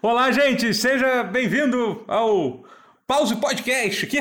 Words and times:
Olá, 0.00 0.30
gente, 0.30 0.72
seja 0.74 1.24
bem-vindo 1.24 2.04
ao 2.06 2.64
Pause 3.04 3.34
Podcast, 3.36 4.06
que 4.06 4.20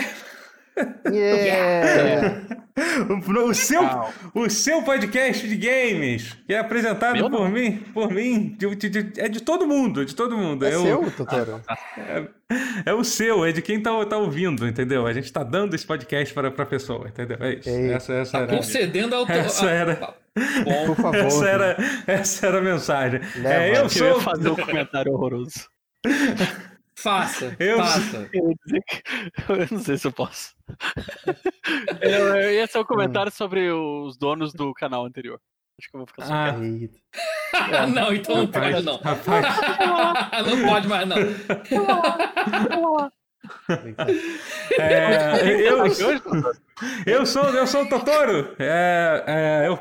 Yeah! 1.12 2.48
O, 3.46 3.54
seu, 3.54 3.82
o 4.34 4.50
seu 4.50 4.82
podcast 4.84 5.48
de 5.48 5.56
games, 5.56 6.36
que 6.46 6.54
é 6.54 6.60
apresentado 6.60 7.14
Meu 7.16 7.30
por 7.30 7.42
não. 7.42 7.50
mim, 7.50 7.78
por 7.94 8.12
mim, 8.12 8.56
de- 8.58 8.76
de- 8.76 8.90
de- 8.90 9.20
é 9.20 9.28
de 9.28 9.42
todo 9.42 9.66
mundo, 9.68 10.06
de 10.06 10.16
todo 10.16 10.38
mundo. 10.38 10.66
É 10.66 10.74
Eu- 10.74 10.82
seu, 10.84 11.12
Totoro? 11.12 11.62
É 12.86 12.94
o 12.94 13.04
seu, 13.04 13.44
é 13.44 13.52
de 13.52 13.62
quem 13.62 13.82
tá, 13.82 14.06
tá 14.06 14.18
ouvindo, 14.18 14.66
entendeu? 14.68 15.06
A 15.06 15.12
gente 15.14 15.32
tá 15.34 15.44
dando 15.44 15.74
esse 15.76 15.86
podcast 15.86 16.34
para 16.34 16.50
pra 16.52 16.66
pessoa, 16.66 17.08
entendeu? 17.08 17.38
É 17.42 17.56
isso. 17.56 17.70
Ei. 17.70 17.92
Essa, 17.92 18.14
essa 18.14 18.32
Tá 18.32 18.44
era, 18.44 18.56
concedendo 18.58 19.16
a 19.16 19.18
auto... 19.20 19.32
Essa 19.32 19.66
a- 19.68 19.72
era- 19.72 19.96
Tá 19.96 20.14
Bom, 20.64 20.86
Por 20.86 20.96
favor. 20.98 21.16
essa, 21.16 21.46
era, 21.50 21.78
essa 22.06 22.46
era 22.48 22.60
a 22.60 22.62
mensagem. 22.62 23.20
Leva. 23.38 23.50
É, 23.50 23.70
eu 23.72 23.74
Eu 23.76 23.84
ia 23.84 23.90
sou. 23.90 24.22
fazer 24.22 24.50
um 24.50 24.56
comentário 24.56 25.12
horroroso. 25.12 25.68
faça, 26.98 27.56
Eu- 27.60 27.78
faça. 27.78 28.30
Eu 28.34 28.52
eu 29.56 29.68
não 29.72 29.80
sei 29.80 29.98
se 29.98 30.08
eu 30.08 30.12
posso. 30.12 30.56
Eu, 32.02 32.36
eu 32.36 32.54
ia 32.54 32.68
ser 32.68 32.80
um 32.80 32.86
comentário 32.86 33.32
sobre 33.32 33.70
os 33.70 34.18
donos 34.18 34.54
do 34.54 34.74
canal 34.74 35.06
anterior. 35.06 35.40
Acho 35.80 35.90
que 35.90 35.96
eu 35.96 36.00
vou 36.00 36.08
ficar 36.08 36.24
Ah, 36.24 36.54
só 36.54 36.64
Eita. 36.64 36.98
Ah, 37.54 37.88
não, 37.88 38.14
então 38.14 38.38
não 38.38 38.48
pode 38.48 38.84
não. 38.84 39.00
não 40.46 40.70
pode 40.70 40.88
mais 40.88 41.08
não. 41.08 41.18
é, 44.80 45.70
eu, 45.70 45.86
eu 47.06 47.26
sou 47.26 47.44
eu 47.50 47.68
sou 47.68 47.84
o 47.84 47.90
Totoro. 47.90 48.56
É, 48.60 49.24
é, 49.28 49.68
eu 49.68 49.78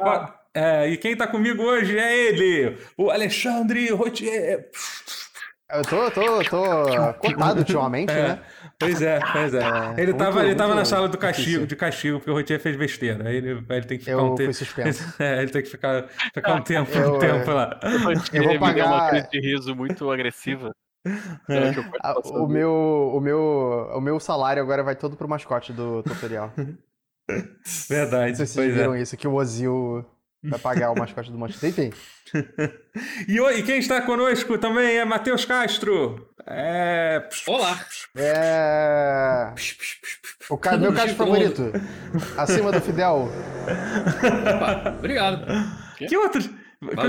é, 0.55 0.89
e 0.89 0.97
quem 0.97 1.15
tá 1.15 1.27
comigo 1.27 1.63
hoje 1.63 1.99
é 1.99 2.17
ele, 2.29 2.79
o 2.97 3.11
Alexandre 3.11 3.91
Rotier. 3.91 4.71
Eu 5.69 5.83
tô, 5.83 6.11
tô, 6.13 6.45
tô 6.45 7.15
cortado 7.19 7.59
ultimamente, 7.59 8.11
É, 8.13 8.29
né? 8.29 8.43
pois 8.79 9.03
é, 9.03 9.19
pois 9.33 9.53
é. 9.53 9.59
É, 9.59 9.95
ele, 10.01 10.13
muito- 10.13 10.17
tava, 10.19 10.45
ele 10.45 10.55
tava 10.55 10.75
na 10.77 10.85
sala 10.85 11.09
do 11.09 11.19
castigo, 11.19 11.45
difícil. 11.47 11.67
de 11.67 11.77
castigo, 11.77 12.19
porque 12.19 12.31
o 12.31 12.35
Rotier 12.35 12.61
fez 12.61 12.77
besteira. 12.77 13.29
Aí 13.29 13.37
ele, 13.37 13.65
ele 13.69 13.85
tem 13.87 13.99
que 13.99 14.05
ficar 14.05 14.13
Eu 14.17 14.25
um 14.33 14.35
tempo. 14.37 14.53
É, 15.19 15.43
ele 15.43 15.51
tem 15.51 15.63
que 15.63 15.69
ficar, 15.69 16.05
ficar 16.33 16.55
um 16.55 16.63
tempo, 16.63 16.91
Eu, 16.97 17.15
um 17.17 17.19
tempo 17.19 17.51
lá. 17.51 17.81
Eu 17.83 17.99
vou 18.01 18.13
Ele 18.13 18.21
me 18.21 18.41
deu 18.41 18.51
uma 18.53 18.59
pagar- 18.61 19.11
crise 19.11 19.29
de 19.31 19.41
riso 19.41 19.75
muito 19.75 20.09
agressiva. 20.11 20.71
É. 21.49 21.73
Que 21.73 21.79
eu 21.81 21.85
posso 21.85 21.97
Ah, 22.03 22.19
o, 22.43 22.47
meu, 22.49 23.13
o, 23.15 23.21
meu, 23.21 23.91
o 23.95 24.01
meu 24.01 24.21
salário 24.21 24.63
agora 24.63 24.83
vai 24.85 24.95
todo 24.95 25.17
pro 25.17 25.29
mascote 25.29 25.73
do 25.73 26.03
tutorial. 26.05 26.53
Verdade, 27.89 28.31
Não 28.31 28.37
sei 28.37 28.47
se 28.47 28.53
vocês 28.53 28.55
pois 28.55 28.71
é. 28.71 28.73
viram 28.79 28.97
isso, 28.97 29.17
que 29.17 29.27
o 29.27 29.35
Ozil 29.35 30.05
vai 30.49 30.59
pagar 30.59 30.91
o 30.93 30.99
mascote 30.99 31.31
do 31.31 31.39
Monte. 31.39 31.65
Enfim, 31.67 31.93
E, 33.29 33.41
oi- 33.41 33.59
e 33.59 33.63
quem 33.63 33.79
está 33.79 34.01
conosco 34.03 34.59
também 34.59 34.97
é 34.99 35.05
Matheus 35.05 35.45
Castro. 35.45 36.29
É. 36.47 37.29
Olá. 37.47 37.79
é... 38.17 39.53
O 40.49 40.57
ca... 40.57 40.77
meu 40.77 40.93
caixa 40.93 41.15
favorito. 41.15 41.73
Acima 42.37 42.71
do 42.73 42.81
Fidel. 42.81 43.29
Opa, 44.57 44.95
obrigado. 44.99 45.45
Que 45.99 46.15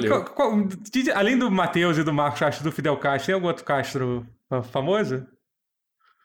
qual- 0.08 0.26
qual- 0.26 0.68
de- 0.92 1.12
além 1.12 1.38
do 1.38 1.52
Matheus 1.52 1.98
e 1.98 2.04
do 2.04 2.14
Marcos 2.14 2.40
Castro 2.40 2.64
e 2.64 2.70
do 2.70 2.72
Fidel 2.72 2.98
Castro, 2.98 3.26
tem 3.28 3.36
algum 3.36 3.48
outro 3.48 3.64
Castro 3.64 4.26
fa- 4.50 4.64
famoso? 4.64 5.28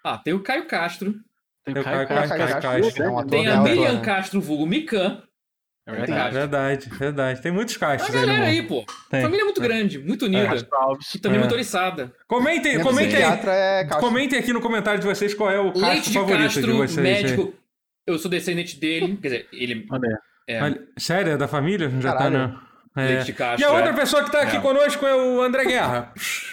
Ah, 0.05 0.17
tem 0.19 0.33
o 0.33 0.43
Caio 0.43 0.67
Castro. 0.67 1.15
Tem 1.65 1.75
o 1.79 1.85
Caio 1.85 2.07
caio- 2.07 2.09
Castro. 2.09 2.39
caio- 2.39 2.83
Castro, 2.83 3.03
é 3.21 3.25
Tem 3.25 3.49
a 3.49 3.61
Miriam? 3.61 4.01
Castro, 4.01 4.41
vulgo 4.41 4.67
Mikan. 4.67 5.23
É 5.85 5.91
Tem 5.91 6.01
verdade. 6.01 6.13
Castro. 6.21 6.39
Verdade, 6.39 6.89
verdade. 6.99 7.43
Tem 7.43 7.53
muitos 7.53 7.77
aí 7.77 8.21
no 8.21 8.27
galera 8.27 8.45
aí, 8.45 8.63
pô. 8.63 8.85
Tem. 9.11 9.23
Família 9.23 9.45
muito 9.45 9.61
grande, 9.61 9.99
muito 9.99 10.27
unida. 10.27 10.47
Castro 10.47 10.77
Alves. 10.77 11.15
E 11.15 11.19
também 11.19 11.39
É. 11.41 11.43
motorizada. 11.43 12.13
Comentem, 12.29 12.77
Meu 12.77 12.87
comentem, 12.87 13.17
é 13.21 13.85
Castro. 13.85 13.99
comentem 14.01 14.39
aqui 14.39 14.53
no 14.53 14.61
comentário 14.61 15.01
de 15.01 15.07
vocês 15.07 15.35
qual 15.35 15.51
é 15.51 15.59
o 15.59 15.73
Castro 15.73 15.89
Leite 15.89 16.09
de 16.11 16.15
favorito 16.19 16.43
Castro, 16.45 16.63
de 16.63 16.73
vocês. 16.73 16.97
médico. 17.03 17.55
Eu 18.07 18.19
sou 18.19 18.31
descendente 18.31 18.79
dele. 18.79 19.17
Quer 19.21 19.29
dizer, 19.29 19.49
ele 19.53 19.87
Olha 19.91 20.09
aí. 20.09 20.55
é 20.57 20.63
Olha, 20.63 20.83
Sério, 20.97 21.33
é 21.33 21.37
da 21.37 21.49
família? 21.49 21.91
Já 22.01 22.13
Caralho. 22.13 22.33
tá 22.33 22.49
na. 22.95 23.03
É. 23.05 23.07
leite 23.09 23.25
de 23.27 23.33
Castro. 23.33 23.61
E 23.61 23.65
a 23.65 23.73
outra 23.73 23.91
é. 23.91 23.93
pessoa 23.95 24.23
que 24.23 24.31
tá 24.31 24.43
aqui 24.43 24.57
É. 24.59 24.61
conosco 24.61 25.05
é 25.07 25.17
o 25.17 25.41
André 25.43 25.65
Guerra. 25.65 26.13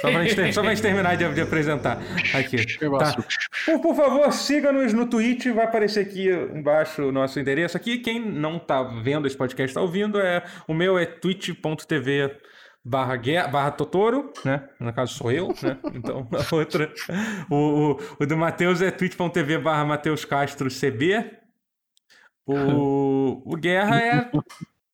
Só 0.00 0.10
pra 0.10 0.24
gente, 0.24 0.52
só 0.52 0.60
pra 0.60 0.70
gente 0.74 0.82
terminar 0.82 1.16
de, 1.16 1.32
de 1.34 1.40
apresentar 1.40 1.98
aqui. 2.34 2.56
Tá. 2.98 3.16
Por, 3.64 3.80
por 3.80 3.94
favor, 3.94 4.32
siga-nos 4.32 4.92
no 4.92 5.06
Twitch, 5.06 5.46
vai 5.48 5.66
aparecer 5.66 6.00
aqui 6.00 6.28
embaixo 6.28 7.02
o 7.02 7.12
nosso 7.12 7.38
endereço 7.38 7.76
aqui. 7.76 7.98
Quem 7.98 8.18
não 8.20 8.58
tá 8.58 8.82
vendo 8.82 9.26
esse 9.26 9.36
podcast, 9.36 9.72
tá 9.74 9.80
ouvindo, 9.80 10.18
é 10.20 10.42
o 10.66 10.74
meu 10.74 10.98
é 10.98 11.06
twitch.tv 11.06 12.36
barra, 12.84 13.16
guerra- 13.16 13.48
barra 13.48 13.70
Totoro, 13.70 14.32
né? 14.44 14.68
No 14.80 14.92
caso 14.92 15.14
sou 15.14 15.30
eu, 15.30 15.48
né? 15.62 15.78
Então, 15.94 16.26
a 16.32 16.54
outra... 16.56 16.92
O, 17.50 17.56
o, 17.92 17.98
o 18.20 18.26
do 18.26 18.36
Matheus 18.36 18.80
é 18.82 18.90
twitch.tv 18.90 19.58
barra 19.58 19.84
Matheus 19.84 20.24
Castro 20.24 20.68
CB. 20.70 21.30
O, 22.46 23.42
o 23.44 23.56
Guerra 23.56 24.00
é 24.00 24.30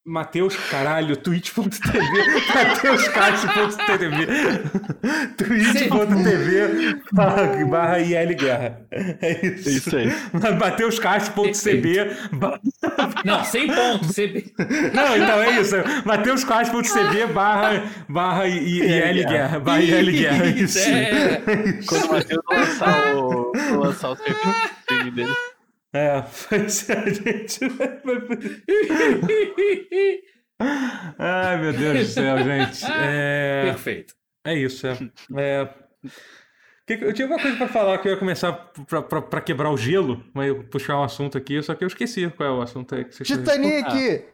Mateus, 0.07 0.55
caralho, 0.55 1.17
twitch.tv, 1.17 1.65
mateuscastro.tv, 2.55 4.27
twitch.tv 5.39 7.01
barra, 7.11 7.65
barra 7.65 7.99
IL 8.01 8.37
Guerra. 8.37 8.83
É 8.91 9.47
isso. 9.47 9.69
É 9.69 9.73
isso 9.73 9.97
aí. 9.97 10.13
mateuscastro.cb 10.61 12.17
barra... 12.33 12.61
Não, 13.25 13.43
sem 13.45 13.67
ponto. 13.67 14.13
CB. 14.13 14.53
Não, 14.93 15.17
então 15.17 15.43
é 15.43 15.59
isso. 15.59 15.77
mateuscastro.cb 16.05 17.27
barra, 17.33 17.85
barra 18.07 18.47
IL 18.47 19.27
Guerra. 19.27 19.59
Barra 19.59 19.81
IL 19.81 20.13
Guerra, 20.13 20.45
é 20.45 20.51
isso. 20.51 20.79
É. 20.81 21.41
Quando 21.87 22.05
o 22.05 22.13
Matheus 22.13 22.43
lançar 22.51 23.17
o, 23.17 23.53
lançar 23.79 24.11
o 24.11 24.15
stream 24.15 25.11
dele. 25.15 25.33
É, 25.95 26.25
pois 26.49 26.91
é, 26.91 26.99
a 26.99 27.09
gente 27.09 27.69
vai... 27.69 28.01
Ai, 31.19 31.61
meu 31.61 31.73
Deus 31.73 31.99
do 31.99 32.05
céu, 32.07 32.39
gente. 32.39 32.85
É... 32.85 33.63
Perfeito. 33.67 34.15
É 34.45 34.55
isso, 34.55 34.87
é. 34.87 34.99
é... 35.37 35.69
Eu 36.87 37.15
tinha 37.15 37.27
alguma 37.27 37.41
coisa 37.41 37.57
pra 37.57 37.69
falar 37.69 37.97
que 37.99 38.09
eu 38.09 38.13
ia 38.13 38.19
começar 38.19 38.53
pra 39.31 39.41
quebrar 39.41 39.71
o 39.71 39.77
gelo, 39.77 40.23
mas 40.35 40.49
eu 40.49 40.65
puxar 40.65 40.99
um 40.99 41.03
assunto 41.03 41.39
aqui, 41.39 41.63
só 41.63 41.75
que 41.75 41.83
eu 41.83 41.89
esqueci 41.89 42.29
qual 42.29 42.49
é 42.49 42.53
o 42.53 42.61
assunto 42.61 42.95
aí 42.95 43.05
que 43.05 43.15
você 43.15 43.25
Titanic! 43.25 44.34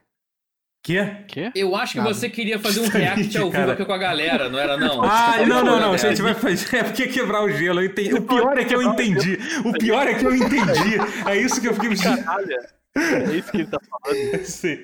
Quê? 0.82 1.06
Quê? 1.28 1.50
Eu 1.54 1.76
acho 1.76 1.92
que 1.92 1.98
Nada. 1.98 2.14
você 2.14 2.28
queria 2.30 2.58
fazer 2.58 2.80
um 2.80 2.88
react 2.88 3.36
ao 3.36 3.50
vivo 3.50 3.70
aqui 3.70 3.84
com 3.84 3.92
a 3.92 3.98
galera, 3.98 4.48
não 4.48 4.58
era 4.58 4.76
não? 4.78 5.02
Ah, 5.04 5.34
não, 5.46 5.62
não, 5.64 5.78
não. 5.78 5.92
né? 5.92 5.98
Se 5.98 6.06
a 6.06 6.08
gente 6.10 6.22
vai 6.22 6.34
fazer. 6.34 6.76
É 6.76 6.82
porque 6.84 7.06
quebrar 7.06 7.42
o 7.42 7.50
gelo. 7.50 7.80
Eu 7.80 7.86
entendi. 7.86 8.14
O 8.14 8.22
pior 8.22 8.56
é 8.58 8.64
que 8.64 8.74
eu 8.74 8.82
entendi. 8.82 9.38
O 9.64 9.72
pior 9.74 10.06
é 10.06 10.14
que 10.14 10.24
eu 10.24 10.34
entendi. 10.34 10.96
É 11.26 11.36
isso 11.36 11.60
que 11.60 11.68
eu 11.68 11.74
fiquei. 11.74 11.94
Caralho. 11.96 12.56
É 12.96 13.36
isso 13.36 13.50
que 13.50 13.58
ele 13.58 13.66
tá 13.66 13.78
falando. 13.90 14.40
Sim. 14.44 14.78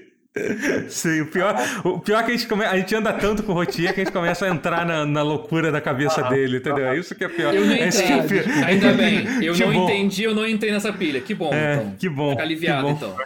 Sim, 0.90 1.22
o 1.22 1.26
pior, 1.28 1.56
o 1.82 1.98
pior 1.98 2.20
é 2.20 2.22
que 2.24 2.30
a 2.32 2.36
gente, 2.36 2.46
come, 2.46 2.62
a 2.62 2.76
gente 2.76 2.94
anda 2.94 3.10
tanto 3.10 3.42
com 3.42 3.52
o 3.52 3.54
Rotier 3.54 3.94
que 3.94 4.02
a 4.02 4.04
gente 4.04 4.12
começa 4.12 4.44
a 4.44 4.50
entrar 4.50 4.84
na, 4.84 5.06
na 5.06 5.22
loucura 5.22 5.72
da 5.72 5.80
cabeça 5.80 6.22
dele, 6.24 6.58
entendeu? 6.58 6.86
É 6.88 6.98
isso 6.98 7.14
que 7.14 7.24
é 7.24 7.28
pior. 7.28 7.54
Eu 7.54 7.64
não 7.64 7.72
é 7.72 7.88
isso 7.88 8.02
que 8.02 8.12
é 8.12 8.22
pior. 8.22 8.44
Ainda 8.66 8.92
bem. 8.92 9.26
Eu 9.42 9.54
Que 9.56 9.64
não 9.64 9.72
bom. 9.72 9.84
entendi, 9.84 10.24
eu 10.24 10.34
não 10.34 10.46
entrei 10.46 10.70
nessa 10.72 10.92
pilha. 10.92 11.22
Que 11.22 11.34
bom, 11.34 11.54
É, 11.54 11.76
então. 11.76 11.94
que 11.98 12.06
bom. 12.10 12.30
Fica 12.32 12.42
aliviado, 12.42 12.86
que 12.86 12.92
bom, 12.92 12.96
então. 12.96 13.16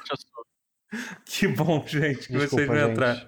Que 1.25 1.47
bom, 1.49 1.83
gente, 1.87 2.27
que 2.29 2.33
Desculpa, 2.33 2.49
vocês 2.49 2.67
vão 2.69 2.77
gente. 2.77 2.91
entrar. 2.91 3.27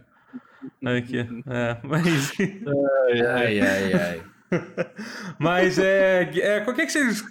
Aqui. 0.96 1.18
É, 1.48 1.76
mas. 1.82 2.32
Ai, 3.34 3.60
ai, 3.60 3.92
ai. 3.94 4.22
Mas 5.38 5.78
é. 5.78 6.22
é 6.22 6.26
que, 6.26 6.42
é 6.42 6.60
que 6.60 6.90
vocês 6.90 7.24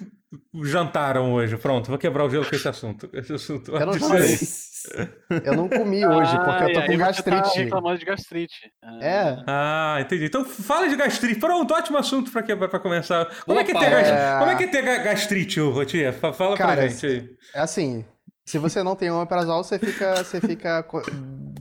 jantaram 0.64 1.34
hoje? 1.34 1.56
Pronto, 1.56 1.88
vou 1.88 1.98
quebrar 2.00 2.26
o 2.26 2.30
gelo 2.32 2.46
com 2.50 2.56
esse 2.56 2.68
assunto. 2.68 3.08
Esse 3.14 3.34
assunto. 3.34 3.72
Eu 3.76 3.86
não 3.86 3.94
sei. 3.94 4.18
aí. 4.18 5.42
Eu 5.46 5.56
não 5.56 5.70
comi 5.70 6.04
hoje, 6.04 6.36
porque 6.44 6.64
eu 6.64 6.74
tô 6.74 6.80
Ai, 6.80 6.88
com 6.88 6.92
Tá 6.94 6.98
gastrite. 6.98 7.60
reclamando 7.60 8.00
de 8.00 8.06
gastrite. 8.06 8.72
Ah, 8.84 9.00
É. 9.02 9.44
Ah, 9.46 9.98
entendi. 10.02 10.26
Então 10.26 10.44
fala 10.44 10.90
de 10.90 10.96
gastrite. 10.96 11.40
Pronto, 11.40 11.72
ótimo 11.74 11.98
assunto 12.00 12.32
pra, 12.32 12.42
quebrar, 12.42 12.68
pra 12.68 12.80
começar. 12.80 13.26
Como 13.46 13.60
é 13.60 13.64
que 13.64 13.72
é 13.72 13.76
Opa, 13.76 13.86
ter, 13.86 13.92
é. 13.94 14.40
Como 14.40 14.52
é 14.52 14.56
que 14.56 14.64
é 14.64 14.68
ter 14.68 14.82
ga- 14.82 14.98
gastrite, 15.04 15.60
Rotier? 15.60 16.12
Fa- 16.14 16.34
Fala 16.34 16.56
pra 16.58 16.66
Cara, 16.68 16.90
gente 16.90 17.06
aí. 17.06 17.30
É 17.54 17.60
assim, 17.60 18.04
se 18.52 18.58
você 18.58 18.84
não 18.84 18.98
tem 18.98 19.10
omeprazol, 19.10 19.64
você 19.64 19.80
fica, 19.80 20.22
você 20.22 20.42
fica 20.42 20.86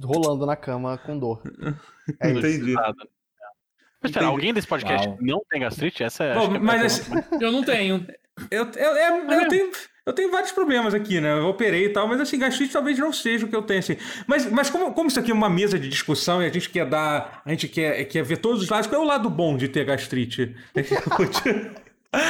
rolando 0.02 0.44
na 0.44 0.56
cama 0.56 0.98
com 0.98 1.16
dor. 1.16 1.40
É 2.20 2.30
isso. 2.30 2.38
Entendi. 2.38 2.74
Mas 4.02 4.10
Entendi. 4.10 4.24
alguém 4.24 4.52
desse 4.52 4.66
podcast 4.66 5.06
Uau. 5.06 5.18
não 5.20 5.40
tem 5.48 5.60
gastrite? 5.60 6.02
Essa 6.02 6.24
é. 6.24 6.34
Bom, 6.34 6.52
é 6.52 6.56
a 6.56 6.60
mas 6.60 6.98
pergunta 6.98 7.44
Eu 7.44 7.52
não 7.52 7.62
tenho. 7.62 8.06
Eu, 8.50 8.64
eu, 8.74 8.96
é- 8.96 9.42
eu 9.44 9.48
tenho, 9.48 9.70
eu 10.04 10.12
tenho 10.12 10.32
vários 10.32 10.50
problemas 10.50 10.92
aqui, 10.92 11.20
né? 11.20 11.38
Eu 11.38 11.46
operei 11.46 11.84
e 11.84 11.88
tal, 11.90 12.08
mas 12.08 12.20
assim, 12.20 12.40
gastrite 12.40 12.72
talvez 12.72 12.98
não 12.98 13.12
seja 13.12 13.46
o 13.46 13.48
que 13.48 13.54
eu 13.54 13.62
tenho, 13.62 13.78
assim. 13.78 13.96
Mas, 14.26 14.50
mas 14.50 14.68
como, 14.68 14.92
como 14.92 15.06
isso 15.06 15.20
aqui 15.20 15.30
é 15.30 15.34
uma 15.34 15.50
mesa 15.50 15.78
de 15.78 15.88
discussão 15.88 16.42
e 16.42 16.46
a 16.46 16.52
gente 16.52 16.70
quer 16.70 16.86
dar. 16.86 17.40
A 17.44 17.50
gente 17.50 17.68
quer, 17.68 18.04
quer 18.06 18.24
ver 18.24 18.38
todos 18.38 18.62
os 18.64 18.68
lados, 18.68 18.88
qual 18.88 19.00
é 19.00 19.04
o 19.04 19.06
lado 19.06 19.30
bom 19.30 19.56
de 19.56 19.68
ter 19.68 19.84
gastrite? 19.84 20.56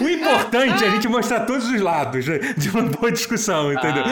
O, 0.00 0.04
o 0.04 0.08
importante 0.08 0.82
é 0.82 0.88
a 0.88 0.90
gente 0.90 1.06
mostrar 1.06 1.40
todos 1.46 1.68
os 1.70 1.80
lados 1.80 2.26
né, 2.26 2.38
de 2.58 2.68
uma 2.70 2.82
boa 2.82 3.12
discussão, 3.12 3.72
entendeu? 3.72 4.02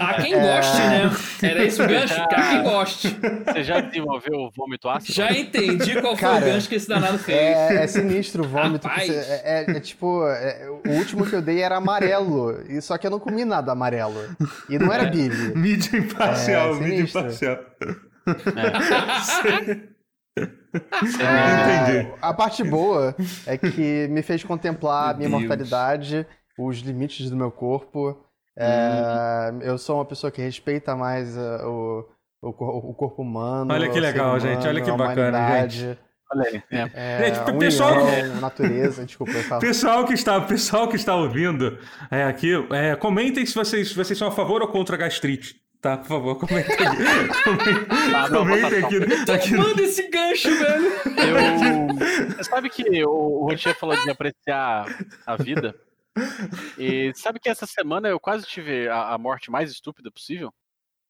Há 0.00 0.14
quem 0.14 0.32
goste, 0.40 0.76
né? 0.78 1.10
Era 1.42 1.64
esse 1.64 1.82
o 1.82 1.86
gancho? 1.86 2.14
Há 2.14 2.26
quem 2.48 2.62
goste. 2.62 3.18
Você 3.46 3.62
já 3.64 3.80
desenvolveu 3.80 4.38
o 4.38 4.50
vômito 4.50 4.88
ácido? 4.88 5.12
Já 5.12 5.30
entendi 5.32 6.00
qual 6.00 6.16
foi 6.16 6.28
Cara, 6.28 6.46
o 6.46 6.48
gancho 6.48 6.68
que 6.68 6.76
esse 6.76 6.88
danado 6.88 7.18
fez. 7.18 7.38
É, 7.38 7.84
é 7.84 7.86
sinistro 7.86 8.42
o 8.44 8.48
vômito. 8.48 8.88
você- 8.88 9.12
é, 9.12 9.64
é- 9.68 9.76
é 9.76 9.80
tipo, 9.80 10.26
é, 10.26 10.66
o 10.86 10.92
último 10.92 11.26
que 11.26 11.34
eu 11.34 11.42
dei 11.42 11.60
era 11.60 11.76
amarelo. 11.76 12.62
E 12.70 12.80
só 12.80 12.96
que 12.96 13.06
eu 13.06 13.10
não 13.10 13.18
comi 13.20 13.44
nada 13.44 13.72
amarelo. 13.72 14.34
E 14.70 14.78
não 14.78 14.90
era 14.92 15.04
Billy. 15.10 15.54
Mídia 15.54 15.98
imparcial, 15.98 16.70
É, 16.70 16.80
mídia 16.80 16.96
sinistro. 17.06 17.20
imparcial. 17.20 17.58
É, 18.56 19.78
Entendi. 20.74 22.12
A 22.20 22.32
parte 22.34 22.62
boa 22.64 23.14
é 23.46 23.56
que 23.56 24.08
me 24.08 24.22
fez 24.22 24.44
contemplar 24.44 25.10
a 25.10 25.16
minha 25.16 25.28
Deus. 25.28 25.40
mortalidade, 25.40 26.26
os 26.58 26.78
limites 26.78 27.30
do 27.30 27.36
meu 27.36 27.50
corpo. 27.50 28.16
É, 28.56 29.52
Eu 29.62 29.78
sou 29.78 29.96
uma 29.98 30.04
pessoa 30.04 30.30
que 30.30 30.42
respeita 30.42 30.96
mais 30.96 31.36
uh, 31.36 31.64
o, 31.64 32.04
o, 32.42 32.90
o 32.90 32.94
corpo 32.94 33.22
humano. 33.22 33.72
Olha 33.72 33.88
que 33.88 34.00
legal, 34.00 34.30
humano, 34.36 34.40
gente, 34.40 34.66
olha 34.66 34.80
que 34.82 34.90
bacana, 34.90 35.38
humanidade, 35.38 35.98
Olha 36.30 36.44
aí. 36.46 36.62
É. 36.70 36.90
É, 36.92 37.24
Gente, 37.24 37.38
a 37.38 37.52
pessoal- 37.54 37.96
natureza. 38.40 39.04
Desculpa, 39.06 39.32
eu 39.32 39.42
falo. 39.44 39.60
Pessoal 39.62 40.04
que 40.04 40.12
está, 40.12 40.38
pessoal 40.42 40.86
que 40.88 40.96
está 40.96 41.14
ouvindo 41.14 41.78
é, 42.10 42.24
aqui, 42.24 42.52
é, 42.70 42.94
comentem 42.96 43.46
se 43.46 43.54
vocês, 43.54 43.88
se 43.88 43.94
vocês 43.94 44.18
são 44.18 44.28
a 44.28 44.30
favor 44.30 44.60
ou 44.60 44.68
contra 44.68 44.94
a 44.94 44.98
gastrite. 44.98 45.56
Tá, 45.80 45.96
por 45.96 46.06
favor, 46.06 46.34
comentem 46.40 46.74
aqui. 46.74 46.84
Ah, 48.14 48.28
não, 48.30 48.40
comentem 48.40 48.80
votação. 48.80 48.98
aqui, 48.98 49.30
aqui. 49.32 49.56
Manda 49.56 49.82
esse 49.82 50.08
gancho, 50.08 50.50
velho. 50.56 50.86
Eu... 51.06 52.36
Você 52.36 52.44
sabe 52.44 52.68
que 52.68 53.04
o 53.04 53.46
Rotier 53.48 53.78
falou 53.78 53.96
de 53.96 54.10
apreciar 54.10 54.86
a 55.24 55.36
vida? 55.36 55.74
E 56.76 57.12
sabe 57.14 57.38
que 57.38 57.48
essa 57.48 57.64
semana 57.64 58.08
eu 58.08 58.18
quase 58.18 58.44
tive 58.44 58.88
a, 58.88 59.14
a 59.14 59.18
morte 59.18 59.52
mais 59.52 59.70
estúpida 59.70 60.10
possível? 60.10 60.52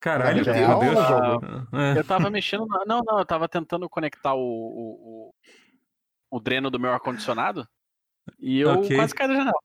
Caralho, 0.01 0.45
meu 0.45 0.77
um 0.77 0.81
Deus. 0.81 1.09
jogo. 1.09 1.47
É. 1.77 1.99
Eu 1.99 2.05
tava 2.05 2.29
mexendo. 2.31 2.67
Na... 2.67 2.85
Não, 2.87 3.01
não, 3.05 3.19
eu 3.19 3.25
tava 3.25 3.49
tentando 3.49 3.89
conectar 3.89 4.35
o, 4.35 4.39
o, 4.41 5.31
o, 6.31 6.37
o 6.37 6.41
dreno 6.41 6.71
do 6.71 6.79
meu 6.79 6.93
ar-condicionado 6.93 7.67
e 8.39 8.61
eu 8.61 8.71
Ok. 8.81 8.95
quase 8.97 9.15
caí 9.15 9.29
da 9.29 9.35
janela. 9.35 9.59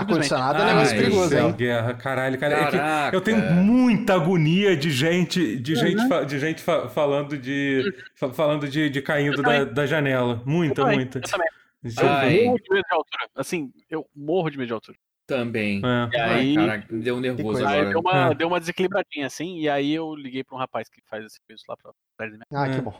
Ar-condicionado 0.00 0.58
é 0.58 0.62
Ai, 0.62 0.74
negócio 0.74 0.96
perigoso, 0.96 1.28
Céu, 1.28 1.46
hein? 1.48 1.54
guerra, 1.56 1.94
caralho, 1.94 2.38
cara. 2.38 2.54
é 2.54 2.64
que 2.66 2.70
Caraca. 2.76 3.16
eu 3.16 3.20
tenho 3.20 3.38
muita 3.52 4.14
agonia 4.14 4.76
de 4.76 4.90
gente, 4.90 5.56
de 5.56 5.74
gente, 5.76 6.00
Uhum. 6.02 6.08
fa- 6.08 6.24
de 6.24 6.38
gente 6.38 6.62
fa- 6.62 6.88
falando 6.88 7.36
de, 7.38 7.94
fa- 8.14 8.32
falando 8.32 8.68
de, 8.68 8.88
de 8.90 9.02
caindo 9.02 9.42
da, 9.42 9.64
da 9.64 9.86
janela. 9.86 10.42
Muita, 10.44 10.82
Eu 10.82 10.86
muita. 10.88 11.18
Eu 11.18 11.22
também. 11.22 11.48
Gente, 11.84 12.00
Ai. 12.02 12.38
Eu 12.38 12.44
morro 12.46 12.58
de 12.58 12.70
medo 12.74 12.84
de 12.88 12.94
altura. 12.94 13.28
Assim, 13.36 13.72
eu 13.90 14.06
morro 14.16 14.50
de 14.50 14.56
medo 14.58 14.66
de 14.68 14.72
altura. 14.72 14.98
Também. 15.26 15.80
é. 15.84 16.16
E 16.16 16.20
Ai, 16.20 16.30
aí, 16.40 16.54
caraca, 16.54 16.86
me 16.94 17.02
deu 17.02 17.16
um 17.16 17.20
nervoso 17.20 17.64
agora. 17.66 17.88
deu, 17.90 18.00
uma, 18.00 18.30
É. 18.30 18.34
deu 18.34 18.48
uma 18.48 18.60
desequilibradinha 18.60 19.26
assim, 19.26 19.58
e 19.58 19.68
aí 19.68 19.94
eu 19.94 20.14
liguei 20.14 20.44
pra 20.44 20.54
um 20.56 20.58
rapaz 20.58 20.88
que 20.88 21.00
faz 21.08 21.24
esse 21.24 21.36
serviço 21.36 21.64
lá 21.68 21.76
pra 21.76 21.92
perto 22.18 22.32
de 22.32 22.38
mim. 22.38 22.44
Ah, 22.52 22.66
É. 22.68 22.74
que 22.74 22.80
bom. 22.80 22.94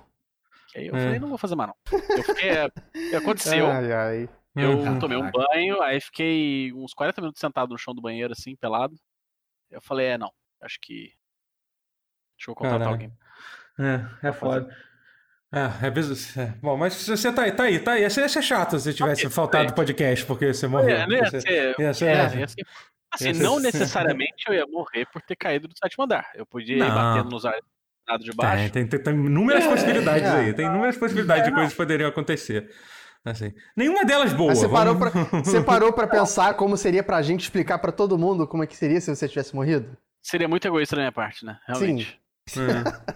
Que 0.72 0.78
aí 0.78 0.86
eu 0.88 0.96
É. 0.96 1.04
falei, 1.04 1.18
não 1.18 1.28
vou 1.28 1.38
fazer 1.38 1.54
mais 1.54 1.68
não. 1.70 1.98
Eu 2.16 2.22
fiquei. 2.24 3.16
aconteceu? 3.16 3.66
Ai, 3.70 3.92
ai. 3.92 4.28
Eu 4.56 4.78
Uhum. 4.78 4.98
tomei 4.98 5.16
um 5.18 5.30
banho, 5.30 5.82
aí 5.82 6.00
fiquei 6.00 6.72
uns 6.72 6.94
40 6.94 7.20
minutos 7.20 7.40
sentado 7.40 7.70
no 7.70 7.78
chão 7.78 7.94
do 7.94 8.00
banheiro, 8.02 8.32
assim, 8.32 8.54
pelado. 8.54 8.94
Eu 9.70 9.80
falei, 9.80 10.06
é, 10.06 10.18
não, 10.18 10.30
acho 10.62 10.78
que. 10.80 11.12
Deixa 12.38 12.50
eu 12.50 12.54
contratar 12.54 12.78
Caraca. 12.86 12.92
alguém. 12.94 13.12
É, 14.22 14.28
é 14.28 14.32
foda. 14.32 14.76
É, 15.52 15.86
é, 15.86 15.90
bis- 15.90 16.36
é. 16.36 16.46
Bom, 16.60 16.76
mas 16.76 16.94
você 17.06 17.32
tá 17.32 17.42
aí, 17.42 17.52
tá 17.52 17.64
aí, 17.64 17.78
tá 17.78 17.92
aí. 17.92 18.02
Ia 18.02 18.10
ser, 18.10 18.22
ia 18.22 18.28
ser 18.28 18.42
chato 18.42 18.78
se 18.78 18.92
tivesse 18.94 19.22
Ok, 19.22 19.30
faltado 19.34 19.70
o 19.70 19.74
podcast 19.74 20.24
porque 20.26 20.52
você 20.52 20.66
morreu. 20.66 20.96
É, 20.96 21.06
não 21.06 21.12
ia 21.14 21.18
Ia 21.22 21.30
ser- 21.30 21.40
ser- 21.40 21.74
ia 21.80 21.94
ser- 21.94 22.06
é, 22.06 22.14
ia 22.16 22.28
ser- 22.28 22.42
assim, 23.12 23.26
ia 23.28 23.34
ser- 23.34 23.42
não 23.42 23.58
necessariamente 24.18 24.44
eu 24.48 24.54
ia 24.54 24.66
morrer 24.66 25.06
por 25.12 25.22
ter 25.22 25.36
caído 25.36 25.68
do 25.68 25.74
sétimo 25.78 26.04
andar. 26.04 26.30
Eu 26.34 26.44
podia 26.46 26.76
ir 26.76 26.78
Não. 26.80 26.94
batendo 26.94 27.30
nos 27.30 27.44
ar 27.46 27.56
lado 28.08 28.22
de 28.24 28.32
baixo. 28.32 28.64
Tem, 28.72 28.86
tem, 28.86 28.86
tem, 28.86 29.02
tem 29.02 29.14
inúmeras 29.14 29.64
possibilidades 29.64 30.28
É. 30.28 30.36
aí. 30.40 30.54
Tem 30.54 30.66
inúmeras 30.66 30.96
possibilidades 30.96 31.44
de 31.46 31.52
coisas 31.52 31.70
que 31.72 31.76
poderiam 31.76 32.08
acontecer. 32.08 32.70
Assim. 33.32 33.52
Nenhuma 33.76 34.04
delas 34.04 34.32
boa. 34.32 34.54
Você 34.54 34.68
parou, 34.68 34.94
vamos- 34.94 35.12
pra, 35.28 35.40
você 35.40 35.60
parou 35.64 35.92
pra 35.92 36.06
pensar 36.06 36.54
como 36.54 36.76
seria 36.76 37.02
pra 37.02 37.22
gente 37.22 37.42
explicar 37.42 37.78
pra 37.78 37.90
todo 37.92 38.18
mundo 38.18 38.46
como 38.46 38.62
é 38.62 38.66
que 38.66 38.76
seria 38.76 39.00
se 39.00 39.14
você 39.14 39.26
tivesse 39.28 39.54
morrido? 39.54 39.96
Seria 40.22 40.46
muito 40.48 40.66
egoísta 40.66 40.96
da 40.96 41.02
minha 41.02 41.12
parte, 41.12 41.44
né? 41.44 41.58
Realmente. 41.66 42.20
É. 42.56 43.14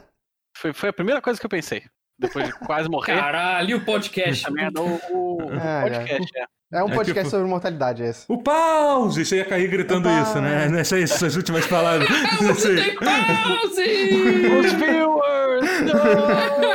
Foi, 0.56 0.72
foi 0.72 0.88
a 0.88 0.92
primeira 0.92 1.20
coisa 1.20 1.38
que 1.38 1.44
eu 1.46 1.50
pensei. 1.50 1.82
Depois 2.18 2.46
de 2.46 2.52
quase 2.66 2.88
morrer. 2.88 3.14
Caralho, 3.16 3.76
o 3.76 3.84
podcast. 3.84 4.44
Essa 4.44 4.50
merda, 4.52 4.80
o, 4.82 4.96
o 5.36 5.38
Ai, 5.52 5.90
podcast, 5.90 6.30
é. 6.38 6.44
É 6.70 6.84
um 6.84 6.88
É 6.88 6.94
podcast 6.94 7.24
tipo- 7.24 7.30
sobre 7.30 7.46
mortalidade 7.48 8.02
esse. 8.02 8.24
O 8.28 8.42
pause! 8.42 9.24
Você 9.24 9.36
ia 9.36 9.44
cair 9.44 9.68
gritando 9.70 10.06
isso, 10.10 10.38
né? 10.40 10.64
pause. 10.66 10.78
Essas, 10.80 11.02
essas 11.12 11.36
últimas 11.36 11.66
palavras. 11.66 12.08
Aí. 12.10 12.84
Tem 12.84 12.94
pause! 12.98 14.48
Os 14.58 14.72
viewers! 14.72 15.80
Não! 15.82 16.67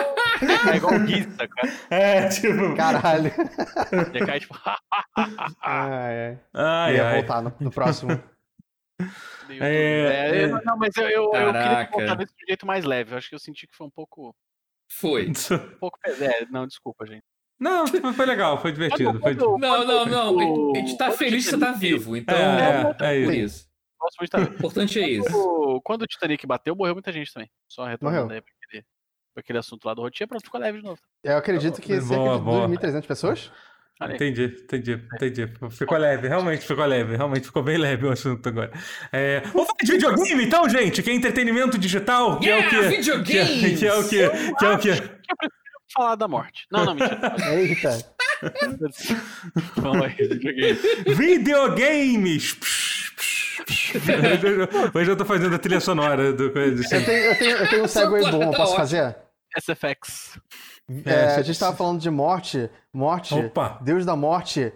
É 0.74 0.78
igual 0.78 0.94
o 0.94 1.48
cara. 1.50 1.74
É, 1.90 2.28
tipo. 2.30 2.76
Caralho. 2.76 3.32
Ia 4.14 4.26
cair 4.26 4.40
tipo. 4.42 4.56
Ai, 5.16 5.60
ai. 5.62 6.40
Ai, 6.54 6.96
ia 6.96 7.08
ai. 7.08 7.16
voltar 7.16 7.42
no, 7.42 7.54
no 7.60 7.72
próximo. 7.72 8.12
É. 9.50 9.58
É, 9.58 10.42
é. 10.44 10.48
Não, 10.48 10.78
mas 10.78 10.96
eu, 10.96 11.10
eu, 11.10 11.24
eu 11.34 11.52
queria 11.54 11.88
contar 11.88 12.16
desse 12.16 12.34
jeito 12.48 12.66
mais 12.66 12.86
leve. 12.86 13.14
Eu 13.14 13.18
acho 13.18 13.28
que 13.28 13.36
eu 13.36 13.40
senti 13.40 13.68
que 13.68 13.76
foi 13.76 13.88
um 13.88 13.92
pouco. 13.92 14.34
Foi. 14.90 15.30
Um 15.30 15.78
pouco 15.80 16.00
pesado. 16.00 16.32
É, 16.32 16.46
não, 16.50 16.66
desculpa, 16.66 17.06
gente. 17.06 17.24
Não, 17.60 17.86
foi 17.88 18.14
foi 18.14 18.26
legal, 18.26 18.62
foi 18.62 18.72
divertido. 18.72 19.20
Foi... 19.20 19.36
Quando- 19.36 19.58
Não, 19.58 19.86
não, 19.86 20.06
não. 20.06 20.36
o- 20.36 20.74
A 20.76 20.80
gente 20.80 20.98
tá 20.98 21.08
quando 21.08 21.18
feliz 21.18 21.44
que 21.46 21.52
você 21.52 21.58
tá 21.58 21.72
vivo, 21.72 22.16
então. 22.16 22.36
É, 22.36 22.96
é, 23.02 23.06
é 23.16 23.20
isso. 23.20 23.32
isso. 23.32 23.74
O 24.22 24.44
importante 24.44 25.00
é 25.00 25.08
isso. 25.10 25.30
Quando, 25.32 25.82
quando 25.82 26.02
o 26.02 26.08
Titanic 26.08 26.46
bateu, 26.46 26.76
morreu 26.76 26.94
muita 26.94 27.12
gente 27.12 27.34
também. 27.34 27.50
Só 27.70 27.86
retornando 27.86 28.34
aí 28.34 28.42
aquele, 29.38 29.60
assunto 29.60 29.86
lá 29.86 29.94
do 29.94 30.02
Rotinha, 30.02 30.28
pronto, 30.28 30.44
ficou 30.44 30.60
leve 30.60 30.80
de 30.80 30.84
novo. 30.84 31.00
Eu 31.24 31.38
acredito 31.38 31.82
que 31.82 32.00
Boa, 32.00 32.02
cerca 32.02 32.38
de 32.38 32.44
boa. 32.44 32.68
2.300 32.70 33.06
pessoas. 33.06 33.52
Entendi, 34.02 34.46
entendi, 34.64 35.02
entendi. 35.14 35.54
Ficou 35.72 35.98
leve, 35.98 36.28
realmente 36.28 36.66
ficou 36.66 36.86
leve, 36.86 37.16
realmente 37.16 37.46
ficou 37.46 37.64
bem 37.64 37.78
leve 37.78 38.06
o 38.06 38.12
assunto 38.12 38.50
agora. 38.50 38.72
É, 39.12 39.42
vamos 39.42 39.68
falar 39.68 39.84
de 39.84 39.92
videogame 39.92 40.44
então, 40.44 40.68
gente, 40.68 41.02
que 41.02 41.10
é 41.10 41.14
entretenimento 41.14 41.78
digital, 41.78 42.40
que 42.40 42.50
é 42.50 42.56
o 42.56 42.60
Yeah, 42.60 42.70
que... 42.70 42.76
Que 42.76 42.86
é, 42.86 42.90
videogames! 42.90 43.80
que 43.80 43.88
é 43.88 43.94
o 43.94 44.04
que... 44.04 44.30
Que 44.56 44.66
é 44.66 44.70
o 44.70 44.80
que... 44.80 44.90
Falar 45.94 46.16
da 46.16 46.28
morte. 46.28 46.66
Não, 46.72 46.86
não, 46.86 46.96
mentira. 46.96 47.36
Eita. 47.54 48.14
Vamos 49.78 50.06
aí, 50.06 50.28
videogame. 50.28 50.80
Videogames! 51.16 52.58
Hoje 54.94 55.12
eu 55.12 55.16
tô 55.18 55.26
fazendo 55.26 55.56
a 55.56 55.60
trilha 55.60 55.80
sonora 55.80 56.34
do 56.34 56.52
coisa 56.52 56.82
assim. 56.82 56.96
Eu 56.96 57.06
tenho, 57.06 57.18
eu 57.26 57.38
tenho, 57.38 57.58
eu 57.58 57.70
tenho 57.70 57.84
um 57.84 57.88
segue 57.88 58.32
bom, 58.32 58.52
tá 58.52 58.58
posso 58.58 58.76
fazer? 58.76 59.16
SFX. 59.58 60.40
É, 61.06 61.12
É, 61.12 61.26
a 61.26 61.30
você- 61.36 61.44
gente 61.44 61.60
tava 61.60 61.76
falando 61.76 62.00
de 62.02 62.10
morte. 62.10 62.70
Morte. 62.94 63.34
Opa! 63.36 63.80
Deus 63.82 64.06
da 64.06 64.16
morte. 64.16 64.72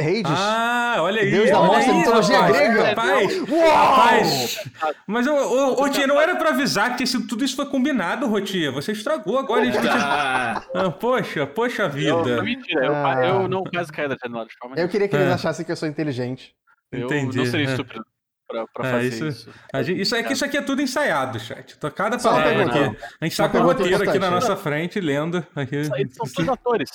Hades. 0.00 0.22
Ah, 0.26 0.96
olha 1.00 1.20
aí, 1.20 1.30
Deus 1.30 1.50
da 1.50 1.60
olha 1.60 1.66
morte, 1.68 1.90
aí, 1.90 1.96
mitologia 1.98 2.40
rapaz, 2.40 2.56
grega. 2.56 2.82
Rapaz, 2.88 3.38
Uau! 3.50 3.70
rapaz. 3.70 4.58
Mas, 5.06 5.26
ô, 5.26 5.34
ô, 5.34 5.82
ô, 5.84 5.88
Tia, 5.90 6.06
não 6.06 6.18
era 6.20 6.34
pra 6.36 6.48
avisar 6.48 6.96
que 6.96 7.04
esse- 7.04 7.26
tudo 7.26 7.44
isso 7.44 7.54
foi 7.54 7.66
combinado, 7.66 8.26
Rotia. 8.26 8.72
Você 8.72 8.92
estragou 8.92 9.38
agora. 9.38 9.60
a 9.62 9.64
gente-. 9.66 9.76
Ah, 10.74 10.90
poxa, 10.98 11.46
poxa 11.46 11.82
Eu, 11.84 11.90
vida. 11.90 12.42
mentira, 12.42 12.86
eu, 12.86 12.94
Ah. 12.94 13.24
eu 13.26 13.48
não 13.48 13.62
quase 13.64 13.92
caí 13.92 14.08
da 14.08 14.16
janela 14.20 14.46
de 14.46 14.54
forma 14.58 14.76
Eu 14.76 14.88
queria 14.88 15.06
que 15.06 15.14
eles 15.14 15.28
É. 15.28 15.32
achassem 15.34 15.64
que 15.64 15.70
eu 15.70 15.76
sou 15.76 15.86
inteligente. 15.86 16.54
Eu 16.92 17.06
Entendi, 17.06 17.38
não 17.38 17.46
seria 17.46 17.66
é. 17.68 17.70
estúpido 17.70 18.04
pra, 18.46 18.66
pra 18.66 18.86
É, 18.88 18.92
fazer 18.92 19.08
isso- 19.08 19.26
isso. 19.28 19.50
A 19.72 19.82
gente- 19.82 20.00
isso, 20.02 20.14
é 20.14 20.22
que 20.22 20.32
isso 20.34 20.44
aqui 20.44 20.58
é 20.58 20.62
tudo 20.62 20.82
ensaiado, 20.82 21.40
chat. 21.40 21.78
Tô- 21.78 21.90
Cada 21.90 22.18
palavra 22.18 22.64
aqui. 22.66 22.96
A 23.20 23.24
gente 23.24 23.36
tá 23.36 23.44
Uma 23.44 23.50
com 23.50 23.58
o 23.58 23.62
roteiro 23.62 23.96
aqui 23.96 24.04
na 24.04 24.12
importante. 24.12 24.30
nossa 24.32 24.56
frente, 24.56 25.00
lendo. 25.00 25.46
Aqui. 25.56 25.76
Isso 25.80 25.94
aí 25.94 26.06
São 26.10 26.26
todos 26.26 26.48
atores. 26.50 26.90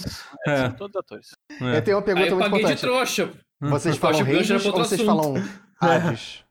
É. 0.47 0.57
São 0.57 0.71
todos 0.73 0.95
atores. 0.95 1.29
É. 1.59 1.77
Eu 1.77 1.81
tenho 1.81 1.97
uma 1.97 2.01
Aí 2.01 2.05
pergunta 2.05 2.27
eu 2.29 2.35
muito 2.37 2.51
paguei 2.51 2.65
de 2.65 2.71
importante. 2.73 2.79
trouxa. 2.81 3.31
Vocês 3.59 3.95
Eu 3.95 3.99
falam 4.01 4.23
pra 4.23 4.33
ou 4.33 4.85
vocês 4.85 5.01
assunto. 5.01 5.05
falam 5.05 5.33
Hades? 5.81 6.43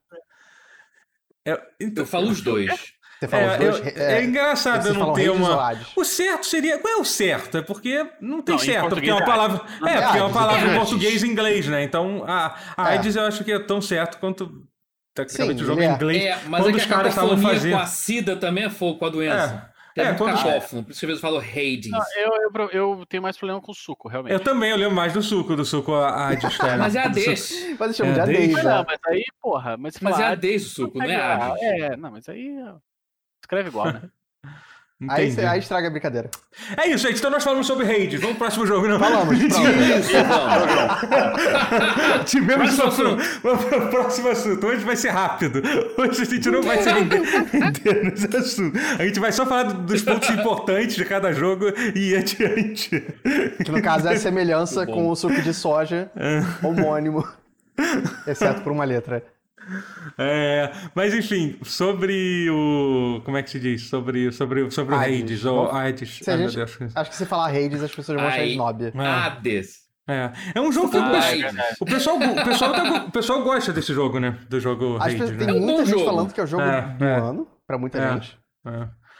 É, 1.46 1.62
então- 1.80 2.02
Eu 2.02 2.06
falo 2.08 2.28
os 2.28 2.40
dois. 2.40 2.95
Você 3.18 3.28
fala 3.28 3.42
É, 3.42 3.70
os 3.70 3.80
dois? 3.80 3.96
eu- 3.96 4.02
é 4.02 4.24
engraçado 4.24 4.76
eu 4.76 4.82
vocês 4.82 4.96
não 4.96 5.12
ter 5.14 5.30
uma. 5.30 5.72
O 5.96 6.04
certo 6.04 6.46
seria. 6.46 6.78
Qual 6.78 6.94
é 6.94 7.00
o 7.00 7.04
certo? 7.04 7.56
É 7.58 7.62
porque 7.62 8.06
não 8.20 8.42
tem 8.42 8.54
Não, 8.54 8.58
certo, 8.62 8.88
porque 8.90 9.08
é 9.08 9.14
uma 9.14 9.22
é 9.22 9.26
palavra. 9.26 9.60
É, 9.66 9.80
Não, 9.80 10.02
porque 10.02 10.18
é 10.18 10.22
uma 10.22 10.32
palavra 10.32 10.68
em 10.74 10.76
português 10.78 11.22
e 11.22 11.26
inglês, 11.26 11.66
né? 11.66 11.82
Então 11.82 12.24
a, 12.26 12.54
a 12.76 12.90
É. 12.92 12.98
AIDS 12.98 13.16
eu 13.16 13.22
acho 13.24 13.42
que 13.42 13.52
é 13.52 13.58
tão 13.58 13.80
certo 13.80 14.18
quanto. 14.18 14.50
Tecnicamente 15.14 15.62
o 15.62 15.66
jogo 15.66 15.80
em 15.80 15.86
é. 15.86 15.92
inglês. 15.92 16.22
É, 16.24 16.38
mas 16.46 16.60
quando 16.62 16.68
é 16.68 16.72
que 16.72 16.78
os 16.78 16.84
caras 16.86 17.08
estavam 17.08 17.38
fazendo. 17.38 17.72
com 17.72 17.78
a 17.82 17.86
SIDA 17.86 18.36
também 18.36 18.64
é 18.64 18.70
fogo 18.70 18.98
com 18.98 19.06
a 19.06 19.08
doença. 19.08 19.70
É, 19.96 20.02
É, 20.02 20.04
é, 20.08 20.12
quando- 20.12 20.36
cacófono. 20.36 20.84
Por 20.84 20.90
isso 20.90 21.00
que 21.00 21.06
às 21.06 21.08
vezes 21.08 21.22
eu 21.24 21.30
falo 21.30 21.38
Hades. 21.38 21.90
Não, 21.90 22.00
eu, 22.18 22.68
eu, 22.70 22.98
eu 22.98 23.06
tenho 23.08 23.22
mais 23.22 23.34
problema 23.38 23.62
com 23.62 23.72
suco, 23.72 24.08
realmente. 24.08 24.34
Eu 24.34 24.40
também, 24.40 24.70
eu 24.70 24.76
lembro 24.76 24.94
mais 24.94 25.14
do 25.14 25.22
suco, 25.22 25.56
do 25.56 25.64
suco 25.64 25.94
a 25.94 26.36
cara. 26.60 26.76
Mas 26.76 26.94
é 26.94 26.98
a. 26.98 27.04
Hades. 27.06 27.76
Mas 27.80 27.98
É, 27.98 28.02
de 28.02 28.20
Hades, 28.20 28.36
Hades. 28.36 28.52
Mas 28.52 28.64
né? 28.64 28.74
não, 28.74 28.84
mas 28.86 28.98
aí, 29.06 29.24
porra, 29.40 29.76
mas 29.78 29.94
Mas 30.02 30.20
é 30.20 30.24
a 30.24 30.28
Hades 30.32 30.66
o 30.66 30.68
suco, 30.68 30.98
não 30.98 31.06
é 31.06 31.16
Hades. 31.16 31.62
É, 31.62 31.96
não, 31.96 32.10
mas 32.10 32.28
aí 32.28 32.54
escreve 33.46 33.68
igual, 33.68 33.86
né? 33.92 34.02
Aí, 35.10 35.30
cê- 35.30 35.44
aí 35.44 35.58
estraga 35.58 35.88
a 35.88 35.90
brincadeira. 35.90 36.30
É 36.74 36.88
isso, 36.88 37.06
gente. 37.06 37.18
Então 37.18 37.30
nós 37.30 37.44
falamos 37.44 37.66
sobre 37.66 37.84
Hades. 37.84 38.18
Vamos 38.18 38.38
pro 38.38 38.46
próximo 38.46 38.66
jogo, 38.66 38.88
não? 38.88 38.98
Falamos, 38.98 39.36
pronto. 39.36 39.60
Isso, 39.68 40.10
vamos. 40.26 42.24
Tivemos 42.30 42.74
Próximo 42.76 42.90
só 42.92 43.14
pro, 43.14 43.40
vamos 43.42 43.64
pro 43.66 43.90
próximo 43.90 44.28
assunto. 44.30 44.66
Hoje 44.66 44.82
vai 44.84 44.96
ser 44.96 45.10
rápido. 45.10 45.60
Hoje 45.98 46.22
a 46.22 46.24
gente 46.24 46.50
não 46.50 46.62
vai 46.62 46.82
se 46.82 46.88
render, 46.90 47.20
nesse 48.04 48.36
assunto. 48.38 48.78
A 48.98 49.04
gente 49.04 49.20
vai 49.20 49.32
só 49.32 49.44
falar 49.44 49.64
do- 49.64 49.82
dos 49.82 50.00
pontos 50.00 50.30
importantes 50.30 50.96
de 50.96 51.04
cada 51.04 51.30
jogo 51.30 51.66
e 51.94 52.12
ir 52.12 52.16
adiante. 52.16 52.88
Que 53.62 53.70
no 53.70 53.82
caso 53.82 54.08
é 54.08 54.14
a 54.14 54.18
semelhança 54.18 54.86
com 54.86 55.10
o 55.10 55.14
suco 55.14 55.42
de 55.42 55.52
soja 55.52 56.10
homônimo. 56.62 57.22
Exceto 58.26 58.62
por 58.62 58.72
uma 58.72 58.84
letra. 58.86 59.22
É, 60.18 60.70
mas 60.94 61.12
enfim, 61.14 61.58
sobre 61.64 62.48
o. 62.50 63.20
Como 63.24 63.36
é 63.36 63.42
que 63.42 63.50
se 63.50 63.58
diz? 63.60 63.88
Sobre, 63.88 64.30
sobre, 64.32 64.70
sobre 64.70 64.94
o 64.94 64.98
Hades. 64.98 65.44
Ou 65.44 65.70
Hades. 65.70 66.18
Se 66.22 66.30
a 66.30 66.36
gente-. 66.36 66.60
Acho 66.94 67.10
que 67.10 67.16
se 67.16 67.26
falar 67.26 67.48
Hades, 67.48 67.82
as 67.82 67.94
pessoas 67.94 68.18
vão 68.18 68.28
achar 68.28 68.44
snob. 68.44 68.92
Hades. 68.96 69.84
É, 70.08 70.32
é 70.54 70.60
um 70.60 70.70
jogo 70.70 70.88
que 70.88 70.96
o 70.98 71.02
pessoal, 71.10 71.32
é. 71.34 71.74
o 71.80 71.84
pessoal, 71.84 72.16
o 72.16 72.44
pessoal, 72.44 72.72
tá- 72.72 73.04
o 73.08 73.10
pessoal 73.10 73.42
gosta 73.42 73.72
desse 73.72 73.92
jogo, 73.92 74.20
né? 74.20 74.38
Do 74.48 74.60
jogo 74.60 74.98
Hades, 75.00 75.18
pessoas, 75.18 75.36
tem 75.36 75.46
né? 75.48 75.52
um 75.52 75.60
muita 75.60 75.84
gente 75.84 75.94
jogo. 75.98 76.04
falando 76.06 76.32
que 76.32 76.40
é 76.40 76.44
o 76.44 76.46
jogo 76.46 76.62
É, 76.62 76.80
do 76.96 77.04
é. 77.04 77.18
ano, 77.18 77.48
pra 77.66 77.76
muita 77.76 77.98
É. 77.98 78.12
gente. 78.12 78.38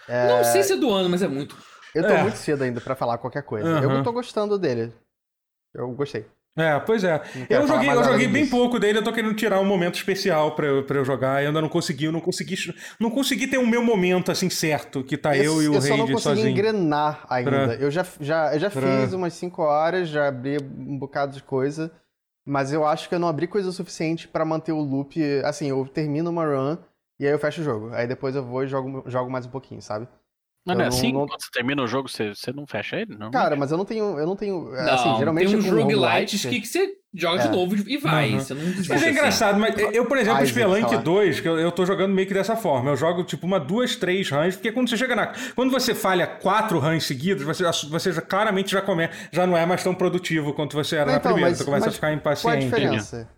É. 0.08 0.28
Não 0.28 0.44
sei 0.44 0.62
se 0.62 0.74
é 0.74 0.76
do 0.76 0.92
ano, 0.92 1.08
mas 1.10 1.22
é 1.22 1.28
muito. 1.28 1.56
Eu 1.92 2.04
tô 2.04 2.10
É. 2.12 2.22
muito 2.22 2.36
cedo 2.36 2.62
ainda 2.62 2.80
pra 2.80 2.94
falar 2.94 3.18
qualquer 3.18 3.42
coisa. 3.42 3.68
Eu 3.80 4.02
tô 4.04 4.12
gostando 4.12 4.56
dele. 4.56 4.92
Eu 5.74 5.90
gostei. 5.90 6.24
É, 6.56 6.80
pois 6.80 7.04
é. 7.04 7.20
Eu 7.50 7.66
joguei, 7.66 7.90
eu 7.90 8.02
joguei 8.02 8.26
bem 8.28 8.44
disso. 8.44 8.56
pouco 8.56 8.78
dele, 8.78 8.98
eu 8.98 9.04
tô 9.04 9.12
querendo 9.12 9.34
tirar 9.34 9.60
um 9.60 9.64
momento 9.64 9.96
especial 9.96 10.54
pra 10.54 10.66
eu, 10.66 10.82
pra 10.84 10.96
eu 10.98 11.04
jogar. 11.04 11.42
Eu 11.42 11.48
ainda 11.48 11.60
não 11.60 11.68
consegui, 11.68 12.06
eu 12.06 12.12
não 12.12 12.20
consegui. 12.20 12.54
Não 12.98 13.10
consegui 13.10 13.46
ter 13.46 13.58
o 13.58 13.66
meu 13.66 13.82
momento 13.84 14.32
assim 14.32 14.48
certo, 14.48 15.04
que 15.04 15.18
tá 15.18 15.36
eu, 15.36 15.62
e 15.62 15.68
o 15.68 15.74
eu 15.74 15.82
só 15.82 15.88
não 15.90 15.96
Raid 16.06 16.12
consegui 16.14 16.36
sozinho. 16.36 16.48
engrenar 16.48 17.26
ainda. 17.28 17.50
Pra- 17.50 17.74
Eu 17.74 17.90
já, 17.90 18.06
já, 18.20 18.54
eu 18.54 18.58
já 18.58 18.70
pra- 18.70 19.00
fiz 19.02 19.12
umas 19.12 19.34
5 19.34 19.62
horas, 19.62 20.08
já 20.08 20.28
abri 20.28 20.56
um 20.58 20.98
bocado 20.98 21.34
de 21.34 21.42
coisa, 21.42 21.92
mas 22.46 22.72
eu 22.72 22.86
acho 22.86 23.08
que 23.08 23.14
eu 23.14 23.18
não 23.18 23.28
abri 23.28 23.46
coisa 23.46 23.68
o 23.68 23.72
suficiente 23.72 24.26
pra 24.26 24.44
manter 24.44 24.72
o 24.72 24.80
loop. 24.80 25.20
Assim, 25.44 25.68
eu 25.68 25.86
termino 25.86 26.30
uma 26.30 26.46
run 26.46 26.78
e 27.20 27.26
aí 27.26 27.32
eu 27.32 27.38
fecho 27.38 27.60
o 27.60 27.64
jogo. 27.64 27.90
Aí 27.92 28.06
depois 28.06 28.34
eu 28.34 28.42
vou 28.42 28.64
e 28.64 28.66
jogo, 28.66 29.04
jogo 29.06 29.30
mais 29.30 29.44
um 29.44 29.50
pouquinho, 29.50 29.82
sabe? 29.82 30.08
Não, 30.66 30.74
não 30.74 30.84
é 30.84 30.88
assim? 30.88 31.12
não- 31.12 31.26
Quando 31.26 31.40
você 31.42 31.50
termina 31.52 31.82
o 31.82 31.86
jogo, 31.86 32.08
você, 32.08 32.34
você 32.34 32.52
não 32.52 32.66
fecha 32.66 32.96
ele? 32.96 33.16
Não? 33.16 33.30
Cara, 33.30 33.54
mas 33.54 33.70
eu 33.70 33.78
não 33.78 33.84
tenho. 33.84 34.18
Eu 34.18 34.26
não 34.26 34.34
tenho. 34.34 34.70
Não, 34.70 34.92
assim, 34.94 35.16
geralmente 35.18 35.48
tem 35.48 35.56
uns 35.58 35.64
roguelites 35.66 36.42
roguelite- 36.44 36.48
que, 36.48 36.60
que 36.60 36.66
você 36.66 36.92
joga 37.14 37.42
É. 37.42 37.46
de 37.46 37.56
novo 37.56 37.76
e 37.88 37.96
vai. 37.98 38.32
Uhum. 38.32 38.40
Você 38.40 38.54
não 38.54 38.62
Mas 38.64 38.90
é 38.90 38.94
assim. 38.96 39.08
engraçado, 39.10 39.60
mas 39.60 39.74
eu, 39.78 40.04
por 40.06 40.18
exemplo, 40.18 40.44
Spelunk 40.46 40.88
sei 40.88 40.96
lá. 40.98 41.02
2, 41.02 41.40
que 41.40 41.48
eu, 41.48 41.58
eu 41.58 41.70
tô 41.70 41.86
jogando 41.86 42.12
meio 42.12 42.26
que 42.26 42.34
dessa 42.34 42.56
forma. 42.56 42.90
Eu 42.90 42.96
jogo 42.96 43.22
tipo 43.22 43.46
uma, 43.46 43.60
duas, 43.60 43.94
três 43.96 44.28
runs, 44.28 44.56
porque 44.56 44.72
quando 44.72 44.90
você 44.90 44.96
chega 44.96 45.14
na. 45.14 45.32
Quando 45.54 45.70
você 45.70 45.94
falha 45.94 46.26
quatro 46.26 46.78
runs 46.80 47.04
seguidos, 47.06 47.44
você, 47.44 47.62
já- 47.62 47.70
você 47.88 48.12
já, 48.12 48.20
claramente 48.20 48.72
já, 48.72 48.82
come, 48.82 49.08
já 49.30 49.46
não 49.46 49.56
é 49.56 49.64
mais 49.64 49.82
tão 49.84 49.94
produtivo 49.94 50.52
quanto 50.52 50.74
você 50.74 50.96
era 50.96 51.06
Não, 51.06 51.12
na 51.12 51.18
então, 51.18 51.32
primeira. 51.32 51.50
mas- 51.50 51.58
você 51.58 51.64
começa 51.64 51.84
a 51.84 51.88
mas 51.88 51.94
ficar 51.94 52.06
Qual 52.08 52.10
é 52.10 52.56
a 52.56 52.60
impaciente. 52.60 52.64
diferença? 52.66 53.28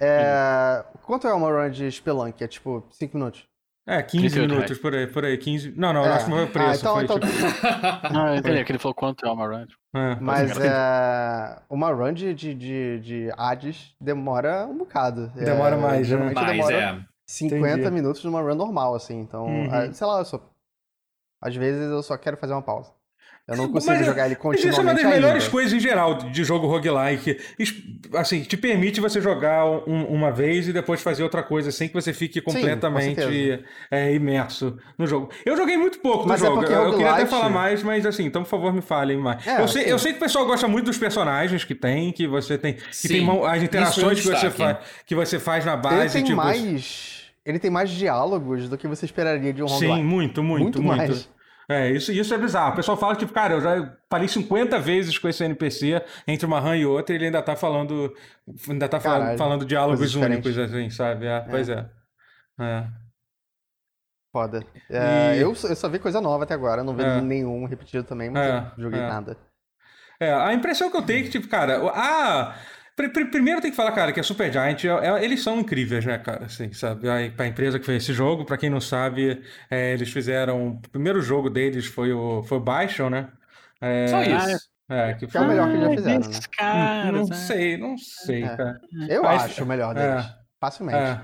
É... 0.00 0.84
Quanto 1.02 1.26
é 1.26 1.32
uma 1.32 1.48
run 1.50 1.70
de 1.70 1.90
Spelunk? 1.90 2.42
É 2.42 2.46
tipo 2.48 2.86
5 2.90 3.16
minutos? 3.16 3.44
É, 3.90 4.02
15 4.02 4.28
38 4.34 4.50
minutos 4.54 4.78
por 4.78 4.94
aí, 4.94 5.06
por 5.06 5.24
aí. 5.24 5.38
15. 5.38 5.72
Não, 5.74 5.92
não, 5.94 6.04
eu 6.04 6.10
É. 6.12 6.14
acho 6.16 6.24
que 6.26 6.30
não 6.30 6.36
foi 6.38 6.46
o 6.46 6.50
preço. 6.50 6.70
Ah, 6.70 6.74
então- 6.76 6.94
foi, 6.94 7.04
então- 7.04 7.18
tipo, 7.20 7.32
Não, 8.12 8.28
eu 8.28 8.34
entendi. 8.36 8.64
Que 8.64 8.72
ele 8.72 8.78
falou 8.78 8.94
quanto 8.94 9.24
é 9.26 9.30
uma 9.30 9.46
run. 9.46 9.66
é, 9.96 10.16
Mas 10.20 10.58
é... 10.58 11.58
uma 11.70 11.90
run 11.90 12.12
de, 12.12 12.34
de, 12.34 12.54
de, 12.54 13.00
de 13.00 13.32
Hades 13.36 13.94
demora 13.98 14.66
um 14.66 14.76
bocado. 14.76 15.32
É, 15.36 15.44
Demora 15.44 15.76
mais, 15.78 15.98
né? 16.00 16.04
geralmente 16.04 16.34
Mas 16.34 16.50
demora 16.50 16.76
é. 16.76 17.00
50 17.26 17.68
Entendi. 17.80 17.90
minutos 17.90 18.22
numa 18.24 18.42
run 18.42 18.54
normal, 18.54 18.94
assim. 18.94 19.18
Então, 19.20 19.46
Uhum. 19.46 19.74
é, 19.74 19.90
sei 19.92 20.06
lá, 20.06 20.18
eu 20.18 20.24
só... 20.26 20.40
Às 21.40 21.56
vezes 21.56 21.90
eu 21.90 22.02
só 22.02 22.16
quero 22.18 22.36
fazer 22.36 22.52
uma 22.52 22.62
pausa. 22.62 22.90
Eu 23.48 23.56
não 23.56 23.64
Mas 23.64 23.72
consigo 23.86 24.02
é- 24.02 24.04
jogar 24.04 24.26
ele 24.26 24.36
Mas 24.44 24.58
isso 24.58 24.66
é 24.66 24.70
uma 24.70 24.76
continuamente 24.76 25.02
das 25.04 25.14
melhores 25.14 25.42
ainda. 25.44 25.50
coisas 25.50 25.72
em 25.72 25.80
geral 25.80 26.14
de 26.18 26.44
jogo 26.44 26.66
roguelike. 26.66 27.38
Assim, 28.14 28.42
te 28.42 28.56
permite 28.58 29.00
você 29.00 29.22
jogar 29.22 29.64
um- 29.64 30.04
uma 30.04 30.30
vez 30.30 30.68
e 30.68 30.72
depois 30.72 31.00
fazer 31.00 31.22
outra 31.22 31.42
coisa, 31.42 31.72
sem 31.72 31.88
que 31.88 31.94
você 31.94 32.12
fique 32.12 32.42
com 32.42 32.52
completamente 32.52 33.14
certeza. 33.22 33.64
é, 33.90 34.12
imerso 34.14 34.76
no 34.98 35.06
jogo. 35.06 35.30
Eu 35.46 35.56
joguei 35.56 35.78
muito 35.78 35.98
pouco 36.00 36.28
Mas 36.28 36.42
é 36.42 36.46
jogo. 36.46 36.62
eu, 36.64 36.82
eu 36.84 36.90
queria 36.92 37.12
até 37.12 37.24
falar 37.24 37.48
mais, 37.48 37.82
mas 37.82 38.04
assim, 38.04 38.26
então 38.26 38.42
por 38.42 38.50
favor 38.50 38.70
me 38.72 38.82
falem 38.82 39.16
mais. 39.16 39.46
É, 39.46 39.62
eu, 39.62 39.68
sei, 39.68 39.84
sim. 39.84 39.90
eu 39.90 39.98
sei 39.98 40.12
que 40.12 40.18
o 40.18 40.22
pessoal 40.22 40.44
gosta 40.44 40.68
muito 40.68 40.84
dos 40.84 40.98
personagens 40.98 41.64
que 41.64 41.74
tem, 41.74 42.12
que 42.12 42.26
você 42.26 42.58
tem. 42.58 42.74
Que 42.74 42.82
Sim, 42.90 43.08
tem 43.08 43.46
as 43.46 43.62
interações 43.62 44.20
que, 44.20 44.26
você 44.26 44.50
faz, 44.50 44.76
que 45.06 45.14
você 45.14 45.38
faz 45.38 45.64
na 45.64 45.72
Ele 45.72 45.80
base. 45.82 46.12
tem 46.12 46.24
tipo, 46.24 46.36
mais... 46.36 47.16
Ele 47.46 47.58
tem 47.58 47.70
mais 47.70 47.88
diálogos 47.88 48.68
do 48.68 48.76
que 48.76 48.86
você 48.86 49.06
esperaria 49.06 49.54
de 49.54 49.62
um 49.62 49.68
Sim, 49.68 49.74
roguelike. 49.86 50.02
muito, 50.04 50.42
muito, 50.42 50.62
Muito 50.64 50.82
muito. 50.82 51.28
É, 51.70 51.90
isso, 51.90 52.10
isso 52.10 52.32
é 52.32 52.38
bizarro. 52.38 52.72
O 52.72 52.76
pessoal 52.76 52.96
fala 52.96 53.14
que, 53.14 53.26
cara, 53.26 53.54
eu 53.54 53.60
já 53.60 53.94
falei 54.10 54.26
50 54.26 54.78
vezes 54.78 55.18
com 55.18 55.28
esse 55.28 55.44
NPC 55.44 56.02
entre 56.26 56.46
uma 56.46 56.58
run 56.60 56.74
e 56.74 56.86
outra 56.86 57.14
e 57.14 57.18
ele 57.18 57.26
ainda 57.26 57.42
tá 57.42 57.54
falando. 57.54 58.14
Ainda 58.68 58.88
tá 58.88 58.98
falando, 58.98 59.20
Caralho, 59.20 59.38
falando 59.38 59.64
diálogos 59.66 59.98
coisas 59.98 60.14
únicos, 60.16 60.56
assim, 60.58 60.88
sabe? 60.88 61.26
É, 61.26 61.40
Pois 61.40 61.68
é. 61.68 61.86
É. 62.58 62.84
Foda. 64.32 64.64
É, 64.90 65.36
E- 65.36 65.40
eu, 65.42 65.48
eu 65.50 65.76
só 65.76 65.88
vi 65.88 65.98
coisa 65.98 66.20
nova 66.20 66.44
até 66.44 66.54
agora, 66.54 66.82
não 66.82 66.94
vi 66.94 67.02
É. 67.02 67.20
nenhum 67.20 67.64
repetido 67.66 68.04
também, 68.04 68.30
mas 68.30 68.46
É, 68.48 68.58
eu 68.78 68.82
joguei 68.84 69.00
é. 69.00 69.06
nada. 69.08 69.36
É, 70.20 70.32
a 70.32 70.52
impressão 70.52 70.90
que 70.90 70.96
eu 70.96 71.02
tenho 71.02 71.20
é 71.20 71.22
que, 71.24 71.30
tipo, 71.30 71.48
cara, 71.48 71.78
a. 71.90 72.56
pri- 72.98 73.08
pri- 73.08 73.30
Primeiro 73.30 73.60
tem 73.60 73.70
que 73.70 73.76
falar, 73.76 73.92
cara, 73.92 74.12
que 74.12 74.20
a 74.20 74.22
Supergiant, 74.22 74.84
é- 74.84 74.88
é- 75.06 75.24
eles 75.24 75.42
são 75.42 75.58
incríveis, 75.60 76.04
né, 76.04 76.18
cara, 76.18 76.44
assim, 76.46 76.72
sabe? 76.72 77.08
A, 77.08 77.14
a 77.14 77.46
empresa 77.46 77.78
que 77.78 77.86
fez 77.86 78.02
esse 78.02 78.12
jogo, 78.12 78.44
pra 78.44 78.58
quem 78.58 78.68
não 78.68 78.80
sabe, 78.80 79.40
é, 79.70 79.92
eles 79.94 80.10
fizeram. 80.10 80.68
O 80.72 80.80
primeiro 80.90 81.22
jogo 81.22 81.48
deles 81.48 81.86
foi 81.86 82.12
o, 82.12 82.42
foi 82.42 82.58
o 82.58 82.60
Bastion, 82.60 83.08
né? 83.08 83.28
É, 83.80 84.06
Só 84.08 84.22
isso. 84.22 84.68
É, 84.90 85.14
que 85.14 85.24
é 85.26 85.28
foi. 85.28 85.40
o 85.40 85.46
melhor 85.48 85.70
que 85.70 85.80
já 85.80 85.90
fizeram, 85.90 86.28
né? 86.30 86.38
caras, 86.56 87.12
não 87.12 87.26
né? 87.28 87.34
sei, 87.36 87.76
não 87.76 87.96
sei, 87.98 88.42
É. 88.44 88.56
cara. 88.56 88.80
Eu 89.08 89.22
Mas- 89.22 89.42
acho 89.44 89.62
o 89.64 89.66
melhor 89.66 89.96
é. 89.96 90.10
deles. 90.10 90.26
Facilmente. 90.60 90.98
É. 90.98 91.20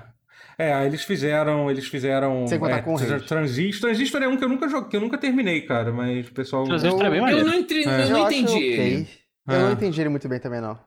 É, 0.57 0.85
eles 0.85 1.03
fizeram. 1.03 1.69
Eles 1.69 1.85
fizeram. 1.87 2.47
Sem 2.47 2.57
contar 2.57 2.77
é, 2.77 2.81
com. 2.81 2.95
Transistor. 2.95 3.89
Transistor 3.89 4.23
é 4.23 4.27
um 4.27 4.37
que 4.37 4.43
eu 4.45 4.47
nunca 4.49 4.69
joguei, 4.69 4.89
que 4.89 4.95
eu 4.95 5.01
nunca 5.01 5.17
terminei, 5.17 5.61
cara, 5.61 5.91
mas 5.91 6.27
o 6.29 6.31
pessoal. 6.33 6.63
Transistor 6.63 7.05
é 7.05 7.09
bem 7.09 7.19
Eu- 7.19 7.39
Eu 7.39 7.45
não, 7.45 7.53
entre... 7.53 7.83
É. 7.83 8.03
eu 8.03 8.09
não 8.09 8.25
entendi 8.31 8.53
ok. 8.53 8.73
ele. 8.79 9.07
Eu 9.49 9.55
É. 9.55 9.59
não 9.59 9.71
entendi 9.73 9.99
ele 10.01 10.09
muito 10.09 10.29
bem 10.29 10.39
também, 10.39 10.61
não. 10.61 10.79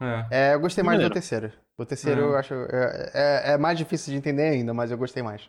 É. 0.00 0.26
É, 0.30 0.54
eu 0.54 0.60
gostei 0.60 0.82
mais 0.84 0.96
Maneiro. 0.96 1.10
do 1.10 1.14
terceiro. 1.14 1.52
O 1.76 1.84
terceiro 1.84 2.20
É. 2.20 2.24
eu 2.24 2.36
acho. 2.36 2.54
É, 2.54 3.10
é- 3.14 3.52
é 3.52 3.58
mais 3.58 3.76
difícil 3.78 4.12
de 4.12 4.18
entender 4.18 4.42
ainda, 4.48 4.72
mas 4.72 4.90
eu 4.90 4.98
gostei 4.98 5.22
mais. 5.22 5.48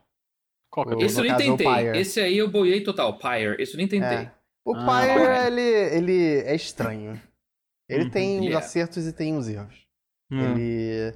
Qual 0.72 0.86
que 0.86 0.94
é 0.94 0.96
o- 0.98 1.02
Esse 1.02 1.20
eu 1.20 1.24
nem 1.24 1.32
caso, 1.32 1.44
tentei. 1.58 1.88
Esse 2.00 2.20
aí 2.20 2.38
eu 2.38 2.50
boiei 2.50 2.82
total. 2.84 3.18
Pyre. 3.20 3.62
Esse 3.62 3.74
eu 3.74 3.78
nem 3.78 3.88
tentei. 3.88 4.18
É. 4.18 4.32
O 4.66 4.76
Ah, 4.76 4.86
Pyre, 4.86 5.48
ele, 5.48 5.62
ele 5.96 6.38
é 6.46 6.56
estranho. 6.56 7.20
Ele 7.88 8.04
Uhum. 8.06 8.10
tem 8.12 8.40
uns 8.40 8.46
Yeah. 8.46 8.60
acertos 8.66 9.08
e 9.08 9.14
tem 9.14 9.34
uns 9.36 9.48
erros. 9.48 9.88
Hum. 10.32 10.40
Ele. 10.58 11.14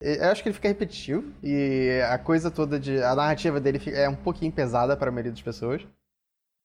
Eu 0.00 0.30
acho 0.30 0.42
que 0.42 0.48
ele 0.48 0.54
fica 0.54 0.68
repetitivo 0.68 1.24
e 1.42 2.00
a 2.08 2.16
coisa 2.18 2.50
toda 2.50 2.78
de. 2.78 3.02
A 3.02 3.14
narrativa 3.14 3.60
dele 3.60 3.80
é 3.92 4.08
um 4.08 4.14
pouquinho 4.16 4.52
pesada 4.52 4.96
para 4.96 5.08
a 5.08 5.12
maioria 5.12 5.32
das 5.32 5.42
pessoas. 5.42 5.86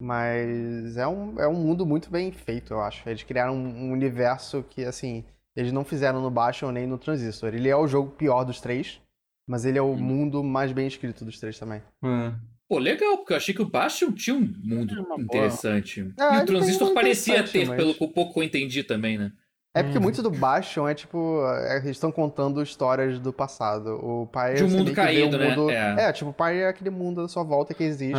Mas 0.02 0.98
é 0.98 1.08
um, 1.08 1.40
é 1.40 1.48
um 1.48 1.54
mundo 1.54 1.86
muito 1.86 2.10
bem 2.10 2.32
feito, 2.32 2.74
eu 2.74 2.82
acho. 2.82 3.08
Eles 3.08 3.24
criaram 3.24 3.56
um 3.56 3.92
universo 3.92 4.64
que, 4.70 4.84
assim, 4.86 5.24
eles 5.56 5.72
não 5.72 5.84
fizeram 5.84 6.22
no 6.22 6.30
Bastion 6.32 6.72
nem 6.72 6.88
no 6.88 6.98
Transistor. 6.98 7.54
Ele 7.54 7.70
é 7.70 7.76
o 7.76 7.88
jogo 7.88 8.12
pior 8.12 8.44
dos 8.44 8.60
três, 8.62 9.00
mas 9.48 9.66
ele 9.66 9.78
é 9.78 9.82
o 9.82 9.92
Hum. 9.92 9.98
mundo 9.98 10.44
mais 10.44 10.72
bem 10.72 10.88
escrito 10.88 11.24
dos 11.26 11.40
três 11.40 11.58
também. 11.60 11.82
É. 12.04 12.34
Pô, 12.68 12.80
legal, 12.80 13.18
porque 13.18 13.34
eu 13.34 13.38
achei 13.38 13.54
que 13.54 13.62
o 13.62 13.70
Bastion 13.70 14.12
tinha 14.12 14.36
um 14.36 14.52
mundo 14.64 15.06
É 15.18 15.22
interessante. 15.22 16.12
Ah, 16.18 16.40
e 16.40 16.44
o 16.44 16.46
Transistor 16.46 16.90
um 16.90 16.94
parecia 16.94 17.44
ter, 17.44 17.68
mas- 17.68 17.78
pelo 17.78 17.94
que 17.94 18.08
pouco 18.08 18.40
eu 18.40 18.44
entendi 18.44 18.84
também, 18.84 19.18
né? 19.18 19.32
É 19.76 19.82
porque 19.82 19.98
Hum. 19.98 20.02
muito 20.02 20.22
do 20.22 20.30
Bastion 20.30 20.88
é 20.88 20.94
tipo. 20.94 21.44
é, 21.48 21.78
Eles 21.78 21.90
estão 21.98 22.12
contando 22.12 22.62
histórias 22.62 23.18
do 23.20 23.34
passado. 23.34 23.90
O 24.04 24.28
pai 24.28 24.54
De 24.54 24.64
um 24.64 24.70
mundo 24.70 24.94
caído, 24.94 25.36
né? 25.38 25.56
É. 25.98 26.10
É. 26.10 26.14
tipo, 26.14 26.30
o 26.30 26.34
pai 26.34 26.62
é 26.62 26.68
aquele 26.68 26.92
mundo 26.92 27.24
da 27.24 27.28
sua 27.28 27.44
volta 27.44 27.74
que 27.74 27.84
existe 27.84 28.14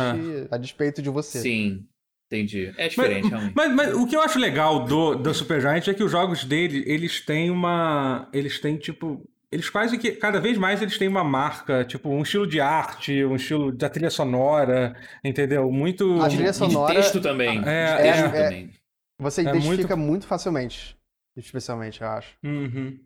a 0.51 0.57
despeito 0.57 1.01
de 1.01 1.09
você. 1.09 1.39
Sim, 1.39 1.85
entendi. 2.27 2.73
É 2.77 2.87
diferente, 2.87 3.27
realmente. 3.29 3.53
Mas, 3.55 3.73
mas 3.73 3.93
o 3.93 4.07
que 4.07 4.15
eu 4.15 4.21
acho 4.21 4.39
legal 4.39 4.83
do, 4.85 5.15
do 5.15 5.33
Supergiant 5.33 5.87
é 5.87 5.93
que 5.93 6.03
os 6.03 6.11
jogos 6.11 6.43
dele, 6.43 6.83
eles 6.87 7.21
têm 7.21 7.49
uma. 7.49 8.27
Eles 8.33 8.59
têm, 8.59 8.77
tipo. 8.77 9.23
Eles 9.51 9.69
quase 9.69 9.97
que. 9.97 10.11
Cada 10.11 10.39
vez 10.39 10.57
mais 10.57 10.81
eles 10.81 10.97
têm 10.97 11.07
uma 11.07 11.23
marca, 11.23 11.85
tipo, 11.85 12.09
um 12.09 12.21
estilo 12.23 12.45
de 12.47 12.59
arte, 12.59 13.23
um 13.23 13.35
estilo 13.35 13.71
da 13.71 13.89
trilha 13.89 14.09
sonora, 14.09 14.95
entendeu? 15.23 15.71
Muito. 15.71 16.21
A 16.21 16.27
trilha 16.27 16.47
E 16.47 16.51
de 16.51 16.57
sonora. 16.57 16.93
texto 16.93 17.21
também. 17.21 17.61
É, 17.65 17.95
de 17.97 18.03
texto 18.03 18.19
é, 18.19 18.25
é. 18.39 18.43
também. 18.43 18.71
Você 19.19 19.41
É 19.41 19.43
identifica 19.45 19.95
muito... 19.95 20.27
facilmente. 20.27 20.97
Especialmente, 21.37 22.01
eu 22.01 22.07
acho. 22.07 22.33
Uhum. 22.43 22.97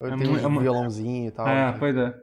Eu 0.00 0.08
É 0.08 0.16
tenho 0.16 0.38
é 0.38 0.46
um 0.46 0.60
violãozinho 0.60 1.28
e 1.28 1.30
tal. 1.30 1.48
É, 1.48 1.72
pois 1.78 1.96
é. 1.96 2.14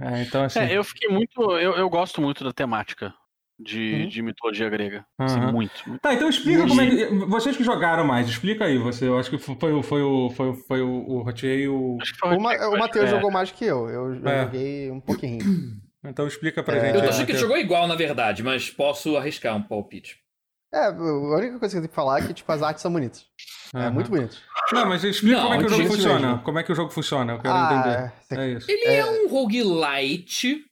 É, 0.00 0.22
então 0.22 0.44
assim. 0.44 0.58
É, 0.58 0.76
eu 0.76 0.84
fiquei 0.84 1.08
muito. 1.08 1.40
Eu, 1.58 1.74
eu 1.74 1.88
gosto 1.88 2.20
muito 2.20 2.44
da 2.44 2.52
temática 2.52 3.14
de, 3.62 3.94
Uhum. 4.02 4.08
de 4.08 4.22
mitologia 4.22 4.68
grega. 4.68 5.04
Assim, 5.18 5.38
Aham. 5.38 5.52
muito, 5.52 5.72
muito. 5.86 6.00
Tá, 6.00 6.12
então 6.14 6.28
explica 6.28 6.64
E- 6.64 6.68
como 6.68 6.80
é 6.80 6.86
que. 6.90 7.04
Vocês 7.26 7.56
que 7.56 7.64
jogaram 7.64 8.04
mais, 8.04 8.28
explica 8.28 8.64
aí 8.64 8.78
você. 8.78 9.06
Eu 9.08 9.18
acho 9.18 9.30
que 9.30 9.38
foi, 9.38 9.72
o- 9.72 9.82
foi 9.82 10.02
o. 10.02 10.30
Foi, 10.30 10.48
o- 10.48 10.54
foi 10.54 10.82
o, 10.82 10.90
o 11.08 11.22
Rotier 11.22 11.58
e 11.60 11.68
o. 11.68 11.98
Acho 12.00 12.14
foi 12.18 12.36
O, 12.36 12.40
Ma- 12.40 12.68
o 12.68 12.78
Matheus 12.78 13.06
é, 13.06 13.08
jogou 13.10 13.30
mais 13.30 13.50
que 13.50 13.64
eu. 13.64 13.88
Eu, 13.88 14.14
eu 14.14 14.28
É. 14.28 14.44
joguei 14.44 14.90
um 14.90 15.00
pouquinho. 15.00 15.38
Então 16.04 16.26
explica 16.26 16.64
pra 16.64 16.76
É. 16.78 16.80
gente. 16.92 17.04
Eu 17.04 17.08
achando 17.10 17.26
que 17.26 17.30
ele 17.30 17.38
jogou 17.38 17.56
igual, 17.56 17.86
na 17.86 17.94
verdade, 17.94 18.42
mas 18.42 18.68
posso 18.68 19.16
arriscar 19.16 19.56
um 19.56 19.62
palpite. 19.62 20.16
É, 20.74 20.86
a 20.86 20.90
única 20.90 21.60
coisa 21.60 21.74
que 21.74 21.78
eu 21.78 21.82
tenho 21.82 21.88
que 21.90 21.94
falar 21.94 22.18
é 22.18 22.26
que, 22.26 22.34
tipo, 22.34 22.50
as 22.50 22.60
artes 22.60 22.82
são 22.82 22.92
bonitas. 22.92 23.24
É 23.72 23.88
muito 23.88 24.10
bonito. 24.10 24.36
Não, 24.72 24.88
mas 24.88 25.04
explica 25.04 25.36
Não, 25.36 25.42
como 25.44 25.54
é 25.54 25.58
que 25.58 25.64
o 25.66 25.68
jogo 25.68 25.82
isso 25.82 25.92
funciona. 25.92 26.26
mesmo. 26.28 26.42
Como 26.42 26.58
é 26.58 26.62
que 26.64 26.72
o 26.72 26.74
jogo 26.74 26.90
funciona, 26.90 27.32
eu 27.34 27.38
quero 27.38 27.54
Ah, 27.54 27.72
entender. 27.72 28.12
você- 28.20 28.34
É 28.40 28.48
isso. 28.58 28.68
Ele 28.68 28.84
é, 28.86 29.06
um 29.06 29.28
roguelite, 29.28 30.64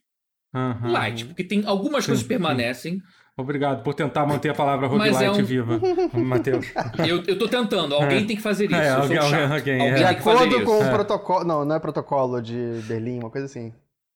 Aham. 0.55 0.91
light, 0.93 1.25
porque 1.27 1.45
tem 1.45 1.63
algumas 1.67 2.05
coisas 2.05 2.19
Sim, 2.23 2.25
que 2.25 2.29
permanecem. 2.29 3.01
Obrigado 3.37 3.83
por 3.83 3.95
tentar 3.95 4.27
manter 4.27 4.51
a 4.51 4.55
palavra 4.55 4.87
roguelite 4.87 5.25
é 5.25 5.31
um- 5.31 5.43
viva, 5.45 5.81
Matheus. 6.13 6.67
Eu, 7.09 7.23
eu 7.27 7.39
tô 7.39 7.49
tentando, 7.49 7.95
alguém 7.95 8.25
É. 8.25 8.27
tem 8.27 8.37
que 8.37 8.43
fazer 8.43 8.67
isso. 8.67 8.75
É, 8.75 8.91
alguém- 8.91 9.23
chato. 9.23 9.53
alguém, 9.53 9.75
é. 9.75 9.81
Alguém 9.81 9.95
De 9.95 10.05
tem 10.05 10.17
que 10.17 10.23
fazer 10.23 10.37
acordo 10.45 10.57
isso. 10.57 10.65
com 10.67 10.79
o 10.79 10.83
É. 10.83 10.91
protocolo. 10.91 11.45
Não, 11.45 11.65
não 11.65 11.77
é 11.77 11.79
protocolo 11.81 12.41
de 12.43 12.57
Berlim, 12.87 13.19
uma 13.21 13.31
coisa 13.31 13.47
assim. 13.47 13.73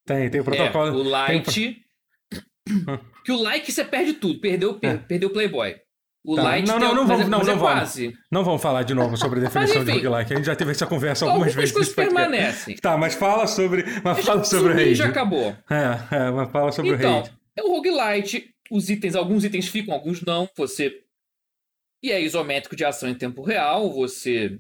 Tem, 0.07 0.29
tem 0.29 0.41
o 0.41 0.43
É, 0.43 0.45
protocolo. 0.45 0.91
o 0.99 1.03
tem 1.03 1.11
light. 1.11 1.83
que 3.25 3.33
o 3.33 3.41
like 3.41 3.71
você 3.73 3.85
perde 3.85 4.15
tudo, 4.15 4.41
perdeu, 4.41 4.75
per- 4.75 4.91
É. 4.91 4.97
perdeu 4.99 5.29
o 5.29 5.33
Playboy. 5.33 5.77
O 6.27 6.37
Tá. 6.37 6.43
light 6.43 6.67
Não, 6.67 6.79
não, 6.79 6.95
não 6.95 7.05
mas 7.05 7.09
vamos- 7.09 7.27
é- 7.27 7.29
não, 7.29 7.39
mas 7.39 7.47
não 7.47 7.55
é 7.55 7.57
vamos. 7.59 8.15
Não 8.31 8.45
vamos 8.45 8.63
falar 8.63 8.83
de 8.83 8.95
novo 8.95 9.15
sobre 9.17 9.41
a 9.41 9.43
definição 9.43 9.85
de 9.85 9.91
enfim. 9.91 10.05
roguelike. 10.07 10.33
A 10.33 10.37
gente 10.37 10.47
já 10.47 10.57
teve 10.57 10.71
essa 10.71 10.87
conversa 10.87 11.25
algumas 11.27 11.49
Algumas 11.49 11.55
vezes. 11.55 11.73
coisas 11.73 11.95
nesse 11.95 12.09
podcast. 12.11 12.31
permanecem. 12.31 12.77
Tá, 12.77 12.97
mas 12.97 13.15
fala 13.15 13.47
sobre. 13.47 13.85
Mas 14.03 14.17
Já- 14.19 14.23
fala 14.25 14.45
sobre 14.45 14.73
o 14.73 14.75
raid. 14.75 14.95
já 14.95 15.07
acabou. 15.09 15.55
É, 15.71 16.17
é, 16.17 16.31
mas 16.31 16.51
fala 16.51 16.73
sobre 16.73 16.93
o 16.93 16.95
Então, 16.95 17.13
raid. 17.17 17.33
é 17.57 17.63
o 17.63 17.69
roguelite. 17.69 18.51
Os 18.71 18.89
itens, 18.89 19.15
alguns 19.15 19.45
itens 19.45 19.69
ficam, 19.69 19.93
alguns 19.93 20.23
não. 20.23 20.49
Você. 20.57 21.01
E 22.03 22.11
é 22.11 22.21
isométrico 22.23 22.75
de 22.75 22.85
ação 22.87 23.09
em 23.09 23.15
tempo 23.15 23.43
real. 23.43 23.93
Você. 23.93 24.59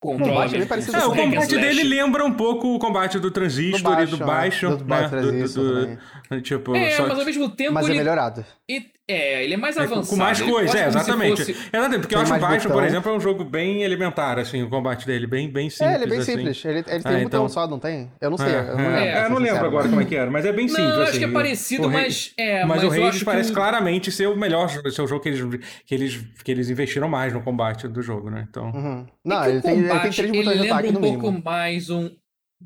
Controla. 0.00 0.44
combate 0.48 0.54
é 0.54 0.98
É, 1.00 1.06
o 1.06 1.14
combate 1.16 1.56
dele 1.58 1.82
lembra 1.82 2.24
um 2.24 2.32
pouco 2.34 2.74
o 2.74 2.78
combate 2.78 3.18
do 3.18 3.30
Transistor 3.30 4.00
e 4.02 4.06
do 4.06 4.16
baixo. 4.18 4.76
Do 4.76 4.84
baixo 4.84 5.14
né? 5.16 5.20
Do- 5.22 5.26
do- 5.26 5.30
transistor 5.32 5.64
do- 5.64 5.80
também. 6.28 6.42
tipo, 6.42 6.76
É, 6.76 6.90
só- 6.92 7.08
mas 7.08 7.18
ao 7.18 7.24
mesmo 7.24 7.48
tempo 7.50 7.72
Mas 7.72 7.86
é 7.86 7.90
ele. 7.90 7.98
melhorado. 7.98 8.44
e- 8.68 8.94
É, 9.08 9.44
ele 9.44 9.54
é 9.54 9.56
mais 9.56 9.76
É, 9.76 9.86
com- 9.86 9.92
avançado. 9.94 10.08
com 10.08 10.16
mais 10.16 10.40
ele 10.40 10.50
coisa, 10.50 10.72
quase 10.72 10.84
é, 10.84 10.88
exatamente. 10.88 11.36
fosse- 11.38 11.50
Exatamente, 11.52 12.00
porque 12.00 12.14
eu 12.14 12.18
Tem 12.18 12.22
acho 12.22 12.26
o 12.26 12.30
mais 12.30 12.42
baixo, 12.42 12.66
por 12.66 12.72
botão. 12.72 12.86
exemplo, 12.88 13.12
é 13.12 13.14
um 13.16 13.20
jogo 13.20 13.44
bem 13.44 13.82
elementar, 13.84 14.36
assim, 14.36 14.62
o 14.64 14.68
combate 14.68 15.06
dele, 15.06 15.28
bem, 15.28 15.48
bem 15.48 15.70
simples. 15.70 15.88
é, 15.92 15.94
ele 15.94 16.04
é 16.04 16.06
bem 16.08 16.18
assim. 16.18 16.32
simples. 16.36 16.64
Ele, 16.64 16.78
ele 16.78 16.84
tem 16.84 16.94
Ah, 17.04 17.08
um 17.14 17.18
então- 17.18 17.22
botão 17.22 17.48
só, 17.48 17.68
não 17.68 17.78
tem? 17.78 18.10
Eu 18.20 18.30
não 18.30 18.36
sei. 18.36 18.48
É, 18.48 18.58
eu 18.58 18.64
não 18.64 18.80
é, 18.80 18.88
lembro. 18.88 18.98
é, 18.98 19.24
eu 19.24 19.30
não 19.30 19.38
lembro 19.38 19.64
agora 19.66 19.88
como 19.88 20.00
é 20.00 20.04
que 20.04 20.16
era, 20.16 20.28
mas 20.28 20.44
é 20.44 20.52
bem 20.52 20.66
simples. 20.66 20.88
Não, 20.88 21.02
acho 21.02 21.10
assim, 21.10 21.18
que 21.20 21.24
é 21.24 21.28
o- 21.28 21.32
parecido, 21.32 21.86
o 21.86 21.90
mas. 21.92 22.32
É, 22.36 22.64
mas, 22.64 22.82
o 22.82 22.86
eu 22.86 22.90
Raid 22.90 23.06
acho 23.06 23.24
parece 23.24 23.48
que 23.50 23.52
o- 23.52 23.56
claramente 23.62 24.10
ser 24.10 24.26
o 24.26 24.36
melhor 24.36 24.68
jogo, 24.68 24.90
ser 24.90 25.02
o 25.02 25.06
jogo 25.06 25.22
que 25.22 25.28
eles, 25.28 25.60
que, 25.86 25.94
eles, 25.94 26.16
que 26.42 26.50
eles 26.50 26.68
investiram 26.68 27.08
mais 27.08 27.32
no 27.32 27.40
combate 27.42 27.86
do 27.86 28.02
jogo, 28.02 28.28
né? 28.28 28.44
Então, 28.50 28.70
Uhum. 28.72 29.06
É 29.06 29.28
Não, 29.28 29.40
o 29.40 29.44
ele 29.44 29.60
tem, 29.60 29.70
ele 29.72 29.80
tem 29.82 29.88
combate, 29.88 30.16
três 30.16 30.18
ele 30.18 30.38
botões 30.38 30.56
de 30.56 30.62
lembra 30.62 30.74
ataque 30.78 30.88
um 30.88 30.92
no 30.92 31.00
pouco 31.00 31.26
mínimo. 31.26 31.42
mais 31.44 31.90
um, 31.90 32.10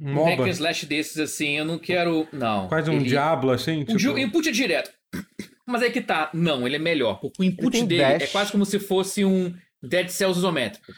um 0.00 0.12
MOBA. 0.14 0.30
hack 0.30 0.40
and 0.40 0.48
slash 0.52 0.86
desses, 0.86 1.18
assim. 1.18 1.58
Eu 1.58 1.66
não 1.66 1.78
quero. 1.78 2.26
Não. 2.32 2.66
quase 2.66 2.88
um 2.88 2.94
ele, 2.94 3.04
Diablo, 3.04 3.50
assim. 3.50 3.82
O 3.82 3.84
tipo... 3.84 3.98
ju- 3.98 4.16
input 4.16 4.48
é 4.48 4.52
direto. 4.52 4.90
Mas 5.70 5.82
aí 5.82 5.90
que 5.90 6.00
tá. 6.00 6.30
Não, 6.34 6.66
ele 6.66 6.76
é 6.76 6.78
melhor. 6.78 7.20
Porque 7.20 7.40
o 7.42 7.44
input 7.44 7.84
dele 7.86 8.02
dash. 8.02 8.22
é 8.22 8.26
quase 8.26 8.52
como 8.52 8.64
se 8.66 8.78
fosse 8.78 9.24
um 9.24 9.54
Dead 9.82 10.08
Cells 10.08 10.38
isométrico. 10.38 10.92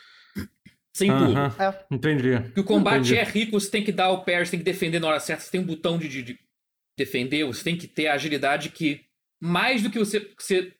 Sem 0.94 1.10
pulo. 1.10 1.36
Aham, 1.36 1.54
É. 1.58 1.94
Entendi. 1.94 2.38
Porque 2.40 2.60
o 2.60 2.64
combate 2.64 2.96
Entendi. 3.12 3.16
é 3.16 3.24
rico, 3.24 3.58
você 3.58 3.70
tem 3.70 3.82
que 3.82 3.92
dar 3.92 4.10
o 4.10 4.24
parry, 4.24 4.44
você 4.44 4.50
tem 4.52 4.60
que 4.60 4.64
defender 4.64 5.00
na 5.00 5.08
hora 5.08 5.20
certa, 5.20 5.42
você 5.42 5.50
tem 5.50 5.60
um 5.60 5.64
botão 5.64 5.96
de, 5.96 6.06
de- 6.08 6.22
de 6.22 6.38
defender, 6.98 7.44
você 7.46 7.64
tem 7.64 7.76
que 7.76 7.86
ter 7.86 8.08
a 8.08 8.14
agilidade 8.14 8.68
que. 8.68 9.00
Mais 9.40 9.82
do 9.82 9.90
que 9.90 9.98
você. 9.98 10.30
você 10.38 10.72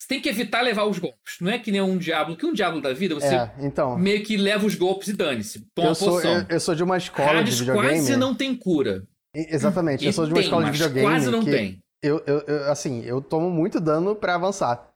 você 0.00 0.08
tem 0.08 0.20
que 0.20 0.28
evitar 0.28 0.62
levar 0.62 0.84
os 0.86 0.98
golpes. 0.98 1.36
Não 1.40 1.48
é 1.48 1.60
que 1.60 1.70
nem 1.70 1.80
um 1.80 1.96
Diablo, 1.96 2.34
que 2.36 2.44
um 2.44 2.52
Diablo 2.52 2.80
da 2.80 2.92
vida, 2.92 3.14
você 3.14 3.36
É, 3.36 3.52
então. 3.60 3.96
meio 3.96 4.24
que 4.24 4.36
leva 4.36 4.66
os 4.66 4.74
golpes 4.74 5.06
e 5.06 5.12
dane-se. 5.12 5.64
Toma 5.76 5.90
Eu 5.90 5.94
sou, 5.94 6.20
eu, 6.20 6.44
eu 6.48 6.58
sou 6.58 6.74
de 6.74 6.82
uma 6.82 6.96
escola 6.96 7.30
de 7.34 7.38
Hades 7.38 7.60
videogame. 7.60 7.88
quase 7.88 8.16
não 8.16 8.34
tem 8.34 8.52
cura. 8.52 9.06
E- 9.36 9.54
Exatamente, 9.54 10.02
eu 10.04 10.10
E 10.10 10.12
sou 10.12 10.24
de 10.26 10.32
uma 10.32 10.36
tem, 10.38 10.44
escola 10.44 10.64
de 10.64 10.70
videogame. 10.72 11.06
Quase 11.06 11.30
não 11.30 11.44
que 11.44 11.50
tem. 11.52 11.78
Eu, 12.02 12.22
eu, 12.26 12.40
eu- 12.46 12.70
assim, 12.70 13.02
eu 13.04 13.20
tomo 13.20 13.48
muito 13.50 13.80
dano 13.80 14.14
pra 14.16 14.34
avançar. 14.34 14.88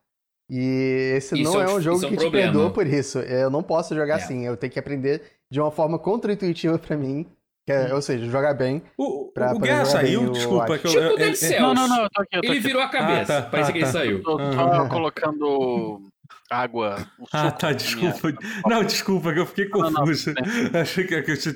E 0.50 1.12
esse 1.16 1.40
Isso 1.40 1.52
não 1.52 1.60
é 1.60 1.64
é 1.64 1.68
um- 1.74 1.80
jogo 1.80 1.96
isso 1.96 2.04
é 2.04 2.08
um 2.08 2.10
que 2.10 2.16
te 2.16 2.20
problema. 2.22 2.52
perdoa 2.52 2.70
por 2.70 2.86
isso. 2.86 3.18
Eu 3.20 3.50
não 3.50 3.62
posso 3.62 3.94
jogar 3.94 4.14
É. 4.20 4.22
assim. 4.22 4.44
Eu 4.46 4.56
tenho 4.56 4.72
que 4.72 4.78
aprender 4.78 5.22
de 5.50 5.60
uma 5.60 5.70
forma 5.70 5.98
contra-intuitiva 5.98 6.78
pra 6.78 6.96
mim. 6.96 7.26
que 7.68 7.72
é- 7.72 7.92
ou 7.92 8.00
seja, 8.00 8.24
jogar 8.30 8.54
bem. 8.54 8.80
O, 8.96 9.32
Pra- 9.34 9.52
o 9.52 9.58
Guerra 9.58 9.82
bem, 9.82 9.90
saiu? 9.90 10.22
eu 10.26 10.30
Desculpa. 10.30 10.78
Que 10.78 10.86
eu, 10.86 10.90
Tipo 10.92 11.02
eu- 11.02 11.18
eu-. 11.18 11.60
Não, 11.62 11.74
não, 11.74 11.88
não, 11.88 12.02
eu 12.04 12.10
tô 12.10 12.22
aqui, 12.22 12.36
eu 12.36 12.40
tô 12.42 12.46
Ele 12.46 12.58
aqui. 12.58 12.60
virou 12.68 12.80
a 12.80 12.88
cabeça. 12.88 13.38
Ah, 13.38 13.42
tá, 13.42 13.48
Parece 13.50 13.70
ah, 13.70 13.72
que 13.72 13.78
ele 13.78 13.86
tá. 13.86 13.90
saiu. 13.92 14.22
Tô 14.22 14.38
só 14.38 14.88
colocando 14.88 16.00
água. 16.48 17.06
um 17.18 17.24
Ah, 17.32 17.50
tá, 17.50 17.72
desculpa. 17.72 18.28
minha- 18.28 18.62
Não, 18.68 18.84
desculpa, 18.84 19.32
que 19.32 19.40
eu 19.40 19.46
fiquei 19.46 19.68
Não, 19.68 19.90
não, 19.90 19.92
confuso. 20.00 20.32
Achei 20.80 21.04
que, 21.08 21.22
que 21.22 21.30
eu 21.32 21.36
tinha... 21.40 21.54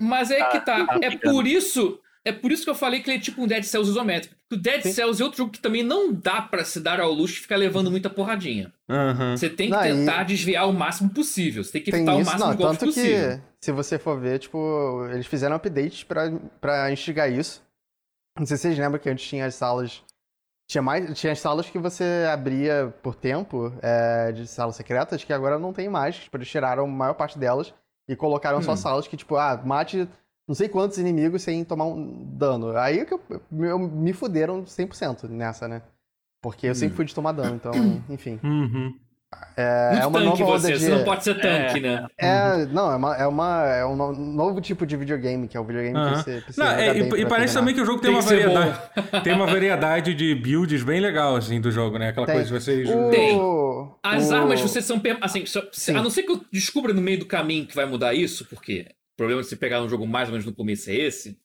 Mas 0.00 0.32
é 0.32 0.42
que 0.48 0.60
tá. 0.60 0.84
tá 0.84 0.96
É 1.00 1.10
pegando. 1.10 1.32
por 1.32 1.46
isso. 1.46 2.00
É 2.26 2.32
por 2.32 2.50
isso 2.50 2.64
que 2.64 2.70
eu 2.70 2.74
falei 2.74 3.02
que 3.02 3.10
ele 3.10 3.18
é 3.18 3.20
tipo 3.20 3.42
um 3.42 3.46
Dead 3.46 3.62
Cells 3.64 3.90
isométrico. 3.90 4.34
O 4.50 4.56
Dead 4.56 4.82
Sim. 4.82 4.92
Cells 4.92 5.20
é 5.20 5.24
outro 5.24 5.38
jogo 5.38 5.50
que 5.52 5.60
também 5.60 5.82
não 5.82 6.10
dá 6.12 6.40
pra 6.40 6.64
se 6.64 6.80
dar 6.80 6.98
ao 7.00 7.12
luxo 7.12 7.34
de 7.34 7.40
ficar 7.40 7.56
levando 7.56 7.90
muita 7.90 8.08
porradinha. 8.08 8.72
Aham. 8.88 9.36
Você 9.36 9.50
tem 9.50 9.68
que 9.68 9.76
Não, 9.76 9.84
e- 9.84 9.88
tentar 9.90 10.22
desviar 10.22 10.66
o 10.68 10.72
máximo 10.72 11.10
possível. 11.10 11.62
Você 11.62 11.72
tem 11.72 11.82
que 11.82 11.90
Tem 11.90 12.00
evitar 12.00 12.16
o 12.16 12.20
isso, 12.20 12.30
máximo 12.30 12.46
não. 12.50 12.56
de 12.56 12.62
golpes 12.62 12.78
Tanto 12.78 12.94
possível. 12.94 13.36
que, 13.38 13.42
se 13.60 13.72
você 13.72 13.98
for 13.98 14.18
ver, 14.18 14.38
tipo, 14.38 15.06
eles 15.12 15.26
fizeram 15.26 15.56
updates 15.56 16.02
pra, 16.04 16.30
pra 16.60 16.90
instigar 16.90 17.30
isso. 17.30 17.62
Não 18.38 18.46
sei 18.46 18.56
se 18.56 18.62
vocês 18.62 18.78
lembram 18.78 18.98
que 19.00 19.10
antes 19.10 19.26
tinha 19.28 19.44
as 19.46 19.54
salas. 19.54 20.02
Tinha, 20.70 20.80
mais, 20.80 21.18
tinha 21.18 21.30
as 21.32 21.40
salas 21.40 21.68
que 21.68 21.78
você 21.78 22.04
abria 22.32 22.94
por 23.02 23.14
tempo 23.14 23.70
é, 23.82 24.32
de 24.32 24.46
salas 24.46 24.76
secretas, 24.76 25.22
que 25.22 25.32
agora 25.32 25.58
não 25.58 25.74
tem 25.74 25.90
mais. 25.90 26.16
Tipo, 26.16 26.38
eles 26.38 26.48
tiraram 26.48 26.84
a 26.84 26.88
maior 26.88 27.12
parte 27.14 27.38
delas 27.38 27.74
e 28.08 28.16
colocaram 28.16 28.62
só 28.62 28.72
Hum. 28.72 28.76
salas 28.76 29.06
que, 29.06 29.16
tipo, 29.16 29.36
ah, 29.36 29.60
mate 29.62 30.08
não 30.46 30.54
sei 30.54 30.68
quantos 30.68 30.98
inimigos 30.98 31.42
sem 31.42 31.64
tomar 31.64 31.86
um 31.86 32.24
dano. 32.36 32.76
Aí 32.76 32.98
é 33.00 33.04
que 33.04 33.14
eu, 33.14 33.20
eu- 33.60 33.78
me 33.78 34.12
fuderam 34.12 34.64
100% 34.64 35.28
nessa, 35.28 35.66
né? 35.68 35.82
Porque 36.42 36.66
eu 36.66 36.74
sempre 36.74 36.92
Hum. 36.94 36.96
fui 36.96 37.04
de 37.06 37.14
tomar 37.14 37.32
dano, 37.32 37.56
então, 37.56 37.72
enfim. 38.10 38.38
Uhum. 38.44 38.94
É, 39.56 39.90
Muito 39.90 40.02
é 40.02 40.06
uma 40.06 40.20
tanque 40.30 40.40
nova 40.42 40.58
você, 40.60 40.72
de... 40.74 40.78
você 40.78 40.88
não 40.90 41.02
pode 41.04 41.24
ser 41.24 41.40
tanque, 41.40 41.80
né? 41.80 42.06
É, 42.16 42.66
não, 42.66 42.92
é, 42.92 42.94
uma, 42.94 43.16
é, 43.16 43.26
uma, 43.26 43.64
é 43.66 43.84
um 43.84 43.96
no- 43.96 44.12
novo 44.12 44.60
tipo 44.60 44.86
de 44.86 44.96
videogame, 44.96 45.48
que 45.48 45.56
é 45.56 45.60
o 45.60 45.64
videogame 45.64 45.98
que 45.98 46.16
você 46.22 46.40
precisa 46.40 46.64
Não, 46.64 46.70
é, 46.70 46.90
e, 46.96 47.02
bem 47.02 47.20
e 47.22 47.26
parece 47.26 47.26
terminar. 47.26 47.52
também 47.54 47.74
que 47.74 47.80
o 47.80 47.84
jogo 47.84 48.00
tem, 48.00 48.12
Tem 48.12 48.14
uma 48.14 48.22
que 48.22 48.28
variedade. 48.28 49.24
tem 49.24 49.32
uma 49.34 49.46
variedade 49.46 50.14
de 50.14 50.34
builds 50.36 50.84
bem 50.84 51.00
legal, 51.00 51.34
assim, 51.34 51.60
do 51.60 51.72
jogo, 51.72 51.98
né? 51.98 52.10
Aquela 52.10 52.26
Tem. 52.26 52.36
coisa 52.36 52.46
de 52.48 52.64
vocês. 52.64 52.88
O- 52.88 53.10
Tem. 53.10 53.36
As 54.04 54.30
o- 54.30 54.34
armas, 54.34 54.60
vocês 54.60 54.84
são. 54.84 55.02
Assim, 55.20 55.44
só- 55.46 55.62
a 55.88 55.92
não 56.02 56.10
ser 56.10 56.22
que 56.22 56.30
eu 56.30 56.40
descubra 56.52 56.92
no 56.92 57.02
meio 57.02 57.18
do 57.18 57.26
caminho 57.26 57.66
que 57.66 57.74
vai 57.74 57.86
mudar 57.86 58.14
isso, 58.14 58.44
porque 58.46 58.86
o 59.14 59.16
problema 59.16 59.42
de 59.42 59.48
você 59.48 59.56
pegar 59.56 59.82
um 59.82 59.88
jogo 59.88 60.06
mais 60.06 60.28
ou 60.28 60.32
menos 60.32 60.44
no 60.46 60.54
começo 60.54 60.90
é 60.90 60.94
esse. 60.94 61.40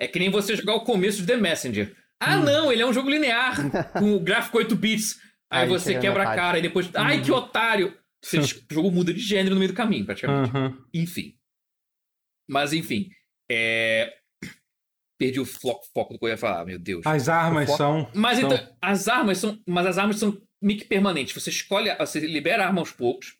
É 0.00 0.08
que 0.08 0.18
nem 0.18 0.30
você 0.30 0.56
jogar 0.56 0.74
o 0.74 0.84
começo 0.84 1.18
de 1.20 1.26
The 1.26 1.36
Messenger. 1.36 1.96
Ah, 2.18 2.36
Hum. 2.38 2.44
não, 2.44 2.72
ele 2.72 2.82
é 2.82 2.86
um 2.86 2.92
jogo 2.92 3.08
linear, 3.10 3.56
com 3.92 4.14
o 4.14 4.20
gráfico 4.20 4.58
8 4.58 4.74
bits. 4.76 5.18
Aí, 5.50 5.62
Aí 5.62 5.68
você 5.68 5.98
quebra 5.98 6.22
a 6.28 6.34
cara 6.34 6.58
e 6.58 6.62
depois. 6.62 6.88
Ai, 6.94 7.18
Uhum. 7.18 7.22
que 7.24 7.32
otário! 7.32 7.96
Você 8.22 8.38
o 8.70 8.74
jogo 8.74 8.90
muda 8.90 9.12
de 9.12 9.20
gênero 9.20 9.54
no 9.54 9.58
meio 9.60 9.72
do 9.72 9.76
caminho, 9.76 10.04
praticamente. 10.04 10.50
Aham. 10.50 10.78
Enfim. 10.94 11.36
Mas, 12.48 12.72
enfim. 12.72 13.10
É... 13.50 14.16
Perdi 15.18 15.38
o 15.40 15.44
fo- 15.44 15.80
foco 15.92 16.14
do 16.14 16.18
que 16.18 16.24
eu 16.24 16.30
ia 16.30 16.36
falar, 16.36 16.64
meu 16.64 16.78
Deus. 16.78 17.06
As 17.06 17.28
armas 17.28 17.66
foco- 17.66 17.76
são. 17.78 18.10
Mas 18.14 18.38
são- 18.38 18.50
então, 18.52 18.76
as 18.80 19.06
armas 19.08 19.38
são. 19.38 19.60
Mas 19.66 19.86
as 19.86 19.98
armas 19.98 20.18
são 20.18 20.40
meio 20.62 20.78
que 20.78 20.84
permanentes. 20.86 21.34
Você 21.34 21.50
escolhe. 21.50 21.94
Você 21.96 22.20
libera 22.20 22.64
a 22.64 22.66
arma 22.68 22.80
aos 22.80 22.90
poucos. 22.92 23.36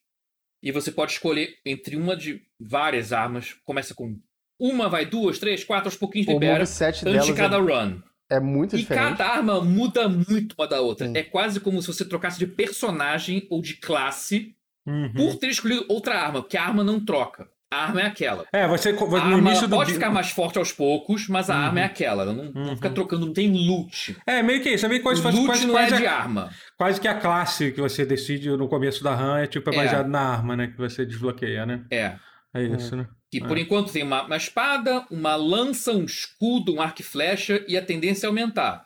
E 0.62 0.70
você 0.70 0.92
pode 0.92 1.12
escolher 1.12 1.56
entre 1.64 1.96
uma 1.96 2.16
de 2.16 2.42
várias 2.58 3.12
armas. 3.12 3.54
Começa 3.64 3.94
com 3.94 4.18
uma, 4.58 4.88
vai 4.88 5.06
duas, 5.06 5.38
três, 5.38 5.64
quatro, 5.64 5.88
aos 5.88 5.96
pouquinhos 5.96 6.28
O 6.28 6.32
libera. 6.32 6.62
Antes 6.64 7.26
de 7.26 7.32
cada 7.34 7.56
é, 7.56 7.60
run. 7.60 7.98
é 8.28 8.38
muito 8.40 8.76
E 8.76 8.80
diferente. 8.80 9.16
cada 9.16 9.26
arma 9.26 9.60
muda 9.62 10.08
muito 10.08 10.54
uma 10.58 10.66
da 10.68 10.80
outra. 10.80 11.06
Sim. 11.06 11.16
É 11.16 11.22
quase 11.22 11.60
como 11.60 11.80
se 11.80 11.88
você 11.88 12.04
trocasse 12.04 12.38
de 12.38 12.46
personagem 12.46 13.46
ou 13.50 13.62
de 13.62 13.74
classe 13.74 14.54
Uhum. 14.86 15.12
por 15.12 15.36
ter 15.36 15.48
escolhido 15.48 15.84
outra 15.88 16.18
arma, 16.18 16.40
porque 16.42 16.56
a 16.56 16.64
arma 16.64 16.82
não 16.82 17.04
troca. 17.04 17.46
A 17.72 17.84
arma 17.84 18.00
é 18.00 18.06
aquela. 18.06 18.44
É, 18.52 18.66
você. 18.66 18.88
A 18.90 19.24
No 19.26 19.38
início 19.38 19.68
do. 19.68 19.76
pode 19.76 19.92
ficar 19.92 20.10
mais 20.10 20.30
forte 20.30 20.58
aos 20.58 20.72
poucos, 20.72 21.28
mas 21.28 21.48
a 21.48 21.54
Uhum. 21.56 21.60
arma 21.66 21.80
é 21.80 21.84
aquela. 21.84 22.22
Ela 22.24 22.32
não, 22.32 22.44
não 22.52 22.62
Uhum. 22.70 22.76
fica 22.76 22.90
trocando, 22.90 23.26
não 23.26 23.32
tem 23.32 23.48
loot. 23.68 24.16
É, 24.26 24.42
meio 24.42 24.60
que 24.62 24.70
isso. 24.70 24.84
É 24.84 24.88
meio 24.88 25.00
O 25.00 25.04
quase, 25.04 25.22
loot 25.22 25.46
quase, 25.46 25.66
não 25.66 25.78
é 25.78 25.86
quase, 25.86 26.02
de 26.02 26.06
a, 26.06 26.12
arma. 26.16 26.50
quase 26.76 27.00
que 27.00 27.06
a 27.06 27.14
classe 27.14 27.70
que 27.70 27.80
você 27.80 28.04
decide 28.04 28.50
no 28.50 28.68
começo 28.68 29.04
da 29.04 29.14
RAM 29.14 29.38
é 29.38 29.46
tipo 29.46 29.70
é 29.70 29.74
É. 29.74 29.76
baseado 29.84 30.08
na 30.08 30.20
arma, 30.20 30.56
né? 30.56 30.66
Que 30.66 30.76
você 30.78 31.06
desbloqueia, 31.06 31.64
né? 31.64 31.84
É. 31.90 32.16
É 32.52 32.62
isso, 32.64 32.96
né? 32.96 33.06
Que 33.30 33.38
por 33.40 33.56
enquanto 33.56 33.92
tem 33.92 34.02
uma, 34.02 34.24
uma 34.24 34.36
espada, 34.36 35.06
uma 35.08 35.36
lança, 35.36 35.92
um 35.92 36.04
escudo, 36.04 36.74
um 36.74 36.82
arco 36.82 37.00
e 37.00 37.04
flecha 37.04 37.64
e 37.68 37.76
a 37.78 37.82
tendência 37.84 38.26
é 38.26 38.28
aumentar. 38.28 38.84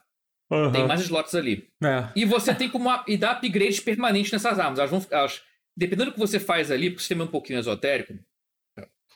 Aham. 0.52 0.70
Tem 0.72 0.86
mais 0.86 1.00
slots 1.00 1.34
ali. 1.34 1.68
É. 1.82 2.04
E 2.14 2.26
você 2.26 2.54
tem 2.54 2.68
como 2.68 2.90
e 3.08 3.16
dá 3.16 3.32
upgrades 3.32 3.80
permanentes 3.80 4.30
nessas 4.30 4.58
armas. 4.58 4.78
Elas 4.78 4.90
vão 4.90 5.02
elas- 5.10 5.40
dependendo 5.74 6.10
do 6.10 6.12
que 6.14 6.20
você 6.20 6.38
faz 6.38 6.70
ali, 6.70 6.90
porque 6.90 6.98
o 6.98 7.00
sistema 7.00 7.22
é 7.22 7.24
um 7.24 7.30
pouquinho 7.30 7.58
esotérico, 7.58 8.12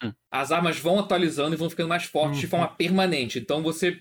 Hum. 0.03 0.13
as 0.31 0.53
armas 0.53 0.79
vão 0.79 0.99
atualizando 1.01 1.55
e 1.55 1.59
vão 1.59 1.69
ficando 1.69 1.89
mais 1.89 2.05
fortes 2.05 2.39
de 2.39 2.47
Uhum. 2.47 2.51
forma 2.51 2.69
permanente. 2.69 3.39
Então 3.39 3.63
você 3.63 4.01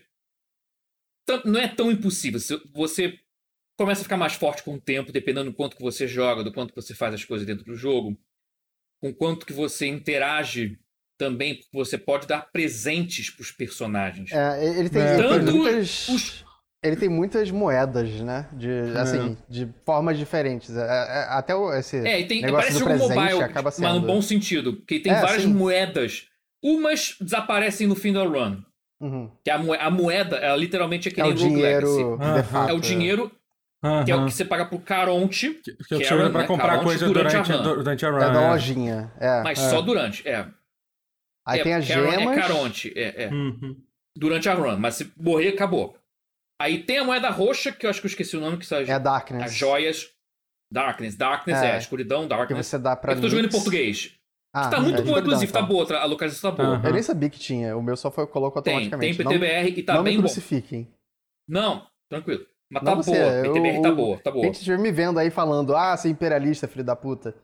não 1.46 1.60
é 1.60 1.68
tão 1.68 1.92
impossível. 1.92 2.40
Se- 2.40 2.62
Você 2.74 3.20
começa 3.78 4.02
a 4.02 4.04
ficar 4.04 4.18
mais 4.18 4.34
forte 4.34 4.64
com 4.64 4.76
o 4.76 4.82
tempo, 4.82 5.12
dependendo 5.12 5.50
do 5.52 5.56
quanto 5.56 5.76
que 5.76 5.82
você 5.84 6.08
joga, 6.08 6.44
do 6.44 6.52
quanto 6.54 6.70
que 6.74 6.82
você 6.82 6.94
faz 6.96 7.14
as 7.14 7.24
coisas 7.26 7.46
dentro 7.46 7.66
do 7.66 7.76
jogo, 7.76 8.18
com 9.02 9.14
quanto 9.14 9.46
que 9.46 9.54
você 9.54 9.86
interage 9.88 10.80
também, 11.18 11.56
porque 11.56 11.70
você 11.76 11.98
pode 11.98 12.28
dar 12.28 12.42
presentes 12.52 13.30
para 13.30 13.42
os 13.42 13.52
personagens. 13.52 14.32
É, 14.32 14.80
ele 14.80 14.90
tem, 14.90 15.02
É, 15.02 15.14
ele 15.14 15.22
tem 15.24 15.30
tanto 15.40 15.52
muitas. 15.56 16.08
os- 16.10 16.46
Ele 16.84 16.96
tem 16.96 17.10
muitas 17.10 17.50
moedas, 17.50 18.10
né? 18.22 18.48
De, 18.54 18.70
É. 18.70 19.00
assim, 19.00 19.38
de 19.50 19.68
formas 19.84 20.18
diferentes. 20.18 20.76
É, 20.76 20.82
é, 20.82 21.26
até 21.30 21.56
o, 21.56 21.74
esse 21.74 21.98
É, 21.98 22.20
e 22.20 22.28
tem, 22.28 22.42
negócio 22.42 22.68
parece 22.68 22.74
do 22.74 22.80
jogo 22.80 23.08
presente 23.08 23.16
mobile, 23.32 23.44
acaba 23.44 23.70
mas 23.70 23.80
no 23.80 23.94
sendo. 23.96 24.08
bom 24.08 24.22
sentido. 24.22 24.74
Porque 24.74 25.00
tem 25.00 25.12
É, 25.12 25.20
várias 25.22 25.42
sim. 25.44 25.54
moedas. 25.54 26.28
Umas 26.64 27.16
desaparecem 27.20 27.88
no 27.88 27.96
fim 27.96 28.14
do 28.14 28.24
run. 28.28 28.62
Uhum. 29.00 29.32
Que 29.44 29.50
a, 29.50 29.58
moe- 29.58 29.78
a 29.78 29.90
moeda, 29.90 30.38
ela 30.38 30.56
literalmente 30.58 31.08
é 31.08 31.12
que 31.12 31.20
É 31.22 31.26
o 31.26 31.34
dinheiro, 31.34 32.14
Aham. 32.22 32.42
de 32.42 32.48
fato. 32.48 32.70
É 32.70 32.74
o 32.74 32.80
dinheiro 32.80 33.32
que 34.06 34.12
é 34.12 34.16
o 34.16 34.20
Aham. 34.20 34.26
que 34.28 34.34
você 34.34 34.44
paga 34.46 34.66
por 34.66 34.80
Caronte, 34.82 35.50
Que, 35.64 35.72
que 35.72 35.84
que 35.84 35.96
você 35.98 36.06
era, 36.06 36.16
usa 36.24 36.30
pra 36.32 36.42
né, 36.42 36.48
comprar 36.48 36.68
Caronte 36.70 36.86
coisa 36.86 37.06
durante 37.08 37.32
durante, 37.32 37.52
a 37.52 37.56
run. 37.56 37.64
durante 37.76 38.06
a 38.06 38.10
run. 38.12 38.18
É 38.18 38.32
da 38.34 38.42
é. 38.42 38.50
lojinha. 38.52 39.12
É. 39.20 39.42
mas 39.44 39.60
É. 39.60 39.70
só 39.70 39.82
durante. 39.82 40.28
É. 40.28 40.46
Aí 41.46 41.60
é, 41.60 41.64
tem 41.64 41.74
as 41.74 41.88
Caron- 41.88 42.12
gemas. 42.12 42.38
É 42.38 42.42
Caronte, 42.42 42.94
é, 42.96 43.24
é. 43.26 43.28
Uhum. 43.30 43.76
Durante 44.16 44.50
a 44.50 44.54
run. 44.54 44.78
Mas 44.78 44.96
se 44.96 45.12
morrer, 45.18 45.50
acabou. 45.50 45.96
Aí 46.60 46.84
tem 46.84 46.98
a 46.98 47.04
moeda 47.04 47.30
roxa, 47.30 47.72
que 47.72 47.86
eu 47.86 47.90
acho 47.90 48.02
que 48.02 48.08
eu 48.08 48.10
esqueci 48.10 48.36
o 48.36 48.40
nome, 48.42 48.58
que 48.58 48.66
são 48.66 48.80
as, 48.80 48.90
É 48.90 49.00
Darkness. 49.00 49.44
as 49.44 49.54
joias. 49.54 50.12
Darkness. 50.72 51.16
Darkness 51.16 51.60
é, 51.62 51.76
É. 51.76 51.78
escuridão, 51.78 52.24
Que 52.24 52.30
Darkness. 52.30 52.68
você 52.68 52.78
dá 52.80 52.96
pra. 52.96 53.14
Que 53.14 53.20
eu 53.20 53.22
tô 53.22 53.30
jogando 53.30 53.46
em 53.46 53.52
português. 53.52 54.14
Ah, 54.54 54.70
tá 54.70 54.80
muito 54.80 55.02
é, 55.02 55.06
boa, 55.06 55.20
inclusive. 55.20 55.52
Tá 55.52 55.60
então. 55.60 55.70
boa, 55.70 55.98
a 55.98 56.06
localização 56.06 56.56
tá 56.56 56.64
boa. 56.64 56.76
Aham. 56.78 56.88
Eu 56.88 56.94
nem 56.94 57.04
sabia 57.04 57.30
que 57.30 57.38
tinha. 57.40 57.78
O 57.78 57.82
meu 57.84 57.96
só 57.96 58.10
foi, 58.10 58.26
colocou 58.26 58.62
Tem, 58.62 58.74
automaticamente. 58.74 59.18
tem 59.18 59.24
Não- 59.26 59.32
PTBR 59.34 59.80
e 59.80 59.84
tá 59.84 59.94
não 59.96 60.04
bem 60.04 60.14
me 60.16 60.22
bom. 60.24 60.28
crucifiquem. 60.28 60.92
Não, 61.48 61.88
tranquilo. 62.10 62.46
Mas 62.72 62.84
Não 62.84 62.92
tá 62.92 62.96
você, 62.96 63.12
boa. 63.12 63.24
eu- 63.34 63.54
PTBR 63.54 63.82
tá 63.82 63.90
o- 63.92 63.96
boa, 63.96 64.18
tá 64.20 64.32
boa. 64.32 64.42
Quem 64.42 64.52
estiver 64.52 64.78
me 64.80 64.92
vendo 64.92 65.20
aí 65.20 65.30
falando, 65.30 65.76
ah, 65.76 65.96
você 65.96 66.08
é 66.08 66.12
imperialista, 66.12 66.68
filho 66.68 66.84
da 66.84 66.96
puta. 66.96 67.36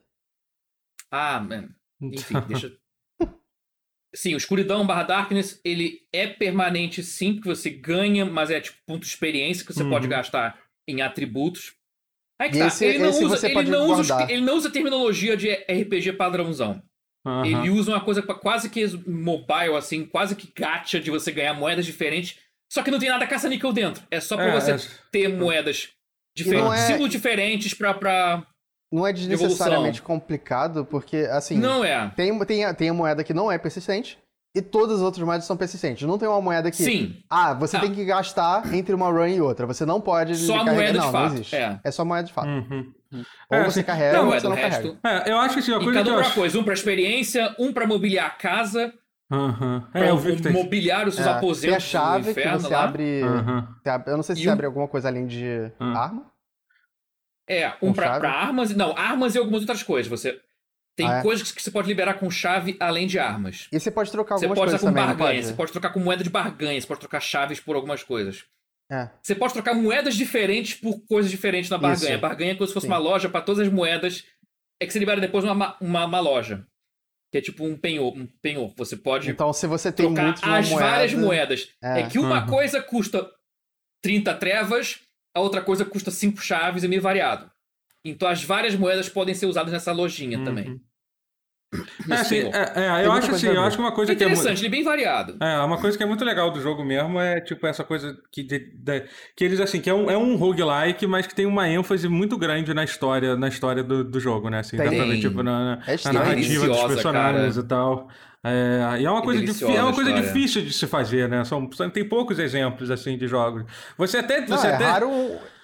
Ah, 1.10 1.38
man. 1.40 1.68
Enfim, 2.02 2.34
deixa. 2.48 2.76
Sim, 4.14 4.34
o 4.34 4.36
escuridão 4.36 4.86
barra 4.86 5.02
darkness, 5.02 5.60
ele 5.64 6.02
é 6.12 6.26
permanente 6.26 7.02
sim, 7.02 7.40
que 7.40 7.46
você 7.46 7.68
ganha, 7.68 8.24
mas 8.24 8.50
é 8.50 8.60
tipo 8.60 8.78
ponto 8.86 9.00
de 9.02 9.08
experiência 9.08 9.66
que 9.66 9.72
você 9.72 9.82
Uhum. 9.82 9.90
pode 9.90 10.06
gastar 10.06 10.58
em 10.88 11.02
atributos. 11.02 11.74
Aí 12.40 12.50
que 12.50 12.58
tá, 12.58 12.66
esse- 12.68 12.84
ele 12.84 12.98
não 12.98 13.10
usa, 13.10 13.46
ele 13.48 13.62
não 13.70 13.88
usa, 13.90 14.26
ele 14.30 14.40
não 14.40 14.56
usa 14.56 14.70
terminologia 14.70 15.36
de 15.36 15.50
RPG 15.50 16.12
padrãozão. 16.14 16.82
Aham. 17.26 17.46
Ele 17.46 17.70
usa 17.70 17.90
uma 17.92 18.00
coisa 18.04 18.22
quase 18.22 18.68
que 18.68 18.86
mobile, 19.08 19.74
assim, 19.76 20.04
quase 20.04 20.36
que 20.36 20.52
gacha 20.54 21.00
de 21.00 21.10
você 21.10 21.32
ganhar 21.32 21.54
moedas 21.54 21.86
diferentes. 21.86 22.38
Só 22.70 22.82
que 22.82 22.90
não 22.90 22.98
tem 22.98 23.08
nada 23.08 23.26
caça-níquel 23.26 23.72
dentro. 23.72 24.02
É 24.10 24.20
só 24.20 24.36
pra 24.36 24.46
É, 24.46 24.60
você 24.60 24.72
é- 24.72 24.78
ter 25.10 25.28
moedas 25.28 25.88
diferentes, 26.36 26.72
é- 26.82 26.86
símbolos 26.86 27.10
diferentes 27.10 27.72
pra. 27.74 27.94
pra... 27.94 28.46
Não 28.94 29.06
é 29.06 29.12
desnecessariamente 29.12 30.00
complicado, 30.02 30.84
porque, 30.84 31.28
assim, 31.30 31.58
Não 31.58 31.84
é. 31.84 32.10
tem, 32.16 32.38
tem, 32.44 32.64
a, 32.64 32.72
tem 32.74 32.88
a 32.90 32.94
moeda 32.94 33.24
que 33.24 33.34
não 33.34 33.50
é 33.50 33.58
persistente 33.58 34.18
e 34.54 34.62
todas 34.62 34.96
as 34.98 35.02
outras 35.02 35.24
moedas 35.24 35.44
são 35.46 35.56
persistentes. 35.56 36.06
Não 36.06 36.16
tem 36.16 36.28
uma 36.28 36.40
moeda 36.40 36.70
que. 36.70 36.76
Sim. 36.76 37.16
Ah, 37.28 37.52
você 37.54 37.76
Ah. 37.76 37.80
tem 37.80 37.92
que 37.92 38.04
gastar 38.04 38.72
entre 38.72 38.94
uma 38.94 39.08
run 39.10 39.26
e 39.26 39.40
outra. 39.40 39.66
Você 39.66 39.84
não 39.84 40.00
pode. 40.00 40.36
Só 40.36 40.54
a 40.54 40.58
carregar- 40.64 40.74
moeda 40.74 40.92
de 40.92 40.98
não, 40.98 41.10
fato, 41.12 41.28
Não 41.28 41.34
existe. 41.34 41.56
é. 41.56 41.90
só 41.90 42.04
moeda 42.04 42.26
de 42.28 42.32
fato. 42.32 42.46
Uhum. 42.48 42.92
Ou 43.50 43.58
É, 43.58 43.64
você 43.64 43.80
assim, 43.80 43.82
carrega 43.82 44.18
Não 44.18 44.28
ou 44.28 44.34
é 44.34 44.40
você 44.40 44.48
não 44.48 44.54
resto. 44.56 44.96
carrega. 45.02 45.28
É, 45.28 45.32
eu 45.32 45.38
acho 45.38 45.54
que 45.54 45.60
assim, 45.60 45.72
uma 45.72 45.80
E 45.80 45.84
coisa 45.84 45.98
cada 45.98 46.04
que 46.10 46.10
um 46.14 46.18
pra 46.18 46.26
acho... 46.26 46.34
coisa. 46.36 46.58
Um 46.60 46.64
pra 46.64 46.74
experiência, 46.74 47.54
um 47.58 47.72
pra 47.72 47.86
mobiliar 47.86 48.26
a 48.26 48.30
casa, 48.30 48.92
Aham. 49.32 49.88
É, 49.92 49.98
pra 49.98 50.08
eu 50.08 50.18
vi 50.18 50.36
que 50.36 50.42
tem... 50.42 50.52
mobiliar 50.52 51.08
os 51.08 51.14
seus 51.16 51.26
É, 51.26 51.30
aposentos 51.30 51.60
tem 51.68 51.74
a 51.74 51.80
chave 51.80 52.30
inferno 52.30 52.56
que 52.58 52.62
você 52.62 52.72
lá. 52.74 52.84
abre, 52.84 53.22
Aham. 53.22 53.68
você 53.82 53.88
abre- 53.88 54.10
Eu 54.12 54.16
não 54.16 54.22
sei 54.22 54.34
se 54.36 54.40
E 54.40 54.44
você 54.44 54.50
um- 54.50 54.52
abre 54.52 54.66
alguma 54.66 54.86
coisa 54.86 55.08
além 55.08 55.26
de 55.26 55.72
Ah. 55.80 55.98
arma. 56.04 56.26
É, 57.48 57.72
um 57.82 57.92
armas. 58.00 58.74
Não, 58.74 58.96
armas 58.96 59.34
e 59.34 59.38
algumas 59.38 59.60
outras 59.60 59.82
coisas. 59.82 60.08
Você 60.10 60.40
tem 60.96 61.06
Ah, 61.08 61.18
é? 61.18 61.22
coisas 61.22 61.50
que 61.52 61.60
você 61.62 61.70
pode 61.70 61.88
liberar 61.88 62.14
com 62.14 62.30
chave 62.30 62.76
além 62.80 63.06
de 63.06 63.18
armas. 63.18 63.68
E 63.72 63.78
você 63.78 63.90
pode 63.90 64.10
trocar 64.10 64.36
Você 64.38 64.44
algumas 64.46 64.58
pode 64.58 64.70
coisas 64.70 64.80
com 64.80 64.86
também, 64.86 65.04
barganha, 65.06 65.34
pode? 65.34 65.46
você 65.46 65.52
pode 65.54 65.72
trocar 65.72 65.92
com 65.92 66.00
moeda 66.00 66.22
de 66.24 66.30
barganha, 66.30 66.80
você 66.80 66.86
pode 66.86 67.00
trocar 67.00 67.20
chaves 67.20 67.60
por 67.60 67.76
algumas 67.76 68.02
coisas. 68.02 68.44
É. 68.90 69.08
Você 69.22 69.34
pode 69.34 69.52
trocar 69.54 69.74
moedas 69.74 70.14
diferentes 70.14 70.74
por 70.74 71.00
coisas 71.06 71.30
diferentes 71.30 71.68
na 71.70 71.78
barganha. 71.78 72.12
Isso. 72.12 72.20
Barganha 72.20 72.52
é 72.52 72.54
como 72.54 72.66
se 72.66 72.74
fosse 72.74 72.86
Sim. 72.86 72.92
uma 72.92 72.98
loja 72.98 73.28
para 73.28 73.40
todas 73.40 73.66
as 73.66 73.72
moedas. 73.72 74.24
É 74.80 74.86
que 74.86 74.92
você 74.92 74.98
libera 74.98 75.20
depois 75.20 75.42
uma, 75.44 75.54
ma- 75.54 75.76
uma, 75.80 76.04
uma 76.04 76.20
loja. 76.20 76.66
Que 77.32 77.38
é 77.38 77.40
tipo 77.40 77.64
um 77.64 77.76
penhor. 77.76 78.14
Um 78.16 78.26
penhor. 78.40 78.72
Você 78.76 78.96
pode 78.96 79.30
Então, 79.30 79.52
se 79.52 79.66
você 79.66 79.90
tem 79.90 80.12
trocar 80.14 80.34
as 80.58 80.68
moeda, 80.68 80.86
várias 80.88 81.14
moedas. 81.14 81.68
É. 81.82 82.00
É, 82.00 82.08
que 82.08 82.18
uma 82.18 82.42
Uhum. 82.42 82.46
coisa 82.46 82.80
custa 82.82 83.28
30 84.02 84.34
trevas, 84.34 85.00
a 85.34 85.40
outra 85.40 85.60
coisa 85.60 85.84
custa 85.84 86.10
5 86.10 86.40
chaves 86.40 86.84
e 86.84 86.88
meio 86.88 87.02
variado. 87.02 87.50
Então 88.04 88.28
as 88.28 88.42
várias 88.44 88.74
moedas 88.76 89.08
podem 89.08 89.34
ser 89.34 89.46
usadas 89.46 89.72
nessa 89.72 89.92
lojinha 89.92 90.38
Uhum. 90.38 90.44
também. 90.44 90.80
É, 92.08 92.14
assim, 92.14 92.36
é, 92.36 93.00
é, 93.02 93.04
eu 93.04 93.10
acho 93.10 93.30
coisa 93.30 93.48
assim, 93.48 93.56
eu 93.56 93.62
acho 93.64 93.76
que 93.76 93.82
uma 93.82 93.88
É 93.88 93.94
coisa 93.94 94.14
que 94.14 94.22
é 94.22 94.26
muito... 94.28 94.38
interessante, 94.38 94.60
ele 94.60 94.68
é 94.68 94.70
bem 94.70 94.84
variado. 94.84 95.36
É, 95.40 95.58
uma 95.58 95.76
coisa 95.80 95.96
que 95.98 96.04
é 96.04 96.06
muito 96.06 96.24
legal 96.24 96.52
do 96.52 96.60
jogo 96.60 96.84
mesmo 96.84 97.18
é, 97.18 97.40
tipo, 97.40 97.66
essa 97.66 97.82
coisa 97.82 98.16
que, 98.30 98.44
de- 98.44 98.70
de- 98.76 99.08
que 99.36 99.44
eles, 99.44 99.58
assim, 99.58 99.80
que 99.80 99.90
é 99.90 99.94
um, 99.94 100.08
é 100.08 100.16
um 100.16 100.36
roguelike, 100.36 101.04
mas 101.08 101.26
que 101.26 101.34
tem 101.34 101.46
uma 101.46 101.68
ênfase 101.68 102.06
muito 102.06 102.38
grande 102.38 102.72
na 102.72 102.84
história, 102.84 103.34
na 103.36 103.48
história 103.48 103.82
do, 103.82 104.04
do 104.04 104.20
jogo, 104.20 104.48
né? 104.50 104.60
Assim, 104.60 104.76
dá 104.76 104.84
Tem. 104.84 104.96
pra 104.98 105.04
ver, 105.06 105.20
tipo, 105.20 105.42
na, 105.42 105.76
na- 105.76 105.82
É 105.88 106.12
narrativa 106.12 106.68
dos 106.68 106.84
personagens 106.84 107.56
e 107.56 107.62
tal. 107.64 108.08
É, 108.44 109.00
e 109.00 109.06
é 109.06 109.10
uma 109.10 109.20
É 109.20 109.22
coisa, 109.22 109.64
é 109.72 109.82
uma 109.82 109.92
coisa 109.94 110.12
difícil 110.12 110.62
de 110.62 110.72
se 110.72 110.86
fazer, 110.86 111.28
né? 111.28 111.44
São, 111.44 111.66
tem 111.90 112.06
poucos 112.06 112.38
exemplos, 112.38 112.90
assim, 112.90 113.16
de 113.16 113.26
jogos. 113.26 113.64
Você 113.96 114.18
até... 114.18 114.40
Não, 114.42 114.48
Você 114.58 114.66
é 114.66 114.74
até... 114.74 114.84
raro 114.84 115.08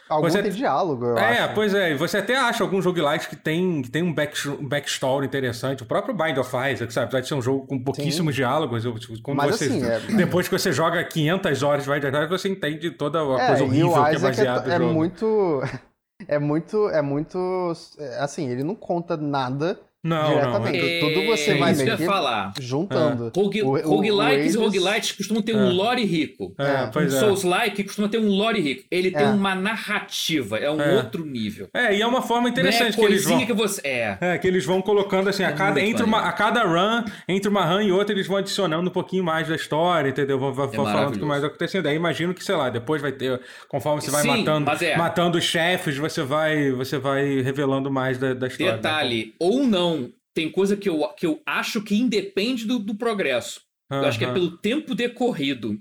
algum 0.09 0.29
Você- 0.29 0.43
ter 0.43 0.51
diálogo, 0.53 1.17
É, 1.17 1.41
acho. 1.41 1.55
pois 1.55 1.73
é, 1.75 1.95
você 1.95 2.17
até 2.19 2.37
acha 2.37 2.65
alguns 2.65 2.85
roguelikes 2.85 3.27
que 3.29 3.37
tem, 3.37 3.83
que 3.83 3.91
tem 3.91 4.03
um, 4.03 4.13
back, 4.13 4.49
um 4.49 4.67
backstory 4.67 5.25
interessante. 5.27 5.83
O 5.83 5.87
próprio 5.87 6.13
Bind 6.15 6.37
of 6.39 6.51
Isaac, 6.57 6.93
sabe? 6.93 7.05
Apesar 7.05 7.21
de 7.21 7.29
ser 7.29 7.35
um 7.35 7.43
jogo 7.43 7.67
com 7.67 7.79
pouquíssimos 7.79 8.35
diálogos. 8.35 8.85
eu, 8.85 8.99
tipo, 8.99 9.21
quando 9.23 9.37
Mas 9.37 9.57
você, 9.57 9.67
assim, 9.67 9.85
é- 9.85 10.01
Depois 10.17 10.49
que 10.49 10.59
você 10.59 10.73
joga 10.73 11.05
500 11.05 11.63
horas 11.63 11.85
de 11.85 11.91
Bind 11.91 12.03
of 12.05 12.09
Isaac, 12.17 12.29
você 12.31 12.49
entende 12.49 12.91
toda 12.91 13.21
a 13.21 13.41
É, 13.41 13.47
coisa 13.49 13.63
horrível 13.65 13.93
que 14.05 14.11
é 14.11 14.15
Isaac 14.15 14.41
é, 14.41 14.73
é 14.75 14.79
jogo. 14.79 14.93
muito. 14.95 15.61
É 16.29 16.39
muito. 16.39 16.89
É 16.91 17.01
muito. 17.01 17.73
é, 17.99 18.19
Assim, 18.19 18.49
ele 18.51 18.63
não 18.63 18.75
conta 18.75 19.17
nada 19.17 19.79
Não, 20.03 20.41
não. 20.41 20.67
é- 20.67 21.01
Tudo 21.01 21.27
você 21.27 21.51
é 21.51 21.55
vai 21.59 21.73
isso 21.73 21.85
meio 21.85 21.97
que 21.97 22.05
falar. 22.07 22.53
juntando. 22.59 23.31
Rogue, 23.37 23.63
O- 23.63 23.73
o- 23.73 23.89
roguelikes 23.97 24.55
e 24.55 24.59
roguelites 24.59 25.13
costumam 25.13 25.43
ter 25.43 25.55
um 25.55 25.71
lore 25.71 26.05
rico. 26.05 26.55
É, 26.59 26.65
É, 26.85 26.87
pois 26.93 27.13
um 27.13 27.17
é. 27.17 27.21
Souls-like 27.21 27.85
costuma 27.85 28.09
ter 28.09 28.19
um 28.19 28.29
lore 28.29 28.61
rico. 28.61 28.85
Ele 28.91 29.11
tem 29.11 29.23
É. 29.25 29.29
uma 29.29 29.55
narrativa, 29.55 30.59
é 30.59 30.71
um 30.71 30.81
É. 30.81 30.97
outro 30.97 31.25
nível. 31.25 31.69
É, 31.75 31.95
e 31.97 32.01
é 32.03 32.07
uma 32.07 32.23
forma 32.23 32.49
é 32.49 32.51
interessante 32.51 32.97
que 32.97 33.05
eles 33.05 33.25
coisinha 33.25 33.39
vão... 33.39 33.47
que 33.47 33.53
você. 33.53 33.81
É. 33.87 34.19
É, 34.21 34.39
que 34.39 34.47
eles 34.47 34.65
vão 34.65 34.81
colocando 34.81 35.29
assim, 35.29 35.45
a 35.45 35.49
É 35.51 35.53
cada, 35.53 35.81
entre 35.81 36.03
uma, 36.03 36.21
a 36.21 36.33
cada 36.33 36.63
run, 36.65 37.05
entre 37.29 37.49
uma 37.49 37.65
run 37.65 37.83
e 37.83 37.93
outra, 37.93 38.15
eles 38.15 38.27
vão 38.27 38.37
adicionando 38.39 38.89
um 38.89 38.93
pouquinho 38.93 39.23
mais 39.25 39.49
da 39.49 39.55
história, 39.57 40.09
entendeu? 40.09 40.39
Vão, 40.39 40.53
vão- 40.53 40.69
vão 40.69 40.85
falando 40.87 41.15
o 41.15 41.19
que 41.19 41.25
mais 41.25 41.41
vai 41.41 41.49
acontecendo. 41.51 41.87
Aí 41.87 41.97
imagino 41.97 42.33
que, 42.35 42.43
sei 42.45 42.55
lá, 42.55 42.71
depois 42.71 43.03
vai 43.03 43.13
ter, 43.13 43.41
conforme 43.69 44.01
você 44.01 44.11
vai 44.11 44.23
Sim, 44.23 44.29
matando, 44.45 44.71
é. 44.85 44.97
matando 44.97 45.39
os 45.39 45.45
chefes, 45.45 45.97
você 45.97 46.23
vai, 46.23 46.71
você 46.71 46.99
vai 46.99 47.41
revelando 47.43 47.91
mais 47.91 48.19
da, 48.19 48.33
da 48.35 48.47
história. 48.47 48.73
né? 48.73 48.77
Detalhe, 48.79 49.35
ou 49.39 49.65
não, 49.67 49.90
tem 50.35 50.51
coisa 50.51 50.77
que 50.77 50.89
eu, 50.89 51.07
que 51.17 51.27
eu 51.27 51.43
acho 51.45 51.83
que 51.83 51.97
independe 51.97 52.67
do, 52.67 52.79
do 52.79 52.95
progresso. 52.95 53.63
Eu 53.91 54.05
acho 54.05 54.19
que 54.19 54.25
é 54.25 54.33
pelo 54.33 54.57
tempo 54.59 54.95
decorrido. 54.95 55.81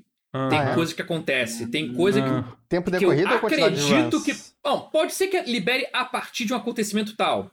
Tem 0.49 0.59
Ah, 0.59 0.75
coisa 0.75 0.93
que 0.93 1.01
acontece. 1.01 1.67
Tem 1.67 1.93
coisa 1.93 2.21
que. 2.21 2.29
Tempo 2.67 2.89
que 2.91 2.97
eu 2.97 2.99
decorrido 2.99 3.33
ou 3.33 3.39
quantidade 3.39 3.75
de 3.75 3.81
acredito 3.93 4.23
que. 4.23 4.35
Bom, 4.63 4.89
pode 4.91 5.13
ser 5.13 5.27
que 5.27 5.41
libere 5.43 5.87
a 5.93 6.05
partir 6.05 6.45
de 6.45 6.53
um 6.53 6.57
acontecimento 6.57 7.15
tal. 7.15 7.51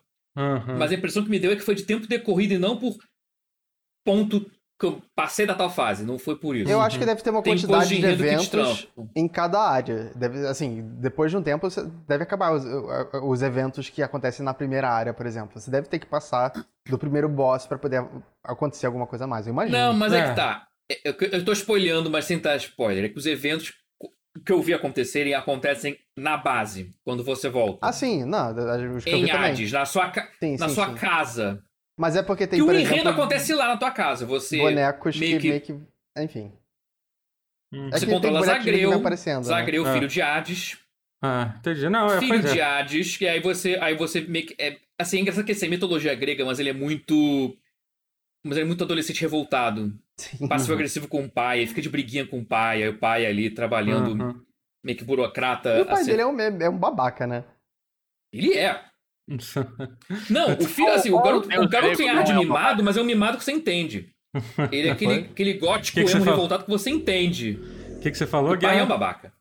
Mas 0.78 0.92
a 0.92 0.94
impressão 0.94 1.24
que 1.24 1.30
me 1.30 1.38
deu 1.38 1.50
é 1.52 1.56
que 1.56 1.62
foi 1.62 1.74
de 1.74 1.84
tempo 1.84 2.06
decorrido 2.06 2.54
e 2.54 2.58
não 2.58 2.76
por 2.78 2.96
ponto 4.04 4.50
que 4.78 4.86
eu 4.86 5.02
passei 5.14 5.46
da 5.46 5.54
tal 5.54 5.70
fase. 5.70 6.04
Não 6.04 6.18
foi 6.18 6.36
por 6.36 6.54
isso. 6.54 6.70
Eu 6.70 6.80
acho 6.80 6.98
que 6.98 7.04
deve 7.04 7.22
ter 7.22 7.30
uma 7.30 7.42
Tem 7.42 7.54
quantidade 7.54 7.88
de 7.88 8.00
de 8.00 8.06
eventos 8.06 8.88
em 9.14 9.26
cada 9.26 9.60
área. 9.60 10.12
Deve, 10.14 10.46
assim, 10.46 10.82
depois 11.00 11.30
de 11.30 11.36
um 11.36 11.42
tempo, 11.42 11.68
você 11.68 11.82
deve 12.06 12.22
acabar 12.24 12.52
os, 12.52 12.64
os 13.22 13.42
eventos 13.42 13.88
que 13.88 14.02
acontecem 14.02 14.44
na 14.44 14.52
primeira 14.52 14.90
área, 14.90 15.14
por 15.14 15.26
exemplo. 15.26 15.58
Você 15.58 15.70
deve 15.70 15.88
ter 15.88 15.98
que 15.98 16.06
passar 16.06 16.52
do 16.88 16.98
primeiro 16.98 17.28
boss 17.28 17.66
pra 17.66 17.78
poder 17.78 18.06
acontecer 18.44 18.86
alguma 18.86 19.06
coisa 19.06 19.26
mais. 19.26 19.46
Eu 19.46 19.52
imagino. 19.52 19.76
Não, 19.78 19.92
mas 19.94 20.12
é. 20.12 20.18
É. 20.18 20.28
que 20.28 20.36
tá. 20.36 20.66
Eu, 21.04 21.14
eu 21.32 21.44
tô 21.44 21.52
spoilhando, 21.52 22.10
mas 22.10 22.26
sem 22.26 22.38
dar 22.38 22.56
spoiler. 22.56 23.06
É 23.06 23.08
que 23.08 23.18
os 23.18 23.26
eventos 23.26 23.72
que 24.44 24.52
eu 24.52 24.60
vi 24.60 24.74
acontecerem 24.74 25.34
acontecem 25.34 25.96
na 26.16 26.36
base, 26.36 26.94
quando 27.04 27.24
você 27.24 27.48
volta. 27.48 27.78
Ah, 27.80 27.92
sim, 27.92 28.24
não, 28.24 28.50
os 28.94 29.02
que 29.04 29.10
eu 29.10 29.16
vi 29.16 29.24
em 29.24 29.26
também. 29.26 29.50
Hades, 29.50 29.72
na 29.72 29.84
sua, 29.86 30.12
Sim, 30.38 30.56
na 30.58 30.68
sim, 30.68 30.74
sua 30.74 30.88
sim. 30.88 30.94
casa. 30.94 31.62
Mas 31.98 32.14
é 32.16 32.22
porque 32.22 32.46
tem, 32.46 32.58
que 32.58 32.62
o 32.62 32.66
por 32.66 32.74
enredo 32.74 32.94
exemplo, 32.94 33.10
acontece 33.10 33.54
lá 33.54 33.68
na 33.68 33.76
tua 33.76 33.90
casa. 33.90 34.26
Você, 34.26 34.58
bonecos 34.58 35.16
meio 35.18 35.40
que, 35.40 35.60
que- 35.60 35.72
meio 35.72 35.80
que... 35.80 36.22
Enfim. 36.22 36.52
Hum. 37.72 37.88
É 37.92 37.98
você 37.98 38.06
controla 38.06 38.42
Zagreu, 38.42 39.00
né? 39.00 39.16
Zagreu, 39.42 39.86
É. 39.86 39.92
filho 39.94 40.08
de 40.08 40.22
Hades. 40.22 40.78
Ah, 41.22 41.54
entendi. 41.58 41.88
Não, 41.88 42.06
é, 42.06 42.18
filho 42.18 42.34
pois 42.40 42.44
é. 42.44 42.52
de 42.52 42.60
Hades, 42.60 43.16
que 43.16 43.26
aí 43.26 43.40
você, 43.40 43.76
aí 43.80 43.96
você 43.96 44.20
meio 44.20 44.46
que. 44.46 44.54
É, 44.58 44.78
assim, 44.98 45.18
é 45.18 45.20
engraçado 45.20 45.44
que 45.44 45.52
essa 45.52 45.66
mitologia 45.66 46.14
grega, 46.14 46.44
mas 46.44 46.58
ele 46.58 46.68
é 46.70 46.72
muito. 46.72 47.56
Mas 48.44 48.56
ele 48.56 48.64
é 48.64 48.66
muito 48.66 48.84
adolescente 48.84 49.20
revoltado. 49.20 49.98
Sim. 50.18 50.46
Passivo-agressivo 50.46 51.08
com 51.08 51.24
o 51.24 51.30
pai, 51.30 51.60
aí 51.60 51.66
fica 51.66 51.82
de 51.82 51.88
briguinha 51.88 52.26
com 52.26 52.38
o 52.38 52.44
pai, 52.44 52.82
aí 52.82 52.88
o 52.88 52.98
pai 52.98 53.26
ali 53.26 53.50
trabalhando 53.50 54.12
Aham. 54.22 54.40
meio 54.84 54.96
que 54.96 55.04
burocrata. 55.04 55.76
E 55.76 55.82
o 55.82 55.86
pai 55.86 55.94
assim. 56.02 56.06
dele 56.10 56.22
é 56.22 56.26
um, 56.26 56.40
é 56.40 56.70
um 56.70 56.78
babaca, 56.78 57.26
né? 57.26 57.44
Ele 58.32 58.54
é. 58.54 58.82
Não, 60.30 60.54
o 60.54 60.64
filho, 60.64 60.92
assim, 60.92 61.10
o 61.10 61.20
garoto, 61.20 61.48
o 61.48 61.68
garoto 61.68 61.96
tem 61.96 62.08
ar 62.10 62.22
de 62.24 62.32
mimado, 62.32 62.82
mas 62.82 62.96
é 62.96 63.00
um 63.00 63.04
mimado 63.04 63.38
que 63.38 63.44
você 63.44 63.52
entende. 63.52 64.10
Ele 64.70 64.88
é 64.88 64.92
aquele, 64.92 65.14
aquele 65.20 65.54
gótico 65.54 65.98
Que 65.98 66.04
que 66.04 66.12
emo 66.12 66.24
revoltado 66.24 66.64
que 66.64 66.70
você 66.70 66.90
entende. 66.90 67.58
O 67.96 68.00
que, 68.00 68.10
que 68.10 68.16
você 68.18 68.26
falou, 68.26 68.54
O 68.54 68.58
pai 68.60 68.78
é 68.78 68.82
um 68.82 68.86
babaca. 68.86 69.32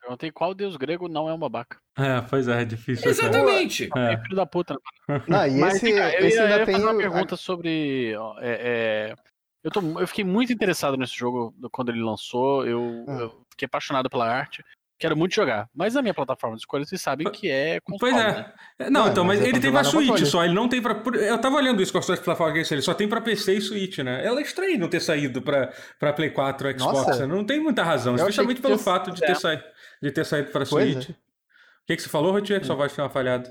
Perguntei 0.00 0.30
qual 0.32 0.52
deus 0.54 0.76
grego 0.76 1.08
não 1.08 1.28
é 1.28 1.32
um 1.34 1.38
babaca. 1.38 1.78
É, 1.96 2.20
pois 2.22 2.48
é, 2.48 2.62
é 2.62 2.64
difícil. 2.64 3.08
Exatamente. 3.08 3.88
É. 3.96 4.14
É. 4.14 4.18
Filho 4.22 4.34
da 4.36 4.44
puta. 4.46 4.74
né? 5.08 5.22
Não, 5.28 5.46
e 5.46 5.60
Mas 5.60 5.76
esse, 5.76 5.92
cá, 5.94 6.12
eu 6.14 6.26
esse 6.26 6.36
ia, 6.36 6.42
eu 6.42 6.46
ainda 6.46 6.58
ia 6.58 6.66
tem. 6.66 6.74
fazer 6.74 6.86
uma 6.86 6.96
pergunta 6.96 7.36
sobre. 7.36 8.12
é, 8.40 9.12
é, 9.12 9.14
eu, 9.62 9.70
tô, 9.70 9.80
eu 10.00 10.08
fiquei 10.08 10.24
muito 10.24 10.52
interessado 10.52 10.96
nesse 10.96 11.14
jogo 11.16 11.54
quando 11.70 11.90
ele 11.90 12.02
lançou. 12.02 12.66
Eu, 12.66 13.04
Ah. 13.06 13.12
eu 13.20 13.30
fiquei 13.52 13.66
apaixonado 13.66 14.10
pela 14.10 14.26
arte. 14.28 14.64
Quero 15.00 15.16
muito 15.16 15.34
jogar. 15.34 15.66
Mas 15.74 15.96
a 15.96 16.02
minha 16.02 16.12
plataforma 16.12 16.54
de 16.56 16.60
escolha, 16.62 16.84
vocês 16.84 17.00
sabem 17.00 17.28
que 17.32 17.50
é 17.50 17.80
console, 17.80 18.12
Pois 18.12 18.14
né? 18.24 18.52
é. 18.78 18.90
Não, 18.90 19.04
Não, 19.04 19.10
então, 19.10 19.24
mas 19.24 19.38
mas 19.38 19.46
é 19.46 19.50
ele 19.50 19.58
tem 19.60 19.72
pra 19.72 19.82
Switch 19.82 20.08
controle. 20.08 20.26
só, 20.30 20.44
ele 20.44 20.52
não 20.54 20.68
tem 20.68 20.82
pra. 20.82 20.92
Eu 21.14 21.38
tava 21.40 21.56
olhando 21.56 21.82
isso 21.82 21.90
com 21.90 21.98
as 21.98 22.04
suas 22.04 22.20
plataformas, 22.20 22.70
ele 22.70 22.82
só 22.82 22.92
tem 22.92 23.08
pra 23.08 23.20
PC 23.20 23.54
e 23.54 23.60
Switch, 23.62 23.98
né? 23.98 24.24
Ela 24.24 24.40
é 24.40 24.42
estranho 24.42 24.78
não 24.78 24.88
ter 24.88 25.00
saído 25.00 25.40
pra, 25.40 25.72
pra 25.98 26.12
Play 26.12 26.28
4 26.30 26.68
ou 26.68 26.78
Xbox, 26.78 27.06
Nossa. 27.08 27.26
né? 27.26 27.34
não 27.34 27.44
tem 27.44 27.58
muita 27.60 27.82
razão, 27.82 28.14
especialmente 28.14 28.60
pelo 28.60 28.76
fato 28.78 29.10
de 29.10 29.24
É. 29.24 29.28
ter, 29.28 29.36
saído, 29.36 29.64
de 30.02 30.10
ter 30.12 30.24
saído 30.26 30.50
pra 30.52 30.66
Pois 30.66 30.92
Switch. 30.92 31.08
é. 31.08 31.12
O 31.12 31.16
que, 31.86 31.96
que 31.96 32.02
você 32.02 32.08
falou, 32.10 32.30
Rotier, 32.32 32.60
que 32.60 32.66
sua 32.66 32.76
voz 32.76 32.92
tinha 32.92 33.04
uma 33.04 33.10
falhado? 33.10 33.50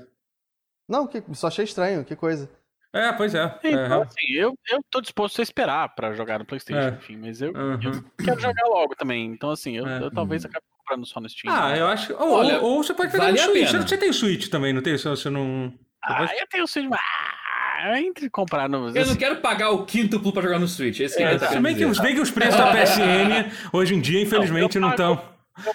Não, 0.88 1.06
que, 1.06 1.22
só 1.34 1.48
achei 1.48 1.64
estranho, 1.64 2.04
que 2.04 2.14
coisa. 2.16 2.48
É, 2.92 3.12
pois 3.12 3.34
é. 3.34 3.44
Então, 3.62 4.02
é. 4.02 4.04
assim, 4.04 4.32
eu, 4.34 4.54
eu 4.68 4.80
tô 4.90 5.00
disposto 5.00 5.40
a 5.40 5.42
esperar 5.42 5.94
pra 5.94 6.12
jogar 6.14 6.38
no 6.38 6.44
PlayStation, 6.44 6.88
É. 6.88 6.96
enfim, 6.96 7.16
mas 7.16 7.40
eu, 7.42 7.52
Uhum. 7.52 7.78
eu 7.82 8.24
quero 8.24 8.40
jogar 8.40 8.66
logo 8.66 8.94
também. 8.96 9.26
Então, 9.26 9.50
assim, 9.50 9.76
eu, 9.76 9.86
É. 9.86 10.02
eu 10.02 10.10
talvez 10.10 10.44
acabe 10.44 10.64
comprando 10.90 11.06
só 11.06 11.20
no 11.20 11.28
Steam. 11.28 11.52
Ah, 11.54 11.76
eu 11.76 11.86
acho. 11.86 12.12
Ou, 12.14 12.32
Olha, 12.32 12.60
ou, 12.60 12.76
ou 12.76 12.82
você 12.84 12.92
pode 12.94 13.12
pegar 13.12 13.24
vale 13.24 13.38
no 13.40 13.44
Switch. 13.52 13.70
Você 13.72 13.96
tem 13.96 14.12
Switch 14.12 14.48
também, 14.48 14.72
não 14.72 14.82
tem? 14.82 14.96
Se 14.98 15.08
você 15.08 15.30
não. 15.30 15.72
Ah, 16.02 16.26
eu 16.36 16.46
tenho 16.48 16.64
o 16.64 16.66
Steam. 16.66 16.90
Ah, 16.92 18.00
entre 18.00 18.28
comprar 18.28 18.68
no. 18.68 18.88
Eu 18.96 19.06
não 19.06 19.16
quero 19.16 19.36
pagar 19.36 19.70
o 19.70 19.84
quíntuplo 19.86 20.32
pra 20.32 20.42
jogar 20.42 20.58
no 20.58 20.68
Switch. 20.68 21.00
Esse 21.00 21.16
que 21.16 21.22
É, 21.22 21.38
tá 21.38 21.48
se 21.48 21.60
bem, 21.60 21.74
que, 21.76 21.94
se 21.94 22.02
bem 22.02 22.14
que 22.14 22.20
os 22.20 22.30
preços 22.30 22.56
da 22.56 22.72
PSN 22.72 23.50
hoje 23.72 23.94
em 23.94 24.00
dia, 24.00 24.20
infelizmente, 24.22 24.78
Não, 24.78 24.90
estão. 24.90 25.22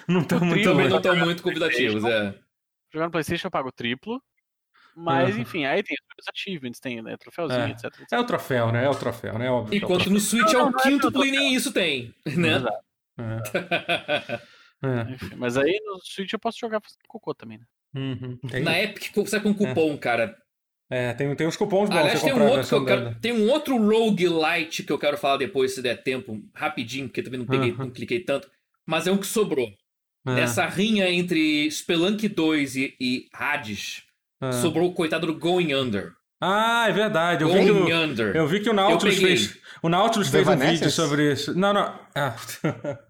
Não 0.07 0.21
estão 0.21 0.39
muito 0.39 0.73
não 0.73 0.97
estão 0.97 1.15
muito 1.15 1.43
convidativos, 1.43 2.03
é. 2.03 2.33
Jogar 2.93 3.05
no 3.05 3.11
PlayStation 3.11 3.47
eu 3.47 3.51
pago 3.51 3.71
triplo. 3.71 4.21
Mas, 4.97 5.35
Uhum. 5.35 5.41
enfim, 5.41 5.65
aí 5.65 5.83
tem 5.83 5.93
os 6.17 6.25
achievements, 6.33 6.79
tem 6.79 7.01
né, 7.01 7.17
troféuzinho, 7.17 7.63
É. 7.63 7.69
etc. 7.71 7.83
etc. 7.85 8.13
É 8.13 8.17
o 8.19 8.23
troféu, 8.23 8.71
né? 8.71 8.85
É 8.85 8.89
o 8.89 8.95
troféu, 8.95 9.37
né? 9.37 9.49
Óbvio. 9.51 9.73
é 9.77 9.81
o 9.81 9.83
Enquanto 9.83 10.09
no 10.09 10.19
Switch 10.21 10.53
é 10.53 10.53
Não, 10.53 10.67
o 10.67 10.71
não 10.71 10.79
é 10.79 10.83
quíntuplo 10.83 11.25
e 11.25 11.27
troféu. 11.31 11.43
nem 11.49 11.53
isso 11.53 11.73
tem, 11.73 12.15
né? 12.25 12.55
Exato. 12.55 12.85
É. 13.19 14.39
É. 14.85 15.11
Enfim, 15.13 15.35
mas 15.37 15.57
aí 15.57 15.79
no 15.85 15.99
Switch 16.03 16.31
eu 16.33 16.39
posso 16.39 16.59
jogar 16.59 16.81
fazendo 16.81 16.99
cocô 17.07 17.33
também, 17.33 17.57
né? 17.57 17.65
Uhum. 17.95 18.37
Na 18.63 18.77
Epic 18.81 19.11
sai 19.27 19.39
com 19.39 19.53
cupom, 19.53 19.97
cara. 19.97 20.37
é, 20.89 21.13
tem, 21.13 21.33
tem 21.35 21.47
uns 21.47 21.55
cupons 21.55 21.89
bons 21.89 21.97
Aliás, 21.97 22.21
tem 22.21 22.33
um 22.33 22.47
outro 22.47 22.67
que 22.67 22.73
eu 22.75 22.85
quero. 22.85 23.15
Tem 23.21 23.31
um 23.33 23.49
outro 23.49 23.77
roguelite 23.77 24.83
que 24.83 24.91
eu 24.91 24.99
quero 24.99 25.17
falar 25.17 25.37
depois, 25.37 25.73
se 25.73 25.81
der 25.81 26.03
tempo, 26.03 26.41
rapidinho, 26.53 27.07
porque 27.07 27.23
também 27.23 27.39
não 27.39 27.47
peguei, 27.47 27.71
Uhum. 27.71 27.77
não 27.77 27.89
cliquei 27.89 28.19
tanto. 28.19 28.49
Mas 28.85 29.07
é 29.07 29.11
um 29.11 29.17
que 29.17 29.25
sobrou. 29.27 29.67
É, 30.27 30.33
Nessa 30.35 30.65
rinha 30.65 31.09
entre 31.09 31.69
Spelunk 31.71 32.27
2 32.27 32.75
e, 32.75 32.95
e 32.99 33.27
Hades, 33.31 34.03
é. 34.41 34.51
sobrou 34.53 34.89
o 34.89 34.93
coitado 34.93 35.27
do 35.27 35.35
Going 35.37 35.73
Under. 35.73 36.13
Ah, 36.41 36.85
é 36.89 36.91
verdade. 36.91 37.43
Eu 37.43 37.49
vi, 37.49 37.59
que 37.59 37.71
Going 37.71 37.93
o, 37.93 38.03
Under. 38.03 38.35
eu 38.35 38.47
vi 38.47 38.59
que 38.59 38.69
o 38.69 38.73
Nautilus 38.73 39.17
fez. 39.17 39.57
O 39.81 39.87
Nautilus 39.89 40.27
fez 40.29 40.47
um 40.47 40.57
vídeo 40.57 40.91
sobre 40.91 41.31
isso. 41.31 41.57
Não, 41.57 41.71
não. 41.73 41.97
Ah. 42.13 42.35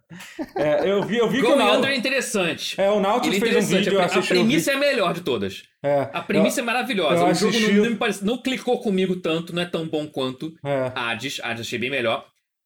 É, 0.56 0.90
eu 0.90 1.02
vi, 1.04 1.18
eu 1.18 1.28
vi 1.30 1.42
que 1.42 1.48
o. 1.48 1.78
Under 1.78 1.90
é 1.92 1.96
interessante. 1.96 2.80
É, 2.80 2.90
o 2.92 3.00
Nautilus 3.00 3.38
é 3.38 3.40
fez 3.40 3.56
um 3.66 3.68
vídeo, 3.68 3.94
eu 3.94 4.02
a, 4.02 4.06
a 4.06 4.22
premissa 4.22 4.72
é 4.72 4.76
a 4.76 4.78
melhor 4.78 5.14
de 5.14 5.22
todas. 5.22 5.64
É, 5.84 6.10
A 6.14 6.22
premissa 6.22 6.62
é 6.62 6.64
maravilhosa. 6.64 7.24
eu 7.24 7.28
o 7.28 7.34
jogo 7.34 7.50
assisti 7.52 7.72
não, 7.74 7.80
o- 7.80 7.84
não 7.86 7.90
me 7.92 7.96
parece, 7.98 8.26
não 8.26 8.38
clicou 8.38 8.80
comigo 8.82 9.16
tanto, 9.18 9.54
não 9.54 9.62
é 9.62 9.66
tão 9.66 9.88
bom 9.88 10.08
quanto 10.08 10.56
é, 10.64 10.92
Hades. 10.96 11.40
Hades 11.44 11.62
achei 11.62 11.80
bem 11.80 11.90
melhor. 11.90 12.26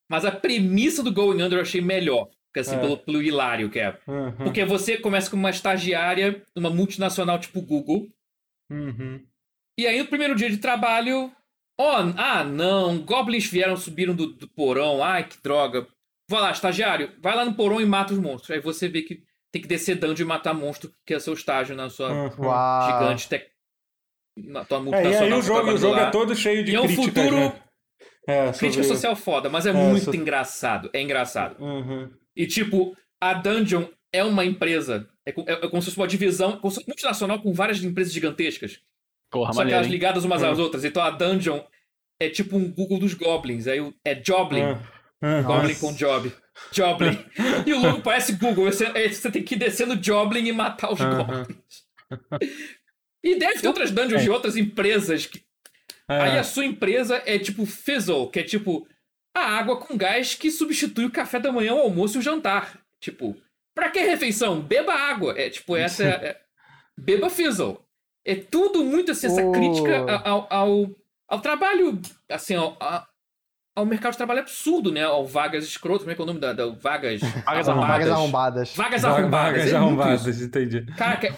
Mas 0.10 0.26
a 0.26 0.32
premissa 0.32 1.02
do 1.04 1.12
Going 1.14 1.42
Under 1.42 1.60
eu 1.60 1.62
achei 1.62 1.82
melhor. 1.82 2.28
Porque, 2.48 2.62
assim, 2.62 2.76
É. 2.76 2.80
pelo, 2.80 2.98
pelo 2.98 3.22
hilário 3.22 3.70
que 3.70 3.80
é. 3.80 3.96
uhum, 4.08 4.32
Porque 4.32 4.66
você 4.66 4.98
começa 4.98 5.30
como 5.30 5.44
uma 5.44 5.52
estagiária 5.52 6.42
numa 6.56 6.70
multinacional 6.72 7.38
tipo 7.40 7.62
Google. 7.62 8.08
uhum. 8.70 9.22
E 9.80 9.88
aí, 9.88 9.98
no 10.00 10.08
primeiro 10.08 10.36
dia 10.36 10.50
de 10.50 10.58
trabalho. 10.58 11.32
Ó, 11.80 11.96
ah, 12.18 12.44
não, 12.44 12.98
goblins 12.98 13.46
vieram, 13.50 13.78
subiram 13.78 14.14
do, 14.14 14.28
do 14.28 14.46
porão. 14.50 15.02
Ai, 15.02 15.24
que 15.24 15.38
droga. 15.42 15.88
Vai 16.30 16.42
lá, 16.42 16.52
estagiário, 16.52 17.12
vai 17.22 17.36
lá 17.36 17.44
no 17.44 17.56
porão 17.56 17.82
e 17.82 17.86
mata 17.86 18.14
os 18.14 18.20
monstros. 18.20 18.52
Aí 18.52 18.62
você 18.62 18.88
vê 18.88 19.02
que 19.02 19.24
tem 19.52 19.62
que 19.62 19.68
descer 19.68 19.96
dungeon 19.96 20.26
e 20.26 20.28
matar 20.28 20.54
monstro, 20.54 20.92
que 21.06 21.14
é 21.16 21.20
seu 21.20 21.34
estágio 21.34 21.76
na 21.76 21.90
sua 21.90 22.12
uhum. 22.12 22.46
Uau. 22.46 22.86
gigante 22.86 23.28
tec... 23.28 23.48
na 24.38 24.64
tua 24.64 24.78
É, 24.78 24.82
e 24.82 24.84
multinacional. 24.84 25.24
aí 25.24 25.34
o 25.34 25.42
jogo, 25.42 25.72
o 25.72 25.78
jogo 25.78 25.96
é 25.98 26.12
todo 26.12 26.36
cheio 26.36 26.64
de 26.64 26.72
E 26.72 26.76
é 26.76 26.80
um 26.80 26.84
críticas, 26.86 27.24
futuro 27.24 27.36
né? 27.36 27.62
É, 28.28 28.52
crítica 28.52 28.84
sobre- 28.84 28.88
social 28.96 29.16
foda, 29.16 29.50
mas 29.50 29.66
é, 29.66 29.72
É, 29.72 29.74
muito 29.74 30.06
so- 30.06 30.16
engraçado. 30.16 30.90
É 30.94 31.02
engraçado. 31.02 31.60
Uhum. 31.60 32.12
E 32.36 32.46
tipo, 32.46 32.96
a 33.20 33.34
Dungeon 33.34 33.86
é 34.14 34.24
uma 34.24 34.46
empresa, 34.46 35.10
é, 35.26 35.32
é, 35.32 35.54
é 35.54 35.68
como 35.68 35.82
se 35.82 35.88
fosse 35.88 35.98
uma 35.98 36.08
divisão 36.08 36.58
como 36.60 36.70
se 36.70 36.76
fosse 36.76 36.88
multinacional 36.88 37.40
com 37.42 37.52
várias 37.54 37.84
empresas 37.84 38.14
gigantescas. 38.14 38.80
Porra, 39.32 39.52
só 39.54 39.66
que 39.66 39.72
elas 39.74 39.88
ligadas 39.88 40.24
umas 40.26 40.44
às 40.44 40.60
outras. 40.60 40.86
Então 40.86 41.02
a 41.02 41.10
Dungeon 41.10 41.60
é 42.20 42.30
tipo 42.30 42.56
um 42.56 42.72
Google 42.72 43.00
dos 43.00 43.16
Goblins. 43.16 43.66
Aí 43.68 43.82
o- 43.82 43.94
é 44.06 44.14
Joblin. 44.24 44.78
Ah, 45.22 45.42
Goblin 45.42 45.68
Nossa. 45.70 45.80
com 45.80 45.94
Job. 45.94 46.34
Joblin. 46.72 47.26
e 47.66 47.74
o 47.74 47.80
logo 47.82 48.02
parece 48.02 48.34
Google. 48.34 48.66
Você, 48.66 48.86
é, 48.86 49.10
você 49.10 49.30
tem 49.32 49.44
que 49.44 49.56
ir 49.56 49.58
descendo 49.58 50.02
Joblin 50.02 50.46
e 50.48 50.52
matar 50.52 50.92
os 50.94 51.00
Aham. 51.02 51.18
Goblins. 51.26 51.58
e 53.24 53.36
deve 53.38 53.60
ter 53.62 53.68
outras 53.68 53.92
dungeons 53.92 54.22
de 54.24 54.30
outras 54.30 54.56
empresas. 54.58 55.26
Que... 55.26 55.42
é. 56.10 56.22
Aí 56.22 56.38
a 56.38 56.44
sua 56.44 56.66
empresa 56.66 57.22
é 57.26 57.38
tipo 57.38 57.66
Fizzle, 57.66 58.30
que 58.30 58.40
é 58.40 58.44
tipo 58.44 58.88
a 59.36 59.42
água 59.42 59.78
com 59.78 59.96
gás 59.98 60.34
que 60.36 60.50
substitui 60.52 61.06
o 61.06 61.12
café 61.12 61.40
da 61.40 61.52
manhã, 61.52 61.74
o 61.74 61.80
almoço 61.82 62.18
e 62.18 62.20
o 62.20 62.22
jantar. 62.22 62.80
Tipo, 63.02 63.36
pra 63.76 63.90
que 63.90 64.00
refeição? 64.02 64.62
Beba 64.62 64.94
água. 64.94 65.34
É 65.38 65.50
tipo, 65.50 65.76
essa 65.76 66.04
é. 66.04 66.08
é- 66.08 66.42
beba 66.98 67.30
Fizzle. 67.30 67.80
É 68.26 68.36
tudo 68.36 68.84
muito 68.84 69.12
assim, 69.12 69.28
essa 69.28 69.46
O- 69.46 69.52
crítica 69.52 70.00
ao, 70.24 70.48
ao, 70.50 70.96
ao 71.28 71.40
trabalho, 71.42 72.00
assim, 72.30 72.54
ao, 72.56 72.78
ao 73.76 73.86
mercado 73.86 74.12
de 74.14 74.18
trabalho 74.18 74.42
absurdo, 74.42 74.92
né? 74.92 75.04
Ao 75.04 75.26
vagas 75.26 75.64
escroto, 75.64 76.00
como 76.00 76.12
é 76.12 76.16
que 76.16 76.22
é 76.22 76.24
o 76.24 76.28
nome 76.28 76.40
da, 76.40 76.54
da 76.54 76.68
vagas 76.68 77.22
Vagas 77.22 77.66
Vagas 77.68 78.10
arrombadas. 78.10 78.76
Vagas 78.76 79.02
Va- 79.02 79.10
arrombadas. 79.10 79.58
Vagas 79.58 79.72
é 79.72 79.76
arrombadas, 79.76 80.42
entendi. 80.42 80.86
Caraca, 80.98 81.36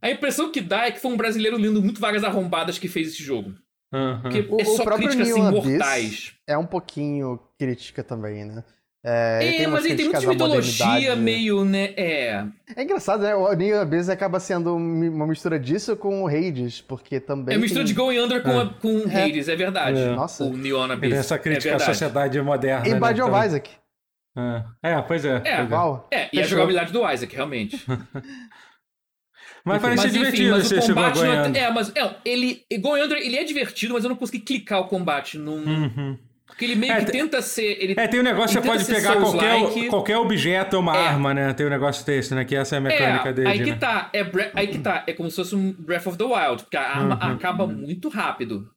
a 0.00 0.10
impressão 0.10 0.50
que 0.52 0.60
dá 0.60 0.86
é 0.86 0.90
que 0.92 1.00
foi 1.00 1.10
um 1.10 1.16
brasileiro 1.16 1.56
lindo 1.56 1.82
muito 1.82 2.00
vagas 2.00 2.22
arrombadas 2.24 2.78
que 2.78 2.88
fez 2.88 3.08
esse 3.08 3.22
jogo. 3.22 3.54
Uhum. 3.92 4.20
Porque 4.22 4.46
O- 4.48 4.60
é 4.60 4.62
o 4.62 4.76
só 4.76 4.84
próprio 4.84 5.08
críticas 5.08 5.32
assim, 5.32 5.42
mortais. 5.50 6.32
É 6.46 6.56
um 6.56 6.66
pouquinho 6.66 7.40
crítica 7.58 8.04
também, 8.04 8.44
né? 8.44 8.62
É, 9.02 9.38
É, 9.42 9.56
tem 9.58 9.66
mas 9.66 9.84
ele 9.86 9.94
tem 9.96 10.04
muita 10.10 10.20
mitologia 10.28 11.16
meio, 11.16 11.64
né? 11.64 11.94
É. 11.96 12.44
É 12.76 12.82
engraçado, 12.82 13.22
né? 13.22 13.34
O 13.34 13.50
New 13.54 13.80
Abyss 13.80 14.10
acaba 14.10 14.38
sendo 14.38 14.76
uma 14.76 15.26
mistura 15.26 15.58
disso 15.58 15.96
com 15.96 16.22
o 16.22 16.26
Hades, 16.28 16.82
porque 16.82 17.18
também. 17.18 17.54
É 17.54 17.58
mistura 17.58 17.82
de 17.82 17.94
tem... 17.94 18.04
Going 18.04 18.18
Under 18.18 18.42
com, 18.42 18.50
É. 18.50 18.62
a- 18.62 18.66
com 18.66 19.04
Hades, 19.04 19.48
é 19.48 19.56
verdade. 19.56 19.98
É. 19.98 20.10
Nossa. 20.10 20.44
O 20.44 20.54
Ele 20.54 20.74
Abyss. 20.76 21.10
tem 21.10 21.18
essa 21.18 21.34
é 21.36 21.38
crítica 21.38 21.76
à 21.76 21.78
sociedade 21.80 22.40
moderna. 22.42 22.86
E 22.86 22.90
né? 22.92 22.98
Of 23.00 23.14
Então- 23.14 23.44
Isaac. 23.46 23.70
É. 24.36 24.62
É, 24.92 25.02
pois 25.02 25.24
é. 25.24 25.42
É, 25.44 25.64
pois 25.64 26.00
é. 26.12 26.16
É, 26.16 26.28
e 26.32 26.40
a 26.40 26.44
jogabilidade 26.44 26.92
do 26.92 27.10
Isaac, 27.10 27.34
realmente. 27.34 27.82
Mas 29.64 29.82
parece 29.82 30.04
mas 30.04 30.14
enfim, 30.14 30.18
divertido 30.24 30.50
mas 30.52 30.72
esse, 30.72 30.90
o 30.90 30.94
combate 30.94 31.18
não 31.18 31.32
é, 31.32 31.58
é, 31.58 31.70
mas 31.70 31.92
é, 31.94 32.14
ele 32.24 32.64
Going 32.80 33.02
Under, 33.02 33.18
ele 33.18 33.36
é 33.36 33.44
divertido, 33.44 33.92
mas 33.92 34.02
eu 34.04 34.08
não 34.08 34.16
consegui 34.16 34.40
clicar 34.40 34.80
o 34.80 34.84
combate 34.88 35.36
num, 35.36 35.62
Uhum. 35.62 36.18
Porque 36.50 36.64
ele 36.66 36.74
meio 36.74 36.92
É, 36.92 37.04
que 37.04 37.10
tenta 37.12 37.40
ser, 37.40 37.82
ele 37.82 37.94
É, 37.96 38.06
tem 38.06 38.20
um 38.20 38.22
negócio 38.22 38.60
que 38.60 38.66
você 38.66 38.72
pode 38.72 38.84
pegar 38.84 39.16
qualquer, 39.16 39.58
Souls-like. 39.58 39.88
qualquer 39.88 40.16
objeto 40.18 40.76
é 40.76 40.78
uma 40.78 40.96
É. 40.96 41.08
arma, 41.08 41.32
né? 41.34 41.52
Tem 41.54 41.64
um 41.66 41.70
negócio 41.70 42.04
desse, 42.04 42.34
né? 42.34 42.44
Que 42.44 42.54
essa 42.54 42.76
é 42.76 42.78
a 42.78 42.80
mecânica 42.80 43.28
é, 43.28 43.32
dele. 43.32 43.48
aí 43.48 43.58
que 43.64 43.70
né? 43.70 43.76
tá, 43.76 44.10
é 44.12 44.22
bre- 44.24 44.50
aí 44.54 44.66
que 44.68 44.78
tá, 44.78 45.04
é 45.06 45.12
como 45.12 45.30
se 45.30 45.36
fosse 45.36 45.54
um 45.54 45.72
Breath 45.72 46.06
of 46.06 46.18
the 46.18 46.24
Wild, 46.24 46.62
porque 46.64 46.76
a 46.76 46.82
arma 46.82 47.14
Uhum. 47.26 47.32
acaba 47.32 47.66
muito 47.66 48.08
rápido. 48.08 48.70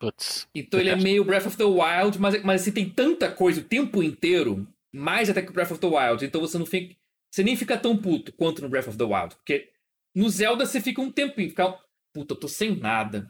Putz. 0.00 0.46
Então 0.54 0.78
ele 0.78 0.90
é 0.90 0.96
meio 0.96 1.24
Breath 1.24 1.46
of 1.46 1.56
the 1.56 1.64
Wild, 1.64 2.20
mas, 2.20 2.42
mas 2.44 2.62
assim, 2.62 2.70
tem 2.72 2.88
tanta 2.88 3.28
coisa 3.30 3.60
o 3.60 3.64
tempo 3.64 4.02
inteiro, 4.02 4.66
mais 4.94 5.28
até 5.28 5.42
que 5.42 5.50
o 5.50 5.52
Breath 5.52 5.72
of 5.72 5.80
the 5.80 5.86
Wild, 5.88 6.24
então 6.24 6.40
você 6.40 6.56
não 6.56 6.64
fica. 6.66 6.94
Você 7.30 7.42
nem 7.42 7.56
fica 7.56 7.76
tão 7.76 7.96
puto 7.96 8.32
quanto 8.32 8.62
no 8.62 8.68
Breath 8.68 8.88
of 8.88 8.96
the 8.96 9.04
Wild. 9.04 9.34
Porque 9.36 9.68
no 10.14 10.30
Zelda 10.30 10.64
você 10.64 10.80
fica 10.80 11.00
um 11.02 11.10
tempinho, 11.10 11.50
fica. 11.50 11.74
Puta, 12.14 12.32
eu 12.34 12.38
tô 12.38 12.48
sem 12.48 12.74
nada. 12.74 13.28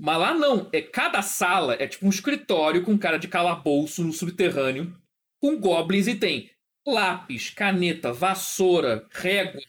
Mas 0.00 0.18
lá 0.18 0.32
não, 0.34 0.68
é 0.72 0.80
cada 0.80 1.20
sala 1.22 1.74
é 1.74 1.86
tipo 1.88 2.06
um 2.06 2.10
escritório 2.10 2.84
com 2.84 2.96
cara 2.96 3.18
de 3.18 3.26
calabouço 3.28 4.04
no 4.04 4.12
subterrâneo, 4.12 4.96
com 5.42 5.58
goblins 5.58 6.06
e 6.06 6.14
tem 6.14 6.50
lápis, 6.86 7.50
caneta, 7.50 8.12
vassoura, 8.12 9.06
régua, 9.10 9.60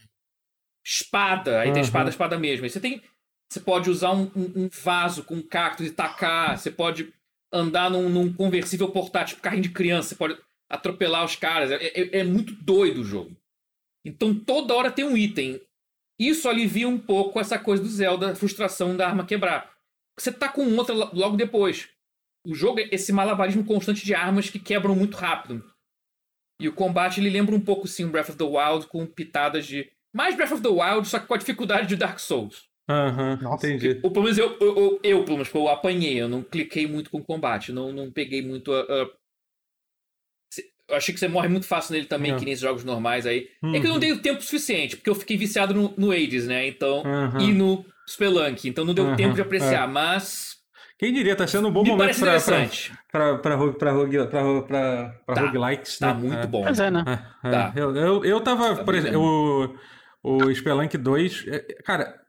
espada, 0.86 1.60
aí 1.60 1.68
tem 1.72 1.82
Uhum. 1.82 1.88
espada, 1.88 2.10
espada 2.10 2.38
mesmo. 2.40 2.64
Aí 2.66 2.70
você 2.70 2.80
tem 2.80 3.02
você 3.52 3.60
pode 3.60 3.90
usar 3.90 4.12
um, 4.12 4.32
um- 4.36 4.54
um 4.66 4.70
vaso 4.72 5.24
com 5.24 5.34
um 5.34 5.42
cacto 5.42 5.84
e 5.84 5.90
tacar. 5.90 6.56
Você 6.56 6.70
pode 6.70 7.12
andar 7.52 7.90
num, 7.90 8.08
num 8.08 8.32
conversível 8.32 8.92
portátil, 8.92 9.30
tipo 9.36 9.42
carrinho 9.42 9.64
de 9.64 9.70
criança. 9.72 10.10
Você 10.10 10.16
pode 10.16 10.38
atropelar 10.70 11.26
os 11.26 11.36
caras. 11.36 11.72
É, 11.72 11.78
é- 11.88 12.20
é 12.20 12.24
muito 12.24 12.54
doido 12.54 13.02
o 13.02 13.04
jogo. 13.04 13.36
Então 14.06 14.36
toda 14.36 14.76
hora 14.76 14.92
tem 14.92 15.04
um 15.04 15.18
item. 15.18 15.60
Isso 16.20 16.48
alivia 16.48 16.88
um 16.88 17.00
pouco 17.00 17.40
essa 17.40 17.58
coisa 17.58 17.82
do 17.82 17.90
Zelda, 17.90 18.32
a 18.32 18.36
frustração 18.36 18.96
da 18.96 19.08
arma 19.08 19.26
quebrar. 19.26 19.74
Você 20.22 20.32
tá 20.32 20.50
com 20.50 20.66
outra 20.76 20.94
lo- 20.94 21.10
logo 21.14 21.38
depois. 21.38 21.90
O 22.46 22.54
jogo 22.56 22.80
é 22.80 22.90
esse 22.92 23.12
malabarismo 23.12 23.66
constante 23.66 24.06
de 24.06 24.14
armas 24.14 24.50
que 24.50 24.60
quebram 24.60 24.96
muito 24.96 25.16
rápido. 25.18 25.64
E 26.62 26.68
o 26.68 26.74
combate 26.74 27.20
ele 27.20 27.30
lembra 27.30 27.56
um 27.56 27.60
pouco 27.62 27.88
sim 27.88 28.04
o 28.06 28.10
Breath 28.10 28.30
of 28.30 28.38
the 28.38 28.44
Wild 28.44 28.88
com 28.88 29.06
pitadas 29.06 29.66
de 29.66 29.90
mais 30.14 30.36
Breath 30.36 30.52
of 30.54 30.62
the 30.62 30.68
Wild, 30.70 31.08
só 31.08 31.20
que 31.20 31.28
com 31.28 31.34
a 31.34 31.38
dificuldade 31.38 31.88
de 31.88 31.96
Dark 31.96 32.20
Souls. 32.20 32.68
Aham, 32.90 33.38
Nossa. 33.42 33.68
entendi. 33.68 34.00
Ou 34.04 34.12
pelo 34.12 34.24
menos 34.26 34.38
eu, 34.38 34.58
eu, 34.60 34.76
eu, 34.78 35.00
eu, 35.04 35.24
pelo 35.24 35.38
menos, 35.38 35.54
eu 35.54 35.68
apanhei, 35.68 36.20
eu 36.20 36.28
não 36.28 36.42
cliquei 36.42 36.88
muito 36.88 37.10
com 37.12 37.20
o 37.20 37.24
combate, 37.24 37.72
não, 37.72 37.92
não 37.94 38.12
peguei 38.12 38.42
muito 38.42 38.74
a. 38.74 38.80
a- 38.82 39.10
Cê- 40.52 40.72
Eu 40.88 40.96
achei 40.96 41.14
que 41.14 41.20
você 41.20 41.28
morre 41.28 41.48
muito 41.48 41.68
fácil 41.68 41.94
nele 41.94 42.08
também, 42.08 42.32
É. 42.32 42.36
que 42.36 42.44
nem 42.46 42.52
esses 42.54 42.64
jogos 42.64 42.84
normais 42.84 43.26
aí. 43.28 43.50
É 43.64 43.80
que 43.80 43.86
eu 43.86 43.90
não 43.90 43.94
Uhum. 43.94 44.00
dei 44.00 44.12
o 44.12 44.22
tempo 44.22 44.42
suficiente, 44.42 44.98
porque 44.98 45.10
eu 45.10 45.16
fiquei 45.16 45.38
viciado 45.38 45.74
no, 45.74 45.94
no 45.98 46.12
Hades, 46.12 46.48
né? 46.48 46.68
Então. 46.68 47.04
E 47.40 47.54
no 47.54 47.86
Spelunk, 48.10 48.68
então 48.68 48.84
não 48.86 48.94
deu 48.94 49.06
Aham, 49.08 49.16
tempo 49.16 49.36
de 49.36 49.42
apreciar, 49.42 49.88
mas. 49.88 50.58
Quem 50.98 51.14
diria, 51.14 51.36
tá 51.36 51.48
sendo 51.48 51.70
um 51.70 51.72
bom 51.72 51.84
me 51.84 51.90
momento 51.92 52.18
pra, 52.20 52.26
pra, 52.26 52.38
interessante. 52.38 52.92
pra, 53.12 53.38
pra, 53.38 53.58
pra, 53.58 53.74
pra, 53.74 53.96
pra, 54.68 55.14
pra 55.26 55.36
Tá, 55.36 55.42
roguelikes, 55.42 55.98
Tá 55.98 56.14
né? 56.14 56.20
muito 56.20 56.44
É. 56.44 56.48
bom. 56.48 56.64
Pois 56.64 56.80
é, 56.80 56.92
né? 56.92 57.04
É, 57.44 57.48
é. 57.48 57.52
Tá. 57.52 57.74
Eu, 57.76 57.96
eu, 57.96 58.26
eu 58.26 58.42
tava, 58.42 58.76
Tá 58.76 58.84
por 58.84 58.94
exemplo, 58.96 59.78
o, 60.22 60.38
o 60.48 60.54
Spelunk 60.56 60.98
2, 60.98 61.46
é, 61.48 61.60
cara, 61.86 62.20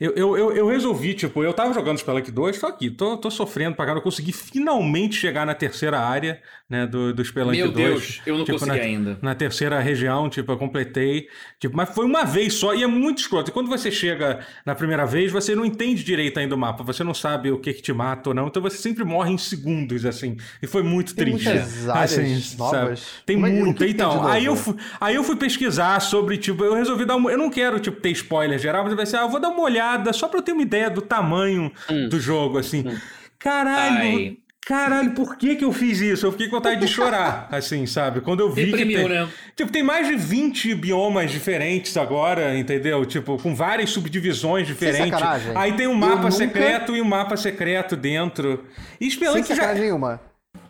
eu, 0.00 0.12
eu, 0.14 0.36
eu, 0.38 0.56
eu 0.56 0.66
resolvi, 0.68 1.12
tipo, 1.14 1.42
eu 1.42 1.52
tava 1.52 1.72
jogando 1.74 1.98
Spelunk 1.98 2.30
2, 2.30 2.58
tô 2.60 2.66
aqui, 2.66 2.88
tô, 2.90 3.16
tô 3.16 3.30
sofrendo 3.30 3.74
pra 3.74 3.84
caramba, 3.84 3.98
eu 4.00 4.04
consegui 4.04 4.32
finalmente 4.32 5.16
chegar 5.16 5.44
na 5.44 5.54
terceira 5.54 5.98
área, 5.98 6.40
né, 6.70 6.86
do, 6.86 7.12
do 7.12 7.24
Spelunk 7.24 7.56
Meu 7.56 7.72
2. 7.72 7.74
Deus, 7.88 8.20
eu 8.26 8.38
não 8.38 8.44
tipo, 8.44 8.58
consegui 8.58 8.76
na- 8.78 8.84
ainda. 8.84 9.18
Na 9.22 9.34
terceira 9.34 9.80
região, 9.80 10.28
tipo, 10.28 10.52
eu 10.52 10.56
completei. 10.58 11.26
Tipo, 11.58 11.74
mas 11.76 11.88
foi 11.88 12.04
uma 12.04 12.24
vez 12.24 12.54
só 12.54 12.74
e 12.74 12.82
é 12.82 12.86
muito 12.86 13.18
escroto. 13.18 13.50
E 13.50 13.52
quando 13.54 13.68
você 13.68 13.90
chega 13.90 14.40
na 14.64 14.74
primeira 14.74 15.04
vez, 15.06 15.32
você 15.32 15.54
não 15.56 15.64
entende 15.64 16.04
direito 16.04 16.38
ainda 16.38 16.54
o 16.54 16.58
mapa. 16.58 16.84
Você 16.84 17.02
não 17.02 17.14
sabe 17.14 17.50
o 17.50 17.58
que, 17.58 17.72
que 17.72 17.80
te 17.82 17.92
mata 17.92 18.28
ou 18.28 18.34
não. 18.34 18.46
Então 18.48 18.60
você 18.62 18.76
sempre 18.76 19.02
morre 19.02 19.32
em 19.32 19.38
segundos, 19.38 20.04
assim. 20.04 20.36
E 20.62 20.66
foi 20.66 20.82
muito 20.82 21.14
Tem 21.14 21.24
triste. 21.24 21.48
muitas 21.48 21.88
áreas 21.88 22.12
assim, 22.18 22.40
sabe? 22.40 22.58
novas. 22.82 23.06
Tem 23.24 23.36
Como 23.36 23.46
é- 23.46 23.88
Então, 23.88 24.14
novo? 24.16 24.28
aí 24.28 24.44
eu, 24.44 24.54
fui, 24.54 24.74
aí 25.00 25.14
eu 25.14 25.24
fui 25.24 25.36
pesquisar 25.36 25.98
sobre, 26.00 26.36
tipo, 26.36 26.62
eu 26.62 26.74
resolvi 26.74 27.04
dar 27.06 27.16
uma. 27.16 27.32
Eu 27.32 27.38
não 27.38 27.48
quero, 27.50 27.80
tipo, 27.80 27.98
ter 28.00 28.10
spoiler 28.10 28.58
geral, 28.58 28.82
mas 28.82 28.92
eu 28.92 28.98
pensei, 28.98 29.18
ah, 29.18 29.22
eu 29.22 29.30
vou 29.30 29.40
dar 29.40 29.48
uma 29.48 29.62
olhada 29.62 29.87
só 30.12 30.28
pra 30.28 30.38
eu 30.38 30.42
ter 30.42 30.52
uma 30.52 30.62
ideia 30.62 30.88
do 30.90 31.00
tamanho 31.02 31.70
Hum. 31.90 32.08
do 32.08 32.18
jogo, 32.20 32.58
assim. 32.58 32.84
Caralho! 33.38 33.96
Ai. 34.02 34.36
Caralho, 34.66 35.12
por 35.12 35.38
que 35.38 35.56
que 35.56 35.64
eu 35.64 35.72
fiz 35.72 35.98
isso? 35.98 36.26
Eu 36.26 36.32
fiquei 36.32 36.46
com 36.48 36.56
vontade 36.56 36.78
de 36.78 36.86
chorar, 36.86 37.48
assim, 37.50 37.86
sabe? 37.86 38.20
Quando 38.20 38.40
eu 38.40 38.50
vi 38.52 38.66
que 38.66 38.70
Deprimiu, 38.72 38.98
tem, 38.98 39.08
né? 39.08 39.28
Tipo, 39.56 39.72
tem 39.72 39.82
mais 39.82 40.06
de 40.06 40.14
20 40.14 40.74
biomas 40.74 41.30
diferentes 41.30 41.96
agora, 41.96 42.54
entendeu? 42.54 43.02
Tipo, 43.06 43.38
com 43.38 43.54
várias 43.54 43.88
subdivisões 43.88 44.66
diferentes. 44.66 45.18
Aí 45.54 45.72
tem 45.72 45.86
um 45.86 45.92
Eu 45.92 45.96
mapa 45.96 46.16
nunca- 46.16 46.30
secreto 46.32 46.94
e 46.94 47.00
um 47.00 47.04
mapa 47.06 47.34
secreto 47.38 47.96
dentro. 47.96 48.62
E 49.00 49.04
Sem 49.04 49.10
Spelunk 49.12 49.48
já... 49.48 49.54
sacanagem 49.54 49.84
nenhuma. 49.84 50.20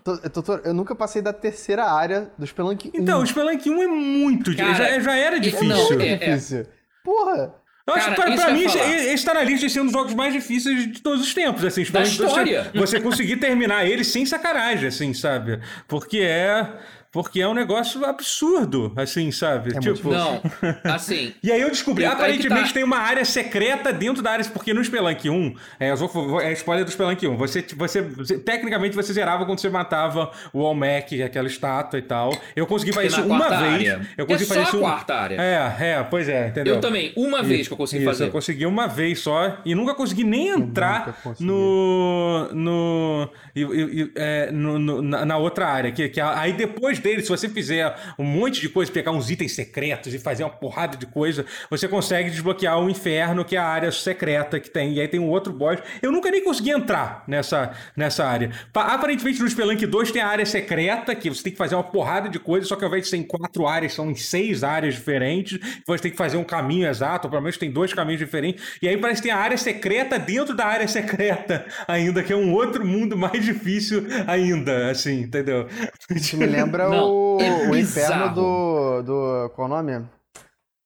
Tô- 0.04 0.16
Doutor, 0.32 0.62
eu 0.64 0.72
nunca 0.72 0.94
passei 0.94 1.20
da 1.20 1.32
terceira 1.32 1.84
área 1.84 2.30
do 2.38 2.46
Spelunk 2.46 2.92
1. 2.94 3.02
Então, 3.02 3.20
o 3.20 3.26
Spelunk 3.26 3.68
1 3.68 3.82
é 3.82 3.86
muito... 3.88 4.54
Cara, 4.56 4.74
já, 4.74 5.00
já 5.00 5.16
era 5.16 5.38
e- 5.38 5.40
difícil. 5.40 5.66
não, 5.66 6.00
é- 6.00 6.16
difícil. 6.16 6.66
Porra! 7.04 7.52
Eu 7.88 7.94
acho 7.94 8.04
Cara, 8.04 8.16
que 8.16 8.22
pra, 8.22 8.36
pra 8.36 8.50
eu 8.50 8.54
mim 8.54 8.68
falar. 8.68 8.96
esse 8.96 9.24
tá 9.24 9.32
na 9.32 9.42
lista 9.42 9.66
de 9.66 9.72
ser 9.72 9.80
um 9.80 9.84
dos 9.84 9.92
jogos 9.94 10.12
mais 10.12 10.34
difíceis 10.34 10.92
de 10.92 11.00
todos 11.00 11.22
os 11.22 11.32
tempos, 11.32 11.64
assim. 11.64 11.84
Da 11.90 12.02
história. 12.02 12.64
Você, 12.74 12.78
você 12.78 13.00
conseguir 13.00 13.36
terminar 13.38 13.86
ele 13.86 14.04
sem 14.04 14.26
sacanagem, 14.26 14.88
assim, 14.88 15.14
sabe? 15.14 15.58
Porque 15.86 16.18
é... 16.18 16.68
Porque 17.10 17.40
é 17.40 17.48
um 17.48 17.54
negócio 17.54 18.04
absurdo, 18.04 18.92
assim, 18.94 19.30
sabe? 19.32 19.74
É 19.74 19.80
tipo... 19.80 20.10
Não, 20.10 20.42
assim. 20.84 21.32
E 21.42 21.50
aí 21.50 21.60
eu 21.60 21.70
descobri, 21.70 22.04
Eu- 22.04 22.10
que 22.10 22.16
aparentemente 22.16 22.68
tá. 22.68 22.74
tem 22.74 22.84
uma 22.84 22.98
área 22.98 23.24
secreta 23.24 23.92
dentro 23.92 24.22
da 24.22 24.32
área, 24.32 24.44
porque 24.46 24.74
no 24.74 24.84
Spelunk 24.84 25.28
1, 25.30 25.54
é, 25.80 25.94
vou- 25.94 26.38
é 26.40 26.52
spoiler 26.52 26.84
do 26.84 26.90
Spelunk 26.90 27.26
1, 27.26 27.36
você, 27.36 27.64
você, 27.74 28.02
você- 28.02 28.38
tecnicamente 28.38 28.94
você 28.94 29.10
zerava 29.12 29.46
quando 29.46 29.58
você 29.58 29.70
matava 29.70 30.30
o 30.52 30.58
Olmec, 30.60 31.22
aquela 31.22 31.46
estátua 31.48 31.98
e 31.98 32.02
tal. 32.02 32.30
Eu 32.54 32.66
consegui 32.66 32.92
fazer 32.92 33.06
E 33.06 33.10
isso 33.10 33.22
uma 33.22 33.48
vez. 33.48 33.62
área. 33.62 34.08
Eu 34.16 34.24
É 34.24 34.26
consegui 34.26 34.44
só 34.44 34.54
fazer 34.54 34.60
a 34.66 34.68
isso 34.68 34.78
quarta 34.78 35.14
área. 35.14 35.36
É, 35.40 35.76
é, 35.92 36.02
pois 36.02 36.28
é, 36.28 36.48
entendeu? 36.48 36.74
Eu 36.74 36.80
também, 36.82 37.12
uma 37.16 37.42
vez 37.42 37.66
que 37.66 37.72
eu 37.72 37.78
consegui 37.78 38.02
Isso, 38.02 38.12
fazer. 38.12 38.24
eu 38.26 38.30
consegui 38.30 38.66
uma 38.66 38.86
vez 38.86 39.20
só 39.20 39.58
e 39.64 39.74
nunca 39.74 39.94
consegui 39.94 40.24
nem 40.24 40.48
entrar 40.48 41.18
no 41.40 42.48
no, 42.52 43.30
e- 43.56 43.62
e- 43.62 44.02
e, 44.02 44.12
é, 44.14 44.50
no- 44.52 44.78
no- 44.78 45.02
na, 45.02 45.24
na 45.24 45.36
outra 45.38 45.66
área 45.68 45.90
que, 45.90 46.08
que 46.10 46.20
a- 46.20 46.38
aí 46.38 46.52
depois 46.52 46.97
dele 47.00 47.22
se 47.22 47.28
você 47.28 47.48
fizer 47.48 47.94
um 48.18 48.24
monte 48.24 48.60
de 48.60 48.68
coisa 48.68 48.90
pegar 48.90 49.10
uns 49.12 49.30
itens 49.30 49.54
secretos 49.54 50.12
e 50.14 50.18
fazer 50.18 50.44
uma 50.44 50.50
porrada 50.50 50.96
de 50.96 51.06
coisa 51.06 51.44
você 51.70 51.86
consegue 51.88 52.30
desbloquear 52.30 52.78
o 52.80 52.88
inferno 52.90 53.44
que 53.44 53.56
é 53.56 53.58
a 53.58 53.64
área 53.66 53.90
secreta 53.92 54.58
que 54.60 54.70
tem. 54.70 54.94
E 54.94 55.00
aí 55.00 55.08
tem 55.08 55.20
um 55.20 55.28
outro 55.28 55.52
boss. 55.52 55.78
Eu 56.02 56.10
nunca 56.12 56.30
nem 56.30 56.42
consegui 56.42 56.70
entrar 56.70 57.24
nessa 57.26 57.72
nessa 57.96 58.24
área. 58.26 58.50
Pa- 58.72 58.94
aparentemente 58.94 59.40
no 59.40 59.48
Spelunk 59.48 59.84
2 59.86 60.10
tem 60.12 60.22
a 60.22 60.28
área 60.28 60.46
secreta 60.46 61.14
que 61.14 61.28
você 61.28 61.42
tem 61.42 61.52
que 61.52 61.58
fazer 61.58 61.74
uma 61.74 61.84
porrada 61.84 62.28
de 62.28 62.38
coisa 62.38 62.66
só 62.66 62.76
que 62.76 62.84
ao 62.84 62.88
invés 62.88 63.04
de 63.04 63.10
ser 63.10 63.16
em 63.16 63.22
quatro 63.22 63.66
áreas 63.66 63.94
são 63.94 64.10
em 64.10 64.14
seis 64.14 64.62
áreas 64.64 64.94
diferentes. 64.94 65.58
Você 65.86 66.02
tem 66.02 66.10
que 66.10 66.16
fazer 66.16 66.36
um 66.36 66.44
caminho 66.44 66.88
exato 66.88 67.28
pelo 67.28 67.42
menos 67.42 67.56
tem 67.56 67.70
dois 67.70 67.92
caminhos 67.92 68.18
diferentes. 68.18 68.78
E 68.82 68.88
aí 68.88 68.96
parece 68.96 69.22
que 69.22 69.28
tem 69.28 69.36
a 69.36 69.40
área 69.40 69.56
secreta 69.56 70.18
dentro 70.18 70.54
da 70.54 70.66
área 70.66 70.88
secreta 70.88 71.66
ainda 71.86 72.22
que 72.22 72.32
é 72.32 72.36
um 72.36 72.52
outro 72.52 72.84
mundo 72.84 73.16
mais 73.16 73.44
difícil 73.44 74.06
ainda 74.26 74.90
assim 74.90 75.20
entendeu? 75.22 75.66
Isso 76.10 76.36
me 76.36 76.46
lembra 76.46 76.87
Não, 76.90 77.36
o, 77.36 77.38
é 77.40 77.68
o 77.68 77.76
inferno 77.76 78.34
do, 78.34 79.02
do. 79.02 79.50
Qual 79.54 79.66
o 79.66 79.70
nome? 79.70 80.04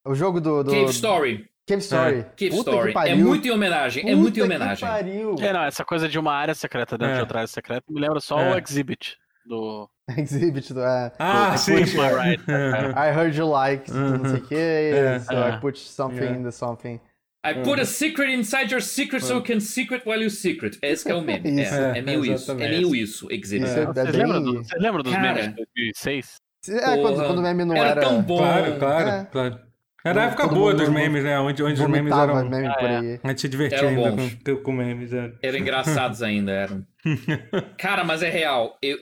O 0.05 0.15
jogo 0.15 0.41
do. 0.41 0.62
do 0.65 0.71
Cave 0.71 0.91
Story. 0.91 1.49
Cave 1.67 1.81
Story. 1.83 2.25
Cave 2.37 2.51
Puta 2.51 2.71
Story. 2.71 2.88
Que 2.88 2.95
pariu. 2.95 3.12
É 3.12 3.17
muito 3.17 3.47
em 3.47 3.51
homenagem. 3.53 4.03
é 4.03 4.07
Puta 4.07 4.17
muito 4.17 4.31
em 4.31 4.35
que 4.35 4.43
homenagem. 4.43 4.88
pariu. 4.88 5.37
É, 5.41 5.53
não, 5.53 5.62
essa 5.62 5.85
coisa 5.85 6.09
de 6.09 6.19
uma 6.19 6.33
área 6.35 6.55
secreta 6.55 6.99
dentro 6.99 7.12
É. 7.12 7.17
de 7.17 7.21
outra 7.23 7.38
área 7.38 7.47
secreta 7.49 7.85
me 7.88 8.01
lembra 8.01 8.19
só 8.21 8.38
É. 8.41 8.55
o 8.55 8.59
Exhibit 8.59 9.17
do. 9.47 9.88
Exhibit 10.19 10.75
do. 10.75 10.81
É. 10.81 11.12
ah 11.19 11.55
I 11.55 11.59
sim 11.59 11.75
Right. 11.77 12.43
I 12.99 13.11
heard 13.17 13.37
you 13.38 13.49
like, 13.49 13.91
não 13.93 14.25
sei 14.25 14.38
o 14.41 14.43
que, 14.47 14.55
É. 14.57 15.19
so 15.21 15.33
É. 15.33 15.51
I 15.51 15.61
put 15.61 15.79
something 15.79 16.25
É. 16.25 16.33
in 16.33 16.43
the 16.43 16.51
something. 16.51 17.01
I 17.45 17.55
put 17.65 17.81
a 17.81 17.85
secret 17.85 18.33
inside 18.33 18.71
your 18.71 18.81
secret 18.81 19.25
so 19.25 19.35
you 19.35 19.43
can 19.43 19.59
secret 19.61 20.03
while 20.07 20.23
you 20.23 20.31
secret. 20.31 20.79
Esse 20.81 21.05
que 21.05 21.11
é 21.11 21.15
o 21.15 21.23
meme. 21.27 21.61
Isso. 21.63 21.75
É, 21.75 21.99
é 21.99 22.03
meio 22.03 22.25
É, 22.25 22.35
isso. 22.35 22.53
É 22.53 22.55
meio 22.55 22.95
isso, 22.95 23.27
Exhibit. 23.33 23.69
Isso 23.69 23.79
é, 23.79 23.83
é 23.83 23.87
Vocês 23.87 24.11
bem... 24.11 24.21
lembram, 24.23 24.43
do, 24.43 24.53
vocês 24.65 24.83
lembram 24.83 25.03
dos 25.03 25.13
Cara. 25.13 25.35
memes 25.35 25.49
de 25.49 25.55
2006? 25.75 26.37
É, 26.69 26.97
quando, 26.99 27.17
quando 27.17 27.39
o 27.39 27.43
meme 27.43 27.65
não 27.65 27.75
Era 27.77 27.91
era... 27.91 28.01
tão 28.01 28.23
bom. 28.23 28.39
claro 28.39 28.79
claro 28.79 29.09
É. 29.09 29.25
claro 29.33 29.59
era 30.05 30.23
a 30.23 30.27
época 30.27 30.47
boa 30.49 30.73
dos 30.75 30.89
memes 30.89 31.23
né 31.25 31.39
onde, 31.41 31.61
onde 31.63 31.81
os 31.83 31.89
memes 31.89 32.13
eram 32.13 32.49
meme 32.49 32.67
Ah, 32.69 32.75
por 32.75 32.89
é. 32.91 32.99
aí. 32.99 33.21
a 33.23 33.29
gente 33.29 33.41
se 33.41 33.49
divertia 33.49 33.79
Eram 33.79 33.89
ainda 33.89 34.11
bons. 34.13 34.35
com, 34.45 34.57
com 34.63 34.73
memes 34.73 35.13
é. 35.13 35.33
Eram 35.43 35.59
engraçados 35.59 36.23
ainda, 36.25 36.53
eram. 36.53 36.87
Cara, 37.79 38.05
mas 38.05 38.23
é 38.23 38.29
real. 38.31 38.79
Eu, 38.81 38.97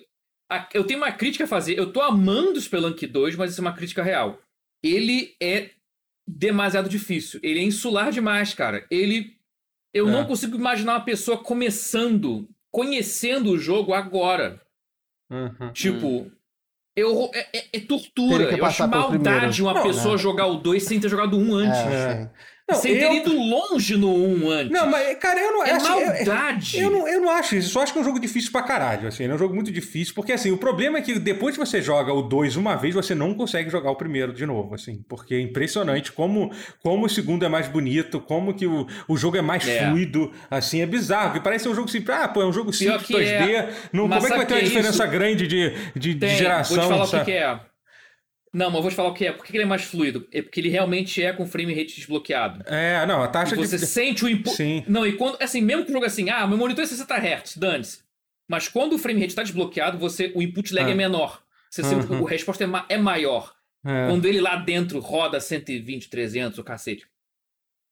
a- 0.50 0.66
eu 0.72 0.84
tenho 0.84 0.98
uma 1.00 1.12
crítica 1.12 1.44
a 1.44 1.46
fazer. 1.46 1.78
Eu 1.78 1.92
tô 1.92 2.00
amando 2.00 2.52
o 2.58 2.60
Spelunk 2.60 3.06
2, 3.06 3.36
mas 3.36 3.50
isso 3.52 3.60
é 3.60 3.64
uma 3.64 3.74
crítica 3.74 4.02
real. 4.02 4.38
Ele 4.82 5.34
é 5.42 5.70
demasiado 6.36 6.88
difícil. 6.88 7.40
Ele 7.42 7.60
é 7.60 7.62
insular 7.62 8.10
demais, 8.10 8.54
cara. 8.54 8.86
Ele. 8.90 9.36
Eu 9.92 10.08
É. 10.08 10.12
não 10.12 10.24
consigo 10.24 10.56
imaginar 10.56 10.92
uma 10.94 11.04
pessoa 11.04 11.36
começando, 11.38 12.48
conhecendo 12.70 13.50
o 13.50 13.58
jogo 13.58 13.92
agora. 13.92 14.60
Uhum. 15.30 15.72
Tipo. 15.72 16.30
Eu, 16.96 17.30
é, 17.32 17.58
é- 17.58 17.68
é 17.74 17.80
tortura. 17.80 18.44
Eu 18.56 18.64
acho 18.64 18.86
maldade 18.88 19.18
primeiro. 19.40 19.64
uma 19.64 19.74
Não, 19.74 19.82
pessoa 19.82 20.16
né? 20.16 20.22
jogar 20.22 20.46
o 20.46 20.56
2 20.56 20.82
sem 20.82 20.98
ter 21.00 21.08
jogado 21.08 21.38
um 21.38 21.54
antes. 21.54 21.78
É, 21.78 22.12
É. 22.22 22.30
Não, 22.70 22.76
sem 22.80 22.94
ter 22.98 23.04
eu- 23.04 23.14
ido 23.14 23.32
longe 23.32 23.96
no 23.96 24.14
1 24.14 24.50
antes. 24.50 24.70
Não, 24.72 24.86
mas, 24.88 25.16
cara, 25.18 25.40
eu 25.40 25.52
não 25.52 25.64
é 25.64 25.76
eu- 25.76 25.80
maldade. 25.82 26.78
Eu 26.80 26.90
não, 26.90 27.08
eu 27.08 27.20
não 27.20 27.30
acho 27.30 27.56
isso, 27.56 27.68
eu 27.68 27.72
só 27.72 27.82
acho 27.82 27.92
que 27.92 27.98
é 27.98 28.02
um 28.02 28.04
jogo 28.04 28.18
difícil 28.20 28.50
pra 28.52 28.62
caralho, 28.62 29.08
assim, 29.08 29.24
é 29.24 29.34
um 29.34 29.38
jogo 29.38 29.54
muito 29.54 29.70
difícil, 29.72 30.14
porque 30.14 30.32
assim, 30.32 30.50
o 30.50 30.56
problema 30.58 30.98
é 30.98 31.02
que 31.02 31.18
depois 31.18 31.56
que 31.56 31.64
você 31.64 31.80
joga 31.82 32.12
o 32.12 32.22
2 32.22 32.56
uma 32.56 32.76
vez, 32.76 32.94
você 32.94 33.14
não 33.14 33.34
consegue 33.34 33.70
jogar 33.70 33.90
o 33.90 33.96
primeiro 33.96 34.32
de 34.32 34.44
novo, 34.46 34.74
assim, 34.74 35.02
porque 35.08 35.34
é 35.34 35.40
impressionante 35.40 36.12
como, 36.12 36.50
como 36.82 37.06
o 37.06 37.08
segundo 37.08 37.44
é 37.44 37.48
mais 37.48 37.68
bonito, 37.68 38.20
como 38.20 38.54
que 38.54 38.66
o, 38.66 38.86
o 39.08 39.16
jogo 39.16 39.36
é 39.36 39.42
mais 39.42 39.66
É. 39.66 39.86
fluido, 39.86 40.30
assim, 40.50 40.80
é 40.80 40.86
bizarro, 40.86 41.32
que 41.32 41.40
parece 41.40 41.64
ser 41.64 41.70
um 41.70 41.74
jogo 41.74 41.88
simples, 41.88 42.16
ah, 42.16 42.28
pô, 42.28 42.42
é 42.42 42.46
um 42.46 42.52
jogo 42.52 42.72
simples, 42.72 43.02
que 43.06 43.12
2D, 43.14 43.54
é. 43.54 43.70
não, 43.92 44.08
como 44.08 44.14
é 44.26 44.30
que 44.30 44.36
vai 44.36 44.46
ter 44.46 44.54
uma 44.54 44.60
é 44.60 44.64
diferença 44.64 45.04
isso? 45.04 45.08
grande 45.12 45.46
de, 45.46 45.72
de, 45.96 46.14
de 46.14 46.28
geração, 46.36 46.76
Vou 46.76 46.84
te 46.84 46.88
falar 46.90 47.04
o 47.04 47.06
sabe? 47.06 47.24
que, 47.24 47.30
que 47.32 47.36
é. 47.36 47.60
Não, 48.52 48.66
mas 48.66 48.76
eu 48.76 48.82
vou 48.82 48.90
te 48.90 48.96
falar 48.96 49.08
o 49.10 49.14
que 49.14 49.26
é. 49.26 49.32
Por 49.32 49.44
que 49.46 49.56
ele 49.56 49.62
é 49.62 49.66
mais 49.66 49.82
fluido? 49.84 50.26
É 50.32 50.42
porque 50.42 50.58
ele 50.60 50.68
realmente 50.68 51.22
é 51.22 51.32
com 51.32 51.46
frame 51.46 51.72
rate 51.72 51.94
desbloqueado. 51.96 52.64
É, 52.66 53.06
não, 53.06 53.22
a 53.22 53.28
taxa 53.28 53.54
E 53.54 53.58
você 53.58 53.76
de... 53.78 53.86
sente 53.86 54.24
o 54.24 54.28
input. 54.28 54.56
Sim. 54.56 54.82
Não, 54.88 55.06
e 55.06 55.12
quando. 55.12 55.40
Assim, 55.40 55.60
mesmo 55.60 55.84
que 55.84 55.90
o 55.90 55.92
jogo 55.92 56.04
assim, 56.06 56.30
ah, 56.30 56.46
meu 56.48 56.58
monitor 56.58 56.82
é 56.82 56.86
60 56.86 57.14
Hz, 57.16 57.56
dane-se. 57.56 57.98
Mas 58.48 58.66
quando 58.66 58.94
o 58.94 58.98
frame 58.98 59.20
rate 59.20 59.30
está 59.30 59.42
desbloqueado, 59.44 59.98
você, 59.98 60.32
o 60.34 60.42
input 60.42 60.74
lag 60.74 60.88
Ah. 60.88 60.90
é 60.92 60.94
menor. 60.96 61.40
Você 61.70 61.84
sente, 61.84 62.06
Uhum. 62.10 62.26
a 62.26 62.30
resposta 62.30 62.64
é, 62.64 62.66
ma- 62.66 62.84
é 62.88 62.98
maior. 62.98 63.54
É. 63.86 64.08
Quando 64.08 64.26
ele 64.26 64.40
lá 64.40 64.56
dentro 64.56 64.98
roda 64.98 65.38
120, 65.38 66.10
300, 66.10 66.58
o 66.58 66.64
cacete. 66.64 67.06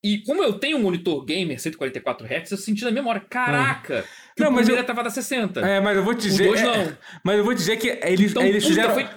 E 0.03 0.19
como 0.19 0.43
eu 0.43 0.53
tenho 0.55 0.77
um 0.77 0.83
monitor 0.83 1.25
gamer 1.25 1.61
144 1.61 2.27
Hz, 2.27 2.51
eu 2.51 2.59
senti 2.59 2.85
na 2.85 2.91
mesma 2.91 3.11
hora, 3.11 3.21
caraca, 3.21 4.05
que 4.37 4.43
Não, 4.43 4.51
o 4.51 4.53
mas 4.53 4.65
primeiro 4.67 4.83
eu- 4.83 4.87
tava 4.95 5.07
a 5.07 5.11
60. 5.11 5.61
É, 5.61 5.81
mas 5.81 5.97
eu 5.97 6.05
vou 6.05 6.15
te 6.15 6.27
o 6.27 6.31
dizer. 6.31 6.47
2 6.47 6.61
é, 6.61 6.65
não. 6.65 6.97
Mas 7.25 7.39
eu 7.39 7.45
vou 7.45 7.55
dizer 7.55 7.77
que 7.79 7.89
eles, 8.03 8.31
Então, 8.33 8.43
eles 8.43 8.65
fizeram. 8.67 8.95
foi- 8.95 9.09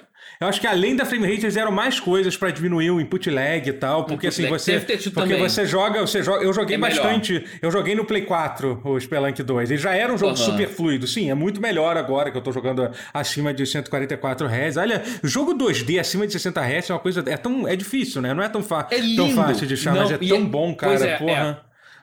Eu 0.41 0.47
acho 0.47 0.59
que 0.59 0.65
além 0.65 0.95
da 0.95 1.05
frame 1.05 1.27
rate, 1.27 1.43
eles 1.45 1.53
deram 1.53 1.71
mais 1.71 1.99
coisas 1.99 2.35
pra 2.35 2.49
diminuir 2.49 2.89
o 2.89 2.99
input 2.99 3.29
lag 3.29 3.69
e 3.69 3.73
tal. 3.73 4.05
Porque 4.05 4.25
assim, 4.25 4.41
lag 4.41 4.51
você. 4.57 4.79
Porque 4.79 5.09
também. 5.11 5.37
você 5.39 5.67
joga, 5.67 6.01
você 6.01 6.23
joga. 6.23 6.43
Eu 6.43 6.51
joguei 6.51 6.75
É 6.75 6.77
melhor. 6.79 6.95
bastante. 7.03 7.45
Eu 7.61 7.69
joguei 7.69 7.93
no 7.93 8.03
Play 8.03 8.23
4, 8.23 8.81
o 8.83 8.99
Spelunk 8.99 9.43
2. 9.43 9.69
Ele 9.69 9.79
já 9.79 9.93
era 9.93 10.11
um 10.11 10.17
jogo 10.17 10.33
Aham. 10.33 10.43
super 10.43 10.67
fluido. 10.67 11.05
Sim, 11.05 11.29
é 11.29 11.35
muito 11.35 11.61
melhor 11.61 11.95
agora 11.95 12.31
que 12.31 12.37
eu 12.37 12.41
tô 12.41 12.51
jogando 12.51 12.89
acima 13.13 13.53
de 13.53 13.67
144 13.67 14.47
Hz. 14.47 14.77
Olha, 14.77 15.03
jogo 15.23 15.53
2D 15.53 15.99
acima 15.99 16.25
de 16.25 16.33
60 16.33 16.59
Hz 16.59 16.89
é 16.89 16.93
uma 16.93 16.99
coisa. 16.99 17.23
É, 17.27 17.37
tão, 17.37 17.67
é 17.67 17.75
difícil, 17.75 18.19
né? 18.19 18.33
Não 18.33 18.41
é 18.41 18.49
tão, 18.49 18.63
fa 18.63 18.87
É 18.89 18.99
tão 19.15 19.29
fácil 19.35 19.67
de 19.67 19.75
achar, 19.75 19.93
Não, 19.93 20.01
mas 20.01 20.11
é 20.11 20.17
tão 20.17 20.37
é- 20.37 20.41
bom, 20.41 20.73
cara. 20.73 20.91
pois 20.93 21.01
é, 21.03 21.17
porra. 21.17 21.61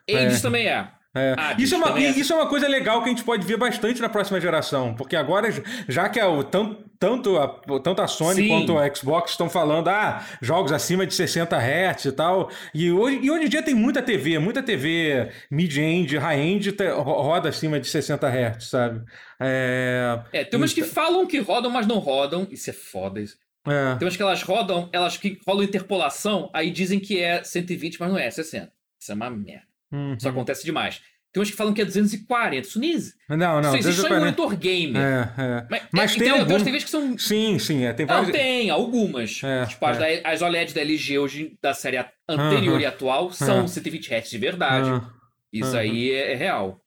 Hades 0.08 0.40
também 0.40 0.68
é. 0.68 0.86
É. 1.14 1.34
Hades 1.38 1.64
Isso, 1.64 1.74
é 1.74 1.78
uma, 1.78 1.98
é. 1.98 2.10
isso 2.10 2.32
é 2.32 2.36
uma 2.36 2.46
coisa 2.48 2.68
legal 2.68 3.00
que 3.02 3.06
a 3.06 3.08
gente 3.08 3.24
pode 3.24 3.44
ver 3.46 3.56
bastante 3.56 4.00
na 4.00 4.08
próxima 4.08 4.40
geração, 4.40 4.94
porque 4.94 5.16
agora, 5.16 5.48
já 5.88 6.08
que 6.08 6.20
é 6.20 6.26
o, 6.26 6.44
tão- 6.44 6.84
tanto, 6.98 7.36
a, 7.38 7.48
tanto 7.82 8.02
a 8.02 8.06
Sony 8.06 8.42
Sim. 8.42 8.48
quanto 8.48 8.78
a 8.78 8.94
Xbox 8.94 9.30
estão 9.30 9.48
falando, 9.48 9.88
ah, 9.88 10.22
jogos 10.42 10.70
acima 10.70 11.06
de 11.06 11.14
60 11.14 11.56
Hz 11.56 12.04
e 12.04 12.12
tal, 12.12 12.50
e 12.74 12.92
hoje, 12.92 13.20
e 13.22 13.30
hoje 13.30 13.46
em 13.46 13.48
dia 13.48 13.62
tem 13.62 13.74
muita 13.74 14.02
TV, 14.02 14.38
muita 14.38 14.62
TV 14.62 15.30
mid-end, 15.50 16.16
high-end 16.18 16.76
roda 17.02 17.48
acima 17.48 17.80
de 17.80 17.88
60 17.88 18.28
Hz, 18.28 18.64
sabe? 18.68 19.02
É, 19.40 20.20
É, 20.32 20.44
tem 20.44 20.58
umas 20.58 20.72
que 20.72 20.82
falam 20.84 21.26
que 21.26 21.38
rodam, 21.38 21.70
mas 21.70 21.86
não 21.86 21.98
rodam. 21.98 22.46
Isso 22.50 22.68
é 22.70 22.72
foda. 22.72 23.20
Isso. 23.20 23.36
é, 23.66 23.94
Tem 23.96 24.06
umas 24.06 24.16
que 24.16 24.22
elas 24.22 24.42
rodam, 24.42 24.88
elas 24.92 25.16
que 25.16 25.38
rolam 25.46 25.64
interpolação, 25.64 26.50
aí 26.52 26.70
dizem 26.70 27.00
que 27.00 27.18
é 27.20 27.42
120, 27.42 27.98
mas 27.98 28.10
não 28.10 28.18
é 28.18 28.30
60. 28.30 28.70
Isso 29.00 29.12
é 29.12 29.14
uma 29.14 29.30
merda. 29.30 29.67
Hum. 29.92 30.14
Isso 30.16 30.28
acontece 30.28 30.64
demais. 30.64 31.00
Tem 31.30 31.40
umas 31.40 31.50
que 31.50 31.56
falam 31.56 31.74
que 31.74 31.82
é 31.82 31.84
240. 31.84 32.66
Isso 32.66 32.78
nem. 32.80 32.96
Não, 33.28 33.60
não, 33.60 33.76
Isso 33.76 33.88
existe 33.88 34.00
só 34.00 34.06
em 34.06 34.10
240 34.18 34.20
monitor 34.24 34.56
gamer. 34.56 35.02
é, 35.02 35.34
é. 35.36 35.66
Mas, 35.70 35.82
Mas 35.92 36.10
é, 36.10 36.14
tem 36.14 36.16
entendeu? 36.28 36.34
algum- 36.42 36.54
Tem 36.56 36.64
TVs 36.64 36.84
que 36.84 36.90
são. 36.90 37.18
Sim, 37.18 37.58
sim, 37.58 37.84
é, 37.84 37.92
tem 37.92 38.06
Não, 38.06 38.14
vários... 38.14 38.32
tem, 38.32 38.70
algumas. 38.70 39.40
É, 39.44 39.66
tipo, 39.66 39.84
as, 39.84 40.00
é. 40.00 40.20
da- 40.22 40.30
as 40.30 40.40
OLED 40.40 40.72
da 40.72 40.80
LG 40.80 41.18
hoje, 41.18 41.58
da 41.60 41.74
série 41.74 41.98
anterior 42.26 42.74
Aham. 42.76 42.80
e 42.80 42.86
atual, 42.86 43.30
são 43.30 43.58
Aham. 43.58 43.68
120 43.68 44.08
Hz 44.14 44.30
de 44.30 44.38
verdade. 44.38 44.88
Ah, 44.90 45.10
Isso 45.52 45.76
aí 45.76 46.12
é, 46.12 46.32
é 46.32 46.34
real. 46.34 46.80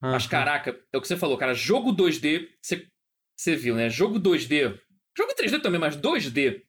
Mas, 0.00 0.26
caraca, 0.26 0.76
é 0.92 0.98
o 0.98 1.00
que 1.00 1.08
você 1.08 1.16
falou, 1.16 1.38
cara. 1.38 1.54
Jogo 1.54 1.90
2D, 1.90 2.48
você, 2.60 2.86
você 3.34 3.56
viu, 3.56 3.74
né? 3.74 3.88
Jogo 3.88 4.20
2D. 4.20 4.78
Jogo 5.16 5.32
3D 5.34 5.58
também, 5.62 5.80
mas 5.80 5.96
2D. 5.96 6.60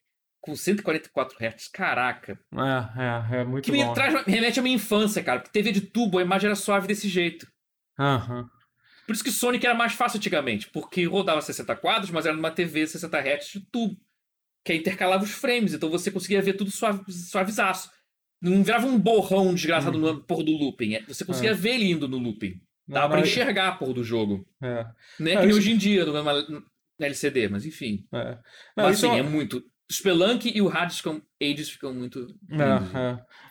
Com 0.47 0.55
144 0.55 1.37
Hz. 1.39 1.67
Caraca. 1.67 2.39
É, 2.53 3.35
é, 3.37 3.41
é 3.41 3.43
muito 3.43 3.65
Que 3.65 3.71
me 3.71 3.83
bom. 3.83 3.93
traz, 3.93 4.13
me 4.25 4.33
remete 4.33 4.59
à 4.59 4.63
minha 4.63 4.75
infância, 4.75 5.21
cara. 5.21 5.41
Porque 5.41 5.51
TV 5.51 5.73
de 5.73 5.81
tubo, 5.81 6.17
a 6.17 6.21
imagem 6.21 6.47
era 6.47 6.55
suave 6.55 6.87
desse 6.87 7.09
jeito. 7.09 7.45
Aham. 7.99 8.49
Por 9.05 9.13
isso 9.13 9.23
que 9.23 9.31
Sonic 9.31 9.65
era 9.65 9.75
mais 9.75 9.93
fácil 9.93 10.17
antigamente. 10.17 10.69
Porque 10.69 11.03
rodava 11.05 11.41
60 11.41 11.75
quadros, 11.75 12.11
mas 12.11 12.25
era 12.25 12.33
numa 12.35 12.49
TV 12.49 12.87
60 12.87 13.17
Hz 13.19 13.51
de 13.51 13.59
tubo. 13.69 13.97
Que 14.63 14.71
aí 14.71 14.77
intercalava 14.79 15.23
os 15.23 15.31
frames. 15.31 15.73
Então 15.73 15.89
você 15.89 16.09
conseguia 16.09 16.41
ver 16.41 16.53
tudo 16.53 16.71
suave, 16.71 17.03
suavizaço. 17.11 17.89
Não 18.41 18.63
virava 18.63 18.87
um 18.87 18.97
borrão 18.97 19.53
desgraçado 19.53 19.97
no 19.97 20.23
pôr 20.23 20.43
do 20.43 20.51
looping. 20.51 20.93
É, 20.95 21.01
Você 21.03 21.25
conseguia 21.25 21.53
ver 21.53 21.71
ele 21.75 21.91
indo 21.91 22.07
no 22.07 22.17
looping. 22.17 22.61
Dava 22.87 23.17
não, 23.17 23.23
enxergar 23.23 23.67
a 23.67 23.71
porra 23.73 23.95
do 23.95 24.03
jogo. 24.03 24.47
É. 24.63 24.85
Não 25.19 25.31
é 25.31 25.37
que 25.41 25.47
isso- 25.47 25.57
hoje 25.57 25.71
em 25.71 25.77
dia, 25.77 26.05
no, 26.05 26.13
no 26.23 26.63
LCD, 26.99 27.49
mas 27.49 27.65
enfim. 27.65 28.07
É. 28.13 28.31
Não, 28.77 28.85
mas 28.85 28.95
isso 28.97 29.07
assim, 29.07 29.15
é 29.15 29.19
é 29.19 29.23
muito. 29.23 29.61
O 29.89 29.93
Spelunk 29.93 30.51
e 30.53 30.61
o 30.61 30.67
Hades 30.67 30.97
ficam, 30.97 31.21
Hades 31.41 31.69
ficam 31.69 31.93
muito. 31.93 32.27
É, 32.51 32.97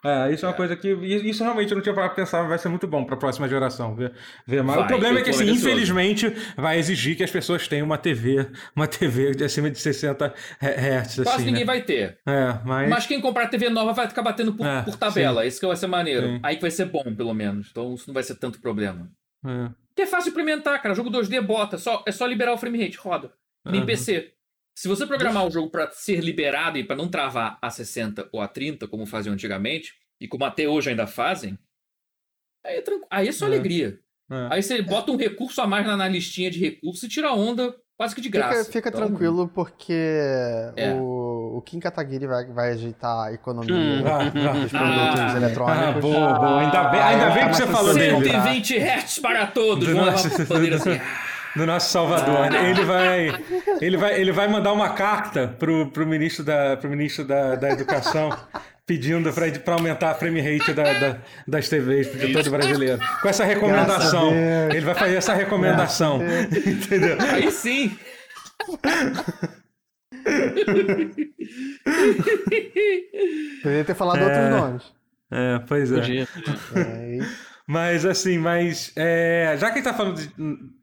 é. 0.04 0.28
É, 0.28 0.32
isso 0.34 0.44
é 0.44 0.48
uma 0.50 0.54
coisa 0.54 0.76
que. 0.76 0.88
Isso 0.92 1.42
realmente 1.42 1.70
eu 1.70 1.76
não 1.76 1.82
tinha 1.82 1.94
parado 1.94 2.14
pra 2.14 2.22
pensar, 2.24 2.40
mas 2.40 2.48
vai 2.50 2.58
ser 2.58 2.68
muito 2.68 2.86
bom 2.86 3.04
pra 3.04 3.16
próxima 3.16 3.48
geração. 3.48 3.96
Ver, 3.96 4.12
ver 4.46 4.62
mais. 4.62 4.76
o 4.76 4.80
Vai, 4.80 4.88
problema 4.88 5.14
eu 5.16 5.20
é 5.20 5.24
que, 5.24 5.30
assim, 5.30 5.48
infelizmente, 5.50 6.28
vai 6.54 6.78
exigir 6.78 7.16
que 7.16 7.24
as 7.24 7.30
pessoas 7.30 7.66
tenham 7.66 7.86
uma 7.86 7.96
TV, 7.96 8.50
uma 8.76 8.86
TV 8.86 9.34
de 9.34 9.44
acima 9.44 9.70
de 9.70 9.78
60 9.78 10.26
Hz. 10.60 11.14
Quase 11.16 11.20
assim, 11.20 11.44
ninguém 11.46 11.60
né? 11.60 11.64
vai 11.64 11.82
ter. 11.82 12.18
É, 12.26 12.60
mas. 12.66 12.88
Mas 12.90 13.06
quem 13.06 13.18
comprar 13.18 13.48
TV 13.48 13.70
nova 13.70 13.94
vai 13.94 14.06
ficar 14.06 14.22
batendo 14.22 14.52
por, 14.52 14.66
É, 14.66 14.82
por 14.82 14.94
tabela. 14.96 15.46
Isso 15.46 15.58
que 15.58 15.66
vai 15.66 15.76
ser 15.76 15.86
maneiro. 15.86 16.26
Sim. 16.26 16.40
Aí 16.42 16.56
que 16.56 16.62
vai 16.62 16.70
ser 16.70 16.84
bom, 16.84 17.14
pelo 17.16 17.32
menos. 17.32 17.68
Então 17.70 17.94
isso 17.94 18.04
não 18.08 18.14
vai 18.14 18.22
ser 18.22 18.34
tanto 18.34 18.60
problema. 18.60 19.10
É. 19.42 19.70
Que 19.94 20.02
é 20.02 20.06
fácil 20.06 20.30
implementar, 20.30 20.82
cara. 20.82 20.94
Jogo 20.94 21.10
2D 21.10 21.40
bota. 21.40 21.78
Só, 21.78 22.04
é 22.06 22.12
só 22.12 22.26
liberar 22.26 22.52
o 22.52 22.58
frame 22.58 22.84
rate, 22.84 22.98
roda. 22.98 23.32
Nem 23.64 23.80
Uhum. 23.80 23.86
PC. 23.86 24.32
Se 24.76 24.88
você 24.88 25.06
programar 25.06 25.46
o 25.46 25.50
jogo 25.50 25.70
pra 25.70 25.90
ser 25.90 26.20
liberado 26.20 26.76
e 26.76 26.84
pra 26.84 26.94
não 26.94 27.08
travar 27.08 27.56
a 27.62 27.70
60 27.70 28.28
ou 28.30 28.42
a 28.42 28.46
30, 28.48 28.86
como 28.86 29.06
faziam 29.06 29.32
antigamente, 29.32 29.94
e 30.20 30.28
como 30.28 30.44
até 30.44 30.68
hoje 30.68 30.90
ainda 30.90 31.06
fazem, 31.06 31.58
aí 32.64 32.76
é, 32.76 32.82
tranqu... 32.82 33.06
aí 33.10 33.28
é 33.28 33.32
só 33.32 33.46
É. 33.46 33.48
alegria. 33.48 33.98
É. 34.30 34.48
Aí 34.50 34.62
você 34.62 34.82
bota 34.82 35.10
um 35.12 35.16
recurso 35.16 35.60
a 35.62 35.66
mais 35.66 35.86
na, 35.86 35.96
na 35.96 36.06
listinha 36.08 36.50
de 36.50 36.58
recursos 36.58 37.02
e 37.04 37.08
tira 37.08 37.28
a 37.28 37.32
onda 37.34 37.74
quase 37.96 38.14
que 38.14 38.20
de 38.20 38.28
graça. 38.28 38.64
Fica, 38.64 38.72
fica 38.72 38.88
Então, 38.90 39.06
tranquilo, 39.06 39.48
porque 39.48 39.94
É. 40.76 40.92
o, 40.94 41.56
o 41.56 41.62
Kim 41.62 41.78
Kataguiri 41.80 42.26
vai, 42.26 42.44
vai 42.52 42.72
ajeitar 42.72 43.28
a 43.28 43.32
economia 43.32 43.74
Hum. 43.74 44.04
Ah, 44.06 44.24
dos 44.58 44.74
ah, 44.74 44.78
produtos 44.78 45.20
Ah. 45.20 45.32
ah, 45.32 45.36
eletrônicos. 45.38 46.02
boa, 46.02 46.34
boa. 46.34 46.60
Ainda 46.60 46.84
bem, 46.90 47.00
Ah, 47.00 47.06
ainda 47.08 47.28
vai 47.30 47.34
bem 47.38 47.48
que 47.48 47.56
você 47.56 47.64
mais 47.64 47.76
falou 47.78 47.94
dele. 47.94 48.10
acessível. 48.16 48.42
120 48.42 48.78
Hz 48.78 49.18
para 49.20 49.46
todos. 49.46 49.88
Do 49.88 49.94
Vamos 49.94 50.44
poder 50.48 50.74
assim. 50.74 51.00
Do 51.56 51.66
nosso 51.66 51.90
Salvador. 51.90 52.48
Ah. 52.52 52.68
Ele 52.68 52.84
vai, 52.84 53.44
ele 53.80 53.96
vai, 53.96 54.20
ele 54.20 54.32
vai 54.32 54.48
mandar 54.48 54.72
uma 54.72 54.90
carta 54.90 55.48
pro, 55.58 55.90
pro 55.90 56.06
ministro 56.06 56.44
da, 56.44 56.76
pro 56.76 56.88
ministro 56.90 57.24
da, 57.24 57.54
da 57.54 57.70
Educação 57.70 58.30
pedindo 58.86 59.32
para 59.32 59.74
aumentar 59.74 60.10
a 60.12 60.14
frame 60.14 60.40
rate 60.40 60.72
da, 60.72 60.84
da- 60.92 61.16
das 61.48 61.68
TVs 61.68 62.12
de 62.12 62.32
todo 62.32 62.50
brasileiro. 62.50 63.00
Com 63.20 63.28
essa 63.28 63.44
recomendação. 63.44 64.32
Ele 64.70 64.80
vai 64.84 64.94
fazer 64.94 65.16
essa 65.16 65.34
recomendação. 65.34 66.20
Entendeu? 66.64 67.16
Aí 67.32 67.50
sim. 67.50 67.98
Poderia 73.62 73.84
ter 73.84 73.94
falado 73.94 74.18
É. 74.18 74.24
outros 74.24 74.50
nomes. 74.60 74.82
É, 75.30 75.58
pois 75.66 75.90
é. 75.92 75.96
Podia. 75.96 76.28
É, 76.76 77.16
e- 77.16 77.55
Mas 77.66 78.04
assim, 78.06 78.38
mas 78.38 78.92
é, 78.94 79.56
já 79.58 79.66
que 79.68 79.72
a 79.72 79.76
gente 79.82 79.84
tá 79.84 79.94
falando 79.94 80.16
de. 80.20 80.30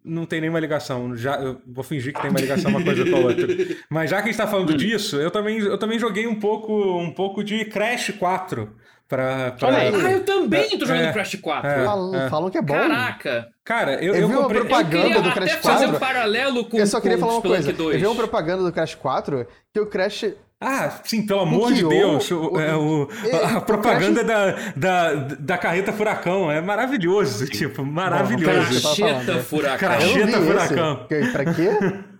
Não 0.03 0.25
tem 0.25 0.41
nenhuma 0.41 0.59
ligação, 0.59 1.15
já, 1.15 1.35
eu 1.35 1.61
vou 1.65 1.81
fingir 1.83 2.13
que 2.13 2.21
tem 2.21 2.29
uma 2.29 2.39
ligação 2.41 2.69
uma 2.71 2.83
coisa 2.83 3.09
com 3.09 3.15
a 3.15 3.19
outra. 3.19 3.47
Mas 3.89 4.09
já 4.09 4.17
que 4.17 4.23
a 4.27 4.31
gente 4.33 4.37
tá 4.37 4.45
falando 4.47 4.75
disso, 4.75 5.15
eu 5.15 5.31
também, 5.31 5.59
eu 5.59 5.77
também 5.77 5.97
joguei 5.97 6.27
um 6.27 6.35
pouco, 6.35 6.99
um 6.99 7.09
pouco 7.09 7.41
de 7.41 7.63
Crash 7.63 8.09
4 8.19 8.69
pra. 9.07 9.51
pra- 9.51 9.67
Olha 9.69 9.77
aí. 9.77 9.95
Ah, 9.95 10.11
eu 10.11 10.25
também 10.25 10.77
tô 10.77 10.85
jogando 10.85 11.03
É, 11.05 11.13
Crash 11.13 11.35
4. 11.35 11.69
é. 11.69 11.85
falam, 11.85 12.29
falam 12.29 12.49
que 12.49 12.57
é 12.57 12.61
bom. 12.61 12.73
Caraca. 12.73 13.47
Cara, 13.63 13.93
eu, 14.03 14.13
Eu 14.13 14.21
eu 14.23 14.27
vi 14.27 14.33
uma 14.33 14.41
comprei. 14.43 14.61
Eu 14.61 14.65
propaganda 14.65 15.21
do 15.21 15.29
até 15.29 15.39
Crash 15.39 15.51
fazer 15.53 15.85
4. 15.85 15.95
um 15.95 15.99
paralelo 15.99 16.65
com 16.65 16.77
Eu 16.77 16.85
só 16.87 16.99
queria 16.99 17.17
com 17.17 17.21
falar 17.25 17.33
uma 17.37 17.41
coisa. 17.41 17.71
2. 17.71 17.93
Eu 17.95 17.99
vi 18.01 18.05
uma 18.07 18.15
propaganda 18.15 18.61
do 18.63 18.71
Crash 18.73 18.95
4 18.95 19.47
que 19.73 19.79
o 19.79 19.85
Crash 19.85 20.25
Ah, 20.65 20.91
sim, 21.03 21.25
pelo 21.25 21.41
amor 21.41 21.73
de 21.73 21.83
Deus. 21.87 22.31
O, 22.31 22.53
o- 22.53 22.59
é, 22.59 22.75
o- 22.75 23.09
é, 23.25 23.45
a 23.53 23.57
o 23.57 23.61
propaganda 23.61 24.23
da, 24.23 24.55
da, 24.75 25.13
da 25.39 25.57
carreta 25.57 25.91
furacão 25.91 26.49
é 26.51 26.61
maravilhoso. 26.61 27.45
Tipo, 27.47 27.85
maravilhoso. 27.85 28.91
Cracheta 28.93 29.39
furacão. 29.43 29.89
Não 29.89 29.97
Cacheta 29.99 30.29
esse. 30.29 30.45
Furacão. 30.47 31.07
Pra 31.31 31.53
quê? 31.53 31.69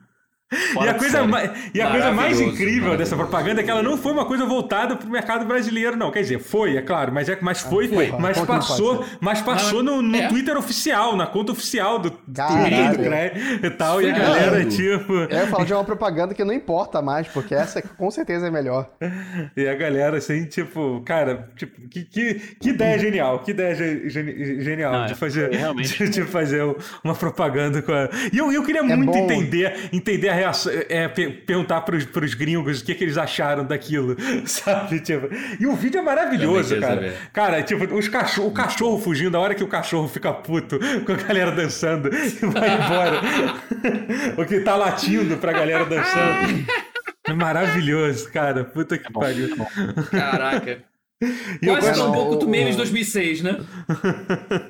E 0.83 0.87
a 0.87 0.93
coisa, 0.93 1.25
mais, 1.25 1.51
e 1.73 1.81
a 1.81 1.89
coisa 1.89 2.11
mais 2.11 2.39
incrível 2.39 2.97
dessa 2.97 3.15
propaganda 3.15 3.61
é 3.61 3.63
que 3.63 3.71
ela 3.71 3.83
não 3.83 3.97
foi 3.97 4.11
uma 4.11 4.25
coisa 4.25 4.45
voltada 4.45 4.95
para 4.95 5.07
o 5.07 5.11
mercado 5.11 5.45
brasileiro, 5.45 5.95
não. 5.95 6.11
Quer 6.11 6.21
dizer, 6.21 6.39
foi, 6.39 6.77
é 6.77 6.81
claro, 6.81 7.11
mas, 7.13 7.29
é, 7.29 7.37
mas 7.41 7.61
foi, 7.61 7.87
foi. 7.87 8.11
mas 8.19 8.39
passou, 8.41 9.05
mas 9.19 9.41
passou 9.41 9.81
no, 9.83 10.01
no 10.01 10.15
É. 10.15 10.27
Twitter 10.27 10.57
oficial, 10.57 11.15
na 11.15 11.25
conta 11.27 11.51
oficial 11.51 11.99
do. 11.99 12.11
Twitter 12.11 12.97
do 12.97 13.03
Crash 13.03 13.59
e 13.63 13.69
tal, 13.71 14.01
e 14.01 14.09
a 14.11 14.17
galera, 14.17 14.65
tipo. 14.65 15.13
Eu 15.13 15.29
ia 15.29 15.47
falar 15.47 15.65
de 15.65 15.73
uma 15.73 15.83
propaganda 15.83 16.33
que 16.33 16.43
não 16.43 16.53
importa 16.53 17.01
mais, 17.01 17.27
porque 17.27 17.53
essa 17.55 17.81
com 17.81 18.09
certeza 18.11 18.47
é 18.47 18.51
melhor. 18.51 18.89
E 19.55 19.67
a 19.67 19.75
galera, 19.75 20.17
assim, 20.17 20.45
tipo, 20.45 21.01
cara, 21.05 21.49
tipo, 21.55 21.87
que, 21.89 22.03
que, 22.05 22.33
que 22.59 22.69
ideia 22.69 22.97
genial, 22.97 23.39
que 23.39 23.51
ideia 23.51 23.75
ge- 23.75 24.09
geni- 24.09 24.61
genial 24.61 24.91
Não, 24.93 25.05
de 25.05 25.13
é, 25.13 25.15
fazer, 25.15 25.51
realmente. 25.51 25.97
de, 25.97 26.09
de 26.09 26.23
fazer 26.23 26.63
uma 27.03 27.13
propaganda 27.13 27.81
com 27.81 27.91
a... 27.91 28.09
E 28.31 28.37
eu, 28.37 28.51
eu 28.51 28.63
queria 28.63 28.83
muito 28.83 29.11
bom. 29.11 29.17
entender, 29.17 29.89
entender 29.91 30.29
a 30.29 30.33
reação, 30.43 30.71
é, 30.89 31.07
pe- 31.07 31.29
perguntar 31.29 31.81
pros, 31.81 32.05
pros 32.05 32.33
gringos 32.33 32.81
o 32.81 32.85
que, 32.85 32.93
que 32.95 33.03
eles 33.03 33.17
acharam 33.17 33.63
daquilo, 33.65 34.15
sabe? 34.45 34.99
Tipo, 34.99 35.29
e 35.59 35.65
o 35.65 35.75
vídeo 35.75 35.99
é 35.99 36.01
maravilhoso, 36.01 36.75
Também 36.75 36.81
cara. 36.81 36.95
saber. 36.95 37.13
Cara, 37.33 37.63
tipo, 37.63 37.95
os 37.95 38.07
cachorro, 38.07 38.47
o 38.47 38.51
cachorro 38.51 38.99
fugindo, 38.99 39.35
a 39.35 39.39
hora 39.39 39.55
que 39.55 39.63
o 39.63 39.67
cachorro 39.67 40.07
fica 40.07 40.31
puto 40.31 40.79
com 41.05 41.11
a 41.11 41.15
galera 41.15 41.51
dançando 41.51 42.09
e 42.13 42.29
vai 42.45 42.69
embora. 42.75 43.21
o 44.41 44.45
que 44.45 44.59
tá 44.61 44.75
latindo 44.75 45.37
pra 45.37 45.51
galera 45.53 45.85
dançando. 45.85 46.65
É 47.25 47.33
maravilhoso, 47.33 48.31
cara. 48.31 48.63
Puta 48.65 48.97
que 48.97 49.11
bom, 49.11 49.21
pariu. 49.21 49.47
é. 49.53 50.17
Caraca. 50.17 50.79
E 51.61 51.67
eu 51.67 51.73
Quase 51.75 51.87
gosto- 51.87 52.01
tão 52.03 52.11
bom 52.11 52.27
quanto 52.29 52.45
o- 52.45 52.49
memes 52.49 52.71
de 52.71 52.77
2006, 52.77 53.41
né? 53.41 53.57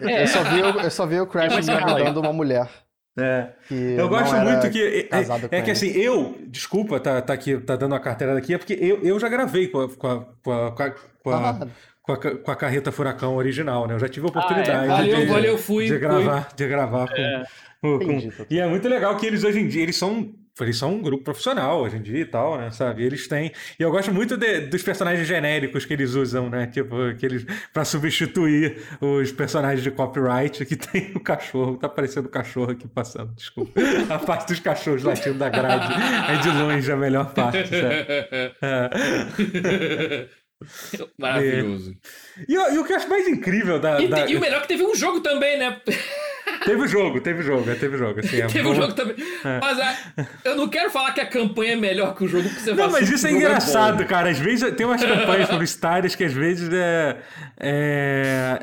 É, 0.01 0.23
Eu 0.23 0.27
só 0.27 0.43
vi, 0.43 0.61
o- 0.61 0.79
eu 0.81 0.91
só 0.91 1.05
vi 1.07 1.19
o 1.19 1.25
Crash 1.25 1.51
É, 1.67 1.71
é 1.71 1.75
legal. 1.95 2.19
uma 2.19 2.31
mulher. 2.33 2.67
É. 3.17 3.49
Eu 3.69 4.09
gosto 4.09 4.35
muito 4.37 4.69
que. 4.71 5.07
É, 5.11 5.57
é 5.57 5.61
que 5.61 5.69
assim, 5.71 5.89
eu. 5.91 6.35
Desculpa, 6.47 6.99
tá, 6.99 7.21
tá 7.21 7.33
aqui, 7.33 7.57
tá 7.59 7.75
dando 7.75 7.91
uma 7.91 7.99
carteirada 7.99 8.39
aqui, 8.39 8.53
é 8.53 8.57
porque 8.57 8.73
eu, 8.73 8.99
eu 9.03 9.19
já 9.19 9.29
gravei 9.29 9.67
com 9.67 9.81
a, 9.81 9.89
com 9.89 10.07
a, 10.07 10.25
com 10.41 10.51
a, 10.51 10.71
com 10.71 10.83
a, 10.83 10.91
com 11.23 11.29
a- 11.29 11.49
Ah. 11.49 11.67
com 12.01 12.11
a 12.11 12.17
com 12.17 12.51
a 12.51 12.55
carreta 12.55 12.91
Furacão 12.91 13.35
original, 13.35 13.87
né? 13.87 13.93
Eu 13.93 13.99
já 13.99 14.09
tive 14.09 14.25
a 14.25 14.29
oportunidade 14.29 14.87
Valeu, 14.87 15.15
de, 15.15 15.25
valeu, 15.27 15.57
fui, 15.57 15.83
de 15.85 15.91
fui. 15.91 15.99
gravar, 15.99 16.49
de 16.55 16.67
gravar 16.67 17.07
com. 17.07 17.43
com- 17.81 17.99
com- 17.99 18.03
Entendi. 18.11 18.31
E 18.49 18.59
é 18.59 18.67
muito 18.67 18.89
legal 18.89 19.15
que 19.15 19.25
eles 19.25 19.43
hoje 19.43 19.59
em 19.59 19.67
dia, 19.67 19.83
eles 19.83 19.95
são 19.95 20.33
eles 20.61 20.77
são 20.77 20.93
um 20.93 21.01
grupo 21.01 21.23
profissional 21.23 21.81
hoje 21.81 21.97
em 21.97 22.01
dia 22.01 22.19
e 22.19 22.25
tal, 22.25 22.57
né? 22.59 22.69
Sabe? 22.69 23.03
Eles 23.03 23.27
têm. 23.27 23.51
E 23.79 23.81
eu 23.83 23.89
gosto 23.89 24.13
muito 24.13 24.37
de- 24.37 24.61
dos 24.67 24.83
personagens 24.83 25.27
genéricos 25.27 25.83
que 25.85 25.93
eles 25.93 26.13
usam, 26.13 26.49
né? 26.49 26.67
Tipo, 26.67 27.01
aqueles. 27.09 27.43
pra 27.73 27.83
substituir 27.83 28.77
os 29.01 29.31
personagens 29.31 29.81
de 29.81 29.89
copyright 29.89 30.63
que 30.65 30.75
tem 30.77 31.11
o 31.15 31.19
cachorro. 31.19 31.77
Tá 31.77 31.87
aparecendo 31.87 32.25
o 32.27 32.29
cachorro 32.29 32.71
aqui 32.71 32.87
passando, 32.87 33.33
desculpa. 33.33 33.79
A 34.09 34.19
parte 34.19 34.47
dos 34.49 34.59
cachorros 34.59 35.01
latindo 35.03 35.39
da 35.39 35.49
grade 35.49 35.91
é 36.31 36.37
de 36.37 36.49
longe 36.49 36.91
a 36.91 36.95
melhor 36.97 37.33
parte, 37.33 37.67
sabe? 37.69 38.05
É. 38.63 40.27
Maravilhoso. 41.17 41.93
E, 42.32 42.32
o- 42.57 42.73
e 42.73 42.77
o 42.79 42.83
que 42.83 42.93
eu 42.93 42.97
acho 42.97 43.09
mais 43.09 43.27
incrível 43.27 43.79
da. 43.79 44.01
E, 44.01 44.07
da- 44.07 44.27
e 44.27 44.35
o 44.35 44.39
melhor 44.39 44.57
é 44.57 44.61
que 44.61 44.67
teve 44.67 44.83
um 44.83 44.95
jogo 44.95 45.19
também, 45.19 45.57
né? 45.57 45.77
Teve 46.65 46.81
o 46.81 46.87
jogo, 46.87 47.19
teve 47.21 47.39
o 47.39 47.43
jogo, 47.43 47.69
é, 47.69 47.75
teve 47.75 47.95
o 47.95 47.99
jogo. 47.99 48.19
Assim, 48.19 48.41
é 48.41 48.47
teve 48.47 48.67
um 48.67 48.73
bom. 48.73 48.75
jogo 48.75 48.93
também. 48.93 49.15
Mas 49.43 49.79
ah, 49.79 50.25
eu 50.45 50.55
não 50.55 50.67
quero 50.67 50.89
falar 50.89 51.11
que 51.13 51.21
a 51.21 51.25
campanha 51.25 51.73
é 51.73 51.75
melhor 51.75 52.15
que 52.15 52.23
o 52.23 52.27
jogo, 52.27 52.43
porque 52.47 52.59
você 52.61 52.73
Não, 52.73 52.91
mas 52.91 53.03
assim, 53.03 53.15
isso 53.15 53.27
é 53.27 53.29
o 53.29 53.33
jogo 53.33 53.45
engraçado, 53.45 54.05
cara. 54.05 54.29
Às 54.29 54.39
vezes 54.39 54.71
tem 54.75 54.85
umas 54.85 55.03
campanhas 55.03 55.49
publicitárias 55.49 56.15
que 56.15 56.23
às 56.23 56.33
vezes 56.33 56.69
é. 56.71 57.17
é, 57.59 58.59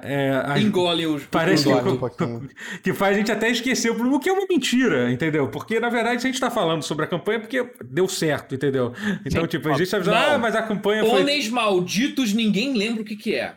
é 0.56 0.60
Engolem 0.60 1.06
os. 1.06 1.24
Parece 1.24 1.64
que, 1.64 2.24
um 2.24 2.48
que 2.82 2.92
faz 2.92 3.16
a 3.16 3.18
gente 3.18 3.32
até 3.32 3.50
esquecer 3.50 3.90
o 3.90 4.10
o 4.10 4.18
que 4.20 4.28
é 4.28 4.32
uma 4.32 4.46
mentira, 4.48 5.10
entendeu? 5.10 5.48
Porque, 5.48 5.78
na 5.78 5.88
verdade, 5.88 6.20
se 6.20 6.26
a 6.26 6.30
gente 6.30 6.40
tá 6.40 6.50
falando 6.50 6.82
sobre 6.82 7.04
a 7.04 7.08
campanha 7.08 7.36
é 7.38 7.40
porque 7.40 7.66
deu 7.84 8.08
certo, 8.08 8.54
entendeu? 8.54 8.92
Então, 9.24 9.46
tipo, 9.46 9.68
a 9.68 9.76
gente 9.76 9.90
tá 9.90 9.96
avisando, 9.98 10.16
ah, 10.16 10.38
mas 10.38 10.54
a 10.54 10.62
campanha 10.62 11.04
foi. 11.04 11.20
Pôneis 11.20 11.48
malditos, 11.48 12.32
ninguém 12.32 12.76
lembra 12.76 13.02
o 13.02 13.04
que 13.04 13.16
que 13.16 13.34
é. 13.34 13.54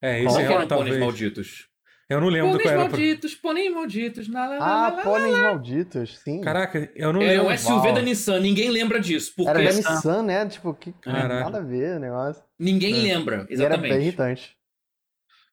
É, 0.00 0.22
Qual 0.22 0.26
esse 0.28 0.46
que 0.46 0.52
é, 0.52 0.56
eram 0.56 0.66
talvez. 0.68 0.90
pôneis 0.96 0.98
malditos? 0.98 1.68
Eu 2.08 2.20
não 2.22 2.28
lembro 2.28 2.52
do 2.52 2.58
Pôneis 2.58 2.70
qual 2.70 2.80
era. 2.80 2.88
malditos, 2.88 3.34
pôneis 3.34 3.70
malditos. 3.74 4.28
lá, 4.32 4.46
lá, 4.48 4.56
lá, 4.58 4.64
Ah, 4.66 4.88
lá, 4.88 4.96
lá. 4.96 5.02
pôneis 5.02 5.38
malditos, 5.38 6.18
sim. 6.20 6.40
Caraca, 6.40 6.90
eu 6.96 7.12
não 7.12 7.20
Era 7.20 7.32
lembro. 7.42 7.48
um 7.48 7.56
SUV 7.58 7.86
Uau. 7.88 7.94
da 7.94 8.00
Nissan, 8.02 8.40
ninguém 8.40 8.70
lembra 8.70 8.98
disso. 8.98 9.32
Porque 9.36 9.50
Era 9.50 9.62
da 9.62 9.72
Nissan, 9.76 10.22
né? 10.22 10.46
Tipo, 10.48 10.72
que 10.72 10.92
Caraca. 10.92 11.28
nada 11.44 11.58
a 11.58 11.60
ver 11.60 11.96
o 11.96 12.00
negócio. 12.00 12.42
ninguém 12.58 12.94
É. 13.10 13.14
lembra, 13.14 13.46
E 13.50 13.62
era 13.62 13.76
bem 13.76 13.90
exatamente. 13.90 13.94
irritante. 14.06 14.58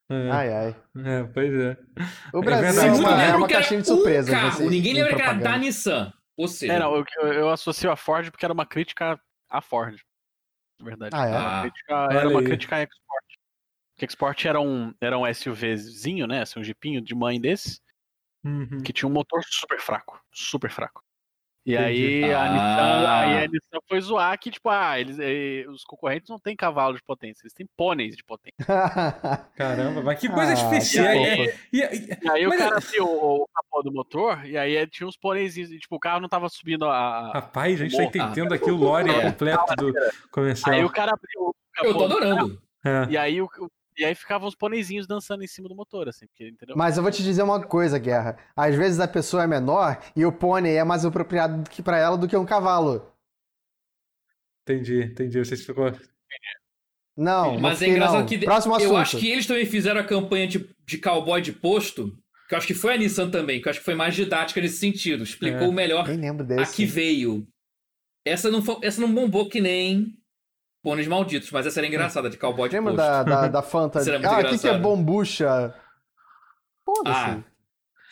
É, 0.09 0.29
Ai, 0.31 0.53
ai. 0.53 0.75
é, 1.03 1.23
pois 1.33 1.51
é. 1.53 1.77
O 2.31 2.37
É 2.39 2.41
Brasil 2.45 2.81
é, 2.83 2.91
uma, 2.91 3.23
é 3.23 3.35
uma 3.35 3.47
que 3.47 3.53
era 3.53 3.61
caixinha 3.63 3.81
de 3.81 3.91
um 3.91 3.95
surpresa. 3.95 4.31
carro, 4.31 4.51
você- 4.51 4.69
ninguém 4.69 4.91
em 4.91 4.95
lembra 4.95 5.15
que 5.15 5.21
era 5.23 5.33
da. 5.33 5.57
Nissan. 5.57 6.13
Ou 6.37 6.47
seja, 6.47 6.73
É, 6.73 6.79
não, 6.79 6.95
eu, 6.95 7.05
eu, 7.33 7.49
associo 7.49 7.89
a 7.91 7.95
Ford 7.95 8.29
porque 8.29 8.45
era 8.45 8.53
uma 8.53 8.65
crítica 8.67 9.19
à 9.49 9.61
Ford. 9.61 9.97
Na 10.79 10.85
verdade. 10.85 11.15
Ah, 11.15 11.25
é? 11.25 11.31
Era 11.31 11.39
uma 11.39 11.57
Ah, 11.57 11.61
crítica, 11.63 12.07
era 12.11 12.29
uma 12.29 12.43
crítica 12.43 12.75
à 12.75 12.83
Export. 12.83 13.24
Export 14.03 14.45
era 14.45 14.59
um, 14.59 14.93
era 14.99 15.17
um 15.17 15.23
SUVzinho, 15.33 16.27
né? 16.27 16.41
Assim, 16.41 16.59
um 16.59 16.63
jipinho 16.63 17.01
de 17.01 17.15
mãe 17.15 17.39
desse, 17.39 17.79
Uhum. 18.43 18.81
que 18.83 18.91
tinha 18.93 19.07
um 19.09 19.13
motor 19.13 19.41
super 19.45 19.79
fraco. 19.79 20.19
Super 20.31 20.69
fraco. 20.69 21.01
E 21.67 21.73
Entendi. 21.73 22.25
aí 22.25 22.31
a, 22.31 22.43
Ah. 22.43 22.49
Nissan, 22.49 23.09
aí 23.09 23.43
a 23.43 23.47
Nissan 23.47 23.79
foi 23.89 23.99
zoar 23.99 24.37
que, 24.39 24.51
tipo, 24.51 24.69
ah, 24.69 24.99
eles, 24.99 25.17
eh, 25.19 25.65
os 25.67 25.83
concorrentes 25.83 26.29
não 26.29 26.37
têm 26.37 26.55
cavalo 26.55 26.93
de 26.95 27.01
potência, 27.01 27.41
eles 27.41 27.55
têm 27.55 27.67
pôneis 27.75 28.15
de 28.15 28.23
potência. 28.23 28.53
Caramba, 29.55 30.03
mas 30.03 30.19
que 30.19 30.29
coisa 30.29 30.51
Ah, 30.51 30.53
especial. 30.53 31.07
que 31.11 31.19
É, 31.19 31.35
fofo. 31.47 31.59
e- 31.73 31.77
e- 31.79 32.19
E 32.21 32.29
aí 32.29 32.45
Mas- 32.45 32.55
o 32.55 32.57
cara 32.59 32.77
abriu 32.77 33.05
o, 33.05 33.43
o 33.43 33.47
capô 33.47 33.81
do 33.81 33.91
motor, 33.91 34.45
e 34.45 34.55
aí 34.55 34.85
tinha 34.87 35.07
uns 35.07 35.17
pôneis, 35.17 35.57
e, 35.57 35.79
tipo, 35.79 35.95
o 35.95 35.99
carro 35.99 36.19
não 36.19 36.29
tava 36.29 36.47
subindo 36.49 36.85
a. 36.85 36.95
a- 36.95 37.31
Rapaz, 37.33 37.81
a 37.81 37.83
gente 37.87 37.97
tá 37.97 38.03
entendendo 38.03 38.53
aqui 38.53 38.69
o 38.69 38.75
lore 38.75 39.09
É. 39.09 39.21
completo 39.31 39.75
do 39.75 39.93
comercial. 40.29 40.75
Aí 40.75 40.83
o 40.85 40.89
cara 40.91 41.13
abriu 41.13 41.47
o 41.49 41.55
capô. 41.73 41.87
eu 41.87 41.93
tô 41.93 41.99
do 41.99 42.05
adorando. 42.17 42.61
É. 42.85 43.07
E 43.09 43.17
aí, 43.17 43.41
o- 43.41 43.49
e 43.97 44.03
aí 44.05 44.13
ficavam 44.15 44.47
os 44.47 44.55
pôneizinhos 44.55 45.07
dançando 45.07 45.43
em 45.43 45.47
cima 45.47 45.69
do 45.69 45.75
motor, 45.75 46.07
assim, 46.09 46.27
porque, 46.27 46.47
entendeu? 46.49 46.75
Mas 46.77 46.97
eu 46.97 47.03
vou 47.03 47.11
te 47.11 47.23
dizer 47.23 47.43
uma 47.43 47.61
coisa, 47.63 47.97
Guerra. 47.97 48.37
Às 48.55 48.75
vezes 48.75 48.99
a 48.99 49.07
pessoa 49.07 49.43
é 49.43 49.47
menor 49.47 50.01
e 50.15 50.25
o 50.25 50.31
pônei 50.31 50.75
é 50.77 50.83
mais 50.83 51.05
apropriado 51.05 51.63
do 51.63 51.69
que 51.69 51.81
para 51.81 51.97
ela 51.97 52.17
do 52.17 52.27
que 52.27 52.35
um 52.35 52.45
cavalo. 52.45 53.11
Entendi, 54.67 55.03
entendi. 55.03 55.39
Você 55.39 55.55
ficou. 55.57 55.91
Não, 57.17 57.53
não 57.53 57.59
Mas 57.61 57.81
é 57.81 57.87
engraçado 57.87 58.19
não. 58.19 58.25
que 58.25 58.37
Próximo 58.39 58.75
assunto. 58.75 58.91
eu 58.91 58.97
acho 58.97 59.17
que 59.17 59.29
eles 59.31 59.45
também 59.47 59.65
fizeram 59.65 60.01
a 60.01 60.03
campanha 60.03 60.47
de, 60.47 60.69
de 60.85 60.97
cowboy 60.97 61.41
de 61.41 61.53
posto, 61.53 62.11
que 62.49 62.53
eu 62.53 62.57
acho 62.57 62.67
que 62.67 62.73
foi 62.73 62.95
a 62.95 62.97
Nissan 62.97 63.29
também, 63.29 63.61
que 63.61 63.67
eu 63.67 63.69
acho 63.69 63.79
que 63.79 63.85
foi 63.85 63.95
mais 63.95 64.13
didática 64.15 64.59
nesse 64.59 64.77
sentido. 64.77 65.23
Explicou 65.23 65.67
É. 65.69 65.71
melhor 65.71 66.07
Nem 66.07 66.17
lembro 66.19 66.43
a 66.43 66.47
desse. 66.47 66.75
que 66.75 66.85
veio. 66.85 67.47
Essa 68.25 68.49
não, 68.51 68.61
foi- 68.61 68.79
essa 68.81 68.99
não 68.99 69.13
bombou 69.13 69.47
que 69.47 69.61
nem 69.61 70.17
Pôneis 70.85 71.07
Malditos, 71.07 71.49
mas 71.49 71.65
essa 71.65 71.79
era 71.79 71.87
engraçada, 71.87 72.29
de 72.29 72.37
cowboy 72.37 72.69
de 72.69 72.75
Lembra 72.75 72.93
posto. 72.93 73.07
da, 73.07 73.23
da, 73.23 73.47
da 73.57 73.61
Fanta? 73.63 73.99
Isso 74.01 74.09
era 74.09 74.19
muito 74.19 74.31
ah, 74.31 74.33
o 74.33 74.35
que, 74.35 74.43
que 74.43 74.49
é 74.49 74.55
engraçado. 74.55 74.81
bombucha? 74.83 75.73
Foda-se. 76.85 77.19
Ah. 77.19 77.37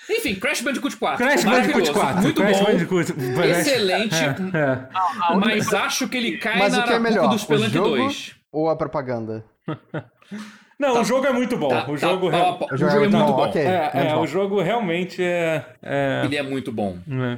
Enfim, 0.09 0.35
Crash 0.35 0.61
Bandicoot 0.61 0.97
4. 0.97 1.23
Crash 1.23 1.43
Bandicoot 1.45 1.67
maravilhoso, 1.67 1.93
4. 1.93 2.21
Muito 2.23 2.41
Crash 2.41 2.57
bom. 2.59 2.65
Bandicoot. 2.65 3.13
Excelente. 3.51 4.15
É, 4.15 4.57
é. 4.57 5.35
Mas 5.35 5.71
acho 5.71 6.09
que 6.09 6.17
ele 6.17 6.37
cai 6.39 6.57
Mas 6.57 6.73
na 6.73 6.79
o 6.79 6.87
que 6.87 6.93
é 6.93 6.99
melhor, 6.99 7.29
do 7.29 7.35
o 7.35 7.39
Spelunk 7.39 7.69
jogo? 7.69 7.89
2. 7.89 8.35
Ou 8.51 8.69
a 8.69 8.75
propaganda? 8.75 9.45
Não, 10.87 11.01
o 11.01 11.03
jogo 11.03 11.25
é 11.25 11.31
muito 11.33 11.55
bom. 11.57 11.69
Tá, 11.69 11.83
o 11.83 11.91
tá, 11.91 11.95
jogo, 11.97 12.29
tá, 12.29 12.35
real- 12.37 12.57
tá, 12.57 12.65
O 12.65 12.73
o 12.73 12.77
jogo 12.77 12.91
é 12.91 12.95
é 12.95 12.99
muito 12.99 13.11
bom, 13.17 13.25
bom. 13.33 13.41
ok. 13.43 13.61
é, 13.61 13.91
é, 13.93 14.09
mal. 14.09 14.21
o 14.21 14.27
jogo 14.27 14.61
realmente 14.61 15.23
é. 15.23 15.65
é- 15.81 16.21
Ele 16.25 16.35
é 16.35 16.43
muito 16.43 16.71
bom. 16.71 16.97
é. 17.09 17.37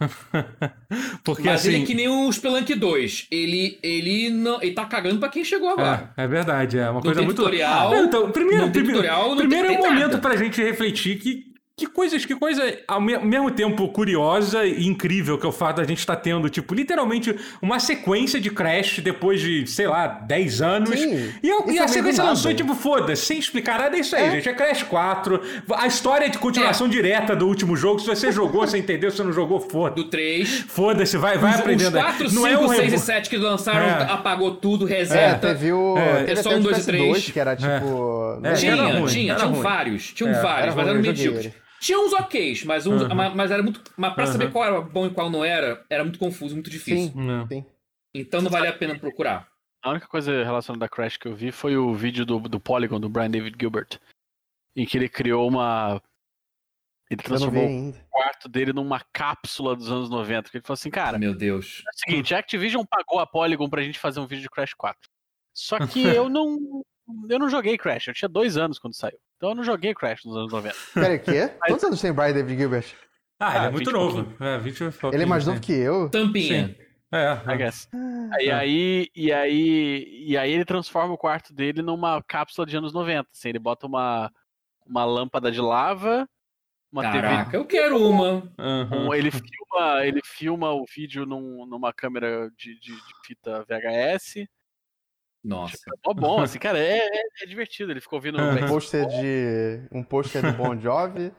Porque 1.24 1.42
Mas 1.44 1.60
assim. 1.60 1.68
ele 1.74 1.82
é 1.82 1.86
que 1.86 1.94
nem 1.94 2.08
o 2.08 2.30
Spelunk 2.32 2.74
2. 2.74 3.26
Ele, 3.30 3.78
ele, 3.82 4.30
não, 4.30 4.60
ele 4.62 4.72
tá 4.72 4.84
cagando 4.84 5.18
pra 5.18 5.28
quem 5.28 5.44
chegou 5.44 5.70
agora. 5.70 6.10
É, 6.16 6.24
é 6.24 6.28
verdade, 6.28 6.78
é 6.78 6.84
uma 6.84 6.94
Não 6.94 7.00
coisa 7.00 7.16
tem 7.20 7.24
muito. 7.24 7.36
tutorial, 7.38 7.90
Não, 7.90 8.04
então, 8.04 8.30
primeiro, 8.30 8.62
não 8.62 8.70
tem 8.72 8.82
primeiro, 8.82 9.00
tutorial, 9.02 9.28
não 9.30 9.36
primeiro 9.36 9.66
tem- 9.68 9.76
é 9.76 9.78
um 9.78 9.82
tem 9.82 9.90
momento 9.90 10.08
nada. 10.08 10.18
pra 10.18 10.36
gente 10.36 10.62
refletir 10.62 11.18
que. 11.18 11.51
Que 11.74 11.86
coisas, 11.86 12.24
que 12.26 12.34
coisa 12.36 12.62
ao 12.86 13.00
me- 13.00 13.16
mesmo 13.18 13.50
tempo 13.50 13.88
curiosa 13.88 14.64
e 14.66 14.86
incrível 14.86 15.38
que 15.38 15.46
é 15.46 15.48
o 15.48 15.52
fato 15.52 15.78
da 15.78 15.84
gente 15.84 15.98
estar 16.00 16.16
tendo, 16.16 16.50
tipo, 16.50 16.74
literalmente 16.74 17.34
uma 17.62 17.80
sequência 17.80 18.38
de 18.38 18.50
Crash 18.50 18.98
depois 19.00 19.40
de, 19.40 19.66
sei 19.66 19.86
lá, 19.88 20.06
10 20.06 20.60
anos. 20.60 20.90
Sim, 20.90 21.32
e, 21.42 21.50
a- 21.50 21.56
isso 21.60 21.70
e 21.70 21.78
é 21.78 21.82
a 21.82 21.88
sequência 21.88 22.22
lançou 22.22 22.50
e, 22.50 22.54
tipo, 22.54 22.74
foda-se, 22.74 23.24
sem 23.24 23.38
explicar 23.38 23.78
nada, 23.78 23.96
é 23.96 24.00
isso 24.00 24.14
aí, 24.14 24.26
É. 24.26 24.30
gente. 24.32 24.48
É 24.50 24.52
Crash 24.52 24.82
4. 24.82 25.40
A 25.74 25.86
história 25.86 26.28
de 26.28 26.36
continuação 26.38 26.86
direta 26.86 27.34
do 27.34 27.48
último 27.48 27.74
jogo. 27.74 27.98
Se 28.00 28.06
você 28.06 28.30
jogou, 28.30 28.66
você 28.66 28.76
entendeu. 28.76 29.10
Se 29.10 29.16
você 29.16 29.24
não 29.24 29.32
jogou, 29.32 29.58
foda-se. 29.58 29.96
Do 30.04 30.10
3. 30.10 30.66
Foda-se, 30.68 31.16
vai, 31.16 31.38
vai 31.38 31.52
Os, 31.54 31.60
aprendendo. 31.60 31.96
os 31.96 32.02
4, 32.04 32.28
5, 32.28 32.34
não 32.40 32.46
é 32.46 32.58
um 32.58 32.68
6 32.68 32.80
e 32.80 32.84
rebo- 32.90 32.98
7 33.02 33.30
que 33.30 33.36
lançaram, 33.38 33.86
É. 33.86 34.12
apagou 34.12 34.54
tudo, 34.56 34.86
É, 34.86 34.98
reseta. 34.98 35.48
teve 35.48 35.72
o. 35.72 35.96
É. 35.96 36.24
teve 36.24 36.32
É 36.32 36.42
só 36.42 36.50
um, 36.50 36.60
dois 36.60 36.76
e 36.76 36.80
PS2, 36.80 36.84
três. 37.12 37.30
que 37.30 37.40
era 37.40 37.56
tipo. 37.56 37.66
É. 37.66 37.80
não 38.40 38.50
É, 38.50 38.52
Tinha, 38.54 38.72
era 38.72 38.82
ruim, 38.98 39.06
tinha, 39.06 39.32
era 39.32 39.40
tinham 39.40 39.52
ruim. 39.54 39.62
vários. 39.62 40.12
Tinham 40.12 40.30
É, 40.30 40.34
vários, 40.34 40.66
era 40.66 40.66
mas 40.66 40.84
ruim, 40.84 40.88
eram 40.90 40.96
eu 41.00 41.02
medíocres. 41.02 41.61
Tinha 41.82 41.98
uns 41.98 42.12
ok's, 42.12 42.62
mas, 42.64 42.86
uns, 42.86 43.02
Uhum. 43.02 43.14
mas, 43.14 43.34
mas 43.34 43.50
era 43.50 43.60
muito. 43.60 43.82
Mas 43.96 44.14
pra 44.14 44.24
Uhum. 44.26 44.32
saber 44.32 44.52
qual 44.52 44.64
era 44.64 44.80
bom 44.80 45.04
e 45.06 45.10
qual 45.12 45.28
não 45.28 45.44
era, 45.44 45.84
era 45.90 46.04
muito 46.04 46.16
confuso, 46.18 46.54
muito 46.54 46.70
difícil. 46.70 47.10
Sim, 47.12 47.20
Não. 47.26 47.46
sim. 47.48 47.66
Então 48.14 48.40
não 48.40 48.50
vale 48.50 48.68
a 48.68 48.72
pena 48.72 48.96
procurar. 48.96 49.48
A 49.82 49.90
única 49.90 50.06
coisa 50.06 50.44
relacionada 50.44 50.84
a 50.84 50.88
Crash 50.88 51.16
que 51.16 51.26
eu 51.26 51.34
vi 51.34 51.50
foi 51.50 51.76
o 51.76 51.92
vídeo 51.92 52.24
do, 52.24 52.38
do 52.38 52.60
Polygon, 52.60 53.00
do 53.00 53.08
Brian 53.08 53.28
David 53.30 53.56
Gilbert, 53.60 53.98
em 54.76 54.86
que 54.86 54.96
ele 54.96 55.08
criou 55.08 55.48
uma. 55.48 56.00
Ele 57.10 57.20
transformou 57.20 57.66
o 57.90 57.92
quarto 58.08 58.48
dele 58.48 58.72
numa 58.72 59.00
cápsula 59.12 59.74
dos 59.74 59.90
anos 59.90 60.08
90. 60.08 60.44
Porque 60.44 60.58
ele 60.58 60.64
falou 60.64 60.74
assim, 60.74 60.88
cara, 60.90 61.18
Meu 61.18 61.34
Deus. 61.34 61.82
é 61.84 61.90
o 61.90 61.98
seguinte, 62.10 62.32
a 62.34 62.38
Activision 62.38 62.84
pagou 62.88 63.18
a 63.18 63.26
Polygon 63.26 63.68
pra 63.68 63.82
gente 63.82 63.98
fazer 63.98 64.20
um 64.20 64.26
vídeo 64.26 64.42
de 64.42 64.48
Crash 64.50 64.72
4. 64.74 65.10
Só 65.52 65.84
que 65.84 66.00
eu 66.24 66.28
não. 66.28 66.82
Eu 67.28 67.38
não 67.40 67.48
joguei 67.50 67.76
Crash, 67.76 68.06
eu 68.06 68.14
tinha 68.14 68.28
dois 68.28 68.56
anos 68.56 68.78
quando 68.78 68.94
saiu. 68.94 69.18
Então 69.42 69.50
eu 69.50 69.56
não 69.56 69.64
joguei 69.64 69.92
Crash 69.92 70.24
nos 70.24 70.36
anos 70.36 70.52
90. 70.52 70.76
Pera, 70.94 71.16
o 71.16 71.18
quê? 71.18 71.48
Quantos 71.66 71.82
anos 71.82 72.00
tem 72.00 72.12
o 72.12 72.14
Brian 72.14 72.32
David 72.32 72.56
Gilbert? 72.60 72.94
Ah, 73.40 73.56
ele 73.56 73.64
é 73.64 73.66
Ah, 73.66 73.70
muito 73.72 73.90
20 73.90 73.92
novo. 73.92 74.36
É, 74.44 74.56
20 74.58 74.76
e 74.82 74.90
pouquinho, 74.92 75.14
Ele 75.14 75.22
é 75.24 75.26
mais 75.26 75.42
sim. 75.42 75.50
novo 75.50 75.60
que 75.60 75.72
eu? 75.72 76.08
Tampinha. 76.10 76.76
É, 77.10 77.52
I 77.52 77.56
guess. 77.56 77.88
E 78.40 78.48
É. 78.48 78.52
aí, 78.52 79.08
e 79.16 79.32
aí, 79.32 80.24
e 80.28 80.36
aí 80.38 80.52
ele 80.52 80.64
transforma 80.64 81.12
o 81.12 81.18
quarto 81.18 81.52
dele 81.52 81.82
numa 81.82 82.22
cápsula 82.22 82.64
de 82.64 82.76
anos 82.76 82.92
90. 82.92 83.28
Assim, 83.34 83.48
ele 83.48 83.58
bota 83.58 83.84
uma, 83.84 84.30
uma 84.86 85.04
lâmpada 85.04 85.50
de 85.50 85.60
lava, 85.60 86.24
uma 86.92 87.02
Caraca, 87.02 87.56
eu 87.56 87.64
quero 87.64 87.98
uma. 88.00 88.48
Aham. 88.56 88.88
TV. 88.90 88.96
um- 89.08 89.12
ele, 89.12 89.30
filma, 89.32 90.06
ele 90.06 90.20
filma 90.24 90.70
o 90.72 90.84
vídeo 90.94 91.26
num- 91.26 91.66
numa 91.66 91.92
câmera 91.92 92.48
de, 92.56 92.78
de- 92.78 92.94
de 92.94 93.14
fita 93.26 93.64
VHS. 93.68 94.46
Nossa. 95.44 95.76
É 95.88 95.90
mó 96.06 96.14
bom, 96.14 96.40
assim, 96.42 96.58
cara, 96.58 96.78
é, 96.78 96.98
é- 96.98 97.22
é 97.42 97.46
divertido. 97.46 97.90
Ele 97.92 98.00
ficou 98.00 98.18
ouvindo. 98.18 98.36
Um 98.40 98.54
Backstreet 98.54 98.68
pôster 98.68 99.06
de. 99.08 99.88
Um 99.90 100.02
pôster 100.04 100.42
do 100.42 100.52
Bon 100.56 100.78
Jovi. 100.78 101.32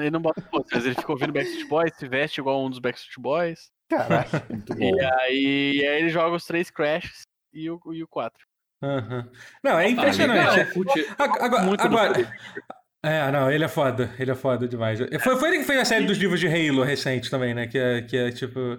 Ele 0.00 0.10
não 0.10 0.20
bota 0.20 0.40
pôster, 0.42 0.76
mas 0.76 0.86
ele 0.86 0.94
ficou 0.94 1.14
ouvindo 1.16 1.32
Backstreet 1.32 1.68
Boys, 1.68 1.94
se 1.96 2.06
veste 2.06 2.40
igual 2.40 2.64
um 2.64 2.70
dos 2.70 2.78
Backstreet 2.78 3.18
Boys. 3.18 3.70
Caraca. 3.90 4.44
Muito 4.50 4.74
bom. 4.74 4.84
E 4.84 5.00
aí, 5.00 5.72
e 5.80 5.86
aí 5.86 6.00
ele 6.00 6.10
joga 6.10 6.36
os 6.36 6.44
três 6.44 6.70
Crashes 6.70 7.22
e 7.52 7.70
o, 7.70 7.80
e 7.92 8.02
o 8.02 8.08
4. 8.08 8.46
Aham. 8.82 9.28
Não, 9.64 9.78
é 9.78 9.86
Ah, 9.86 9.88
impressionante. 9.90 10.56
legal, 10.58 10.72
curti. 10.72 11.00
Ag- 11.18 11.38
Agora, 11.42 11.82
agora- 11.82 12.32
é, 13.02 13.30
não, 13.32 13.50
ele 13.50 13.64
é 13.64 13.68
foda, 13.68 14.14
ele 14.18 14.30
é 14.30 14.34
foda 14.34 14.68
demais. 14.68 14.98
Foi, 15.22 15.36
foi 15.36 15.48
ele 15.48 15.58
que 15.58 15.64
fez 15.64 15.80
a 15.80 15.84
série 15.84 16.04
dos 16.06 16.18
livros 16.18 16.38
de 16.38 16.46
Halo 16.46 16.82
recente 16.84 17.30
também, 17.30 17.54
né? 17.54 17.66
Que 17.66 17.78
é, 17.78 18.02
que 18.02 18.16
é 18.16 18.30
tipo. 18.30 18.78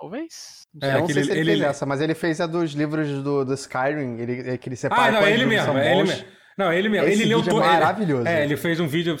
Talvez. 0.00 0.66
É, 0.80 0.92
não 0.92 1.04
aquele- 1.04 1.12
sei 1.14 1.24
se 1.24 1.30
ele, 1.32 1.40
ele- 1.40 1.50
fez 1.58 1.62
essa, 1.70 1.84
mas 1.86 2.00
ele 2.00 2.14
fez 2.14 2.40
a 2.40 2.46
dos 2.46 2.72
livros 2.72 3.08
do, 3.22 3.44
do 3.44 3.54
Skyrim, 3.54 4.18
ele, 4.20 4.50
é 4.50 4.56
que 4.58 4.68
ele 4.68 4.76
separa 4.76 5.02
Ah, 5.08 5.10
não, 5.12 5.26
é 5.26 5.32
ele 5.32 5.44
livros 5.44 5.66
mesmo, 5.66 5.78
é 5.78 5.92
ele 5.92 6.02
mesmo. 6.04 6.24
Não, 6.58 6.72
ele 6.72 6.88
mesmo. 6.88 7.06
Esse 7.08 7.22
ele 7.22 7.28
leu 7.28 7.38
vídeo 7.40 7.50
é 7.50 7.54
to- 7.54 7.60
ele- 7.64 7.72
maravilhoso. 7.72 8.26
É, 8.28 8.42
ele 8.44 8.56
fez 8.56 8.80
um 8.80 8.88
vídeo. 8.88 9.16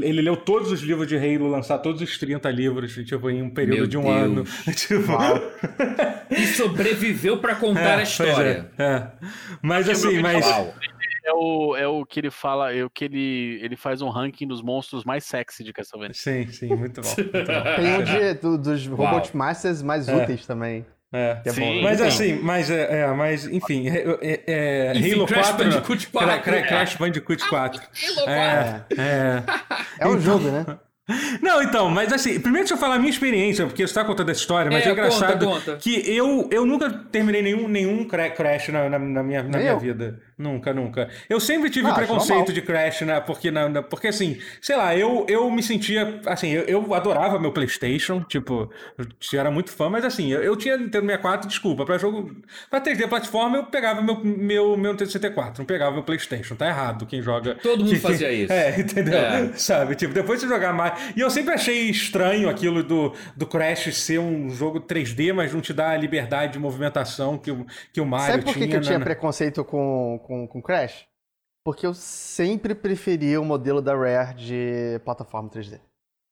Ele 0.00 0.22
leu 0.22 0.36
todos 0.36 0.70
os 0.70 0.80
livros 0.80 1.08
de 1.08 1.16
Halo, 1.16 1.48
lançar 1.48 1.78
todos 1.78 2.00
os 2.00 2.16
30 2.18 2.48
livros, 2.52 2.94
tipo, 2.94 3.28
em 3.28 3.42
um 3.42 3.50
período 3.50 3.78
Meu 3.78 3.86
de 3.88 3.98
um 3.98 4.02
Deus. 4.02 4.16
ano. 4.16 4.44
Tipo. 4.76 5.12
E 6.30 6.46
sobreviveu 6.46 7.38
pra 7.38 7.56
contar 7.56 7.80
é, 7.80 7.92
a 7.94 7.96
pois 7.96 8.08
história. 8.10 8.70
É, 8.78 8.82
é. 8.84 9.08
Mas 9.60 9.88
assim, 9.88 10.20
mas. 10.20 10.44
falar. 10.44 10.72
É 11.28 11.32
o, 11.32 11.76
é 11.76 11.86
o 11.86 12.06
que 12.06 12.20
ele 12.20 12.30
fala, 12.30 12.72
é 12.72 12.82
o 12.82 12.88
que 12.88 13.04
ele, 13.04 13.58
ele 13.62 13.76
faz 13.76 14.00
um 14.00 14.08
ranking 14.08 14.46
dos 14.46 14.62
monstros 14.62 15.04
mais 15.04 15.24
sexy 15.24 15.62
de 15.62 15.72
Castlevania. 15.72 16.14
Sim, 16.14 16.46
sim, 16.48 16.74
muito 16.74 17.02
bom. 17.02 17.08
Muito 17.18 17.32
bom. 17.32 17.76
Tem 17.76 17.94
um 17.96 18.02
de, 18.02 18.34
do- 18.34 18.58
dos 18.58 18.86
Uau. 18.88 18.96
Robot 18.96 19.36
Masters 19.36 19.82
mais 19.82 20.08
É. 20.08 20.16
úteis 20.16 20.46
também. 20.46 20.86
É. 21.12 21.40
É 21.44 21.50
Sim. 21.50 21.60
bom. 21.60 21.82
Mas 21.82 21.96
Então. 21.96 22.06
assim, 22.08 22.38
mas, 22.42 22.70
é, 22.70 23.00
é, 23.02 23.06
mas 23.08 23.46
enfim, 23.46 23.88
é, 23.88 24.04
é, 24.46 24.92
Enfim, 24.96 25.14
Halo 25.14 25.26
Crash 25.26 25.48
4. 25.50 25.64
Bandicoot 25.64 26.06
Cra- 26.08 26.20
4, 26.26 26.42
Cra- 26.42 26.56
é. 26.56 26.62
Crash 26.62 26.94
Bandicoot 26.96 27.48
4. 27.48 27.80
Halo 28.18 28.30
É, 28.30 28.84
é. 28.96 29.42
É 30.00 30.08
um 30.08 30.18
jogo, 30.20 30.50
né? 30.50 30.64
Não, 31.40 31.62
então, 31.62 31.88
mas 31.88 32.12
assim, 32.12 32.38
primeiro 32.38 32.64
deixa 32.66 32.74
eu 32.74 32.78
falar 32.78 32.96
a 32.96 32.98
minha 32.98 33.08
experiência, 33.10 33.66
porque 33.66 33.86
você 33.86 33.94
tá 33.94 34.04
contando 34.04 34.30
essa 34.30 34.40
história, 34.40 34.70
mas 34.70 34.84
é, 34.84 34.90
É, 34.90 34.92
engraçado 34.92 35.46
conta, 35.46 35.64
conta. 35.72 35.76
que 35.78 36.02
eu, 36.14 36.46
eu 36.52 36.66
nunca 36.66 36.90
terminei 37.10 37.40
nenhum, 37.40 37.66
nenhum 37.66 38.04
cra- 38.06 38.28
Crash 38.28 38.68
na, 38.68 38.90
na, 38.90 38.98
na 38.98 39.22
minha, 39.22 39.42
na 39.42 39.58
minha 39.58 39.76
vida. 39.78 40.20
Nunca, 40.38 40.72
nunca. 40.72 41.08
Eu 41.28 41.40
sempre 41.40 41.68
tive 41.68 41.88
Ah, 41.88 41.94
preconceito 41.94 42.52
de 42.52 42.62
Crash, 42.62 43.00
né? 43.02 43.18
Porque, 43.20 43.50
na, 43.50 43.68
na- 43.68 43.82
porque 43.82 44.06
assim, 44.06 44.38
sei 44.62 44.76
lá, 44.76 44.94
eu, 44.96 45.26
eu 45.28 45.50
me 45.50 45.62
sentia. 45.62 46.20
Assim, 46.26 46.50
eu, 46.50 46.62
eu 46.62 46.94
adorava 46.94 47.40
meu 47.40 47.50
PlayStation, 47.50 48.22
tipo, 48.22 48.70
eu 49.32 49.40
era 49.40 49.50
muito 49.50 49.70
fã, 49.72 49.88
mas 49.90 50.04
assim, 50.04 50.30
eu, 50.32 50.40
eu 50.42 50.54
tinha 50.54 50.76
Nintendo 50.76 51.06
64, 51.06 51.48
desculpa, 51.48 51.84
pra 51.84 51.98
jogo. 51.98 52.30
Pra 52.70 52.80
3D 52.80 53.08
plataforma, 53.08 53.56
eu 53.56 53.64
pegava 53.64 54.00
meu, 54.00 54.14
meu, 54.24 54.76
meu 54.76 54.92
Nintendo 54.92 55.10
64, 55.10 55.60
não 55.60 55.66
pegava 55.66 55.92
meu 55.92 56.04
PlayStation. 56.04 56.54
Tá 56.54 56.68
errado 56.68 57.04
quem 57.04 57.20
joga. 57.20 57.56
Todo 57.56 57.80
mundo 57.80 57.90
que- 57.90 57.98
fazia 57.98 58.30
isso. 58.32 58.52
É, 58.58 58.78
entendeu? 58.80 59.18
É. 59.18 59.52
Sabe? 59.54 59.94
Tipo, 59.96 60.14
depois 60.14 60.40
de 60.40 60.46
jogar 60.46 60.72
mais. 60.72 60.92
E 61.16 61.20
eu 61.20 61.30
sempre 61.30 61.54
achei 61.54 61.90
estranho 61.90 62.48
aquilo 62.48 62.82
do, 62.82 63.12
do 63.36 63.46
Crash 63.46 63.92
ser 63.96 64.18
um 64.20 64.48
jogo 64.50 64.80
3D, 64.80 65.32
mas 65.32 65.52
não 65.52 65.60
te 65.60 65.72
dá 65.72 65.90
a 65.90 65.96
liberdade 65.96 66.52
de 66.52 66.58
movimentação 66.60 67.36
que 67.36 67.50
o, 67.50 67.66
que 67.92 68.00
o 68.00 68.06
Mario 68.06 68.32
Sabe 68.32 68.44
por 68.44 68.52
que, 68.54 68.60
tinha. 68.60 68.70
que 68.70 68.76
eu 68.76 68.80
tinha 68.80 68.98
né? 68.98 69.04
preconceito 69.04 69.64
com, 69.64 70.20
com, 70.28 70.46
com 70.46 70.62
Crash? 70.62 71.06
Porque 71.64 71.84
eu 71.86 71.92
sempre 71.94 72.74
preferia 72.74 73.40
o 73.40 73.44
modelo 73.44 73.82
da 73.82 73.94
Rare 73.96 74.34
de 74.34 75.00
plataforma 75.04 75.50
3D. 75.50 75.80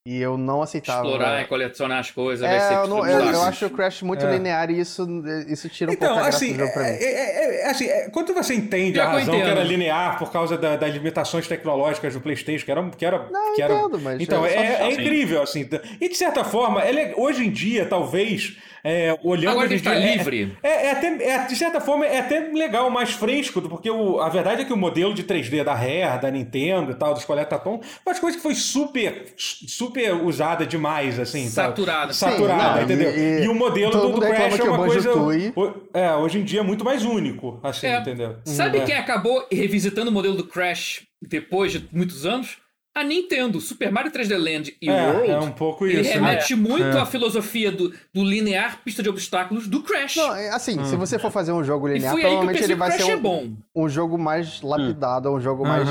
E 0.08 0.20
eu 0.22 0.38
não 0.38 0.62
aceitava. 0.62 1.04
Explorar 1.04 1.42
e 1.42 1.46
colecionar 1.48 1.98
as 1.98 2.12
coisas, 2.12 2.48
vai 2.48 2.60
ser 2.60 2.74
É, 2.74 2.76
eu, 2.76 2.86
não- 2.86 3.04
eu- 3.04 3.20
eu 3.24 3.42
acho 3.42 3.66
o 3.66 3.70
Crash 3.70 4.02
muito 4.02 4.24
É. 4.24 4.30
linear 4.30 4.70
e 4.70 4.78
isso, 4.78 5.04
isso 5.48 5.68
tira 5.68 5.90
um 5.90 5.94
Então, 5.94 6.06
pouco 6.10 6.20
a 6.20 6.22
graça 6.28 6.36
assim, 6.44 6.52
do 6.52 6.58
jogo 6.60 6.72
pra 6.72 6.82
mim. 6.84 6.88
é, 6.90 7.02
é- 7.04 7.60
é- 7.62 7.70
assim, 7.70 7.86
é, 7.86 8.08
quando 8.10 8.32
você 8.32 8.54
entende 8.54 9.00
a 9.00 9.08
razão 9.08 9.34
que 9.34 9.40
era 9.42 9.64
linear 9.64 10.16
por 10.16 10.30
causa 10.30 10.56
da- 10.56 10.76
das 10.76 10.94
limitações 10.94 11.48
tecnológicas 11.48 12.14
do 12.14 12.20
PlayStation, 12.20 12.64
que 12.64 12.70
era. 12.70 12.88
Que 12.90 13.04
era, 13.04 13.28
Não, 13.28 13.54
que 13.56 13.62
era 13.62 13.74
entendo, 13.74 13.98
mas 14.00 14.20
então, 14.20 14.46
é 14.46 14.54
é, 14.54 14.82
é 14.82 14.92
incrível, 14.92 15.42
assim. 15.42 15.68
E 16.00 16.08
de 16.08 16.14
certa 16.16 16.44
forma, 16.44 16.84
ele 16.86 17.00
é- 17.00 17.14
hoje 17.16 17.44
em 17.44 17.50
dia, 17.50 17.84
talvez, 17.84 18.56
é, 18.88 19.18
olhando. 19.24 19.50
Agora 19.50 19.66
hoje 19.66 19.80
que 19.80 19.88
em 19.88 19.92
ele 19.92 19.98
tá 19.98 20.00
dia, 20.00 20.12
é- 20.12 20.16
livre. 20.16 20.58
É, 20.62 20.86
é 20.86 20.90
até, 20.92 21.06
é, 21.24 21.38
de 21.46 21.56
certa 21.56 21.80
forma, 21.80 22.06
é 22.06 22.20
até 22.20 22.38
legal, 22.52 22.88
mais 22.88 23.10
fresco, 23.10 23.60
porque 23.62 23.90
o- 23.90 24.20
a 24.20 24.28
verdade 24.28 24.62
é 24.62 24.64
que 24.64 24.72
o 24.72 24.76
modelo 24.76 25.12
de 25.12 25.24
3D 25.24 25.64
da 25.64 25.74
Rare, 25.74 26.20
da 26.22 26.30
Nintendo 26.30 26.92
e 26.92 26.94
tal, 26.94 27.12
dos 27.14 27.24
Coletatom, 27.24 27.80
foi 28.04 28.12
uma 28.12 28.20
coisa 28.20 28.36
que 28.36 28.42
foi 28.42 28.54
super, 28.54 29.34
super 29.36 30.14
usada 30.14 30.64
demais, 30.64 31.18
assim. 31.18 31.48
Saturada. 31.48 32.12
Saturada, 32.12 32.78
Sim, 32.78 32.84
entendeu? 32.84 33.10
e- 33.16 33.44
E, 33.44 33.48
o 33.48 33.54
modelo 33.54 33.90
todo 33.90 34.08
do, 34.08 34.20
do 34.20 34.20
Crash 34.20 34.58
é 34.58 34.62
o 34.62 34.68
uma 34.68 34.86
coisa. 34.86 35.12
O- 35.14 35.86
É, 35.92 36.14
hoje 36.14 36.38
em 36.38 36.44
dia 36.44 36.60
é 36.60 36.62
muito 36.62 36.84
mais 36.84 37.04
único, 37.04 37.58
assim, 37.62 37.86
É. 37.88 37.98
entendeu? 37.98 38.36
Sabe 38.44 38.78
É. 38.78 38.84
quem 38.84 38.94
acabou 38.96 39.46
revisitando 39.50 40.10
o 40.10 40.12
modelo 40.12 40.36
do 40.36 40.44
Crash 40.44 41.02
depois 41.20 41.72
de 41.72 41.88
muitos 41.92 42.24
anos? 42.24 42.58
A 42.96 43.04
Nintendo. 43.04 43.60
Super 43.60 43.92
Mario 43.92 44.10
3D 44.10 44.36
Land 44.38 44.76
e 44.80 44.88
É, 44.88 45.06
World. 45.10 45.30
é 45.30 45.38
um 45.38 45.52
pouco 45.52 45.86
ele 45.86 46.00
isso. 46.00 46.08
né? 46.08 46.14
remete 46.30 46.54
muito 46.54 46.96
É. 46.96 47.00
à 47.00 47.04
filosofia 47.06 47.70
do, 47.70 47.90
do 48.12 48.24
linear 48.24 48.80
pista 48.82 49.02
de 49.02 49.08
obstáculos 49.10 49.68
do 49.68 49.82
Crash. 49.82 50.16
Não, 50.16 50.34
é 50.34 50.48
assim, 50.48 50.82
se 50.84 50.96
você 50.96 51.18
for 51.18 51.30
fazer 51.30 51.52
um 51.52 51.62
jogo 51.62 51.86
linear, 51.88 52.14
provavelmente 52.14 52.62
ele 52.64 52.74
vai 52.74 52.88
Crash 52.88 53.04
ser 53.04 53.12
é 53.12 53.16
um, 53.16 53.20
bom. 53.20 53.48
um 53.74 53.88
jogo 53.88 54.16
mais 54.18 54.62
lapidado, 54.62 55.30
um 55.30 55.38
jogo 55.40 55.66
mais 55.66 55.86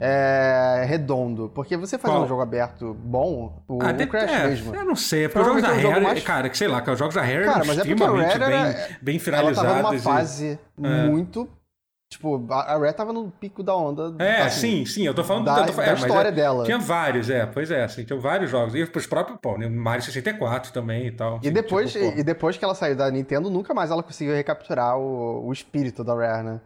é, 0.00 0.84
redondo. 0.86 1.50
Porque 1.54 1.76
você 1.76 1.96
fazer 1.98 2.14
Qual? 2.14 2.24
um 2.24 2.28
jogo 2.28 2.42
aberto 2.42 2.94
bom, 2.94 3.62
o, 3.68 3.78
Ah, 3.82 3.92
o 3.92 4.06
Crash 4.08 4.30
é, 4.30 4.46
mesmo. 4.48 4.74
Eu 4.74 4.84
não 4.84 4.96
sei, 4.96 5.28
porque 5.28 5.40
os 5.40 5.46
jogos 5.46 5.62
da 5.62 5.68
é 5.68 5.72
um 5.72 5.74
Rare, 5.76 5.82
jogo 5.94 6.00
mais- 6.02 6.22
cara, 6.22 6.48
que 6.48 6.56
sei 6.58 6.68
lá, 6.68 6.80
que 6.82 6.90
os 6.90 6.98
jogos 6.98 7.14
da 7.14 7.22
Rare 7.22 7.44
Cara, 7.44 7.64
mas 7.64 7.78
é 7.78 7.80
extremamente 7.82 8.34
era- 8.34 8.46
bem, 8.48 8.96
bem 9.02 9.14
Ela 9.16 9.20
finalizados. 9.24 9.62
tava 9.72 9.82
numa 9.82 9.94
e- 9.96 9.98
fase 9.98 10.58
muito. 10.78 11.48
Tipo, 12.08 12.46
a 12.52 12.78
Rare 12.78 12.92
tava 12.92 13.12
no 13.12 13.30
pico 13.30 13.64
da 13.64 13.74
onda. 13.74 14.14
É, 14.22 14.42
assim, 14.42 14.84
sim, 14.84 14.86
sim, 14.86 15.06
eu 15.06 15.12
tô 15.12 15.24
falando 15.24 15.46
da- 15.46 15.62
eu 15.62 15.66
tô, 15.66 15.72
da 15.72 15.86
é, 15.86 15.94
história 15.94 16.28
é, 16.28 16.32
dela. 16.32 16.64
Tinha 16.64 16.78
vários, 16.78 17.28
é, 17.28 17.44
pois 17.46 17.70
é, 17.70 17.82
assim, 17.82 18.04
tinha 18.04 18.18
vários 18.18 18.48
jogos. 18.48 18.74
E 18.76 18.82
os 18.82 19.06
próprios, 19.06 19.40
pô, 19.42 19.58
né, 19.58 19.68
Mario 19.68 20.04
64 20.04 20.72
também 20.72 21.08
e 21.08 21.10
tal. 21.10 21.34
E 21.36 21.38
assim, 21.38 21.52
depois, 21.52 21.92
tipo, 21.92 22.04
e 22.04 22.22
depois 22.22 22.56
que 22.56 22.64
ela 22.64 22.76
saiu 22.76 22.94
da 22.94 23.10
Nintendo, 23.10 23.50
nunca 23.50 23.74
mais 23.74 23.90
ela 23.90 24.04
conseguiu 24.04 24.34
recapturar 24.34 24.96
o, 24.96 25.46
o 25.46 25.52
espírito 25.52 26.04
da 26.04 26.14
Rare, 26.14 26.44
né? 26.44 26.60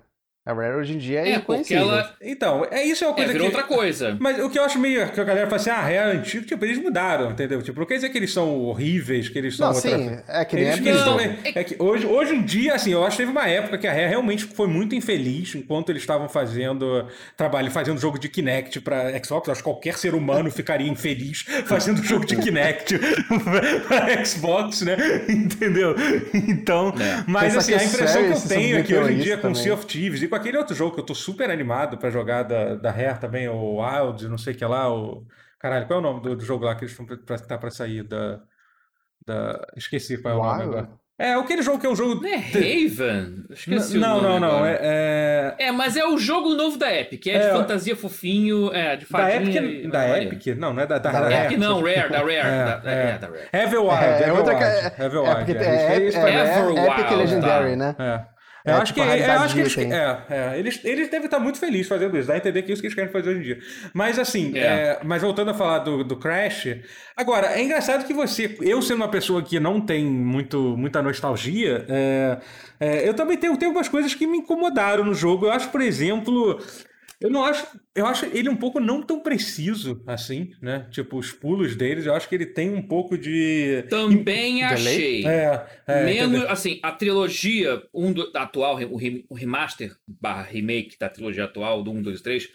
A 0.44 0.54
Rare 0.54 0.74
hoje 0.76 0.94
em 0.94 0.98
dia 0.98 1.20
é, 1.20 1.32
É, 1.32 1.38
porque 1.38 1.74
ela 1.74 2.14
Então, 2.22 2.66
é 2.70 2.82
isso 2.82 3.04
é 3.04 3.06
uma 3.08 3.12
é, 3.12 3.16
coisa 3.16 3.32
virou 3.32 3.50
que... 3.50 3.56
outra 3.56 3.68
coisa. 3.76 4.16
Mas 4.18 4.38
o 4.42 4.48
que 4.48 4.58
eu 4.58 4.64
acho 4.64 4.78
meio 4.78 5.06
que 5.10 5.20
a 5.20 5.24
galera 5.24 5.46
fala 5.46 5.60
assim, 5.60 5.68
ah, 5.70 5.80
Rare 5.80 5.94
é 5.94 6.02
antigo, 6.12 6.46
tipo, 6.46 6.64
eles 6.64 6.78
mudaram, 6.78 7.30
entendeu? 7.30 7.60
Tipo, 7.62 7.78
não 7.78 7.86
quer 7.86 7.96
dizer 7.96 8.08
que 8.08 8.16
eles 8.16 8.32
são 8.32 8.58
horríveis, 8.60 9.28
que 9.28 9.38
eles 9.38 9.54
são 9.56 9.68
Não, 9.68 9.74
outra... 9.76 9.90
sim, 9.98 10.18
é 10.26 10.44
que 10.46 10.56
nem 10.56 10.64
Eles, 10.64 10.78
a 10.78 10.82
que 10.82 10.88
eles 10.88 11.54
é, 11.56 11.58
é 11.60 11.64
que 11.64 11.76
hoje, 11.78 12.06
hoje 12.06 12.34
em 12.34 12.42
dia, 12.42 12.74
assim, 12.74 12.90
eu 12.90 13.04
acho 13.04 13.18
que 13.18 13.22
teve 13.22 13.30
uma 13.30 13.46
época 13.46 13.76
que 13.76 13.86
a 13.86 13.92
Rare 13.92 14.08
realmente 14.08 14.44
foi 14.46 14.66
muito 14.66 14.94
infeliz 14.94 15.54
enquanto 15.54 15.90
eles 15.90 16.02
estavam 16.02 16.26
fazendo 16.26 17.06
trabalho, 17.36 17.70
fazendo 17.70 18.00
jogo 18.00 18.18
de 18.18 18.30
Kinect 18.30 18.80
pra 18.80 19.10
Xbox. 19.22 19.46
Eu 19.46 19.52
acho 19.52 19.62
que 19.62 19.68
qualquer 19.68 19.98
ser 19.98 20.14
humano 20.14 20.50
ficaria 20.50 20.88
infeliz 20.88 21.44
fazendo 21.66 22.02
jogo 22.02 22.24
de 22.24 22.36
Kinect 22.36 22.98
pra 23.86 24.24
Xbox, 24.24 24.80
né? 24.80 24.96
Entendeu? 25.28 25.94
Então, 26.32 26.94
É. 26.98 27.24
mas 27.26 27.54
Pensa 27.54 27.58
assim, 27.58 27.72
que 27.72 27.78
a 27.78 27.84
impressão 27.84 28.22
que 28.24 28.32
eu 28.32 28.48
tenho 28.48 28.78
aqui 28.78 28.94
hoje 28.94 29.12
em 29.12 29.18
dia 29.18 29.36
submeteu 29.36 29.50
com 29.50 29.54
Sea 29.54 29.74
of 29.74 29.84
Thieves 29.86 30.22
e 30.22 30.29
com 30.30 30.36
aquele 30.36 30.56
outro 30.56 30.74
jogo 30.74 30.94
que 30.94 31.00
eu 31.00 31.06
tô 31.06 31.14
super 31.14 31.50
animado 31.50 31.98
pra 31.98 32.08
jogar 32.10 32.44
da, 32.44 32.76
da 32.76 32.90
Rare 32.90 33.18
também, 33.20 33.48
o 33.48 33.82
Wild, 33.82 34.28
não 34.28 34.38
sei 34.38 34.54
o 34.54 34.56
que 34.56 34.64
lá, 34.64 34.90
o. 34.90 35.26
Caralho, 35.58 35.86
qual 35.86 35.98
é 35.98 36.00
o 36.00 36.02
nome 36.02 36.22
do, 36.22 36.34
do 36.36 36.44
jogo 36.44 36.64
lá 36.64 36.74
que 36.74 36.84
eles 36.84 36.92
estão 36.98 37.04
pra, 37.04 37.36
tá 37.38 37.58
pra 37.58 37.70
sair? 37.70 38.02
Da, 38.02 38.40
da... 39.26 39.66
Esqueci 39.76 40.16
qual 40.22 40.32
é 40.34 40.36
o 40.38 40.42
nome 40.42 40.62
Wild? 40.62 40.68
agora. 40.78 41.00
É, 41.18 41.34
aquele 41.34 41.60
jogo 41.60 41.78
que 41.78 41.86
é 41.86 41.90
um 41.90 41.94
jogo. 41.94 42.14
Não 42.22 42.26
é 42.30 42.36
Raven? 42.36 43.44
Esqueci 43.50 43.98
o 43.98 44.00
não, 44.00 44.22
nome 44.22 44.40
não, 44.40 44.58
não. 44.60 44.64
É, 44.64 44.78
é... 44.80 45.54
É, 45.66 45.70
mas 45.70 45.94
é 45.94 46.02
o 46.06 46.16
jogo 46.16 46.54
novo 46.54 46.78
da 46.78 46.90
Epic, 46.94 47.26
é, 47.26 47.32
É, 47.32 47.38
de 47.40 47.50
fantasia 47.58 47.94
fofinho, 47.94 48.72
é, 48.72 48.96
de 48.96 49.04
Da 49.04 49.18
fadinha 49.18 49.60
Epic. 49.60 49.84
e- 49.84 49.88
Da. 49.90 50.18
Epic? 50.22 50.46
Não, 50.56 50.72
não 50.72 50.82
é 50.82 50.86
da, 50.86 50.96
da, 50.96 51.12
Da 51.12 51.20
da 51.28 51.44
Epic 51.44 51.58
não, 51.58 51.82
Rare, 51.82 52.08
da 52.08 52.18
Rare. 52.20 52.32
É, 52.36 52.64
da, 52.64 52.76
da- 52.78 52.90
é. 52.90 53.10
é, 53.10 53.18
da 53.18 53.26
Rare. 53.26 53.48
Everwild, 53.52 54.02
É, 54.04 54.28
é 54.28 54.32
outra 54.32 54.54
que 54.54 54.62
Everwild. 54.64 54.94
é, 54.98 55.04
Everwild. 55.04 55.30
é 55.30 55.34
porque 55.34 55.52
é, 55.52 55.62
é, 55.62 55.92
é, 55.96 56.08
isso 56.08 56.16
é, 56.18 56.22
aí- 56.24 56.36
é, 56.36 56.58
Everwild, 56.58 56.88
Epic 56.88 57.10
Legendary, 57.18 57.70
tá. 57.72 57.76
né? 57.76 57.96
É. 57.98 58.39
Eu 58.66 58.74
É, 58.74 58.76
acho 58.76 58.92
tipo, 58.92 59.00
que, 59.00 59.00
a 59.00 59.16
eu 59.18 59.38
acho 59.40 59.54
que 59.54 59.60
eles, 59.60 59.72
item. 59.72 59.92
é, 59.92 60.24
é, 60.28 60.58
eles, 60.58 60.80
eles 60.84 61.08
devem 61.10 61.24
estar 61.26 61.38
muito 61.40 61.58
felizes 61.58 61.88
fazendo 61.88 62.16
isso, 62.18 62.28
dá 62.28 62.34
a 62.34 62.36
entender 62.36 62.62
que 62.62 62.70
é 62.70 62.72
isso 62.74 62.82
que 62.82 62.86
eles 62.88 62.94
querem 62.94 63.10
fazer 63.10 63.30
hoje 63.30 63.38
em 63.40 63.42
dia. 63.42 63.58
Mas 63.94 64.18
assim, 64.18 64.52
É. 64.56 64.58
é, 64.58 65.00
mas 65.02 65.22
voltando 65.22 65.50
a 65.50 65.54
falar 65.54 65.78
do, 65.80 66.04
do 66.04 66.16
Crash, 66.16 66.68
agora, 67.16 67.48
é 67.54 67.62
engraçado 67.62 68.04
que 68.06 68.12
você, 68.12 68.56
eu 68.60 68.82
sendo 68.82 68.96
uma 68.98 69.08
pessoa 69.10 69.42
que 69.42 69.58
não 69.58 69.80
tem 69.80 70.04
muito, 70.04 70.76
muita 70.76 71.00
nostalgia, 71.02 71.86
é, 71.88 72.38
é, 72.78 73.08
eu 73.08 73.14
também 73.14 73.36
tenho, 73.38 73.56
tenho 73.56 73.70
algumas 73.70 73.88
coisas 73.88 74.14
que 74.14 74.26
me 74.26 74.38
incomodaram 74.38 75.04
no 75.04 75.14
jogo. 75.14 75.46
Eu 75.46 75.52
acho, 75.52 75.68
por 75.70 75.80
exemplo, 75.80 76.58
eu 77.20 77.28
não 77.30 77.44
acho, 77.44 77.66
eu 77.94 78.06
acho 78.06 78.24
ele 78.26 78.48
um 78.48 78.56
pouco 78.56 78.80
não 78.80 79.02
tão 79.02 79.20
preciso 79.20 80.02
assim, 80.06 80.52
né? 80.62 80.88
Tipo, 80.90 81.18
os 81.18 81.30
pulos 81.32 81.76
deles, 81.76 82.06
eu 82.06 82.14
acho 82.14 82.28
que 82.28 82.34
ele 82.34 82.46
tem 82.46 82.70
um 82.74 82.80
pouco 82.82 83.18
de... 83.18 83.84
Também 83.90 84.62
achei. 84.64 85.26
É, 85.26 85.66
é, 85.86 86.04
Menos, 86.04 86.44
assim, 86.44 86.80
a 86.82 86.90
trilogia 86.92 87.82
um 87.92 88.12
do, 88.12 88.30
atual, 88.34 88.76
o, 88.90 88.96
rem- 88.96 89.24
o 89.28 89.34
remaster 89.34 89.94
barra 90.08 90.42
remake 90.42 90.96
da 90.98 91.08
trilogia 91.08 91.44
atual, 91.44 91.82
do 91.82 91.90
1, 91.90 92.02
2 92.02 92.20
3, 92.22 92.48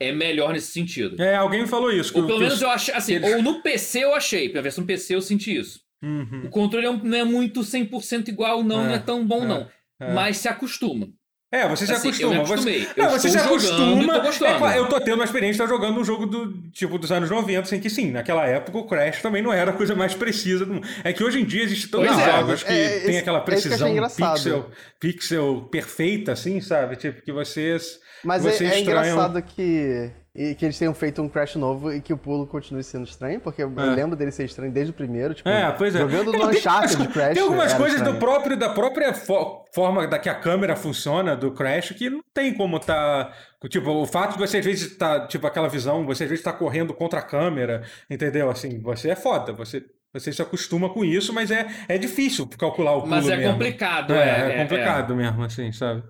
é 0.00 0.12
melhor 0.12 0.52
nesse 0.52 0.70
sentido. 0.72 1.20
É, 1.20 1.34
alguém 1.36 1.62
me 1.62 1.68
falou 1.68 1.90
isso. 1.90 2.16
Ou 2.18 2.26
pelo 2.26 2.38
menos 2.38 2.54
os- 2.54 2.62
eu 2.62 2.70
achei, 2.70 2.94
assim, 2.94 3.14
eles- 3.14 3.34
ou 3.34 3.42
no 3.42 3.62
PC 3.62 4.04
eu 4.04 4.14
achei, 4.14 4.48
pela 4.48 4.62
versão 4.62 4.84
PC 4.86 5.14
eu 5.14 5.20
senti 5.22 5.56
isso. 5.56 5.80
Uhum. 6.02 6.42
O 6.44 6.50
controle 6.50 6.86
é 6.86 6.92
não 6.92 7.16
é 7.18 7.24
muito 7.24 7.64
100% 7.64 8.28
igual, 8.28 8.62
não, 8.62 8.82
É, 8.82 8.86
não 8.88 8.94
é 8.94 8.98
tão 8.98 9.26
bom, 9.26 9.42
é, 9.42 9.46
não. 9.48 9.70
é. 10.00 10.12
Mas 10.14 10.36
se 10.36 10.46
acostuma. 10.48 11.08
É, 11.52 11.68
você 11.68 11.86
se 11.86 11.92
Assim, 11.92 12.08
eu 12.08 12.32
acostuma. 12.32 12.32
me 12.32 12.38
você... 12.40 12.52
acostumei. 12.52 12.88
Não, 12.96 13.04
Eu 13.04 13.10
você 13.12 13.28
se 13.30 13.36
estou 13.36 13.58
jogando 13.58 13.76
e 13.78 14.04
acostuma. 14.04 14.14
tô 14.14 14.20
gostando. 14.26 14.66
É, 14.66 14.78
eu 14.78 14.88
tô 14.88 15.00
tendo 15.00 15.14
uma 15.14 15.24
experiência 15.24 15.56
de 15.58 15.62
estar 15.62 15.74
jogando 15.74 16.00
um 16.00 16.04
jogo 16.04 16.26
do 16.26 16.52
tipo 16.72 16.98
dos 16.98 17.12
anos 17.12 17.30
90, 17.30 17.60
assim, 17.60 17.78
que 17.80 17.88
sim, 17.88 18.10
naquela 18.10 18.44
época 18.46 18.76
o 18.78 18.86
Crash 18.86 19.22
também 19.22 19.42
não 19.42 19.52
era 19.52 19.70
a 19.70 19.74
coisa 19.74 19.94
mais 19.94 20.12
precisa 20.14 20.66
do 20.66 20.74
mundo. 20.74 20.86
É 21.04 21.12
que 21.12 21.22
hoje 21.22 21.40
em 21.40 21.44
dia 21.44 21.62
existem 21.62 21.88
tantos 21.90 22.08
Pois 22.08 22.18
é, 22.28 22.30
jogos 22.32 22.62
que 22.64 22.72
é, 22.72 22.88
tem 23.00 23.08
esse- 23.10 23.18
aquela 23.18 23.38
é 23.38 23.40
eu 23.40 23.44
precisão 23.44 23.94
pixel, 24.16 24.70
pixel 24.98 25.68
perfeita, 25.70 26.32
assim, 26.32 26.60
sabe? 26.60 26.96
Tipo, 26.96 27.22
que 27.22 27.32
vocês. 27.32 28.00
Mas 28.24 28.42
você 28.42 28.64
é, 28.64 28.74
é 28.74 28.80
engraçado 28.80 29.40
que 29.42 30.10
e 30.36 30.54
que 30.54 30.64
eles 30.66 30.78
tenham 30.78 30.92
feito 30.92 31.22
um 31.22 31.28
Crash 31.28 31.56
novo 31.56 31.92
e 31.92 32.00
que 32.00 32.12
o 32.12 32.18
pulo 32.18 32.46
continue 32.46 32.82
sendo 32.84 33.04
estranho, 33.06 33.40
porque 33.40 33.62
eu 33.62 33.72
É. 33.76 33.84
lembro 33.94 34.14
dele 34.16 34.30
ser 34.30 34.44
estranho 34.44 34.70
desde 34.72 34.90
o 34.90 34.94
primeiro, 34.94 35.32
tipo, 35.34 35.48
É, 35.48 35.72
pois 35.72 35.94
é. 35.94 35.98
jogando 36.00 36.32
no 36.32 36.38
tem 36.50 36.58
Uncharted 36.58 36.92
algumas- 36.96 37.12
Crash. 37.12 37.34
Tem 37.34 37.42
algumas 37.42 37.72
coisas 37.74 38.00
do 38.02 38.14
próprio, 38.14 38.56
da 38.56 38.68
própria 38.68 39.14
fo- 39.14 39.64
forma 39.74 40.06
da 40.06 40.18
que 40.18 40.28
a 40.28 40.34
câmera 40.34 40.76
funciona 40.76 41.34
do 41.34 41.52
Crash 41.52 41.92
que 41.92 42.10
não 42.10 42.20
tem 42.34 42.52
como 42.54 42.78
tá. 42.78 43.32
Tipo, 43.68 43.90
o 43.90 44.06
fato 44.06 44.34
de 44.34 44.38
você 44.38 44.58
às 44.58 44.64
vezes 44.64 44.96
tá, 44.96 45.26
tipo, 45.26 45.46
aquela 45.46 45.68
visão, 45.68 46.04
você 46.04 46.24
às 46.24 46.30
vezes 46.30 46.44
tá 46.44 46.52
correndo 46.52 46.92
contra 46.94 47.20
a 47.20 47.22
câmera, 47.22 47.82
entendeu? 48.10 48.50
Assim, 48.50 48.80
você 48.80 49.10
é 49.10 49.16
foda, 49.16 49.52
você. 49.52 49.82
Você 50.14 50.32
se 50.32 50.40
acostuma 50.40 50.88
com 50.88 51.04
isso, 51.04 51.30
mas 51.30 51.50
é, 51.50 51.66
é 51.88 51.98
difícil 51.98 52.48
calcular 52.58 52.92
o 52.92 53.00
pulo 53.00 53.10
Mas 53.10 53.28
é 53.28 53.36
mesmo. 53.36 53.52
complicado, 53.52 54.14
É, 54.14 54.18
é. 54.18 54.54
é, 54.54 54.62
complicado 54.62 55.14
mesmo, 55.14 55.42
assim, 55.44 55.70
sabe? 55.72 56.02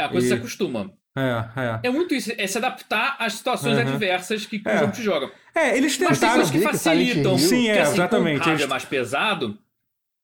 É, 0.00 0.04
a 0.04 0.08
coisa 0.08 0.26
E- 0.26 0.28
se 0.30 0.34
acostuma. 0.34 0.90
É, 1.16 1.60
é. 1.60 1.80
É 1.84 1.90
muito 1.90 2.14
isso, 2.14 2.30
é 2.36 2.46
se 2.46 2.58
adaptar 2.58 3.16
às 3.18 3.32
situações 3.34 3.74
Uhum. 3.76 3.80
adversas 3.88 4.44
que, 4.44 4.58
que 4.58 4.68
É. 4.68 4.76
o 4.76 4.78
jogo 4.80 4.92
te 4.92 5.02
joga. 5.02 5.32
É, 5.54 5.76
eles 5.76 5.96
Mas 5.98 5.98
tem 5.98 6.08
tentaram. 6.08 6.34
coisas 6.34 6.50
que 6.50 6.60
facilitam. 6.60 7.38
Sim, 7.38 7.68
é, 7.68 7.72
porque, 7.74 7.82
assim, 7.82 7.92
exatamente. 7.94 8.40
Com 8.44 8.50
o 8.50 8.52
Eles- 8.52 8.66
mais 8.66 8.84
pesado, 8.84 9.58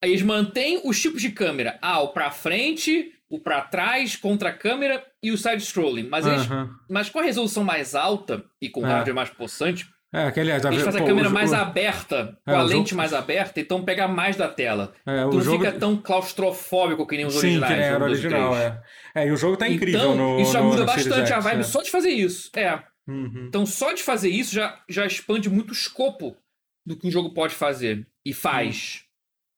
eles 0.02 0.22
mantêm 0.22 0.80
os 0.84 1.00
tipos 1.00 1.22
de 1.22 1.30
câmera. 1.30 1.78
Ah, 1.80 2.00
o 2.00 2.08
pra 2.08 2.30
frente, 2.30 3.12
o 3.30 3.38
pra 3.40 3.62
trás, 3.62 4.14
contra 4.16 4.50
a 4.50 4.52
câmera 4.52 5.02
e 5.22 5.30
o 5.32 5.38
side-scrolling. 5.38 6.08
Mas, 6.10 6.26
eles- 6.26 6.42
Aham. 6.50 6.70
mas 6.90 7.08
com 7.08 7.18
a 7.20 7.22
resolução 7.22 7.64
mais 7.64 7.94
alta 7.94 8.44
e 8.60 8.68
com 8.68 8.82
o 8.82 8.86
É. 8.86 8.88
hardware 8.90 9.14
mais 9.14 9.30
possante, 9.30 9.88
É, 10.14 10.30
que 10.30 10.40
aliás, 10.40 10.62
eles 10.64 10.82
fazem 10.82 11.00
a 11.00 11.02
pô, 11.04 11.08
câmera 11.08 11.28
o- 11.30 11.32
mais 11.32 11.52
o- 11.52 11.54
aberta, 11.54 12.38
com 12.44 12.50
É, 12.50 12.54
a 12.56 12.62
o 12.62 12.66
lente 12.66 12.90
jogo- 12.90 12.96
mais 12.98 13.14
aberta, 13.14 13.58
então 13.60 13.82
pega 13.82 14.06
mais 14.06 14.36
da 14.36 14.46
tela. 14.46 14.92
É, 15.06 15.22
Tu 15.24 15.32
não 15.36 15.40
jogo... 15.40 15.64
fica 15.64 15.78
tão 15.78 15.96
claustrofóbico 15.96 17.06
que 17.06 17.16
nem 17.16 17.24
os 17.24 17.32
Sim, 17.34 17.38
originais. 17.46 17.72
nem 17.76 17.80
era 17.86 17.98
um, 17.98 18.08
original, 18.08 18.56
é. 18.56 18.82
É, 19.14 19.26
e 19.26 19.30
o 19.32 19.36
jogo 19.36 19.56
tá 19.56 19.66
incrível 19.68 20.00
então, 20.12 20.14
no 20.14 20.40
isso 20.40 20.52
já 20.52 20.60
no- 20.60 20.66
muda 20.66 20.80
no 20.80 20.86
bastante 20.86 21.32
a 21.32 21.36
X, 21.36 21.44
vibe 21.44 21.60
é. 21.60 21.62
só 21.62 21.82
de 21.82 21.90
fazer 21.90 22.10
isso. 22.10 22.50
É. 22.54 22.82
Uhum. 23.08 23.46
Então, 23.48 23.64
só 23.66 23.92
de 23.92 24.02
fazer 24.02 24.28
isso 24.28 24.54
já, 24.54 24.78
já 24.88 25.06
expande 25.06 25.48
muito 25.50 25.70
o 25.70 25.72
escopo 25.72 26.36
do 26.86 26.96
que 26.96 27.06
um 27.06 27.10
jogo 27.10 27.32
pode 27.32 27.54
fazer 27.54 28.06
e 28.24 28.32
faz. 28.34 29.04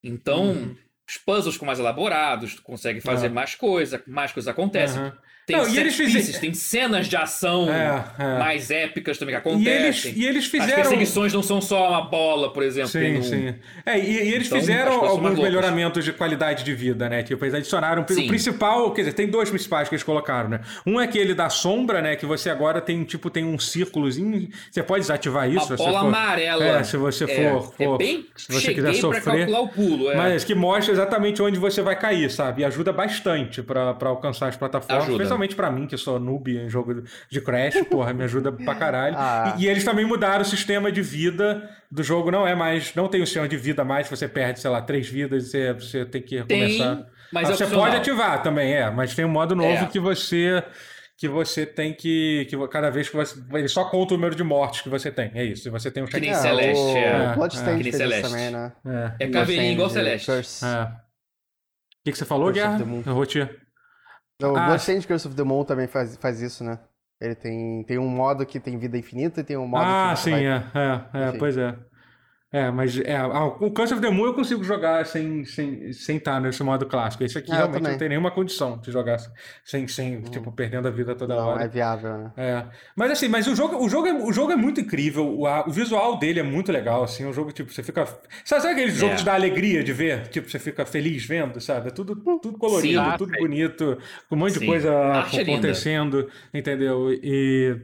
Então, 0.03 0.45
Uhum. 0.53 0.77
os 1.09 1.17
puzzles 1.19 1.55
ficam 1.55 1.67
mais 1.67 1.79
elaborados, 1.79 2.55
tu 2.55 2.63
consegue 2.63 3.01
fazer 3.01 3.27
É. 3.27 3.31
mais 3.31 3.55
coisa, 3.55 4.03
mais 4.07 4.31
coisas 4.33 4.49
acontecem. 4.49 5.13
Tem 5.47 5.57
Não, 5.57 5.69
e 5.69 5.79
eles 5.79 5.95
fizeram- 5.95 6.41
tem 6.41 6.55
cenas 6.55 7.07
de 7.07 7.17
ação 7.17 7.69
É, 7.69 8.05
é. 8.19 8.39
mais 8.39 8.71
épicas 8.71 9.19
também 9.19 9.39
que 9.39 9.47
E 9.49 9.51
eles, 9.69 9.99
acontecem. 9.99 10.13
e 10.17 10.27
eles 10.27 10.45
As 10.45 10.51
fizeram. 10.51 10.75
perseguições 10.75 11.33
não 11.35 11.43
são 11.43 11.61
só 11.61 11.91
uma 11.91 12.01
bola, 12.01 12.51
por 12.51 12.63
exemplo. 12.63 12.89
Sim, 12.89 13.19
um- 13.19 13.23
sim. 13.23 13.55
É, 13.85 13.99
e, 13.99 14.11
e 14.11 14.33
eles 14.35 14.47
Então, 14.47 14.59
fizeram 14.59 15.05
as 15.05 15.11
alguns 15.11 15.39
melhoramentos 15.39 16.03
de 16.03 16.15
qualidade 16.15 16.65
de 16.65 16.75
vida, 16.75 17.11
né? 17.11 17.23
Tipo, 17.23 17.45
eles 17.45 17.55
adicionaram. 17.55 18.07
O 18.09 18.13
Sim. 18.13 18.27
principal, 18.27 18.91
quer 18.93 19.03
dizer, 19.03 19.13
tem 19.13 19.27
dois 19.29 19.51
principais 19.51 19.87
que 19.89 19.95
eles 19.95 20.03
colocaram, 20.03 20.49
né? 20.49 20.61
Um 20.87 20.99
é 20.99 21.05
aquele 21.05 21.35
da 21.35 21.51
sombra, 21.51 22.01
né? 22.01 22.17
Que 22.17 22.25
você 22.25 22.49
agora 22.49 22.81
tem, 22.81 23.05
tipo, 23.05 23.29
tem 23.29 23.45
um 23.45 23.59
círculozinho. 23.59 24.49
Você 24.71 24.83
pode 24.83 25.01
desativar 25.03 25.47
isso. 25.51 25.67
Uma 25.69 25.77
bola 25.77 26.01
for- 26.01 26.07
amarela. 26.07 26.65
É, 26.65 26.83
se 26.85 26.97
você 26.97 27.25
É, 27.25 27.51
for. 27.51 27.73
for 27.77 27.95
é 27.95 27.99
bem 27.99 28.27
se 28.35 28.51
você 28.51 28.73
quiser 28.73 28.95
sofrer. 28.95 29.23
calcular 29.23 29.61
o 29.61 29.69
pulo. 29.69 30.11
É. 30.11 30.17
Mas 30.17 30.43
que 30.43 30.55
mostra 30.55 30.93
exatamente 30.95 31.43
onde 31.43 31.59
você 31.59 31.83
vai 31.83 31.97
cair, 31.99 32.31
sabe? 32.31 32.63
E 32.63 32.65
ajuda 32.65 32.95
bastante 32.95 33.63
pra 33.63 33.93
pra 33.93 34.09
alcançar 34.09 34.49
as 34.49 34.57
plataformas. 34.57 35.05
Ajuda. 35.05 35.34
Especialmente 35.35 35.55
pra 35.57 35.71
mim, 35.71 35.87
que 35.87 35.97
sou 35.97 36.19
noob 36.21 36.57
em 36.57 36.69
jogo 36.69 37.03
de 37.31 37.41
Crash, 37.41 37.83
porra, 37.91 38.13
me 38.13 38.25
ajuda 38.25 38.51
pra 38.65 38.75
caralho. 38.75 39.15
Ah. 39.19 39.55
E, 39.59 39.65
e 39.65 39.69
eles 39.69 39.85
também 39.85 40.05
mudaram 40.05 40.43
o 40.43 40.45
sistema 40.45 40.91
de 40.91 41.03
vida 41.03 41.69
do 41.91 42.03
jogo. 42.03 42.31
Não 42.31 42.47
é 42.47 42.55
mais. 42.55 42.95
Não 42.95 43.09
tem 43.09 43.23
o 43.23 43.27
sistema 43.27 43.49
de 43.49 43.57
vida 43.57 43.85
mais, 43.85 44.09
você 44.09 44.27
perde, 44.29 44.61
sei 44.61 44.71
lá, 44.71 44.81
três 44.83 45.09
vidas 45.09 45.47
e 45.47 45.49
você, 45.51 45.73
você 45.75 46.05
tem 46.05 46.23
que 46.23 46.43
Tem, 46.45 46.61
recomeçar. 46.63 47.07
mas 47.33 47.49
Ah, 47.49 47.53
é 47.53 47.57
você 47.57 47.65
opcional. 47.65 47.85
pode 47.87 47.97
ativar 47.97 48.43
também, 48.43 48.75
é. 48.75 48.91
Mas 48.91 49.15
tem 49.15 49.25
um 49.25 49.29
modo 49.29 49.55
novo 49.55 49.85
É. 49.85 49.87
que 49.87 49.99
você. 50.01 50.63
Que 51.17 51.29
você 51.29 51.65
tem 51.65 51.95
que. 51.95 52.45
que 52.51 52.69
cada 52.69 52.91
vez 52.91 53.09
que 53.09 53.15
você. 53.15 53.41
Ele 53.53 53.69
só 53.69 53.85
conta 53.85 54.15
o 54.15 54.17
número 54.17 54.35
de 54.35 54.43
mortes 54.43 54.81
que 54.81 54.89
você 54.89 55.13
tem. 55.13 55.31
É 55.35 55.45
isso. 55.45 55.69
E 55.69 55.71
você 55.71 55.89
tem 55.89 56.03
um 56.03 56.07
Que 56.07 56.19
nem 56.19 56.35
checkpoint. 56.35 56.57
Celeste, 56.61 56.83
o, 56.83 56.97
é. 56.99 57.31
o 57.31 57.35
Bloodstained 57.37 57.89
isso 57.89 57.99
Celeste. 57.99 58.29
também, 58.29 58.51
né? 58.51 58.73
É. 59.19 59.25
É 59.27 59.29
caveirinha 59.31 59.73
igual 59.73 59.89
Celeste. 59.89 60.27
Curse. 60.27 60.65
É. 60.65 60.83
O 60.83 62.05
que, 62.05 62.13
que 62.13 62.19
você 62.19 62.25
falou, 62.25 62.47
Curse 62.47 62.61
of 62.61 62.69
Guerra? 62.69 62.79
the 62.85 62.91
Moon. 62.91 63.03
Eu 63.07 63.15
vou 63.15 63.25
te. 63.25 63.49
O 64.43 64.57
Ah, 64.57 64.67
Bloodstained 64.67 65.07
Curse 65.07 65.27
of 65.29 65.37
the 65.37 65.43
Moon 65.45 65.65
também 65.65 65.87
faz, 65.87 66.17
faz 66.17 66.41
isso, 66.41 66.65
né? 66.65 66.79
Ele 67.21 67.35
tem, 67.35 67.85
tem 67.85 67.99
um 67.99 68.09
modo 68.09 68.45
que 68.45 68.61
tem 68.61 68.79
vida 68.79 68.99
infinita 68.99 69.41
e 69.41 69.45
tem 69.45 69.57
um 69.57 69.67
modo 69.67 69.85
Ah, 69.85 70.15
que 70.15 70.17
você 70.21 70.25
sim, 70.25 70.31
vai... 70.31 70.47
é, 70.47 70.71
é, 70.75 71.29
é, 71.29 71.33
pois 71.39 71.57
é. 71.57 71.77
É, 72.57 72.71
mas 72.71 72.97
é, 73.01 73.17
ah, 73.17 73.47
o 73.47 73.69
Curse 73.73 73.95
of 73.95 74.01
the 74.01 74.09
Moon 74.11 74.27
eu 74.27 74.35
consigo 74.35 74.63
jogar 74.63 75.05
sem 75.07 75.45
sem 75.45 75.93
sem 75.93 76.19
estar 76.19 76.41
nesse 76.41 76.63
modo 76.63 76.87
clássico. 76.87 77.25
Esse 77.25 77.37
aqui 77.39 77.51
Ah, 77.51 77.55
eu 77.55 77.59
realmente 77.63 77.83
não 77.91 77.99
tem 77.99 78.09
nenhuma 78.11 78.31
condição 78.31 78.79
de 78.79 78.93
jogar 78.93 79.19
sem, 79.65 79.89
sem 79.89 80.21
tipo, 80.23 80.53
perdendo 80.53 80.87
a 80.87 80.91
vida 80.93 81.17
toda 81.17 81.35
Não, 81.35 81.47
hora. 81.49 81.65
é 81.65 81.69
viável, 81.69 82.17
né? 82.17 82.33
É. 82.37 82.65
Mas 82.95 83.11
assim, 83.11 83.27
mas 83.29 83.49
o 83.49 83.57
jogo, 83.57 83.85
o 83.85 83.89
jogo, 83.89 84.07
é, 84.07 84.13
o 84.13 84.33
jogo 84.33 84.53
é 84.53 84.57
muito 84.57 84.81
incrível, 84.81 85.27
o, 85.37 85.49
a- 85.49 85.65
o 85.67 85.73
visual 85.73 86.17
dele 86.17 86.39
é 86.39 86.43
muito 86.45 86.71
legal, 86.71 87.03
assim, 87.03 87.25
o 87.27 87.33
jogo, 87.33 87.51
tipo, 87.51 87.73
você 87.73 87.83
fica... 87.83 88.07
Sabe, 88.45 88.63
sabe 88.63 88.69
aquele 88.75 88.93
jogo 88.93 89.13
É. 89.13 89.17
que 89.17 89.23
te 89.23 89.25
dá 89.25 89.35
alegria 89.35 89.83
de 89.83 89.93
ver? 89.93 90.29
Tipo, 90.29 90.49
você 90.49 90.61
fica 90.61 90.87
feliz 90.87 91.27
vendo, 91.27 91.61
sabe? 91.61 91.89
É 91.89 91.91
tudo, 91.91 92.15
tudo 92.41 92.57
colorido, 92.57 93.03
Sim. 93.03 93.17
tudo 93.19 93.33
bonito, 93.37 93.99
com 94.29 94.37
um 94.37 94.39
monte 94.39 94.53
de 94.53 94.59
Sim. 94.61 94.67
coisa 94.67 94.93
A 94.95 95.17
arte 95.23 95.41
é 95.41 95.43
linda. 95.43 95.53
acontecendo, 95.59 96.31
entendeu? 96.55 97.11
E... 97.13 97.77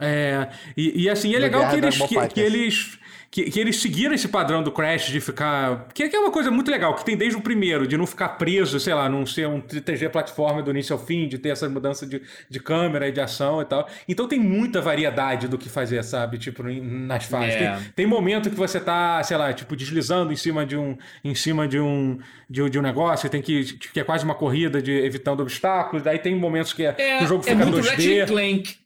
É, 0.00 0.48
e, 0.76 1.02
e, 1.04 1.10
assim, 1.10 1.34
é 1.34 1.38
legal 1.40 1.68
que 1.68 1.76
eles, 1.76 1.98
que, 1.98 2.28
que 2.28 2.40
eles 2.40 2.98
que, 3.30 3.50
que 3.50 3.60
eles 3.60 3.76
seguiram 3.80 4.14
esse 4.14 4.26
padrão 4.26 4.62
do 4.62 4.72
Crash 4.72 5.06
de 5.08 5.20
ficar. 5.20 5.86
Que, 5.92 6.08
que 6.08 6.16
é 6.16 6.18
uma 6.18 6.30
coisa 6.30 6.50
muito 6.50 6.70
legal, 6.70 6.94
que 6.94 7.04
tem 7.04 7.16
desde 7.16 7.36
o 7.36 7.42
primeiro, 7.42 7.86
de 7.86 7.96
não 7.96 8.06
ficar 8.06 8.30
preso, 8.30 8.80
sei 8.80 8.94
lá, 8.94 9.08
não 9.08 9.26
ser 9.26 9.46
um 9.46 9.60
3G 9.60 10.08
plataforma 10.08 10.62
do 10.62 10.70
início 10.70 10.94
ao 10.94 10.98
fim, 10.98 11.28
de 11.28 11.38
ter 11.38 11.50
essa 11.50 11.68
mudança 11.68 12.06
de, 12.06 12.22
de 12.48 12.60
câmera 12.60 13.06
e 13.06 13.12
de 13.12 13.20
ação 13.20 13.60
e 13.60 13.66
tal. 13.66 13.86
Então 14.08 14.26
tem 14.26 14.40
muita 14.40 14.80
variedade 14.80 15.46
do 15.46 15.58
que 15.58 15.68
fazer, 15.68 16.02
sabe? 16.02 16.38
Tipo, 16.38 16.62
nas 16.62 17.24
fases. 17.26 17.54
É. 17.56 17.76
Tem, 17.76 17.92
tem 17.96 18.06
momento 18.06 18.48
que 18.48 18.56
você 18.56 18.80
tá, 18.80 19.22
sei 19.22 19.36
lá, 19.36 19.52
tipo, 19.52 19.76
deslizando 19.76 20.32
em 20.32 20.36
cima 20.36 20.64
de 20.64 20.76
um. 20.76 20.96
Em 21.22 21.34
cima 21.34 21.68
de 21.68 21.78
um. 21.78 22.18
De, 22.48 22.70
de 22.70 22.78
um 22.78 22.82
negócio, 22.82 23.28
tem 23.28 23.42
que. 23.42 23.64
que 23.92 24.00
é 24.00 24.04
quase 24.04 24.24
uma 24.24 24.34
corrida 24.34 24.80
de 24.80 24.92
evitando 24.92 25.40
obstáculos. 25.40 26.02
Daí 26.02 26.18
tem 26.18 26.34
momentos 26.34 26.72
que, 26.72 26.82
é, 26.84 26.94
É, 26.96 27.18
que 27.18 27.24
o 27.24 27.26
jogo 27.26 27.42
é 27.46 27.50
fica 27.52 27.66
muito 27.66 27.86
2D. 27.86 27.90
Ratchet 27.90 28.26
Clank. 28.26 28.76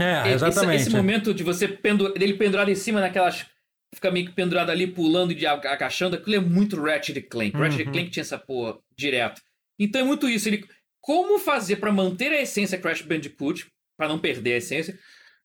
É, 0.00 0.20
Esse- 0.20 0.34
exatamente. 0.34 0.82
Esse, 0.82 0.90
momento 0.90 1.32
de 1.32 1.44
você 1.44 1.68
pendu... 1.68 2.12
dele 2.14 2.34
pendurado 2.34 2.70
em 2.70 2.74
cima 2.74 3.00
naquelas. 3.00 3.46
Fica 3.94 4.10
meio 4.10 4.26
que 4.26 4.32
pendurado 4.32 4.70
ali, 4.70 4.86
pulando 4.86 5.32
e 5.32 5.34
de- 5.34 5.46
agachando, 5.46 6.16
aquilo 6.16 6.36
é 6.36 6.40
muito 6.40 6.80
Ratchet 6.82 7.20
Clank. 7.22 7.56
Ratchet 7.56 7.86
Uhum. 7.86 7.92
Clank 7.92 8.10
tinha 8.10 8.22
essa 8.22 8.38
porra 8.38 8.78
direto. 8.96 9.40
Então 9.78 10.00
é 10.00 10.04
muito 10.04 10.28
isso. 10.28 10.48
Ele... 10.48 10.66
Como 11.00 11.38
fazer 11.38 11.76
pra 11.76 11.92
manter 11.92 12.32
a 12.32 12.40
essência 12.40 12.78
Crash 12.78 13.02
Bandicoot, 13.02 13.66
pra 13.96 14.08
não 14.08 14.18
perder 14.18 14.54
a 14.54 14.56
essência, 14.56 14.98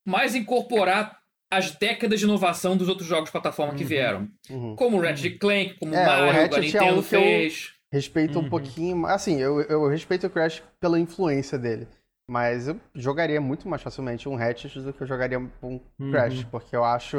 mas 0.08 0.34
incorporar 0.34 1.20
as 1.52 1.72
décadas 1.72 2.20
de 2.20 2.26
inovação 2.26 2.78
dos 2.78 2.88
outros 2.88 3.08
jogos 3.08 3.26
de 3.26 3.32
plataforma 3.32 3.74
que 3.76 3.84
Uhum. 3.84 3.88
vieram. 3.90 4.30
Uhum. 4.50 4.76
Como 4.76 4.98
o 4.98 5.02
Ratchet 5.02 5.38
Clank, 5.38 5.76
como 5.80 5.94
É, 5.94 6.02
o 6.02 6.06
Mario, 6.06 6.30
a 6.30 6.32
Ratchet 6.32 6.58
é 6.58 6.62
Nintendo 6.62 7.00
um 7.00 7.04
que 7.04 7.16
eu- 7.16 7.22
fez. 7.22 7.74
Respeito 7.92 8.38
Uhum. 8.40 8.46
um 8.46 8.50
pouquinho. 8.50 9.06
Assim, 9.08 9.40
eu, 9.42 9.60
eu 9.62 9.88
respeito 9.90 10.28
o 10.28 10.30
Crash 10.30 10.62
pela 10.80 11.00
influência 11.00 11.58
dele. 11.58 11.88
Mas 12.30 12.68
eu 12.68 12.80
jogaria 12.94 13.42
muito 13.42 13.68
mais 13.68 13.82
facilmente 13.82 14.30
um 14.30 14.36
Ratchet 14.36 14.80
do 14.80 14.94
que 14.94 15.02
eu 15.02 15.08
jogaria 15.08 15.40
um 15.40 15.50
Uhum. 16.00 16.12
Crash, 16.12 16.44
porque 16.46 16.76
eu 16.76 16.84
acho. 16.86 17.18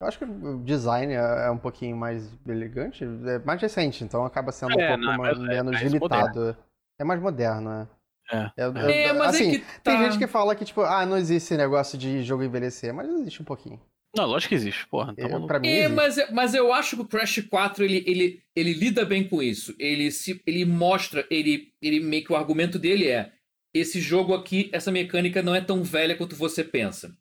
Eu 0.00 0.06
acho 0.06 0.18
que 0.18 0.24
o 0.24 0.58
design 0.64 1.12
é 1.12 1.46
é 1.46 1.50
um 1.50 1.58
pouquinho 1.58 1.96
mais 1.96 2.26
elegante, 2.48 3.04
é 3.04 3.38
mais 3.40 3.60
recente, 3.60 4.02
então 4.02 4.24
acaba 4.24 4.50
sendo 4.50 4.74
um 4.76 4.80
É, 4.80 4.88
pouco 4.88 5.02
não, 5.02 5.12
é 5.12 5.16
ma- 5.16 5.22
mais- 5.24 5.38
é 5.38 5.42
menos 5.42 5.72
mais 5.72 5.92
limitado. 5.92 6.56
É 6.98 7.04
mais 7.04 7.20
moderno, 7.20 7.70
é. 7.70 7.88
É. 8.32 8.52
Eu- 8.56 8.76
É, 8.76 9.12
mas 9.12 9.34
assim, 9.34 9.48
é 9.48 9.58
que 9.58 9.64
tá... 9.82 9.90
tem 9.90 9.98
gente 10.04 10.18
que 10.18 10.26
fala 10.26 10.54
que, 10.54 10.64
tipo, 10.64 10.80
ah, 10.82 11.04
não 11.04 11.16
existe 11.18 11.46
esse 11.52 11.56
negócio 11.56 11.98
de 11.98 12.22
jogo 12.22 12.42
envelhecer, 12.44 12.94
mas 12.94 13.08
existe 13.08 13.42
um 13.42 13.44
pouquinho. 13.44 13.80
Não, 14.16 14.26
lógico 14.26 14.48
que 14.50 14.54
existe, 14.54 14.86
porra. 14.88 15.14
Tá 15.14 15.22
Eu, 15.22 15.28
maluco. 15.30 15.46
pra 15.48 15.58
mim, 15.60 15.68
É, 15.68 15.80
existe. 15.84 15.94
mas, 15.94 16.30
mas 16.32 16.54
eu 16.54 16.72
acho 16.72 16.96
que 16.96 17.02
o 17.02 17.06
Crash 17.06 17.40
4 17.48 17.84
ele, 17.84 18.02
ele, 18.06 18.42
ele 18.56 18.72
lida 18.72 19.04
bem 19.04 19.28
com 19.28 19.42
isso. 19.42 19.74
Ele, 19.78 20.10
se, 20.10 20.40
ele 20.46 20.64
mostra, 20.64 21.26
ele, 21.30 21.72
ele 21.82 22.00
meio 22.00 22.24
que 22.24 22.32
o 22.32 22.36
argumento 22.36 22.78
dele 22.78 23.06
é: 23.08 23.32
esse 23.74 24.00
jogo 24.00 24.34
aqui, 24.34 24.68
essa 24.72 24.90
mecânica 24.90 25.42
não 25.42 25.54
é 25.54 25.60
tão 25.60 25.82
velha 25.84 26.16
quanto 26.16 26.34
você 26.36 26.64
pensa. 26.64 27.16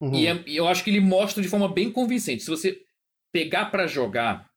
Uhum. 0.00 0.14
E, 0.14 0.26
é- 0.26 0.44
eu 0.46 0.68
acho 0.68 0.84
que 0.84 0.90
ele 0.90 1.00
mostra 1.00 1.42
de 1.42 1.48
forma 1.48 1.68
bem 1.68 1.90
convincente. 1.90 2.42
Se 2.42 2.50
você 2.50 2.82
pegar 3.32 3.66
pra 3.66 3.86
jogar 3.86 4.48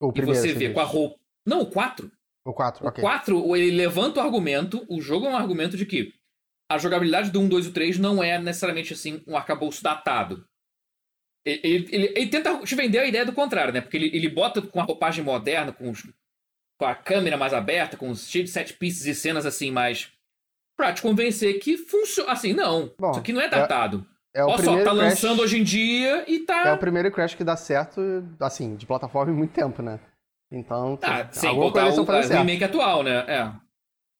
o 0.00 0.10
e 0.10 0.12
primeiro, 0.12 0.40
você 0.40 0.52
vê 0.52 0.66
diz. 0.66 0.74
com 0.74 0.80
a 0.80 0.84
roupa. 0.84 1.18
Não, 1.46 1.60
o 1.60 1.66
4. 1.70 2.10
O 2.46 2.52
4, 2.52 2.84
O 2.84 2.88
ok. 2.88 3.00
4, 3.02 3.56
ele 3.56 3.76
levanta 3.76 4.20
o 4.20 4.22
argumento, 4.22 4.84
o 4.88 5.00
jogo 5.00 5.26
é 5.26 5.30
um 5.30 5.36
argumento 5.36 5.76
de 5.76 5.86
que 5.86 6.12
a 6.70 6.76
jogabilidade 6.78 7.30
do 7.30 7.40
1, 7.40 7.48
2 7.48 7.66
e 7.66 7.70
3 7.72 7.98
não 7.98 8.22
é 8.22 8.38
necessariamente 8.38 8.92
assim 8.92 9.22
um 9.26 9.36
arcabouço 9.36 9.82
datado. 9.82 10.46
Ele, 11.46 11.60
ele- 11.62 11.88
ele- 11.92 12.12
ele 12.16 12.26
tenta 12.28 12.58
te 12.64 12.74
vender 12.74 12.98
a 12.98 13.06
ideia 13.06 13.24
do 13.24 13.32
contrário, 13.32 13.72
né? 13.72 13.80
Porque 13.80 13.96
ele, 13.96 14.06
ele 14.16 14.28
bota 14.28 14.60
com 14.62 14.80
a 14.80 14.84
roupagem 14.84 15.22
moderna, 15.24 15.72
com, 15.72 15.90
os- 15.90 16.06
com 16.78 16.86
a 16.86 16.94
câmera 16.94 17.36
mais 17.36 17.52
aberta, 17.52 17.96
com 17.96 18.08
os 18.10 18.28
cheio 18.28 18.44
de 18.44 18.50
set 18.50 18.72
pieces 18.74 19.06
e 19.06 19.14
cenas 19.14 19.44
assim 19.46 19.70
mais. 19.70 20.10
Pra 20.76 20.92
te 20.92 21.02
convencer 21.02 21.58
que 21.60 21.76
funciona. 21.78 22.32
Assim, 22.32 22.52
não. 22.52 22.92
Bom, 22.98 23.10
isso 23.10 23.20
aqui 23.20 23.32
não 23.32 23.40
é 23.40 23.48
datado. 23.48 24.06
É 24.34 24.42
o 24.44 24.48
Olha 24.48 24.56
só, 24.56 24.62
primeiro 24.64 24.84
tá 24.84 24.96
Crash- 24.96 25.08
lançando 25.22 25.42
hoje 25.42 25.58
em 25.58 25.62
dia 25.62 26.24
e 26.28 26.40
tá. 26.40 26.68
É 26.68 26.72
o 26.72 26.78
primeiro 26.78 27.10
Crash 27.12 27.34
que 27.34 27.44
dá 27.44 27.56
certo, 27.56 28.00
assim, 28.40 28.74
de 28.74 28.84
plataforma 28.86 29.32
em 29.32 29.36
muito 29.36 29.52
tempo, 29.52 29.80
né? 29.80 30.00
Então, 30.50 30.96
Tá, 30.96 31.30
sem 31.32 31.48
alguma 31.48 31.70
coisa 31.72 31.86
o, 31.86 31.90
estão 31.90 32.06
fazendo 32.06 32.28
certo. 32.28 32.38
remake 32.40 32.64
atual, 32.64 33.02
né? 33.02 33.24
É. 33.28 33.52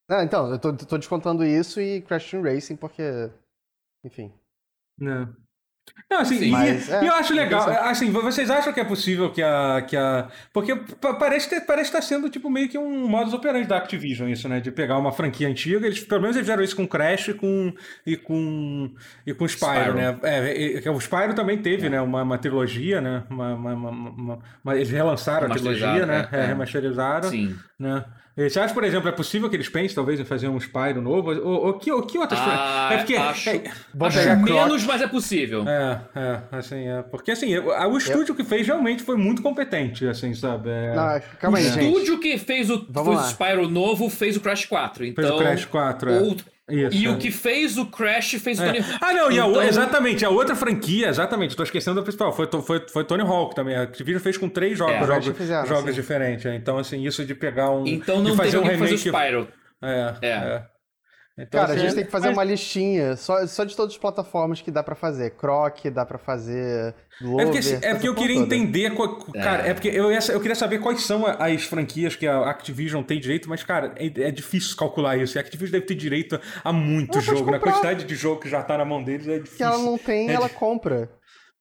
Não, 0.09 0.23
então, 0.23 0.51
eu 0.51 0.59
tô, 0.59 0.73
tô 0.77 0.99
descontando 0.99 1.45
isso 1.45 1.81
e 1.81 2.01
Crash 2.03 2.31
Team 2.31 2.43
Racing 2.43 2.77
porque, 2.77 3.03
enfim, 4.05 4.33
Não. 4.99 5.35
Não, 6.11 6.20
assim, 6.20 6.39
Sim. 6.39 6.45
e, 6.47 6.51
Mas, 6.51 6.89
é, 6.91 7.03
e 7.03 7.07
eu 7.07 7.14
acho 7.14 7.32
legal. 7.35 7.62
interessante. 7.62 7.89
Assim, 7.91 8.11
vocês 8.12 8.51
acham 8.51 8.72
que 8.72 8.78
é 8.80 8.85
possível 8.85 9.30
que 9.30 9.43
a. 9.43 9.82
Que 9.89 9.97
a 9.97 10.28
porque 10.53 10.76
pa- 10.76 11.14
parece 11.14 11.49
que 11.49 11.61
parece 11.62 11.89
estar 11.89 12.03
sendo 12.03 12.28
tipo 12.30 12.49
meio 12.51 12.68
que 12.68 12.78
um 12.78 13.09
modus 13.09 13.32
operandi 13.35 13.66
da 13.66 13.78
Activision, 13.78 14.28
isso, 14.28 14.49
né? 14.49 14.61
De 14.61 14.70
pegar 14.70 14.97
uma 14.99 15.11
franquia 15.11 15.49
antiga. 15.49 15.87
Eles, 15.87 16.01
pelo 16.01 16.20
menos 16.20 16.37
eles 16.37 16.47
fizeram 16.47 16.62
isso 16.62 16.76
com 16.76 16.87
Crash 16.87 17.28
e 17.28 17.35
com, 17.35 17.72
e 18.07 18.16
com, 18.16 18.91
e 19.26 19.35
com 19.35 19.45
Spyro, 19.49 19.72
Spyro. 19.74 19.95
né? 19.95 20.18
É, 20.22 20.57
e- 20.85 20.89
o 20.89 21.01
Spyro 21.01 21.35
também 21.35 21.59
teve, 21.59 21.89
né? 21.89 22.01
Uma, 22.01 22.22
uma 22.22 22.39
trilogia, 22.39 23.01
né? 23.01 23.24
Uma, 23.30 23.55
uma, 23.55 23.72
uma- 23.74 23.91
uma- 23.91 24.39
uma- 24.62 24.76
eles 24.76 24.91
relançaram 24.91 25.47
a 25.47 25.51
trilogia, 25.51 26.07
né? 26.07 26.28
é, 26.30 26.37
É, 26.37 26.41
é. 26.43 26.47
remasterizaram. 26.47 27.28
Sim. 27.30 27.57
Né? 27.78 28.05
E 28.37 28.51
Você 28.51 28.59
acha, 28.59 28.74
por 28.74 28.82
exemplo, 28.82 29.09
é 29.09 29.12
possível 29.12 29.49
que 29.49 29.55
eles 29.55 29.68
pensem 29.68 29.95
talvez 29.95 30.18
em 30.18 30.24
fazer 30.24 30.49
um 30.49 30.59
Spyro 30.59 31.01
novo? 31.01 31.30
Ou, 31.30 31.66
ou 31.66 31.72
que, 31.74 31.93
ou 31.93 32.03
que 32.03 32.18
outras 32.18 32.41
Ah, 32.43 32.89
É 32.93 32.97
porque. 32.97 33.14
acho- 33.14 33.49
é- 33.51 33.62
Acho 34.01 34.18
pegar 34.18 34.43
Croc. 34.43 34.51
menos, 34.66 34.85
mas 34.85 35.03
é 35.03 35.07
possível. 35.07 35.64
é, 35.68 36.01
é, 36.16 36.41
assim, 36.51 36.89
é. 36.89 37.03
Porque 37.03 37.30
assim, 37.30 37.57
o, 37.57 37.68
o 37.93 37.97
estúdio 37.97 38.35
que 38.35 38.43
fez 38.43 38.66
realmente 38.66 39.05
foi 39.05 39.16
muito 39.16 39.41
competente, 39.41 40.05
assim, 40.09 40.35
sabe? 40.35 40.68
É, 40.68 40.95
Não, 40.97 41.20
calma 41.39 41.59
aí, 41.59 41.66
o 41.68 41.72
gente. 41.72 41.87
estúdio 41.87 42.18
que 42.18 42.37
fez 42.37 42.70
o, 42.70 42.85
fez 42.93 43.07
o. 43.07 43.22
Spyro 43.28 43.68
novo 43.68 44.11
fez 44.11 44.37
o 44.37 44.41
Crash 44.41 44.64
4. 44.66 44.99
fez 45.05 45.11
Então, 45.16 45.37
o 45.37 45.39
Crash 45.39 45.64
4. 45.66 46.11
é. 46.11 46.20
outro- 46.20 46.47
Isso, 46.71 46.97
e 46.97 47.05
é. 47.05 47.11
o 47.11 47.19
que 47.19 47.31
fez 47.31 47.77
o 47.77 47.85
Crash 47.87 48.33
fez 48.41 48.59
o 48.59 48.62
É. 48.62 48.67
Tony 48.67 48.79
Hawk. 48.79 48.99
Ah, 49.03 49.12
não, 49.12 49.31
e 49.31 49.39
a, 49.39 49.47
o- 49.47 49.51
Então- 49.51 49.62
exatamente, 49.65 50.25
a 50.25 50.31
outra 50.31 50.57
franquia, 50.57 51.09
exatamente, 51.09 51.55
tô 51.55 51.62
esquecendo 51.62 51.97
da 51.97 52.03
principal, 52.03 52.33
foi, 52.33 52.49
foi, 52.62 52.87
foi 52.91 53.05
Tony 53.05 53.23
Hawk 53.23 53.55
também. 53.55 53.77
A 53.77 53.83
Activision 53.83 54.23
fez 54.23 54.39
com 54.39 54.49
três 54.49 54.79
jogos, 54.79 54.95
É. 54.95 55.05
jogos, 55.07 55.37
fizeram, 55.37 55.67
jogos 55.67 55.91
sim. 55.91 56.01
diferentes. 56.01 56.47
é. 56.47 56.55
Então, 56.57 56.79
assim, 56.79 57.05
isso 57.05 57.23
de 57.25 57.35
pegar 57.35 57.71
um. 57.71 57.87
Então 57.87 58.23
de 58.23 58.31
não 58.31 58.37
fazer 58.37 58.53
teve 58.53 58.62
um 58.62 58.62
pra 58.69 58.79
fazer 58.79 58.95
o 58.95 58.97
remake. 58.97 59.09
Spyro. 59.09 59.49
É, 59.83 60.15
É. 60.23 60.62
é. 61.37 61.43
Então, 61.43 61.61
Cara, 61.61 61.72
a 61.72 61.74
assim, 61.74 61.85
gente 61.87 61.95
tem 61.97 62.05
que 62.05 62.11
fazer 62.11 62.26
Mas- 62.28 62.37
uma 62.37 62.45
listinha 62.45 63.16
só, 63.16 63.45
só 63.47 63.64
de 63.64 63.74
todas 63.74 63.93
as 63.95 63.99
plataformas 63.99 64.61
que 64.61 64.70
dá 64.70 64.82
pra 64.82 64.95
fazer. 64.95 65.30
Croc, 65.30 65.85
dá 65.93 66.07
pra 66.07 66.16
fazer 66.18 66.95
Glover. 67.20 67.47
É 67.47 67.51
porque, 67.51 67.68
é 67.87 67.95
porque 67.95 68.09
eu 68.09 68.14
queria 68.14 68.41
toda. 68.41 68.55
entender. 68.57 68.91
qual- 68.95 69.16
Cara, 69.32 69.66
é, 69.66 69.74
porque 69.74 69.89
eu, 69.89 70.12
ia- 70.12 70.18
eu 70.30 70.41
queria 70.41 70.55
saber 70.55 70.78
quais 70.78 71.03
são 71.03 71.26
as 71.26 71.64
franquias 71.64 72.14
que 72.16 72.26
a 72.26 72.49
Activision 72.51 73.03
tem 73.03 73.18
direito, 73.20 73.49
mas, 73.49 73.62
cara, 73.64 73.93
é, 73.97 74.07
é 74.07 74.30
difícil 74.30 74.76
calcular 74.76 75.16
isso. 75.16 75.37
E 75.37 75.39
a 75.39 75.41
Activision 75.43 75.72
deve 75.72 75.87
ter 75.87 75.95
direito 75.97 76.41
a 76.62 76.72
muito 76.72 77.14
Ela 77.18 77.22
jogo. 77.22 77.51
Na 77.51 77.59
comprar. 77.59 77.72
quantidade 77.72 78.05
de 78.05 78.14
jogo 78.14 78.41
que 78.41 78.49
já 78.49 78.62
tá 78.62 78.78
na 78.78 78.85
mão 78.85 79.03
deles 79.03 79.26
é 79.26 79.35
difícil. 79.39 79.57
Que 79.59 79.62
ela 79.64 79.78
não 79.78 79.99
tem, 79.99 80.28
É 80.30 80.35
ela 80.35 80.49
de- 80.49 80.55
compra. 80.55 81.11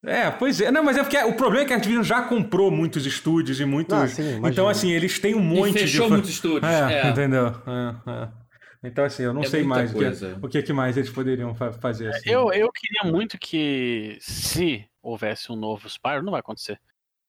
É, 0.05 0.30
pois 0.30 0.59
é. 0.59 0.69
Não, 0.69 0.84
mas 0.84 0.97
é 0.97 1.01
porque 1.01 1.17
o 1.17 1.34
problema 1.34 1.63
é 1.63 1.65
que 1.67 1.74
a 1.74 1.78
Activision 1.78 2.03
já 2.03 2.21
comprou 2.24 2.69
muitos 2.69 3.05
estúdios 3.05 3.59
e 3.59 3.65
muitos. 3.65 3.97
Ah, 3.97 4.07
sim, 4.07 4.39
então, 4.45 4.67
assim, 4.67 4.91
eles 4.91 5.17
têm 5.17 5.34
um 5.34 5.39
monte 5.39 5.80
fechou 5.80 6.05
de. 6.07 6.11
muitos 6.11 6.30
estúdios, 6.30 6.63
É, 6.71 7.05
é. 7.05 7.09
entendeu? 7.09 7.47
É, 7.47 8.11
é. 8.11 8.42
Então, 8.84 9.05
assim, 9.05 9.23
eu 9.23 9.34
não 9.34 9.43
É 9.43 9.47
sei 9.47 9.63
mais 9.63 9.91
o 9.91 9.93
que, 9.93 9.99
coisa. 10.03 10.39
o 10.41 10.49
que 10.49 10.61
que 10.61 10.73
mais 10.73 10.97
eles 10.97 11.09
poderiam 11.09 11.55
fa- 11.55 11.71
fazer. 11.71 12.09
Assim. 12.09 12.29
Eu, 12.29 12.51
eu 12.51 12.69
queria 12.71 13.09
muito 13.11 13.38
que, 13.39 14.17
se 14.19 14.86
houvesse 15.01 15.51
um 15.51 15.55
novo 15.55 15.88
Spyro, 15.88 16.21
não 16.23 16.31
vai 16.31 16.41
acontecer. 16.41 16.79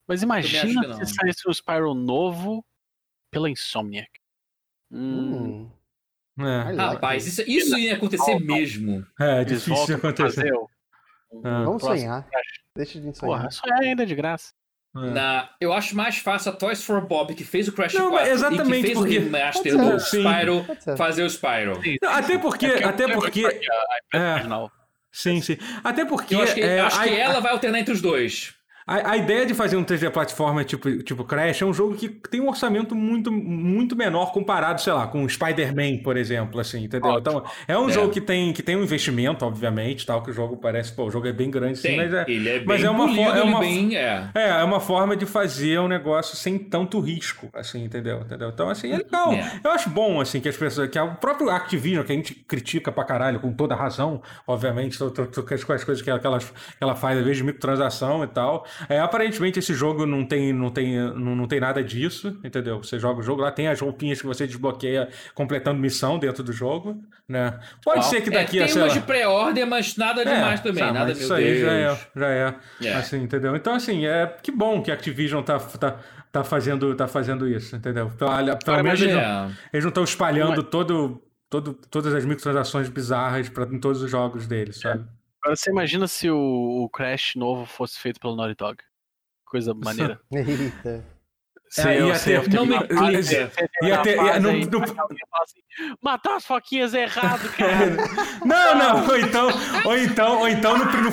Mas 0.07 0.21
imagina 0.21 0.81
não. 0.87 1.05
se 1.05 1.13
saísse 1.13 1.47
um 1.47 1.51
Spyro 1.53 1.93
novo 1.93 2.63
pela 3.31 3.49
Insomniac. 3.49 4.09
Hum, 4.91 5.69
Hum. 6.37 6.45
É. 6.45 6.73
Rapaz, 6.73 7.25
isso, 7.25 7.41
isso 7.49 7.77
ia 7.77 7.95
acontecer 7.95 8.37
mesmo. 8.39 9.05
é, 9.19 9.41
eles 9.41 9.63
difícil 9.63 9.95
acontecer. 9.95 10.53
um 10.53 10.67
Ah. 11.45 11.63
Vamos 11.63 11.81
sonhar. 11.81 12.27
Deixa 12.75 12.99
de 12.99 13.05
Porra, 13.17 13.49
sonhar. 13.49 13.51
sonhar 13.53 13.79
ainda 13.81 14.03
é 14.03 14.05
de 14.05 14.15
graça. 14.15 14.53
É. 14.97 15.09
Na, 15.09 15.49
eu 15.59 15.73
acho 15.73 15.95
mais 15.95 16.17
fácil 16.17 16.51
a 16.51 16.55
Toys 16.55 16.81
for 16.83 17.01
Bob, 17.01 17.35
que 17.35 17.43
fez 17.43 17.67
o 17.67 17.73
Crash 17.73 17.93
Não, 17.93 18.09
4 18.11 18.17
mas 18.17 18.27
e 18.29 18.31
exatamente, 18.31 18.65
que 18.65 18.81
fez 18.81 18.93
porque- 18.97 19.17
o 19.17 19.21
remaster 19.23 19.77
do. 19.77 19.99
Spyro, 19.99 20.65
fazer 20.97 21.23
o 21.23 21.29
Spyro. 21.29 21.81
Não, 22.01 22.09
até 22.11 22.37
porque. 22.37 22.65
É 22.65 22.83
até 22.85 23.03
eu 23.03 23.09
porque. 23.11 23.41
lembro 23.41 23.59
que 23.59 23.69
a- 23.69 23.73
a 23.73 24.27
empresa 24.39 24.65
É. 24.65 24.69
Sim, 25.11 25.41
sim. 25.41 25.57
Até 25.83 26.05
porque. 26.05 26.35
Eu 26.35 26.41
acho 26.41 26.53
que, 26.53 26.61
é, 26.61 26.79
eu 26.79 26.85
acho 26.85 27.01
que 27.03 27.09
a, 27.09 27.17
ela 27.19 27.39
vai 27.41 27.51
alternar 27.51 27.79
entre 27.79 27.93
os 27.93 28.01
dois. 28.01 28.53
A, 28.87 29.11
a 29.11 29.17
ideia 29.17 29.45
de 29.45 29.53
fazer 29.53 29.77
um 29.77 29.83
3D 29.83 30.11
plataforma 30.11 30.63
tipo, 30.63 30.91
tipo 31.03 31.23
Crash 31.23 31.61
é 31.61 31.65
um 31.65 31.73
jogo 31.73 31.95
que 31.95 32.07
tem 32.07 32.39
um 32.41 32.47
orçamento 32.49 32.95
muito, 32.95 33.31
muito 33.31 33.95
menor 33.95 34.31
comparado, 34.31 34.79
sei 34.81 34.93
lá, 34.93 35.07
com 35.07 35.27
Spider-Man, 35.27 36.03
por 36.03 36.17
exemplo, 36.17 36.59
assim, 36.59 36.83
entendeu? 36.83 37.09
Ótimo. 37.11 37.39
Então, 37.39 37.51
é 37.67 37.77
um 37.77 37.89
É. 37.89 37.93
jogo 37.93 38.11
que 38.11 38.21
tem, 38.21 38.53
que 38.53 38.61
tem 38.61 38.75
um 38.75 38.83
investimento, 38.83 39.43
obviamente, 39.45 40.05
tal, 40.05 40.21
que 40.21 40.29
o 40.29 40.33
jogo 40.33 40.57
parece, 40.57 40.93
pô, 40.93 41.05
o 41.05 41.11
jogo 41.11 41.27
é 41.27 41.33
bem 41.33 41.49
grande, 41.49 41.79
sim, 41.79 41.95
mas 41.97 42.13
é. 42.13 42.25
ele 42.27 42.47
é 42.49 42.57
bem 42.59 42.67
mas 42.67 42.83
é 42.83 42.89
uma 42.89 43.05
polido, 43.07 43.31
fo- 43.31 43.37
é 43.37 43.43
uma- 43.43 43.59
bem. 43.59 43.95
É. 43.95 44.29
É, 44.35 44.49
é 44.49 44.63
uma 44.63 44.79
forma 44.79 45.15
de 45.15 45.25
fazer 45.25 45.79
um 45.79 45.87
negócio 45.87 46.35
sem 46.37 46.57
tanto 46.59 46.99
risco, 46.99 47.49
assim, 47.53 47.83
entendeu? 47.83 48.19
entendeu? 48.21 48.49
Então, 48.49 48.69
assim, 48.69 48.91
é 48.91 48.97
legal. 48.97 49.33
É. 49.33 49.59
Eu 49.63 49.71
acho 49.71 49.89
bom, 49.89 50.21
assim, 50.21 50.39
que 50.39 50.47
as 50.49 50.57
pessoas, 50.57 50.89
que 50.89 50.99
o 50.99 51.15
próprio 51.15 51.49
Activision, 51.49 52.03
que 52.05 52.11
a 52.11 52.15
gente 52.15 52.33
critica 52.35 52.91
pra 52.91 53.03
caralho, 53.03 53.39
com 53.39 53.51
toda 53.51 53.73
razão, 53.75 54.21
obviamente, 54.45 54.97
com 54.97 55.73
as 55.73 55.83
coisas 55.83 56.01
que 56.03 56.09
ela, 56.09 56.19
que 56.19 56.27
ela, 56.27 56.39
que 56.39 56.45
ela 56.79 56.95
faz, 56.95 57.17
às 57.17 57.23
vezes, 57.23 57.37
de 57.37 57.43
microtransação 57.43 58.23
e 58.23 58.27
tal. 58.27 58.65
É, 58.89 58.99
aparentemente, 58.99 59.59
esse 59.59 59.73
jogo 59.73 60.05
não 60.05 60.25
tem, 60.25 60.51
não, 60.53 60.69
tem, 60.69 60.97
não, 60.97 61.35
não 61.35 61.47
tem 61.47 61.59
nada 61.59 61.83
disso, 61.83 62.39
entendeu? 62.43 62.81
Você 62.83 62.99
joga 62.99 63.19
o 63.19 63.23
jogo, 63.23 63.41
lá 63.41 63.51
tem 63.51 63.67
as 63.67 63.79
roupinhas 63.79 64.19
que 64.21 64.27
você 64.27 64.45
desbloqueia 64.45 65.09
completando 65.33 65.79
missão 65.79 66.17
dentro 66.19 66.43
do 66.43 66.51
jogo, 66.53 67.01
né? 67.27 67.59
Pode 67.83 67.99
Uau. 68.01 68.09
ser 68.09 68.21
que 68.21 68.29
É, 68.29 68.33
daqui 68.33 68.51
tem 68.57 68.61
a, 68.61 68.65
umas 68.65 68.75
lá... 68.75 68.87
de 68.87 69.01
pré-order, 69.01 69.67
mas 69.67 69.95
nada 69.97 70.21
É, 70.21 70.25
demais 70.35 70.59
também. 70.61 70.83
tá, 70.83 70.91
nada, 70.93 71.05
mas 71.07 71.17
meu 71.17 71.23
isso 71.25 71.33
aí 71.33 71.43
Deus. 71.45 71.59
já 71.61 71.71
é, 71.73 71.97
já 72.15 72.29
é, 72.29 72.55
É. 72.83 72.93
assim, 72.95 73.17
entendeu? 73.23 73.55
Então, 73.55 73.73
assim, 73.75 74.05
é 74.05 74.27
que 74.41 74.51
bom 74.51 74.81
que 74.81 74.91
a 74.91 74.93
Activision 74.93 75.41
tá, 75.43 75.57
tá, 75.59 75.99
tá, 76.31 76.43
fazendo, 76.43 76.93
tá 76.95 77.07
fazendo 77.07 77.47
isso, 77.47 77.75
entendeu? 77.75 78.11
Pelo, 78.17 78.57
pelo 78.57 78.83
menos 78.83 79.01
eles 79.01 79.13
não, 79.13 79.21
É. 79.21 79.49
eles 79.73 79.83
não 79.85 79.89
estão 79.89 80.03
espalhando 80.03 80.61
todo, 80.63 81.21
todo, 81.49 81.73
todas 81.89 82.13
as 82.13 82.25
microtransações 82.25 82.89
bizarras 82.89 83.49
pra, 83.49 83.65
em 83.65 83.79
todos 83.79 84.01
os 84.01 84.11
jogos 84.11 84.45
deles, 84.47 84.79
sabe? 84.79 85.05
Agora 85.45 85.55
você 85.55 85.69
imagina 85.69 86.07
se 86.07 86.27
o, 86.27 86.83
o 86.83 86.89
Crash 86.89 87.35
novo 87.35 87.67
fosse 87.67 87.99
feito 87.99 88.19
pelo 88.19 88.35
Naughty 88.35 88.55
Dog. 88.55 88.83
Coisa 89.45 89.75
maneira. 89.77 90.19
Eita. 90.33 91.05
Você, 91.75 91.89
É, 91.89 91.99
ia 91.99 92.15
você 92.15 92.39
ter- 92.39 92.49
ter 92.49 92.55
não 92.55 92.65
me- 92.65 92.77
você 92.77 93.45
assim, 95.43 95.59
Matar 96.01 96.37
as 96.37 96.45
foquinhas 96.45 96.93
é 96.93 97.03
errado, 97.03 97.49
cara. 97.57 97.97
Não, 98.45 98.75
não, 98.77 99.07
ou 99.09 99.17
então, 99.19 99.49
ou 99.83 99.97
então, 99.97 100.39
ou 100.39 100.47
então 100.47 100.77
no, 100.77 100.85
no, 100.85 101.11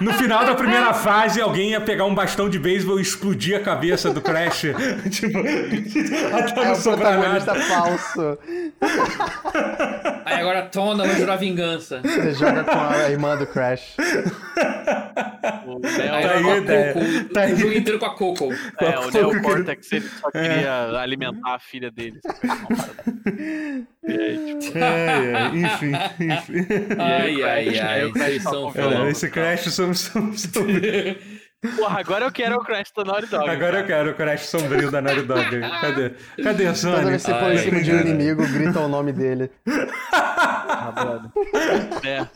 no 0.00 0.12
final 0.14 0.44
da 0.44 0.54
primeira 0.56 0.92
fase 0.92 1.40
alguém 1.40 1.70
ia 1.70 1.80
pegar 1.80 2.04
um 2.06 2.14
bastão 2.14 2.48
de 2.50 2.58
beisebol 2.58 2.98
e 2.98 3.02
explodir 3.02 3.56
a 3.56 3.60
cabeça 3.60 4.12
do 4.12 4.20
Crash. 4.20 4.62
tipo, 5.12 5.38
até 5.38 6.60
É 6.60 6.64
não 6.64 6.72
o 6.72 6.74
sobrar 6.76 7.14
protagonista 7.20 7.54
nada. 7.54 7.66
falso. 7.66 8.38
Aí 10.24 10.40
agora 10.40 10.58
a 10.60 10.66
Tona 10.66 11.06
vai 11.06 11.16
jurar 11.16 11.36
vingança. 11.38 12.00
Você 12.02 12.34
joga 12.34 12.64
com 12.64 12.78
a 12.80 13.08
irmã 13.10 13.36
do 13.36 13.46
Crash. 13.46 13.94
O 15.66 15.80
Tá 15.80 15.88
aí. 16.16 16.42
Coco, 16.42 17.32
Tá 17.32 17.40
aí. 17.42 17.52
o 17.52 17.56
jogo 17.56 17.72
inteiro 17.74 17.98
com 17.98 18.06
a 18.06 18.14
Coco. 18.16 18.52
é, 18.52 18.98
o 18.98 19.02
Qual 19.02 19.10
Neo 19.12 19.30
que 19.30 19.36
eu 19.36 19.42
Cortex 19.42 19.88
ele 20.00 20.08
só 20.20 20.30
queria 20.30 21.00
alimentar 21.00 21.54
a 21.54 21.58
filha 21.58 21.90
dele. 21.90 22.20
E 24.02 24.12
aí, 24.12 24.58
tipo, 24.58 24.78
É, 24.78 25.32
é, 25.32 25.46
enfim, 25.56 25.92
enfim. 26.20 26.66
Ai, 26.98 27.42
ai, 27.42 27.78
ai. 27.78 28.10
Vocês 28.10 28.42
são. 28.42 28.72
É, 28.74 29.10
esse 29.10 29.28
Crash 29.30 29.70
são- 29.72 29.92
Porra, 31.76 32.00
agora 32.00 32.24
eu 32.24 32.32
quero 32.32 32.56
o 32.56 32.64
Crash 32.64 32.90
do 32.96 33.04
Naughty 33.04 33.26
Dog. 33.26 33.48
Agora 33.48 33.80
eu 33.80 33.86
quero 33.86 34.10
o 34.10 34.14
Crash 34.14 34.46
sombrio 34.46 34.90
da 34.90 35.02
Naughty 35.02 35.22
Dog. 35.22 35.60
Cadê? 35.60 36.10
Cadê 36.42 36.64
a 36.66 36.72
Toda 36.72 36.74
Sony? 36.74 37.04
vez 37.04 37.22
que 37.24 37.30
você 37.30 37.38
põe 37.38 37.48
Ai, 37.48 37.54
em 37.54 37.58
cima 37.58 37.82
de 37.82 37.92
um 37.92 37.96
cara. 37.98 38.08
inimigo, 38.08 38.46
grita 38.48 38.80
o 38.80 38.88
nome 38.88 39.12
dele. 39.12 39.50
É. 42.02 42.26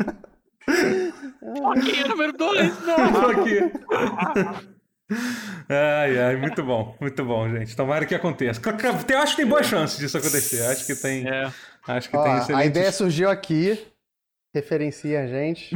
Foquinha 1.58 2.06
número 2.08 2.32
2, 2.34 2.82
não. 2.82 3.30
Aqui. 3.30 4.74
Ai, 5.68 6.18
ai, 6.18 6.36
muito 6.36 6.62
bom, 6.62 6.96
muito 7.00 7.24
bom, 7.24 7.48
gente. 7.48 7.76
Tomara 7.76 8.07
que 8.07 8.14
aconteça. 8.14 8.61
Eu 9.12 9.18
acho 9.18 9.36
que 9.36 9.42
tem 9.42 9.48
boa 9.50 9.62
chance 9.62 9.98
disso 9.98 10.16
acontecer. 10.18 10.62
Acho 10.66 10.86
que 10.86 10.94
tem. 10.94 11.26
É, 11.28 11.50
Acho 11.86 12.09
que 12.09 12.16
Ó, 12.16 12.22
tem 12.22 12.32
a 12.32 12.38
excelentes- 12.38 12.66
ideia 12.70 12.92
surgiu 12.92 13.30
aqui. 13.30 13.86
Referencia 14.55 15.22
a 15.22 15.26
gente. 15.26 15.74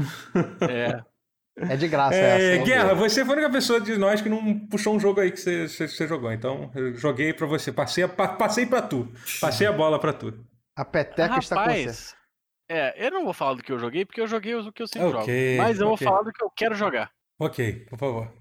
é. 0.68 1.02
É 1.60 1.76
de 1.76 1.88
graça 1.88 2.14
É, 2.14 2.54
essa. 2.56 2.64
Guerra, 2.64 2.94
você 2.94 3.24
foi 3.24 3.34
a 3.34 3.38
única 3.38 3.52
pessoa 3.52 3.80
de 3.80 3.96
nós 3.98 4.20
que 4.22 4.28
não 4.28 4.60
puxou 4.68 4.94
um 4.94 5.00
jogo 5.00 5.20
aí 5.20 5.32
que 5.32 5.38
você, 5.40 5.66
você, 5.68 5.88
você 5.88 6.06
jogou. 6.06 6.32
Então, 6.32 6.70
eu 6.74 6.94
joguei 6.94 7.32
pra 7.34 7.46
você. 7.48 7.72
Passei, 7.72 8.04
a- 8.04 8.08
pa- 8.08 8.28
passei 8.28 8.64
pra 8.64 8.80
tu. 8.80 9.12
Passei 9.40 9.66
a 9.66 9.72
bola 9.72 9.98
pra 9.98 10.12
tu. 10.12 10.32
A 10.76 10.84
peteca 10.84 11.38
está 11.38 11.56
com 11.56 11.62
você. 11.64 11.80
Rapaz, 11.80 12.16
é, 12.70 13.06
eu 13.06 13.10
não 13.10 13.24
vou 13.24 13.34
falar 13.34 13.54
do 13.54 13.62
que 13.64 13.72
eu 13.72 13.78
joguei, 13.78 14.04
porque 14.06 14.20
eu 14.20 14.28
joguei 14.28 14.54
o 14.54 14.72
que 14.72 14.80
eu 14.82 14.86
sempre 14.86 15.08
Ok, 15.08 15.56
jogo. 15.56 15.62
Mas 15.68 15.80
eu 15.80 15.88
ok. 15.88 15.96
vou 16.06 16.12
falar 16.14 16.22
do 16.22 16.32
que 16.32 16.44
eu 16.44 16.50
quero 16.56 16.76
jogar. 16.76 17.10
Ok, 17.40 17.86
por 17.90 17.98
favor. 17.98 18.32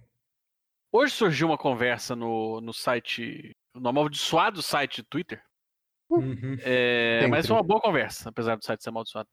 Hoje 0.98 1.14
surgiu 1.14 1.48
uma 1.48 1.58
conversa 1.60 2.16
no, 2.16 2.60
no 2.60 2.74
site, 2.74 3.56
no 3.76 3.88
amaldiçoado 3.88 4.64
site 4.64 5.04
Twitter. 5.04 5.44
Uhum. 6.10 6.58
É, 6.62 7.28
mas 7.28 7.46
foi 7.46 7.56
uma 7.56 7.62
boa 7.62 7.80
conversa, 7.80 8.30
apesar 8.30 8.56
do 8.56 8.66
site 8.66 8.82
ser 8.82 8.90
amaldiçoado. 8.90 9.30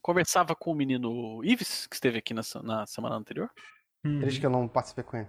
Conversava 0.00 0.54
com 0.56 0.70
o 0.72 0.74
menino 0.74 1.44
Ives, 1.44 1.86
que 1.86 1.94
esteve 1.94 2.18
aqui 2.18 2.32
na, 2.32 2.40
na 2.62 2.86
semana 2.86 3.16
anterior. 3.16 3.50
uhum. 4.02 4.20
Triste 4.20 4.40
que 4.40 4.46
eu 4.46 4.50
não 4.50 4.66
participei 4.66 5.04
com 5.04 5.16
ele. 5.18 5.28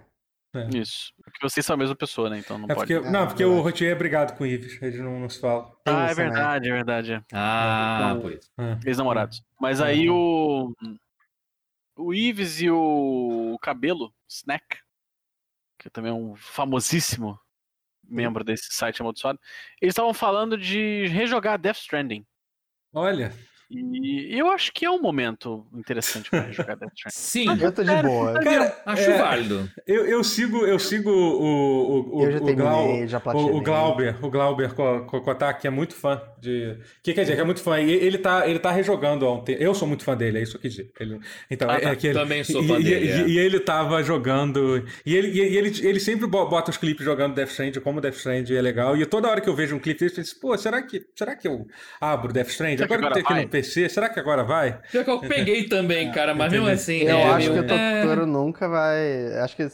Isso. 0.80 1.12
Porque 1.22 1.40
vocês 1.42 1.66
são 1.66 1.74
a 1.74 1.76
mesma 1.76 1.96
pessoa, 1.96 2.30
né? 2.30 2.38
Então 2.38 2.56
não 2.56 2.64
É 2.70 2.74
pode. 2.74 2.94
porque, 2.94 3.06
É, 3.06 3.10
não, 3.10 3.26
porque 3.26 3.42
verdade. 3.42 3.60
o 3.60 3.62
Rotier 3.62 3.90
é 3.92 3.94
brigado 3.98 4.32
com 4.38 4.44
o 4.44 4.46
Ives. 4.46 4.80
Eles 4.80 4.98
não, 5.00 5.28
falam. 5.28 5.76
Tem 5.84 5.92
Ah, 5.94 6.04
é 6.04 6.06
isso 6.06 6.14
também. 6.16 6.32
verdade, 6.32 6.68
é 6.68 6.72
verdade. 6.72 7.12
é. 7.12 7.22
Ah, 7.34 7.98
Então- 8.12 8.22
pois. 8.22 8.50
É. 8.56 8.78
Ex-namorados. 8.88 9.44
Mas 9.60 9.80
Uhum. 9.80 9.86
aí 9.86 10.08
o. 10.08 10.72
o 11.98 12.14
Ives 12.14 12.60
e 12.62 12.70
o 12.70 13.58
Cabelo, 13.60 14.14
Snack, 14.28 14.78
que 15.84 15.90
também 15.90 16.10
é 16.10 16.14
um 16.14 16.34
famosíssimo 16.34 17.38
membro 18.02 18.42
desse 18.42 18.72
site 18.72 19.02
amaldiçoado, 19.02 19.38
eles 19.82 19.92
estavam 19.92 20.14
falando 20.14 20.56
de 20.56 21.06
rejogar 21.08 21.58
Death 21.58 21.76
Stranding. 21.76 22.26
Olha, 22.90 23.34
E 23.76 24.38
eu 24.38 24.50
acho 24.50 24.72
que 24.72 24.84
é 24.84 24.90
um 24.90 25.00
momento 25.00 25.66
interessante 25.74 26.30
pra 26.30 26.40
rejogar 26.42 26.76
Death 26.76 26.92
Stranding. 27.06 27.14
Sim, 27.58 27.62
Eu 27.64 27.72
tô 27.72 27.82
de 27.82 28.02
boa. 28.02 28.34
cara, 28.40 28.76
acho 28.86 29.10
é, 29.10 29.18
válido. 29.18 29.70
eu, 29.86 30.06
eu 30.06 30.22
sigo, 30.24 30.64
eu 30.66 30.78
sigo 30.78 31.10
o, 31.10 31.16
o, 32.10 32.16
o, 32.18 32.24
Eu 32.24 32.32
já 32.32 32.38
o, 32.38 32.54
Glau, 32.54 32.84
terminei, 32.84 33.08
já 33.08 33.18
o, 33.24 33.56
o 33.56 33.60
Glauber, 33.62 34.24
o 34.24 34.30
Glauber 34.30 34.74
Kotak, 34.74 35.60
que 35.60 35.66
é 35.66 35.70
muito 35.70 35.94
fã 35.94 36.20
de. 36.40 36.78
Que 37.02 37.12
quer 37.12 37.22
dizer, 37.22 37.34
que 37.34 37.40
é 37.40 37.44
muito 37.44 37.60
fã. 37.62 37.80
E 37.80 37.90
ele 37.90 38.18
tá, 38.18 38.48
ele 38.48 38.58
tá 38.58 38.70
rejogando 38.70 39.26
ontem. 39.26 39.56
Eu 39.58 39.74
sou 39.74 39.86
muito 39.88 40.04
fã 40.04 40.16
dele, 40.16 40.38
é 40.38 40.42
isso 40.42 40.52
que 40.52 40.56
eu 40.58 40.62
quis 40.62 40.72
dizer. 40.74 40.90
Ele- 41.00 41.18
então, 41.50 41.68
Ah, 41.70 41.76
é, 41.76 41.80
tá. 41.80 41.90
é 41.90 41.96
que 41.96 42.06
ele, 42.08 42.18
Também 42.18 42.44
sou 42.44 42.62
e- 42.62 42.68
fã 42.68 42.78
e, 42.78 42.82
dele, 42.84 43.06
E, 43.06 43.10
é. 43.10 43.28
e 43.28 43.38
ele 43.38 43.60
tava 43.60 44.02
jogando. 44.02 44.84
E 45.04 45.14
ele, 45.16 45.28
e 45.28 45.40
ele, 45.56 45.86
ele 45.86 46.00
sempre 46.00 46.26
bo- 46.26 46.46
bota 46.46 46.70
os 46.70 46.76
clipes 46.76 47.04
jogando 47.04 47.34
Death 47.34 47.50
Stranding, 47.50 47.80
como 47.80 48.00
Death 48.00 48.14
Stranding 48.16 48.54
é 48.54 48.60
legal. 48.62 48.96
E 48.96 49.04
toda 49.06 49.28
hora 49.28 49.40
que 49.40 49.48
eu 49.48 49.54
vejo 49.54 49.74
um 49.74 49.78
clipe 49.78 50.00
dele, 50.00 50.12
eu 50.12 50.16
penso, 50.16 50.38
pô, 50.40 50.56
será 50.56 50.82
que, 50.82 51.04
será 51.16 51.34
que 51.36 51.46
eu 51.48 51.66
abro 52.00 52.32
Death 52.32 52.48
Stranding? 52.48 52.82
Agora 52.84 53.00
que 53.00 53.06
eu 53.06 53.12
tenho 53.12 53.26
aqui 53.26 53.34
no 53.34 53.48
PC, 53.48 53.63
será 53.64 54.08
que 54.08 54.20
agora 54.20 54.44
vai? 54.44 54.78
Pior 54.90 55.04
que 55.04 55.10
eu 55.10 55.20
peguei 55.20 55.64
também, 55.64 56.10
cara, 56.12 56.34
mas 56.34 56.52
mesmo 56.52 56.66
assim. 56.68 56.98
Eu 57.02 57.16
é, 57.16 57.24
acho 57.30 57.52
que 57.52 57.58
o 57.58 57.66
Totoro 57.66 58.26
nunca 58.26 58.68
vai. 58.68 59.38
Acho 59.42 59.56
que. 59.56 59.68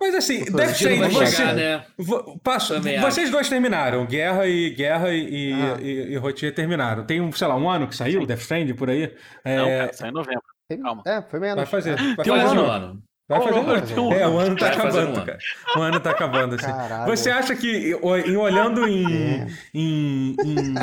Mas 0.00 0.14
assim, 0.14 0.44
Death 0.44 0.70
Stranding, 0.72 1.08
você, 1.10 1.26
chegar, 1.26 1.54
né? 1.54 1.84
Vo- 1.98 2.38
passo- 2.42 2.74
vocês 3.00 3.30
dois 3.30 3.48
terminaram, 3.48 4.04
Guerra 4.06 4.46
e 4.46 4.70
Guerra 4.70 5.12
e, 5.12 5.50
e, 5.50 5.52
Ah. 5.52 5.76
e, 5.80 5.90
e 6.12 6.16
Rotier 6.16 6.54
terminaram. 6.54 7.04
Tem 7.04 7.20
um, 7.20 7.30
sei 7.32 7.46
lá, 7.46 7.56
um 7.56 7.68
ano 7.68 7.86
que 7.88 7.94
saiu, 7.96 8.26
Death 8.26 8.40
Stranding 8.40 8.74
por 8.74 8.90
aí. 8.90 9.14
É, 9.44 9.56
Não, 9.56 9.64
cara, 9.68 9.92
sai 9.92 10.08
em 10.10 10.12
novembro. 10.12 10.42
Tem- 10.68 10.80
Calma. 10.80 11.02
É, 11.06 11.20
foi 11.22 11.40
menos. 11.40 11.56
vai 11.56 11.66
fazer. 11.66 11.96
Vai 11.96 12.24
Tem 12.24 12.32
um 12.32 12.36
fazer, 12.36 12.46
ano, 12.50 12.54
não. 12.54 12.66
mano. 12.66 13.02
Vai 13.26 13.40
fazer. 13.40 13.98
um 14.00 14.12
É, 14.12 14.22
ano. 14.22 14.34
o 14.34 14.38
ano 14.38 14.56
tá 14.56 14.66
Vai 14.66 14.74
fazer 14.76 14.98
um 14.98 15.02
acabando, 15.02 15.16
ano. 15.16 15.26
cara. 15.26 15.38
O 15.76 15.80
ano 15.80 16.00
tá 16.00 16.10
acabando, 16.10 16.54
assim. 16.56 16.66
Caralho. 16.66 17.06
Você 17.16 17.30
acha 17.30 17.56
que, 17.56 17.92
em 18.26 18.36
olhando 18.36 18.86
em, 18.86 19.40
É. 19.40 19.46
em, 19.72 20.36
em, 20.44 20.74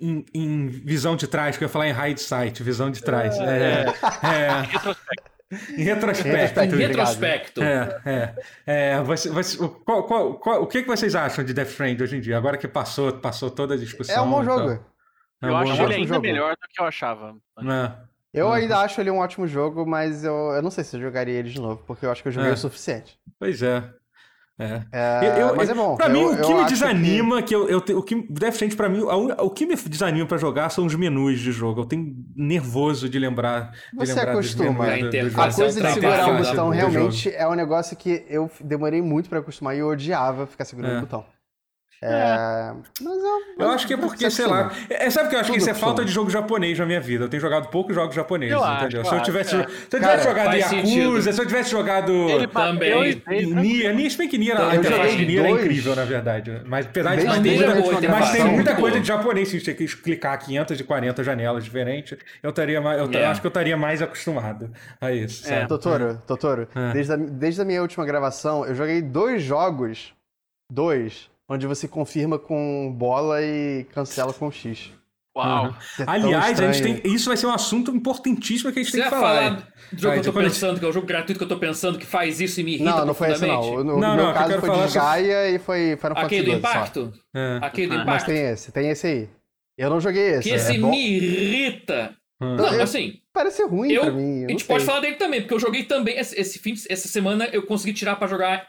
em- 0.00 0.24
em 0.34 0.66
visão 0.68 1.16
de 1.16 1.26
trás, 1.26 1.56
que 1.56 1.64
eu 1.64 1.66
ia 1.66 1.72
falar 1.72 1.88
em 1.88 1.92
hindsight, 2.12 2.62
visão 2.62 2.90
de 2.90 3.02
trás. 3.02 3.36
É, 3.40 3.86
é, 4.22 4.60
Retrospecto. 4.60 5.76
em 5.76 5.82
retrospecto. 5.84 6.60
Em 6.64 6.78
retrospecto. 6.78 7.62
É, 7.62 8.00
é. 8.04 8.34
é 8.66 9.02
você, 9.02 9.28
você- 9.30 9.62
o- 9.62 9.68
qual- 9.68 10.04
qual- 10.04 10.34
qual- 10.34 10.62
o 10.62 10.66
que, 10.66 10.82
que 10.82 10.88
vocês 10.88 11.14
acham 11.16 11.44
de 11.44 11.52
Death 11.52 11.68
Stranding 11.70 12.02
hoje 12.02 12.16
em 12.16 12.20
dia? 12.20 12.36
Agora 12.36 12.56
que 12.56 12.68
passou, 12.68 13.12
passou 13.14 13.50
toda 13.50 13.74
a 13.74 13.76
discussão. 13.76 14.14
É 14.14 14.20
um 14.20 14.30
bom 14.30 14.44
jogo. 14.44 14.70
É 15.42 15.48
Eu 15.48 15.56
acho 15.56 15.82
ele 15.82 15.94
ainda 15.94 16.14
jogo. 16.14 16.20
melhor 16.22 16.52
do 16.52 16.68
que 16.68 16.80
eu 16.80 16.86
achava. 16.86 17.34
É. 17.58 17.92
Eu 18.36 18.46
Uhum. 18.46 18.52
ainda 18.52 18.78
acho 18.78 19.00
ele 19.00 19.10
um 19.10 19.18
ótimo 19.18 19.46
jogo, 19.46 19.86
mas 19.86 20.22
eu, 20.22 20.34
eu 20.52 20.62
não 20.62 20.70
sei 20.70 20.84
se 20.84 20.96
eu 20.96 21.00
jogaria 21.00 21.34
ele 21.38 21.50
de 21.50 21.60
novo, 21.60 21.82
porque 21.86 22.04
eu 22.06 22.10
acho 22.12 22.22
que 22.22 22.28
eu 22.28 22.32
joguei 22.32 22.50
É. 22.50 22.54
o 22.54 22.56
suficiente. 22.56 23.18
Pois 23.38 23.62
é. 23.62 23.82
É. 24.58 24.82
É, 24.90 25.26
Eu- 25.42 25.48
eu- 25.48 25.56
mas 25.56 25.68
é 25.68 25.74
bom. 25.74 25.96
Pra 25.96 26.06
eu, 26.06 26.12
mim, 26.12 26.24
o 26.24 26.32
eu 26.34 26.46
que 26.46 26.54
me 26.54 26.64
desanima, 26.64 27.42
que, 27.42 27.54
eu, 27.54 27.68
eu 27.68 27.78
te- 27.78 27.92
o 27.92 28.02
que 28.02 28.26
Stranding 28.30 28.74
pra 28.74 28.88
mim, 28.88 29.00
a 29.06 29.14
un- 29.14 29.32
o 29.38 29.50
que 29.50 29.66
me 29.66 29.76
desanima 29.76 30.26
pra 30.26 30.38
jogar 30.38 30.70
são 30.70 30.86
os 30.86 30.94
menus 30.94 31.40
de 31.40 31.52
jogo. 31.52 31.82
Eu 31.82 31.84
tenho 31.84 32.14
nervoso 32.34 33.06
de 33.06 33.18
lembrar. 33.18 33.72
De 33.92 33.98
Você 33.98 34.14
lembrar 34.14 34.32
dos 34.34 34.46
acostuma. 34.46 34.84
menus 34.84 34.94
do- 34.96 35.00
do 35.02 35.06
interface 35.08 35.60
A 35.60 35.64
coisa 35.64 35.80
de 35.82 35.92
segurar 35.94 36.28
o 36.30 36.38
botão 36.38 36.68
realmente 36.70 37.34
é 37.34 37.46
um 37.46 37.54
negócio 37.54 37.94
que 37.98 38.24
eu 38.30 38.50
demorei 38.62 39.02
muito 39.02 39.28
pra 39.28 39.40
acostumar 39.40 39.76
e 39.76 39.80
eu 39.80 39.88
odiava 39.88 40.46
ficar 40.46 40.64
segurando 40.64 40.94
É. 40.94 40.98
o 40.98 41.00
botão. 41.02 41.26
É, 42.02 42.72
Mas 43.00 43.16
eu, 43.16 43.40
Eu 43.66 43.70
acho 43.70 43.86
que 43.86 43.94
é 43.94 43.96
porque, 43.96 44.28
você 44.30 44.36
sei 44.42 44.46
lá. 44.46 44.70
É, 44.90 45.08
sabe 45.08 45.30
que 45.30 45.34
eu 45.34 45.40
acho 45.40 45.50
que 45.50 45.58
isso 45.58 45.70
é 45.70 45.74
falta 45.74 46.04
de 46.04 46.12
jogo 46.12 46.28
japonês 46.30 46.78
na 46.78 46.84
minha 46.84 47.00
vida. 47.00 47.24
Eu 47.24 47.28
tenho 47.28 47.40
jogado 47.40 47.68
poucos 47.68 47.94
jogos 47.94 48.14
japoneses, 48.14 48.54
Eu 48.54 48.64
entendeu? 48.74 49.00
eu 49.00 49.04
se 49.06 49.14
eu 49.14 49.22
tivesse, 49.22 49.56
é. 49.56 49.66
se 49.66 49.72
eu 49.96 50.00
tivesse 50.00 50.00
Cara, 50.00 50.22
jogado 50.22 50.54
Yakuza, 50.56 50.76
sentido. 50.82 51.22
se 51.32 51.40
eu 51.40 51.46
tivesse 51.46 51.70
jogado. 51.70 52.12
Ele 52.12 52.46
Também. 52.46 53.22
Nia, 53.54 53.92
Nia, 53.94 54.10
se 54.10 54.18
bem 54.18 54.28
que 54.28 54.36
Nia, 54.38 54.58
a 54.68 54.76
interface 54.76 55.16
de 55.16 55.26
Nia 55.26 55.46
é 55.46 55.50
incrível, 55.50 55.96
na 55.96 56.04
verdade. 56.04 56.62
Mas 56.66 56.86
apesar 56.86 57.16
de 57.16 57.24
Desde 57.26 57.26
mas 57.28 57.42
tem, 57.42 57.56
muita- 57.56 57.90
mas 57.90 58.00
tem 58.00 58.00
gravação, 58.10 58.36
muita 58.52 58.70
muito 58.72 58.80
coisa 58.80 59.00
de 59.00 59.06
japonês, 59.08 59.48
se 59.48 59.56
a 59.56 59.58
gente 59.58 59.74
ter 59.74 59.74
que 59.86 59.96
clicar 59.96 60.38
540 60.38 61.24
janelas 61.24 61.64
diferentes, 61.64 62.18
eu 62.42 62.50
estaria 62.50 62.80
mais, 62.80 62.98
eu 63.00 63.06
Yeah. 63.06 63.30
acho 63.30 63.40
que 63.40 63.46
eu 63.46 63.50
estaria 63.50 63.76
mais 63.76 64.02
acostumado 64.02 64.70
a 65.00 65.10
isso. 65.12 65.50
É. 65.50 65.66
Totoro, 65.66 66.20
Totoro, 66.26 66.68
É. 66.74 66.92
desde 67.32 67.62
a 67.62 67.64
minha 67.64 67.80
última 67.80 68.04
gravação, 68.04 68.66
eu 68.66 68.74
joguei 68.74 69.00
dois 69.00 69.42
jogos, 69.42 70.12
dois, 70.70 71.30
onde 71.48 71.66
você 71.66 71.86
confirma 71.88 72.38
com 72.38 72.92
bola 72.96 73.42
e 73.42 73.84
cancela 73.92 74.32
com 74.32 74.50
X. 74.50 74.90
Uau. 75.36 75.76
É 76.00 76.04
tão 76.04 76.14
Aliás, 76.14 76.58
a 76.58 76.72
gente 76.72 76.82
tem, 77.02 77.12
isso 77.14 77.28
vai 77.28 77.36
ser 77.36 77.46
um 77.46 77.52
assunto 77.52 77.94
importantíssimo 77.94 78.72
que 78.72 78.78
a 78.78 78.82
gente 78.82 78.90
Você 78.90 78.96
tem 79.02 79.04
que 79.04 79.10
falar. 79.14 79.34
falar 79.50 79.50
do 79.92 80.00
jogo 80.00 80.14
Vai, 80.14 80.20
que 80.22 80.28
eu 80.28 80.32
tô 80.32 80.40
pensando, 80.40 80.78
que 80.80 80.84
é 80.86 80.88
o 80.88 80.92
jogo 80.92 81.06
gratuito 81.06 81.38
que 81.38 81.44
eu 81.44 81.48
tô 81.48 81.58
pensando, 81.58 81.98
que 81.98 82.06
faz 82.06 82.40
isso 82.40 82.58
e 82.58 82.64
me 82.64 82.74
irrita 82.76 82.90
Não, 82.90 83.04
não 83.06 83.14
foi 83.14 83.32
esse 83.32 83.46
não. 83.46 83.62
No, 83.62 83.84
Não, 83.84 83.84
no 83.96 84.00
não, 84.00 84.16
meu 84.16 84.26
eu 84.28 84.32
caso 84.32 84.58
foi 84.60 84.68
falar 84.70 84.84
Desgaia 84.86 85.50
e 85.50 85.58
foi 85.58 85.96
Final 85.96 86.14
Fantasy 86.14 86.24
Aquele 86.24 86.50
do 86.50 86.56
impacto? 86.56 87.12
É. 87.34 87.58
Aquele 87.60 87.86
do 87.88 87.92
Ah, 87.92 87.96
Mas 87.98 88.06
impacto? 88.06 88.26
tem 88.28 88.38
esse, 88.46 88.72
tem 88.72 88.88
esse 88.88 89.06
aí. 89.06 89.28
Eu 89.76 89.90
não 89.90 90.00
joguei 90.00 90.26
esse. 90.36 90.48
Que 90.48 90.54
esse 90.54 90.74
é 90.74 90.78
me 90.78 91.18
irrita. 91.18 92.16
Hum. 92.40 92.56
Não, 92.56 92.80
assim, 92.82 93.20
Parece 93.32 93.62
ruim 93.64 93.92
eu, 93.92 94.00
pra 94.02 94.10
mim. 94.12 94.38
eu 94.38 94.38
a 94.38 94.42
não 94.44 94.48
gente 94.50 94.64
pode 94.64 94.80
sei. 94.80 94.86
falar 94.86 95.00
dele 95.00 95.16
também, 95.16 95.42
porque 95.42 95.52
eu 95.54 95.60
joguei 95.60 95.84
também 95.84 96.18
esse, 96.18 96.38
esse 96.40 96.58
fim, 96.58 96.72
de- 96.72 96.90
essa 96.90 97.08
semana 97.08 97.46
eu 97.52 97.62
consegui 97.66 97.92
tirar 97.92 98.16
pra 98.16 98.26
jogar 98.26 98.66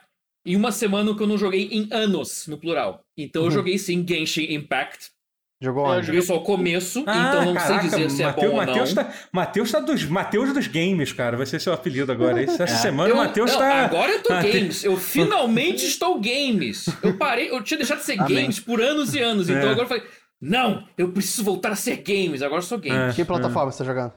em 0.51 0.55
uma 0.55 0.71
semana 0.71 1.15
que 1.15 1.21
eu 1.21 1.27
não 1.27 1.37
joguei 1.37 1.67
em 1.71 1.87
anos, 1.91 2.47
no 2.47 2.57
plural. 2.57 3.01
Então 3.17 3.41
Uhum. 3.43 3.47
eu 3.49 3.51
joguei 3.51 3.77
sim 3.77 4.05
Genshin 4.07 4.53
Impact. 4.53 5.11
Jogou 5.59 5.85
Eu 5.87 5.91
onde? 5.93 6.05
Joguei 6.05 6.21
só 6.21 6.35
o 6.37 6.41
começo, 6.43 7.03
Ah, 7.07 7.29
então 7.29 7.45
não 7.45 7.53
caraca, 7.55 7.81
sei 7.81 7.89
dizer 7.89 8.09
se 8.11 8.21
é 8.21 8.25
Mateus, 8.27 8.45
bom 8.45 8.51
ou 8.59 8.65
Mateus 8.65 8.93
não. 8.93 9.03
tá, 9.03 9.13
Mateus 9.31 9.71
tá 9.71 9.79
dos, 9.79 10.05
Mateus 10.05 10.53
dos 10.53 10.67
games, 10.67 11.11
cara. 11.11 11.35
Vai 11.35 11.47
ser 11.47 11.59
seu 11.59 11.73
apelido 11.73 12.11
agora. 12.11 12.43
Essa 12.43 12.67
semana 12.67 13.09
Eu- 13.09 13.15
o 13.15 13.17
Mateus 13.17 13.51
não, 13.51 13.57
tá. 13.59 13.85
Agora 13.85 14.11
eu 14.11 14.21
tô 14.21 14.39
tem- 14.39 14.51
games. 14.53 14.83
Eu 14.83 14.95
finalmente 14.97 15.83
estou 15.85 16.19
games. 16.21 16.85
Eu 17.01 17.17
parei, 17.17 17.49
eu 17.49 17.63
tinha 17.63 17.77
deixado 17.79 17.97
de 17.99 18.05
ser 18.05 18.19
Amém. 18.21 18.35
games 18.41 18.59
por 18.59 18.79
anos 18.79 19.15
e 19.15 19.19
anos. 19.19 19.49
Então 19.49 19.63
É. 19.67 19.71
agora 19.71 19.85
eu 19.85 19.87
falei, 19.87 20.03
não, 20.39 20.87
eu 20.95 21.11
preciso 21.11 21.43
voltar 21.43 21.71
a 21.71 21.75
ser 21.75 21.95
games. 22.03 22.43
Agora 22.43 22.59
eu 22.61 22.65
sou 22.65 22.77
games. 22.77 23.15
Que 23.15 23.25
plataforma 23.25 23.71
você 23.71 23.79
tá 23.79 23.83
jogando? 23.85 24.13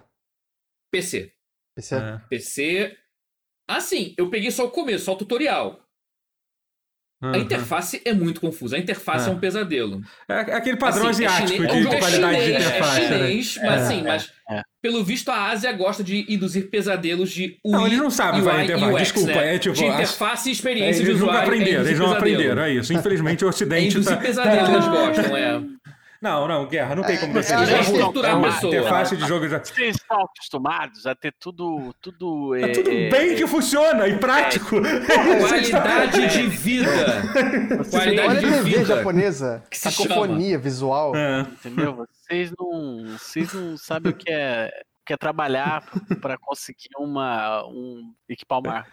PC. 0.92 1.32
PC? 1.74 1.94
É. 1.96 2.20
PC. 2.28 2.96
Assim, 3.66 4.14
eu 4.18 4.28
peguei 4.28 4.50
só 4.50 4.66
o 4.66 4.70
começo, 4.70 5.06
só 5.06 5.12
o 5.14 5.16
tutorial. 5.16 5.80
A 7.22 7.26
Uhum. 7.26 7.36
interface 7.36 8.00
é 8.02 8.14
muito 8.14 8.40
confusa. 8.40 8.76
A 8.76 8.78
interface 8.78 9.28
é, 9.28 9.30
É. 9.30 9.34
um 9.34 9.38
pesadelo. 9.38 10.00
É 10.26 10.34
aquele 10.54 10.76
padrão 10.78 11.08
Assim, 11.08 11.24
é 11.24 11.26
asiático 11.26 11.58
de, 11.66 11.66
é 11.68 11.72
um 11.74 11.80
de 11.90 11.98
qualidade 11.98 12.36
de 12.38 12.42
chinês, 12.44 12.64
interface. 12.66 13.00
É 13.00 13.08
né? 13.10 13.18
chinês, 13.18 13.58
mas 13.62 13.82
assim, 13.82 14.02
mas 14.02 14.32
é. 14.50 14.62
pelo 14.80 15.04
visto 15.04 15.28
a 15.30 15.44
Ásia 15.50 15.70
gosta 15.72 16.02
de 16.02 16.24
induzir 16.32 16.70
pesadelos 16.70 17.30
de 17.30 17.58
UI, 17.62 17.72
Não, 17.72 17.86
eles 17.86 17.98
não 17.98 18.10
sabem 18.10 18.42
fazer 18.42 18.56
UI, 18.56 18.64
interface. 18.64 18.92
UX, 18.94 19.02
Desculpa, 19.02 19.32
né? 19.40 19.54
é 19.54 19.58
tipo, 19.58 19.74
De 19.76 19.84
interface 19.84 20.48
e 20.48 20.50
É, 20.50 20.52
experiência 20.54 21.04
de 21.04 21.10
eles 21.10 21.20
nunca 21.20 21.32
usuário. 21.32 21.52
é 21.52 21.54
aprenderam, 21.56 21.80
eles 21.86 21.98
não 21.98 22.06
pesadelo. 22.06 22.32
aprenderam, 22.32 22.62
é 22.62 22.72
isso. 22.72 22.92
Infelizmente 22.94 23.44
o 23.44 23.46
É 23.46 23.50
Ocidente 23.50 23.86
induzir 23.96 24.16
tá... 24.16 24.22
pesadelo, 24.22 24.66
tá- 24.66 24.72
eles 24.72 24.86
gostam, 24.88 25.36
é. 25.36 25.60
Não, 26.20 26.46
não, 26.46 26.66
Guerra, 26.66 26.94
não 26.94 27.02
tem 27.02 27.18
como 27.18 27.32
você 27.32 27.54
é, 27.54 27.56
dizer. 27.56 27.74
é, 27.76 28.28
É, 28.28 28.34
uma 28.34 28.48
interface 28.48 29.16
de 29.16 29.26
jogo 29.26 29.48
já... 29.48 29.58
Vocês 29.58 29.96
estão 29.96 30.20
acostumados 30.22 31.06
a 31.06 31.14
ter 31.14 31.32
tudo. 31.40 31.94
Tudo, 32.00 32.54
É 32.54 32.68
tudo 32.68 32.90
é, 32.90 33.08
bem 33.08 33.34
que 33.36 33.46
funciona 33.46 34.06
e 34.06 34.18
prático. 34.18 34.76
Qualidade 35.48 36.28
de 36.28 36.46
vida. 36.48 37.22
Qualidade 37.90 38.28
Olha 38.28 38.38
a 38.38 38.40
de 38.40 38.46
TV 38.46 38.62
vida. 38.62 38.84
japonesa. 38.84 39.64
Que 39.70 39.78
se 39.78 39.90
Cacofonia 39.90 40.58
visual. 40.58 41.16
É. 41.16 41.40
Entendeu? 41.40 42.06
Vocês 42.12 42.52
não, 42.58 43.18
vocês 43.18 43.54
não 43.54 43.76
sabem 43.78 44.12
o 44.12 44.14
que 44.14 44.30
é, 44.30 44.70
o 45.00 45.06
que 45.06 45.12
é 45.14 45.16
trabalhar 45.16 45.82
para 46.20 46.36
conseguir 46.36 46.90
uma, 46.98 47.64
um 47.66 48.12
equipar 48.28 48.58
uma 48.58 48.72
arma. 48.72 48.86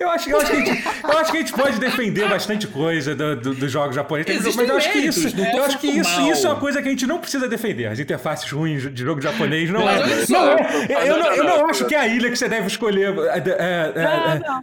Eu 0.00 0.08
acho, 0.10 0.30
eu, 0.30 0.38
acho 0.38 0.50
que 0.50 0.56
a 0.56 0.64
gente, 0.64 0.84
eu 1.04 1.18
acho 1.18 1.30
que 1.30 1.36
a 1.36 1.40
gente 1.40 1.52
pode 1.52 1.78
defender 1.78 2.28
bastante 2.28 2.66
coisa 2.66 3.14
do- 3.14 3.36
do- 3.36 3.54
dos 3.54 3.70
jogos 3.70 3.94
japoneses, 3.94 4.34
Existem 4.34 4.56
mas 4.56 4.68
eu 4.70 4.76
acho 4.76 4.90
que 4.90 4.98
isso, 4.98 5.36
não 5.36 5.50
tô 5.50 5.56
eu 5.58 5.64
acho 5.64 5.78
que 5.78 5.86
isso, 5.86 6.20
mal. 6.20 6.30
isso 6.32 6.46
é 6.46 6.50
uma 6.50 6.58
coisa 6.58 6.80
que 6.82 6.88
a 6.88 6.90
gente 6.90 7.06
não 7.06 7.18
precisa 7.18 7.46
defender. 7.48 7.86
As 7.86 7.98
interfaces 8.00 8.50
ruins 8.50 8.92
de 8.92 9.02
jogo 9.02 9.20
japonês 9.20 9.70
não 9.70 9.88
é. 9.88 9.98
Não 10.28 10.48
é 10.48 10.86
eu, 10.88 10.98
eu 10.98 11.18
não, 11.18 11.32
eu 11.34 11.44
não 11.44 11.58
não, 11.58 11.68
acho 11.70 11.84
que 11.84 11.94
é 11.94 11.98
a 12.00 12.06
ilha 12.08 12.30
que 12.30 12.36
você 12.36 12.48
deve 12.48 12.66
escolher 12.68 13.14
é, 13.18 13.38
é, 13.38 13.38
é, 13.38 13.92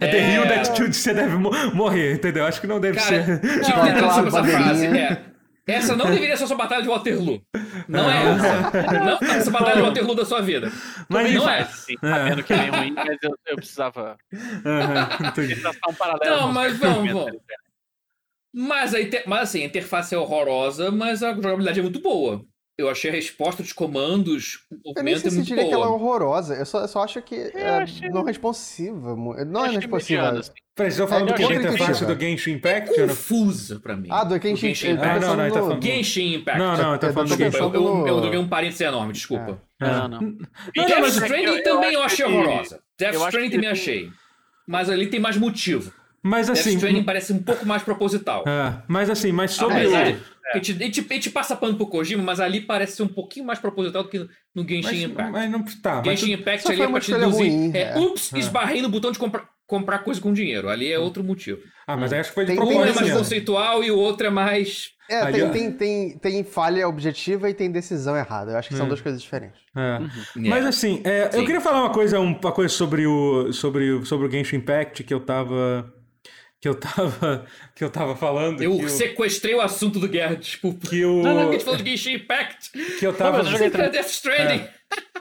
é, 0.02 0.06
é 0.06 0.10
the 0.10 0.18
É. 0.18 0.34
hill 0.34 0.42
that 0.48 0.82
you- 0.82 0.92
você 0.92 1.14
deve 1.14 1.36
mo- 1.36 1.52
morrer, 1.74 2.14
entendeu? 2.14 2.44
Acho 2.44 2.60
que 2.60 2.66
não 2.66 2.80
deve 2.80 2.98
Cara, 2.98 3.24
ser. 3.24 3.38
tinha 3.40 3.60
que 3.62 3.70
Não, 3.70 3.84
ter 3.84 3.98
claro, 3.98 4.26
essa 4.28 4.44
frase. 4.44 4.86
É. 4.86 5.18
Essa 5.72 5.96
não 5.96 6.06
deveria 6.06 6.36
ser 6.36 6.44
a 6.44 6.46
sua 6.46 6.56
batalha 6.56 6.82
de 6.82 6.88
Waterloo. 6.88 7.42
Não 7.88 8.10
é 8.10 8.22
essa. 8.22 9.00
Não 9.04 9.18
é 9.28 9.36
essa 9.36 9.50
batalha 9.50 9.76
de 9.76 9.82
Waterloo 9.82 10.14
da 10.14 10.24
sua 10.24 10.40
vida. 10.40 10.70
Mas 11.08 11.24
Também 11.24 11.34
não 11.34 11.48
é. 11.48 11.64
Sabendo 11.64 12.44
que 12.44 12.52
é 12.52 12.66
ruim, 12.66 12.92
mas 12.92 13.18
eu, 13.22 13.36
eu 13.46 13.56
precisava 13.56 14.16
Aham, 14.64 15.28
entendi. 15.28 15.56
traçar 15.60 15.90
um 15.90 15.94
paralelo. 15.94 16.36
Não, 16.36 16.52
mas 16.52 16.78
vamos, 16.78 17.12
vamos. 17.12 17.40
Mas, 18.52 18.94
a 18.94 19.00
inter... 19.00 19.22
mas 19.26 19.42
assim, 19.42 19.62
a 19.62 19.66
interface 19.66 20.14
é 20.14 20.18
horrorosa, 20.18 20.90
mas 20.90 21.22
a 21.22 21.34
jogabilidade 21.34 21.80
é 21.80 21.82
muito 21.82 22.00
boa. 22.00 22.44
Eu 22.80 22.90
achei 22.90 23.10
a 23.10 23.14
resposta 23.14 23.62
dos 23.62 23.72
comandos, 23.72 24.60
o 24.70 24.74
Eu 24.96 25.02
nem 25.02 25.14
movimento 25.14 25.20
sei 25.20 25.28
é 25.28 25.30
se 25.30 25.36
muito 25.36 25.46
diria 25.48 25.64
que 25.68 25.72
ela 25.74 25.84
é 25.84 25.88
boa. 25.88 25.96
horrorosa. 25.98 26.54
Eu 26.54 26.66
só, 26.66 26.80
eu 26.80 26.88
só 26.88 27.02
acho 27.04 27.22
que 27.22 27.34
é 27.54 27.68
achei- 27.68 28.08
não 28.08 28.24
responsiva. 28.24 29.16
Não 29.44 29.64
é 29.64 29.70
responsiva. 29.70 30.22
mediano, 30.22 30.38
assim. 30.40 30.52
Peraí, 30.74 30.90
vocês 30.92 31.00
estão 31.00 31.08
falando 31.08 31.28
É, 31.28 31.32
do 31.32 31.36
que? 31.36 31.42
eu 31.42 31.48
Da 31.48 31.54
achei 31.54 31.68
interface 31.74 32.06
do 32.06 32.18
Genshin 32.20 32.50
Impact? 32.52 32.98
não? 32.98 33.08
Confusa 33.08 33.80
pra 33.80 33.96
mim. 33.96 34.08
Ah, 34.10 34.24
do 34.24 34.34
O 34.34 34.40
Genshin, 34.40 34.68
Genshin 34.68 34.88
eu 34.88 34.96
tô 34.96 35.02
Ah, 35.02 35.06
Impact. 35.06 35.26
não, 35.26 35.36
não, 35.36 35.44
ele 35.44 35.52
tá 35.54 35.60
falando- 35.60 35.82
Genshin 35.84 36.34
Impact. 36.34 36.58
Não, 36.58 36.70
não, 36.70 36.76
tá 36.76 36.92
Eu 36.92 36.98
tô 36.98 37.12
falando 37.12 37.28
do 37.28 37.34
eu, 37.34 37.38
pensando 37.50 37.74
eu, 37.74 38.06
eu 38.06 38.22
joguei 38.24 38.38
um 38.38 38.48
parênteses 38.48 38.80
enorme, 38.80 39.12
desculpa. 39.12 39.60
Não, 39.78 40.08
não. 40.08 40.20
Não, 40.20 40.30
Death 40.74 40.88
não, 40.88 41.00
mas- 41.00 41.12
Stranding 41.16 41.44
eu- 41.44 41.56
eu 41.56 41.62
também 41.62 41.92
eu 41.94 42.02
achei 42.02 42.24
horrorosa. 42.24 42.80
Death 42.98 43.14
eu 43.14 43.24
Stranding 43.26 43.50
também 43.50 43.68
achei. 43.70 44.10
Mas 44.66 44.88
ali 44.88 45.06
tem 45.08 45.20
mais 45.20 45.36
motivo. 45.36 45.92
Mas 46.22 46.46
Death 46.48 46.58
assim. 46.58 46.74
Stranding 46.74 47.02
parece 47.04 47.32
um 47.32 47.42
pouco 47.42 47.64
mais 47.66 47.82
proposital. 47.82 48.44
É, 48.46 48.82
mas 48.88 49.08
assim, 49.08 49.32
mas 49.32 49.52
sobre 49.52 49.86
o. 49.86 49.90
gente, 49.90 50.72
a, 50.72 50.74
gente, 50.84 51.06
a 51.08 51.14
gente 51.14 51.30
passa 51.30 51.56
pano 51.56 51.76
pro 51.76 51.86
Kojima, 51.86 52.22
mas 52.22 52.40
ali 52.40 52.60
parece 52.60 52.96
ser 52.96 53.02
um 53.04 53.08
pouquinho 53.08 53.46
mais 53.46 53.58
proposital 53.58 54.02
do 54.02 54.08
que 54.10 54.18
no 54.54 54.62
Genshin 54.68 54.82
Mas, 54.82 55.02
Impact. 55.02 55.32
mas 55.32 55.50
não. 55.50 55.64
Tá. 55.82 56.02
Genshin 56.04 56.32
Impact 56.32 56.62
Só 56.62 56.68
ali 56.68 56.76
foi 56.78 56.86
é 56.86 56.90
pra 56.90 57.00
te 57.00 57.12
deduzir. 57.12 57.50
ruim, 57.50 57.70
é, 57.74 57.80
é. 57.82 57.98
ups, 57.98 58.32
É. 58.34 58.38
esbarrei 58.38 58.82
no 58.82 58.88
botão 58.90 59.10
de 59.12 59.18
comprar, 59.18 59.48
comprar 59.66 60.00
coisa 60.00 60.20
com 60.20 60.32
dinheiro. 60.32 60.68
Ali 60.68 60.92
é 60.92 60.98
outro 60.98 61.24
motivo. 61.24 61.60
Ah, 61.86 61.96
mas 61.96 62.12
aí 62.12 62.20
acho 62.20 62.28
que 62.30 62.34
foi 62.34 62.44
de 62.44 62.52
Tem- 62.54 62.60
Um 62.60 62.84
é 62.84 62.92
mais 62.92 63.12
conceitual 63.12 63.82
e 63.82 63.90
o 63.90 63.96
outro 63.98 64.26
é 64.26 64.30
mais. 64.30 64.90
É, 65.08 65.26
tem, 65.32 65.50
tem, 65.50 65.72
tem, 65.72 66.18
tem 66.18 66.44
falha 66.44 66.86
objetiva 66.86 67.48
e 67.50 67.54
tem 67.54 67.68
decisão 67.70 68.16
errada. 68.16 68.52
Eu 68.52 68.58
acho 68.58 68.68
que 68.68 68.76
são 68.76 68.84
Hum. 68.86 68.88
duas 68.90 69.00
coisas 69.00 69.20
diferentes. 69.22 69.58
É. 69.76 69.80
É. 70.36 70.48
Mas 70.48 70.64
assim, 70.66 71.00
é, 71.04 71.30
eu 71.32 71.44
queria 71.44 71.60
falar 71.60 71.80
uma 71.80 71.90
coisa, 71.92 72.20
um- 72.20 72.38
uma 72.38 72.52
coisa 72.52 72.72
sobre 72.72 73.06
o, 73.06 73.52
sobre, 73.52 73.90
o- 73.90 74.04
sobre 74.04 74.26
o 74.28 74.30
Genshin 74.30 74.56
Impact 74.56 75.02
que 75.02 75.12
eu 75.14 75.18
tava. 75.20 75.92
Que 76.60 76.68
eu 76.68 76.74
tava. 76.74 77.46
Que 77.74 77.84
eu 77.84 77.90
tava 77.90 78.14
falando. 78.14 78.62
Eu 78.62 78.76
que, 78.76 78.90
sequestrei 78.90 79.54
o 79.54 79.60
assunto 79.62 79.98
do 79.98 80.06
Guerra, 80.06 80.36
desculpa. 80.36 80.86
que 80.86 81.02
o. 81.02 81.22
Não, 81.22 81.34
não, 81.34 81.48
a 81.48 81.52
gente 81.52 81.64
falou 81.64 81.80
de 81.80 81.90
Genshin 81.90 82.16
Impact. 82.16 82.70
Que 82.98 83.06
eu 83.06 83.14
tava. 83.14 83.38
Não, 83.38 83.44
mas 83.44 83.60
eu 83.60 83.70
joguei 83.70 83.88
Death 83.88 84.10
Stranding. 84.10 84.68
Eu 84.94 85.19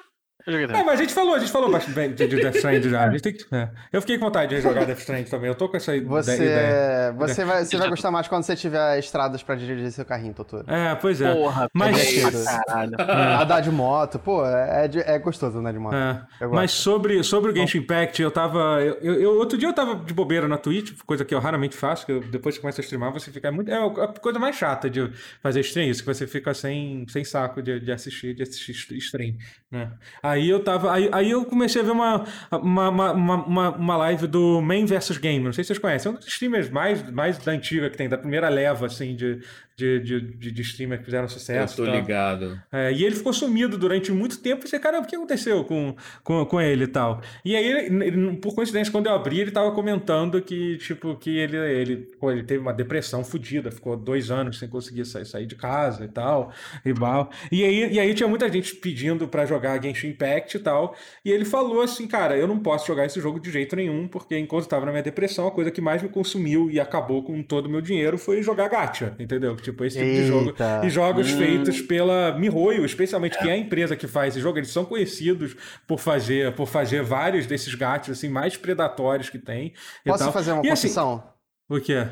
joguei 0.52 0.66
É, 0.76 0.84
mas 0.84 1.00
a 1.00 1.04
gente 1.04 1.14
falou, 1.14 1.36
a 1.36 1.40
gente 1.40 1.52
falou 1.52 1.72
bastante 1.72 2.14
de 2.16 2.28
de 2.28 2.36
Death 2.42 2.56
Stranding 2.56 2.90
já. 2.90 3.04
A 3.06 3.12
gente 3.12 3.22
tem 3.22 3.34
que, 3.34 3.46
é. 3.54 3.70
Eu 3.92 4.02
fiquei 4.02 4.18
com 4.18 4.26
vontade 4.26 4.56
de 4.56 4.62
jogar 4.62 4.86
Death 4.86 5.00
Stranding 5.00 5.30
também. 5.30 5.48
Eu 5.50 5.56
tô 5.56 5.68
com 5.70 5.78
essa 5.78 5.92
Você, 6.02 6.36
ideia. 6.36 7.12
você, 7.14 7.44
vai, 7.46 7.66
você 7.66 7.78
vai 7.78 7.90
gostar 7.90 8.12
mais 8.12 8.28
quando 8.28 8.44
você 8.44 8.56
tiver 8.56 9.00
estradas 9.00 9.42
pra 9.44 9.56
dirigir 9.56 9.92
seu 9.92 10.06
carrinho, 10.06 10.34
Totoro. 10.34 10.66
É, 10.68 10.96
pois 10.96 11.22
é. 11.22 11.34
Porra, 11.34 11.68
Mas- 11.74 12.24
caralho. 12.66 12.92
Andar 13.42 13.62
de 13.62 13.72
moto, 13.72 14.20
pô, 14.20 14.46
é, 14.46 14.88
de- 14.88 15.00
é 15.00 15.18
gostoso 15.20 15.58
andar 15.58 15.72
de 15.72 15.80
moto. 15.80 15.96
É, 15.96 16.48
mas 16.48 16.72
sobre, 16.72 17.24
sobre 17.24 17.52
o 17.52 17.56
Genshin 17.56 17.80
Impact, 17.80 18.22
eu 18.22 18.32
tava. 18.32 18.82
Eu, 18.82 18.96
eu- 19.02 19.22
eu- 19.22 19.38
outro 19.38 19.58
dia 19.58 19.68
eu 19.68 19.74
tava 19.74 19.96
de 19.96 20.14
bobeira 20.14 20.48
na 20.48 20.58
Twitch, 20.58 20.92
coisa 21.06 21.24
que 21.26 21.34
eu 21.34 21.40
raramente 21.40 21.76
faço, 21.76 22.06
que 22.06 22.12
eu- 22.12 22.22
depois 22.22 22.56
que 22.56 22.62
começa 22.62 22.82
a 22.82 22.84
streamar, 22.84 23.12
você 23.12 23.32
fica 23.32 23.52
muito. 23.52 23.72
É 23.72 23.76
a 23.78 24.08
coisa 24.08 24.38
mais 24.40 24.56
chata 24.56 24.90
de 24.90 25.10
fazer 25.42 25.62
stream, 25.62 25.90
isso, 25.90 26.02
que 26.02 26.08
você 26.08 26.28
fica 26.28 26.54
sem, 26.54 27.06
sem 27.10 27.24
saco 27.24 27.62
de, 27.62 27.80
de 27.80 27.92
assistir, 27.92 28.34
de 28.36 28.44
assistir 28.44 28.98
stream. 28.98 29.36
Né? 29.72 29.92
Aí 30.22 30.39
eu 30.48 30.64
tava. 30.64 30.94
Aí, 30.94 31.10
aí 31.12 31.32
eu 31.32 31.44
comecei 31.44 31.82
a 31.82 31.86
ver 31.86 31.92
uma, 31.92 32.24
uma, 32.52 32.90
uma, 32.90 33.12
uma, 33.14 33.70
uma 33.76 33.98
live 33.98 34.28
do 34.28 34.62
Man 34.62 34.86
vs 34.86 35.18
Game. 35.18 35.44
Não 35.44 35.52
sei 35.52 35.64
se 35.64 35.70
vocês 35.70 35.80
conhecem. 35.80 36.12
É 36.12 36.16
um 36.16 36.18
dos 36.18 36.28
streamers 36.28 36.70
mais, 36.70 37.10
mais 37.12 37.38
da 37.40 37.52
antiga 37.52 37.90
que 37.90 37.98
tem, 37.98 38.08
da 38.08 38.18
primeira 38.18 38.48
leva, 38.48 38.86
assim, 38.86 39.16
de, 39.16 39.42
de, 39.80 40.22
de, 40.22 40.52
de, 40.52 40.62
streamer 40.62 41.00
que 41.00 41.06
fizeram 41.06 41.24
Eu 41.26 41.30
sucesso. 41.30 41.76
tô 41.78 41.84
e 41.84 41.88
tal. 41.88 41.96
ligado. 41.96 42.62
É, 42.72 42.92
e 42.92 43.06
ele 43.06 43.16
ficou 43.16 43.32
sumido 43.32 43.78
durante 43.78 44.12
muito 44.12 44.40
tempo. 44.42 44.58
Eu 44.58 44.62
pensei, 44.64 44.80
caramba, 44.80 45.06
o 45.06 45.08
que 45.10 45.16
aconteceu 45.16 45.64
com, 45.64 45.96
com, 46.24 46.46
com 46.46 46.60
ele 46.60 46.84
e 46.84 46.88
tal? 46.88 47.22
E 47.46 47.56
aí, 47.56 47.66
ele- 47.66 48.06
ele- 48.06 48.38
por 48.38 48.54
coincidência, 48.54 48.92
quando 48.92 49.08
eu 49.08 49.14
abri, 49.14 49.40
ele 49.40 49.52
tava 49.52 49.72
comentando 49.72 50.42
que, 50.42 50.78
tipo, 50.78 51.16
que 51.16 51.38
ele, 51.38 51.56
ele, 51.58 51.98
pô, 52.20 52.32
ele 52.32 52.44
teve 52.44 52.60
uma 52.62 52.74
depressão 52.74 53.24
fodida, 53.24 53.72
ficou 53.72 53.96
dois 53.96 54.30
anos 54.32 54.60
sem 54.60 54.68
conseguir 54.68 55.06
sair, 55.06 55.26
sair 55.26 55.46
de 55.46 55.56
casa 55.56 56.04
e 56.04 56.08
tal. 56.10 56.52
E, 56.86 56.94
mal. 56.94 57.30
e, 57.52 57.64
aí, 57.64 57.94
e 57.94 58.00
aí 58.00 58.14
tinha 58.14 58.28
muita 58.28 58.52
gente 58.52 58.76
pedindo 58.76 59.28
pra 59.28 59.46
jogar 59.46 59.82
Genshin 59.82 60.08
Impact 60.10 60.58
e 60.58 60.60
tal. 60.60 60.96
E 61.24 61.32
ele 61.32 61.46
falou 61.46 61.82
assim, 61.82 62.08
cara, 62.08 62.38
eu 62.38 62.48
não 62.48 62.60
posso 62.60 62.86
jogar 62.88 63.06
esse 63.06 63.20
jogo 63.22 63.40
de 63.40 63.50
jeito 63.52 63.76
nenhum, 63.76 64.08
porque 64.08 64.38
enquanto 64.38 64.64
eu 64.64 64.70
tava 64.70 64.86
na 64.86 64.92
minha 64.92 65.04
depressão, 65.04 65.48
a 65.48 65.52
coisa 65.52 65.72
que 65.72 65.80
mais 65.82 66.02
me 66.04 66.10
consumiu 66.10 66.70
e 66.70 66.80
acabou 66.80 67.24
com 67.24 67.42
todo 67.44 67.68
o 67.68 67.70
meu 67.70 67.82
dinheiro 67.82 68.18
foi 68.18 68.42
jogar 68.42 68.68
gacha, 68.70 69.16
entendeu? 69.20 69.56
Tipo, 69.72 69.86
esse 69.86 69.98
tipo 69.98 70.10
de 70.12 70.26
jogo. 70.28 70.54
E 70.84 70.90
jogos 70.90 71.32
Hum. 71.32 71.38
feitos 71.38 71.82
pela 71.82 72.38
Mihoyo, 72.38 72.86
especialmente, 72.86 73.38
que 73.38 73.48
é 73.48 73.52
a 73.54 73.58
empresa 73.58 73.96
que 73.96 74.08
faz 74.08 74.34
esse 74.34 74.42
jogo. 74.42 74.58
Eles 74.58 74.70
são 74.72 74.84
conhecidos 74.86 75.56
por 75.88 76.00
fazer, 76.00 76.54
por 76.56 76.68
fazer 76.68 77.04
vários 77.04 77.46
desses 77.46 77.74
gatos 77.76 78.10
assim, 78.10 78.30
mais 78.30 78.58
predatórios 78.58 79.30
que 79.30 79.38
tem. 79.40 79.74
e 80.06 80.10
Posso 80.10 80.24
tal. 80.24 80.34
fazer 80.34 80.52
uma 80.54 80.66
E, 80.66 80.70
assim, 80.70 80.88
confissão? 80.88 81.24
o 81.70 81.80
quê? 81.80 82.08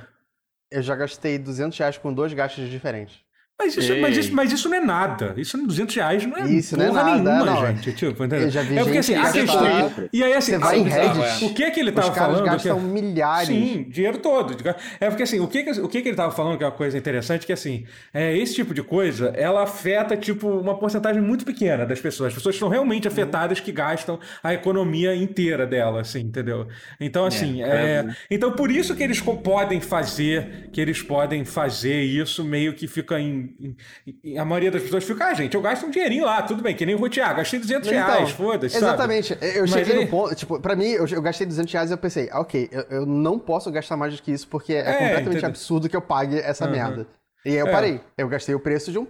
Eu 0.70 0.82
já 0.82 0.96
gastei 0.96 1.38
200 1.38 1.78
reais 1.78 1.98
com 1.98 2.14
dois 2.14 2.34
gastos 2.34 2.70
diferentes. 2.70 3.20
Mas 3.60 3.76
isso, 3.76 3.92
Ei. 3.92 4.00
mas, 4.00 4.16
isso, 4.16 4.36
mas 4.36 4.54
isso 4.54 4.70
não 4.70 4.78
é 4.78 4.80
nada. 4.80 5.34
Isso, 5.36 5.58
200 5.58 5.96
reais 5.96 6.26
não 6.28 6.38
é 6.38 6.48
Isso 6.48 6.78
não 6.78 6.86
é 6.86 6.88
porra 6.90 7.04
nada, 7.04 7.18
nenhuma, 7.18 7.46
não. 7.46 7.68
gente. 7.68 7.92
Tipo? 7.92 8.24
Eu 8.24 8.52
já 8.52 8.62
vi 8.62 8.78
é 8.78 8.84
porque 8.84 8.98
assim, 9.00 9.16
a 9.16 9.32
questão. 9.32 9.92
E 10.14 10.24
aí, 10.24 10.34
assim, 10.34 10.52
Você 10.52 10.58
vai 10.60 10.80
em 10.80 10.88
assim, 10.88 11.20
Reddit, 11.20 11.46
o 11.46 11.54
que 11.56 11.72
que 11.72 11.80
ele 11.80 11.92
tava 11.92 12.14
falando? 12.14 12.44
que- 12.44 12.50
gastam 12.50 12.80
milhares. 12.80 13.48
Sim, 13.48 13.88
dinheiro 13.90 14.20
todo. 14.20 14.56
É 15.00 15.10
porque 15.10 15.24
assim, 15.24 15.40
o 15.40 15.48
que, 15.48 15.60
o 15.82 15.88
que, 15.90 15.98
ele 15.98 16.14
tava 16.14 16.32
falando 16.32 16.56
que 16.56 16.64
é 16.64 16.68
uma 16.68 16.72
coisa 16.72 16.96
interessante, 16.98 17.48
que 17.48 17.52
assim, 17.54 17.86
é, 18.14 18.38
esse 18.38 18.54
tipo 18.54 18.76
de 18.76 18.84
coisa, 18.84 19.34
ela 19.36 19.64
afeta, 19.64 20.16
tipo, 20.16 20.48
uma 20.48 20.78
porcentagem 20.78 21.22
muito 21.22 21.44
pequena 21.44 21.84
das 21.84 22.00
pessoas. 22.00 22.28
As 22.28 22.34
pessoas 22.36 22.54
estão 22.54 22.70
realmente 22.70 23.08
afetadas 23.08 23.60
que 23.60 23.72
gastam 23.72 24.20
a 24.44 24.54
economia 24.54 25.16
inteira 25.16 25.66
dela, 25.66 26.02
assim, 26.02 26.20
entendeu? 26.20 26.68
Então, 27.00 27.26
assim, 27.26 27.64
é, 27.64 28.06
então 28.30 28.52
por 28.52 28.70
isso 28.70 28.96
que 28.96 29.02
eles 29.02 29.20
podem 29.20 29.82
fazer, 29.82 30.70
que 30.72 30.80
eles 30.80 31.02
podem 31.02 31.44
fazer 31.44 32.04
isso 32.04 32.44
meio 32.44 32.74
que 32.74 32.88
fica 32.88 33.20
em, 33.20 33.47
em- 34.24 34.38
a 34.38 34.44
maioria 34.46 34.72
das 34.72 34.82
pessoas 34.84 35.04
fica, 35.04 35.26
ah, 35.26 35.34
gente, 35.34 35.54
eu 35.56 35.62
gasto 35.62 35.86
um 35.86 35.90
dinheirinho 35.90 36.26
lá, 36.26 36.42
tudo 36.42 36.62
bem, 36.62 36.76
que 36.76 36.86
nem 36.86 36.96
o 36.96 36.98
Rotiá, 36.98 37.34
gastei 37.34 37.60
200 37.60 37.90
reais, 37.90 38.32
foda-se, 38.32 38.74
sabe? 38.80 38.86
Então, 38.86 38.90
Exatamente. 39.16 39.38
Eu 39.42 39.62
Mas 39.62 39.70
cheguei 39.72 39.94
aí- 39.98 40.06
no 40.06 40.08
ponto, 40.12 40.36
tipo, 40.36 40.60
pra 40.60 40.76
mim, 40.76 40.88
eu, 40.90 41.06
eu 41.08 41.22
gastei 41.22 41.46
200 41.48 41.72
reais 41.74 41.90
e 41.90 41.94
eu 41.94 41.98
pensei, 41.98 42.30
ah, 42.32 42.42
ok, 42.42 42.70
eu, 42.72 42.82
eu 42.90 43.06
não 43.06 43.38
posso 43.40 43.72
gastar 43.72 43.96
mais 43.98 44.16
do 44.16 44.22
que 44.22 44.32
isso 44.32 44.48
porque 44.48 44.74
é, 44.74 44.80
É, 44.80 44.94
completamente 45.16 45.46
absurdo 45.46 45.88
que 45.90 45.96
eu 45.96 46.02
pague 46.02 46.38
essa 46.40 46.66
Aham. 46.66 46.72
merda. 46.74 47.08
E 47.46 47.50
aí 47.52 47.56
eu 47.58 47.68
É. 47.68 47.72
parei. 47.72 48.02
Eu 48.18 48.28
gastei 48.28 48.54
o 48.56 48.60
preço 48.60 48.92
de 48.92 49.00
um 49.00 49.08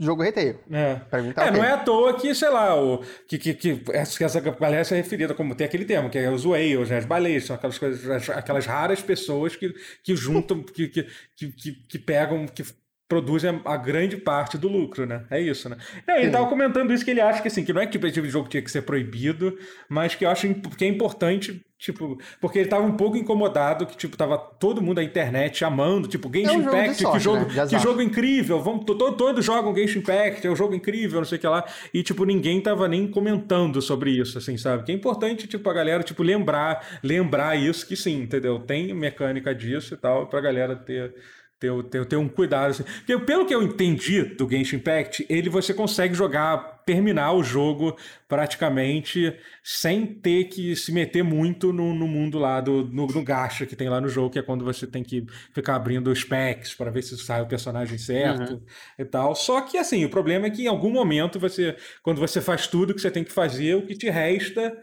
jogo 0.00 0.22
retail. 0.22 0.58
É. 0.70 0.94
Pra 1.10 1.20
mim 1.22 1.32
tá 1.32 1.42
é, 1.46 1.48
ok. 1.48 1.58
não 1.58 1.64
é 1.64 1.72
à 1.72 1.78
toa 1.78 2.14
que, 2.14 2.32
sei 2.34 2.48
lá, 2.50 2.80
o, 2.80 3.02
que, 3.26 3.36
que, 3.38 3.54
que 3.54 3.82
essa, 3.92 4.40
galera 4.40 4.82
é 4.88 4.94
referida 4.94 5.34
como 5.34 5.54
tem 5.54 5.66
aquele 5.66 5.84
termo, 5.84 6.08
que 6.10 6.18
é 6.18 6.30
os 6.30 6.44
whales, 6.44 6.88
né, 6.90 6.98
as 6.98 7.04
baleias, 7.04 7.44
são 7.46 7.56
aquelas 7.56 7.78
coisas, 7.78 8.08
as- 8.08 8.30
aquelas 8.30 8.64
raras 8.66 9.00
pessoas 9.02 9.56
que, 9.56 9.74
que 10.04 10.14
juntam, 10.14 10.62
que, 10.62 10.86
que, 10.88 11.06
que, 11.36 11.48
que, 11.52 11.72
que 11.72 11.98
pegam, 11.98 12.46
que 12.46 12.62
produzem 13.08 13.60
a, 13.64 13.76
grande 13.76 14.18
parte 14.18 14.58
do 14.58 14.68
lucro, 14.68 15.06
né? 15.06 15.24
É 15.30 15.40
isso, 15.40 15.68
né? 15.68 15.78
Não, 16.06 16.14
ele 16.16 16.26
Sim. 16.26 16.32
tava 16.32 16.46
comentando 16.46 16.92
isso 16.92 17.04
que 17.04 17.10
ele 17.10 17.22
acha 17.22 17.40
que 17.40 17.48
assim, 17.48 17.64
que 17.64 17.72
não 17.72 17.80
é 17.80 17.86
que 17.86 17.96
esse 17.96 18.12
tipo 18.12 18.26
de 18.26 18.32
jogo 18.32 18.48
tinha 18.48 18.62
que 18.62 18.70
ser 18.70 18.82
proibido, 18.82 19.56
mas 19.88 20.14
que 20.14 20.26
eu 20.26 20.30
acho 20.30 20.52
que 20.76 20.84
é 20.84 20.88
importante, 20.88 21.64
tipo, 21.78 22.18
porque 22.38 22.58
ele 22.58 22.68
tava 22.68 22.84
um 22.84 22.92
pouco 22.98 23.16
incomodado 23.16 23.86
que, 23.86 23.96
tipo, 23.96 24.14
tava 24.14 24.36
todo 24.36 24.82
mundo 24.82 24.96
na 24.96 25.02
internet 25.04 25.64
amando, 25.64 26.06
tipo, 26.06 26.30
Genshin 26.30 26.54
É 26.54 26.58
um 26.58 26.60
Impact, 26.60 26.96
que 26.96 27.02
sorte, 27.02 27.22
jogo, 27.24 27.50
né? 27.50 27.66
Que 27.66 27.78
jogo 27.78 28.02
incrível, 28.02 28.60
vamos, 28.60 28.84
to- 28.84 28.94
to- 28.94 29.12
todos 29.12 29.42
jogam 29.42 29.74
Genshin 29.74 30.00
Impact, 30.00 30.46
é 30.46 30.50
um 30.50 30.56
jogo 30.56 30.74
incrível, 30.74 31.18
não 31.20 31.24
sei 31.26 31.38
o 31.38 31.40
que 31.40 31.46
lá, 31.46 31.64
e, 31.94 32.02
tipo, 32.02 32.26
ninguém 32.26 32.60
tava 32.60 32.86
nem 32.86 33.08
comentando 33.08 33.80
sobre 33.80 34.10
isso, 34.10 34.36
assim, 34.36 34.58
sabe? 34.58 34.82
Que 34.84 34.92
é 34.92 34.94
importante, 34.94 35.46
tipo, 35.46 35.70
a 35.70 35.72
galera, 35.72 36.02
tipo, 36.02 36.22
lembrar, 36.22 36.86
lembrar 37.02 37.56
isso, 37.56 37.86
que 37.86 37.96
sim, 37.96 38.20
entendeu? 38.20 38.58
Tem 38.58 38.92
mecânica 38.92 39.54
disso 39.54 39.94
e 39.94 39.96
tal, 39.96 40.26
pra 40.26 40.42
galera 40.42 40.76
ter... 40.76 41.14
Ter, 41.60 41.82
ter, 41.84 42.06
ter 42.06 42.16
um 42.16 42.28
cuidado. 42.28 42.70
Assim. 42.70 42.84
Porque, 42.84 43.18
pelo 43.18 43.44
que 43.44 43.54
eu 43.54 43.62
entendi 43.62 44.22
do 44.22 44.48
Genshin 44.48 44.76
Impact, 44.76 45.26
ele 45.28 45.50
você 45.50 45.74
consegue 45.74 46.14
jogar, 46.14 46.82
terminar 46.86 47.32
o 47.32 47.42
jogo 47.42 47.96
praticamente 48.28 49.36
sem 49.62 50.06
ter 50.06 50.44
que 50.44 50.76
se 50.76 50.92
meter 50.92 51.24
muito 51.24 51.72
no, 51.72 51.92
no 51.92 52.06
mundo 52.06 52.38
lá 52.38 52.60
do 52.60 52.84
no, 52.84 53.06
no 53.06 53.24
gacha 53.24 53.66
que 53.66 53.74
tem 53.74 53.88
lá 53.88 54.00
no 54.00 54.08
jogo, 54.08 54.30
que 54.30 54.38
é 54.38 54.42
quando 54.42 54.64
você 54.64 54.86
tem 54.86 55.02
que 55.02 55.26
ficar 55.52 55.74
abrindo 55.74 56.10
os 56.10 56.22
packs 56.22 56.74
para 56.74 56.90
ver 56.90 57.02
se 57.02 57.18
sai 57.18 57.42
o 57.42 57.46
personagem 57.46 57.98
certo 57.98 58.62
e 58.98 59.04
tal. 59.04 59.34
Só 59.34 59.60
que 59.60 59.76
assim, 59.76 60.04
o 60.04 60.10
problema 60.10 60.46
é 60.46 60.50
que 60.50 60.62
em 60.62 60.68
algum 60.68 60.90
momento 60.90 61.40
você, 61.40 61.76
quando 62.02 62.18
você 62.18 62.40
faz 62.40 62.66
tudo 62.68 62.94
que 62.94 63.00
você 63.00 63.10
tem 63.10 63.24
que 63.24 63.32
fazer, 63.32 63.74
o 63.74 63.86
que 63.86 63.96
te 63.96 64.08
resta 64.08 64.76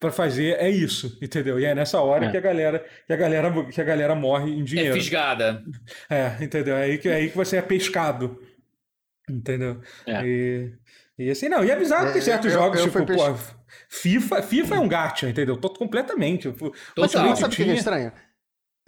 para 0.00 0.10
fazer 0.10 0.56
é 0.58 0.68
isso, 0.70 1.18
entendeu? 1.22 1.60
E 1.60 1.64
é 1.66 1.74
nessa 1.74 2.00
hora 2.00 2.24
É. 2.26 2.30
que 2.30 2.36
a 2.38 2.40
galera 2.40 2.84
que 3.06 3.12
a 3.12 3.16
galera 3.16 3.64
que 3.66 3.80
a 3.80 3.84
galera 3.84 4.14
morre 4.14 4.50
em 4.50 4.62
É 4.62 4.64
dinheiro. 4.64 4.94
fisgada. 4.94 5.62
É, 6.08 6.42
entendeu? 6.42 6.74
É 6.76 6.84
aí 6.84 6.98
que, 6.98 7.08
é 7.08 7.14
aí 7.16 7.28
que 7.30 7.36
você 7.36 7.58
é 7.58 7.62
pescado. 7.62 8.40
Entendeu? 9.28 9.80
É. 10.06 10.24
E, 10.26 10.72
e 11.18 11.30
assim, 11.30 11.48
não. 11.48 11.64
E 11.64 11.70
é 11.70 11.76
bizarro 11.76 12.06
que 12.06 12.12
tem 12.14 12.22
É, 12.22 12.24
certos 12.24 12.46
eu- 12.52 12.58
jogos, 12.58 12.80
eu 12.80 12.86
tipo, 12.86 13.04
pes- 13.06 13.16
pô, 13.16 13.34
FIFA, 13.88 14.42
FIFA 14.42 14.74
é 14.74 14.78
um 14.80 14.88
gacha, 14.88 15.28
entendeu? 15.28 15.56
Tô 15.56 15.68
completamente. 15.70 16.50
Tipo, 16.50 16.72
Mas 16.96 17.12
Total. 17.12 17.22
também 17.22 17.36
sabe 17.36 17.54
o 17.54 17.56
que 17.56 17.62
é 17.70 17.74
estranho? 17.74 18.12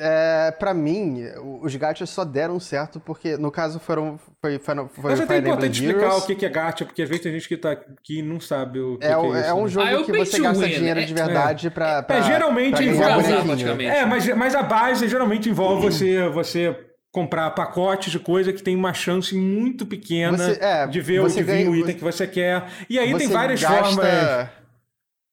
É, 0.05 0.51
pra 0.51 0.75
mim, 0.75 1.23
o- 1.41 1.65
os 1.65 1.77
gachas 1.77 2.11
só 2.11 2.25
deram 2.25 2.59
certo 2.59 2.99
porque, 2.99 3.37
no 3.37 3.51
caso, 3.53 3.79
foram. 3.79 4.19
Foi, 4.41 4.59
foi, 4.59 4.75
foi, 4.89 5.11
Mas 5.11 5.21
é 5.31 5.39
importante 5.39 5.81
explicar 5.81 6.07
Heroes. 6.07 6.23
o 6.25 6.27
que 6.27 6.35
que 6.35 6.45
é 6.47 6.49
gacha, 6.49 6.85
porque 6.85 7.03
às 7.03 7.09
vezes 7.09 7.23
tem 7.23 7.33
gente 7.33 7.47
que, 7.49 7.57
tá, 7.57 7.77
que 8.03 8.21
não 8.23 8.41
sabe 8.41 8.81
o 8.81 8.99
que, 8.99 9.07
É, 9.07 9.11
que 9.11 9.17
um- 9.17 9.37
é 9.37 9.41
isso. 9.41 9.49
é 9.49 9.55
um 9.55 9.63
né? 9.63 9.69
jogo 9.69 9.87
Ah, 9.87 9.91
é 9.93 9.97
o 9.97 10.05
que 10.05 10.13
você 10.13 10.39
gasta 10.41 10.65
win, 10.65 10.71
dinheiro 10.75 11.01
é- 11.01 11.05
de 11.05 11.15
verdade 11.15 11.71
pra, 11.71 12.03
pra. 12.03 12.17
É, 12.17 12.23
geralmente 12.23 12.73
pra 12.75 12.85
envolve-. 12.85 13.85
É, 13.87 14.05
mas, 14.05 14.27
mas 14.37 14.55
a 14.57 14.63
base 14.63 15.07
geralmente 15.09 15.49
envolve 15.49 15.83
você, 15.89 16.29
você 16.31 16.77
comprar 17.13 17.51
pacotes 17.51 18.11
de 18.11 18.19
coisa 18.19 18.53
que 18.53 18.63
tem 18.63 18.75
uma 18.75 18.95
chance 18.95 19.35
muito 19.37 19.85
pequena 19.87 20.37
Você- 20.37 20.59
é, 20.61 20.87
de 20.87 21.01
ver, 21.01 21.21
você 21.21 21.37
de 21.37 21.43
vir 21.43 21.53
ganha- 21.59 21.71
o 21.71 21.77
item 21.77 21.95
que 21.95 22.03
você 22.03 22.27
quer. 22.27 22.65
E 22.89 22.99
aí 22.99 23.15
tem 23.17 23.29
Você 23.29 23.33
várias 23.35 23.61
gasta- 23.63 23.85
formas. 23.85 24.49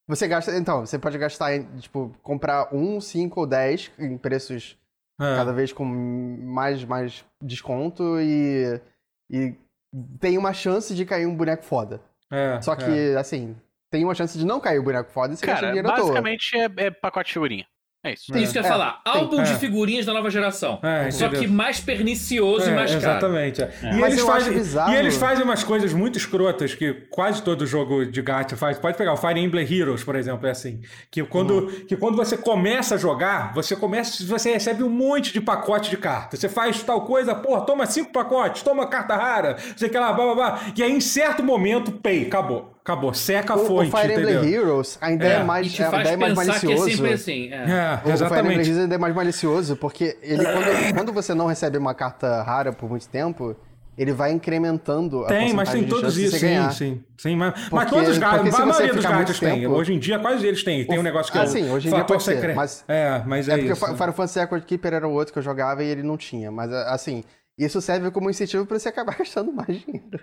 Você 0.09 0.27
gasta. 0.27 0.57
Então, 0.57 0.85
você 0.85 0.97
pode 0.97 1.17
gastar, 1.19 1.55
em, 1.55 1.63
tipo, 1.77 2.11
comprar 2.23 2.73
um, 2.73 2.99
cinco 2.99 3.41
ou 3.41 3.45
dez 3.45 3.91
em 3.99 4.17
preços 4.17 4.75
É. 5.21 5.35
cada 5.35 5.53
vez 5.53 5.71
com 5.71 5.85
mais, 5.85 6.83
mais 6.83 7.23
desconto 7.41 8.19
e. 8.19 8.81
E 9.31 9.53
tem 10.19 10.35
uma 10.37 10.51
chance 10.51 10.95
de 10.95 11.05
cair 11.05 11.27
um 11.27 11.35
boneco 11.35 11.63
foda. 11.63 12.01
É, 12.31 12.59
Só 12.61 12.73
é. 12.73 12.75
que, 12.77 13.15
assim, 13.15 13.55
tem 13.91 14.03
uma 14.03 14.15
chance 14.15 14.35
de 14.37 14.43
não 14.45 14.59
cair 14.59 14.79
o 14.79 14.83
boneco 14.83 15.11
foda 15.11 15.33
e 15.33 15.37
você 15.37 15.45
gasta 15.45 15.61
Cara, 15.61 15.71
dinheiro 15.71 15.87
à 15.89 15.93
toa. 15.93 16.05
basicamente 16.05 16.57
é, 16.57 16.69
é 16.87 16.91
pacote 16.91 17.27
de 17.27 17.33
figurinha. 17.33 17.67
É 18.01 18.13
isso. 18.13 18.33
É 18.33 18.39
isso 18.41 18.53
que 18.53 18.57
eu 18.59 18.61
ia 18.61 18.67
É, 18.67 18.71
falar. 18.71 19.01
tem- 19.03 19.13
Álbum 19.13 19.43
de 19.43 19.51
é. 19.51 19.55
figurinhas 19.55 20.05
da 20.05 20.13
nova 20.13 20.29
geração. 20.29 20.79
É, 20.81 21.11
Só 21.11 21.25
entendeu? 21.25 21.41
que 21.41 21.47
mais 21.47 21.81
pernicioso 21.81 22.69
É, 22.69 22.71
e 22.71 22.75
mais 22.75 22.91
caro. 22.91 23.01
Exatamente. 23.03 23.61
é. 23.61 23.71
E, 23.83 23.95
Mas 23.97 24.13
eles 24.13 24.25
fazem, 24.25 24.53
e 24.53 24.95
eles 24.95 25.17
fazem 25.17 25.43
umas 25.43 25.63
coisas 25.65 25.91
muito 25.91 26.17
escrotas 26.17 26.73
que 26.73 26.93
quase 27.09 27.43
todo 27.43 27.65
jogo 27.67 28.05
de 28.05 28.21
gacha 28.21 28.55
faz. 28.55 28.79
Pode 28.79 28.97
pegar 28.97 29.11
o 29.13 29.17
Fire 29.17 29.37
Emblem 29.37 29.67
Heroes, 29.69 30.01
por 30.03 30.15
exemplo, 30.15 30.47
é 30.47 30.51
assim. 30.51 30.79
Que 31.11 31.23
quando, 31.23 31.51
Uhum. 31.65 31.85
que 31.85 31.97
quando 31.97 32.15
você 32.15 32.37
começa 32.37 32.95
a 32.95 32.97
jogar, 32.97 33.53
você 33.53 33.75
começa. 33.75 34.25
Você 34.25 34.53
recebe 34.53 34.81
um 34.81 34.89
monte 34.89 35.33
de 35.33 35.41
pacote 35.41 35.89
de 35.89 35.97
cartas. 35.97 36.39
Você 36.39 36.47
faz 36.47 36.81
tal 36.81 37.01
coisa, 37.01 37.35
porra, 37.35 37.65
toma 37.65 37.85
cinco 37.85 38.13
pacotes, 38.13 38.63
toma 38.63 38.87
carta 38.87 39.17
rara, 39.17 39.57
sei 39.75 39.89
que 39.89 39.97
lá, 39.99 40.13
blá 40.13 40.23
blá 40.23 40.35
blá. 40.35 40.59
E 40.73 40.81
aí, 40.81 40.91
em 40.91 41.01
certo 41.01 41.43
momento, 41.43 41.91
pay, 41.91 42.27
acabou. 42.27 42.78
Acabou. 42.81 43.13
Seca 43.13 43.53
a 43.53 43.57
O, 43.57 43.61
o 43.63 43.65
fonte, 43.65 43.91
Fire 43.91 44.13
Emblem 44.13 44.35
entendeu? 44.37 44.61
Heroes 44.63 44.97
ainda 45.01 45.25
é, 45.25 45.33
É. 45.35 45.43
mais, 45.43 45.67
E 45.67 45.69
te 45.69 45.83
é, 45.83 45.89
faz 45.89 46.07
ainda 46.07 46.25
é 46.25 46.33
mais 46.33 46.47
pensar 46.47 46.59
que 46.59 46.65
é 46.65 46.69
malicioso. 46.75 46.97
sempre 46.97 47.13
assim. 47.13 47.49
É. 47.51 47.55
É, 47.55 47.59
O 47.59 47.67
Fire 47.67 47.69
Emblem 47.99 48.13
exatamente. 48.13 48.51
Heroes 48.61 48.77
ainda 48.79 48.95
é 48.95 48.97
mais 48.97 49.15
malicioso, 49.15 49.75
porque 49.75 50.17
ele, 50.21 50.43
quando, 50.43 50.93
quando 50.95 51.13
você 51.13 51.33
não 51.33 51.45
recebe 51.47 51.77
uma 51.77 51.93
carta 51.93 52.41
rara 52.41 52.71
por 52.73 52.89
muito 52.89 53.07
tempo, 53.09 53.55
ele 53.97 54.13
vai 54.13 54.31
incrementando 54.31 55.25
a 55.25 55.27
Tem, 55.27 55.53
mas 55.53 55.69
tem 55.69 55.83
todos 55.83 56.17
isso, 56.17 56.37
sim, 56.37 56.45
ganhar. 56.47 56.71
sim, 56.71 57.03
sim. 57.17 57.35
Mas, 57.35 57.53
mas 57.53 57.69
Porque- 57.69 57.89
todos 57.95 58.09
os 58.09 58.17
gatos, 58.17 58.53
a 58.55 58.65
maioria 58.65 58.93
dos 58.93 59.05
gatos 59.05 59.39
tem. 59.39 59.59
tempo- 59.61 59.73
Hoje 59.75 59.93
em 59.93 59.99
dia, 59.99 60.17
quase 60.17 60.47
eles 60.47 60.63
têm. 60.63 60.85
Tem 60.85 60.97
um 60.97 61.03
negócio 61.03 61.31
que 61.31 61.37
é 61.37 61.41
Ah, 61.41 61.43
o 61.43 61.47
sim, 61.47 61.69
hoje 61.69 61.87
em 61.87 61.91
dia 61.91 61.99
fator 61.99 62.15
pode 62.15 62.23
ser, 62.23 62.35
secreto. 62.35 62.55
mas- 62.55 62.85
É, 62.87 63.21
mas 63.25 63.49
é, 63.49 63.53
É 63.53 63.57
porque 63.57 63.71
isso. 63.73 63.85
o 63.85 63.87
Final 63.93 64.13
Fantasy 64.13 64.39
Record 64.39 64.63
Keeper 64.63 64.93
era 64.93 65.05
o 65.07 65.11
outro 65.11 65.33
que 65.33 65.39
eu 65.39 65.43
jogava 65.43 65.83
e 65.83 65.87
ele 65.87 66.01
não 66.01 66.15
tinha. 66.15 66.49
Mas, 66.49 66.71
assim, 66.71 67.25
isso 67.65 67.81
serve 67.81 68.09
como 68.11 68.29
incentivo 68.29 68.65
pra 68.65 68.79
você 68.79 68.89
acabar 68.89 69.15
gastando 69.19 69.51
mais 69.51 69.79
dinheiro. 69.81 70.19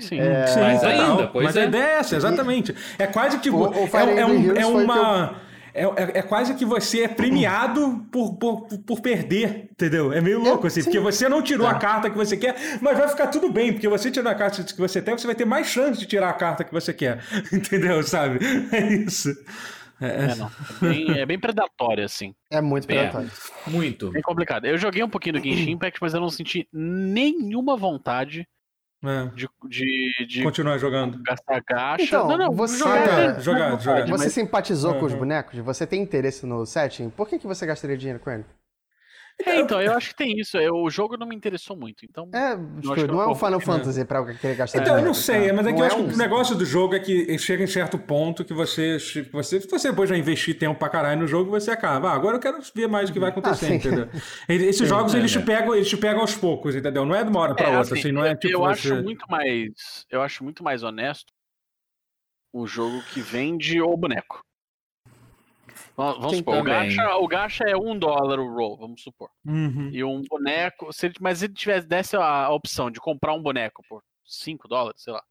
Sim. 0.00 0.18
Sim, 0.46 0.60
Mais 0.60 0.80
total. 0.80 1.10
ainda, 1.10 1.26
pois 1.28 1.44
Mas 1.46 1.56
é. 1.56 1.62
a 1.62 1.66
ideia 1.66 1.82
é 1.84 1.98
essa, 1.98 2.16
exatamente. 2.16 2.74
É 2.98 3.06
quase 3.06 3.38
que. 3.38 3.50
O- 3.50 3.68
o 3.68 3.74
é, 3.96 4.18
é, 4.20 4.26
um- 4.26 4.50
é 4.50 4.54
que 4.54 4.64
uma. 4.64 5.36
É, 5.72 5.84
é- 5.84 6.18
é 6.18 6.22
quase 6.22 6.54
que 6.54 6.64
você 6.64 7.02
é 7.02 7.08
premiado 7.08 8.04
por, 8.10 8.34
por, 8.34 8.66
por 8.84 9.00
perder, 9.00 9.68
entendeu? 9.70 10.12
É 10.12 10.20
meio 10.20 10.40
louco, 10.40 10.66
assim, 10.66 10.80
sim. 10.80 10.86
porque 10.86 10.98
você 10.98 11.28
não 11.28 11.40
tirou 11.42 11.64
É. 11.68 11.70
a 11.70 11.74
carta 11.74 12.10
que 12.10 12.16
você 12.16 12.36
quer, 12.36 12.56
mas 12.80 12.98
vai 12.98 13.06
ficar 13.06 13.28
tudo 13.28 13.52
bem, 13.52 13.72
porque 13.72 13.86
você 13.88 14.10
tirou 14.10 14.28
a 14.32 14.34
carta 14.34 14.64
que 14.64 14.76
você 14.80 15.00
tem, 15.00 15.16
você 15.16 15.28
vai 15.28 15.36
ter 15.36 15.44
mais 15.44 15.68
chance 15.68 16.00
de 16.00 16.06
tirar 16.06 16.30
a 16.30 16.32
carta 16.32 16.64
que 16.64 16.72
você 16.72 16.92
quer, 16.92 17.20
entendeu? 17.52 18.02
Sabe? 18.02 18.40
É 18.72 18.80
isso. 18.94 19.32
É, 20.00 20.34
não. 20.34 20.46
É 20.46 20.88
bem, 20.88 21.18
é 21.20 21.26
bem 21.26 21.38
predatório, 21.38 22.04
assim. 22.04 22.34
É 22.50 22.60
muito 22.60 22.84
É. 22.84 22.86
predatório. 22.86 23.30
Muito. 23.66 24.10
Bem 24.10 24.22
complicado. 24.22 24.64
Eu 24.64 24.78
joguei 24.78 25.02
um 25.02 25.08
pouquinho 25.08 25.34
do 25.40 25.42
Genshin 25.44 25.70
Impact, 25.72 25.98
mas 26.00 26.14
eu 26.14 26.20
não 26.20 26.30
senti 26.30 26.66
nenhuma 26.72 27.76
vontade 27.76 28.46
É. 29.04 29.26
de, 29.34 29.48
de, 29.68 30.26
de 30.26 30.42
Continuar 30.42 30.78
jogando. 30.78 31.22
gastar 31.22 31.62
gacha. 31.68 32.04
Então, 32.04 32.26
não, 32.28 32.36
não, 32.38 32.52
você- 32.52 32.78
jogar, 32.78 32.96
é- 33.36 33.40
Jogar, 33.40 33.58
é 33.66 33.70
vontade, 33.70 33.84
jogar. 33.84 34.06
Você 34.06 34.24
mas- 34.24 34.32
simpatizou 34.32 34.94
com 34.98 35.04
os 35.06 35.14
bonecos? 35.14 35.58
Você 35.58 35.86
tem 35.86 36.02
interesse 36.02 36.44
no 36.46 36.64
setting? 36.66 37.10
Por 37.10 37.28
que, 37.28 37.38
que 37.38 37.46
você 37.46 37.66
gastaria 37.66 37.96
dinheiro 37.96 38.20
com 38.20 38.30
ele? 38.30 38.44
É, 39.46 39.60
então, 39.60 39.80
eu 39.80 39.92
acho 39.94 40.10
que 40.10 40.16
tem 40.16 40.38
isso. 40.38 40.56
Eu- 40.58 40.74
o 40.76 40.90
jogo 40.90 41.16
não 41.16 41.26
me 41.26 41.34
interessou 41.34 41.76
muito, 41.76 42.04
então... 42.04 42.28
É, 42.32 42.52
acho 42.52 42.80
tipo, 42.80 42.94
que 42.94 43.06
não 43.06 43.22
é 43.22 43.28
um 43.28 43.34
Final 43.34 43.60
Fantasy 43.60 44.04
pra 44.04 44.24
querer 44.34 44.54
gastar 44.56 44.80
Então, 44.80 44.98
eu 44.98 45.04
não 45.04 45.14
sei, 45.14 45.48
tá? 45.48 45.54
mas 45.54 45.66
é 45.66 45.72
que 45.72 45.78
Não 45.78 45.84
eu 45.84 45.86
acho 45.86 45.96
um- 45.98 46.08
que 46.08 46.14
o 46.14 46.18
negócio 46.18 46.56
do 46.56 46.64
jogo 46.64 46.94
é 46.94 47.00
que 47.00 47.38
chega 47.38 47.62
em 47.62 47.66
certo 47.66 47.98
ponto 47.98 48.44
que 48.44 48.52
você, 48.52 48.98
você, 49.32 49.60
se 49.60 49.68
você 49.68 49.90
depois 49.90 50.08
já 50.10 50.16
investir 50.16 50.58
tempo 50.58 50.78
pra 50.78 50.88
caralho 50.88 51.20
no 51.20 51.26
jogo, 51.26 51.50
você 51.50 51.70
acaba. 51.70 52.10
Ah, 52.10 52.14
agora 52.14 52.36
eu 52.36 52.40
quero 52.40 52.58
ver 52.74 52.86
mais 52.88 53.10
o 53.10 53.12
que 53.12 53.20
vai 53.20 53.30
acontecer, 53.30 53.66
Ah, 53.72 53.74
entendeu? 53.74 54.08
Esses 54.48 54.86
jogos, 54.88 55.14
é, 55.14 55.18
eles, 55.18 55.30
te 55.30 55.38
é. 55.38 55.42
pegam, 55.42 55.74
eles 55.74 55.88
te 55.88 55.96
pegam 55.96 56.20
aos 56.20 56.34
poucos, 56.34 56.74
entendeu? 56.76 57.04
Não 57.04 57.14
é 57.14 57.24
de 57.24 57.30
uma 57.30 57.40
hora 57.40 57.54
pra 57.54 57.66
É, 57.68 57.78
outra, 57.78 57.94
assim, 57.94 58.00
assim, 58.00 58.12
não 58.12 58.24
é 58.24 58.34
tipo 58.36 58.52
eu 58.54 58.60
você... 58.60 58.88
acho 58.92 59.02
muito 59.02 59.24
mais. 59.28 60.06
Eu 60.10 60.22
acho 60.22 60.44
muito 60.44 60.62
mais 60.62 60.82
honesto 60.82 61.32
o 62.52 62.66
jogo 62.66 63.02
que 63.12 63.20
vende 63.20 63.80
o 63.80 63.96
boneco. 63.96 64.42
Vamos 66.00 66.30
Sim, 66.30 66.38
supor, 66.38 66.58
o 66.58 66.62
gacha, 66.62 67.16
o 67.16 67.28
gacha 67.28 67.64
é 67.64 67.76
um 67.76 67.98
dólar 67.98 68.38
o 68.38 68.54
roll, 68.54 68.76
vamos 68.76 69.02
supor. 69.02 69.30
Uhum. 69.44 69.90
E 69.92 70.02
um 70.02 70.22
boneco, 70.22 70.92
se 70.92 71.06
ele, 71.06 71.14
mas 71.20 71.38
se 71.38 71.46
ele 71.46 71.54
tivesse 71.54 71.86
desse 71.86 72.16
a, 72.16 72.22
a 72.22 72.50
opção 72.50 72.90
de 72.90 73.00
comprar 73.00 73.34
um 73.34 73.42
boneco 73.42 73.82
por 73.88 74.02
5 74.24 74.68
dólares, 74.68 75.02
sei 75.02 75.12
lá, 75.12 75.22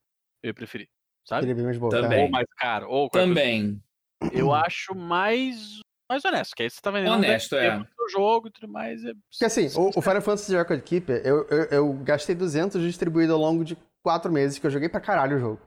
eu 0.44 0.50
ia 0.50 0.54
preferir. 0.54 0.88
Sabe? 1.26 1.50
É 1.50 1.54
bem 1.54 1.64
mais 1.64 1.78
boa. 1.78 1.92
Também. 1.92 2.24
Ou 2.24 2.30
mais 2.30 2.48
caro, 2.58 2.90
ou 2.90 3.10
Também. 3.10 3.82
coisa. 4.20 4.36
Eu 4.36 4.54
acho 4.54 4.94
mais, 4.96 5.80
mais 6.10 6.26
honesto, 6.26 6.56
que 6.56 6.64
aí 6.64 6.70
você 6.70 6.82
tá 6.82 6.92
vendendo 6.92 7.14
Honesto, 7.14 7.56
um 7.56 7.60
é. 7.60 7.78
do 7.80 8.10
jogo 8.12 8.48
e 8.48 8.52
tudo 8.52 8.68
mais. 8.68 9.04
É... 9.06 9.14
Porque 9.14 9.46
assim, 9.46 9.68
o, 9.80 9.92
o 9.96 10.02
Final 10.02 10.22
Fantasy 10.22 10.56
Record 10.56 10.82
Keeper, 10.82 11.22
eu, 11.24 11.48
eu, 11.48 11.64
eu 11.66 11.94
gastei 12.04 12.36
200 12.36 12.82
distribuído 12.82 13.34
ao 13.34 13.40
longo 13.40 13.64
de 13.64 13.78
4 14.04 14.32
meses, 14.32 14.60
que 14.60 14.66
eu 14.68 14.72
joguei 14.72 14.90
pra 14.90 15.00
caralho 15.00 15.38
o 15.38 15.40
jogo. 15.40 15.62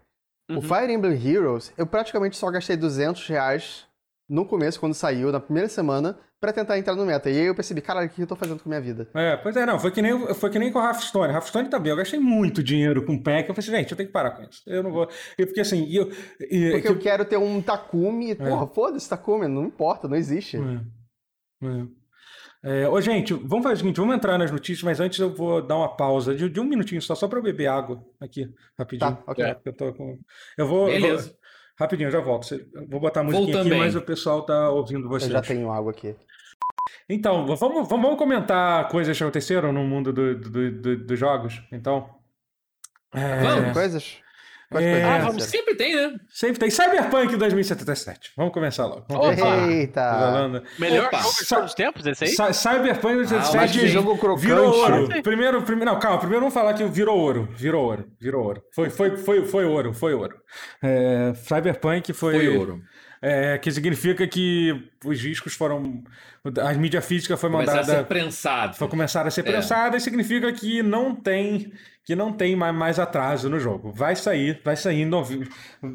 O 0.51 0.55
Uhum. 0.55 0.61
Fire 0.63 0.93
Emblem 0.93 1.15
Heroes, 1.27 1.73
eu 1.79 1.87
praticamente 1.87 2.37
só 2.37 2.51
gastei 2.51 2.77
200 2.77 3.27
reais 3.29 3.87
no 4.29 4.47
começo, 4.47 4.81
quando 4.81 4.95
saiu, 4.95 5.31
na 5.33 5.41
primeira 5.41 5.69
semana, 5.69 6.19
pra 6.41 6.53
tentar 6.53 6.79
entrar 6.79 6.95
no 6.97 7.05
meta. 7.07 7.31
E 7.31 7.39
aí 7.39 7.47
eu 7.47 7.55
percebi, 7.55 7.81
caralho, 7.81 8.09
o 8.09 8.11
que 8.11 8.23
eu 8.23 8.27
tô 8.27 8.35
fazendo 8.35 8.61
com 8.63 8.69
a 8.69 8.71
minha 8.71 8.81
vida? 8.81 9.09
É, 9.15 9.37
pois 9.37 9.57
é, 9.57 9.65
não, 9.67 9.79
foi 9.79 9.91
que 9.91 10.03
nem, 10.03 10.35
foi 10.35 10.51
que 10.51 10.59
nem 10.59 10.73
com 10.73 10.79
o 10.79 10.83
Hearthstone. 10.83 11.33
Hearthstone 11.33 11.69
também, 11.69 11.91
eu 11.91 11.97
gastei 11.97 12.19
muito 12.19 12.63
dinheiro 12.63 13.05
com 13.05 13.23
pack, 13.23 13.49
eu 13.49 13.55
falei 13.55 13.69
assim, 13.69 13.77
gente, 13.79 13.91
eu 13.93 13.97
tenho 13.97 14.09
que 14.09 14.13
parar 14.13 14.33
com 14.33 14.43
isso. 14.43 14.63
Eu 14.67 14.83
não 14.83 14.91
vou... 14.91 15.09
E 15.39 15.47
porque 15.47 15.61
assim, 15.61 15.87
eu... 15.93 16.11
e- 16.41 16.71
Porque 16.71 16.83
que- 16.83 16.89
eu 16.89 16.99
quero 16.99 17.25
ter 17.25 17.37
um 17.37 17.61
Takumi, 17.63 18.31
e, 18.31 18.35
porra, 18.35 18.67
foda-se 18.67 19.09
Takumi, 19.09 19.47
não 19.47 19.65
importa, 19.65 20.09
não 20.09 20.17
existe. 20.17 20.57
É. 20.57 21.67
É. 21.67 21.87
É, 22.65 22.89
ô, 22.89 23.01
gente, 23.01 23.35
vamos 23.35 23.65
fazer 23.65 23.75
o 23.75 23.79
seguinte, 23.79 23.97
vamos 23.97 24.15
entrar 24.15 24.39
nas 24.39 24.51
notícias, 24.53 24.85
mas 24.85 25.01
antes 25.01 25.19
eu 25.19 25.35
vou 25.35 25.61
dar 25.67 25.77
uma 25.77 25.97
pausa 25.97 26.33
de, 26.33 26.49
de 26.49 26.61
um 26.61 26.65
minutinho 26.65 27.03
só, 27.03 27.13
só 27.17 27.27
para 27.27 27.41
eu 27.41 27.43
beber 27.43 27.67
água 27.67 28.01
aqui, 28.21 28.49
rapidinho. 28.79 29.17
Tá, 29.17 29.23
ok. 29.27 29.45
É, 29.45 29.59
eu, 29.65 29.73
tô 29.73 29.93
com... 29.93 30.17
eu 30.57 30.67
vou... 30.69 30.89
eu 30.89 31.01
Beleza. 31.01 31.35
Rapidinho, 31.79 32.09
eu 32.09 32.13
já 32.13 32.21
volto. 32.21 32.55
Eu 32.55 32.87
Vou 32.89 33.01
botar 33.01 33.21
a 33.21 33.25
musiquinha 33.25 33.55
aqui, 33.55 33.65
também. 33.65 33.79
mas 33.79 33.97
o 33.97 34.03
pessoal 34.03 34.43
tá 34.45 34.71
ouvindo 34.71 35.05
Eu 35.07 35.09
vocês. 35.09 35.31
já 35.33 35.41
tenho 35.43 35.71
água 35.71 35.91
aqui. 35.91 36.15
Então, 37.09 37.45
vamos, 37.47 37.61
vamos, 37.61 37.89
vamos 37.89 38.17
comentar 38.19 38.89
coisas 38.89 39.17
que 39.17 39.23
aconteceram 39.23 39.73
no 39.73 39.83
mundo 39.85 40.13
do- 40.13 40.39
do- 40.39 40.71
do- 40.73 41.05
dos 41.05 41.19
jogos, 41.19 41.63
então. 41.73 42.09
É, 43.15 43.43
Vamos. 43.43 43.73
Coisas? 43.73 44.22
É. 44.81 45.03
Ah, 45.05 45.19
vamos 45.19 45.45
Sempre 45.45 45.75
tem, 45.75 45.95
né? 45.95 46.15
Sempre 46.29 46.59
tem 46.59 46.71
Cyberpunk 46.71 47.37
2077. 47.37 48.33
Vamos 48.37 48.53
começar 48.53 48.87
logo. 48.87 49.05
Vamos 49.09 49.27
Opa! 49.39 49.57
Eita! 49.69 50.01
Falando. 50.03 50.63
Melhor 50.79 51.07
Opa, 51.07 51.19
jogo 51.19 51.35
de 51.41 51.47
todos 51.49 51.65
os 51.67 51.75
tempos, 51.75 52.07
esse 52.07 52.25
aí? 52.25 52.31
Cy- 52.31 52.53
Cyberpunk 52.55 53.15
mas 53.17 53.29
2077 53.31 53.79
que 53.81 53.89
jogo 53.89 54.19
crocante. 54.19 54.47
virou 54.47 54.75
ouro. 54.75 55.09
Primeiro, 55.23 55.63
primeiro, 55.63 55.93
não, 55.93 55.99
calma, 56.01 56.19
primeiro 56.19 56.41
vamos 56.41 56.55
falar 56.55 56.75
que 56.75 56.85
virou 56.85 57.19
ouro. 57.19 57.49
Virou 57.57 57.85
ouro. 57.85 58.07
Virou 58.21 58.45
ouro. 58.45 58.63
Foi, 58.75 58.91
foi, 58.91 59.17
foi, 59.17 59.45
foi 59.45 59.65
ouro, 59.65 59.93
foi 59.93 60.15
ouro. 60.15 60.37
É, 60.83 61.33
Cyberpunk 61.35 62.13
foi. 62.13 62.35
Foi 62.35 62.57
ouro. 62.57 62.81
É, 63.25 63.57
que 63.57 63.71
significa 63.71 64.27
que 64.27 64.91
os 65.05 65.21
discos 65.21 65.55
foram. 65.55 66.03
A 66.61 66.73
mídia 66.75 67.01
física 67.01 67.37
foi 67.37 67.49
Começar 67.51 67.73
a 67.73 67.77
mandada. 67.77 67.99
ser 67.99 68.05
prensado. 68.07 68.77
Foi 68.77 68.89
começar 68.89 69.25
a 69.27 69.31
ser 69.31 69.43
É. 69.43 69.45
prensada 69.45 69.97
e 69.97 70.01
significa 70.01 70.53
que 70.53 70.83
não 70.83 71.15
tem 71.15 71.73
que 72.05 72.17
não 72.17 72.33
tem 72.33 72.57
mais, 72.57 72.75
mais 72.75 72.99
atraso 72.99 73.49
no 73.49 73.61
jogo. 73.61 73.93
Vai 73.93 74.17
sair, 74.17 74.61
vai 74.65 74.75
sair 74.77 75.03
em 75.03 75.07
novembro. 75.07 75.49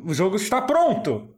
O 0.06 0.14
jogo 0.14 0.38
está 0.38 0.62
pronto. 0.62 1.30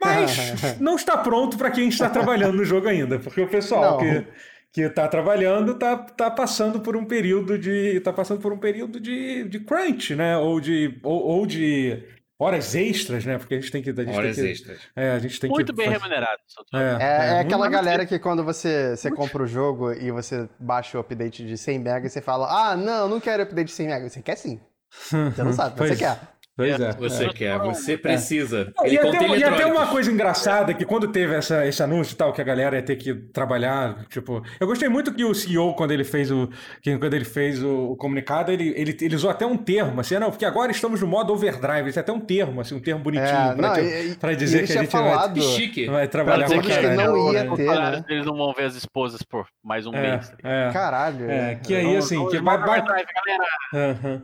Mas 0.00 0.36
não 0.80 0.94
está 0.94 1.16
pronto 1.18 1.56
para 1.58 1.70
quem 1.72 1.88
está 1.88 2.08
trabalhando 2.08 2.56
no 2.56 2.64
jogo 2.64 2.86
ainda, 2.88 3.18
porque 3.18 3.40
o 3.40 3.48
pessoal 3.48 3.92
Não. 3.92 3.98
que 3.98 4.26
que 4.72 4.80
está 4.82 5.06
trabalhando 5.06 5.70
está 5.72 5.96
tá 5.96 6.28
passando 6.30 6.80
por 6.80 6.96
um 6.96 7.04
período 7.04 7.56
de 7.56 8.00
tá 8.00 8.12
passando 8.12 8.40
por 8.40 8.52
um 8.52 8.58
período 8.58 8.98
de, 9.00 9.44
de 9.48 9.60
crunch, 9.60 10.14
né? 10.16 10.36
Ou 10.36 10.60
de 10.60 10.98
ou, 11.02 11.22
ou 11.26 11.46
de 11.46 12.02
horas 12.38 12.74
extras, 12.74 13.24
né? 13.24 13.38
Porque 13.38 13.54
a 13.54 13.60
gente 13.60 13.70
tem 13.70 13.82
que 13.82 13.90
a 13.90 13.94
gente 13.94 14.16
Horas 14.16 14.36
tem 14.36 14.44
que, 14.44 14.50
extras. 14.52 14.78
é, 14.96 15.10
a 15.12 15.18
gente 15.18 15.38
tem 15.40 15.50
Muito 15.50 15.72
que 15.72 15.76
bem 15.76 15.86
fazer- 15.86 15.98
remunerado. 15.98 16.40
Souto. 16.46 16.76
É, 16.76 16.98
É, 17.00 17.26
é 17.36 17.40
aquela 17.40 17.68
galera 17.68 18.04
que 18.06 18.18
quando 18.18 18.42
você, 18.44 18.96
você 18.96 19.10
compra 19.10 19.42
o 19.42 19.46
jogo 19.46 19.92
e 19.92 20.10
você 20.10 20.48
baixa 20.58 20.98
o 20.98 21.00
update 21.00 21.46
de 21.46 21.56
100 21.56 21.76
MB 21.78 22.06
e 22.06 22.10
você 22.10 22.20
fala, 22.20 22.46
ah, 22.70 22.76
não, 22.76 23.08
não 23.08 23.20
quero 23.20 23.42
update 23.42 23.66
de 23.68 23.72
100 23.72 23.86
MB. 23.88 24.10
Você 24.10 24.22
quer 24.22 24.36
sim. 24.36 24.60
Você 24.90 25.42
não 25.42 25.52
sabe, 25.54 25.70
mas 25.70 25.78
Pois- 25.78 25.90
você 25.90 25.96
quer. 26.04 26.18
Pois 26.56 26.78
é. 26.80 26.92
Você 26.92 27.24
é. 27.24 27.28
quer, 27.32 27.58
você 27.58 27.98
precisa. 27.98 28.72
E 28.84 28.86
Ele 28.88 28.98
até, 28.98 29.10
contém 29.18 29.36
e 29.38 29.42
até 29.44 29.66
uma 29.66 29.88
coisa 29.88 30.10
engraçada 30.12 30.72
que 30.72 30.84
quando 30.84 31.08
teve 31.08 31.34
essa, 31.34 31.66
esse 31.66 31.82
anúncio 31.82 32.14
e 32.14 32.16
tal, 32.16 32.32
que 32.32 32.40
a 32.40 32.44
galera 32.44 32.76
ia 32.76 32.82
ter 32.82 32.94
que 32.94 33.12
trabalhar, 33.12 34.04
tipo, 34.08 34.40
eu 34.60 34.66
gostei 34.68 34.88
muito 34.88 35.12
que 35.12 35.24
o 35.24 35.34
CEO, 35.34 35.74
quando 35.74 35.90
ele 35.90 36.04
fez 36.04 36.30
o, 36.30 36.48
que, 36.80 36.96
quando 36.96 37.12
ele 37.14 37.24
fez 37.24 37.60
o, 37.60 37.90
o 37.90 37.96
comunicado, 37.96 38.52
ele, 38.52 38.72
ele, 38.76 38.96
ele 39.00 39.16
usou 39.16 39.30
até 39.30 39.44
um 39.44 39.56
termo, 39.56 40.00
assim, 40.00 40.16
não, 40.16 40.30
porque 40.30 40.44
agora 40.44 40.70
estamos 40.70 41.00
no 41.00 41.08
modo 41.08 41.32
overdrive, 41.32 41.86
ele 41.86 41.92
tem 41.92 42.00
até 42.00 42.12
um 42.12 42.20
termo, 42.20 42.60
assim, 42.60 42.76
um 42.76 42.80
termo 42.80 43.02
bonitinho 43.02 43.26
É, 43.26 43.54
pra, 43.54 43.68
não, 43.68 43.74
tipo, 43.74 43.86
e- 43.86 44.10
e- 44.12 44.14
pra 44.14 44.32
e 44.32 44.36
dizer 44.36 44.64
que 44.64 44.72
a 44.72 44.82
gente 44.82 44.92
vai, 44.92 45.02
falado- 45.10 45.42
chique. 45.42 45.86
vai 45.86 46.06
trabalhar 46.06 46.44
dizer 46.44 46.54
pra 46.54 46.62
que 46.62 46.68
caralho. 46.82 46.96
não 47.12 47.32
ia 47.32 47.56
ter, 47.56 47.66
né? 47.80 48.04
deles 48.06 48.26
não 48.26 48.36
vão 48.36 48.52
ver 48.52 48.66
as 48.66 48.76
esposas 48.76 49.22
por 49.22 49.46
mais 49.60 49.86
um 49.86 49.92
É, 49.94 50.00
mês. 50.12 50.32
é, 50.44 50.70
Caralho. 50.72 51.28
é, 51.28 51.56
que 51.56 51.74
aí, 51.74 51.96
assim, 51.96 52.24
que 52.28 52.38
vai... 52.38 52.58
vai- 52.58 52.80
overdrive, 52.80 53.06
galera. 53.26 53.90
Aham. 53.90 54.22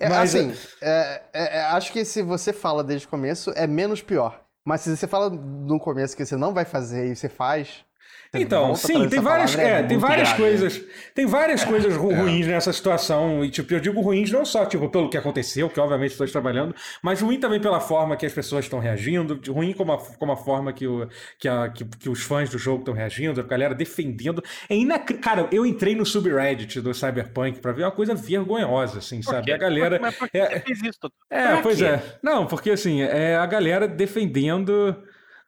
É, 0.00 0.08
Mas, 0.08 0.34
assim, 0.34 0.52
é, 0.80 1.22
é, 1.32 1.58
é, 1.58 1.60
acho 1.62 1.92
que 1.92 2.04
se 2.04 2.22
você 2.22 2.52
fala 2.52 2.84
desde 2.84 3.06
o 3.06 3.10
começo, 3.10 3.52
é 3.56 3.66
menos 3.66 4.00
pior. 4.00 4.40
Mas 4.64 4.82
se 4.82 4.96
você 4.96 5.06
fala 5.06 5.30
no 5.30 5.80
começo 5.80 6.16
que 6.16 6.24
você 6.24 6.36
não 6.36 6.52
vai 6.52 6.64
fazer 6.64 7.10
e 7.10 7.16
você 7.16 7.28
faz. 7.28 7.84
Então, 8.34 8.74
sim, 8.74 9.08
tem 9.08 9.20
várias, 9.20 9.56
palavra, 9.56 9.76
é, 9.78 9.82
tem 9.84 9.96
várias 9.96 10.28
grave. 10.28 10.42
coisas, 10.42 10.82
tem 11.14 11.24
várias 11.26 11.64
coisas 11.64 11.96
ru- 11.96 12.12
ruins 12.14 12.46
nessa 12.46 12.72
situação 12.74 13.42
e 13.42 13.48
tipo, 13.50 13.72
eu 13.72 13.80
digo 13.80 14.00
ruins 14.02 14.30
não 14.30 14.44
só 14.44 14.66
tipo 14.66 14.88
pelo 14.90 15.08
que 15.08 15.16
aconteceu, 15.16 15.70
que 15.70 15.80
obviamente 15.80 16.10
estou 16.12 16.26
trabalhando, 16.28 16.74
mas 17.02 17.22
ruim 17.22 17.40
também 17.40 17.58
pela 17.58 17.80
forma 17.80 18.16
que 18.18 18.26
as 18.26 18.32
pessoas 18.32 18.66
estão 18.66 18.78
reagindo, 18.80 19.40
ruim 19.50 19.72
como 19.72 19.92
a, 19.92 19.98
como 19.98 20.32
a 20.32 20.36
forma 20.36 20.74
que, 20.74 20.86
o, 20.86 21.08
que, 21.38 21.48
a, 21.48 21.70
que, 21.70 21.84
que 21.86 22.08
os 22.10 22.20
fãs 22.22 22.50
do 22.50 22.58
jogo 22.58 22.80
estão 22.80 22.92
reagindo, 22.92 23.40
a 23.40 23.44
galera 23.44 23.74
defendendo. 23.74 24.42
É 24.68 24.74
inac... 24.76 25.14
Cara, 25.14 25.48
eu 25.50 25.64
entrei 25.64 25.94
no 25.94 26.04
subreddit 26.04 26.80
do 26.82 26.92
Cyberpunk 26.92 27.60
pra 27.60 27.72
ver 27.72 27.84
uma 27.84 27.90
coisa 27.90 28.14
vergonhosa, 28.14 28.98
assim, 28.98 29.20
Por 29.22 29.30
sabe? 29.30 29.46
quê? 29.46 29.52
A 29.52 29.56
galera 29.58 29.98
Mas 30.00 30.14
por 30.16 30.28
que 30.28 30.36
é- 30.38 30.50
você 30.50 30.60
fez 30.60 30.82
isso, 30.82 30.98
é, 31.30 31.46
Pra 31.48 31.62
pois 31.62 31.78
quê? 31.78 31.84
é. 31.86 32.02
Não, 32.22 32.46
porque 32.46 32.70
assim, 32.70 33.00
é 33.00 33.36
a 33.36 33.46
galera 33.46 33.88
defendendo. 33.88 34.94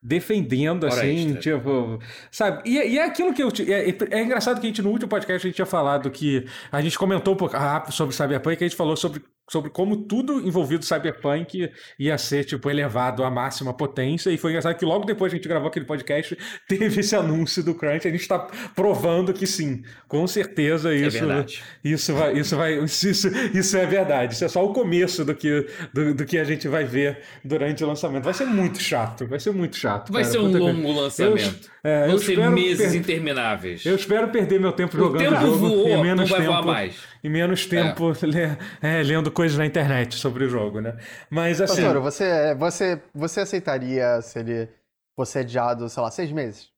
Defendendo, 0.02 0.84
Hora 0.84 0.94
assim, 0.94 1.32
extra. 1.34 1.40
tipo. 1.58 1.98
Sabe? 2.30 2.62
E, 2.68 2.76
e 2.78 2.98
é 2.98 3.04
aquilo 3.04 3.34
que 3.34 3.42
eu. 3.42 3.52
te- 3.52 3.70
É, 3.70 3.86
é 4.10 4.22
engraçado 4.22 4.58
que 4.60 4.66
a 4.66 4.68
gente, 4.70 4.80
no 4.80 4.90
último 4.90 5.08
podcast, 5.08 5.46
a 5.46 5.48
gente 5.48 5.56
tinha 5.56 5.66
falado 5.66 6.10
que. 6.10 6.46
A 6.72 6.80
gente 6.80 6.98
comentou 6.98 7.34
um 7.34 7.36
pouco 7.36 7.54
rápido 7.56 7.92
sobre 7.92 8.14
Cyberpunk, 8.14 8.56
a 8.64 8.66
gente 8.66 8.76
falou 8.76 8.96
sobre, 8.96 9.22
sobre 9.50 9.70
como 9.70 9.96
tudo 9.96 10.46
envolvido 10.46 10.84
Cyberpunk 10.84 11.70
ia 11.98 12.16
ser, 12.16 12.44
tipo, 12.44 12.70
elevado 12.70 13.24
à 13.24 13.30
máxima 13.30 13.74
potência. 13.74 14.30
E 14.30 14.38
foi 14.38 14.52
engraçado 14.52 14.76
que 14.76 14.84
logo 14.84 15.04
depois 15.04 15.30
que 15.32 15.36
a 15.36 15.38
gente 15.38 15.48
gravou 15.48 15.68
aquele 15.68 15.84
podcast, 15.84 16.36
teve 16.68 17.00
esse 17.00 17.16
anúncio 17.16 17.62
do 17.64 17.74
Crunch. 17.74 18.06
A 18.06 18.10
gente 18.10 18.28
tá 18.28 18.38
provando 18.76 19.32
que 19.32 19.46
sim, 19.46 19.82
com 20.06 20.26
certeza 20.26 20.92
É 20.94 20.98
isso. 20.98 21.18
verdade. 21.18 21.62
Isso 21.82 22.14
vai, 22.14 22.32
isso 22.38 22.56
vai, 22.56 22.78
isso, 22.84 23.28
isso, 23.52 23.76
é 23.76 23.86
verdade. 23.86 24.34
Isso 24.34 24.44
é 24.44 24.48
só 24.48 24.64
o 24.64 24.72
começo 24.72 25.24
do 25.24 25.34
que, 25.34 25.66
do, 25.92 26.14
do 26.14 26.24
que 26.24 26.38
a 26.38 26.44
gente 26.44 26.68
vai 26.68 26.84
ver 26.84 27.18
durante 27.44 27.82
o 27.82 27.86
lançamento. 27.88 28.22
Vai 28.24 28.34
ser 28.34 28.44
muito 28.46 28.80
chato, 28.80 29.26
vai 29.26 29.40
ser 29.40 29.50
muito 29.52 29.76
chato. 29.76 30.12
Vai 30.12 30.22
cara. 30.22 30.32
ser 30.32 30.38
um 30.38 30.46
Puta 30.46 30.58
que- 30.58 30.64
longo 30.64 30.92
lançamento. 30.92 31.70
é, 31.82 32.02
Vão 32.06 32.12
eu 32.12 32.18
ser 32.18 32.32
espero 32.32 32.52
meses 32.52 32.86
per- 32.92 32.96
intermináveis. 33.00 33.84
Eu 33.84 33.96
espero 33.96 34.28
perder 34.28 34.60
meu 34.60 34.72
tempo 34.72 34.96
O 34.96 35.00
jogando 35.00 35.22
tempo 35.22 35.36
o 35.36 35.40
jogo 35.40 35.58
voou, 35.58 35.88
e 35.88 35.92
não 35.96 36.02
menos 36.02 36.28
vai 36.30 36.40
voar 36.42 36.56
tempo 36.58 36.66
mais. 36.68 36.94
E 37.22 37.28
menos 37.28 37.66
tempo 37.66 38.12
le- 38.22 38.56
é, 38.82 39.02
lendo 39.02 39.30
coisas 39.30 39.56
na 39.58 39.66
internet 39.66 40.14
sobre 40.16 40.44
o 40.44 40.48
jogo, 40.48 40.80
né? 40.80 40.96
Mas 41.28 41.60
assim, 41.60 41.82
Totoro, 41.82 42.00
você, 42.02 42.54
você, 42.54 43.02
você 43.14 43.40
aceitaria 43.40 44.20
se 44.22 44.38
ele 44.38 44.68
fosse 45.16 45.38
adiado, 45.38 45.88
sei 45.88 46.02
lá, 46.02 46.10
seis 46.10 46.32
meses? 46.32 46.68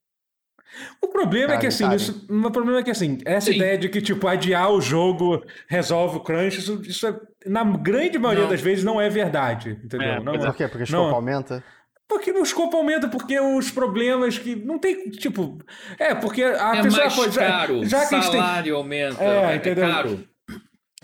o 1.02 1.09
problema 1.09 1.52
é 1.52 1.59
que 1.59 1.66
assim, 1.66 1.85
sabe? 1.85 1.97
isso, 1.97 2.27
o 2.31 2.51
problema 2.51 2.81
é 2.81 2.82
que 2.82 2.90
assim, 2.90 3.19
essa 3.27 3.51
Sim. 3.51 3.56
ideia 3.56 3.77
de 3.77 3.90
que 3.90 4.01
tipo 4.01 4.27
adiar 4.27 4.70
o 4.70 4.81
jogo 4.81 5.44
resolve 5.69 6.16
o 6.16 6.20
crunch, 6.20 6.59
isso, 6.59 6.81
isso 6.82 7.06
é- 7.06 7.20
na 7.44 7.62
grande 7.62 8.19
maioria 8.19 8.44
Não. 8.44 8.51
das 8.51 8.60
vezes 8.62 8.82
não 8.82 8.98
é 9.01 9.10
verdade, 9.10 9.78
entendeu? 9.85 10.09
É, 10.09 10.20
não, 10.20 10.32
pois 10.32 10.44
Por 10.47 10.55
quê? 10.55 10.69
Porque 10.69 10.85
o 10.85 10.93
Não. 10.93 11.01
escopo 11.02 11.14
aumenta? 11.14 11.64
Porque 12.09 12.31
o 12.32 12.43
escopo 12.43 12.77
aumenta, 12.77 13.09
porque 13.09 13.39
os 13.40 13.70
problemas 13.70 14.36
que. 14.39 14.55
Não 14.55 14.78
tem. 14.78 15.09
Tipo. 15.10 15.59
É, 15.98 16.14
porque 16.14 16.43
a 16.43 16.77
é 16.77 16.82
pessoa. 16.82 17.06
mais 17.06 17.35
já, 17.35 17.47
caro, 17.47 17.85
já 17.86 18.06
que 18.06 18.14
a 18.14 18.20
gente 18.20 18.31
tem. 18.31 18.40
salário 18.40 18.77
aumenta, 18.77 19.23
É, 19.24 19.52
é, 19.52 19.56
entendeu? 19.56 19.89
caro. 19.89 20.24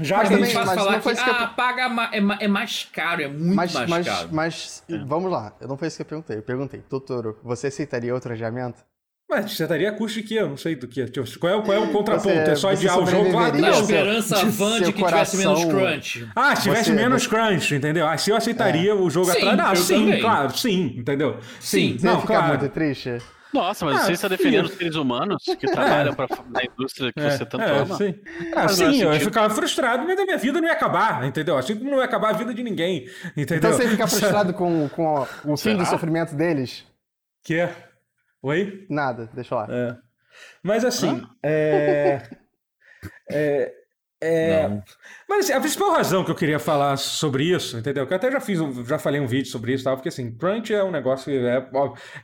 Já 0.00 0.18
Mas 0.18 0.28
que 0.28 0.34
a 0.34 0.36
É 0.36 0.40
gente. 0.40 0.52
também- 0.52 0.66
mas 0.66 0.78
falar 0.78 0.92
não 0.92 1.02
foi 1.02 1.14
que, 1.14 1.24
que 1.24 1.30
eu- 1.30 1.34
ah, 1.34 1.46
paga 1.48 1.88
ma- 1.88 2.10
é, 2.12 2.20
ma- 2.20 2.38
é 2.40 2.48
mais 2.48 2.88
caro, 2.92 3.22
é 3.22 3.28
muito 3.28 3.54
Mas, 3.56 3.72
mais 3.72 3.88
mas, 3.90 4.06
caro. 4.06 4.28
mas 4.32 4.84
vamos 5.06 5.30
lá, 5.30 5.52
eu 5.60 5.66
não 5.68 5.76
foi 5.76 5.88
isso 5.88 5.96
que 5.96 6.02
eu 6.02 6.06
perguntei. 6.06 6.36
Eu 6.38 6.42
perguntei, 6.42 6.80
Totoro, 6.88 7.38
você 7.42 7.66
aceitaria 7.66 8.14
outro 8.14 8.32
adiamento? 8.32 8.78
Mas 9.30 9.52
você 9.52 9.64
estaria 9.64 9.90
a 9.90 9.92
custo 9.92 10.22
de 10.22 10.26
quê? 10.26 10.36
Eu 10.36 10.48
não 10.48 10.56
sei 10.56 10.74
do 10.74 10.88
que. 10.88 11.04
Tipo, 11.04 11.26
qual, 11.38 11.52
é, 11.52 11.56
o- 11.56 11.62
qual 11.62 11.76
é 11.76 11.80
o 11.80 11.92
contraponto? 11.92 12.34
Você- 12.34 12.50
é 12.50 12.54
só 12.56 12.70
adiar 12.70 12.98
o 12.98 13.04
jogo? 13.06 13.36
Ah, 13.38 13.52
Na 13.52 13.58
não, 13.58 13.74
você- 13.74 13.80
esperança 13.82 14.36
de 14.36 14.46
van 14.46 14.78
de 14.78 14.84
seu 14.84 14.92
que 14.94 15.04
tivesse 15.04 15.36
menos 15.36 15.64
coração- 15.64 15.78
crunch. 15.90 16.28
Ah, 16.34 16.56
se 16.56 16.62
tivesse 16.62 16.84
Você- 16.84 16.92
menos 16.92 17.26
crunch, 17.26 17.74
entendeu? 17.74 18.06
Ah, 18.06 18.16
se 18.16 18.30
eu 18.30 18.36
aceitaria 18.36 18.94
o 18.96 19.10
jogo 19.10 19.30
Sim, 19.30 19.46
atrás. 19.48 19.78
Eu 19.80 19.84
sim, 19.84 20.04
também. 20.06 20.20
claro, 20.22 20.56
sim, 20.56 20.94
entendeu? 20.96 21.36
Sim. 21.60 21.98
Você 21.98 22.06
não, 22.06 22.14
ia 22.14 22.20
ficar 22.22 22.34
claro. 22.38 22.58
muito 22.58 22.72
triste? 22.72 23.18
Nossa, 23.52 23.84
mas 23.84 24.00
Ah, 24.00 24.04
você 24.04 24.12
está 24.12 24.28
defendendo 24.28 24.66
os 24.66 24.74
seres 24.74 24.94
humanos 24.94 25.42
que 25.44 25.66
trabalham 25.66 26.14
pra, 26.14 26.26
na 26.50 26.64
indústria 26.64 27.12
que 27.12 27.20
É, 27.20 27.30
você 27.30 27.46
tanto 27.46 27.64
é, 27.64 27.78
ama. 27.78 27.96
Sim, 27.96 28.14
ah, 28.54 28.68
sim 28.68 29.02
eu 29.02 29.12
ficava 29.20 29.54
frustrado, 29.54 30.04
mas 30.06 30.18
a 30.18 30.24
minha 30.24 30.36
vida 30.36 30.60
não 30.60 30.68
ia 30.68 30.74
acabar, 30.74 31.24
entendeu? 31.24 31.56
Assim 31.56 31.76
como 31.76 31.90
não 31.90 31.98
ia 31.98 32.04
acabar 32.04 32.30
a 32.30 32.36
vida 32.36 32.52
de 32.52 32.62
ninguém, 32.62 33.08
entendeu? 33.36 33.56
Então 33.56 33.72
você 33.72 33.84
ia 33.84 33.90
ficar 33.90 34.06
frustrado 34.06 34.52
com, 34.52 34.88
com 34.90 35.26
o 35.44 35.56
fim 35.56 35.76
do 35.76 35.86
sofrimento 35.86 36.34
deles? 36.34 36.86
Que 37.42 37.60
é? 37.60 37.74
Oi? 38.42 38.86
Nada, 38.88 39.30
deixa 39.34 39.54
lá. 39.54 39.66
É. 39.70 39.96
Mas 40.62 40.84
assim, 40.84 41.22
é. 41.42 42.22
É. 43.30 43.72
é- 44.20 44.68
Não. 44.68 44.82
Mas 45.28 45.44
assim, 45.44 45.52
a 45.52 45.60
principal 45.60 45.92
razão 45.92 46.24
que 46.24 46.30
eu 46.30 46.34
queria 46.34 46.58
falar 46.58 46.96
sobre 46.96 47.44
isso, 47.44 47.78
entendeu? 47.78 48.06
Que 48.06 48.12
eu 48.12 48.16
até 48.16 48.30
já 48.30 48.40
fiz, 48.40 48.60
um- 48.60 48.84
já 48.84 48.98
falei 48.98 49.20
um 49.20 49.26
vídeo 49.26 49.50
sobre 49.50 49.72
isso, 49.74 49.84
tal, 49.84 49.96
porque 49.96 50.08
assim, 50.08 50.32
crunch 50.32 50.72
é 50.72 50.82
um 50.82 50.90
negócio 50.90 51.30
é, 51.32 51.68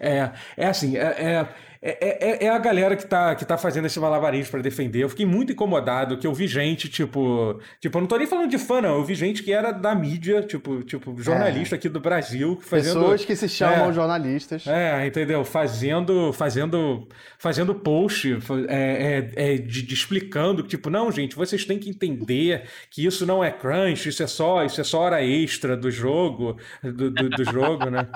é, 0.00 0.32
é 0.56 0.66
assim, 0.66 0.96
é, 0.96 1.02
é, 1.02 1.48
é, 1.86 2.44
é- 2.44 2.44
é 2.46 2.48
a 2.48 2.58
galera 2.58 2.96
que 2.96 3.06
tá, 3.06 3.34
que 3.34 3.44
tá 3.44 3.58
fazendo 3.58 3.84
esse 3.86 4.00
malabarismo 4.00 4.50
pra 4.52 4.60
defender. 4.62 5.02
Eu 5.02 5.08
fiquei 5.10 5.26
muito 5.26 5.52
incomodado 5.52 6.16
que 6.16 6.26
eu 6.26 6.32
vi 6.32 6.46
gente, 6.46 6.88
tipo, 6.88 7.60
tipo, 7.78 7.98
eu 7.98 8.00
não 8.00 8.08
tô 8.08 8.16
nem 8.16 8.26
falando 8.26 8.48
de 8.50 8.56
fã, 8.56 8.80
não, 8.80 8.96
eu 8.96 9.04
vi 9.04 9.14
gente 9.14 9.42
que 9.42 9.52
era 9.52 9.70
da 9.70 9.94
mídia, 9.94 10.40
tipo, 10.42 10.82
tipo 10.82 11.14
jornalista 11.20 11.74
aqui 11.76 11.88
do 11.88 12.00
Brasil, 12.00 12.58
fazendo 12.62 13.00
Pessoas 13.00 13.24
que 13.24 13.36
se 13.36 13.48
chamam 13.48 13.90
É. 13.90 13.92
jornalistas. 13.92 14.66
é, 14.66 15.06
entendeu? 15.06 15.44
Fazendo, 15.44 16.32
fazendo, 16.32 17.06
fazendo 17.38 17.74
post 17.74 18.38
é, 18.68 19.30
é, 19.36 19.54
é, 19.54 19.58
de, 19.58 19.82
de 19.82 19.94
explicando 19.94 20.62
que, 20.62 20.70
tipo, 20.70 20.88
não, 20.88 21.12
gente, 21.12 21.36
vocês 21.36 21.64
têm 21.64 21.78
que 21.78 21.90
entender 21.90 22.64
que 22.90 23.04
isso 23.04 23.26
não 23.26 23.44
é 23.44 23.50
crunch, 23.50 24.08
isso 24.08 24.22
é 24.22 24.26
só, 24.26 24.64
isso 24.64 24.80
é 24.80 24.84
só 24.84 25.00
hora 25.00 25.22
extra 25.22 25.76
do 25.76 25.90
jogo, 25.90 26.56
do, 26.82 27.10
do, 27.10 27.28
do 27.28 27.44
jogo, 27.44 27.90
né? 27.90 28.08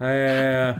É, 0.00 0.74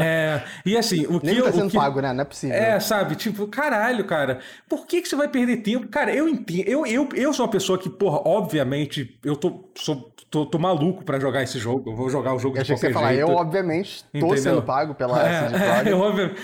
é, 0.00 0.42
e 0.64 0.76
assim, 0.76 1.06
o 1.06 1.20
que 1.20 1.26
Nem 1.26 1.36
eu- 1.36 1.44
tá 1.44 1.50
o 1.50 1.52
sendo 1.52 1.70
que- 1.70 1.76
pago, 1.76 2.00
né? 2.00 2.12
Não 2.12 2.22
é 2.22 2.24
possível. 2.24 2.56
é, 2.56 2.78
sabe? 2.80 3.14
Tipo, 3.16 3.46
caralho, 3.46 4.04
cara. 4.04 4.38
Por 4.68 4.86
que, 4.86 5.00
que 5.02 5.08
você 5.08 5.16
vai 5.16 5.28
perder 5.28 5.58
tempo? 5.58 5.88
Cara, 5.88 6.14
eu 6.14 6.28
entendo. 6.28 6.68
Eu, 6.68 6.86
eu, 6.86 7.08
eu 7.14 7.32
sou 7.32 7.44
uma 7.46 7.50
pessoa 7.52 7.78
que, 7.78 7.88
porra, 7.90 8.20
obviamente, 8.28 9.18
eu 9.24 9.36
tô, 9.36 9.68
sou, 9.74 10.10
tô, 10.30 10.46
tô 10.46 10.58
maluco 10.58 11.04
pra 11.04 11.18
jogar 11.20 11.42
esse 11.42 11.58
jogo. 11.58 11.90
Eu 11.90 11.96
vou 11.96 12.08
jogar 12.10 12.34
o 12.34 12.38
jogo 12.38 12.56
Eu 12.56 12.62
de 12.64 12.72
achei 12.72 12.74
que 12.74 12.80
você 12.80 12.86
qualquer 12.92 12.98
falar, 13.00 13.14
jeito. 13.14 13.30
eu 13.30 13.34
obviamente 13.36 14.04
tô 14.04 14.18
Entendeu? 14.18 14.36
sendo 14.38 14.62
pago 14.62 14.94
pela 14.94 15.20
É, 15.26 15.48
CD 15.48 15.64
é, 15.90 15.92
eu, 15.92 15.98
óbvio- 16.00 16.34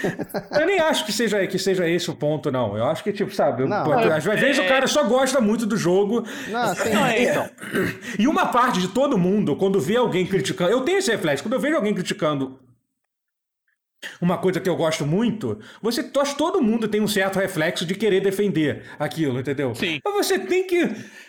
eu 0.60 0.66
nem 0.66 0.78
acho 0.80 1.04
que 1.04 1.12
seja, 1.12 1.46
que 1.46 1.58
seja 1.58 1.88
esse 1.88 2.10
o 2.10 2.14
ponto, 2.14 2.50
não. 2.50 2.76
Eu 2.76 2.84
acho 2.86 3.02
que, 3.02 3.12
tipo, 3.12 3.34
sabe, 3.34 3.62
eu- 3.62 3.68
Não, 3.68 3.84
eu- 4.00 4.12
às 4.12 4.24
vezes 4.24 4.58
o 4.58 4.68
cara 4.68 4.86
só 4.86 5.04
gosta 5.04 5.40
muito 5.40 5.66
do 5.66 5.76
jogo. 5.76 6.24
Não, 6.48 6.74
sim. 6.74 6.90
Não, 6.90 7.06
é, 7.06 7.22
então. 7.24 7.48
E 8.18 8.26
uma 8.28 8.46
parte 8.46 8.80
de 8.80 8.88
todo 8.88 9.16
mundo, 9.18 9.56
quando 9.56 9.80
vê 9.80 9.96
alguém 9.96 10.26
criticando. 10.26 10.70
Eu 10.70 10.82
tenho 10.82 10.98
esse 10.98 11.10
reflexo, 11.10 11.42
quando 11.42 11.54
eu 11.54 11.60
vejo 11.60 11.76
alguém 11.76 11.94
criticando 11.94 12.58
uma 14.20 14.38
coisa 14.38 14.60
que 14.60 14.68
eu 14.68 14.76
gosto 14.76 15.06
muito, 15.06 15.58
você 15.80 16.08
acho 16.20 16.36
todo 16.36 16.62
mundo 16.62 16.88
tem 16.88 17.00
um 17.00 17.08
certo 17.08 17.38
reflexo 17.38 17.84
de 17.84 17.94
querer 17.94 18.20
defender 18.20 18.84
aquilo, 18.98 19.40
entendeu? 19.40 19.74
Sim. 19.74 20.00
Mas 20.04 20.14
você 20.14 20.38
tem 20.38 20.66
que. 20.66 20.88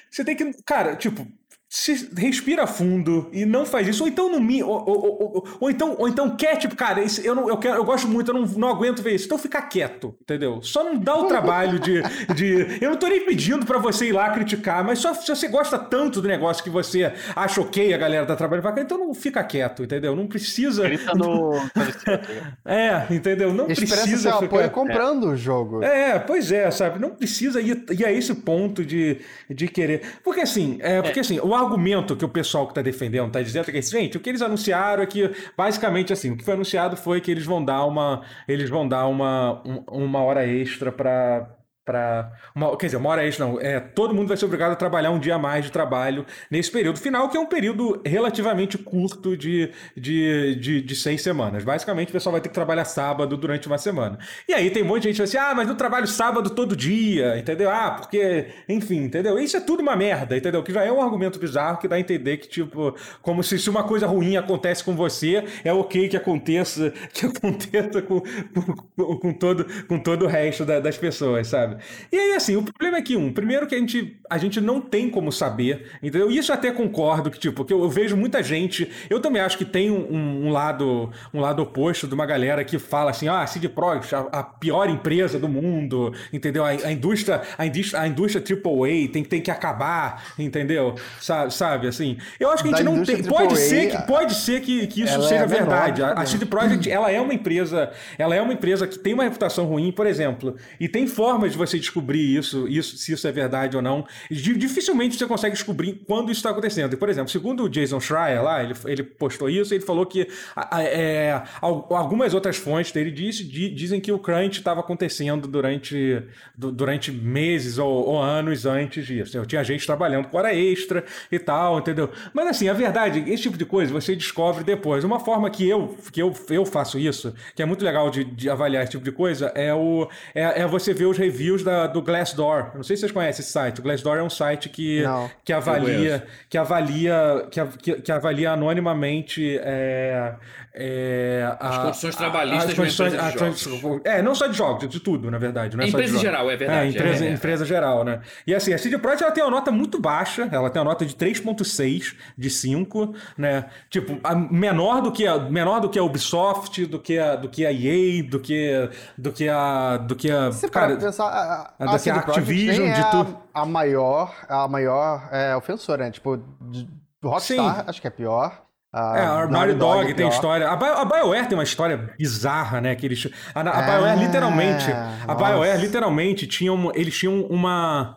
Você 0.09 0.23
tem 0.23 0.35
que. 0.35 0.53
Cara, 0.63 0.95
tipo. 0.95 1.27
Se 1.75 2.07
respira 2.15 2.67
fundo 2.67 3.27
e 3.33 3.47
não 3.47 3.65
faz 3.65 3.87
isso, 3.87 4.03
ou 4.03 4.07
então 4.07 4.29
no 4.31 4.39
mi, 4.39 4.61
ou, 4.61 4.69
ou, 4.69 4.85
ou, 4.87 5.21
ou- 5.37 5.47
ou 5.59 5.71
então, 5.71 5.95
ou 5.97 6.07
então 6.07 6.35
quer, 6.35 6.55
tipo, 6.57 6.75
cara, 6.75 7.01
esse- 7.03 7.25
eu, 7.25 7.33
não, 7.33 7.49
eu, 7.49 7.57
quero, 7.57 7.77
eu 7.77 7.83
gosto 7.83 8.07
muito, 8.07 8.29
eu 8.29 8.35
não, 8.35 8.45
não 8.45 8.67
aguento 8.67 9.01
ver 9.01 9.15
isso. 9.15 9.25
Então 9.25 9.39
fica 9.39 9.59
quieto, 9.59 10.13
entendeu? 10.21 10.61
Só 10.61 10.83
não 10.83 10.95
dá 10.99 11.17
o 11.17 11.25
trabalho 11.25 11.79
de. 11.79 12.03
de 12.35 12.77
eu 12.79 12.91
não 12.91 12.97
tô 12.97 13.07
nem 13.07 13.25
pedindo 13.25 13.65
pra 13.65 13.79
você 13.79 14.05
ir 14.09 14.11
lá 14.11 14.29
criticar, 14.29 14.83
mas 14.83 14.99
só 14.99 15.15
se 15.15 15.27
você 15.27 15.47
gosta 15.47 15.79
tanto 15.79 16.21
do 16.21 16.27
negócio 16.27 16.63
que 16.63 16.69
você 16.69 17.11
acha 17.35 17.59
ok 17.59 17.91
a 17.91 17.97
galera 17.97 18.23
tá 18.27 18.35
trabalhando 18.35 18.61
pra 18.65 18.73
cá, 18.73 18.81
então 18.83 18.99
não 18.99 19.11
fica 19.15 19.43
quieto, 19.43 19.81
entendeu? 19.83 20.15
Não 20.15 20.27
precisa. 20.27 20.83
Grita 20.83 21.15
no 21.15 21.53
travesseiro. 21.73 22.21
tá 22.21 22.27
ligado? 22.27 22.53
É, 22.65 23.07
entendeu? 23.09 23.51
Não 23.51 23.67
Expressa 23.67 23.95
precisa 24.03 24.21
seu 24.29 24.45
apoio 24.45 24.63
ficar... 24.65 24.69
comprando 24.69 25.23
o 25.29 25.35
jogo. 25.35 25.81
É, 25.83 26.19
pois 26.19 26.51
é, 26.51 26.69
sabe? 26.69 26.99
Não 26.99 27.09
precisa 27.09 27.59
ir, 27.59 27.83
ir 27.89 28.05
a 28.05 28.11
esse 28.11 28.35
ponto 28.35 28.85
de, 28.85 29.17
de 29.49 29.67
querer. 29.67 30.01
Porque 30.23 30.41
assim, 30.41 30.77
é, 30.81 31.01
porque 31.01 31.19
assim, 31.19 31.39
o 31.39 31.53
argumento 31.63 32.15
que 32.15 32.25
o 32.25 32.29
pessoal 32.29 32.67
que 32.67 32.73
tá 32.73 32.81
defendendo 32.81 33.31
tá 33.31 33.41
dizendo 33.41 33.69
é 33.69 33.71
que, 33.71 33.81
gente, 33.81 34.17
o 34.17 34.19
que 34.19 34.29
eles 34.29 34.41
anunciaram 34.41 35.03
é 35.03 35.05
que, 35.05 35.29
basicamente 35.57 36.11
assim, 36.13 36.31
o 36.31 36.37
que 36.37 36.43
foi 36.43 36.53
anunciado 36.53 36.95
foi 36.97 37.21
que 37.21 37.31
eles 37.31 37.45
vão 37.45 37.63
dar 37.63 37.85
uma. 37.85 38.21
Eles 38.47 38.69
vão 38.69 38.87
dar 38.87 39.07
uma, 39.07 39.61
um- 39.65 39.83
uma 40.05 40.19
hora 40.21 40.45
extra 40.45 40.91
pra. 40.91 41.49
Para 41.85 42.31
uma, 42.55 42.75
quer 42.77 42.85
dizer, 42.87 42.97
uma 42.97 43.09
hora 43.09 43.25
extra 43.25 43.45
não, 43.45 43.59
é, 43.59 43.79
todo 43.79 44.13
mundo 44.13 44.27
vai 44.27 44.37
ser 44.37 44.45
obrigado 44.45 44.71
a 44.71 44.75
trabalhar 44.75 45.11
um 45.11 45.19
dia 45.19 45.35
a 45.35 45.39
mais 45.39 45.65
de 45.65 45.71
trabalho 45.71 46.25
nesse 46.49 46.71
período 46.71 46.97
final, 46.97 47.29
que 47.29 47.35
é 47.35 47.39
um 47.39 47.45
período 47.45 48.01
relativamente 48.05 48.77
curto 48.77 49.35
de, 49.35 49.69
de, 49.95 50.55
de, 50.55 50.81
de, 50.81 50.95
seis 50.95 51.21
semanas. 51.21 51.63
Basicamente, 51.63 52.09
o 52.09 52.11
pessoal 52.13 52.31
vai 52.31 52.41
ter 52.41 52.49
que 52.49 52.55
trabalhar 52.55 52.85
sábado 52.85 53.35
durante 53.35 53.67
uma 53.67 53.77
semana. 53.77 54.17
E 54.47 54.53
aí 54.53 54.69
tem 54.69 54.83
um 54.83 54.87
monte 54.87 55.03
de 55.03 55.09
gente 55.09 55.21
assim, 55.21 55.37
ah, 55.37 55.53
mas 55.53 55.67
eu 55.67 55.75
trabalho 55.75 56.07
sábado 56.07 56.49
todo 56.51 56.75
dia, 56.75 57.37
entendeu? 57.37 57.69
Ah, 57.69 57.91
porque, 57.91 58.47
enfim, 58.69 59.03
entendeu? 59.03 59.37
Isso 59.37 59.57
é 59.57 59.59
tudo 59.59 59.81
uma 59.81 59.95
merda, 59.95 60.37
entendeu? 60.37 60.63
Que 60.63 60.71
já 60.71 60.83
é 60.83 60.91
um 60.91 61.01
argumento 61.01 61.37
bizarro 61.37 61.79
que 61.79 61.87
dá 61.87 61.97
a 61.97 61.99
entender 61.99 62.37
que, 62.37 62.47
tipo, 62.47 62.95
como 63.21 63.43
se, 63.43 63.59
se 63.59 63.69
uma 63.69 63.83
coisa 63.83 64.07
ruim 64.07 64.37
acontece 64.37 64.83
com 64.83 64.95
você, 64.95 65.43
é 65.65 65.73
ok 65.73 66.07
que 66.07 66.15
aconteça, 66.15 66.93
que 67.13 67.25
aconteça 67.25 68.01
com, 68.01 68.21
com, 68.95 69.17
com 69.17 69.33
todo, 69.33 69.65
com 69.87 69.99
todo 69.99 70.25
o 70.25 70.27
resto 70.27 70.63
da, 70.63 70.79
das 70.79 70.97
pessoas, 70.97 71.47
sabe? 71.47 71.72
Sabe? 71.73 71.83
E 72.11 72.17
aí, 72.17 72.33
assim, 72.33 72.55
o 72.55 72.63
problema 72.63 72.97
é 72.97 73.01
que, 73.01 73.15
um, 73.15 73.31
primeiro 73.31 73.67
que 73.67 73.75
a 73.75 73.77
gente, 73.77 74.17
a 74.29 74.37
gente 74.37 74.61
não 74.61 74.79
tem 74.79 75.09
como 75.09 75.31
saber, 75.31 75.87
entendeu? 76.01 76.29
Isso 76.29 76.51
até 76.53 76.71
concordo, 76.71 77.29
que, 77.31 77.39
tipo, 77.39 77.65
que 77.65 77.73
eu, 77.73 77.81
eu 77.81 77.89
vejo 77.89 78.15
muita 78.15 78.41
gente, 78.43 78.89
eu 79.09 79.19
também 79.19 79.41
acho 79.41 79.57
que 79.57 79.65
tem 79.65 79.91
um, 79.91 80.47
um, 80.47 80.51
lado 80.51 81.11
um 81.33 81.39
lado 81.39 81.61
oposto 81.61 82.07
de 82.07 82.13
uma 82.13 82.25
galera 82.25 82.63
que 82.63 82.77
fala 82.77 83.11
assim, 83.11 83.27
ah, 83.27 83.45
CD 83.47 83.69
Projekt, 83.69 84.13
a, 84.13 84.19
a 84.31 84.43
pior 84.43 84.89
empresa 84.89 85.39
do 85.39 85.49
mundo, 85.49 86.13
entendeu? 86.31 86.63
A, 86.63 86.69
a, 86.69 86.91
indústria, 86.91 87.41
a 87.57 87.65
indústria, 87.65 88.01
a 88.01 88.07
indústria 88.07 88.43
AAA 88.43 89.11
tem, 89.11 89.23
tem 89.23 89.41
que 89.41 89.51
acabar, 89.51 90.23
entendeu? 90.37 90.95
Sabe, 91.19 91.53
sabe, 91.53 91.87
assim, 91.87 92.17
eu 92.39 92.49
acho 92.49 92.63
que 92.63 92.69
a 92.69 92.77
gente 92.77 92.85
da 92.85 92.91
não 92.91 93.03
tem, 93.03 93.23
pode 93.23 93.57
ser 93.57 93.91
que, 93.91 93.97
pode 94.07 94.35
ser 94.35 94.61
que, 94.61 94.87
que 94.87 95.03
isso 95.03 95.21
seja 95.23 95.43
é 95.43 95.47
verdade. 95.47 96.01
Menor, 96.01 96.17
a, 96.17 96.21
a 96.21 96.25
CD 96.25 96.45
Projekt, 96.45 96.89
ela 96.89 97.11
é 97.11 97.19
uma 97.19 97.33
empresa, 97.33 97.91
ela 98.17 98.35
é 98.35 98.41
uma 98.41 98.53
empresa 98.53 98.87
que 98.87 98.97
tem 98.99 99.13
uma 99.13 99.23
reputação 99.23 99.65
ruim, 99.65 99.91
por 99.91 100.05
exemplo, 100.05 100.55
e 100.79 100.87
tem 100.87 101.07
formas 101.07 101.51
de 101.51 101.57
você 101.65 101.77
descobrir 101.77 102.37
isso, 102.37 102.67
isso, 102.67 102.97
se 102.97 103.13
isso 103.13 103.27
é 103.27 103.31
verdade 103.31 103.75
ou 103.75 103.81
não. 103.81 104.05
Dificilmente 104.29 105.17
você 105.17 105.25
consegue 105.25 105.55
descobrir 105.55 106.03
quando 106.05 106.31
isso 106.31 106.39
está 106.39 106.49
acontecendo. 106.49 106.93
E, 106.93 106.97
por 106.97 107.09
exemplo, 107.09 107.29
segundo 107.29 107.63
o 107.63 107.69
Jason 107.69 107.99
Schreier 107.99 108.43
lá, 108.43 108.63
ele, 108.63 108.73
ele 108.85 109.03
postou 109.03 109.49
isso, 109.49 109.73
ele 109.73 109.83
falou 109.83 110.05
que 110.05 110.27
é, 110.71 111.41
algumas 111.61 112.33
outras 112.33 112.57
fontes 112.57 112.91
dele 112.91 113.11
diz, 113.11 113.37
dizem 113.37 113.99
que 113.99 114.11
o 114.11 114.19
crunch 114.19 114.57
estava 114.57 114.79
acontecendo 114.79 115.47
durante, 115.47 116.21
durante 116.55 117.11
meses 117.11 117.77
ou, 117.77 118.07
ou, 118.07 118.21
anos 118.21 118.65
antes 118.65 119.05
disso. 119.05 119.37
Eu 119.37 119.45
tinha 119.45 119.63
gente 119.63 119.85
trabalhando 119.85 120.27
com 120.27 120.37
hora 120.37 120.53
extra 120.53 121.03
e 121.31 121.39
tal, 121.39 121.79
entendeu? 121.79 122.09
Mas 122.33 122.47
assim, 122.47 122.69
a 122.69 122.73
verdade, 122.73 123.23
esse 123.27 123.43
tipo 123.43 123.57
de 123.57 123.65
coisa 123.65 123.91
você 123.91 124.15
descobre 124.15 124.63
depois. 124.63 125.03
Uma 125.03 125.19
forma 125.19 125.49
que 125.49 125.67
eu, 125.67 125.97
que 126.11 126.21
eu, 126.21 126.33
eu 126.49 126.65
faço 126.65 126.97
isso, 126.97 127.33
que 127.55 127.61
é 127.61 127.65
muito 127.65 127.83
legal 127.83 128.09
de, 128.09 128.23
de 128.23 128.49
avaliar 128.49 128.83
esse 128.83 128.91
tipo 128.91 129.03
de 129.03 129.11
coisa, 129.11 129.51
é, 129.55 129.73
o, 129.73 130.07
é, 130.33 130.61
é 130.61 130.67
você 130.67 130.93
ver 130.93 131.05
os 131.05 131.17
reviews 131.17 131.52
reviews 131.53 131.63
da, 131.63 131.87
do 131.87 132.01
Glassdoor. 132.01 132.71
Não 132.75 132.83
sei 132.83 132.95
se 132.95 133.01
vocês 133.01 133.11
conhecem 133.11 133.41
esse 133.41 133.51
site. 133.51 133.79
O 133.79 133.83
Glassdoor 133.83 134.17
é 134.17 134.23
um 134.23 134.29
site 134.29 134.69
que, 134.69 135.03
que 135.45 135.53
avalia, 135.53 136.25
que 136.49 136.57
avalia, 136.57 137.47
que, 137.51 137.65
que, 137.77 138.01
que 138.01 138.11
avalia 138.11 138.51
anonimamente 138.51 139.57
é, 139.59 140.35
é, 140.75 141.55
as 141.59 141.77
condições 141.77 142.15
trabalhistas 142.15 142.69
as 142.71 142.75
condições, 142.75 143.13
a, 143.13 143.29
de 143.29 144.07
É, 144.09 144.23
não 144.23 144.33
só 144.33 144.47
de 144.47 144.57
jogos, 144.57 144.89
de 144.89 144.99
tudo, 144.99 145.29
na 145.29 145.37
verdade. 145.37 145.77
Não 145.77 145.83
é, 145.83 145.85
é 145.85 145.89
empresa 145.89 146.17
geral, 146.17 146.49
é 146.49 146.57
verdade. 146.57 146.79
É, 146.79 146.89
empresa, 146.89 147.25
é, 147.25 147.27
é. 147.27 147.31
empresa 147.31 147.65
geral, 147.65 148.03
né? 148.03 148.21
E 148.47 148.55
assim, 148.55 148.73
a 148.73 148.77
CD 148.79 148.97
Projekt 148.97 149.23
ela 149.23 149.31
tem 149.31 149.43
uma 149.43 149.51
nota 149.51 149.71
muito 149.71 149.99
baixa, 149.99 150.49
ela 150.51 150.71
tem 150.71 150.81
uma 150.81 150.89
nota 150.89 151.05
de 151.05 151.13
3.6 151.13 152.15
de 152.35 152.49
5, 152.49 153.13
né? 153.37 153.65
Tipo, 153.87 154.19
menor 154.49 155.01
do 155.01 155.11
que 155.11 155.27
a, 155.27 155.37
menor 155.37 155.79
do 155.79 155.89
que 155.89 155.99
a 155.99 156.03
Ubisoft, 156.03 156.87
do 156.87 156.99
que 156.99 157.19
a, 157.19 157.35
do 157.35 157.49
que 157.49 157.67
a 157.67 157.71
EA, 157.71 158.23
do 158.23 158.39
que 158.39 158.89
do 159.15 159.31
que 159.31 159.47
a 159.47 159.97
do 159.97 160.15
que 160.15 160.31
a 160.31 160.49
Você 160.49 160.67
cara, 160.67 160.97
pensar, 160.97 161.25
a, 161.25 161.75
a, 161.79 161.85
a, 161.85 161.91
a 161.91 161.95
Activision 161.95 162.91
de 162.91 163.11
tudo. 163.11 163.37
A 163.53 163.63
maior, 163.63 164.33
a 164.49 164.67
maior 164.67 165.29
é, 165.31 165.55
ofensora, 165.55 166.05
né? 166.05 166.09
Tipo, 166.09 166.37
do 166.37 167.29
Rockstar, 167.29 167.75
Sim. 167.75 167.83
acho 167.85 168.01
que 168.01 168.07
é 168.07 168.09
pior. 168.09 168.62
A 168.93 169.17
é, 169.17 169.25
a 169.25 169.47
Naughty 169.47 169.73
Dog, 169.73 170.01
Dog 170.01 170.13
tem 170.13 170.27
história. 170.27 170.69
A, 170.69 170.75
Bio, 170.75 170.93
a 170.93 171.03
BioWare 171.03 171.47
tem 171.47 171.57
uma 171.57 171.63
história 171.63 172.13
bizarra, 172.15 172.79
né? 172.79 172.93
Que 172.93 173.07
eles, 173.07 173.27
a, 173.55 173.61
a 173.61 173.81
é, 173.81 173.85
BioWare 173.87 174.19
literalmente. 174.19 174.85
A 175.27 175.33
BioWare 175.33 175.81
literalmente 175.81 176.45
tinha 176.45 176.71
um, 176.71 176.91
eles 176.93 177.17
tinham 177.17 177.41
uma. 177.41 178.15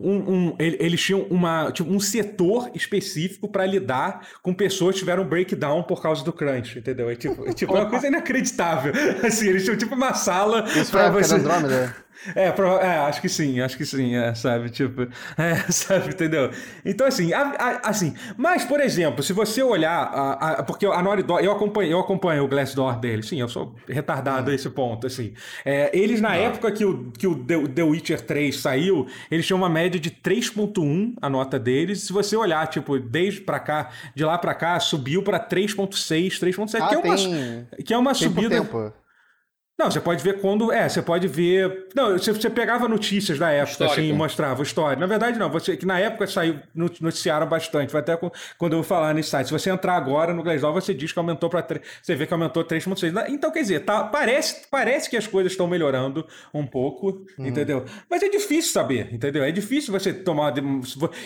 Um, 0.00 0.16
um, 0.16 0.56
eles 0.58 1.00
tinham 1.00 1.20
uma, 1.30 1.70
tipo, 1.70 1.88
um 1.88 2.00
setor 2.00 2.68
específico 2.74 3.48
para 3.48 3.64
lidar 3.64 4.26
com 4.42 4.52
pessoas 4.52 4.94
que 4.94 5.00
tiveram 5.00 5.24
breakdown 5.24 5.84
por 5.84 6.02
causa 6.02 6.24
do 6.24 6.32
crunch, 6.32 6.78
entendeu? 6.78 7.08
É 7.08 7.14
tipo, 7.14 7.48
é, 7.48 7.52
tipo, 7.52 7.76
é 7.76 7.80
uma 7.80 7.90
coisa 7.90 8.08
inacreditável. 8.08 8.92
Assim, 9.24 9.48
eles 9.48 9.62
tinham 9.62 9.76
tipo 9.76 9.94
uma 9.94 10.14
sala. 10.14 10.64
Isso 10.64 10.90
pra 10.90 11.12
foi 11.12 11.22
você... 11.22 11.34
Andrômeda. 11.34 11.94
É, 12.34 12.46
é, 12.46 12.98
acho 13.00 13.20
que 13.20 13.28
sim, 13.28 13.60
acho 13.60 13.76
que 13.76 13.84
sim, 13.84 14.16
é, 14.16 14.34
sabe? 14.34 14.70
Tipo, 14.70 15.02
é, 15.36 15.56
sabe, 15.70 16.10
entendeu? 16.10 16.50
Então, 16.84 17.06
assim, 17.06 17.32
a, 17.32 17.42
a, 17.42 17.88
assim, 17.88 18.14
mas, 18.36 18.64
por 18.64 18.80
exemplo, 18.80 19.22
se 19.22 19.32
você 19.32 19.62
olhar, 19.62 20.02
a, 20.02 20.62
porque 20.62 20.86
a 20.86 21.02
Naughty 21.02 21.22
Dog, 21.22 21.44
eu 21.44 21.52
acompanho, 21.52 21.90
eu 21.90 22.00
acompanho 22.00 22.44
o 22.44 22.48
Glassdoor 22.48 22.98
dele, 22.98 23.22
sim, 23.22 23.40
eu 23.40 23.48
sou 23.48 23.74
retardado 23.88 24.50
a 24.50 24.54
esse 24.54 24.68
ponto, 24.70 25.06
assim. 25.06 25.34
É, 25.64 25.90
eles, 25.96 26.20
na 26.20 26.34
época 26.36 26.72
que 26.72 26.84
o, 26.84 27.10
que 27.12 27.26
o 27.26 27.34
The, 27.34 27.68
The 27.68 27.82
Witcher 27.82 28.20
3 28.20 28.56
saiu, 28.56 29.06
eles 29.30 29.46
tinham 29.46 29.58
uma 29.58 29.68
média 29.68 30.00
de 30.00 30.10
3.1 30.10 31.14
a 31.20 31.28
nota 31.28 31.58
deles, 31.58 32.02
se 32.02 32.12
você 32.12 32.36
olhar, 32.36 32.66
tipo, 32.68 32.98
desde 32.98 33.40
pra 33.40 33.60
cá, 33.60 33.90
de 34.14 34.24
lá 34.24 34.38
pra 34.38 34.54
cá, 34.54 34.78
subiu 34.80 35.22
pra 35.22 35.38
3.6, 35.38 36.38
3.7, 36.38 36.80
ah, 36.80 36.88
que, 36.88 36.94
é 36.94 36.98
uma, 36.98 37.16
que 37.84 37.94
é 37.94 37.98
uma 37.98 38.14
subida... 38.14 38.60
Tempo. 38.60 39.03
Não, 39.76 39.90
você 39.90 40.00
pode 40.00 40.22
ver 40.22 40.40
quando. 40.40 40.70
É, 40.70 40.88
você 40.88 41.02
pode 41.02 41.26
ver. 41.26 41.88
Não, 41.96 42.16
você, 42.16 42.32
você 42.32 42.48
pegava 42.48 42.86
notícias 42.86 43.40
da 43.40 43.50
época, 43.50 43.72
Histórico. 43.72 44.00
assim, 44.00 44.08
e 44.08 44.12
mostrava 44.12 44.62
história. 44.62 44.96
Na 44.96 45.06
verdade, 45.06 45.36
não. 45.36 45.50
Você, 45.50 45.76
que 45.76 45.84
na 45.84 45.98
época 45.98 46.28
saiu, 46.28 46.60
noticiaram 46.74 47.48
bastante. 47.48 47.92
Vai 47.92 48.00
até 48.00 48.16
quando 48.16 48.72
eu 48.72 48.78
vou 48.78 48.84
falar 48.84 49.12
nesse 49.12 49.30
site. 49.30 49.46
Se 49.46 49.52
você 49.52 49.70
entrar 49.70 49.96
agora 49.96 50.32
no 50.32 50.44
Glassdoor, 50.44 50.72
você 50.72 50.94
diz 50.94 51.12
que 51.12 51.18
aumentou 51.18 51.50
para. 51.50 51.80
Você 52.00 52.14
vê 52.14 52.24
que 52.24 52.32
aumentou 52.32 52.64
3,6. 52.64 53.24
Então, 53.28 53.50
quer 53.50 53.62
dizer, 53.62 53.80
tá, 53.80 54.04
parece, 54.04 54.62
parece 54.70 55.10
que 55.10 55.16
as 55.16 55.26
coisas 55.26 55.50
estão 55.50 55.66
melhorando 55.66 56.24
um 56.52 56.64
pouco, 56.64 57.24
uhum. 57.36 57.46
entendeu? 57.46 57.84
Mas 58.08 58.22
é 58.22 58.28
difícil 58.28 58.72
saber, 58.72 59.12
entendeu? 59.12 59.42
É 59.42 59.50
difícil 59.50 59.92
você 59.92 60.12
tomar. 60.12 60.54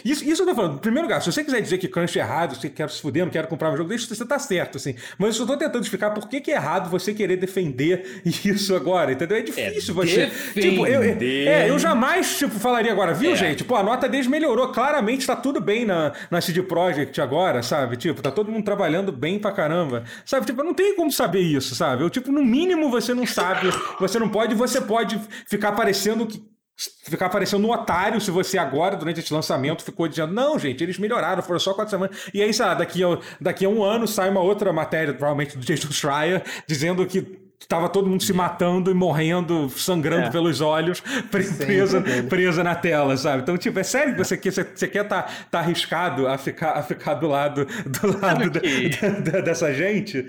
Isso, 0.03 0.25
isso 0.25 0.43
eu 0.43 0.47
tô 0.47 0.55
falando. 0.55 0.77
Em 0.77 0.81
primeiro 0.81 1.07
lugar, 1.07 1.21
se 1.21 1.31
você 1.31 1.45
quiser 1.45 1.61
dizer 1.61 1.77
que 1.77 1.87
crunch 1.87 2.19
é 2.19 2.23
errado, 2.23 2.57
você 2.57 2.71
quer 2.71 2.89
se 2.89 3.03
fuder, 3.03 3.27
não 3.27 3.31
quero 3.31 3.47
comprar 3.47 3.71
um 3.71 3.77
jogo, 3.77 3.91
deixa 3.91 4.15
você 4.15 4.25
tá 4.25 4.39
certo, 4.39 4.79
assim. 4.79 4.95
Mas 5.19 5.29
eu 5.29 5.47
só 5.47 5.53
tô 5.53 5.59
tentando 5.59 5.83
explicar 5.83 6.13
por 6.13 6.27
que, 6.27 6.41
que 6.41 6.51
é 6.51 6.55
errado 6.55 6.89
você 6.89 7.13
querer 7.13 7.37
defender 7.37 8.23
isso 8.45 8.75
agora, 8.75 9.13
entendeu? 9.13 9.39
É 9.39 9.43
difícil 9.43 9.93
é 9.93 9.95
você. 9.95 10.31
Tipo, 10.53 10.87
eu, 10.87 11.03
é, 11.03 11.71
eu 11.71 11.79
jamais 11.79 12.39
tipo, 12.39 12.59
falaria 12.59 12.93
agora, 12.93 13.15
viu, 13.15 13.33
é. 13.33 13.37
gente? 13.37 13.65
Pô, 13.65 13.77
a 13.77 13.83
nota 13.83 14.09
deles 14.09 14.27
melhorou. 14.27 14.69
Claramente 14.69 15.27
tá 15.27 15.37
tudo 15.37 15.61
bem 15.61 15.85
na, 15.85 16.13
na 16.31 16.41
CD 16.41 16.63
Projekt 16.63 17.21
agora, 17.21 17.63
sabe? 17.63 17.97
Tipo, 17.97 18.23
tá 18.23 18.31
todo 18.31 18.51
mundo 18.51 18.65
trabalhando 18.65 19.11
bem 19.11 19.39
pra 19.39 19.53
caramba. 19.53 20.05
Sabe? 20.25 20.47
Tipo, 20.47 20.63
não 20.63 20.75
tem 20.75 20.95
como 20.95 21.11
saber 21.11 21.41
isso, 21.41 21.75
sabe? 21.75 22.03
Eu, 22.03 22.11
tipo, 22.11 22.31
no 22.31 22.45
mínimo 22.45 22.91
você 22.91 23.15
não 23.15 23.27
sabe, 23.27 23.69
você 23.99 24.19
não 24.19 24.29
pode, 24.29 24.55
você 24.55 24.81
pode 24.81 25.21
ficar 25.47 25.73
parecendo 25.73 26.27
que 26.27 26.43
ficar 26.79 27.29
parecendo 27.29 27.67
um 27.67 27.73
otário 27.73 28.21
se 28.21 28.31
você 28.31 28.57
agora, 28.57 28.97
durante 28.97 29.19
esse 29.19 29.35
lançamento, 29.35 29.83
ficou 29.83 30.07
dizendo, 30.07 30.33
não, 30.33 30.59
gente, 30.59 30.83
eles 30.83 30.99
melhoraram, 30.99 31.43
foram 31.43 31.59
só 31.59 31.75
quatro 31.75 31.91
semanas. 31.91 32.17
E 32.33 32.41
aí, 32.41 32.55
sei 32.55 32.65
lá, 32.65 32.75
daqui 32.75 33.03
a, 33.03 33.19
daqui 33.41 33.65
a 33.65 33.69
um 33.69 33.83
ano 33.83 34.07
sai 34.07 34.31
uma 34.31 34.41
outra 34.41 34.73
matéria, 34.73 35.13
provavelmente 35.13 35.59
do 35.59 35.65
Jason 35.65 35.91
Schreier, 35.91 36.43
dizendo 36.69 37.05
que 37.05 37.48
Tava 37.67 37.89
todo 37.89 38.09
mundo 38.09 38.23
se 38.23 38.33
matando 38.33 38.91
e 38.91 38.95
morrendo, 38.95 39.69
sangrando 39.69 40.29
é. 40.29 40.31
pelos 40.31 40.61
olhos, 40.61 41.01
presa, 41.31 42.03
presa 42.29 42.63
na 42.63 42.75
tela, 42.75 43.17
sabe? 43.17 43.43
Então, 43.43 43.59
tipo, 43.59 43.79
é 43.79 43.83
sério 43.83 44.15
que 44.15 44.25
você 44.25 44.39
quer, 44.39 44.53
você 44.53 44.89
quer 44.89 45.05
tá, 45.05 45.25
tá 45.51 45.59
arriscado 45.59 46.29
a 46.29 46.39
ficar, 46.39 46.73
a 46.73 46.83
ficar 46.83 47.15
do 47.15 47.27
lado, 47.27 47.67
do 47.67 48.21
lado 48.21 48.61
que... 48.61 48.89
da, 49.01 49.33
da, 49.33 49.41
dessa 49.41 49.75
gente? 49.75 50.23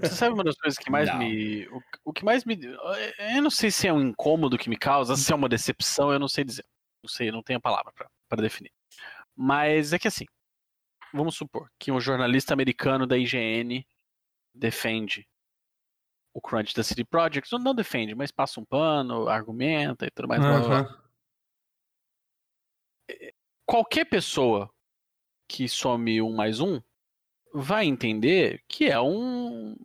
Você 0.00 0.14
sabe 0.14 0.34
uma 0.34 0.42
das 0.42 0.56
coisas 0.56 0.78
que 0.78 0.90
mais 0.90 1.08
não. 1.08 1.18
me. 1.18 1.68
O, 1.68 1.82
o, 2.06 2.12
que 2.12 2.24
mais 2.24 2.44
me. 2.44 2.58
Eu 3.34 3.42
não 3.42 3.50
sei 3.50 3.70
se 3.70 3.86
é 3.86 3.92
um 3.92 4.00
incômodo 4.00 4.58
que 4.58 4.70
me 4.70 4.76
causa, 4.76 5.14
se 5.14 5.30
é 5.32 5.36
uma 5.36 5.48
decepção, 5.48 6.10
eu 6.10 6.18
não 6.18 6.28
sei 6.28 6.42
dizer. 6.42 6.64
Não 7.02 7.08
sei, 7.08 7.30
não 7.30 7.42
tenho 7.42 7.58
a 7.58 7.62
palavra 7.62 7.92
para 8.28 8.42
definir. 8.42 8.72
Mas 9.36 9.92
é 9.92 9.98
que 9.98 10.08
assim, 10.08 10.24
vamos 11.12 11.36
supor 11.36 11.68
que 11.78 11.92
um 11.92 12.00
jornalista 12.00 12.54
americano 12.54 13.06
da 13.06 13.16
IGN 13.16 13.86
defende 14.54 15.26
o 16.36 16.40
crunch 16.40 16.74
da 16.74 16.82
City 16.82 17.02
Project, 17.02 17.50
não 17.58 17.74
defende, 17.74 18.14
mas 18.14 18.30
passa 18.30 18.60
um 18.60 18.64
pano, 18.64 19.26
argumenta 19.26 20.04
e 20.04 20.10
tudo 20.10 20.28
mais. 20.28 20.42
Uhum. 20.44 20.84
Qualquer 23.64 24.04
pessoa 24.04 24.70
que 25.48 25.66
some 25.66 26.20
um 26.20 26.34
mais 26.34 26.60
um 26.60 26.78
vai 27.54 27.86
entender 27.86 28.62
que 28.68 28.84
é 28.84 29.00
um 29.00 29.78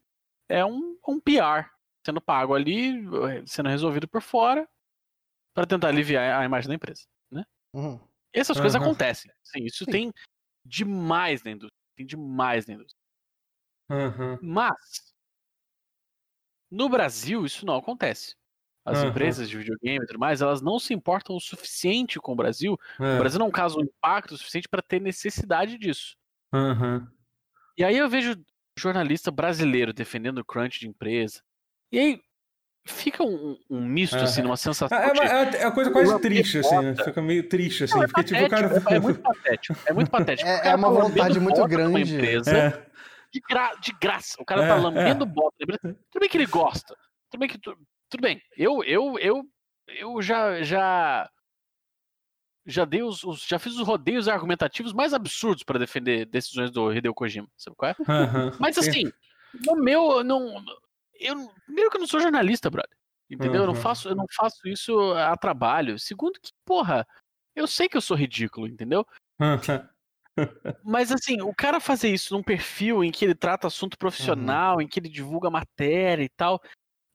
é 0.50 0.66
um, 0.66 1.00
um 1.08 1.22
PR 1.22 1.72
sendo 2.06 2.20
pago 2.20 2.54
ali, 2.54 3.02
sendo 3.46 3.70
resolvido 3.70 4.06
por 4.06 4.22
fora 4.22 4.68
para 5.54 5.66
tentar 5.66 5.88
aliviar 5.88 6.42
a 6.42 6.44
imagem 6.44 6.68
da 6.68 6.76
empresa, 6.76 7.06
né? 7.32 7.46
Uhum. 7.74 7.98
Essas 8.34 8.58
uhum. 8.58 8.64
coisas 8.64 8.82
acontecem. 8.82 9.32
Sim, 9.42 9.64
isso 9.64 9.86
Sim. 9.86 9.92
tem 9.92 10.14
demais 10.66 11.42
na 11.44 11.52
indústria, 11.52 11.80
tem 11.96 12.06
demais 12.06 12.68
na 12.68 12.74
indústria. 12.74 13.00
Mas 14.42 15.11
no 16.72 16.88
Brasil, 16.90 17.46
isso 17.46 17.66
não 17.66 17.76
acontece. 17.76 18.36
as 18.84 18.98
Aham. 18.98 19.10
empresas 19.10 19.48
de 19.48 19.56
videogame 19.58 20.04
e 20.04 20.08
tudo 20.08 20.18
mais, 20.18 20.42
elas 20.42 20.60
não 20.60 20.80
se 20.80 20.92
importam 20.92 21.36
o 21.36 21.40
suficiente 21.40 22.20
com 22.20 22.32
o 22.32 22.36
Brasil. 22.36 22.76
É. 23.00 23.16
O 23.16 23.20
Brasil 23.20 23.38
não 23.40 23.52
causa 23.52 23.78
um 23.78 23.84
impacto 23.84 24.36
suficiente 24.36 24.68
para 24.68 24.82
ter 24.82 25.00
necessidade 25.00 25.78
disso. 25.78 26.16
Aham. 26.52 27.08
E 27.78 27.84
aí 27.84 27.96
eu 27.96 28.10
vejo 28.10 28.34
jornalista 28.80 29.30
brasileiro 29.30 29.94
defendendo 29.94 30.40
o 30.40 30.44
crunch 30.46 30.80
de 30.80 30.88
empresa. 30.88 31.42
E 31.92 32.00
aí 32.00 32.22
fica 32.88 33.22
um, 33.24 33.56
um 33.70 33.86
misto, 33.86 34.16
É. 34.18 34.24
assim, 34.24 34.42
numa 34.42 34.58
sensação 34.58 34.98
É, 34.98 35.12
de... 35.14 35.20
é, 35.20 35.24
uma- 35.24 35.32
é 35.58 35.66
uma 35.68 35.72
coisa 35.76 35.92
quase 35.92 36.20
triste, 36.20 36.58
assim, 36.58 36.80
né? 36.82 36.96
Fica 36.96 37.22
meio 37.22 37.48
triste, 37.48 37.84
assim. 37.84 37.94
Não, 37.94 38.04
é 38.04 38.08
porque, 38.08 38.24
tipo, 38.24 38.44
o 38.44 38.50
cara. 38.50 38.68
patético, 38.82 38.94
é, 38.96 39.00
muito 39.00 39.20
patético. 39.22 39.80
É 39.86 39.94
muito 39.94 40.10
patético. 40.12 40.50
É- 40.50 40.58
cara 40.58 40.70
é 40.72 40.76
uma 40.76 40.90
vontade 40.90 41.40
muito 41.40 41.64
grande. 41.68 42.16
Empresa, 42.16 42.58
É. 42.58 42.86
de, 43.32 43.40
gra- 43.42 43.76
de 43.76 43.92
graça. 43.94 44.36
O 44.40 44.46
cara 44.46 44.64
É, 44.64 44.68
tá 44.68 44.76
é. 44.76 44.80
lambendo 44.80 45.26
bota. 45.26 45.56
na 45.60 45.64
empresa. 45.76 46.00
Tudo 46.12 46.20
bem 46.22 46.30
que 46.30 46.38
ele 46.38 46.46
gosta. 46.46 46.96
Tudo 47.30 47.40
bem 47.40 47.50
que. 47.50 47.58
tu- 47.58 47.78
Tudo 48.10 48.22
bem. 48.22 48.42
Eu, 48.58 48.84
eu, 48.84 49.18
eu, 49.20 49.44
eu 49.88 50.22
já. 50.22 50.62
já 50.62 51.30
já 52.66 52.86
dei 52.86 53.02
os, 53.02 53.24
os- 53.24 53.42
já 53.48 53.58
fiz 53.58 53.76
os 53.76 53.88
rodeios 53.88 54.28
argumentativos 54.28 54.94
mais 54.94 55.14
absurdos 55.16 55.64
para 55.64 55.80
defender 55.80 56.26
decisões 56.28 56.70
do 56.70 56.94
Hideo 56.94 57.14
Kojima, 57.14 57.48
sabe 57.58 57.76
qual 57.76 57.90
é? 57.92 57.96
Aham. 58.08 58.52
Mas 58.60 58.76
Sim. 58.76 58.82
assim, 58.88 59.12
no 59.66 59.76
meu, 59.78 60.24
não, 60.24 60.64
eu 61.20 61.50
primeiro 61.66 61.90
que 61.90 61.98
eu 61.98 62.02
não 62.02 62.08
sou 62.08 62.20
jornalista, 62.20 62.70
brother. 62.70 62.96
Entendeu? 63.30 63.62
Eu 63.62 63.68
não 63.68 63.74
Uhum. 63.74 63.80
faço, 63.82 64.10
eu 64.10 64.16
não 64.16 64.26
faço 64.36 64.68
isso 64.68 65.14
a 65.14 65.36
trabalho. 65.38 65.98
Segundo 65.98 66.40
que, 66.40 66.52
porra, 66.64 67.08
eu 67.56 67.66
sei 67.66 67.90
que 67.90 67.98
eu 67.98 68.02
sou 68.02 68.16
ridículo, 68.16 68.68
entendeu? 68.68 69.08
Aham. 69.40 69.90
Mas 70.84 71.12
assim, 71.12 71.42
o 71.42 71.54
cara 71.54 71.80
fazer 71.80 72.10
isso 72.10 72.34
num 72.34 72.44
perfil 72.44 73.04
em 73.04 73.12
que 73.12 73.24
ele 73.26 73.36
trata 73.36 73.68
assunto 73.68 73.98
profissional, 73.98 74.82
em 74.82 74.88
que 74.88 75.00
ele 75.00 75.10
divulga 75.10 75.50
matéria 75.50 76.24
e 76.24 76.30
tal, 76.30 76.60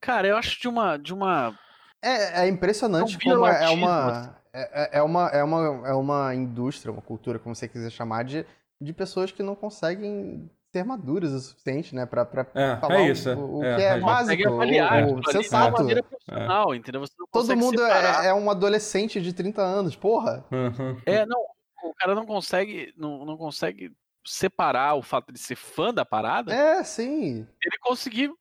cara, 0.01 0.29
eu 0.29 0.37
acho 0.37 0.61
de 0.61 0.69
uma 0.69 0.97
de 0.97 1.13
uma 1.13 1.59
É, 2.03 2.45
é 2.45 2.49
impressionante 2.49 3.15
É 3.15 3.19
um 3.19 3.21
como 3.33 3.47
é, 3.47 3.65
é 3.65 3.69
uma, 3.71 4.41
é, 4.53 4.99
é 4.99 5.03
uma, 5.03 5.29
é, 5.31 5.43
uma, 5.43 5.89
é 5.89 5.93
uma 5.95 6.35
indústria, 6.35 6.93
uma 6.93 7.03
cultura, 7.03 7.39
como 7.39 7.55
você 7.55 7.69
quiser 7.69 7.91
chamar, 7.91 8.25
de, 8.25 8.47
de 8.81 8.93
pessoas 8.93 9.33
que 9.33 9.43
não 9.43 9.55
conseguem 9.55 10.49
ser 10.73 10.85
maduras 10.85 11.33
o 11.33 11.41
suficiente, 11.41 11.95
né? 11.95 12.07
Pra, 12.07 12.25
pra 12.25 12.45
É, 12.55 12.77
falar 12.77 13.01
é 13.01 13.11
isso. 13.11 13.31
o, 13.31 13.61
o 13.61 13.65
é, 13.65 13.77
que 13.77 13.83
é 13.83 13.97
é, 13.97 14.01
básico, 14.01 14.49
avaliar 14.49 15.05
o, 15.05 15.15
o 15.15 15.17
uma 15.17 15.33
sensato. 15.33 15.87
profissional, 16.05 16.75
entendeu? 16.75 17.01
Não 17.01 17.27
Todo 17.33 17.57
mundo 17.57 17.83
é, 17.83 18.29
é 18.29 18.35
um 18.35 18.51
adolescente 18.51 19.21
de 19.21 19.33
30 19.33 19.63
anos, 19.63 19.97
porra. 19.97 20.45
Aham. 20.53 20.97
É, 21.07 21.25
não, 21.27 21.56
o 21.83 21.95
cara 21.95 22.15
não 22.15 22.27
consegue, 22.27 22.93
não, 22.97 23.25
não 23.25 23.37
consegue 23.37 23.93
separar 24.27 24.95
o 24.95 25.03
fato 25.03 25.33
de 25.33 25.39
ser 25.39 25.57
fã 25.57 25.93
da 25.95 26.05
parada, 26.05 26.53
É, 26.53 26.83
sim. 26.83 27.47
ele 27.63 27.79
conseguir 27.81 28.33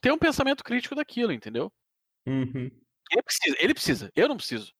ter 0.00 0.10
um 0.12 0.18
pensamento 0.18 0.64
crítico 0.64 0.94
daquilo, 0.94 1.32
entendeu? 1.32 1.70
Uhum. 2.26 2.70
Ele 3.10 3.22
precisa, 3.22 3.56
ele 3.58 3.74
precisa, 3.74 4.12
eu 4.16 4.28
não 4.28 4.36
preciso. 4.36 4.72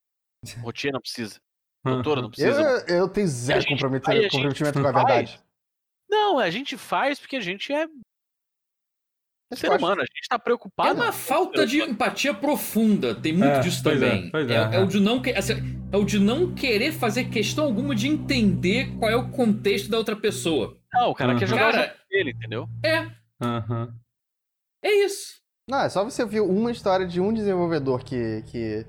Rotina 0.63 0.95
não 0.95 1.01
precisa, 1.01 1.39
doutora 1.85 2.21
não 2.23 2.29
Eu, 2.29 2.31
precisa. 2.31 2.85
eu 2.89 3.09
tenho 3.09 3.29
zero 3.29 3.65
comprometimento 3.69 4.81
com 4.81 4.89
a 4.89 4.93
verdade. 4.93 5.41
Não, 6.09 6.39
a 6.39 6.51
gente 6.51 6.77
faz 6.77 7.19
porque 7.21 7.37
a 7.37 7.41
gente 7.41 7.73
é 7.73 7.87
Mas 9.53 9.59
ser 9.61 9.71
humano, 9.71 10.01
a 10.01 10.05
gente 10.05 10.29
tá 10.29 10.37
É 10.37 10.39
preocupado. 10.39 10.95
uma 10.95 11.13
falta 11.13 11.67
de 11.67 11.81
empatia 11.81 12.33
profunda. 12.35 13.15
Tem 13.15 13.33
muito 13.33 13.45
É, 13.47 13.61
disso 13.61 13.83
pois 13.83 14.01
é, 14.03 14.09
também. 14.11 14.31
pois 14.31 14.51
é, 14.51 14.55
é, 14.55 14.75
é. 14.77 14.81
o 14.81 14.87
de 14.87 14.99
não 14.99 15.21
que- 15.23 15.31
assim, 15.31 15.55
é 15.93 15.97
o 15.97 16.05
de 16.05 16.19
não 16.19 16.55
querer 16.55 16.93
fazer 16.93 17.25
questão 17.25 17.65
alguma 17.65 17.95
de 17.95 18.09
entender 18.09 18.93
qual 18.99 19.11
é 19.11 19.17
o 19.17 19.29
contexto 19.31 19.91
da 19.91 19.99
outra 19.99 20.17
pessoa. 20.17 20.77
Não, 20.93 21.11
o 21.11 21.15
cara 21.15 21.35
quer 21.35 21.45
Uhum. 21.45 21.49
jogar 21.51 21.69
o 21.69 21.73
Cara- 21.73 21.95
dele, 22.11 22.31
entendeu? 22.31 22.67
É, 22.85 23.07
Aham. 23.43 23.95
é 24.83 25.05
isso. 25.05 25.41
Não, 25.69 25.81
é 25.81 25.89
só 25.89 26.03
você 26.05 26.25
ver 26.25 26.41
uma 26.41 26.71
história 26.73 27.07
de 27.07 27.21
um 27.21 27.33
desenvolvedor 27.33 28.03
que, 28.05 28.43
que, 28.47 28.85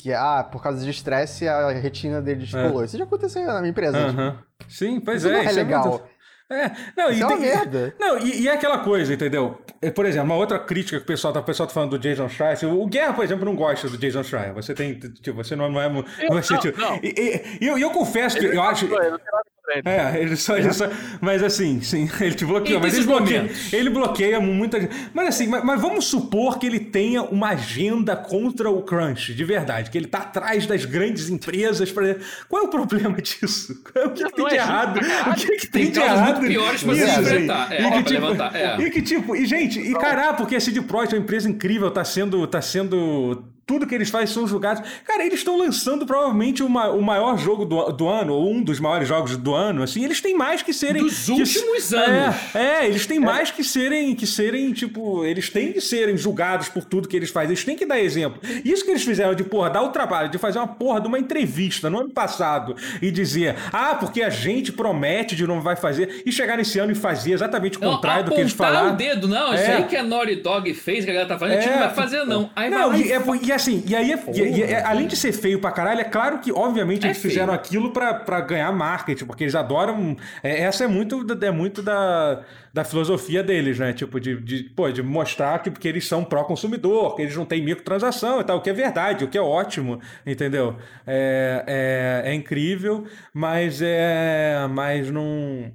que 0.00 0.12
ah, 0.12 0.44
por 0.44 0.62
causa 0.62 0.84
de 0.84 0.90
estresse, 0.90 1.48
a 1.48 1.70
retina 1.70 2.20
dele 2.20 2.40
descolou. 2.40 2.84
Isso 2.84 2.98
já 2.98 3.04
aconteceu 3.04 3.46
na 3.46 3.60
minha 3.60 3.70
empresa. 3.70 3.98
tipo, 4.08 4.20
Aham. 4.20 4.38
Sim, 4.68 5.00
pois 5.00 5.22
isso 5.22 5.28
é. 5.28 5.32
não 5.32 5.40
é 5.40 5.44
isso 5.46 5.54
legal. 5.56 5.88
muito- 5.88 6.04
É, 6.50 6.70
não, 6.96 7.10
Isso 7.10 7.18
e 7.18 7.22
é 7.22 7.26
uma 7.26 7.36
tem- 7.36 7.46
merda. 7.46 7.94
Não, 8.00 8.18
e, 8.18 8.40
e 8.42 8.48
é 8.48 8.52
aquela 8.52 8.78
coisa, 8.78 9.12
entendeu? 9.12 9.58
É, 9.82 9.90
Por 9.90 10.06
exemplo, 10.06 10.26
uma 10.30 10.36
outra 10.36 10.58
crítica 10.58 10.96
que 10.98 11.02
o 11.04 11.06
pessoal 11.06 11.32
tá, 11.32 11.40
o 11.40 11.44
pessoal 11.44 11.66
tá 11.66 11.74
falando 11.74 11.90
do 11.90 11.98
Jason 11.98 12.28
Schreier. 12.28 12.54
assim, 12.54 12.66
O 12.66 12.86
Guerra, 12.86 13.12
por 13.12 13.22
exemplo, 13.24 13.44
não 13.44 13.54
gosta 13.54 13.88
do 13.88 13.98
Jason 13.98 14.22
Schreier. 14.22 14.54
Você 14.54 14.72
tem. 14.74 14.98
Tipo, 14.98 15.36
você 15.44 15.54
não, 15.54 15.70
não 15.70 15.80
é. 15.80 15.86
Eu- 15.86 15.90
Não 15.92 16.02
é 16.02 16.42
não, 16.50 16.58
tipo- 16.58 16.80
não. 16.80 16.96
E, 17.02 17.08
e- 17.08 17.58
e 17.64 17.66
eu, 17.68 17.78
eu 17.78 17.90
confesso 17.90 18.38
que 18.38 18.46
eu 18.46 18.62
acho. 18.62 18.86
Eu 18.86 18.90
não 18.90 18.98
tenho 18.98 19.10
nada 19.12 19.44
ele. 19.72 19.82
É, 19.84 20.20
ele 20.20 20.36
só, 20.36 20.56
ele 20.56 20.72
só. 20.72 20.88
Mas 21.20 21.42
assim, 21.42 21.80
sim, 21.80 22.08
ele 22.20 22.34
te 22.34 22.44
bloqueou. 22.44 22.78
E 22.78 22.82
Mas 22.82 22.94
ele 22.94 23.06
bloqueia, 23.06 23.42
momentos. 23.42 23.72
ele 23.72 23.90
bloqueia 23.90 24.40
muita 24.40 24.80
gente. 24.80 24.94
Mas 25.14 25.28
assim, 25.28 25.46
mas, 25.46 25.64
mas 25.64 25.80
vamos 25.80 26.06
supor 26.06 26.58
que 26.58 26.66
ele 26.66 26.80
tenha 26.80 27.22
uma 27.22 27.48
agenda 27.50 28.16
contra 28.16 28.70
o 28.70 28.82
Crunch, 28.82 29.34
de 29.34 29.44
verdade. 29.44 29.90
Que 29.90 29.98
ele 29.98 30.06
tá 30.06 30.18
atrás 30.18 30.66
das 30.66 30.84
grandes 30.84 31.28
empresas. 31.28 31.90
Pra... 31.92 32.16
Qual 32.48 32.62
é 32.62 32.66
o 32.66 32.68
problema 32.70 33.16
disso? 33.22 33.72
O 34.04 34.10
que, 34.10 34.24
que 34.24 34.32
tem 34.34 34.46
de 34.46 34.54
é 34.54 34.56
errado? 34.56 34.98
O 34.98 35.34
que, 35.34 35.46
que 35.56 35.66
tem, 35.66 35.82
Tem 35.84 35.90
de 35.92 36.00
errado? 36.00 36.40
piores 36.46 36.82
pra 36.82 36.92
nisso, 36.94 37.20
enfrentar. 37.20 37.72
É, 37.72 37.82
E 37.82 37.90
que, 37.90 38.02
tipo, 38.04 38.20
levantar, 38.26 38.56
é. 38.56 38.76
e 38.80 38.90
que 38.90 39.02
tipo, 39.02 39.36
e 39.36 39.46
gente, 39.46 39.80
e 39.80 39.92
caralho, 39.94 40.36
porque 40.36 40.56
a 40.56 40.60
CD 40.60 40.80
Projekt 40.82 41.14
é 41.14 41.18
uma 41.18 41.24
empresa 41.24 41.48
incrível, 41.48 41.90
tá 41.90 42.04
sendo. 42.04 42.46
Tá 42.46 42.60
sendo 42.62 43.44
tudo 43.68 43.86
que 43.86 43.94
eles 43.94 44.08
fazem 44.10 44.26
são 44.28 44.46
julgados. 44.48 44.82
Cara, 45.04 45.22
eles 45.24 45.40
estão 45.40 45.56
lançando 45.58 46.06
provavelmente 46.06 46.62
uma, 46.62 46.88
o 46.88 47.02
maior 47.02 47.36
jogo 47.38 47.64
do, 47.66 47.92
do 47.92 48.08
ano, 48.08 48.32
ou 48.32 48.50
um 48.50 48.62
dos 48.62 48.80
maiores 48.80 49.06
jogos 49.06 49.36
do 49.36 49.54
ano, 49.54 49.82
assim, 49.82 50.02
eles 50.04 50.20
têm 50.22 50.34
mais 50.34 50.62
que 50.62 50.72
serem. 50.72 51.02
Dos 51.02 51.26
que- 51.26 51.32
últimos 51.32 51.92
anos. 51.92 52.34
É, 52.54 52.82
é, 52.82 52.86
eles 52.86 53.06
têm 53.06 53.20
mais 53.20 53.50
que 53.50 53.62
serem, 53.62 54.14
que 54.14 54.26
serem, 54.26 54.72
tipo, 54.72 55.22
eles 55.22 55.50
têm 55.50 55.70
que 55.72 55.80
serem 55.82 56.16
julgados 56.16 56.70
por 56.70 56.82
tudo 56.82 57.06
que 57.06 57.14
eles 57.14 57.28
fazem, 57.30 57.50
eles 57.50 57.62
têm 57.62 57.76
que 57.76 57.84
dar 57.84 58.00
exemplo. 58.00 58.40
Isso 58.64 58.84
que 58.84 58.90
eles 58.90 59.04
fizeram 59.04 59.34
de, 59.34 59.44
porra, 59.44 59.68
dar 59.68 59.82
o 59.82 59.90
trabalho 59.90 60.30
de 60.30 60.38
fazer 60.38 60.58
uma 60.58 60.66
porra 60.68 61.00
de 61.02 61.06
uma 61.06 61.18
entrevista 61.18 61.90
no 61.90 62.00
ano 62.00 62.10
passado 62.10 62.74
e 63.02 63.10
dizer, 63.10 63.54
ah, 63.70 63.94
porque 63.94 64.22
a 64.22 64.30
gente 64.30 64.72
promete 64.72 65.36
de 65.36 65.46
não 65.46 65.60
vai 65.60 65.76
fazer, 65.76 66.22
e 66.24 66.32
chegar 66.32 66.56
nesse 66.56 66.78
ano 66.78 66.92
e 66.92 66.94
fazer 66.94 67.32
exatamente 67.32 67.76
o 67.76 67.80
Não, 67.82 67.96
contrário 67.96 68.24
do 68.24 68.32
que 68.34 68.40
eles 68.40 68.54
apontar 68.54 68.72
falaram. 68.74 68.94
o 68.94 68.96
dedo, 68.96 69.28
não, 69.28 69.52
isso 69.52 69.62
É. 69.64 69.76
aí 69.76 69.84
que 69.84 69.96
a 69.96 70.02
Naughty 70.02 70.36
Dog 70.36 70.72
fez, 70.72 71.04
que 71.04 71.10
a 71.10 71.14
galera 71.14 71.28
tá 71.28 71.38
fazendo, 71.38 71.58
a 71.58 71.60
gente 71.60 71.72
não 71.72 71.78
vai 71.80 71.94
fazer, 71.94 72.24
não. 72.24 72.50
Aí 72.56 72.70
não, 72.70 72.90
vai 72.90 73.00
e, 73.02 73.12
é- 73.12 73.22
e 73.42 73.52
assim, 73.58 73.84
e 73.86 73.94
aí, 73.94 74.12
é- 74.12 74.24
e- 74.34 74.58
e 74.58 74.62
é- 74.62 74.82
além 74.84 75.06
de 75.06 75.16
ser 75.16 75.32
feio 75.32 75.60
pra 75.60 75.70
caralho, 75.70 76.00
é 76.00 76.04
claro 76.04 76.38
que, 76.40 76.50
obviamente, 76.52 77.04
É 77.04 77.08
eles 77.08 77.18
fizeram 77.20 77.48
feio. 77.52 77.60
aquilo 77.60 77.92
pra, 77.92 78.14
pra 78.14 78.40
ganhar 78.40 78.72
marketing, 78.72 79.24
porque 79.26 79.44
eles 79.44 79.54
adoram. 79.54 80.16
é, 80.42 80.62
essa 80.62 80.84
é 80.84 80.86
muito, 80.88 81.22
da- 81.24 81.46
é 81.46 81.50
muito 81.50 81.82
da, 81.82 82.42
da 82.72 82.84
filosofia 82.84 83.42
deles, 83.42 83.78
né? 83.78 83.92
Tipo, 83.92 84.18
de, 84.20 84.40
de, 84.40 84.64
pô, 84.70 84.90
de 84.90 85.02
mostrar 85.02 85.58
que 85.62 85.70
porque 85.70 85.86
eles 85.88 86.06
são 86.06 86.24
pró-consumidor, 86.24 87.14
que 87.16 87.22
eles 87.22 87.36
não 87.36 87.44
têm 87.44 87.62
microtransação 87.64 88.40
e 88.40 88.44
tal, 88.44 88.58
o 88.58 88.62
que 88.62 88.70
é 88.70 88.72
verdade, 88.72 89.24
o 89.24 89.28
que 89.28 89.36
é 89.38 89.42
ótimo, 89.42 90.00
entendeu? 90.26 90.76
É, 91.06 92.22
é, 92.26 92.30
é 92.30 92.34
incrível, 92.34 93.04
mas 93.34 93.80
é. 93.82 94.66
Mas 94.70 95.10
não. 95.10 95.72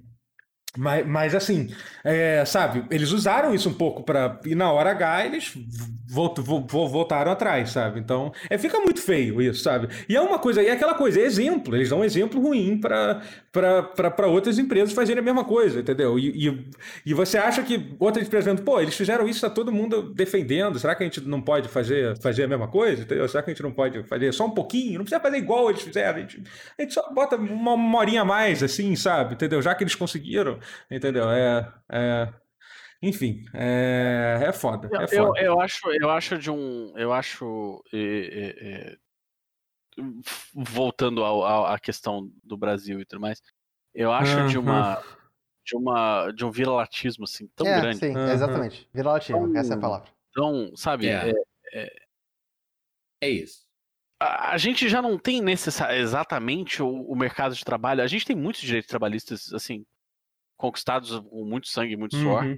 Mas, 0.76 1.06
mas 1.06 1.36
assim, 1.36 1.70
é, 2.04 2.44
sabe, 2.46 2.86
eles 2.92 3.12
usaram 3.12 3.54
isso 3.56 3.70
um 3.70 3.74
pouco 3.74 4.04
para 4.04 4.40
E 4.46 4.56
na 4.56 4.72
hora 4.72 4.92
H 4.92 5.26
eles 5.26 5.54
volt, 6.10 6.38
vo- 6.40 6.66
vo- 6.68 6.88
voltaram 6.88 7.32
atrás, 7.32 7.72
sabe? 7.72 8.00
Então, 8.00 8.32
é, 8.50 8.58
fica 8.58 8.80
muito 8.80 9.02
feio 9.02 9.42
isso, 9.42 9.64
sabe? 9.64 9.88
E 10.08 10.16
é 10.16 10.22
uma 10.22 10.38
coisa, 10.38 10.62
e 10.62 10.68
é 10.68 10.72
aquela 10.72 10.94
coisa, 10.94 11.20
é 11.20 11.24
exemplo. 11.24 11.76
Eles 11.76 11.90
dão 11.90 12.00
um 12.00 12.04
exemplo 12.04 12.40
ruim 12.42 12.80
para 12.80 14.28
outras 14.28 14.60
empresas 14.60 14.94
fazerem 14.94 15.22
a 15.22 15.24
mesma 15.24 15.44
coisa, 15.46 15.80
entendeu? 15.80 16.18
E, 16.20 16.48
e, 16.50 16.68
e 17.06 17.14
você 17.14 17.38
acha 17.38 17.64
que 17.64 17.96
outras 18.00 18.26
empresas 18.28 18.46
vendo, 18.46 18.64
pô, 18.64 18.80
eles 18.80 18.96
fizeram 18.96 19.28
isso, 19.28 19.42
tá 19.42 19.50
todo 19.50 19.72
mundo 19.72 20.14
defendendo. 20.14 20.78
Será 20.80 20.96
que 20.96 21.04
a 21.04 21.06
gente 21.06 21.22
não 21.22 21.42
pode 21.42 21.68
fazer, 21.70 22.18
fazer 22.22 22.44
a 22.44 22.48
mesma 22.48 22.68
coisa? 22.68 23.04
Entendeu? 23.04 23.28
Será 23.28 23.42
que 23.44 23.50
a 23.52 23.54
gente 23.54 23.64
não 23.64 23.72
pode 23.72 24.04
fazer 24.04 24.32
só 24.34 24.46
um 24.46 24.52
pouquinho? 24.52 24.98
Não 25.00 25.06
precisa 25.06 25.20
fazer 25.22 25.38
igual 25.38 25.70
eles 25.70 25.82
fizeram. 25.82 26.18
A 26.18 26.22
gente, 26.22 26.44
a 26.78 26.82
gente 26.82 26.94
só 26.94 27.12
bota 27.14 27.36
uma, 27.38 27.74
uma 27.74 28.00
horinha 28.00 28.22
a 28.22 28.26
mais, 28.26 28.62
assim, 28.62 28.96
sabe? 28.96 29.34
Entendeu? 29.36 29.62
Já 29.62 29.74
que 29.76 29.84
eles 29.84 29.96
conseguiram. 29.96 30.60
Entendeu? 30.92 31.30
É. 31.30 31.72
é... 31.94 32.34
Enfim, 33.02 33.44
é, 33.54 34.46
é 34.48 34.54
foda. 34.54 34.90
É 34.94 35.04
Eu, 35.04 35.08
foda. 35.28 35.42
eu 35.42 35.60
acho, 35.60 35.92
eu 35.92 36.10
acho 36.10 36.38
de 36.38 36.50
um, 36.50 36.98
eu 36.98 37.12
acho 37.12 37.84
é, 37.94 37.98
é, 37.98 38.66
é, 38.92 38.98
voltando 40.54 41.24
ao- 41.24 41.44
ao- 41.44 41.66
à 41.66 41.78
questão 41.80 42.32
do 42.44 42.56
Brasil 42.58 43.00
e 43.02 43.06
tudo 43.06 43.20
mais, 43.20 43.42
eu 43.94 44.12
acho 44.12 44.48
de 44.48 44.58
Aham. 44.58 44.60
uma, 44.62 45.04
de 45.66 45.76
uma, 45.76 46.32
de 46.32 46.46
um 46.46 46.52
viralatismo 46.52 47.26
assim 47.26 47.48
tão 47.56 47.68
é, 47.68 47.80
grande, 47.82 47.98
sim, 48.00 48.16
Aham. 48.16 48.32
exatamente. 48.32 48.90
Viralativo, 48.94 49.48
Então- 49.48 49.60
essa 49.60 49.74
é 49.74 49.78
a 49.78 49.80
palavra. 49.80 50.10
tão, 50.34 50.76
sabe? 50.76 51.08
É. 51.10 51.32
é, 51.74 51.96
É 53.22 53.30
isso. 53.30 53.66
a, 54.20 54.58
gente 54.58 54.88
já 54.88 55.02
não 55.02 55.18
tem 55.18 55.42
necessa- 55.42 55.94
exatamente 55.96 56.82
o, 56.82 56.88
o 56.90 57.16
mercado 57.18 57.54
de 57.54 57.66
trabalho. 57.66 58.02
A 58.02 58.08
gente 58.08 58.26
tem 58.26 58.36
muitos 58.36 58.62
direitos 58.62 58.88
trabalhistas 58.90 59.52
assim 59.54 59.86
conquistados 60.64 61.20
com 61.20 61.44
muito 61.44 61.68
sangue, 61.68 61.94
e 61.94 61.98
muito 61.98 62.16
suor. 62.16 62.46
Uhum. 62.46 62.58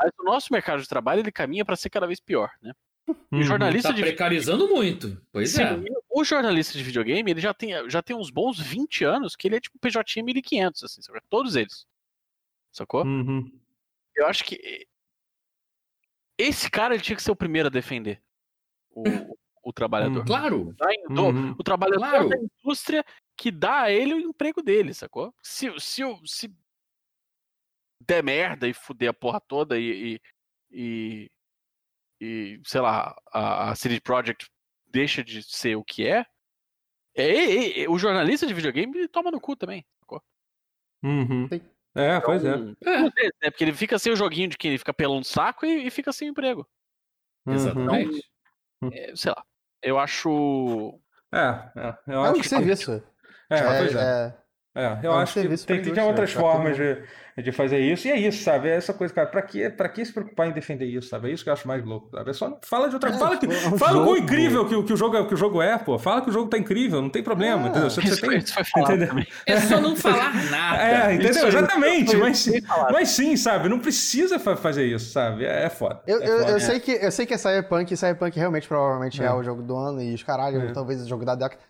Mas 0.00 0.10
o 0.18 0.24
nosso 0.24 0.50
mercado 0.50 0.80
de 0.80 0.88
trabalho 0.88 1.20
ele 1.20 1.30
caminha 1.30 1.62
para 1.64 1.76
ser 1.76 1.90
cada 1.90 2.06
vez 2.06 2.18
pior, 2.18 2.50
né? 2.62 2.72
E 3.06 3.12
Uhum. 3.34 3.40
o 3.40 3.42
jornalista 3.42 3.90
Tá 3.90 3.94
de 3.94 4.00
precarizando 4.00 4.66
muito. 4.66 5.20
Pois 5.30 5.50
Sim, 5.52 5.62
é. 5.62 5.84
o 6.10 6.24
jornalista 6.24 6.72
de 6.78 6.82
videogame, 6.82 7.30
ele 7.30 7.40
já 7.40 7.52
tem, 7.52 7.70
já 7.90 8.00
tem 8.00 8.16
uns 8.16 8.30
bons 8.30 8.58
20 8.58 9.04
anos 9.04 9.36
que 9.36 9.46
ele 9.46 9.56
é 9.56 9.60
tipo 9.60 9.78
PJ 9.78 10.22
1500, 10.22 10.82
assim, 10.84 11.02
sabe? 11.02 11.20
todos 11.28 11.54
eles. 11.54 11.86
Sacou? 12.72 13.04
Uhum. 13.04 13.52
Eu 14.16 14.26
acho 14.26 14.42
que 14.44 14.86
esse 16.38 16.70
cara 16.70 16.94
ele 16.94 17.02
tinha 17.02 17.14
que 17.16 17.22
ser 17.22 17.30
o 17.30 17.36
primeiro 17.36 17.68
a 17.68 17.70
defender 17.70 18.22
o, 18.90 19.02
o 19.62 19.72
trabalhador. 19.72 20.22
Hum. 20.22 20.24
Claro. 20.24 20.74
Tá. 20.78 20.88
Uhum. 21.10 21.54
O 21.58 21.62
trabalhador 21.62 21.98
Claro. 22.08 22.28
da 22.30 22.36
indústria 22.38 23.04
que 23.36 23.50
dá 23.50 23.82
a 23.82 23.90
ele 23.92 24.14
o 24.14 24.18
emprego 24.20 24.62
dele, 24.62 24.94
sacou? 24.94 25.34
Se, 25.42 25.68
se, 25.78 26.02
o- 26.04 26.26
se 26.26 26.50
der 28.06 28.22
merda 28.22 28.68
e 28.68 28.74
fuder 28.74 29.10
a 29.10 29.14
porra 29.14 29.40
toda 29.40 29.78
e, 29.78 30.14
e, 30.14 30.20
e, 30.70 31.30
e, 32.20 32.60
sei 32.64 32.80
lá, 32.80 33.14
a, 33.32 33.70
a 33.70 33.74
CD 33.74 34.00
Projekt 34.00 34.46
deixa 34.86 35.22
de 35.24 35.42
ser 35.42 35.76
o 35.76 35.84
que 35.84 36.06
é, 36.06 36.24
é, 37.16 37.24
é- 37.26 37.80
é- 37.82 37.88
o 37.88 37.98
jornalista 37.98 38.46
de 38.46 38.54
videogame 38.54 39.08
toma 39.08 39.30
no 39.30 39.40
cu 39.40 39.56
também. 39.56 39.84
Uhum. 41.02 41.48
Sim. 41.48 41.60
É, 41.94 42.18
pois 42.20 42.44
é. 42.44 42.54
É. 42.54 43.02
né, 43.02 43.10
Porque 43.50 43.62
ele 43.62 43.74
fica 43.74 43.98
sem 43.98 44.12
o 44.12 44.16
joguinho 44.16 44.48
de 44.48 44.56
que 44.56 44.66
ele 44.66 44.78
fica 44.78 44.92
pelando 44.92 45.24
saco 45.24 45.64
e, 45.66 45.86
e 45.86 45.90
fica 45.90 46.12
sem 46.12 46.28
emprego. 46.28 46.66
Uhum. 47.46 47.54
Exatamente. 47.54 48.30
É, 48.92 49.14
sei 49.14 49.30
lá. 49.32 49.44
Eu 49.82 49.98
acho. 49.98 50.98
É, 51.32 51.38
é, 51.76 51.98
eu 52.06 52.14
É 52.14 52.18
um 52.20 52.24
acho 52.24 52.40
que. 52.42 52.48
serviço. 52.48 52.92
É, 53.50 53.78
pois 53.78 53.94
é. 53.94 54.43
É. 54.74 54.98
Eu 55.02 55.12
É 55.12 55.14
um 55.14 55.18
acho 55.18 55.34
que 55.40 55.48
tem, 55.66 55.82
tem 55.82 56.02
outras 56.04 56.32
todo 56.32 56.42
formas 56.42 56.76
de, 56.76 56.98
de 57.42 57.52
fazer 57.52 57.78
isso. 57.78 58.08
E 58.08 58.10
é 58.10 58.18
isso, 58.18 58.42
sabe? 58.42 58.68
É 58.68 58.74
essa 58.76 58.92
coisa, 58.92 59.12
cara. 59.14 59.26
Pra 59.28 59.40
que, 59.42 59.68
pra 59.70 59.88
que 59.88 60.04
se 60.04 60.12
preocupar 60.12 60.48
em 60.48 60.52
defender 60.52 60.86
isso, 60.86 61.08
sabe? 61.08 61.30
É 61.30 61.32
isso 61.32 61.42
que 61.44 61.48
eu 61.50 61.52
acho 61.54 61.66
mais 61.68 61.84
louco, 61.84 62.08
sabe? 62.10 62.30
É 62.30 62.32
só 62.32 62.58
fala 62.64 62.88
de 62.88 62.94
outra 62.94 63.10
É, 63.10 63.12
Fala, 63.14 63.36
que, 63.36 63.46
tipo, 63.46 63.52
é 63.52 63.68
um 63.68 63.78
fala 63.78 63.92
o 64.00 64.04
quão 64.04 64.14
jogo. 64.16 64.16
incrível 64.18 64.66
que, 64.66 64.74
o- 64.74 64.84
que, 64.84 64.92
o 64.92 64.96
jogo, 64.96 65.16
é- 65.16 65.26
que 65.26 65.34
o 65.34 65.36
jogo 65.36 65.62
é, 65.62 65.78
pô. 65.78 65.98
Fala 65.98 66.22
que 66.22 66.30
o 66.30 66.32
jogo 66.32 66.48
tá 66.50 66.58
incrível, 66.58 67.00
não 67.00 67.08
tem 67.10 67.22
problema, 67.22 67.66
É. 67.66 67.70
entendeu? 67.70 67.90
Você, 67.90 68.00
você 68.00 68.20
tem. 68.20 68.40
foi 68.40 68.82
entendeu? 68.82 69.08
É 69.46 69.60
só 69.60 69.80
não 69.80 69.94
falar 69.96 70.34
nada. 70.50 70.82
É, 70.82 71.14
entendeu? 71.14 71.46
Exatamente, 71.48 72.16
mas, 72.16 72.46
mas 72.92 73.08
sim, 73.10 73.36
sabe? 73.36 73.68
Não 73.68 73.78
precisa 73.78 74.38
fa- 74.38 74.56
fazer 74.56 74.84
isso, 74.86 75.12
sabe? 75.12 75.44
É, 75.44 75.64
é 75.66 75.70
foda. 75.70 76.00
Eu, 76.06 76.20
é 76.22 76.26
eu, 76.28 76.38
foda. 76.40 76.50
eu 76.52 76.60
sei 76.60 76.80
que, 76.80 76.92
eu 76.92 77.10
sei 77.12 77.26
que 77.26 77.34
é 77.34 77.38
Cyberpunk, 77.38 77.92
e 77.92 77.96
Cyberpunk 77.96 78.36
realmente 78.38 78.66
provavelmente 78.68 79.22
é, 79.22 79.26
É. 79.26 79.32
o 79.32 79.42
jogo 79.42 79.62
do 79.62 79.76
ano, 79.76 80.00
e 80.02 80.14
os 80.14 80.22
caralho, 80.22 80.60
É. 80.68 80.72
talvez 80.72 81.00
o 81.02 81.08
jogo 81.08 81.24
da 81.24 81.34
década. 81.34 81.60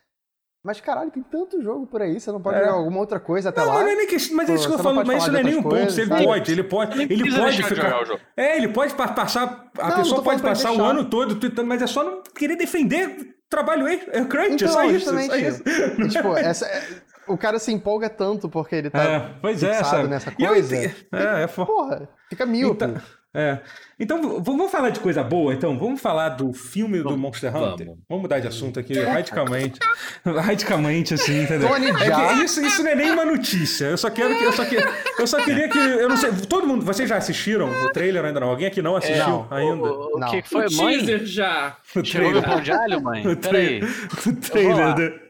Mas 0.64 0.80
caralho, 0.80 1.10
tem 1.10 1.22
tanto 1.22 1.60
jogo 1.62 1.86
por 1.86 2.00
aí, 2.00 2.18
você 2.18 2.32
não 2.32 2.40
pode 2.40 2.56
É. 2.56 2.60
jogar 2.60 2.72
alguma 2.72 2.98
outra 2.98 3.20
coisa 3.20 3.50
até 3.50 3.60
Não, 3.60 3.68
lá. 3.68 3.74
mas, 3.74 3.84
não 3.84 3.90
é 3.92 3.94
nem 3.96 4.06
que, 4.06 4.32
mas 4.32 4.48
é 4.48 4.54
isso 4.54 4.66
que 4.66 4.72
eu 4.72 4.76
não 4.78 4.82
falo, 4.84 4.96
pode 4.96 5.08
mas 5.08 5.22
isso 5.22 5.30
não 5.32 5.38
é 5.38 5.42
um 5.42 5.46
outras 5.46 5.62
ponto. 5.62 5.76
Ele 5.76 5.84
coisas, 5.84 6.24
pode, 6.24 6.52
ele 6.52 6.62
pode, 6.64 6.96
Nem 6.96 7.06
ele 7.10 7.22
precisa 7.22 7.42
pode 7.42 7.62
ficar. 7.62 7.74
jogar 7.82 8.02
o 8.02 8.04
jogo. 8.06 8.20
É, 8.34 8.56
ele 8.56 8.68
pode 8.68 8.94
pa- 8.94 9.08
passar. 9.08 9.70
A 9.78 9.82
Não, 9.82 9.90
não 9.90 9.96
pessoa 9.98 10.16
tô 10.16 10.22
pode 10.22 10.40
passar 10.42 10.72
o 10.72 10.82
ano 10.82 11.04
todo 11.04 11.34
tweetando, 11.38 11.68
mas 11.68 11.82
é 11.82 11.86
só 11.86 12.02
não 12.02 12.22
querer 12.34 12.56
defender 12.56 13.36
trabalho 13.50 13.86
é 13.86 13.96
crunch, 14.24 14.54
Então, 14.54 14.68
só 14.68 14.84
isso. 14.84 14.94
justamente. 15.00 15.28
Só 15.28 15.36
isso. 15.36 15.62
E, 16.00 16.08
tipo, 16.08 16.28
essa, 16.38 16.64
é- 16.66 16.82
o 17.28 17.36
cara 17.36 17.58
se 17.58 17.70
empolga 17.70 18.08
tanto 18.08 18.48
porque 18.48 18.74
ele 18.74 18.88
tá 18.90 19.02
É, 19.02 19.34
pois 19.42 19.62
é, 19.62 19.74
fixado 19.74 19.96
sabe? 19.96 20.08
nessa 20.08 20.32
E 20.38 20.42
eu 20.44 20.48
coisa. 20.48 20.76
ente- 20.76 21.06
É, 21.12 21.42
é 21.42 21.46
foda. 21.46 21.66
Porra, 21.70 22.08
fica 22.30 22.46
míope. 22.46 22.84
Então, 22.84 23.02
é. 23.34 23.58
Então, 23.98 24.42
vamos 24.42 24.70
falar 24.72 24.90
de 24.90 24.98
coisa 24.98 25.22
boa, 25.22 25.54
então? 25.54 25.78
Vamos 25.78 26.00
falar 26.00 26.30
do 26.30 26.52
filme 26.52 27.00
do 27.00 27.16
Monster 27.16 27.54
Hunter? 27.54 27.86
vamos. 27.86 28.02
Vamos 28.08 28.22
mudar 28.22 28.40
de 28.40 28.48
assunto 28.48 28.80
aqui 28.80 28.98
radicalmente. 29.00 29.78
radicalmente, 30.24 31.14
assim, 31.14 31.42
entendeu? 31.42 31.68
Tony 31.68 31.86
É 31.90 32.32
isso, 32.44 32.64
isso 32.64 32.82
não 32.82 32.90
é 32.90 32.94
nem 32.94 33.10
uma 33.12 33.24
notícia. 33.24 33.86
Eu 33.86 33.96
só 33.98 34.10
quero 34.10 34.36
que. 34.36 34.44
Eu 34.44 34.52
só, 34.52 34.64
que, 34.64 34.76
eu 35.18 35.26
só 35.26 35.40
queria 35.44 35.68
que. 35.68 35.78
Eu 35.78 36.08
não 36.08 36.16
sei. 36.16 36.30
Todo 36.48 36.66
mundo. 36.66 36.84
Vocês 36.84 37.08
já 37.08 37.16
assistiram 37.16 37.70
o 37.84 37.88
trailer 37.90 38.24
ainda 38.24 38.40
não? 38.40 38.48
Alguém 38.48 38.66
aqui 38.66 38.82
não 38.82 38.96
assistiu 38.96 39.26
Não. 39.26 39.46
ainda? 39.50 39.82
O, 39.84 40.16
o 40.16 40.18
Não. 40.18 40.28
que 40.28 40.42
foi, 40.42 40.66
o 40.66 40.72
mãe? 40.76 40.98
teaser 40.98 41.24
já. 41.24 41.76
O 41.94 42.04
Chegou 42.04 42.30
trailer. 42.30 42.32
meu 42.32 42.42
pão 42.42 42.60
de 42.60 42.72
alho, 42.72 43.02
mãe? 43.02 43.26
O 43.26 43.36
Peraí. 43.36 43.80
trailer. 43.80 43.90
O 44.26 44.32
trailer. 44.36 45.23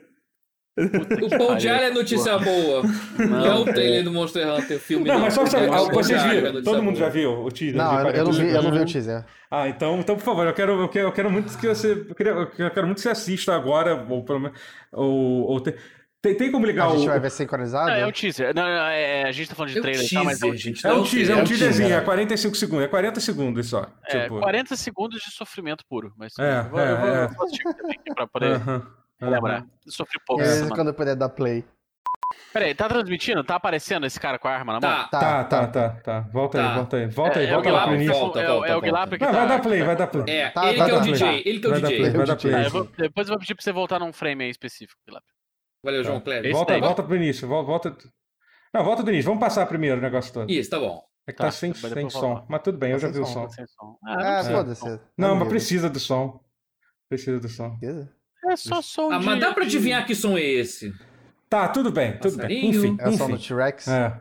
O 0.77 1.31
Pão 1.39 1.57
de 1.57 1.69
Alho 1.69 1.85
é 1.85 1.91
notícia 1.91 2.37
boa. 2.39 2.83
Não 3.19 3.47
é 3.47 3.55
o 3.55 3.65
trailer 3.65 4.03
do 4.05 4.13
Monster 4.13 4.47
Hunter, 4.49 4.77
o 4.77 4.81
filme 4.81 5.07
Não, 5.09 5.21
mas 5.21 5.35
só 5.35 5.43
É 5.43 5.45
o 5.81 5.89
Pão 5.91 6.01
de 6.01 6.07
vocês 6.09 6.23
é 6.25 6.29
viram? 6.29 6.63
Todo 6.63 6.83
mundo 6.83 6.95
boa. 6.97 7.05
já 7.07 7.09
viu 7.09 7.31
o 7.45 7.51
teaser? 7.51 7.77
Não, 7.77 7.93
eu, 7.93 7.99
eu 7.99 8.03
40 8.03 8.25
não 8.25 8.33
vi, 8.33 8.49
eu 8.51 8.63
não 8.63 8.73
vi 8.73 8.79
o 8.81 8.85
teaser. 8.87 9.25
Ah, 9.51 9.69
então, 9.69 9.99
então, 10.01 10.17
por 10.17 10.25
favor, 10.25 10.47
eu 10.47 10.53
quero, 10.53 10.73
eu 10.81 10.89
quero, 10.89 11.09
eu 11.09 11.13
quero 11.13 11.31
muito 11.31 11.57
que 11.57 11.69
você. 11.69 11.93
Eu, 12.09 12.15
queria- 12.15 12.33
eu 12.33 12.71
quero 12.71 12.87
muito 12.87 12.97
que 12.97 13.03
você 13.03 13.11
assista 13.11 13.55
agora, 13.55 14.05
ou 14.09 14.25
pelo 14.25 14.41
menos. 14.41 14.59
Ou, 14.93 15.45
ou 15.51 15.61
te- 15.61 15.77
tem, 16.21 16.35
tem 16.35 16.51
como 16.51 16.65
ligar 16.67 16.87
A 16.87 16.91
gente 16.97 17.03
o. 17.03 17.07
vai 17.11 17.21
ver 17.21 17.31
sincronizado? 17.31 17.87
Não, 17.91 17.95
é 17.97 18.07
um 18.07 18.11
teaser. 18.11 18.53
Não, 18.55 18.63
não, 18.65 18.87
é, 18.87 19.25
a 19.25 19.31
gente 19.33 19.49
tá 19.51 19.55
falando 19.55 19.71
de 19.73 19.77
É 19.77 19.81
um 19.81 19.83
trailer 19.83 20.07
e 20.07 20.11
tal, 20.11 20.25
mas 20.25 20.43
é 20.43 20.47
um 20.47 20.51
teaser, 20.51 20.59
gente. 20.73 20.87
É 20.87 20.93
um 20.93 20.97
Não, 20.97 21.05
teaser, 21.05 21.37
é 21.37 21.39
é 21.39 21.43
um 21.43 21.45
teaserzinho, 21.45 21.89
teaser. 21.89 22.03
é 22.03 22.05
45 22.05 22.57
segundos, 22.57 22.85
é 22.85 22.89
40 22.89 23.21
segundos 23.21 23.69
só. 23.69 23.87
É, 24.09 24.23
tipo, 24.23 24.41
40 24.41 24.75
segundos 24.75 25.21
de 25.23 25.31
sofrimento 25.31 25.85
puro. 25.89 26.13
Mas 26.17 26.33
É, 26.39 26.61
eu 26.61 26.65
vou, 26.71 26.81
eu 26.81 26.97
vou, 26.97 27.09
é, 27.09 27.25
eu 27.25 27.29
vou 27.29 27.45
assistir 27.45 27.75
também 27.77 27.99
pra 28.15 28.27
poder 28.27 28.53
aham, 28.57 28.83
aham. 29.27 29.35
lembrar. 29.35 29.67
Eu 29.87 29.93
sofri 29.93 30.19
pouco 30.27 30.43
essa 30.43 30.51
aí, 30.53 30.57
semana. 30.59 30.75
quando 30.77 30.89
eu 30.89 30.95
puder 30.95 31.17
dar 31.17 31.29
play. 31.29 31.65
Peraí, 32.53 32.75
tá 32.75 32.89
transmitindo? 32.89 33.45
Tá 33.45 33.57
aparecendo 33.57 34.07
esse 34.07 34.19
cara 34.19 34.39
com 34.39 34.49
a 34.49 34.53
arma 34.53 34.73
na 34.75 34.81
mão? 34.81 34.91
Tá. 34.91 35.09
Tá, 35.09 35.45
tá, 35.45 35.67
tá, 35.67 35.89
tá. 35.91 36.21
Volta 36.33 36.59
aí, 36.59 36.65
Tá. 36.65 36.75
volta 36.75 36.97
aí. 36.97 37.07
Volta 37.07 37.39
aí, 37.41 37.47
é, 37.47 37.49
é 37.49 37.53
o 37.53 37.55
volta 37.57 37.71
lá 37.73 37.85
pro 37.85 37.95
início. 37.95 38.13
tá- 38.15 38.19
Volta, 38.21 38.41
é 38.41 38.45
o- 38.45 38.53
volta, 38.53 38.67
é 38.67 38.71
o 38.71 38.73
volta. 38.75 38.87
Guilherme 38.87 39.19
que 39.19 39.25
Não, 39.25 39.33
tá... 39.33 39.39
vai 39.39 39.49
dar 39.49 39.61
play, 39.63 39.83
vai 39.83 39.97
dar 39.97 40.07
play. 40.07 40.25
É, 40.37 40.51
Tá, 40.51 40.69
ele 40.69 40.79
tá, 40.79 40.85
que 40.85 40.91
é 40.91 40.95
o 40.95 40.97
tá, 40.99 41.03
DJ, 41.05 41.19
tá. 41.43 41.49
ele 41.49 41.59
que 41.61 41.67
é 41.67 41.69
o 41.69 41.71
Vai 41.73 41.81
DJ. 41.81 41.99
play, 41.99 42.11
vai 42.13 42.27
dar 42.27 42.37
play. 42.37 42.55
Ah, 42.55 42.63
eu 42.63 42.71
vou- 42.71 42.85
depois 42.97 43.29
eu 43.29 43.33
vou 43.33 43.39
pedir 43.41 43.55
pra 43.55 43.63
você 43.65 43.73
voltar 43.73 43.99
num 43.99 44.13
frame 44.13 44.45
aí 44.45 44.51
específico, 44.51 44.99
Guilherme. 45.07 45.27
Valeu, 45.85 46.05
João 46.05 46.21
Kleber. 46.21 46.45
Esse 46.47 46.55
Volta, 46.55 46.73
daí. 46.73 46.81
volta 46.81 47.03
pro 47.03 47.17
início, 47.17 47.47
vol- 47.47 47.65
volta. 47.65 47.97
Não, 48.73 48.83
volta 48.85 49.03
do 49.03 49.11
início, 49.11 49.27
vamos 49.31 49.41
passar 49.41 49.67
primeiro 49.67 49.99
o 49.99 50.03
negócio 50.03 50.33
todo. 50.33 50.51
Isso, 50.51 50.71
tá 50.71 50.79
bom. 50.79 51.03
É 51.27 51.33
que 51.33 51.39
tá, 51.39 51.45
Tá, 51.45 51.51
sem, 51.51 51.73
sem 51.75 52.11
som. 52.11 52.45
Mas 52.49 52.63
tudo 52.63 52.79
bem, 52.79 52.93
eu 52.93 52.99
Tá 53.01 53.07
já 53.07 53.13
vi 53.13 53.19
o 53.21 53.27
som. 53.27 53.49
Sem 53.51 53.67
som. 53.67 53.97
Ah, 54.05 54.43
foda-se. 54.45 55.01
Não, 55.17 55.35
mas 55.37 55.49
precisa 55.49 55.89
do 55.91 55.99
som. 56.01 56.41
Precisa 57.09 57.39
do 57.41 57.49
som. 57.49 57.77
Precisa? 57.79 58.13
É 58.47 58.57
só 58.57 58.83
som 58.83 59.11
Ah, 59.13 59.19
de... 59.19 59.25
mas 59.25 59.41
dá 59.41 59.53
pra 59.53 59.65
adivinhar 59.65 60.05
que 60.07 60.15
som 60.15 60.37
é 60.37 60.43
esse? 60.43 60.93
Tá, 61.49 61.69
tudo 61.69 61.91
bem, 61.91 62.13
tudo 62.19 62.37
bem. 62.37 62.47
Passarinho. 62.47 62.71
Enfim, 62.87 62.97
É 63.01 63.09
o 63.09 63.13
som 63.17 63.27
do 63.29 63.35
enfim. 63.37 63.49
T-Rex? 63.55 63.89
É. 63.89 64.13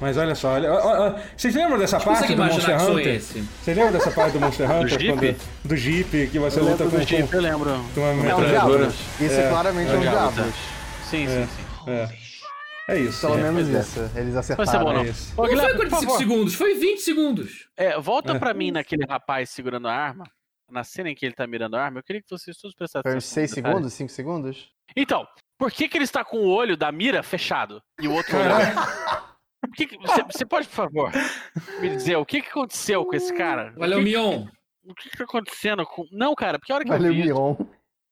Mas 0.00 0.16
olha 0.16 0.34
só, 0.34 0.54
olha, 0.54 0.72
ó, 0.72 1.14
vocês 1.36 1.54
lembram 1.54 1.78
dessa 1.78 2.00
parte 2.00 2.34
do 2.34 2.42
Monster 2.44 2.70
é 2.70 2.82
Hunter? 2.82 3.14
esse? 3.14 3.40
Vocês 3.62 3.76
lembram 3.76 3.92
dessa 3.92 4.10
parte 4.10 4.32
do 4.32 4.40
Monster 4.40 4.70
Hunter? 4.70 4.88
Jeep? 5.00 5.06
quando- 5.18 5.36
do 5.64 5.76
Jeep, 5.76 6.26
que 6.32 6.38
você 6.38 6.58
Eu 6.60 6.64
luta 6.64 6.84
com, 6.84 6.90
do 6.90 7.02
Jeep, 7.02 7.32
eu 7.32 7.40
lembro. 7.40 7.70
com 7.94 8.00
uma 8.00 8.26
É 8.28 8.34
um. 8.34 8.88
Isso 8.88 9.34
é, 9.40 9.48
claramente 9.48 9.90
é 9.90 9.94
um 9.96 10.00
Diablos, 10.00 10.34
Diablos. 10.34 10.54
Sim, 11.08 11.24
É. 11.26 11.28
sim, 11.28 11.48
sim. 11.84 11.90
É. 11.90 12.28
É 12.90 12.98
isso. 12.98 13.20
Pelo 13.20 13.38
é. 13.38 13.42
menos 13.52 13.68
é. 13.74 13.80
isso. 13.80 14.10
Eles 14.16 14.34
Vai 14.34 14.42
ser 14.42 14.56
bom, 14.56 14.62
acertaram. 14.62 14.92
não. 14.94 15.00
É 15.04 15.08
isso. 15.08 15.32
Ô, 15.36 15.42
Não 15.42 15.44
foi 15.48 15.54
Guilherme, 15.54 15.72
por 15.78 15.88
45 15.88 16.00
favor, 16.06 16.18
segundos, 16.18 16.54
foi 16.54 16.74
20 16.74 16.98
segundos. 17.00 17.68
é, 17.76 18.00
volta 18.00 18.32
É. 18.32 18.38
pra 18.38 18.52
mim 18.54 18.70
naquele 18.72 19.04
rapaz 19.08 19.50
segurando 19.50 19.86
a 19.88 19.92
arma. 19.94 20.24
Na 20.70 20.84
cena 20.84 21.08
em 21.10 21.14
que 21.14 21.24
ele 21.24 21.34
tá 21.34 21.46
mirando 21.46 21.76
a 21.76 21.82
arma, 21.82 21.98
eu 22.00 22.02
queria 22.02 22.20
que 22.20 22.28
vocês 22.30 22.56
todos 22.58 22.74
prestassem 22.76 23.02
Foi 23.10 23.16
uns 23.16 23.24
atenção. 23.24 23.34
6 23.34 23.50
no 23.50 23.56
detalhe. 23.56 23.74
segundos? 23.74 23.92
5 23.94 24.10
segundos? 24.12 24.70
Então, 24.96 25.26
por 25.58 25.70
que, 25.72 25.88
que 25.88 25.96
ele 25.96 26.04
está 26.04 26.24
com 26.24 26.38
o 26.38 26.48
olho 26.50 26.76
da 26.76 26.92
mira 26.92 27.22
fechado 27.22 27.82
e 28.00 28.06
o 28.08 28.12
outro 28.12 28.36
olho 28.36 28.48
Você, 30.32 30.44
pode, 30.46 30.68
por 30.68 30.74
favor, 30.74 31.10
me 31.80 31.88
dizer 31.90 32.16
o 32.16 32.24
que, 32.24 32.40
que 32.42 32.48
aconteceu 32.48 33.04
com 33.04 33.14
esse 33.16 33.34
cara? 33.34 33.72
Valeu, 33.76 33.98
o 33.98 34.04
que, 34.04 34.10
Mion. 34.10 34.46
O 34.84 34.94
que, 34.94 35.10
que 35.10 35.16
tá 35.18 35.24
acontecendo 35.24 35.84
com. 35.86 36.06
Não, 36.12 36.34
cara, 36.34 36.58
porque 36.58 36.72
a 36.72 36.76
hora 36.76 36.84
que 36.84 36.90
Valeu, 36.90 37.12
eu 37.12 37.16
vi. 37.16 37.24
Mion. 37.24 37.56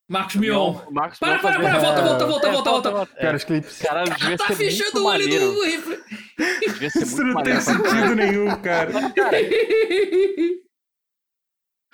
Marcos 0.08 0.36
Mion. 0.36 0.74
Marcos 0.90 1.18
Para, 1.18 1.32
Mion 1.32 1.40
para, 1.42 1.60
para, 1.60 1.78
volta, 1.78 2.02
volta, 2.02 2.26
volta, 2.26 2.46
É, 2.48 2.52
volta, 2.52 2.90
volta. 2.90 3.12
É, 3.16 3.20
Quero 3.20 3.36
os 3.36 3.44
clipes. 3.44 3.78
Caralho, 3.78 4.14
devia 4.14 4.36
Tá 4.38 4.46
ser 4.48 4.54
fechando 4.56 5.02
o 5.02 5.06
olho 5.06 5.22
maneiro. 5.24 5.52
do 5.52 5.64
rifle. 5.64 5.98
Devia 6.60 6.90
ser 6.90 7.02
Isso 7.02 7.16
muito 7.16 7.34
não 7.34 7.42
tem 7.42 7.60
sentido 7.60 8.14
nenhum, 8.14 8.56
cara. 8.62 8.90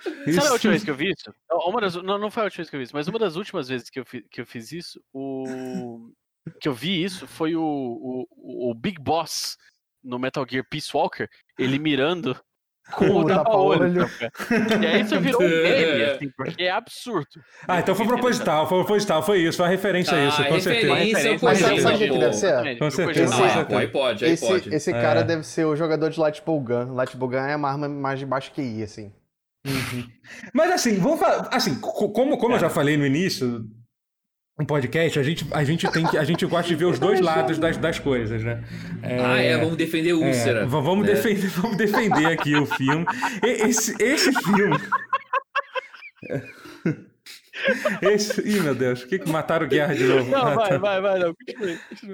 Sabe 0.03 0.47
a 0.47 0.51
última 0.53 0.71
vez 0.71 0.83
que 0.83 0.89
eu 0.89 0.95
vi 0.95 1.11
isso? 1.11 1.33
Uma 1.67 1.81
das, 1.81 1.95
não, 1.95 2.17
não 2.17 2.31
foi 2.31 2.43
a 2.43 2.45
última 2.45 2.57
vez 2.61 2.69
que 2.69 2.75
eu 2.75 2.79
vi 2.79 2.83
isso, 2.83 2.95
mas 2.95 3.07
uma 3.07 3.19
das 3.19 3.35
últimas 3.35 3.67
vezes 3.69 3.89
que 3.89 3.99
eu, 3.99 4.05
fi- 4.05 4.25
que 4.29 4.41
eu 4.41 4.45
fiz 4.45 4.71
isso, 4.71 5.01
o 5.13 6.09
que 6.59 6.67
eu 6.67 6.73
vi 6.73 7.03
isso 7.03 7.25
foi 7.27 7.55
o, 7.55 7.63
o, 7.63 8.71
o 8.71 8.73
Big 8.73 8.99
Boss 9.01 9.57
no 10.03 10.19
Metal 10.19 10.45
Gear 10.49 10.65
Peace 10.69 10.89
Walker, 10.93 11.27
ele 11.57 11.79
mirando 11.79 12.37
com 12.97 13.05
o 13.05 13.19
o 13.21 13.25
tapa-olho. 13.25 14.05
tapa-olho. 14.05 14.83
E 14.83 14.85
aí 14.85 15.01
isso 15.03 15.17
virou 15.21 15.41
um 15.41 15.47
meme, 15.47 16.03
assim, 16.03 16.29
porque 16.35 16.63
é 16.63 16.69
absurdo. 16.71 17.29
Ah, 17.65 17.79
então 17.79 17.95
foi 17.95 18.05
proposital, 18.05 18.67
foi 18.67 18.79
proposital, 18.79 19.23
foi 19.23 19.39
isso, 19.43 19.55
foi 19.55 19.65
uma 19.67 19.71
referência 19.71 20.17
a 20.17 20.25
isso, 20.27 20.41
Ah, 20.41 20.45
com 20.49 20.59
certeza. 20.59 20.93
referência 20.93 21.39
Mas 21.41 21.59
sabe- 21.59 21.95
o 21.95 21.97
que 21.97 22.09
que 22.09 22.17
deve 22.19 22.33
ser? 22.33 22.77
Com 22.77 22.91
certeza. 22.91 23.35
Ah, 23.41 23.59
é, 23.61 23.63
pô, 23.63 23.77
aí 23.77 23.87
pode, 23.87 24.25
aí 24.25 24.31
Esse, 24.31 24.45
pode. 24.45 24.75
esse 24.75 24.91
É. 24.91 25.01
cara 25.01 25.23
deve 25.23 25.43
ser 25.43 25.63
o 25.65 25.77
jogador 25.77 26.09
de 26.09 26.19
Lightball 26.19 26.59
Gun. 26.59 26.93
Lightball 26.93 27.29
Gun 27.29 27.37
é 27.37 27.55
uma 27.55 27.69
arma 27.71 27.87
mais 27.87 28.19
de 28.19 28.25
baixo 28.25 28.51
QI, 28.51 28.83
assim. 28.83 29.13
Mas 30.53 30.71
assim, 30.71 30.97
vamos 30.99 31.19
falar, 31.19 31.47
assim, 31.51 31.75
co- 31.79 32.09
como, 32.11 32.37
como 32.37 32.55
eu 32.55 32.59
já 32.59 32.69
falei 32.69 32.97
no 32.97 33.05
início 33.05 33.65
um 34.59 34.65
podcast, 34.65 35.17
a 35.19 35.23
gente, 35.23 35.47
a 35.51 35.63
gente 35.63 35.89
tem 35.91 36.05
que, 36.05 36.15
a 36.17 36.23
gente 36.23 36.45
gosta 36.45 36.67
de 36.67 36.75
ver 36.75 36.85
os 36.85 36.99
dois 36.99 37.19
lados 37.19 37.57
das, 37.57 37.75
das 37.77 37.97
coisas, 37.97 38.43
né? 38.43 38.63
Ah, 39.01 39.37
é, 39.41 39.57
vamos 39.57 39.75
defender 39.77 40.11
a 40.11 40.13
É, 40.13 40.15
úlcera. 40.15 40.65
v- 40.65 40.69
vamos, 40.81 41.07
né? 41.07 41.13
defender, 41.13 41.47
vamos 41.57 41.77
defender 41.77 42.25
aqui 42.27 42.55
o 42.55 42.65
filme. 42.65 43.05
Esse, 43.41 43.95
esse 44.01 44.31
filme. 44.31 44.77
Esse, 48.01 48.41
ih, 48.41 48.59
meu 48.61 48.73
Deus, 48.73 49.03
o 49.03 49.07
que 49.07 49.19
que 49.19 49.29
mataram 49.29 49.65
o 49.65 49.69
Guerra 49.69 49.93
de 49.93 50.03
novo? 50.03 50.29
Não, 50.29 50.39
Ah, 50.41 50.55
vai, 50.55 50.69
tá. 50.69 50.77
vai, 50.79 51.01
vai, 51.01 51.19
não. 51.19 51.35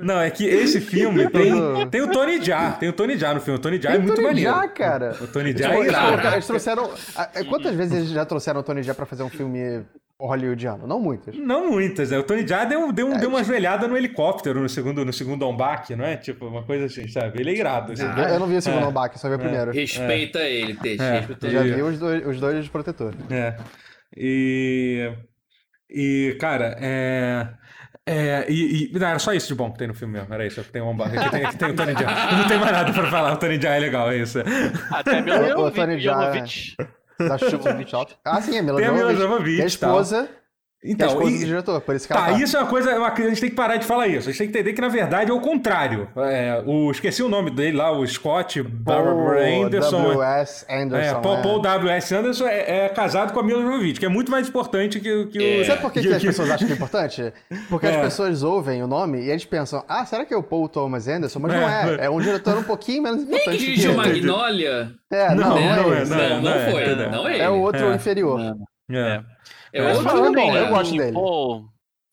Não, 0.03 0.19
é 0.19 0.29
que 0.29 0.45
esse 0.45 0.81
filme 0.81 1.29
tem, 1.29 1.87
tem 1.89 2.01
o 2.01 2.11
Tony 2.11 2.43
Jaa, 2.43 2.71
tem 2.73 2.89
o 2.89 2.93
Tony 2.93 3.17
Jaa 3.17 3.33
no 3.35 3.41
filme. 3.41 3.57
O 3.57 3.61
Tony 3.61 3.81
Jaa 3.81 3.93
é 3.93 3.97
muito 3.99 4.15
Tony 4.15 4.27
maneiro. 4.27 4.51
Jaa, 4.51 4.67
cara. 4.67 5.15
O 5.21 5.27
Tony 5.27 5.55
Jaa 5.57 5.73
é 5.73 5.77
eles, 5.79 5.87
irado. 5.89 6.27
eles 6.27 6.45
trouxeram. 6.47 6.91
ah, 7.15 7.29
é, 7.33 7.43
Quantas 7.45 7.73
vezes 7.75 7.93
eles 7.93 8.09
já 8.09 8.25
trouxeram 8.25 8.59
o 8.59 8.63
Tony 8.63 8.83
Jaa 8.83 8.93
pra 8.93 9.05
fazer 9.05 9.23
um 9.23 9.29
filme 9.29 9.81
hollywoodiano? 10.19 10.85
Não 10.85 10.99
muitas. 10.99 11.33
Não 11.37 11.71
muitas, 11.71 12.11
né? 12.11 12.17
O 12.19 12.23
Tony 12.23 12.45
Jaa 12.45 12.65
deu, 12.65 12.91
deu, 12.91 13.17
deu 13.17 13.29
uma 13.29 13.43
joelhada 13.43 13.87
no 13.87 13.95
helicóptero 13.95 14.59
no 14.61 14.67
segundo, 14.67 15.05
no 15.05 15.13
segundo 15.13 15.47
Ombaque, 15.47 15.95
não 15.95 16.03
é? 16.05 16.17
Tipo, 16.17 16.47
uma 16.47 16.63
coisa 16.63 16.85
assim, 16.85 17.07
sabe? 17.07 17.39
Ele 17.39 17.51
é 17.51 17.55
irado. 17.55 17.93
assim. 17.93 18.03
Eu, 18.03 18.23
eu 18.33 18.39
não 18.39 18.47
vi 18.47 18.57
o 18.57 18.61
segundo 18.61 18.83
É. 18.83 18.87
Ombaque, 18.87 19.17
só 19.17 19.29
vi 19.29 19.35
o 19.35 19.39
primeiro. 19.39 19.71
Respeita 19.71 20.39
ele, 20.39 20.75
Teixe. 20.75 21.01
É. 21.03 21.25
Eu 21.41 21.49
já 21.49 21.61
vi 21.63 21.81
os 21.81 21.97
dois, 21.97 22.27
os 22.27 22.39
dois 22.39 22.63
de 22.65 22.69
protetor. 22.69 23.13
É. 23.31 23.55
E. 24.15 25.11
E, 25.89 26.37
cara, 26.39 26.75
é. 26.79 27.47
É, 28.05 28.45
e, 28.49 28.89
e 28.91 28.99
não, 28.99 29.07
era 29.07 29.19
só 29.19 29.33
isso 29.33 29.47
de 29.49 29.53
bom 29.55 29.71
que 29.71 29.77
tem 29.77 29.87
no 29.87 29.93
filme 29.93 30.15
mesmo, 30.17 30.33
era 30.33 30.45
isso. 30.45 30.63
Tem, 30.63 30.81
um, 30.81 30.91
aqui, 31.03 31.29
tem, 31.29 31.45
aqui 31.45 31.57
tem 31.57 31.69
o 31.69 31.75
Tony 31.75 31.93
Jaa. 31.93 32.31
Não 32.37 32.47
tem 32.47 32.57
mais 32.57 32.71
nada 32.71 32.91
pra 32.91 33.09
falar, 33.11 33.33
o 33.33 33.37
Tony 33.37 33.61
Jaa 33.61 33.75
é 33.75 33.79
legal, 33.79 34.11
é 34.11 34.17
isso. 34.17 34.39
Até 34.91 35.21
Mila 35.21 35.55
O- 35.57 35.65
o 35.67 35.71
Tony 35.71 35.99
Jaa- 35.99 36.31
Jovovich. 36.31 36.75
Da 37.19 37.37
Jovovich 37.37 37.93
alto. 37.95 38.15
Ah, 38.25 38.41
sim, 38.41 38.57
é 38.57 38.61
Mila 38.63 38.77
Tem 38.79 38.87
a 38.87 38.91
Mila 38.93 39.13
Jovovich. 39.13 39.21
Jovovich, 39.21 39.55
Que 39.57 39.61
é 39.61 39.63
a 39.63 39.67
esposa, 39.67 40.23
que 40.27 40.31
a 40.33 40.38
Então, 40.81 41.27
e- 41.27 41.39
diretor, 41.39 41.81
por 41.81 41.93
isso 41.93 42.07
que 42.07 42.13
ela 42.13 42.27
Tá, 42.27 42.31
isso 42.39 42.55
é 42.55 42.59
uma 42.61 42.69
coisa, 42.69 42.89
é 42.91 42.97
uma- 42.97 43.11
a 43.11 43.15
gente 43.21 43.41
tem 43.41 43.49
que 43.49 43.55
parar 43.55 43.75
de 43.75 43.85
falar 43.85 44.07
isso. 44.07 44.29
A 44.29 44.31
gente 44.31 44.37
tem 44.37 44.47
que 44.47 44.57
entender 44.57 44.73
que, 44.73 44.79
na 44.79 44.87
verdade, 44.87 45.29
é 45.29 45.33
o 45.33 45.41
contrário. 45.41 46.07
É, 46.15 46.63
o, 46.65 46.89
esqueci 46.89 47.21
o 47.21 47.27
nome 47.27 47.51
dele 47.51 47.75
lá, 47.75 47.91
o 47.91 48.07
Scott 48.07 48.63
Barbara 48.63 49.13
Paul 49.13 49.65
Anderson. 49.65 50.03
W.S. 50.03 50.65
Anderson. 50.69 51.17
É, 51.17 51.21
Paul, 51.21 51.37
é. 51.37 51.41
Paul 51.41 51.61
W.S. 51.61 52.15
Anderson 52.15 52.47
é, 52.47 52.85
é 52.85 52.89
casado 52.89 53.33
com 53.33 53.41
a 53.41 53.43
Mila 53.43 53.61
Jovovich, 53.61 53.99
que 53.99 54.05
é 54.05 54.09
muito 54.09 54.31
mais 54.31 54.47
importante 54.47 55.01
que, 55.01 55.25
que 55.25 55.37
o... 55.37 55.61
É. 55.61 55.65
Sabe 55.65 55.81
por 55.81 55.91
que, 55.91 56.01
que 56.01 56.13
as 56.13 56.23
pessoas 56.23 56.49
acham 56.49 56.65
que 56.65 56.71
é 56.71 56.75
importante? 56.77 57.33
Porque 57.69 57.85
É. 57.87 57.89
as 57.97 58.01
pessoas 58.01 58.41
ouvem 58.41 58.81
o 58.81 58.87
nome 58.87 59.19
e 59.21 59.29
eles 59.31 59.43
pensam, 59.43 59.83
ah, 59.85 60.05
será 60.05 60.23
que 60.23 60.33
é 60.33 60.37
o 60.37 60.43
Paul 60.43 60.69
Thomas 60.69 61.09
Anderson? 61.09 61.39
Mas 61.39 61.51
não 61.55 61.59
É. 61.59 61.97
é. 61.99 62.05
É 62.05 62.09
um 62.09 62.21
diretor 62.21 62.57
um 62.57 62.63
pouquinho 62.63 63.03
menos 63.03 63.25
Nem 63.25 63.31
que 63.31 63.35
importante 63.35 63.59
dirigiu. 63.65 63.95
Magnolia. 63.95 64.91
É, 65.11 65.35
não, 65.35 65.35
Não, 65.35 65.49
não, 65.49 65.55
não 65.55 65.93
é 65.93 66.01
é. 66.01 66.05
Não, 66.05 66.17
não 66.17 66.41
não, 66.41 66.51
é, 66.53 66.71
foi. 66.71 66.95
Não 66.95 67.27
é 67.27 67.33
ele. 67.33 67.43
É 67.43 67.49
o 67.49 67.59
outro 67.59 67.85
É. 67.91 67.95
inferior. 67.95 68.39
É. 68.91 69.19
É 69.73 69.87
outro 69.87 70.03
falando 70.03 70.25
também, 70.25 70.51
bom, 70.51 70.57
eu 70.57 70.67
gosto 70.69 70.97
dele. 70.97 71.13
Paul 71.13 71.69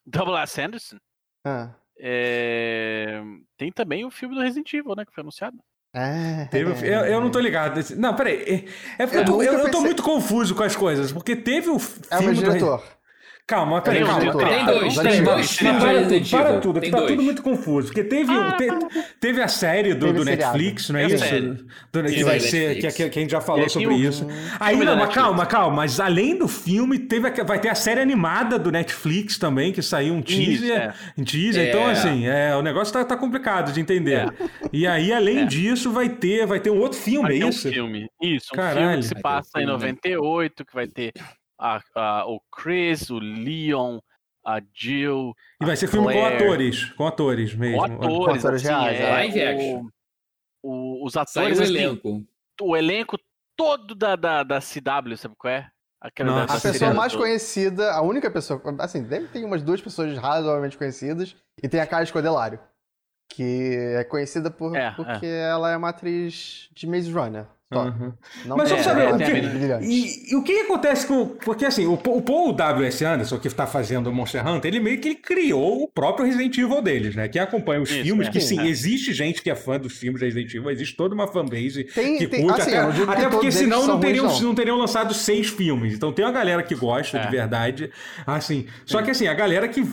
Double 0.07 0.35
S. 0.37 0.61
Anderson. 0.61 0.97
Ah. 1.45 1.71
É, 1.99 3.21
Tem 3.57 3.71
também 3.73 4.05
o 4.05 4.11
filme 4.11 4.35
do 4.35 4.41
Resident 4.43 4.73
Evil, 4.75 4.95
né? 4.97 5.05
Que 5.05 5.13
foi 5.13 5.23
anunciado. 5.23 5.57
É. 5.95 6.45
Teve 6.51 6.71
o 6.73 6.77
fi- 6.77 6.87
eu, 6.89 7.01
eu 7.07 7.21
não 7.21 7.31
tô 7.31 7.41
ligado. 7.41 7.81
Não, 7.97 8.15
peraí. 8.15 8.69
É, 8.99 9.03
é 9.03 9.07
porque 9.07 9.17
Eu 9.17 9.21
eu, 9.21 9.25
tô, 9.25 9.43
eu, 9.43 9.53
eu 9.61 9.71
tô 9.71 9.81
muito 9.81 10.03
confuso 10.03 10.55
com 10.55 10.63
as 10.63 10.77
coisas. 10.77 11.11
Porque 11.11 11.35
teve 11.35 11.71
o 11.71 11.77
É 11.77 11.77
o 11.77 11.79
filme 11.79 12.27
meu 12.27 12.35
do- 12.35 12.43
diretor. 12.45 12.85
Calma, 13.49 13.81
peraí. 13.81 13.99
Tem 13.99 14.07
calma, 14.09 14.33
calma. 14.33 14.49
Tem 14.49 14.65
dois, 14.67 14.95
tem 14.97 15.23
dois 15.23 15.51
filmes 15.57 15.81
para, 15.85 16.03
tudo, 16.03 16.31
para 16.31 16.61
tudo, 16.61 16.81
Tem 16.81 16.91
tá 16.91 16.99
dois. 16.99 17.11
tudo 17.13 17.23
muito 17.23 17.43
confuso. 17.43 17.87
Porque 17.87 18.03
teve, 18.03 18.33
Ah, 18.33 18.57
te- 18.57 18.69
teve 19.21 19.41
a 19.41 19.47
série 19.47 19.95
do, 19.95 20.07
Teve 20.07 20.19
do. 20.19 20.25
Netflix, 20.25 20.91
não 20.91 20.99
é 20.99 21.07
isso? 21.07 21.25
Do- 21.93 22.03
que 22.03 22.25
vai 22.25 22.41
ser, 22.41 22.51
que, 22.77 22.83
Netflix. 22.83 22.97
que, 22.97 23.09
que 23.11 23.19
a 23.21 23.23
gente 23.23 23.31
já 23.31 23.41
falou 23.41 23.69
sobre 23.69 23.87
um- 23.87 23.93
isso. 23.93 24.27
Aí, 24.59 24.71
filme 24.71 24.85
não, 24.85 24.97
mas 24.97 25.15
calma, 25.15 25.47
calma. 25.47 25.77
Mas 25.77 26.01
além 26.01 26.37
do 26.37 26.49
filme, 26.49 26.99
teve 26.99 27.29
a- 27.29 27.45
vai 27.45 27.61
ter 27.61 27.69
a 27.69 27.77
série 27.77 28.01
animada 28.01 28.59
do 28.59 28.73
Netflix 28.73 29.39
também, 29.39 29.73
que 29.73 29.81
saiu 29.81 30.15
um 30.15 30.23
teaser. 30.23 30.77
é. 30.77 30.95
Um 31.17 31.23
teaser. 31.23 31.67
É. 31.67 31.69
Então, 31.69 31.87
assim, 31.87 32.27
é, 32.27 32.57
o 32.57 32.63
negócio 32.63 32.93
tá, 32.93 33.05
tá 33.05 33.17
complicado 33.17 33.73
de 33.73 33.81
entender. 33.81 34.29
E 34.73 34.89
aí, 34.89 35.13
além 35.13 35.43
É. 35.43 35.45
disso, 35.45 35.93
vai 35.93 36.09
ter, 36.09 36.47
vai 36.47 36.59
ter 36.59 36.71
um 36.71 36.81
outro 36.81 36.99
filme, 36.99 37.29
Vai 37.29 37.43
é 37.47 37.49
isso? 37.49 37.69
um 37.69 37.73
filme. 37.73 38.09
Isso, 38.21 38.49
um 38.53 38.57
Caralho. 38.57 38.79
filme 38.81 38.97
que 38.97 39.03
se 39.05 39.15
passa 39.23 39.51
em 39.51 39.61
filme, 39.61 39.67
né? 39.67 39.73
98, 39.73 40.65
que 40.65 40.75
vai 40.75 40.89
ter 40.89 41.13
a, 41.59 41.81
a- 41.95 42.27
o 42.27 42.41
Chris, 42.55 43.11
o 43.11 43.19
Leon, 43.19 43.99
a 44.45 44.61
Jill. 44.75 45.35
E 45.61 45.65
vai 45.65 45.75
a 45.75 45.77
ser 45.77 45.89
filme 45.89 46.07
com 46.07 46.13
Claire. 46.13 46.37
atores. 46.45 46.85
Com 46.93 47.07
atores 47.07 47.55
mesmo. 47.55 47.79
Com 47.79 47.85
atores, 47.85 48.45
atores 48.45 48.65
assim, 48.67 48.69
reais, 48.75 49.01
é, 49.01 49.03
é. 49.03 49.11
Live 49.13 49.43
action. 49.43 49.87
o- 50.63 51.01
o- 51.03 51.07
os 51.07 51.17
atores, 51.17 51.59
o 51.59 51.63
assim, 51.63 51.73
elenco. 51.75 52.25
o 52.61 52.77
elenco 52.77 53.19
todo 53.57 53.95
da, 53.95 54.17
da, 54.17 54.43
da 54.43 54.61
CW, 54.61 55.17
sabe 55.17 55.35
qual 55.39 55.53
é? 55.53 55.69
Aquela 56.01 56.45
A 56.45 56.61
pessoa 56.61 56.93
mais 56.95 57.13
do- 57.13 57.19
conhecida, 57.19 57.91
a 57.93 58.03
única 58.03 58.31
pessoa. 58.31 58.63
Assim, 58.81 59.03
deve 59.03 59.29
ter 59.29 59.45
umas 59.45 59.63
duas 59.63 59.81
pessoas 59.81 60.17
razoavelmente 60.19 60.77
conhecidas 60.77 61.35
e 61.63 61.69
tem 61.69 61.81
a 61.81 61.87
Cara 61.87 62.05
Escodelário. 62.05 62.61
Que 63.29 63.75
é 63.99 64.05
conhecida 64.05 64.51
por, 64.51 64.77
É, 64.77 64.93
porque 64.93 65.27
ela 65.27 65.71
é 65.73 65.77
uma 65.77 65.89
atriz 65.89 66.69
de 66.73 66.87
Maze 66.87 67.11
Runner. 67.11 67.47
Só. 67.73 67.85
Uhum. 67.87 68.13
Não 68.45 68.57
Mas 68.57 68.69
só 68.69 68.77
pra 68.77 68.85
saber, 68.85 69.03
ela 69.07 69.19
o 69.19 69.21
é 69.23 69.27
que-. 69.81 69.85
E, 69.87 70.33
e 70.33 70.37
o 70.37 70.43
que 70.45 70.53
acontece 70.61 71.05
com. 71.05 71.27
Porque 71.27 71.65
assim, 71.65 71.85
o, 71.85 71.95
o 71.95 72.23
Paul 72.23 72.53
W.S. 72.53 73.05
Anderson, 73.05 73.41
que 73.41 73.49
está 73.49 73.67
fazendo 73.67 74.07
o 74.09 74.13
Monster 74.15 74.47
Hunter, 74.47 74.69
ele 74.73 74.79
meio 74.79 75.01
que 75.01 75.09
ele 75.09 75.15
criou 75.17 75.83
o 75.83 75.89
próprio 75.89 76.25
Resident 76.27 76.57
Evil 76.57 76.81
deles, 76.81 77.17
né? 77.17 77.27
Quem 77.27 77.43
acompanha 77.43 77.83
os 77.83 77.91
Isso, 77.91 78.03
filmes, 78.05 78.29
é. 78.29 78.31
que 78.31 78.41
sim, 78.41 78.61
É. 78.61 78.69
existe 78.69 79.13
gente 79.13 79.43
que 79.43 79.51
é 79.51 79.57
fã 79.57 79.81
dos 79.81 79.99
filmes 79.99 80.21
da 80.21 80.27
Resident 80.27 80.55
Evil, 80.55 80.71
existe 80.71 80.97
toda 80.97 81.13
uma 81.13 81.27
fanbase 81.27 81.83
Tem- 81.93 82.19
que 82.19 82.29
tem- 82.29 82.43
curte, 82.47 82.61
assim, 82.61 82.75
até, 82.77 82.93
digo 82.93 83.07
que 83.07 83.13
até 83.13 83.29
porque 83.29 83.51
senão 83.51 83.85
não 83.85 83.99
teriam, 83.99 84.27
não. 84.27 84.41
não 84.41 84.55
teriam 84.55 84.77
lançado 84.77 85.13
seis 85.13 85.49
filmes. 85.49 85.93
Então 85.95 86.13
tem 86.13 86.25
uma 86.25 86.31
galera 86.33 86.63
que 86.63 86.75
gosta 86.77 87.19
de 87.19 87.27
É. 87.27 87.31
verdade, 87.31 87.91
assim. 88.25 88.67
Só 88.85 89.03
que 89.03 89.11
assim, 89.11 89.27
a 89.27 89.35
galera 89.35 89.67
que 89.67 89.85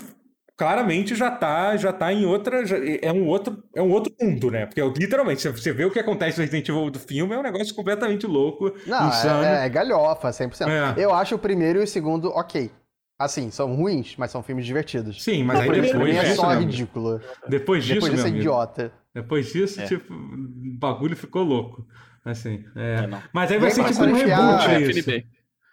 claramente 0.58 1.16
já 1.16 1.32
tá, 1.32 1.76
já 1.78 1.92
tá 1.92 2.12
em 2.14 2.26
outra. 2.26 2.66
já- 2.66 2.78
é, 3.02 3.12
um 3.12 3.28
outro, 3.28 3.64
é 3.76 3.82
um 3.82 3.92
outro 3.92 4.14
mundo, 4.22 4.52
né? 4.52 4.66
Porque 4.66 4.82
literalmente, 5.00 5.48
você- 5.48 5.74
vê 5.74 5.86
o 5.86 5.92
que 5.92 6.00
acontece 6.00 6.38
no 6.38 6.44
Resident 6.44 6.68
Evil 6.70 6.90
do 6.90 7.00
filme, 7.00 7.34
é 7.34 7.38
um 7.40 7.44
negócio 7.44 7.74
completamente 7.76 8.26
louco. 8.28 8.72
Não, 8.86 9.08
insano. 9.10 9.44
é, 9.44 9.66
é 9.66 9.70
galhofa, 9.70 10.32
100%. 10.32 10.70
É. 10.70 10.94
Eu 11.04 11.14
acho 11.14 11.36
o 11.36 11.40
primeiro 11.40 11.80
e 11.80 11.84
o 11.84 11.88
segundo 11.88 12.30
ok. 12.30 12.72
Assim, 13.20 13.52
são 13.52 13.74
ruins, 13.76 14.16
mas 14.18 14.32
são 14.32 14.42
filmes 14.44 14.66
divertidos. 14.66 15.24
Sim, 15.24 15.44
mas 15.44 15.60
o 15.60 15.62
aí 15.62 15.70
primeiro 15.70 15.98
depois 16.00 16.18
é 16.18 16.34
só 16.36 16.54
ridículo. 16.56 17.22
depois 17.48 17.84
disso, 17.84 17.94
Depois 17.96 18.12
disso 18.14 18.26
meu 18.28 18.34
é 18.36 18.38
idiota. 18.40 18.92
depois 19.14 19.54
disso, 19.54 19.82
É. 19.82 19.86
tipo, 19.86 20.14
o 20.14 20.78
bagulho 20.80 21.16
ficou 21.16 21.44
louco. 21.44 21.86
Assim, 22.26 22.64
é. 22.76 23.06
É. 23.06 23.20
Mas 23.32 23.52
aí 23.52 23.60
vai 23.60 23.70
ser 23.72 23.84
tipo 23.86 24.04
um 24.04 24.14
reboot, 24.14 24.68
É, 24.70 24.76
é 24.76 24.82
isso. 24.82 25.10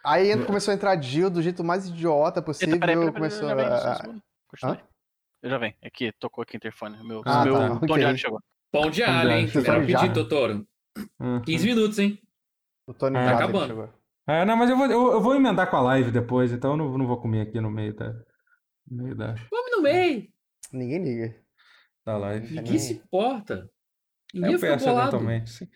Aí 0.04 0.36
começou 0.44 0.72
a 0.72 0.74
entrar 0.74 1.00
Jill 1.00 1.28
do 1.30 1.42
jeito 1.42 1.62
mais 1.64 1.86
idiota 1.88 2.40
possível. 2.42 2.74
Eita, 2.74 2.86
peraí, 2.86 2.96
peraí, 2.96 3.12
peraí, 3.12 3.30
começou 3.30 3.48
um 3.48 3.52
a... 3.52 4.14
Continue. 4.50 4.78
Eu 5.42 5.50
já 5.50 5.58
vem. 5.58 5.74
Aqui, 5.82 6.12
tocou 6.18 6.42
aqui 6.42 6.56
o 6.56 6.58
interfone. 6.58 6.96
Meu, 7.02 7.22
Ah, 7.24 7.44
meu 7.44 7.54
tá, 7.54 7.68
tom 7.68 7.76
ok. 7.76 7.96
de 7.98 8.04
ar 8.04 8.16
chegou. 8.18 8.40
Pão 8.72 8.90
de 8.90 9.02
alho, 9.02 9.30
hein? 9.30 9.48
Era 9.54 9.64
Pão 9.64 9.80
pedir, 9.80 9.96
alho. 9.96 10.12
Totoro. 10.12 10.66
Uhum. 11.20 11.40
15 11.42 11.66
minutos, 11.66 11.98
hein? 11.98 12.18
O 12.86 12.92
Tony 12.94 13.16
Ah, 13.16 13.24
Jaa 13.26 13.34
acabando. 13.36 13.92
É, 14.28 14.44
não, 14.44 14.56
mas 14.56 14.68
eu 14.70 14.76
vou, 14.76 14.86
eu, 14.86 15.12
eu 15.12 15.20
vou 15.20 15.34
emendar 15.34 15.68
com 15.70 15.76
a 15.76 15.80
live 15.82 16.10
depois, 16.10 16.52
então 16.52 16.72
eu 16.72 16.76
não, 16.76 16.98
não 16.98 17.06
vou 17.06 17.20
comer 17.20 17.40
aqui 17.42 17.60
no 17.60 17.70
meio 17.70 17.94
da, 17.94 18.12
no 18.88 19.02
meio 19.04 19.16
da, 19.16 19.34
Vamos 19.50 19.70
no 19.72 19.82
meio. 19.82 20.28
Ninguém 20.72 21.02
liga. 21.02 21.34
da 22.04 22.16
live. 22.18 22.54
Ninguém 22.54 22.78
se 22.78 22.92
importa. 22.94 23.68
Ninguém 24.32 24.52
Eu 24.52 24.60
peço 24.60 24.84
bolado. 24.84 25.08
eventualmente, 25.16 25.50
sim. 25.50 25.68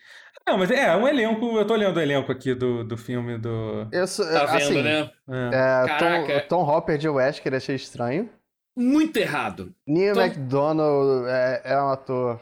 Não, 0.46 0.58
mas 0.58 0.70
é, 0.70 0.94
um 0.96 1.08
elenco, 1.08 1.44
eu 1.58 1.66
tô 1.66 1.72
olhando 1.72 1.96
o 1.96 2.00
elenco 2.00 2.30
aqui 2.30 2.54
do, 2.54 2.84
do 2.84 2.96
filme 2.96 3.38
do... 3.38 3.88
Eu 3.90 4.06
sou, 4.06 4.24
Tá 4.26 4.44
vendo, 4.46 4.56
assim, 4.56 4.82
né? 4.82 5.10
é. 5.28 5.46
é, 5.48 5.86
Caraca. 5.86 6.40
Tom, 6.42 6.64
Tom 6.64 6.70
Hopper 6.70 6.98
de 6.98 7.08
Wesker 7.08 7.54
achei 7.54 7.74
estranho. 7.76 8.30
Muito 8.76 9.16
errado. 9.16 9.72
Neil 9.86 10.14
Tom- 10.14 10.20
McDonald 10.22 11.28
é, 11.28 11.62
é 11.64 11.80
um 11.82 11.90
ator 11.90 12.40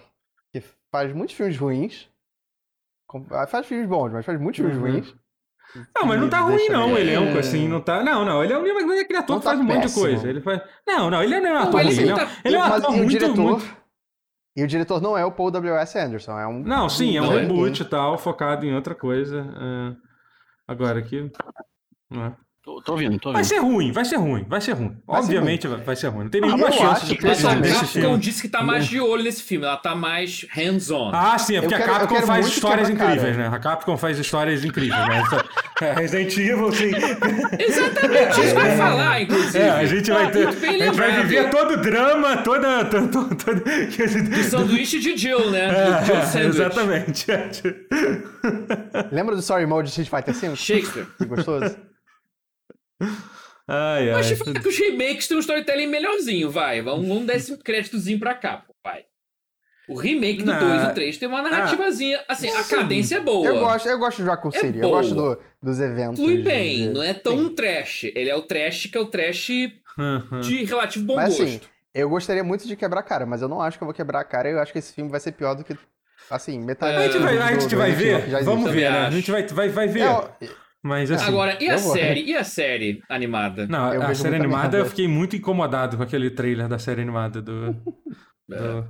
que 0.53 0.63
faz 0.91 1.13
muitos 1.13 1.35
filmes 1.37 1.57
ruins. 1.59 2.09
Ah, 3.31 3.47
Faz 3.47 3.67
filmes 3.67 3.87
bons, 3.89 4.11
mas 4.13 4.25
faz 4.25 4.41
muitos 4.41 4.59
filmes 4.61 4.77
Uhum. 4.79 4.83
ruins. 4.83 5.15
Não, 5.97 6.07
mas 6.07 6.21
não 6.21 6.29
tá 6.29 6.41
ruim 6.41 6.69
não, 6.69 6.93
o 6.93 6.99
elenco, 6.99 7.39
assim, 7.39 7.67
não 7.67 7.81
tá... 7.81 8.03
Não, 8.03 8.25
não, 8.27 8.45
ele 8.45 8.53
é, 8.53 8.59
um- 8.59 8.67
ele 8.67 8.99
é 8.99 9.01
aquele 9.01 9.19
ator 9.19 9.35
Não 9.37 9.41
que 9.41 9.45
tá 9.45 9.51
faz 9.51 9.61
um 9.61 9.65
monte 9.65 9.77
de 9.77 9.83
péssimo. 9.83 10.03
coisa. 10.05 10.29
Ele 10.29 10.41
faz... 10.43 10.63
Não, 10.87 11.11
não, 11.11 11.23
ele 11.23 11.41
não 11.41 11.49
é 11.49 11.51
um 11.51 11.55
Não, 11.55 11.63
ator 11.69 11.81
ele 11.81 11.89
ruim, 11.95 12.01
ele 12.03 12.11
é 12.11 12.15
um- 12.15 12.17
tá- 12.19 12.29
ele 12.45 12.57
é 12.57 12.59
um 12.59 12.63
ator 12.63 12.83
e 12.83 12.95
o 12.95 12.97
muito, 12.99 13.09
diretor? 13.11 13.37
muito... 13.37 13.77
E 14.55 14.63
o 14.63 14.67
diretor 14.67 15.01
não 15.01 15.17
é 15.17 15.25
o 15.25 15.33
Paul 15.33 15.51
W.S. 15.51 15.99
Anderson, 15.99 16.39
é 16.39 16.47
um. 16.47 16.63
Não, 16.63 16.87
sim, 16.87 17.17
é 17.17 17.23
um 17.23 17.27
Não 17.27 17.39
é 17.39 17.41
reboot 17.41 17.81
e 17.81 17.85
tal, 17.87 18.19
focado 18.19 18.67
em 18.67 18.75
outra 18.75 18.95
coisa. 18.95 19.41
é. 19.41 19.97
Agora 20.69 20.99
aqui... 20.99 21.33
é. 22.13 22.33
Tô, 22.65 22.81
tô 22.81 22.93
ouvindo, 22.93 23.19
tô 23.19 23.33
Vai 23.33 23.43
ouvindo. 23.43 23.49
ser 23.57 23.59
ruim, 23.61 23.91
vai 23.91 24.05
ser 24.05 24.15
ruim, 24.17 24.47
vai 24.49 24.61
ser 24.61 24.71
ruim. 24.73 24.97
Vai 25.05 25.17
ser 25.17 25.23
Obviamente 25.25 25.67
vai- 25.67 25.81
vai 25.81 25.97
ser 25.97 26.07
ruim. 26.07 26.23
Não 26.23 26.31
tem 26.31 26.41
Ah, 26.45 26.47
nenhuma 26.47 26.67
eu 26.69 26.73
chance 26.73 26.85
acho 26.85 27.07
de 27.07 27.17
que 27.17 27.27
Mas 27.27 27.45
a 27.45 27.51
Esse 27.55 27.61
desse 27.61 27.99
Capcom 28.01 28.19
disse 28.19 28.41
que 28.43 28.49
tá 28.49 28.63
mais 28.63 28.87
de 28.87 29.01
olho 29.01 29.25
nesse 29.25 29.43
filme. 29.43 29.67
Ela 29.67 29.77
tá 29.79 29.97
mais 29.97 30.47
hands-on. 30.49 31.11
Ah, 31.13 31.37
sim, 31.39 31.57
é 31.57 31.61
porque 31.61 31.77
quero- 31.77 31.91
a 31.93 31.99
Capcom 31.99 32.23
faz 32.23 32.47
histórias 32.47 32.89
incríveis, 32.89 33.37
né? 33.37 33.49
A 33.53 33.59
Capcom 33.59 33.97
faz 33.97 34.17
histórias 34.17 34.65
incríveis, 34.65 34.91
né? 35.09 35.23
É, 35.83 35.95
Resident 35.95 36.37
Evil, 36.39 36.71
sim. 36.71 36.93
Exatamente 37.59 38.41
isso 38.41 38.55
eu 38.55 38.65
ia 38.65 38.77
falar, 38.77 39.21
inclusive. 39.23 39.59
É, 39.59 39.69
a 39.71 39.85
gente 39.85 40.13
vai 40.13 40.31
ter. 40.31 40.45
Muito 40.47 40.61
bem 40.61 40.81
A 40.83 40.85
gente 40.87 40.97
vai 40.97 41.23
viver 41.23 41.51
todo 41.51 41.73
o 41.73 41.77
drama, 41.79 42.37
toda. 42.37 42.85
toda, 42.85 43.09
toda. 43.35 43.61
Do 43.61 44.43
sanduíche 44.45 45.01
de 45.01 45.17
Jill, 45.17 45.51
né? 45.51 45.65
É, 45.99 46.25
Sandwich. 46.27 46.47
exatamente. 46.47 47.27
Lembra 49.11 49.35
do 49.35 49.41
Story 49.41 49.67
Mode 49.67 49.91
de 49.93 50.01
Street 50.03 50.09
Fighter 50.25 50.51
V? 50.51 50.55
Shakespeare. 50.57 51.07
Que 51.19 51.25
gostoso? 51.25 51.77
Ai, 53.69 54.09
ai. 54.11 54.13
Mas 54.13 54.31
falar 54.39 54.61
que 54.61 54.69
os 54.69 54.77
remakes 54.79 55.29
têm 55.29 55.37
um 55.37 55.41
storytelling 55.41 55.87
melhorzinho, 55.87 56.51
vai. 56.51 56.83
Vamos, 56.83 57.07
vamos 57.07 57.27
dar 57.27 57.37
esse 57.37 57.57
créditozinho 57.59 58.19
pra 58.19 58.35
cá, 58.35 58.65
pai. 58.83 59.05
O 59.89 59.97
remake 59.97 60.43
do 60.43 60.53
Não. 60.53 60.59
2 60.61 60.83
e 60.83 60.87
o 60.87 60.95
3 60.95 61.19
tem 61.19 61.29
uma 61.29 61.43
narrativazinha. 61.43 62.23
Assim, 62.29 62.49
a 62.49 62.63
cadência 62.65 63.17
é 63.17 63.21
boa. 63.21 63.47
Eu 63.47 63.59
gosto, 63.61 63.89
eu 63.89 63.99
gosto 63.99 64.23
de 64.23 64.29
Raccoon 64.29 64.51
É 64.55 64.59
City, 64.59 64.79
eu 64.79 64.91
gosto 64.91 65.15
do- 65.15 65.39
dos 65.63 65.81
eventos. 65.81 66.19
Flui 66.21 66.39
bem, 66.39 66.89
de- 66.89 66.95
não 66.95 67.03
é 67.03 67.13
tão 67.13 67.37
um 67.37 67.55
trash. 67.55 68.05
Ele 68.15 68.31
é 68.31 68.35
o 68.37 68.43
trash 68.43 68.87
que 68.87 68.97
é 68.97 69.01
o 69.01 69.07
trash 69.07 69.49
Uhum. 69.99 70.41
de 70.41 70.65
relativo 70.65 71.05
bom 71.05 71.17
Mas 71.17 71.31
gosto. 71.37 71.43
assim, 71.43 71.61
eu 71.95 72.09
gostaria 72.09 72.43
muito 72.45 72.67
de 72.67 72.75
quebrar 72.77 73.01
a 73.01 73.03
cara, 73.03 73.27
mas 73.27 73.43
eu 73.43 73.49
não 73.49 73.61
acho 73.61 73.77
que 73.77 73.83
eu 73.85 73.87
vou 73.87 73.95
quebrar 73.95 74.21
a 74.21 74.25
cara. 74.25 74.49
Eu 74.49 74.61
acho 74.61 74.73
que 74.73 74.79
esse 74.79 74.93
filme 74.93 75.11
vai 75.11 75.21
ser 75.21 75.33
pior 75.33 75.55
do 75.55 75.65
que. 75.65 75.77
Assim, 76.31 76.59
metade 76.61 76.97
A 76.97 77.03
gente 77.09 77.19
vai, 77.19 77.37
a 77.37 77.51
do- 77.51 77.61
gente 77.61 77.71
do 77.71 77.77
vai 77.77 77.91
ver. 77.93 78.45
Vamos 78.45 78.71
ver, 78.71 78.91
né? 78.91 78.99
A 79.07 79.11
gente 79.11 79.31
vai, 79.31 79.47
vai, 79.49 79.69
vai 79.69 79.89
ver. 79.89 80.03
É, 80.41 80.49
Mas 80.83 81.11
assim. 81.13 81.25
Agora, 81.27 81.57
e 81.63 81.71
a 81.71 81.79
série? 81.79 82.23
E 82.25 82.35
a 82.35 82.43
série 82.43 83.03
animada? 83.09 83.67
Não, 83.69 83.95
Eu 83.95 84.03
a 84.03 84.15
série 84.15 84.35
animada 84.35 84.79
eu 84.79 84.87
fiquei 84.87 85.07
muito 85.07 85.37
incomodado 85.37 85.97
com 85.97 86.03
aquele 86.03 86.31
trailer 86.31 86.67
da 86.69 86.79
série 86.79 87.03
animada 87.03 87.41
do. 87.41 87.77
É. 88.51 88.85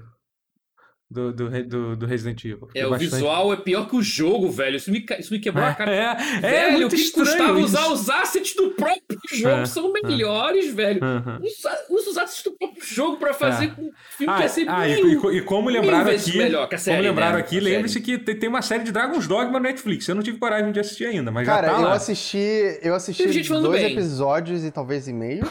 do, 1.08 1.32
do, 1.32 1.68
do, 1.68 1.96
do, 1.96 2.06
Resident 2.06 2.42
Evil. 2.44 2.68
É, 2.74 2.84
o 2.84 2.90
Bastante. 2.90 3.10
visual 3.12 3.52
é 3.52 3.56
pior 3.56 3.88
que 3.88 3.94
o 3.94 4.02
jogo, 4.02 4.50
velho. 4.50 4.76
Isso 4.76 4.90
me, 4.90 5.06
isso 5.20 5.32
me 5.32 5.38
quebrou 5.38 5.64
a 5.64 5.72
cara. 5.72 5.94
É, 5.94 6.16
é, 6.38 6.40
velho, 6.40 6.56
é 6.56 6.70
muito 6.72 6.92
o 6.94 6.96
que 6.96 7.10
custava 7.10 7.60
isso. 7.60 7.64
usar 7.66 7.92
os 7.92 8.10
assets 8.10 8.56
do 8.56 8.70
próprio 8.70 9.20
jogo 9.30 9.54
É, 9.54 9.66
são 9.66 9.92
melhores, 9.92 10.72
velho. 10.74 11.00
Usa, 11.40 11.86
usa 11.90 12.10
os 12.10 12.18
assets 12.18 12.42
do 12.42 12.52
próprio 12.52 12.81
jogo 12.94 13.16
pra 13.16 13.32
fazer 13.34 13.64
É. 13.64 13.68
com 13.68 13.82
um 13.82 13.92
filme 14.16 14.32
Ah, 14.32 14.36
que 14.36 14.42
ia 14.42 14.48
ser 14.48 14.68
ah, 14.68 14.88
e, 14.88 15.02
mil, 15.04 15.32
e- 15.32 15.36
e 15.38 15.42
como 15.42 15.68
lembraram 15.70 16.10
aqui, 16.10 16.36
melhor 16.36 16.68
que 16.68 16.74
a 16.74 16.78
série, 16.78 16.96
como 16.98 17.08
lembraram 17.08 17.34
né? 17.36 17.40
aqui, 17.40 17.58
A 17.58 17.62
lembre-se 17.62 18.00
que 18.00 18.18
tem, 18.18 18.48
uma 18.48 18.62
série 18.62 18.84
de 18.84 18.92
Dragon's 18.92 19.26
Dogma 19.26 19.58
no 19.58 19.64
Netflix. 19.64 20.06
Eu 20.08 20.14
não 20.14 20.22
tive 20.22 20.38
coragem 20.38 20.70
de 20.72 20.80
assistir 20.80 21.06
ainda, 21.06 21.30
mas 21.30 21.46
Cara, 21.46 21.68
já 21.68 21.74
tá 21.74 21.80
eu 21.80 21.84
lá. 21.86 21.94
assisti. 21.94 22.78
Eu 22.82 22.94
assisti 22.94 23.32
gente 23.32 23.48
falando 23.48 23.64
dois 23.64 23.82
bem. 23.82 23.92
episódios 23.92 24.64
e 24.64 24.70
talvez 24.70 25.08
e 25.08 25.12
meio. 25.12 25.44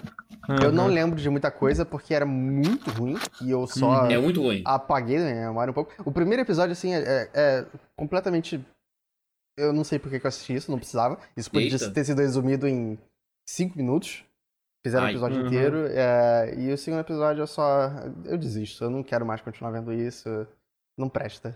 Eu 0.61 0.71
não 0.71 0.87
lembro 0.87 1.19
de 1.19 1.29
muita 1.29 1.51
coisa 1.51 1.85
porque 1.85 2.13
era 2.13 2.25
muito 2.25 2.89
ruim 2.89 3.15
e 3.43 3.51
eu 3.51 3.65
só 3.67 4.07
É 4.07 4.17
muito 4.17 4.41
ruim. 4.41 4.63
apaguei 4.65 5.17
da 5.19 5.25
minha 5.25 5.47
memória 5.47 5.71
um 5.71 5.73
pouco. 5.73 5.93
O 6.03 6.11
primeiro 6.11 6.41
episódio, 6.41 6.71
assim, 6.73 6.93
é, 6.93 6.99
é- 6.99 7.29
é 7.33 7.65
completamente. 7.95 8.59
Eu 9.57 9.71
não 9.71 9.83
sei 9.83 9.99
por 9.99 10.09
que 10.09 10.19
que 10.19 10.25
eu 10.25 10.29
assisti 10.29 10.55
isso, 10.55 10.71
não 10.71 10.77
precisava. 10.79 11.19
Isso 11.37 11.51
podia 11.51 11.69
Eita. 11.71 11.91
ter 11.91 12.03
sido 12.05 12.19
resumido 12.19 12.67
em 12.67 12.97
cinco 13.47 13.77
minutos. 13.77 14.23
Fizeram 14.83 15.03
o 15.03 15.07
Ai. 15.07 15.13
episódio 15.13 15.41
Uhum. 15.41 15.47
inteiro. 15.47 15.87
é, 15.91 16.55
e 16.57 16.71
o 16.73 16.77
segundo 16.77 17.01
episódio 17.01 17.41
eu 17.41 17.47
só. 17.47 17.89
Eu 18.25 18.37
desisto, 18.37 18.83
eu 18.83 18.89
não 18.89 19.03
quero 19.03 19.25
mais 19.25 19.41
continuar 19.41 19.71
vendo 19.71 19.93
isso. 19.93 20.47
Não 20.97 21.07
presta. 21.09 21.55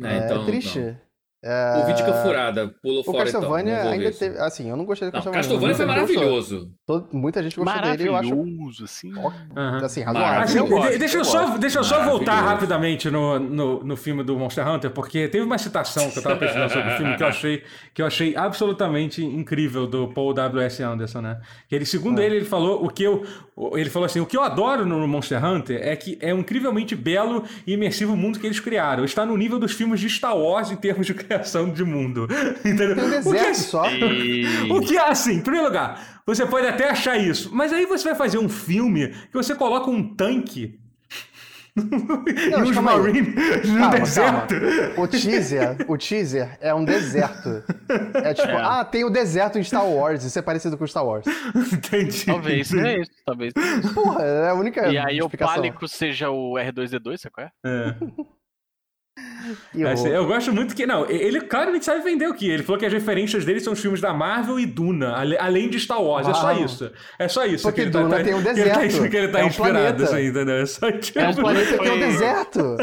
É, 0.00 0.06
É, 0.06 0.24
então, 0.24 0.44
triste. 0.46 0.78
não. 0.80 0.96
É, 1.44 1.78
Ouvi 1.78 1.94
dica 1.94 2.12
furada, 2.12 2.68
pulou 2.80 3.00
O 3.00 3.04
fora 3.04 3.24
Castlevania 3.24 3.80
então. 3.80 3.90
ainda 3.92 4.12
teve. 4.12 4.38
Assim, 4.38 4.70
eu 4.70 4.76
não 4.76 4.84
gostei 4.84 5.08
do 5.08 5.12
Castlevania. 5.12 5.40
Castlevania 5.42 5.74
foi 5.74 5.86
maravilhoso. 5.86 6.70
Todo- 6.86 7.08
muita 7.12 7.42
gente 7.42 7.56
gostou 7.56 7.82
dele, 7.82 8.08
eu 8.08 8.14
acho. 8.14 8.28
Maravilhoso, 8.30 8.84
assim. 8.84 9.12
Aham. 9.12 9.76
Assim, 9.78 9.84
Assim, 9.84 10.00
razoável. 10.02 10.56
Eu 10.56 10.66
gosto, 10.68 10.92
de- 10.92 10.98
deixa 10.98 11.16
eu 11.16 11.20
eu 11.20 11.24
só, 11.24 11.58
deixa 11.58 11.78
eu 11.80 11.84
só 11.84 12.04
voltar 12.04 12.40
rapidamente 12.40 13.10
no, 13.10 13.40
no, 13.40 13.82
no 13.82 13.96
filme 13.96 14.22
do 14.22 14.36
Monster 14.38 14.66
Hunter, 14.68 14.90
porque 14.92 15.26
teve 15.26 15.44
uma 15.44 15.58
citação 15.58 16.08
que 16.10 16.18
eu 16.18 16.22
tava 16.22 16.36
pesquisando 16.36 16.72
sobre 16.72 16.92
o 16.92 16.96
filme 16.96 17.16
que 17.16 17.22
eu 17.22 17.26
achei, 17.26 17.62
que 17.92 18.02
eu 18.02 18.06
achei 18.06 18.36
absolutamente 18.36 19.24
incrível 19.24 19.86
do 19.86 20.08
Paul 20.08 20.32
W.S. 20.32 20.80
Anderson, 20.82 21.20
né? 21.22 21.40
Que 21.68 21.74
ele, 21.74 21.84
segundo 21.84 22.20
Ah. 22.20 22.24
ele, 22.24 22.36
ele 22.36 22.44
falou 22.44 22.84
o 22.84 22.88
que 22.88 23.02
eu. 23.02 23.24
Ele 23.74 23.90
falou 23.90 24.06
assim: 24.06 24.20
o 24.20 24.26
que 24.26 24.36
eu 24.36 24.42
adoro 24.42 24.86
no 24.86 25.06
Monster 25.08 25.44
Hunter 25.44 25.78
é 25.82 25.94
que 25.96 26.16
é 26.20 26.32
um 26.32 26.38
incrivelmente 26.38 26.94
belo 26.96 27.44
e 27.66 27.72
imersivo 27.74 28.16
mundo 28.16 28.38
que 28.38 28.46
eles 28.46 28.60
criaram. 28.60 29.04
Está 29.04 29.26
no 29.26 29.36
nível 29.36 29.58
dos 29.58 29.72
filmes 29.72 30.00
de 30.00 30.08
Star 30.08 30.36
Wars 30.36 30.70
em 30.70 30.76
termos 30.76 31.06
de 31.06 31.12
criação 31.34 31.70
de 31.70 31.84
mundo. 31.84 32.26
Entendeu? 32.64 32.94
Tem 32.94 33.04
um 33.04 33.08
O 33.08 33.32
que 33.32 33.38
é- 33.38 33.44
deserto 33.50 33.56
só. 33.56 33.90
E... 33.90 34.44
o 34.70 34.80
que 34.80 34.96
é 34.96 35.08
assim, 35.08 35.34
em 35.34 35.40
primeiro 35.40 35.66
lugar, 35.66 36.22
você 36.26 36.44
pode 36.46 36.66
até 36.66 36.88
achar 36.90 37.16
isso, 37.18 37.50
mas 37.52 37.72
aí 37.72 37.86
você 37.86 38.04
vai 38.04 38.14
fazer 38.14 38.38
um 38.38 38.48
filme 38.48 39.08
que 39.08 39.34
você 39.34 39.54
coloca 39.54 39.90
um 39.90 40.14
tanque 40.14 40.78
e 41.74 42.54
uns 42.54 42.70
calma 42.74 42.92
aí. 42.92 42.98
Marines 43.00 43.68
no 43.70 43.78
Calma, 43.78 43.98
deserto. 43.98 44.54
O 44.98 45.08
teaser, 45.08 45.76
o 45.88 45.96
teaser 45.96 46.58
é 46.60 46.74
um 46.74 46.84
deserto. 46.84 47.64
É 48.22 48.34
tipo, 48.34 48.48
É. 48.48 48.60
ah, 48.62 48.84
tem 48.84 49.04
o 49.04 49.10
deserto 49.10 49.58
em 49.58 49.64
Star 49.64 49.86
Wars, 49.88 50.22
isso 50.22 50.38
é 50.38 50.42
parecido 50.42 50.76
com 50.76 50.86
Star 50.86 51.06
Wars. 51.06 51.24
Entendi. 51.72 52.26
Talvez 52.26 52.68
seja 52.68 52.92
isso, 52.98 53.10
talvez 53.24 53.54
isso. 53.56 53.94
Porra, 53.94 54.22
é 54.22 54.50
a 54.50 54.54
única 54.54 54.86
E 54.92 54.98
aí 54.98 55.22
o. 55.22 55.30
Pálico 55.30 55.88
seja 55.88 56.28
o 56.28 56.56
R2D2, 56.56 57.16
sabe 57.16 57.32
qual 57.34 57.46
é? 57.46 57.50
É. 57.64 57.94
É, 59.76 59.82
assim, 59.92 60.08
eu 60.08 60.26
gosto 60.26 60.52
muito 60.52 60.74
que. 60.74 60.86
Não, 60.86 61.08
ele 61.10 61.40
claramente 61.40 61.84
sabe 61.84 62.02
vender 62.02 62.26
o 62.28 62.34
que. 62.34 62.48
Ele 62.48 62.62
falou 62.62 62.78
que 62.78 62.86
as 62.86 62.92
referências 62.92 63.44
dele 63.44 63.60
são 63.60 63.72
os 63.72 63.80
filmes 63.80 64.00
da 64.00 64.12
Marvel 64.12 64.58
e 64.60 64.66
Duna, 64.66 65.14
além 65.40 65.68
de 65.68 65.78
Star 65.80 66.02
Wars. 66.02 66.28
É 66.28 66.34
só 66.34 66.46
Uau. 66.52 66.64
isso. 66.64 66.92
É 67.18 67.28
só 67.28 67.44
isso. 67.44 67.62
Porque 67.64 67.76
que 67.76 67.82
ele 67.82 67.90
tá- 67.90 68.02
Duna 68.02 68.16
tá- 68.18 68.24
tem 68.24 68.34
um 68.34 68.42
que 68.42 68.48
ele 68.48 68.70
tá- 68.70 68.80
deserto. 68.80 69.10
Que 69.10 69.16
ele 69.16 69.28
tá 69.28 69.40
É 69.40 69.44
um 69.44 69.46
inspirado, 69.48 69.72
planeta. 69.78 70.04
assim, 70.04 70.26
entendeu? 70.26 70.54
É 70.56 70.66
só 70.66 70.92
tipo. 70.92 71.18
É 71.18 71.28
um 71.28 71.34
planeta 71.34 71.78
que 71.78 71.84
tem 71.84 71.92
um 71.92 71.98
deserto. 71.98 72.76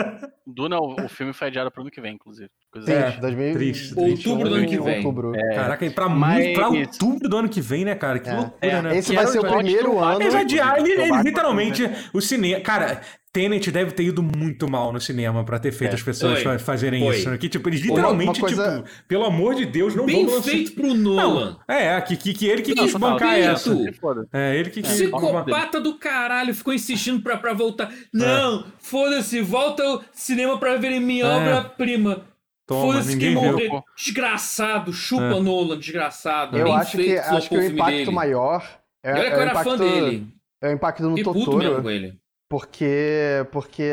Duna, 0.52 0.80
o, 0.80 0.96
filme 1.10 1.32
foi 1.32 1.48
adiado 1.48 1.70
pro 1.70 1.82
ano 1.84 1.92
que 1.92 2.02
vem, 2.02 2.16
inclusive. 2.16 2.50
Coisa 2.72 2.92
É, 2.92 3.02
Triste, 3.04 3.22
2000... 3.22 3.54
triste, 3.54 3.96
triste. 3.96 4.30
Outubro 4.30 4.50
do 4.50 4.56
ano 4.56 4.68
que 4.68 4.80
vem. 4.80 4.98
Outubro. 4.98 5.32
Caraca, 5.56 5.86
e 5.86 5.90
pra, 5.92 6.10
Mas- 6.10 6.54
pra 6.56 6.70
outubro 6.70 7.30
do 7.30 7.38
ano 7.38 7.50
que 7.50 7.62
vem, 7.62 7.86
né, 7.86 7.94
cara? 7.96 8.18
Que 8.20 8.30
É. 8.30 8.34
loucura, 8.36 8.58
É, 8.62 8.82
né? 8.82 8.98
Esse 8.98 9.10
Que 9.10 9.16
vai 9.16 9.24
era 9.26 9.32
ser 9.32 9.40
o 9.40 9.44
primeiro 9.48 10.00
ano. 10.00 10.22
Eles 10.22 10.34
adiaram, 10.36 10.84
literalmente, 11.24 11.90
o 12.14 12.20
cinema. 12.22 12.62
Cara, 12.62 13.02
Tenet 13.32 13.70
deve 13.72 13.92
ter 13.92 14.04
ido 14.04 14.24
muito 14.24 14.68
mal 14.68 14.92
no 14.92 15.00
cinema 15.00 15.44
pra 15.44 15.60
ter 15.60 15.72
feito 15.72 15.92
É. 15.92 15.96
as 15.96 16.02
pessoas 16.02 16.42
fa- 16.42 16.58
fazerem 16.58 17.04
Foi. 17.06 17.16
isso. 17.18 17.30
né? 17.30 17.38
Que, 17.38 17.48
tipo, 17.48 17.70
eles 17.70 17.82
literalmente, 17.82 18.40
coisa- 18.40 18.78
tipo, 18.84 18.90
pelo 19.08 19.24
amor 19.26 19.54
de 19.54 19.68
Deus, 19.68 19.94
não 19.96 20.06
Bem 20.08 20.26
vão 20.26 20.36
lançar. 20.36 20.50
feito 20.50 20.72
pro 20.74 20.96
Nolan. 20.96 21.58
Não, 21.68 21.76
é, 21.76 22.02
que, 22.02 22.18
que, 22.18 22.34
que 22.34 22.48
ele 22.48 22.64
que 22.64 22.74
quis 22.74 22.92
bancar 22.96 23.34
feito. 23.36 23.50
essa. 23.50 23.94
Foda. 24.02 24.28
É, 24.34 24.56
ele 24.58 24.72
que 24.72 24.82
quis. 24.82 24.94
Psicopata 24.94 25.80
do 25.80 25.94
caralho 26.00 26.56
ficou 26.56 26.74
insistindo 26.74 27.22
pra, 27.22 27.38
pra 27.38 27.54
voltar. 27.54 27.94
Não, 28.12 28.66
foda-se, 28.80 29.42
volta 29.42 29.84
ao 29.84 30.02
cinema 30.12 30.58
pra 30.58 30.76
verem 30.78 31.00
minha 31.00 31.26
É. 31.26 31.38
obra-prima. 31.38 32.24
Foda-se 32.68 33.16
viu. 33.16 33.34
morrer. 33.34 33.70
Desgraçado, 33.96 34.92
chupa 34.92 35.24
É. 35.24 35.40
Nolan, 35.40 35.78
desgraçado. 35.78 36.58
Eu 36.58 36.66
Bem 36.66 36.76
acho 36.76 36.98
que, 36.98 37.04
feito, 37.04 37.20
acho 37.20 37.50
que 37.50 37.58
o 37.58 37.64
impacto 37.64 37.92
dele. 37.96 38.12
maior 38.12 38.80
é, 39.04 39.10
E 39.10 39.14
olha 39.14 39.22
que 39.22 39.28
é 39.28 39.34
eu 39.36 39.42
era 39.42 39.52
impacto, 39.52 39.70
fã 39.70 39.78
dele. 39.78 40.28
é 40.62 40.70
o 40.70 40.74
impacto 40.74 41.04
no 41.04 41.10
Fiquei 41.10 41.24
puto 41.24 41.40
mesmo 41.40 41.62
Totoro, 41.62 41.82
com 41.84 41.90
ele. 41.90 42.20
Porque, 42.50 43.46
porque 43.52 43.84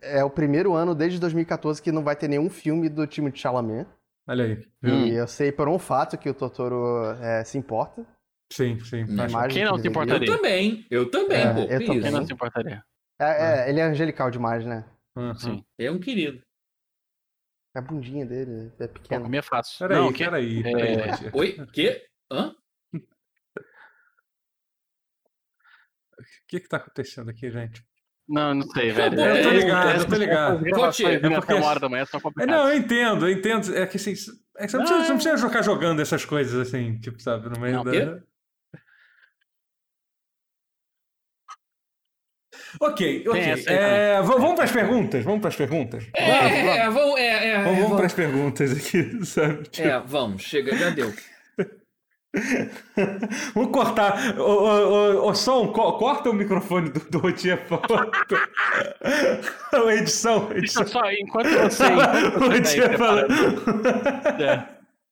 é 0.00 0.22
o 0.24 0.30
primeiro 0.30 0.72
ano 0.72 0.94
desde 0.94 1.18
2014 1.18 1.82
que 1.82 1.90
não 1.90 2.04
vai 2.04 2.14
ter 2.14 2.28
nenhum 2.28 2.48
filme 2.48 2.88
do 2.88 3.06
time 3.06 3.30
de 3.30 3.40
Chalamet. 3.40 3.86
Olha 4.26 4.44
aí. 4.44 4.66
viu? 4.80 4.94
E 5.06 5.14
eu 5.14 5.26
sei 5.26 5.50
por 5.52 5.68
um 5.68 5.78
fato 5.78 6.16
que 6.16 6.30
o 6.30 6.34
Totoro 6.34 7.10
é, 7.20 7.44
se 7.44 7.58
importa. 7.58 8.06
Sim, 8.52 8.78
sim. 8.80 9.04
Quem 9.04 9.48
que 9.48 9.64
não 9.64 9.76
se 9.78 9.88
importaria? 9.88 10.28
Eu 10.28 10.36
também, 10.36 10.86
eu 10.90 11.10
também, 11.10 11.42
É, 11.42 11.52
pô. 11.52 11.60
eu 11.62 11.84
também. 11.86 12.00
Quem 12.02 12.10
não 12.12 12.24
se 12.26 12.32
importaria? 12.32 12.84
É, 13.20 13.24
é, 13.66 13.68
ele 13.68 13.80
é 13.80 13.82
angelical 13.82 14.30
demais, 14.30 14.64
né? 14.64 14.84
Uhum. 15.16 15.34
Sim. 15.34 15.64
É 15.78 15.90
um 15.90 15.98
querido. 15.98 16.40
A 17.76 17.80
bundinha 17.80 18.24
dele 18.24 18.72
é 18.78 18.86
Pô, 18.86 18.94
pequena. 18.94 19.22
comer 19.24 19.38
é 19.38 19.42
fácil. 19.42 19.78
Peraí, 19.78 20.00
não, 20.00 20.12
que... 20.12 20.24
peraí, 20.24 20.58
É. 20.60 20.62
peraí. 20.62 21.30
Oi? 21.32 21.66
Quê? 21.72 22.06
Hã? 22.30 22.54
O 26.16 26.46
que 26.46 26.60
que 26.60 26.68
tá 26.68 26.76
acontecendo 26.76 27.28
aqui, 27.30 27.50
gente? 27.50 27.84
Não, 28.26 28.54
não 28.54 28.62
sei, 28.68 28.90
velho. 28.90 29.20
É, 29.20 29.38
eu 29.38 29.42
tô 29.42 29.50
ligado, 29.50 29.88
essas- 29.90 30.02
eu 30.04 30.08
tô 30.08 30.16
ligado. 30.16 30.58
gravações 30.64 31.14
É 31.16 31.18
porque- 31.20 31.34
até 31.36 31.54
uma 31.56 31.66
hora 31.66 31.80
da 31.80 31.88
manhã 31.90 32.04
são 32.06 32.18
É, 32.18 32.22
complicadas. 32.22 32.54
não, 32.56 32.70
eu 32.70 32.76
entendo, 32.78 33.26
eu 33.28 33.32
entendo. 33.32 33.76
É 33.76 33.86
que 33.86 33.96
assim, 33.98 34.12
é 34.12 34.14
que 34.14 34.70
você 34.70 34.76
não, 34.78 34.84
precisa, 34.84 35.02
você 35.04 35.08
não 35.12 35.16
precisa 35.18 35.48
ficar 35.48 35.62
jogando 35.62 36.00
essas 36.00 36.24
coisas 36.24 36.68
assim, 36.68 36.98
tipo, 37.00 37.20
sabe, 37.20 37.48
no 37.50 37.60
meio 37.60 37.76
Não, 37.76 37.84
da. 37.84 37.90
quê? 37.90 38.22
Ok, 42.80 43.24
ok. 43.28 43.40
essa 43.40 43.70
É, 43.70 44.22
vamos 44.22 44.54
para 44.54 44.64
as 44.64 44.72
perguntas? 44.72 45.24
Vamos 45.24 45.40
para 45.40 45.48
as 45.48 45.56
perguntas? 45.56 46.04
É, 46.16 46.30
é, 46.30 46.76
é, 46.78 46.90
vamos, 46.90 47.18
é, 47.20 47.26
é, 47.48 47.52
Vamos, 47.56 47.64
vamos 47.66 47.80
vamos, 47.82 47.96
para 47.96 48.06
as 48.06 48.12
perguntas 48.14 48.72
aqui, 48.72 49.20
sabe? 49.26 49.62
Tipo, 49.68 49.88
é, 49.88 50.00
vamos, 50.00 50.42
chega, 50.42 50.76
já 50.76 50.90
deu. 50.90 51.12
Vamos 53.54 53.70
cortar. 53.72 54.38
Ô, 54.38 55.28
ô, 55.28 55.34
som, 55.34 55.68
co- 55.72 55.94
corta 55.98 56.30
o 56.30 56.32
microfone 56.32 56.90
do, 56.90 57.00
do 57.10 57.18
Rotinha. 57.18 57.60
Ô, 59.72 59.90
edição, 59.90 60.48
só, 60.86 61.10
enquanto 61.12 61.48
você, 61.50 61.84
enquanto 61.86 62.42
O 62.42 62.66
você 62.66 62.88
tá 62.88 62.98
falando. 62.98 63.34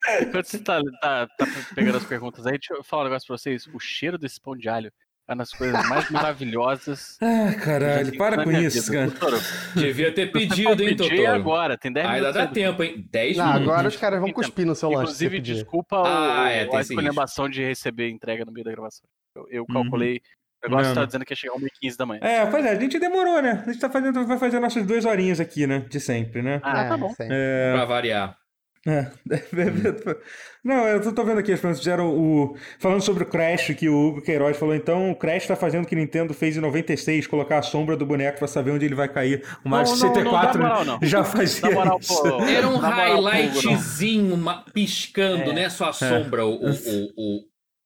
é, 0.09 0.23
enquanto 0.23 0.47
você 0.47 0.59
tá, 0.59 0.81
tá, 1.01 1.27
tá 1.27 1.47
pegando 1.75 1.99
as 1.99 2.05
perguntas 2.05 2.47
aí, 2.47 2.53
deixa 2.59 2.75
eu 2.75 2.83
falar 2.83 3.03
um 3.03 3.07
negócio 3.07 3.27
pra 3.27 3.37
vocês. 3.39 3.67
O 3.73 3.79
cheiro 3.79 4.19
desse 4.19 4.41
pão 4.41 4.57
de 4.57 4.69
alho 4.69 4.93
uma 5.29 5.37
das 5.37 5.53
coisas 5.53 5.89
mais 5.89 6.09
maravilhosas. 6.11 7.19
Ah, 7.23 7.55
caralho, 7.55 8.17
para 8.19 8.45
com 8.45 8.51
isso, 8.53 8.93
vida. 8.93 9.07
cara. 9.11 9.31
Doutor, 9.31 9.41
Devia 9.75 10.13
ter 10.13 10.31
pedido, 10.33 10.83
hein, 10.83 10.97
Totoro? 10.97 11.29
agora, 11.29 11.79
tem 11.79 11.93
10 11.93 12.07
Ainda 12.07 12.19
minutos. 12.19 12.37
dá 12.43 12.47
tempo, 12.49 12.83
hein? 12.83 13.07
10 13.11 13.37
Não, 13.37 13.47
minutos. 13.47 13.69
agora 13.69 13.89
os 13.89 13.97
caras 13.97 14.21
vão 14.21 14.29
Então, 14.29 14.43
cuspir 14.43 14.67
no 14.67 14.75
seu 14.75 14.89
lanche. 14.91 15.03
Inclusive, 15.03 15.41
desculpa 15.41 16.01
o, 16.01 16.05
Ah, 16.07 16.49
é, 16.51 16.65
tem 16.67 16.77
a 16.77 16.81
esse 16.81 16.93
esculhambação 16.93 17.49
de 17.49 17.63
receber 17.65 18.11
entrega 18.11 18.45
no 18.45 18.53
meio 18.53 18.65
da 18.65 18.71
gravação. 18.73 19.05
Eu, 19.37 19.47
eu 19.51 19.67
Uhum. 19.69 19.83
calculei. 19.83 20.21
O 20.65 20.69
negócio 20.69 20.89
Não, 20.89 20.95
tá 20.95 21.05
dizendo 21.07 21.25
que 21.25 21.33
ia 21.33 21.37
chegar 21.37 21.55
1h15 21.55 21.97
da 21.97 22.07
manhã. 22.07 22.21
É, 22.23 22.47
pois 22.47 22.65
é, 22.65 22.71
a 22.71 22.79
gente 22.79 22.99
demorou, 22.99 23.43
né? 23.43 23.63
A 23.67 23.73
gente 23.73 23.81
tá 23.81 23.91
fazendo, 23.91 24.25
vai 24.27 24.39
fazer 24.39 24.61
nossas 24.61 24.87
duas 24.87 25.05
horinhas 25.05 25.41
aqui, 25.41 25.67
né? 25.67 25.81
De 25.89 25.99
sempre, 25.99 26.41
né? 26.43 26.61
Ah, 26.63 26.83
É, 26.85 26.89
tá 26.89 26.97
bom. 26.97 27.13
É, 27.19 27.73
Pra 27.73 27.85
variar. 27.85 28.37
É. 28.85 29.11
Não, 30.65 30.87
eu 30.89 31.15
tô- 31.15 31.25
vendo 31.25 31.39
aqui 31.39 31.53
as 31.53 31.61
perguntas 31.61 31.79
fizeram 31.79 32.09
o. 32.17 32.57
Falando 32.81 33.01
sobre 33.01 33.23
o 33.23 33.27
Crash, 33.27 33.75
que 33.75 33.89
o 33.89 34.09
Hugo 34.09 34.23
Queiroz 34.23 34.57
falou, 34.57 34.75
então 34.75 35.11
o 35.13 35.15
Crash 35.17 35.47
tá 35.47 35.55
fazendo 35.55 35.85
o 35.85 35.87
que 35.87 35.95
Nintendo 35.95 36.35
fez 36.35 36.57
em 36.57 36.61
96, 36.61 37.27
colocar 37.29 37.59
a 37.59 37.63
sombra 37.63 37.97
do 37.97 38.05
boneco 38.05 38.39
pra 38.39 38.49
saber 38.49 38.73
onde 38.73 38.85
ele 38.85 38.95
vai 38.97 39.09
cair. 39.09 39.45
O 39.65 39.69
Mario 39.69 39.91
Não, 39.93 39.97
não, 39.99 40.03
não, 40.09 40.15
64 40.15 40.85
não. 40.85 40.99
já 41.03 41.23
fazia 41.25 41.71
moral, 41.71 41.99
isso. 42.01 42.21
pô. 42.23 42.43
Era 42.45 42.69
um 42.69 42.77
highlightzinho 42.77 44.37
ma- 44.37 44.65
piscando, 44.73 45.51
É. 45.51 45.55
né? 45.55 45.69
Só 45.71 45.91
a 45.91 45.93
sombra, 45.93 46.45
o, 46.45 46.55
o, 46.55 46.71
o, 46.71 47.13
o- 47.17 47.45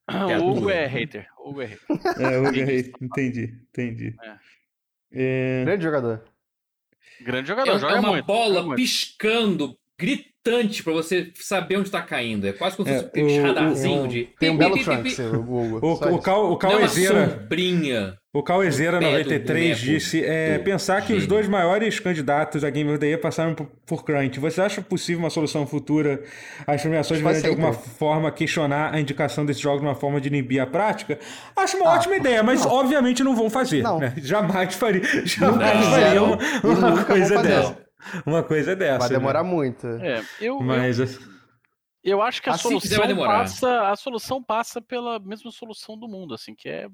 O 0.09 0.51
Hugo 0.51 0.70
é 0.70 0.86
hater. 0.86 1.27
O 1.39 1.51
Hugo 1.51 1.62
é 1.62 1.66
hater. 1.66 1.86
É, 2.20 2.39
o 2.39 2.48
Hugo, 2.48 2.56
entendi, 3.02 3.55
entendi. 3.70 4.14
É. 5.12 5.62
Grande 5.64 5.82
jogador. 5.85 6.24
Grande 7.20 7.51
É, 7.51 7.55
jogador, 7.55 7.77
é 7.77 7.78
joga 7.78 8.01
uma 8.01 8.09
muito. 8.10 8.27
bola 8.27 8.55
joga 8.56 8.66
muito. 8.68 8.77
Pra 10.82 10.93
você 10.93 11.31
saber 11.35 11.77
onde 11.78 11.90
tá 11.90 12.02
caindo. 12.02 12.47
É 12.47 12.52
quase 12.52 12.77
como 12.77 12.89
se 12.89 12.94
É, 12.94 12.98
fosse 13.02 13.20
um 13.23 13.43
radarzinho 13.43 14.09
de. 14.09 14.28
tem 14.39 14.51
um 14.51 14.56
belo 14.56 14.78
Trunks, 14.82 15.18
o 15.18 15.36
Hugo. 15.36 15.78
O, 15.86 15.93
o. 16.14 16.18
Cal, 16.20 16.51
o 16.52 16.55
é 16.55 16.59
Cauezeira. 16.59 17.31
sombrinha. 17.40 18.14
O 18.35 18.43
Cauezeira 18.43 18.98
Pé 18.98 19.06
do 19.06 19.10
93 19.12 19.78
boneco 19.81 19.81
disse 19.81 20.23
é, 20.23 20.59
pensar 20.59 21.01
que 21.01 21.14
os 21.14 21.27
dois 21.27 21.48
maiores 21.48 21.98
candidatos 21.98 22.64
a 22.64 22.68
Game 22.68 22.90
of 22.90 22.98
the 22.98 23.06
Year 23.06 23.18
passaram 23.18 23.55
por, 23.55 23.66
por 23.86 24.05
crunch. 24.05 24.39
Você 24.39 24.60
acha 24.60 24.82
possível 24.82 25.20
uma 25.20 25.31
solução 25.31 25.66
futura 25.66 26.23
às 26.66 26.82
premiações 26.82 27.23
Faz 27.23 27.36
deveriam 27.36 27.59
de 27.59 27.64
alguma 27.64 27.73
sempre. 27.82 27.98
forma 27.98 28.31
questionar 28.31 28.93
a 28.94 29.01
indicação 29.01 29.47
desses 29.47 29.62
jogos 29.62 29.81
de 29.81 29.86
uma 29.86 29.94
forma 29.94 30.20
de 30.20 30.28
inibir 30.28 30.60
a 30.60 30.66
prática? 30.66 31.18
Acho 31.56 31.78
uma 31.78 31.86
Ah, 31.90 31.94
ótima 31.94 32.16
ideia, 32.16 32.43
mas 32.43 32.62
não. 32.62 32.73
obviamente 32.73 33.24
não 33.24 33.35
vão 33.35 33.48
fazer. 33.48 33.82
Não. 33.82 33.98
né? 34.01 34.12
Jamais 34.18 34.74
faria, 34.74 35.01
jamais 35.24 35.81
Não. 35.81 35.90
faria 35.90 36.23
uma, 36.23 36.36
uma 36.90 37.05
coisa 37.05 37.35
vão 37.36 37.43
dessa. 37.43 37.86
Uma 38.27 38.43
coisa 38.43 38.74
dessa. 38.77 38.98
Vai 39.01 39.09
né? 39.09 39.14
demorar 39.16 39.44
muito. 39.44 39.86
É, 39.86 40.20
eu, 40.40 40.59
eu, 40.59 40.60
Mas 40.60 40.98
eu 42.05 42.23
acho 42.23 42.40
que 42.43 42.48
a 42.48 42.52
Assim 42.52 42.62
que 42.68 42.68
solução 42.68 42.98
vai 42.98 43.09
demorar. 43.09 43.39
passa, 43.40 43.89
a 43.90 43.97
solução 43.97 44.43
passa 44.43 44.81
pela 44.81 45.18
mesma 45.18 45.51
solução 45.51 45.98
do 45.98 46.06
mundo, 46.09 46.35
assim, 46.35 46.55
que 46.55 46.68
é 46.68 46.86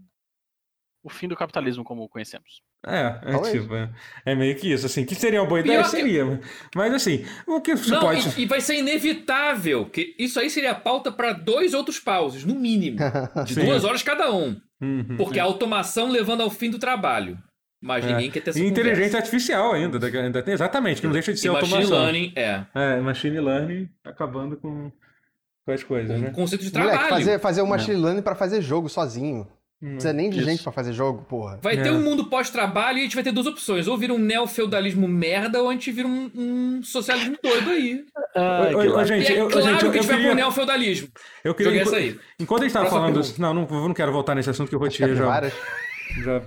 o 1.04 1.10
fim 1.10 1.28
do 1.28 1.36
capitalismo 1.36 1.82
como 1.84 2.02
o 2.04 2.08
conhecemos. 2.08 2.62
é, 2.86 3.20
é 3.24 3.50
tipo, 3.50 3.74
é, 3.74 3.90
é 4.24 4.34
meio 4.36 4.56
que 4.56 4.72
isso, 4.72 4.86
assim, 4.86 5.04
que 5.04 5.14
seria 5.16 5.42
uma 5.42 5.48
boa 5.48 5.60
ideia, 5.60 5.80
Pior 5.80 5.90
que- 5.90 5.96
seria, 5.96 6.40
mas 6.76 6.94
assim, 6.94 7.26
o 7.46 7.60
que 7.60 7.76
você 7.76 7.90
Não, 7.90 8.00
pode... 8.00 8.40
e, 8.40 8.42
e 8.42 8.46
vai 8.46 8.60
ser 8.60 8.76
inevitável, 8.78 9.86
que 9.90 10.14
isso 10.18 10.38
aí 10.38 10.48
seria 10.48 10.74
pauta 10.74 11.10
para 11.12 11.32
dois 11.32 11.74
outros 11.74 11.98
pauses, 11.98 12.44
no 12.44 12.54
mínimo. 12.54 12.98
De 13.44 13.54
duas 13.56 13.82
horas 13.84 14.02
cada 14.02 14.32
um. 14.32 14.60
Uhum. 14.80 15.16
Porque 15.16 15.38
a 15.40 15.44
automação 15.44 16.08
levando 16.10 16.40
ao 16.42 16.50
fim 16.50 16.70
do 16.70 16.78
trabalho. 16.78 17.36
Mas 17.82 18.04
ninguém 18.04 18.30
quer 18.30 18.40
ter 18.42 18.50
essa 18.50 18.60
E 18.60 18.62
inteligência 18.66 18.94
conversa. 19.06 19.16
artificial 19.18 19.72
ainda, 19.72 19.98
da- 19.98 20.06
ainda 20.06 20.40
tem, 20.42 20.54
exatamente, 20.54 21.00
que 21.00 21.06
não 21.06 21.12
deixa 21.12 21.32
de 21.32 21.40
ser 21.40 21.48
E 21.48 21.50
machine 21.50 21.74
automação. 21.74 21.98
learning, 22.04 22.32
é. 22.36 22.64
É, 22.74 23.00
machine 23.00 23.40
learning 23.40 23.88
acabando 24.04 24.56
com, 24.56 24.92
com 25.66 25.72
as 25.72 25.82
coisas, 25.82 26.16
Um 26.16 26.22
né? 26.22 26.30
conceito 26.30 26.64
de 26.64 26.72
Moleque, 26.72 26.90
trabalho. 26.98 27.10
fazer, 27.24 27.38
fazer 27.40 27.62
um 27.62 27.66
machine 27.66 27.96
learning 27.96 28.22
pra 28.22 28.36
fazer 28.36 28.62
jogo 28.62 28.88
sozinho. 28.88 29.48
Não 29.80 29.88
Hum, 29.88 29.92
precisa 29.94 30.12
nem 30.12 30.30
de 30.30 30.38
isso. 30.38 30.48
gente 30.48 30.62
pra 30.62 30.70
fazer 30.70 30.92
jogo, 30.92 31.24
porra. 31.28 31.58
Vai 31.60 31.74
É. 31.76 31.82
ter 31.82 31.90
um 31.90 32.00
mundo 32.00 32.26
pós-trabalho 32.26 32.98
e 32.98 33.00
a 33.00 33.02
gente 33.02 33.16
vai 33.16 33.24
ter 33.24 33.32
duas 33.32 33.48
opções. 33.48 33.88
Ou 33.88 33.98
vira 33.98 34.14
um 34.14 34.18
neofeudalismo 34.18 35.08
merda, 35.08 35.60
ou 35.60 35.68
a 35.68 35.72
gente 35.72 35.90
vira 35.90 36.06
um, 36.06 36.30
um 36.36 36.82
socialismo 36.84 37.36
doido 37.42 37.68
aí. 37.68 38.04
Ô, 38.36 38.40
ô, 38.40 38.96
ô, 38.96 39.00
E 39.00 39.06
gente, 39.06 39.32
é 39.32 39.40
eu, 39.40 39.48
claro 39.48 39.66
gente, 39.66 39.80
que 39.80 39.86
eu, 39.86 39.90
a 39.90 39.92
gente 39.94 40.06
vai 40.06 40.16
queria, 40.18 40.26
pro 40.30 40.34
neofeudalismo. 40.36 41.08
eu 41.42 41.52
queria 41.52 41.72
Joguei 41.72 41.82
enqu- 41.82 41.96
essa 41.96 41.96
aí. 41.96 42.20
enquanto 42.38 42.60
a 42.60 42.64
gente 42.66 42.72
tava 42.74 42.84
Próxima 42.86 43.00
falando, 43.10 43.20
pergunta. 43.24 43.42
não, 43.42 43.54
não, 43.54 43.62
eu 43.82 43.88
não 43.88 43.94
quero 43.94 44.12
voltar 44.12 44.36
nesse 44.36 44.50
assunto 44.50 44.68
que 44.68 44.76
o 44.76 44.78
Rotier 44.78 45.08
já, 45.08 45.14
Capivaras. 45.16 45.52
já, 46.22 46.42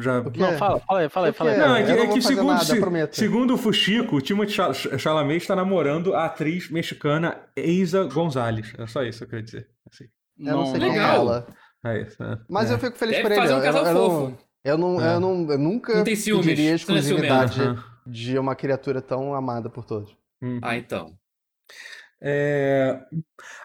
já? 0.00 0.22
Não, 0.22 0.52
fala, 0.58 0.80
fala 0.80 1.00
aí, 1.00 1.08
fala 1.08 1.26
aí, 1.28 1.32
fala 1.32 1.50
aí. 1.50 1.58
Não, 1.58 1.76
é 1.76 1.82
que, 1.82 1.92
não 1.92 1.98
é 2.02 2.06
que 2.08 2.22
segundo, 2.22 2.46
nada, 2.52 2.64
se- 2.64 3.08
segundo 3.12 3.54
o 3.54 3.58
Fuxico, 3.58 4.18
Chal- 4.48 4.72
Chalamet 4.74 5.42
está 5.42 5.54
namorando 5.54 6.14
a 6.14 6.24
atriz 6.24 6.70
mexicana 6.70 7.38
Eiza 7.56 8.04
Gonzalez. 8.04 8.72
É 8.78 8.86
só 8.86 9.02
isso 9.02 9.18
que 9.20 9.24
eu 9.24 9.28
queria 9.28 9.44
dizer. 9.44 9.68
Assim, 9.90 10.04
Eu 10.38 10.56
não 10.56 10.66
sei 10.66 10.80
quem 10.80 10.88
é 10.88 10.92
Legal. 10.92 11.16
ela. 11.16 11.46
é 11.84 12.00
isso. 12.02 12.22
né? 12.22 12.38
Mas 12.48 12.70
É. 12.70 12.74
eu 12.74 12.78
fico 12.78 12.96
feliz 12.96 13.16
Deve 13.16 13.22
por 13.28 13.32
ele. 13.32 13.40
fazer 13.42 13.54
um 13.54 13.56
eu- 13.58 13.62
casal 13.62 13.86
eu, 13.86 13.94
não- 13.94 14.10
fofo. 14.10 14.38
Eu 14.64 14.78
não, 14.78 15.00
É. 15.00 15.14
eu 15.16 15.20
não, 15.20 15.50
eu 15.50 15.58
nunca 15.58 15.94
Não 15.96 16.04
tem 16.04 16.16
ciúmes, 16.16 16.46
pediria 16.46 16.64
não 16.70 16.72
é 16.72 16.76
exclusividade 16.76 17.60
de 18.06 18.38
uma 18.38 18.56
criatura 18.56 19.02
tão 19.02 19.34
amada 19.34 19.68
por 19.68 19.84
todos. 19.84 20.16
Uhum. 20.42 20.58
Ah, 20.62 20.76
então. 20.78 21.12
É... 22.22 22.98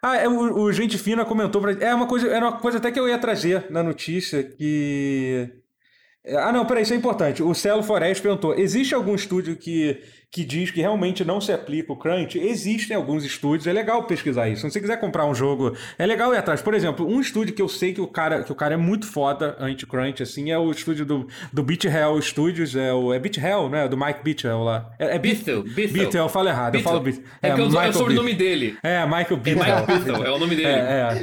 Ah, 0.02 0.18
é, 0.18 0.28
o, 0.28 0.64
o 0.64 0.72
Gente 0.74 0.98
Fina 0.98 1.24
comentou 1.24 1.62
pra... 1.62 1.72
É 1.74 1.96
uma 1.96 2.08
coisa, 2.08 2.28
era 2.28 2.46
uma 2.50 2.60
coisa 2.60 2.78
até 2.78 2.92
que 2.92 3.00
eu 3.00 3.08
ia 3.08 3.18
trazer 3.18 3.72
na 3.72 3.82
notícia 3.82 4.44
que... 4.44 5.50
Ah, 6.28 6.52
não, 6.52 6.66
peraí, 6.66 6.84
isso 6.84 6.94
é 6.94 6.98
importante. 6.98 7.42
O 7.42 7.54
Celo 7.54 7.82
Forest 7.82 8.22
perguntou: 8.22 8.54
existe 8.54 8.94
algum 8.94 9.16
estúdio 9.16 9.56
que, 9.56 10.02
que 10.32 10.46
diz 10.46 10.70
que 10.70 10.80
realmente 10.80 11.26
não 11.26 11.42
se 11.42 11.52
aplica 11.52 11.92
o 11.92 11.96
crunch? 11.98 12.38
Existem 12.38 12.96
alguns 12.96 13.26
estúdios, 13.26 13.66
é 13.66 13.74
legal 13.74 14.04
pesquisar 14.04 14.48
isso. 14.48 14.62
Se 14.62 14.72
você 14.72 14.80
quiser 14.80 15.00
comprar 15.00 15.26
um 15.26 15.34
jogo, 15.34 15.76
é 15.98 16.06
legal 16.06 16.34
ir 16.34 16.38
atrás. 16.38 16.62
Por 16.62 16.74
exemplo, 16.76 17.08
um 17.08 17.20
estúdio 17.20 17.54
que 17.56 17.62
eu 17.62 17.68
sei 17.68 17.94
que 17.94 18.02
o 18.02 18.08
cara, 18.08 18.44
que 18.44 18.52
o 18.52 18.56
cara 18.56 18.76
é 18.76 18.78
muito 18.78 19.08
foda 19.08 19.56
anti-crunch, 19.60 20.22
assim, 20.22 20.52
é 20.52 20.58
o 20.58 20.70
estúdio 20.70 21.04
do, 21.06 21.28
do 21.52 21.64
Beat 21.64 21.86
Hell 21.86 22.22
Studios, 22.22 22.76
é 22.76 22.94
o 22.94 23.12
é 23.12 23.18
Beat 23.20 23.38
Hell, 23.38 23.70
né? 23.70 23.88
Do 23.88 23.98
Mike 23.98 24.20
Beat 24.24 24.44
Hell 24.44 24.60
lá. 24.64 24.92
É, 25.00 25.16
é 25.16 25.20
Beat- 25.20 25.38
Bithell, 25.40 25.64
Bithell. 25.64 25.94
Beat, 25.94 26.14
eu 26.14 26.30
falo 26.30 26.48
errado, 26.50 26.76
eu 26.76 26.80
Bithell. 26.80 26.92
falo 26.92 27.04
Beat. 27.04 27.22
É, 27.42 27.48
porque 27.50 27.62
eu- 27.62 27.66
é 27.66 27.68
o 27.68 27.72
Michael 27.72 27.94
sobrenome 27.94 28.34
Beat. 28.34 28.38
dele. 28.38 28.78
É, 28.84 29.06
Michael 29.06 29.26
É 29.32 29.36
Beat. 29.38 29.58
Mike 29.58 29.92
Bithell, 30.00 30.26
é 30.26 30.32
o 30.32 30.38
nome 30.38 30.56
dele. 30.56 30.68
É, 30.68 30.72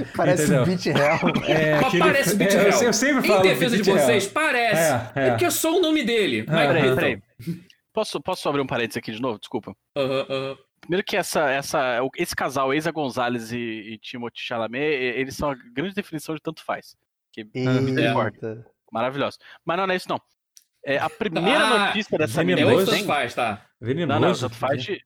é. 0.00 0.04
Parece 0.16 0.42
entendeu? 0.42 0.66
Beat 0.66 0.86
Hell. 0.86 0.96
É, 1.46 1.74
Mas 1.80 1.90
que 1.90 1.96
ele- 1.96 2.04
parece 2.04 2.36
Beat 2.36 2.52
é, 2.52 2.56
eu- 2.56 2.60
Hell. 2.72 2.82
Eu 2.82 2.92
sempre 2.92 3.24
Em 3.24 3.28
falo 3.28 3.42
defesa 3.42 3.76
de 3.76 3.82
Beat 3.84 3.96
Hell. 3.96 4.04
vocês, 4.06 4.26
parece. 4.26 4.80
É, 4.80 5.10
é. 5.14 5.26
É 5.26 5.30
porque 5.30 5.44
é 5.44 5.50
só 5.50 5.76
o 5.76 5.80
nome 5.80 6.02
dele. 6.02 6.38
Mike 6.40 6.50
Aham. 6.50 7.18
Posso, 7.96 8.20
posso 8.20 8.46
abrir 8.46 8.60
um 8.60 8.66
parênteses 8.66 8.98
aqui 8.98 9.10
de 9.10 9.22
novo? 9.22 9.38
Desculpa. 9.38 9.74
Aham, 9.96 10.26
aham. 10.28 10.58
Primeiro 10.82 11.02
que 11.02 11.16
essa, 11.16 11.48
essa, 11.50 11.98
esse 12.18 12.36
casal, 12.36 12.74
Eiza 12.74 12.92
Gonzalez 12.92 13.50
e, 13.52 13.56
e 13.56 13.98
Timothée 13.98 14.38
Chalamet, 14.38 14.84
eles 14.84 15.34
são 15.34 15.48
a 15.50 15.54
grande 15.72 15.94
definição 15.94 16.34
de 16.34 16.42
tanto 16.42 16.62
faz. 16.62 16.94
Que 17.32 17.48
Eita. 17.54 18.70
maravilhoso. 18.92 19.38
Mas 19.64 19.78
não, 19.78 19.86
não 19.86 19.94
é 19.94 19.96
isso 19.96 20.10
não. 20.10 20.20
É, 20.84 20.98
a 20.98 21.08
primeira 21.08 21.48
Ah, 21.66 21.86
notícia 21.86 22.18
dessa 22.18 22.42
É 22.42 22.44
Venenoso. 22.44 22.90
tanto 22.90 23.04
faz, 23.06 23.34
tá? 23.34 23.66
Venenoso. 23.80 24.20
Não, 24.20 24.28
não, 24.28 24.38
tanto 24.38 24.54
faz 24.56 24.82
de... 24.84 25.02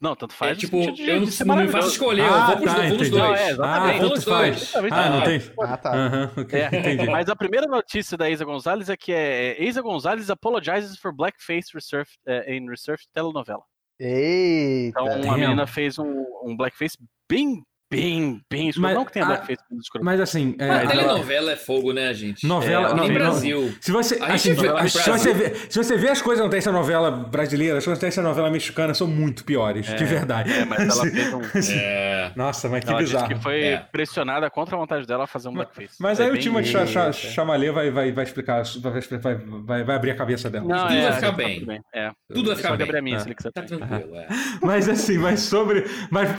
Não, 0.00 0.14
tanto 0.14 0.34
faz 0.34 0.52
É 0.52 0.60
tipo, 0.60 0.76
eu 1.00 1.20
não, 1.20 1.56
não 1.56 1.56
me 1.64 1.68
faço 1.68 1.88
escolher, 1.88 2.22
eu 2.26 2.34
Ah, 2.34 2.46
vou 2.48 2.56
pros 2.58 2.72
tá, 2.72 2.76
dois. 2.76 2.88
Vou 2.90 2.98
nos 2.98 3.08
entendi. 3.08 3.10
dois. 3.10 3.22
Não, 3.22 3.34
é, 3.36 3.50
exatamente. 3.50 3.88
Ah, 3.88 3.92
Vou 3.92 4.00
tanto 4.00 4.14
nos 4.14 4.24
faz. 4.24 4.72
dois. 4.72 4.92
Ah, 4.92 5.10
não 5.10 5.18
Ah, 5.18 5.22
tem. 5.24 5.42
Ah, 5.60 5.76
tá. 5.76 5.94
Aham, 5.94 6.32
ok, 6.36 6.60
É, 6.60 6.66
entendi. 6.66 7.10
Mas 7.10 7.28
a 7.28 7.36
primeira 7.36 7.66
notícia 7.66 8.16
da 8.18 8.28
Isa 8.28 8.44
Gonzalez 8.44 8.88
é 8.90 8.96
que 8.96 9.12
é 9.12 9.62
Isa 9.62 9.80
Gonzalez 9.80 10.28
apologizes 10.30 10.98
for 10.98 11.12
blackface 11.12 11.72
resurf, 11.72 12.10
eh, 12.26 12.54
in 12.56 12.68
resurfed 12.68 13.06
telenovela. 13.12 13.62
Eita. 13.98 15.00
Então 15.00 15.32
a 15.32 15.38
menina 15.38 15.66
fez 15.66 15.98
um, 15.98 16.24
um 16.44 16.56
blackface 16.56 16.98
bem, 17.30 17.62
bem, 17.96 18.40
bem 18.50 18.68
escuro. 18.68 18.82
Mas 18.86 18.94
Não 18.94 19.04
que 19.04 19.12
tenha 19.12 19.26
a- 19.26 19.42
escuro. 19.80 20.04
Mas 20.04 20.20
assim, 20.20 20.54
é, 20.58 20.66
Mas 20.68 20.82
ela- 20.82 20.90
telenovela 20.90 21.52
é 21.52 21.56
fogo, 21.56 21.92
né, 21.92 22.12
gente? 22.14 22.46
novela, 22.46 22.88
É, 22.88 22.90
não, 22.90 22.96
Nem 23.04 23.08
não- 23.08 23.14
Brasil. 23.14 23.74
Se 23.80 23.90
você, 23.92 24.18
A 24.20 24.34
assim, 24.34 24.50
gente 24.54 24.60
vê 24.62 24.68
no 24.68 24.88
se, 24.88 25.02
Brasil. 25.04 25.12
você 25.18 25.34
vê, 25.34 25.54
se 25.68 25.76
você 25.78 25.96
vê 25.96 26.08
as 26.10 26.22
coisas 26.22 26.40
que 26.40 26.46
acontecem 26.46 26.72
na 26.72 26.78
novela 26.78 27.10
brasileira, 27.10 27.78
as 27.78 27.84
coisas 27.84 27.98
que 27.98 28.04
acontecem 28.04 28.22
na 28.22 28.28
novela 28.30 28.50
mexicana 28.50 28.94
são 28.94 29.06
muito 29.06 29.44
piores, 29.44 29.86
de 29.86 30.04
verdade. 30.04 30.52
É, 30.52 30.64
mas 30.64 30.80
ela 30.98 31.10
fez 31.10 31.32
um. 31.32 31.40
É. 31.84 32.32
Nossa, 32.36 32.68
mas 32.68 32.84
que 32.84 32.90
Ela 32.90 32.98
disse 33.00 33.12
bizarro. 33.14 33.28
que 33.34 33.40
foi 33.42 33.62
É. 33.64 33.76
pressionada 33.90 34.48
contra 34.50 34.76
a 34.76 34.78
vontade 34.78 35.06
dela 35.06 35.24
a 35.24 35.26
fazer 35.26 35.48
um 35.48 35.52
blackface. 35.52 35.96
Mas 36.00 36.16
Foi 36.18 36.26
aí 36.26 36.30
o 36.30 36.34
bem- 36.34 36.42
Timothée 36.42 36.70
Cha- 36.72 36.86
Cha- 36.86 37.06
Eita. 37.06 37.12
Chalamet 37.12 37.70
vai, 37.70 37.90
vai, 37.90 38.12
vai 38.12 38.24
explicar, 38.24 38.62
vai, 38.80 38.92
vai, 39.18 39.34
vai, 39.64 39.84
vai 39.84 39.96
abrir 39.96 40.10
a 40.10 40.14
cabeça 40.16 40.48
dela. 40.50 40.66
Não, 40.66 40.86
Tudo 40.86 40.94
é, 40.94 41.02
vai 41.02 41.12
ficar 41.12 41.32
bem. 41.32 41.60
tudo 41.60 41.72
É. 41.92 42.10
Tudo 42.32 42.46
vai 42.48 42.56
ficar 42.56 42.76
bem. 42.76 43.14
É. 43.14 43.34
Tá 43.52 43.62
tranquilo, 43.62 44.16
é. 44.16 44.26
Mas 44.62 44.88
assim, 44.88 45.18
mas 45.18 45.40
sobre. 45.40 45.84
Mas 46.10 46.30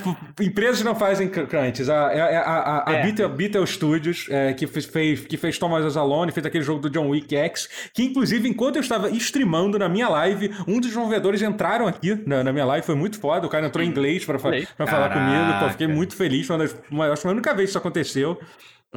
empresas 0.42 0.84
não 0.84 0.96
fazem 0.96 1.30
cr- 1.46 1.58
crunches. 1.58 1.90
A, 1.90 2.08
a, 2.08 2.40
a, 2.40 2.40
a, 2.42 2.90
a 2.90 2.94
É. 2.96 3.04
Beatle, 3.04 3.30
Beatle 3.30 3.66
Studios, 3.68 4.28
é, 4.30 4.54
que 4.54 4.68
fez, 4.68 4.86
que 5.22 5.38
fez 5.38 5.58
Thomas 5.58 5.86
As 5.86 5.98
Alone, 5.98 6.32
fez 6.32 6.46
aquele 6.46 6.64
jogo 6.64 6.80
do 6.82 6.90
John 6.90 7.10
Wick 7.10 7.36
X, 7.36 7.90
que 7.94 8.04
inclusive, 8.04 8.48
enquanto 8.48 8.76
eu 8.78 8.82
estava 8.82 9.10
streamando 9.12 9.78
na 9.80 9.88
minha 9.90 10.08
live, 10.10 10.52
um 10.68 10.80
dos 10.80 10.88
desenvolvedores 10.90 11.42
entraram 11.42 11.88
aqui 11.88 12.22
na, 12.26 12.44
na 12.44 12.52
minha 12.54 12.66
live, 12.66 12.86
foi 12.86 12.96
muito 12.96 13.20
foda. 13.20 13.46
O 13.48 13.50
cara 13.50 13.66
entrou 13.68 13.84
em 13.84 13.88
inglês 13.90 14.26
pra, 14.26 14.38
fa 14.40 14.50
falar 14.88 15.10
comigo. 15.10 15.60
Pô, 15.60 15.70
fiquei 15.70 15.88
muito 15.88 16.16
feliz. 16.16 16.46
Foi 16.48 16.56
uma 16.56 16.64
das, 16.64 16.76
uma, 16.90 17.12
acho 17.12 17.22
que 17.22 17.28
a 17.28 17.32
única 17.32 17.54
vez 17.54 17.68
que 17.68 17.70
isso 17.72 17.78
aconteceu. 17.78 18.40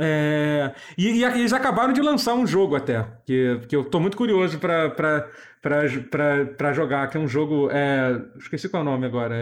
É, 0.01 0.71
e, 0.97 1.09
e 1.21 1.25
eles 1.25 1.53
acabaram 1.53 1.93
de 1.93 2.01
lançar 2.01 2.35
um 2.35 2.47
jogo 2.47 2.77
até, 2.77 3.05
que, 3.27 3.61
que 3.69 3.75
eu 3.75 3.83
tô 3.83 3.99
muito 3.99 4.17
curioso 4.17 4.59
pra, 4.59 4.91
pra 5.61 6.73
jogar, 6.73 7.09
que 7.09 7.17
é 7.17 7.21
um 7.21 7.29
jogo. 7.29 7.69
É, 7.71 8.21
esqueci 8.39 8.69
qual 8.69 8.83
é 8.83 8.87
o 8.87 8.89
nome 8.91 9.07
agora. 9.07 9.35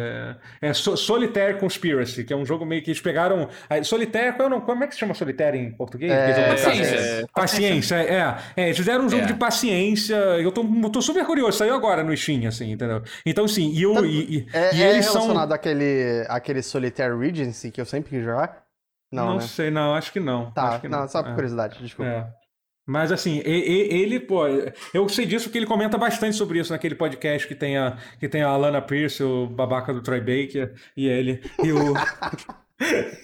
É, 0.61 0.69
é 0.69 0.73
So- 0.73 0.97
Solitaire 0.97 1.59
Conspiracy, 1.59 2.25
que 2.25 2.33
é 2.33 2.37
um 2.37 2.45
jogo 2.47 2.65
meio 2.65 2.83
que 2.83 2.91
eles 2.91 3.01
pegaram. 3.01 3.49
Solitaire, 3.85 4.35
qual 4.37 4.45
é 4.45 4.47
o 4.47 4.51
nome? 4.55 4.67
como 4.67 4.85
é 4.85 4.87
que 4.87 4.95
se 4.95 5.01
chama 5.01 5.15
Solitaire 5.15 5.59
em 5.59 5.71
português? 5.73 6.11
É, 6.13 6.49
Paciência. 6.51 6.97
É, 6.97 7.25
Paciência, 7.35 7.95
é. 7.97 8.37
é. 8.57 8.65
Eles 8.67 8.77
fizeram 8.77 9.05
um 9.05 9.09
jogo 9.09 9.25
É. 9.25 9.27
de 9.27 9.35
paciência. 9.35 10.15
Eu 10.17 10.51
tô, 10.53 10.63
eu 10.65 10.91
tô 10.91 11.01
super 11.03 11.25
curioso, 11.25 11.59
saiu 11.59 11.75
agora 11.75 12.03
no 12.03 12.17
Steam, 12.17 12.47
assim, 12.49 12.73
entendeu? 12.73 13.03
Então, 13.25 13.47
sim, 13.47 13.71
e, 13.73 13.83
eu, 13.83 13.95
Tá- 13.95 14.01
e, 14.03 14.39
e- 14.39 14.47
É, 14.53 14.75
e 14.75 14.83
é 14.83 14.91
eles 14.93 15.07
são. 15.07 15.15
relacionado 15.15 15.53
àquele, 15.53 16.25
àquele 16.29 16.63
Solitaire 16.63 17.17
Regency 17.17 17.71
que 17.71 17.81
eu 17.81 17.87
sempre 17.87 18.11
quis 18.11 18.25
jogar? 18.25 18.65
Não, 19.13 19.27
Não, 19.27 19.35
né? 19.37 19.41
sei, 19.43 19.71
não, 19.71 19.95
acho 19.95 20.13
que 20.13 20.19
não. 20.19 20.51
Tá, 20.51 20.71
acho 20.71 20.81
que 20.81 20.89
não, 20.89 21.07
só 21.09 21.23
por 21.23 21.31
É. 21.31 21.35
curiosidade, 21.35 21.79
desculpa. 21.81 22.29
Mas 22.87 23.11
assim, 23.11 23.43
ele, 23.45 24.21
pô, 24.21 24.47
eu 24.95 25.09
sei 25.09 25.27
disso 25.27 25.47
porque 25.47 25.59
ele 25.59 25.67
comenta 25.67 25.99
bastante 25.99 26.37
sobre 26.37 26.61
isso 26.61 26.73
naquele 26.73 26.95
podcast 26.95 27.49
que 27.49 27.55
tem 27.55 27.77
a, 27.77 27.99
que 28.21 28.29
tem 28.29 28.43
a 28.43 28.49
Alana 28.49 28.81
Pierce, 28.81 29.23
o 29.25 29.49
babaca 29.49 29.93
do 29.93 30.01
Troy 30.01 30.21
Baker, 30.21 30.73
e 30.97 31.09
ele. 31.09 31.43
E 31.65 31.73
o. 31.73 31.95
É, 32.79 33.17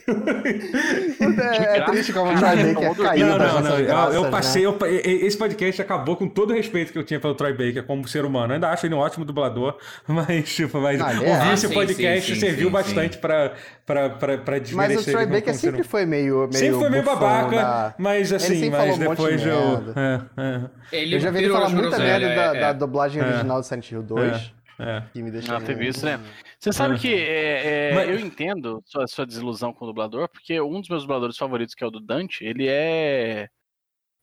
é 1.79 1.81
triste 1.85 2.13
como 2.13 2.33
o 2.33 2.37
Troy 2.39 2.57
Baker 2.57 2.75
não, 2.89 2.95
caiu 2.95 3.27
não, 3.27 3.39
não, 3.39 3.47
nossas 3.47 3.65
não. 3.65 3.79
Eu, 3.79 3.87
graças, 3.87 4.15
eu 4.15 4.23
né? 4.23 4.31
passei. 4.31 4.65
eu- 4.67 4.79
esse 5.27 5.37
podcast 5.37 5.83
acabou 5.83 6.17
com 6.17 6.27
todo 6.29 6.53
o 6.53 6.55
respeito 6.55 6.91
que 6.93 6.99
eu 6.99 7.05
tinha 7.05 7.19
pelo 7.21 7.35
Troy 7.35 7.53
Baker 7.53 7.83
como 7.85 8.07
ser 8.09 8.25
humano. 8.25 8.53
Eu 8.53 8.55
ainda 8.55 8.71
acho 8.71 8.87
ele 8.87 8.95
um 8.95 8.99
ótimo 8.99 9.25
dublador, 9.27 9.77
mas, 10.09 10.55
tipo, 10.55 10.81
mas 10.81 11.01
Ah, 11.01 11.13
é. 11.13 11.17
ouvir 11.17 11.31
Ah, 11.31 11.53
esse 11.55 11.69
sim, 11.69 11.75
podcast 11.75 12.27
sim, 12.29 12.35
sim, 12.35 12.41
serviu 12.41 12.69
sim, 12.69 12.73
bastante 12.73 13.15
sim. 13.17 13.21
pra, 13.21 13.53
pra, 13.85 14.11
pra, 14.11 14.39
pra 14.39 14.53
Mas 14.55 14.63
desmerecer 14.63 15.09
o 15.09 15.13
Troy 15.13 15.27
Baker 15.27 15.55
sempre 15.55 15.69
humano. 15.71 15.85
foi 15.85 16.07
meio, 16.07 16.37
meio 16.39 16.53
Sempre 16.53 16.79
foi 16.79 16.91
meio 16.91 17.03
babaca, 17.03 17.57
da- 17.57 17.95
mas 17.99 18.33
assim, 18.33 18.71
mas 18.71 18.81
falou 18.81 18.95
um 18.95 18.99
depois 18.99 19.45
eu. 19.47 19.85
É, 19.95 20.21
é. 20.39 20.61
Ele 20.97 21.17
Eu 21.17 21.21
já 21.21 21.31
vi 21.31 21.39
ele 21.45 21.53
falar 21.53 21.69
muita 21.69 21.99
merda 21.99 22.27
da, 22.29 22.43
é, 22.57 22.61
da 22.61 22.69
é. 22.69 22.75
dublagem 22.75 23.23
É. 23.23 23.27
original 23.27 23.61
do 23.61 23.67
Silent 23.67 23.91
Hill 23.91 24.03
2, 24.03 24.53
É. 24.79 25.03
que 25.13 25.23
me 25.23 25.31
deixa... 25.31 25.55
Ah, 25.57 25.61
teve 25.61 25.87
isso, 25.89 26.05
né? 26.07 26.19
Você 26.63 26.73
sabe 26.73 26.97
que 26.97 27.13
é, 27.13 27.91
é, 27.91 27.95
Mas- 27.95 28.09
eu 28.09 28.21
entendo 28.21 28.81
sua, 28.87 29.05
sua 29.09 29.27
desilusão 29.27 29.73
com 29.73 29.85
o 29.85 29.89
dublador, 29.89 30.29
porque 30.29 30.61
um 30.61 30.79
dos 30.81 30.89
meus 30.89 31.03
dubladores 31.03 31.37
favoritos, 31.37 31.75
que 31.75 31.83
é 31.83 31.87
o 31.89 31.91
do 31.91 31.99
Dante, 31.99 32.45
ele 32.45 32.69
é. 32.69 33.49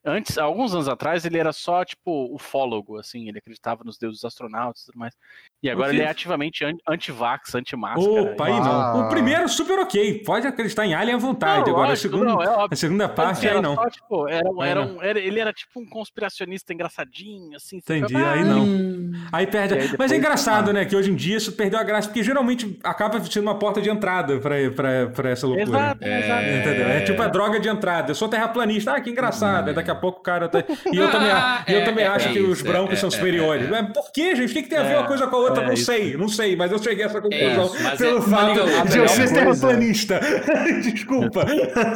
Antes, 0.02 0.38
alguns 0.38 0.72
anos 0.72 0.88
atrás, 0.88 1.26
ele 1.26 1.36
era 1.36 1.52
só, 1.52 1.84
tipo, 1.84 2.34
ufólogo, 2.34 2.96
assim, 2.98 3.28
ele 3.28 3.36
acreditava 3.36 3.84
nos 3.84 3.98
deuses 3.98 4.24
astronautas 4.24 4.80
e 4.80 4.86
tudo 4.86 4.98
mais. 4.98 5.14
E 5.62 5.68
agora 5.68 5.90
ele 5.92 6.00
é 6.00 6.08
ativamente 6.08 6.64
an- 6.64 6.76
anti-vax, 6.88 7.54
anti-máscara. 7.54 8.22
Opa, 8.22 8.46
aí 8.46 8.52
Ah. 8.52 8.60
não. 8.94 9.06
O 9.06 9.08
primeiro, 9.10 9.46
super 9.48 9.78
ok. 9.80 10.22
Pode 10.24 10.46
acreditar 10.46 10.86
em 10.86 10.94
Alien 10.94 11.16
à 11.16 11.18
vontade. 11.18 11.64
Não, 11.66 11.72
Agora, 11.74 11.86
a 11.86 11.88
lógico, 11.90 12.08
segunda, 12.14 12.24
não, 12.32 12.42
é 12.42 12.48
óbvio. 12.48 12.68
a 12.72 12.76
segunda 12.76 13.08
parte, 13.10 13.46
era 13.46 13.56
aí 13.56 13.62
não. 13.62 13.74
Só, 13.74 13.90
tipo, 13.90 14.26
era, 14.28 14.48
um- 14.50 14.60
Aí 14.62 14.70
era 14.70 14.84
não. 14.86 14.96
um- 14.96 15.02
era- 15.02 15.18
ele 15.18 15.38
era 15.38 15.52
tipo 15.52 15.78
um 15.80 15.86
conspiracionista 15.86 16.72
engraçadinho, 16.72 17.56
assim. 17.56 17.76
Entendi, 17.76 18.16
aí 18.16 18.40
"Ah, 18.40 18.44
não. 18.44 18.60
Hum, 18.64 19.12
Aí 19.32 19.46
perde. 19.46 19.74
Aí 19.74 19.90
Mas 19.98 20.10
é 20.12 20.16
engraçado, 20.16 20.72
né? 20.72 20.84
Que 20.86 20.96
hoje 20.96 21.10
em 21.10 21.14
dia 21.14 21.36
isso 21.36 21.52
perdeu 21.52 21.78
a 21.78 21.82
graça, 21.82 22.08
porque 22.08 22.22
geralmente 22.22 22.78
acaba 22.82 23.20
sendo 23.22 23.42
uma 23.42 23.58
porta 23.58 23.80
de 23.82 23.90
entrada 23.90 24.38
pra, 24.38 24.54
pra, 24.74 25.06
pra 25.14 25.30
essa 25.30 25.46
loucura. 25.46 25.68
Exato, 25.68 26.04
exato. 26.04 26.44
Entendeu? 26.46 26.88
É 26.88 27.00
tipo 27.02 27.20
a 27.20 27.28
droga 27.28 27.60
de 27.60 27.68
entrada. 27.68 28.10
Eu 28.10 28.14
sou 28.14 28.28
terraplanista. 28.28 28.94
Ah, 28.94 29.00
que 29.00 29.10
engraçado. 29.10 29.68
Aí 29.68 29.74
daqui 29.74 29.90
a 29.90 29.94
pouco 29.94 30.20
o 30.20 30.22
cara. 30.22 30.48
Tá... 30.48 30.64
E 30.92 30.96
eu 30.96 31.10
também, 31.12 31.30
Ah, 31.30 31.64
e 31.68 31.72
eu 31.74 31.80
é, 31.80 31.84
também 31.84 32.04
é, 32.04 32.08
acho 32.08 32.28
é 32.28 32.32
que 32.32 32.40
os 32.40 32.62
brancos 32.62 32.94
é, 32.94 32.96
são 32.96 33.08
é, 33.08 33.12
superiores. 33.12 33.64
é, 33.64 33.66
é. 33.66 33.70
Mas 33.82 33.92
por 33.92 34.10
que, 34.10 34.34
gente? 34.36 34.50
O 34.50 34.54
que, 34.54 34.62
que 34.62 34.68
tem 34.70 34.78
a 34.78 34.82
ver 34.84 34.94
É, 34.94 34.98
uma 34.98 35.06
coisa 35.06 35.26
com 35.26 35.36
a 35.36 35.38
outra? 35.38 35.49
É 35.58 35.66
não 35.66 35.72
isso. 35.72 35.84
sei, 35.84 36.16
não 36.16 36.28
sei. 36.28 36.56
Mas 36.56 36.70
eu 36.72 36.78
cheguei 36.82 37.04
a 37.04 37.06
essa 37.06 37.20
conclusão 37.20 37.64
isso, 37.66 37.82
mas 37.82 37.98
pelo 37.98 38.18
é- 38.18 38.22
fato 38.22 38.52
de 38.52 38.58
eu 38.60 38.66
melhor 38.84 39.08
ser 39.08 39.32
terraplanista. 39.32 40.20
Desculpa. 40.82 41.44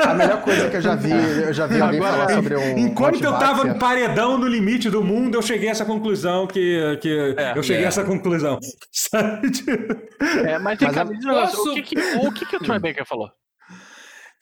A 0.05 0.15
melhor 0.15 0.41
coisa 0.43 0.69
que 0.71 0.77
eu 0.77 0.81
já 0.83 0.95
vi, 0.95 1.11
eu 1.13 1.53
já 1.53 1.67
vi 1.67 1.81
alguém 1.81 2.01
Agora, 2.01 2.13
falar 2.27 2.35
sobre 2.35 2.57
um. 2.57 2.79
Enquanto 2.79 3.23
eu 3.23 3.33
tava 3.35 3.65
no 3.65 3.79
paredão 3.79 4.39
no 4.39 4.47
limite 4.47 4.89
do 4.91 5.03
mundo, 5.05 5.35
eu 5.37 5.43
cheguei 5.43 5.69
a 5.69 5.73
essa 5.73 5.85
conclusão 5.85 6.47
que, 6.47 6.97
que 7.01 7.35
eu 7.57 7.63
cheguei 7.63 7.83
É. 7.83 7.87
a 7.87 7.89
essa 7.89 8.05
conclusão. 8.05 8.59
Sabe? 8.91 9.49
É, 10.47 10.59
mas, 10.59 10.79
Mas 10.81 10.95
cara, 10.95 11.03
a- 11.03 11.05
me 11.05 11.17
diz 11.17 11.25
negócio, 11.27 11.57
Posso- 11.57 11.71
o, 11.71 11.75
que, 11.75 11.83
que, 11.83 11.97
o 12.01 12.33
que, 12.33 12.47
que 12.47 12.57
o 12.57 12.61
Troy 12.61 12.79
Baker 12.79 13.05
falou? 13.07 13.29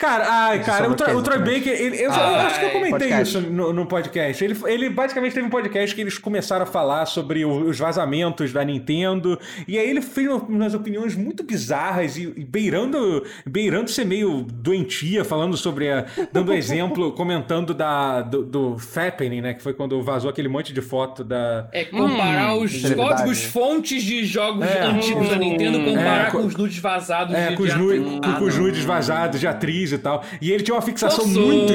Cara, 0.02 0.26
ai, 0.28 0.64
cara, 0.64 0.90
o, 0.90 0.94
Troy- 0.96 1.14
o 1.14 1.22
Troy 1.22 1.36
exatamente? 1.36 1.60
Baker, 1.70 1.80
ele, 1.80 1.96
eu, 1.96 2.02
eu 2.02 2.12
Ai, 2.12 2.34
acho 2.46 2.58
que 2.58 2.64
eu 2.66 2.70
comentei 2.70 2.90
podcast. 3.08 3.38
isso 3.38 3.50
no, 3.52 3.72
no 3.72 3.86
podcast. 3.86 4.44
Ele, 4.44 4.56
ele 4.66 4.90
basicamente 4.90 5.32
teve 5.32 5.46
um 5.46 5.50
podcast 5.50 5.94
que 5.94 6.00
eles 6.00 6.18
começaram 6.18 6.64
a 6.64 6.66
falar 6.66 7.06
sobre 7.06 7.44
o- 7.44 7.68
os 7.68 7.78
vazamentos 7.78 8.52
da 8.52 8.64
Nintendo, 8.64 9.38
e 9.68 9.78
aí 9.78 9.88
ele 9.88 10.00
fez 10.02 10.26
umas 10.28 10.74
opiniões 10.74 11.14
muito 11.14 11.44
bizarras 11.44 12.16
e, 12.16 12.22
e 12.36 12.44
beirando, 12.44 13.24
beirando 13.46 13.88
ser 13.92 14.04
meio 14.04 14.44
doentia, 14.52 15.24
falando 15.24 15.56
sobre, 15.56 15.88
a, 15.88 16.04
dando 16.32 16.50
exemplo, 16.52 17.12
comentando 17.12 17.72
da, 17.72 18.22
do, 18.22 18.42
do 18.44 18.78
Fappening, 18.78 19.40
né, 19.40 19.54
que 19.54 19.62
foi 19.62 19.72
quando 19.72 20.02
vazou 20.02 20.28
aquele 20.28 20.48
monte 20.48 20.72
de 20.72 20.80
foto 20.80 21.22
da... 21.22 21.68
É 21.72 21.84
comparar 21.84 22.56
os 22.56 22.72
celebridade. 22.72 23.08
códigos 23.18 23.44
fontes 23.44 24.02
de 24.02 24.24
jogos 24.24 24.66
É. 24.66 24.82
antigos 24.82 25.28
da 25.28 25.36
Nintendo, 25.36 25.78
comparar 25.84 26.26
É, 26.26 26.30
com 26.32 26.38
os 26.38 26.56
nudes 26.56 26.78
vazados 26.78 27.34
É, 27.36 27.50
de 27.50 27.56
com 27.56 27.62
os, 27.62 27.72
com, 27.72 28.20
Ah, 28.24 28.32
com 28.38 28.44
os 28.46 28.58
nudes 28.58 28.82
vazados 28.84 29.38
de 29.38 29.46
atriz 29.46 29.91
e 29.92 29.98
tal. 29.98 30.24
E 30.40 30.50
ele 30.50 30.62
tinha 30.62 30.74
uma 30.74 30.82
fixação 30.82 31.26
muito, 31.26 31.72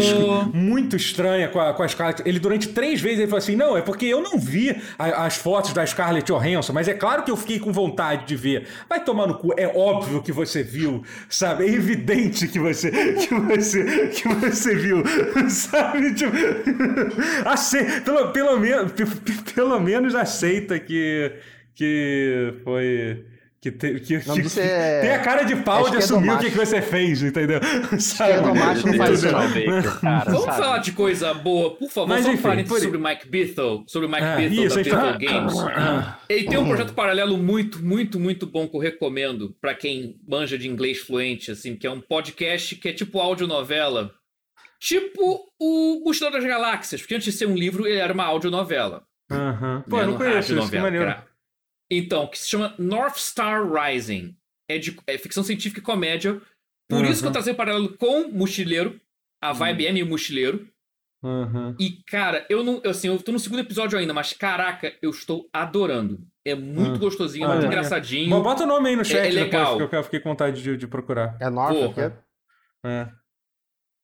muito 0.54 0.96
estranha 0.96 1.48
com 1.48 1.60
a, 1.60 1.74
com 1.74 1.84
a 1.84 1.88
Scarlett. 1.88 2.22
Ele, 2.26 2.40
durante 2.40 2.68
três 2.70 3.00
vezes, 3.00 3.20
ele 3.20 3.28
falou 3.28 3.38
assim: 3.40 3.56
não, 3.56 3.78
é 3.78 3.82
porque 3.82 4.06
eu 4.06 4.22
não 4.22 4.38
vi 4.38 4.76
a- 4.98 5.26
as 5.26 5.36
fotos 5.38 5.74
da 5.74 5.86
Scarlett 5.86 6.32
Johansson, 6.32 6.74
mas 6.74 6.88
é 6.88 6.94
claro 6.94 7.24
que 7.24 7.32
eu 7.32 7.38
fiquei 7.38 7.60
com 7.60 7.72
vontade 7.72 8.26
de 8.26 8.36
ver. 8.36 8.68
Vai 8.90 9.04
tomar 9.04 9.28
no 9.28 9.36
cu, 9.38 9.54
é 9.58 9.68
óbvio 9.68 10.22
que 10.22 10.32
você 10.32 10.64
viu, 10.64 11.04
sabe? 11.30 11.66
É 11.66 11.70
evidente 11.70 12.48
que 12.48 12.60
você, 12.60 12.92
que 12.92 13.34
você, 13.34 14.08
que 14.10 14.28
você 14.28 14.76
viu, 14.76 15.04
sabe? 15.50 16.14
Tipo, 16.14 16.32
ace- 17.54 18.02
pelo, 18.02 18.32
pelo, 18.32 18.60
menos, 18.60 18.92
pelo 19.54 19.80
menos 19.80 20.16
aceita 20.16 20.80
que, 20.80 21.32
que 21.76 22.54
foi. 22.64 23.26
Que, 23.72 23.78
te, 23.78 24.00
que, 24.00 24.20
que- 24.20 24.60
é- 24.60 25.02
tem 25.02 25.12
a 25.12 25.20
cara 25.20 25.44
de 25.44 25.56
pau 25.58 25.88
é 25.88 25.92
de 25.92 25.98
assumir 25.98 26.30
o 26.32 26.38
que, 26.40 26.50
que 26.52 26.58
você 26.58 26.82
fez, 26.82 27.22
entendeu? 27.24 27.60
Sabe? 28.00 28.32
Esquerdomacho 28.34 28.88
não 28.88 28.94
faz 28.96 29.24
isso, 29.24 29.32
Vamos 30.26 30.44
sabe? 30.46 30.58
falar 30.58 30.78
de 30.80 30.92
coisa 30.94 31.34
boa, 31.34 31.76
por 31.76 31.90
favor. 31.90 32.08
Mas, 32.10 32.26
Só 32.26 32.32
enfim, 32.32 32.64
por- 32.66 32.80
sobre 32.80 32.98
o 32.98 33.02
Mike 33.04 33.28
Bithell, 33.30 33.84
sobre 33.88 34.08
o 34.08 34.12
Mike 34.12 34.24
É, 34.24 34.36
Bithell 34.38 34.66
isso, 34.66 34.76
da 34.76 34.82
a 34.82 34.84
gente 34.84 34.94
tá- 34.94 35.12
Games. 35.18 35.54
Ele 36.30 36.48
tem 36.48 36.58
um 36.58 36.68
projeto 36.68 36.94
paralelo 36.94 37.38
muito, 37.38 37.84
muito, 37.84 38.20
muito 38.20 38.46
bom 38.48 38.68
que 38.68 38.76
eu 38.76 38.80
recomendo 38.82 39.56
pra 39.62 39.74
quem 39.74 40.16
manja 40.28 40.58
de 40.58 40.68
inglês 40.68 41.00
fluente, 41.00 41.52
assim, 41.52 41.76
que 41.76 41.86
é 41.88 41.92
um 41.92 42.00
podcast 42.02 42.76
que 42.76 42.90
é 42.90 42.94
tipo 42.94 43.20
audionovela. 43.20 44.12
Tipo 44.80 45.40
o 45.60 46.04
Mochileiro 46.06 46.38
das 46.38 46.46
Galáxias, 46.48 47.02
porque 47.02 47.16
antes 47.16 47.26
de 47.26 47.32
ser 47.32 47.48
um 47.48 47.56
livro, 47.56 47.88
ele 47.88 47.98
era 47.98 48.14
uma 48.14 48.26
audionovela. 48.26 49.02
Aham. 49.32 49.84
Pô, 49.90 49.98
né, 49.98 50.04
eu 50.04 50.08
não 50.08 50.18
conheço 50.18 50.40
isso, 50.40 50.54
que 50.54 50.60
novela, 50.78 50.84
maneiro. 50.84 51.06
era- 51.06 51.24
Então, 51.90 52.28
que 52.28 52.38
se 52.38 52.50
chama 52.50 52.74
North 52.78 53.18
Star 53.18 53.64
Rising. 53.72 54.36
É, 54.70 54.78
de, 54.78 54.98
é 55.08 55.18
ficção 55.18 55.44
científica 55.44 55.80
e 55.80 55.84
comédia. 55.84 56.42
Por 56.90 57.06
isso 57.06 57.20
que 57.22 57.26
eu 57.26 57.28
Uhum. 57.30 57.34
trazei 57.34 57.54
o 57.54 57.56
paralelo 57.58 57.98
com 57.98 58.28
Mochileiro. 58.30 59.00
A 59.42 59.54
vibe 59.54 59.86
é 59.88 59.92
meio 59.94 60.06
Mochileiro. 60.06 60.68
Aham. 61.24 61.76
E, 61.80 62.02
cara, 62.08 62.46
eu 62.50 62.64
não. 62.64 62.80
eu, 62.84 62.92
Assim, 62.92 63.08
eu 63.08 63.18
tô 63.22 63.32
no 63.32 63.40
segundo 63.40 63.60
episódio 63.60 63.98
ainda, 63.98 64.14
mas 64.14 64.34
caraca, 64.34 64.94
eu 65.02 65.10
estou 65.10 65.50
adorando. 65.54 66.20
É 66.46 66.54
muito 66.56 66.96
Hum. 66.96 67.00
gostosinho, 67.00 67.46
Ah, 67.46 67.54
muito 67.54 67.64
é. 67.64 67.68
engraçadinho. 67.68 68.30
Bom, 68.30 68.42
Bota 68.44 68.64
o 68.64 68.68
nome 68.68 68.90
aí 68.90 68.96
no 68.96 69.04
chat 69.04 69.18
é 69.20 69.22
depois, 69.30 69.44
legal. 69.46 69.90
que 69.90 69.96
eu 69.96 70.04
fiquei 70.04 70.20
com 70.20 70.30
vontade 70.30 70.62
de, 70.62 70.78
de 70.78 70.88
procurar. 70.88 71.36
É 71.42 71.50
Porra. 71.50 72.22
é? 72.84 72.90
É. 72.90 73.12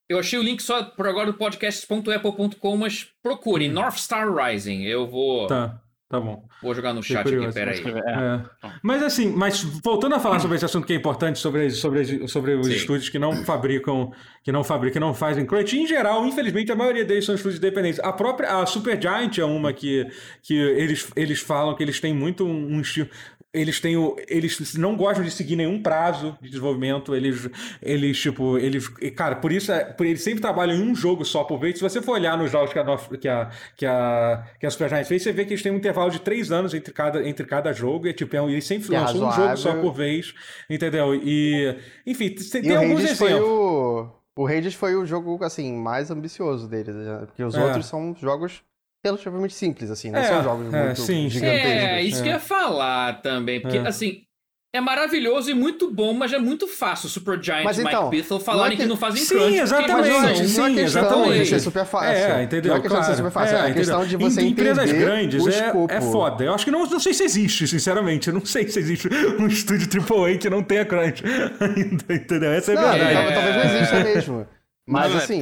Eu 0.09 0.19
achei 0.19 0.37
o 0.39 0.43
link 0.43 0.61
só 0.61 0.83
por 0.83 1.07
agora 1.07 1.31
do 1.31 1.37
podcast.apple.com, 1.37 2.77
mas 2.77 3.07
procure 3.21 3.69
North 3.69 3.97
Star 3.97 4.33
Rising. 4.33 4.83
Eu 4.83 5.07
vou. 5.07 5.47
Tá, 5.47 5.81
tá 6.13 6.19
bom. 6.19 6.45
vou 6.61 6.75
jogar 6.75 6.93
no 6.93 7.01
Fiquei 7.01 7.15
chat 7.17 7.27
aqui, 7.27 7.35
curioso. 7.35 7.55
peraí. 7.55 7.83
É. 8.07 8.67
É. 8.67 8.71
Mas 8.83 9.01
assim, 9.01 9.33
mas 9.35 9.63
voltando 9.83 10.13
a 10.15 10.19
falar 10.19 10.39
sobre 10.39 10.55
esse 10.57 10.65
assunto 10.65 10.85
que 10.85 10.93
é 10.93 10.95
importante 10.95 11.39
sobre, 11.39 11.65
as- 11.65 11.77
sobre, 11.77 12.27
sobre 12.27 12.53
os 12.55 12.67
Sim. 12.67 12.73
estúdios 12.73 13.09
que 13.09 13.17
não 13.17 13.43
fabricam, 13.43 14.11
que 14.43 14.51
não 14.51 14.63
fabricam, 14.63 14.93
que 14.93 14.99
não 14.99 15.13
fazem 15.13 15.45
crunch, 15.45 15.75
em 15.77 15.87
geral, 15.87 16.25
infelizmente, 16.27 16.71
a 16.71 16.75
maioria 16.75 17.03
deles 17.03 17.25
são 17.25 17.33
estúdios 17.35 17.57
independentes. 17.59 17.99
A 17.99 18.13
própria 18.13 18.49
a 18.59 18.65
Supergiant 18.65 19.37
é 19.39 19.45
uma 19.45 19.73
que, 19.73 20.05
que 20.41 20.55
eles, 20.55 21.09
eles 21.15 21.39
falam 21.39 21.73
que 21.75 21.81
eles 21.83 21.99
têm 21.99 22.13
muito 22.13 22.45
um, 22.45 22.75
um 22.75 22.81
estilo. 22.81 23.09
Eles 23.53 23.79
têm 23.79 23.95
o, 23.95 24.15
eles 24.27 24.73
não 24.75 24.95
gostam 24.95 25.23
de 25.23 25.29
seguir 25.29 25.55
nenhum 25.55 25.79
prazo 25.79 26.35
de 26.41 26.49
desenvolvimento. 26.49 27.13
Eles, 27.15 27.47
eles 27.83 28.19
tipo, 28.19 28.57
eles, 28.57 28.87
cara, 29.15 29.35
por 29.35 29.51
isso 29.51 29.71
é, 29.71 29.83
por 29.85 30.07
eles 30.07 30.23
sempre 30.23 30.41
trabalham 30.41 30.75
em 30.75 30.81
um 30.81 30.95
jogo 30.95 31.23
só 31.23 31.43
por 31.43 31.59
vez. 31.59 31.77
Se 31.77 31.83
você 31.83 32.01
for 32.01 32.13
olhar 32.13 32.35
nos 32.35 32.49
jogos 32.51 32.73
que 32.73 32.79
a, 32.79 32.97
que 33.19 33.27
a, 33.27 33.49
que 33.77 33.85
a, 33.85 34.43
que 34.59 34.65
a 34.65 34.69
Supergiant 34.71 35.05
fez, 35.05 35.21
você 35.21 35.31
vê 35.31 35.45
que 35.45 35.51
eles 35.53 35.61
têm 35.61 35.71
um 35.71 35.75
intervalo 35.77 36.09
de 36.09 36.19
três 36.19 36.51
anos 36.51 36.73
entre 36.73 36.91
cada, 36.91 37.27
entre 37.29 37.45
cada 37.45 37.71
jogo. 37.71 38.07
E, 38.07 38.13
tipo, 38.13 38.35
é 38.35 38.41
um- 38.41 38.49
eles 38.49 38.65
sempre 38.65 38.89
Que 38.89 38.95
é 38.95 38.99
lançam 38.99 39.27
um 39.27 39.31
jogo 39.31 39.57
só 39.57 39.75
por 39.79 39.93
vez, 39.93 40.33
entendeu? 40.67 41.13
E, 41.13 41.77
enfim, 42.07 42.31
tem, 42.31 42.61
E 42.61 42.63
tem 42.63 42.75
alguns 42.75 43.03
exemplos. 43.03 43.39
o. 43.39 44.09
O 44.35 44.47
Hades 44.47 44.73
foi 44.73 44.95
o 44.95 45.05
jogo, 45.05 45.43
assim, 45.43 45.71
mais 45.77 46.09
ambicioso 46.09 46.67
deles, 46.67 46.95
né? 46.95 47.21
porque 47.27 47.43
os 47.43 47.53
É. 47.53 47.63
outros 47.63 47.85
são 47.85 48.15
jogos 48.19 48.63
relativamente 49.03 49.53
simples, 49.53 49.89
assim, 49.91 50.11
não 50.11 50.19
É, 50.19 50.23
são 50.23 50.43
jogos 50.43 50.73
é, 50.73 50.83
muito 50.85 51.01
sim, 51.01 51.05
sim. 51.05 51.29
gigantescos. 51.29 51.69
É, 51.71 52.01
isso 52.03 52.19
é. 52.19 52.23
que 52.23 52.29
eu 52.29 52.33
ia 52.33 52.39
falar 52.39 53.21
também. 53.21 53.59
Porque, 53.61 53.77
É. 53.77 53.87
assim, 53.87 54.21
é 54.75 54.81
maravilhoso 54.81 55.51
e 55.51 55.53
muito 55.53 55.91
bom, 55.91 56.13
mas 56.13 56.33
é 56.33 56.39
muito 56.39 56.67
fácil 56.67 57.05
o 57.05 57.09
Super 57.09 57.39
Giant 57.43 57.63
Mas 57.63 57.77
e 57.77 57.81
então, 57.83 58.09
Mike 58.09 58.23
Bithell 58.23 58.39
falarem 58.39 58.73
é 58.73 58.75
que... 58.77 58.81
que- 58.83 58.89
não 58.89 58.97
fazem 58.97 59.21
Sim, 59.23 59.35
crunch. 59.35 59.57
exatamente. 59.59 59.91
Não, 59.91 59.99
é- 59.99 60.09
são- 60.09 60.21
não 60.21 60.29
é 60.29 60.35
sim, 60.35 60.43
questão 60.45 60.67
exatamente. 61.03 61.43
de 61.43 61.45
ser 61.49 61.59
super 61.59 61.85
fácil. 61.85 62.09
É, 62.11 62.43
entendeu? 62.43 62.71
Não 62.71 62.77
é 62.77 62.81
questão 62.81 62.99
de 63.01 63.05
ser 63.05 63.11
Claro. 63.11 63.17
super 63.29 63.39
fácil. 63.39 63.57
É, 63.57 63.59
É, 63.59 63.63
a 63.71 63.73
questão 63.73 64.05
de 64.07 64.17
você 64.17 64.41
em 64.41 64.47
entender 64.47 64.71
empresas 64.71 64.91
grandes 64.91 65.43
o 65.43 65.47
é, 65.49 65.51
escopo. 65.67 65.93
é 65.93 66.01
foda. 66.01 66.43
Eu 66.43 66.53
acho 66.55 66.65
que 66.65 66.71
não, 66.71 66.85
não 66.87 66.99
sei 66.99 67.13
se 67.13 67.23
existe, 67.23 67.67
sinceramente. 67.67 68.29
Eu 68.29 68.33
não 68.33 68.43
sei 68.45 68.67
se 68.67 68.79
existe 68.79 69.07
um 69.39 69.45
estúdio 69.45 69.87
AAA 70.01 70.37
que 70.39 70.49
não 70.49 70.63
tenha 70.63 70.85
crunch 70.85 71.21
ainda, 71.61 72.13
entendeu? 72.15 72.51
Essa 72.51 72.71
é 72.73 72.77
a 72.77 72.81
verdade. 72.93 73.13
tal- 73.13 73.33
talvez 73.43 73.55
não 73.55 73.75
exista 73.75 73.99
mesmo. 74.03 74.47
Mas, 74.87 75.13
é, 75.13 75.17
assim, 75.17 75.39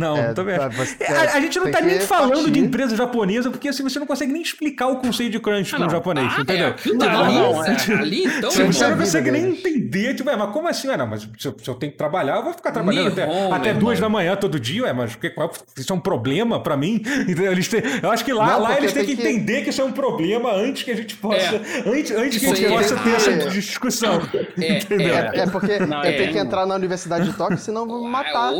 não. 0.00 0.16
Não, 0.16 0.24
É, 0.24 0.32
também 0.32 0.58
tá, 0.58 0.68
você- 0.68 0.96
É, 1.00 1.12
a, 1.12 1.20
a 1.34 1.40
gente 1.40 1.58
não 1.58 1.70
tá 1.70 1.80
nem 1.80 2.00
falando 2.00 2.32
partir. 2.34 2.50
de 2.50 2.58
empresa 2.60 2.96
japonesa, 2.96 3.50
porque 3.50 3.68
assim 3.68 3.82
você 3.82 3.98
não 3.98 4.06
consegue 4.06 4.32
nem 4.32 4.42
explicar 4.42 4.88
o 4.88 4.96
conceito 4.96 5.32
de 5.32 5.38
crunch 5.40 5.74
Ah, 5.74 5.78
no 5.78 5.84
não. 5.84 5.90
japonês, 5.90 6.32
Ah, 6.36 6.40
entendeu? 6.40 6.68
é, 6.68 6.72
tá 6.72 6.90
Não, 6.94 7.24
ali, 7.24 7.34
não, 7.34 7.64
é. 7.64 7.76
ali, 8.00 8.24
então, 8.24 8.50
Você, 8.50 8.64
você 8.64 8.84
é 8.84 8.88
não 8.88 8.96
vida 8.96 9.04
consegue 9.04 9.30
nem 9.30 9.50
entender, 9.50 10.14
tipo, 10.14 10.28
é, 10.30 10.36
mas 10.36 10.50
como 10.52 10.66
assim? 10.68 10.88
Ah, 10.88 10.96
não, 10.96 11.06
mas 11.06 11.28
se 11.38 11.46
eu, 11.48 11.56
se 11.62 11.68
eu 11.68 11.74
tenho 11.74 11.92
que 11.92 11.98
trabalhar, 11.98 12.36
eu 12.36 12.44
vou 12.44 12.52
ficar 12.54 12.72
trabalhando 12.72 13.08
até, 13.08 13.26
Nihon, 13.26 13.52
até 13.52 13.72
meu 13.72 13.80
duas 13.80 14.00
da 14.00 14.08
manhã 14.08 14.34
todo 14.36 14.58
dia, 14.58 14.82
ué, 14.84 14.92
mas 14.92 15.14
que, 15.16 15.30
qual, 15.30 15.50
isso 15.76 15.92
é 15.92 15.96
um 15.96 16.00
problema 16.00 16.60
pra 16.62 16.76
mim? 16.76 17.02
Entendeu? 17.28 17.52
Eles 17.52 17.68
têm, 17.68 17.82
eu 18.02 18.10
acho 18.10 18.24
que 18.24 18.32
lá, 18.32 18.46
Não, 18.54 18.62
lá 18.62 18.76
eles 18.78 18.92
têm 18.92 19.04
que, 19.04 19.12
entender 19.12 19.62
que 19.62 19.70
isso 19.70 19.80
é 19.80 19.84
um 19.84 19.92
problema 19.92 20.52
antes 20.54 20.82
que 20.82 20.90
a 20.90 20.96
gente 20.96 21.14
possa, 21.16 21.60
antes, 21.86 22.10
antes 22.10 22.38
que 22.38 22.46
a 22.46 22.54
gente 22.54 22.68
possa 22.68 22.96
ter 22.96 23.14
essa 23.14 23.32
discussão. 23.50 24.20
É, 24.60 24.78
entendeu? 24.78 25.14
É, 25.14 25.30
é 25.40 25.46
porque 25.46 25.78
Não, 25.78 26.02
eu 26.04 26.10
é. 26.10 26.12
tenho 26.16 26.32
que 26.32 26.38
entrar 26.38 26.66
na 26.66 26.74
Universidade 26.74 27.26
de 27.28 27.32
Tóquio, 27.36 27.58
senão 27.58 27.86
vão 27.86 28.02
me 28.04 28.10
matar. 28.10 28.52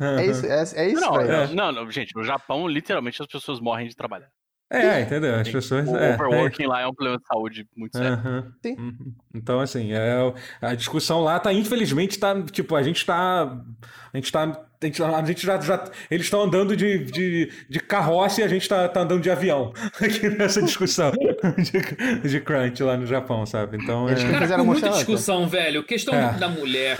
É. 0.00 0.22
É 0.22 0.26
isso, 0.26 0.46
é, 0.46 0.64
é 0.74 0.87
isso, 0.90 1.00
Não, 1.00 1.12
velho. 1.14 1.54
não, 1.54 1.72
não, 1.72 1.90
gente, 1.90 2.14
no 2.16 2.24
Japão, 2.24 2.66
literalmente, 2.68 3.20
as 3.22 3.28
pessoas 3.28 3.60
morrem 3.60 3.88
de 3.88 3.96
trabalhar. 3.96 4.28
É, 4.70 5.00
entendeu? 5.00 5.34
As 5.34 5.48
pessoas. 5.48 5.88
O 5.88 5.96
é, 5.96 6.10
é, 6.10 6.14
overworking 6.14 6.66
lá 6.66 6.82
é 6.82 6.86
um 6.86 6.92
problema 6.92 7.18
de 7.18 7.26
saúde 7.26 7.66
muito 7.74 7.96
sério. 7.96 8.12
Aham. 8.12 8.52
Sim. 8.62 8.76
Uhum. 8.78 9.14
Então, 9.34 9.60
assim, 9.60 9.92
é, 9.94 10.12
a 10.60 10.74
discussão 10.74 11.20
lá 11.22 11.40
tá, 11.40 11.50
infelizmente, 11.54 12.18
tá, 12.18 12.34
tipo, 12.42 12.76
a 12.76 12.82
gente 12.82 13.06
tá. 13.06 13.44
A 14.12 14.16
gente 14.18 14.30
tá. 14.30 14.42
A 14.80 14.84
gente, 14.86 15.02
a 15.02 15.24
gente 15.24 15.46
já, 15.46 15.58
já. 15.58 15.84
Eles 16.10 16.26
estão 16.26 16.42
andando 16.42 16.76
de, 16.76 16.98
de, 17.04 17.50
de 17.68 17.80
carroça 17.80 18.42
e 18.42 18.44
a 18.44 18.48
gente 18.48 18.68
tá, 18.68 18.86
tá 18.90 19.00
andando 19.00 19.22
de 19.22 19.30
avião 19.30 19.72
aqui 20.00 20.28
nessa 20.28 20.60
discussão 20.62 21.12
de, 21.56 22.28
de 22.28 22.40
crunch 22.42 22.82
lá 22.82 22.94
no 22.96 23.06
Japão, 23.06 23.46
sabe? 23.46 23.78
Então 23.82 24.06
Eles 24.06 24.22
é. 24.22 24.30
Cara, 24.38 24.62
muita 24.62 24.86
Hunter. 24.88 24.98
discussão, 24.98 25.48
velho. 25.48 25.82
Questão 25.82 26.14
É. 26.14 26.34
da 26.34 26.48
mulher. 26.48 26.98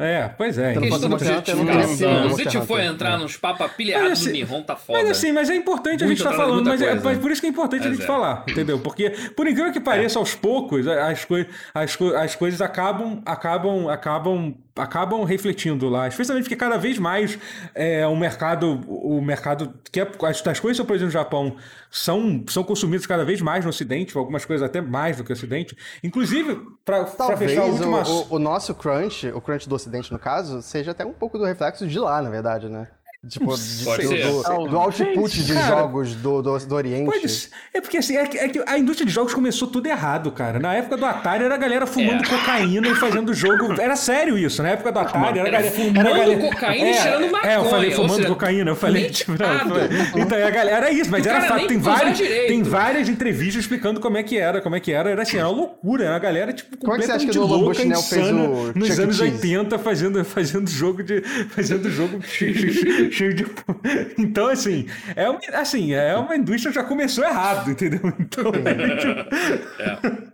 É, 0.00 0.30
pois 0.36 0.56
é. 0.56 0.74
Eu 0.74 0.80
não 0.80 0.88
Questão 0.88 1.08
não 1.10 1.18
Se 1.18 2.06
Monster 2.06 2.62
for 2.62 2.80
entrar 2.80 3.18
nos 3.18 3.36
papos 3.36 3.66
apilhados 3.66 4.08
Mas, 4.08 4.18
do 4.20 4.22
assim, 4.24 4.32
Nihon, 4.32 4.62
tá 4.62 4.74
foda. 4.74 4.98
Mas 5.00 5.10
assim, 5.10 5.30
mas 5.30 5.50
é 5.50 5.54
importante 5.54 6.02
a 6.02 6.06
gente 6.06 6.16
estar 6.16 6.30
de 6.30 6.36
falando, 6.36 6.64
mas 6.66 6.80
é, 6.80 6.86
coisa. 6.86 7.04
mas 7.04 7.18
por 7.18 7.30
isso 7.30 7.40
que 7.42 7.46
é 7.46 7.50
importante 7.50 7.86
a 7.86 7.90
gente 7.90 8.02
é. 8.02 8.06
falar, 8.06 8.44
entendeu? 8.48 8.78
Porque, 8.78 9.10
por 9.36 9.46
incrível 9.46 9.70
que 9.70 9.80
pareça, 9.80 10.18
aos 10.18 10.34
poucos, 10.34 10.88
as, 10.88 11.26
coi 11.26 11.46
as, 11.74 11.96
co 11.96 12.14
as 12.16 12.34
coisas 12.34 12.62
acabam, 12.62 13.20
acabam, 13.26 13.90
acabam, 13.90 14.54
acabam 14.76 15.24
refletindo 15.24 15.88
lá. 15.88 16.08
Especialmente 16.08 16.44
porque 16.44 16.56
cada 16.56 16.76
vez 16.76 16.98
mais 16.98 17.38
é, 17.74 18.06
o 18.06 18.16
mercado, 18.16 18.80
o 18.86 19.20
mercado 19.20 19.72
que 19.90 20.00
é, 20.00 20.10
as, 20.22 20.46
as 20.46 20.60
coisas 20.60 20.60
que 20.60 20.74
são 20.76 20.86
produzidas 20.86 21.12
no 21.14 21.20
Japão 21.20 21.56
são, 21.90 22.44
são 22.48 22.62
consumidas 22.62 23.06
cada 23.06 23.24
vez 23.24 23.40
mais 23.40 23.64
no 23.64 23.70
Ocidente, 23.70 24.16
algumas 24.16 24.44
coisas 24.44 24.66
até 24.66 24.80
mais 24.80 25.16
do 25.16 25.24
que 25.24 25.32
o 25.32 25.34
Ocidente. 25.34 25.76
Inclusive, 26.02 26.60
para 26.84 27.06
fechar 27.36 27.64
o 27.64 27.96
assunto. 27.96 28.32
o, 28.32 28.36
o 28.36 28.38
nosso 28.38 28.74
crunch, 28.74 29.28
o 29.28 29.40
crunch 29.40 29.68
do 29.68 29.74
ocidente 29.74 30.12
no 30.12 30.18
caso, 30.18 30.62
seja 30.62 30.92
até 30.92 31.04
um 31.04 31.12
pouco 31.12 31.38
do 31.38 31.44
reflexo 31.44 31.86
de 31.86 31.98
lá, 31.98 32.20
na 32.22 32.30
verdade, 32.30 32.68
né? 32.68 32.88
Tipo, 33.28 33.54
de- 33.54 33.84
do, 33.84 33.96
ser. 33.96 34.22
do, 34.24 34.66
do 34.68 34.78
output 34.78 35.42
de 35.44 35.52
Cara, 35.52 35.66
jogos 35.66 36.14
do, 36.14 36.40
do, 36.40 36.58
do 36.58 36.74
Oriente. 36.74 37.04
Pode 37.04 37.28
ser. 37.28 37.50
É 37.74 37.78
porque 37.78 37.98
assim, 37.98 38.16
é 38.16 38.24
que, 38.26 38.38
é 38.38 38.48
que 38.48 38.62
a 38.66 38.78
indústria 38.78 39.06
de 39.06 39.12
jogos 39.12 39.34
começou 39.34 39.68
tudo 39.68 39.86
errado, 39.88 40.32
cara. 40.32 40.58
Na 40.58 40.72
época 40.72 40.96
do 40.96 41.04
Atari 41.04 41.44
era 41.44 41.54
a 41.54 41.58
galera 41.58 41.86
fumando 41.86 42.24
É. 42.24 42.26
cocaína 42.26 42.88
e 42.88 42.94
fazendo 42.94 43.34
jogo. 43.34 43.78
Era 43.78 43.94
sério 43.94 44.38
isso. 44.38 44.62
Na 44.62 44.70
época 44.70 44.90
do 44.90 45.00
Atari 45.00 45.38
era 45.38 45.50
galera. 45.50 45.70
fumando 45.70 45.98
era 45.98 46.08
a 46.14 46.18
galera- 46.18 46.40
cocaína 46.40 46.88
e 46.90 46.94
cheirando 46.94 47.22
É, 47.24 47.26
eu 47.26 47.30
maconha, 47.32 47.64
falei 47.70 47.90
fumando 47.90 48.14
seja, 48.14 48.28
cocaína. 48.28 48.70
Eu 48.70 48.76
falei, 48.76 49.10
tipo, 49.10 49.32
não, 49.32 49.52
eu 49.52 49.58
falei- 49.68 49.88
Então, 50.16 50.46
a 50.46 50.50
galera 50.50 50.76
era 50.86 50.90
isso, 50.90 51.10
mas 51.10 51.26
era 51.26 51.42
fato. 51.42 51.66
Tem 51.66 51.78
várias, 51.78 52.18
tem 52.18 52.62
várias 52.62 53.06
entrevistas 53.10 53.62
explicando 53.64 54.00
como 54.00 54.16
é 54.16 54.22
que 54.22 54.38
era, 54.38 54.62
como 54.62 54.76
é 54.76 54.80
que 54.80 54.92
era. 54.92 55.10
Era 55.10 55.20
assim, 55.22 55.36
era 55.36 55.46
uma 55.46 55.56
loucura. 55.58 56.04
Era 56.06 56.16
a 56.16 56.18
galera, 56.18 56.54
tipo, 56.54 56.74
Como 56.78 56.94
é 56.94 56.98
que 57.00 57.04
você 57.04 57.12
acha 57.12 57.26
que 57.26 57.38
completamente 57.38 57.62
louca, 57.62 57.78
Bushnell 57.84 58.02
fez 58.02 58.22
insana, 58.22 58.48
o 58.48 58.72
nos 58.74 58.88
Chuck 58.88 59.00
anos 59.02 59.16
Cheese? 59.18 59.34
80 59.34 59.78
fazendo, 59.78 60.24
fazendo 60.24 60.70
jogo 60.70 61.02
de. 61.02 61.20
Fazendo 61.50 61.90
jogo 61.90 62.18
cheio, 63.10 63.34
de. 63.34 63.46
Então, 64.18 64.46
assim, 64.48 64.86
é 65.16 65.28
uma, 65.28 65.38
assim, 65.54 65.92
é 65.94 66.16
uma 66.16 66.36
indústria 66.36 66.70
que 66.72 66.78
já 66.80 66.84
começou 66.84 67.24
errado, 67.24 67.70
entendeu? 67.70 68.00
Então, 68.20 68.52
é, 68.54 68.96
tipo, 68.96 70.30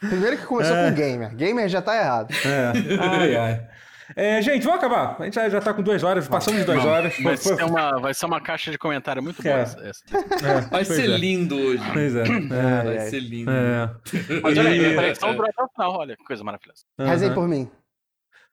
Primeiro 0.00 0.36
que 0.36 0.44
começou 0.46 0.76
É. 0.76 0.90
com 0.90 0.96
gamer. 0.96 1.34
Gamer 1.34 1.68
já 1.68 1.80
tá 1.80 1.96
errado. 1.96 2.30
é. 2.44 2.72
Ai, 3.00 3.36
ai. 3.36 3.66
É, 4.14 4.42
gente, 4.42 4.64
vamos 4.64 4.78
acabar. 4.78 5.16
A 5.18 5.24
gente 5.24 5.34
já, 5.34 5.48
já 5.48 5.60
tá 5.62 5.72
com 5.72 5.82
duas 5.82 6.02
horas, 6.02 6.28
passamos 6.28 6.60
de 6.60 6.66
duas 6.66 6.84
horas. 6.84 7.14
Vai 7.14 7.22
Foi- 7.22 7.36
ser, 7.38 7.54
foi- 7.58 7.64
uma, 7.64 7.98
vai 7.98 8.12
ser 8.12 8.26
uma 8.26 8.38
caixa 8.38 8.70
de 8.70 8.76
comentário 8.76 9.22
muito 9.22 9.42
boa 9.42 9.54
É. 9.56 9.62
essa. 9.62 9.80
essa. 9.80 10.02
é, 10.46 10.60
Vai 10.70 10.84
ser 10.84 11.04
é. 11.04 11.16
lindo 11.16 11.56
hoje. 11.56 11.82
Pois 11.90 12.14
é. 12.14 12.22
é, 12.22 12.82
Vai 12.84 12.98
ai. 12.98 13.06
ser 13.08 13.20
lindo. 13.20 13.50
é. 13.50 13.90
Mas 14.42 14.58
olha 14.58 14.68
aí, 14.70 14.78
E- 14.92 14.94
conexão 14.94 15.34
durou 15.34 15.48
até 15.48 15.62
o 15.62 15.68
final, 15.68 15.92
olha 15.98 16.16
que 16.18 16.24
coisa 16.24 16.44
maravilhosa. 16.44 16.82
Rezem 16.98 17.28
Aham. 17.28 17.34
por 17.34 17.48
mim. 17.48 17.70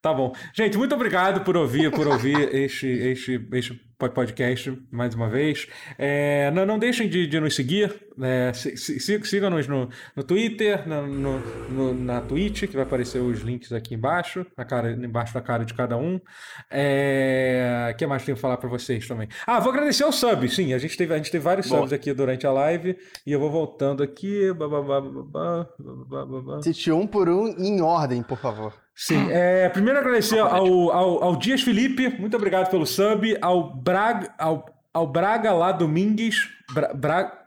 Tá 0.01 0.11
bom. 0.13 0.33
Gente, 0.53 0.77
muito 0.79 0.95
obrigado 0.95 1.43
por 1.43 1.55
ouvir, 1.55 1.91
por 1.91 2.07
ouvir 2.07 2.35
este, 2.55 2.87
este, 2.87 3.47
este 3.53 3.79
podcast 3.99 4.75
mais 4.91 5.13
uma 5.13 5.29
vez. 5.29 5.67
É, 5.95 6.49
não, 6.49 6.65
não 6.65 6.79
deixem 6.79 7.07
de, 7.07 7.27
de 7.27 7.39
nos 7.39 7.55
seguir. 7.55 7.93
É, 8.19 8.51
si- 8.51 8.75
si- 8.77 8.99
si- 8.99 9.23
Sigam-nos 9.23 9.67
no, 9.67 9.89
no 10.15 10.23
Twitter, 10.23 10.87
na, 10.87 11.03
no, 11.03 11.39
no- 11.69 11.93
na 11.93 12.19
Twitch, 12.19 12.61
que 12.61 12.73
vai 12.73 12.81
aparecer 12.81 13.19
os 13.19 13.41
links 13.41 13.71
aqui 13.71 13.93
embaixo, 13.93 14.43
na 14.57 14.65
cara, 14.65 14.91
embaixo 14.91 15.35
da 15.35 15.41
cara 15.41 15.63
de 15.63 15.73
cada 15.75 15.95
um. 15.97 16.15
O 16.15 17.95
que 17.95 18.07
mais 18.07 18.23
tenho 18.25 18.35
que 18.35 18.41
falar 18.41 18.57
para 18.57 18.69
vocês 18.69 19.07
também? 19.07 19.27
Ah, 19.45 19.59
vou 19.59 19.71
agradecer 19.71 20.03
ao 20.03 20.11
sub. 20.11 20.49
Sim, 20.49 20.73
a 20.73 20.79
gente 20.79 20.97
teve, 20.97 21.13
a 21.13 21.17
gente 21.17 21.29
teve 21.31 21.43
vários 21.43 21.67
Boa. 21.67 21.81
subs 21.81 21.93
aqui 21.93 22.11
durante 22.11 22.47
a 22.47 22.51
live. 22.51 22.97
E 23.25 23.31
eu 23.31 23.39
vou 23.39 23.51
voltando 23.51 24.01
aqui. 24.01 24.51
bababá. 24.51 25.67
Cite 26.63 26.91
um 26.91 27.05
por 27.05 27.29
um 27.29 27.47
em 27.59 27.81
ordem, 27.81 28.23
por 28.23 28.37
favor. 28.39 28.73
Sim, 28.95 29.31
é, 29.31 29.67
primeiro 29.69 29.99
agradecer 29.99 30.39
ao, 30.39 30.91
ao, 30.91 31.23
ao 31.23 31.35
Dias 31.35 31.61
Felipe, 31.61 32.09
muito 32.19 32.35
obrigado 32.35 32.69
pelo 32.69 32.85
sub, 32.85 33.35
ao 33.41 33.73
Braga, 33.73 34.33
ao, 34.37 34.65
ao 34.93 35.07
Braga 35.07 35.51
lá 35.53 35.71
Domingues, 35.71 36.49
Bra, 36.73 36.93
Bra- 36.93 37.37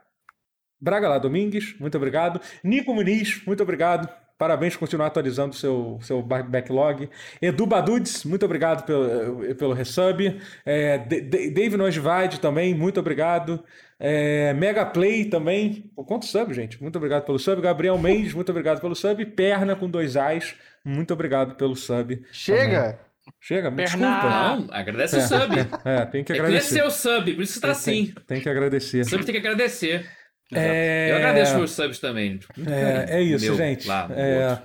Braga 0.81 1.09
lá 1.09 1.19
Domingues, 1.19 1.79
muito 1.79 1.97
obrigado. 1.97 2.41
Nico 2.63 2.93
Muniz, 2.95 3.43
muito 3.47 3.63
obrigado. 3.63 4.09
Parabéns 4.37 4.75
por 4.75 4.81
continuar 4.81 5.07
atualizando 5.07 5.55
seu 5.55 5.99
seu 6.03 6.21
ba- 6.21 6.43
backlog. 6.43 7.09
Edu 7.41 7.65
Badudes, 7.67 8.25
muito 8.25 8.45
obrigado 8.45 8.85
pelo, 8.85 9.55
pelo 9.55 9.73
resub. 9.73 10.41
É, 10.67 10.99
D- 10.99 11.21
D- 11.21 11.51
Dave 11.51 11.77
Nosvide 11.77 12.41
também, 12.41 12.75
muito 12.75 12.99
obrigado. 12.99 13.63
É, 13.99 14.53
Mega 14.55 14.85
Play 14.85 15.27
também. 15.27 15.91
Quanto 15.95 16.27
sub, 16.27 16.53
gente? 16.53 16.83
Muito 16.83 16.97
obrigado 16.97 17.25
pelo 17.25 17.39
sub. 17.39 17.63
Gabriel 17.63 17.97
Mendes, 17.97 18.35
muito 18.35 18.51
obrigado 18.51 18.81
pelo 18.81 18.97
sub. 18.97 19.25
Perna 19.25 19.77
com 19.77 19.89
dois 19.89 20.17
Ais, 20.17 20.57
muito 20.85 21.13
obrigado 21.15 21.55
pelo 21.57 21.75
sub. 21.77 22.25
Chega! 22.33 22.99
Chega, 23.41 23.71
me 23.71 23.85
desculpa. 23.85 24.07
Não, 24.07 24.69
agradece 24.71 25.17
o 25.17 25.21
sub. 25.23 25.55
É, 25.85 26.05
tem 26.07 26.23
que 26.23 26.33
É 26.33 26.37
agradecer. 26.37 26.69
crescer 26.81 26.87
o 26.87 26.91
sub, 26.91 27.35
por 27.35 27.43
isso 27.43 27.55
que 27.55 27.61
tá 27.61 27.71
assim. 27.73 28.07
Tem, 28.07 28.25
tem 28.27 28.41
que 28.43 28.49
agradecer. 28.49 29.01
O 29.01 29.05
sub 29.09 29.25
tem 29.25 29.33
que 29.35 29.41
agradecer. 29.41 30.07
É... 30.53 31.11
Eu 31.11 31.17
agradeço 31.17 31.57
meus 31.57 31.73
subs 31.73 31.99
também. 31.99 32.39
É, 32.67 33.17
é 33.19 33.23
isso, 33.23 33.47
Meu, 33.47 33.57
gente. 33.57 33.89
lá, 33.89 34.09
É, 34.13 34.59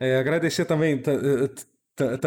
é, 0.00 0.16
agradecer 0.18 0.64
também, 0.64 1.00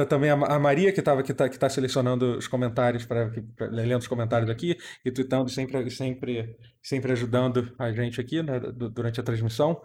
também 0.07 0.29
a, 0.29 0.59
Maria, 0.59 0.91
que, 0.93 1.01
tava, 1.01 1.23
que, 1.23 1.33
tá, 1.33 1.49
que 1.49 1.57
tá 1.57 1.67
selecionando 1.67 2.37
os 2.37 2.47
comentários, 2.47 3.03
para 3.03 3.31
lendo 3.71 4.01
os 4.01 4.07
comentários 4.07 4.49
aqui, 4.49 4.77
e 5.03 5.11
tweetando, 5.11 5.49
sempre, 5.49 5.89
sempre, 5.89 6.55
sempre 6.81 7.11
ajudando 7.11 7.73
a 7.77 7.91
gente 7.91 8.21
aqui 8.21 8.41
né, 8.43 8.59
du- 8.59 8.89
durante 8.89 9.19
a 9.19 9.23
transmissão. 9.23 9.81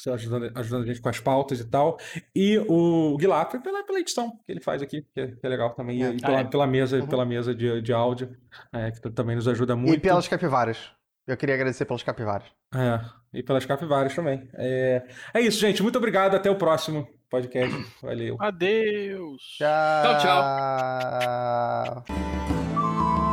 Você 0.00 0.10
Ajudando, 0.10 0.50
ajudando 0.56 0.82
a 0.82 0.86
gente 0.86 1.00
com 1.00 1.08
as 1.08 1.20
pautas 1.20 1.60
e 1.60 1.64
tal. 1.64 1.98
E 2.34 2.58
o 2.68 3.16
Guilherme 3.18 3.62
pela, 3.62 3.84
pela 3.84 4.00
edição 4.00 4.30
que 4.46 4.50
ele 4.52 4.60
faz 4.60 4.80
aqui, 4.82 5.02
que 5.14 5.20
é, 5.20 5.26
que 5.28 5.38
é 5.46 5.48
legal 5.48 5.70
também. 5.74 5.98
E, 5.98 6.02
É. 6.02 6.10
e 6.14 6.20
pela, 6.20 6.38
Ah, 6.38 6.40
é. 6.40 6.44
pela 6.44 6.66
mesa, 6.66 6.98
Uhum. 6.98 7.06
pela 7.06 7.24
mesa 7.26 7.54
de, 7.54 7.80
de 7.82 7.92
áudio, 7.92 8.34
é, 8.72 8.90
que 8.90 9.10
também 9.10 9.36
nos 9.36 9.46
ajuda 9.46 9.74
E 9.74 9.76
muito. 9.76 10.00
pelas 10.00 10.26
capivaras. 10.26 10.90
Eu 11.26 11.36
queria 11.36 11.54
agradecer 11.54 11.84
pelos 11.84 12.02
capivaras. 12.02 12.48
É, 12.74 13.00
e 13.38 13.42
pelas 13.42 13.64
capivaras 13.66 14.14
também. 14.16 14.48
É, 14.54 15.02
é 15.34 15.40
isso, 15.40 15.60
gente. 15.60 15.82
Muito 15.82 15.96
obrigado. 15.98 16.34
Até 16.34 16.50
o 16.50 16.56
próximo 16.56 17.06
podcast. 17.28 17.86
Valeu. 18.02 18.36
Adeus. 18.40 19.42
Tchau, 19.58 20.18
Tchau, 20.18 20.18
tchau. 22.04 22.04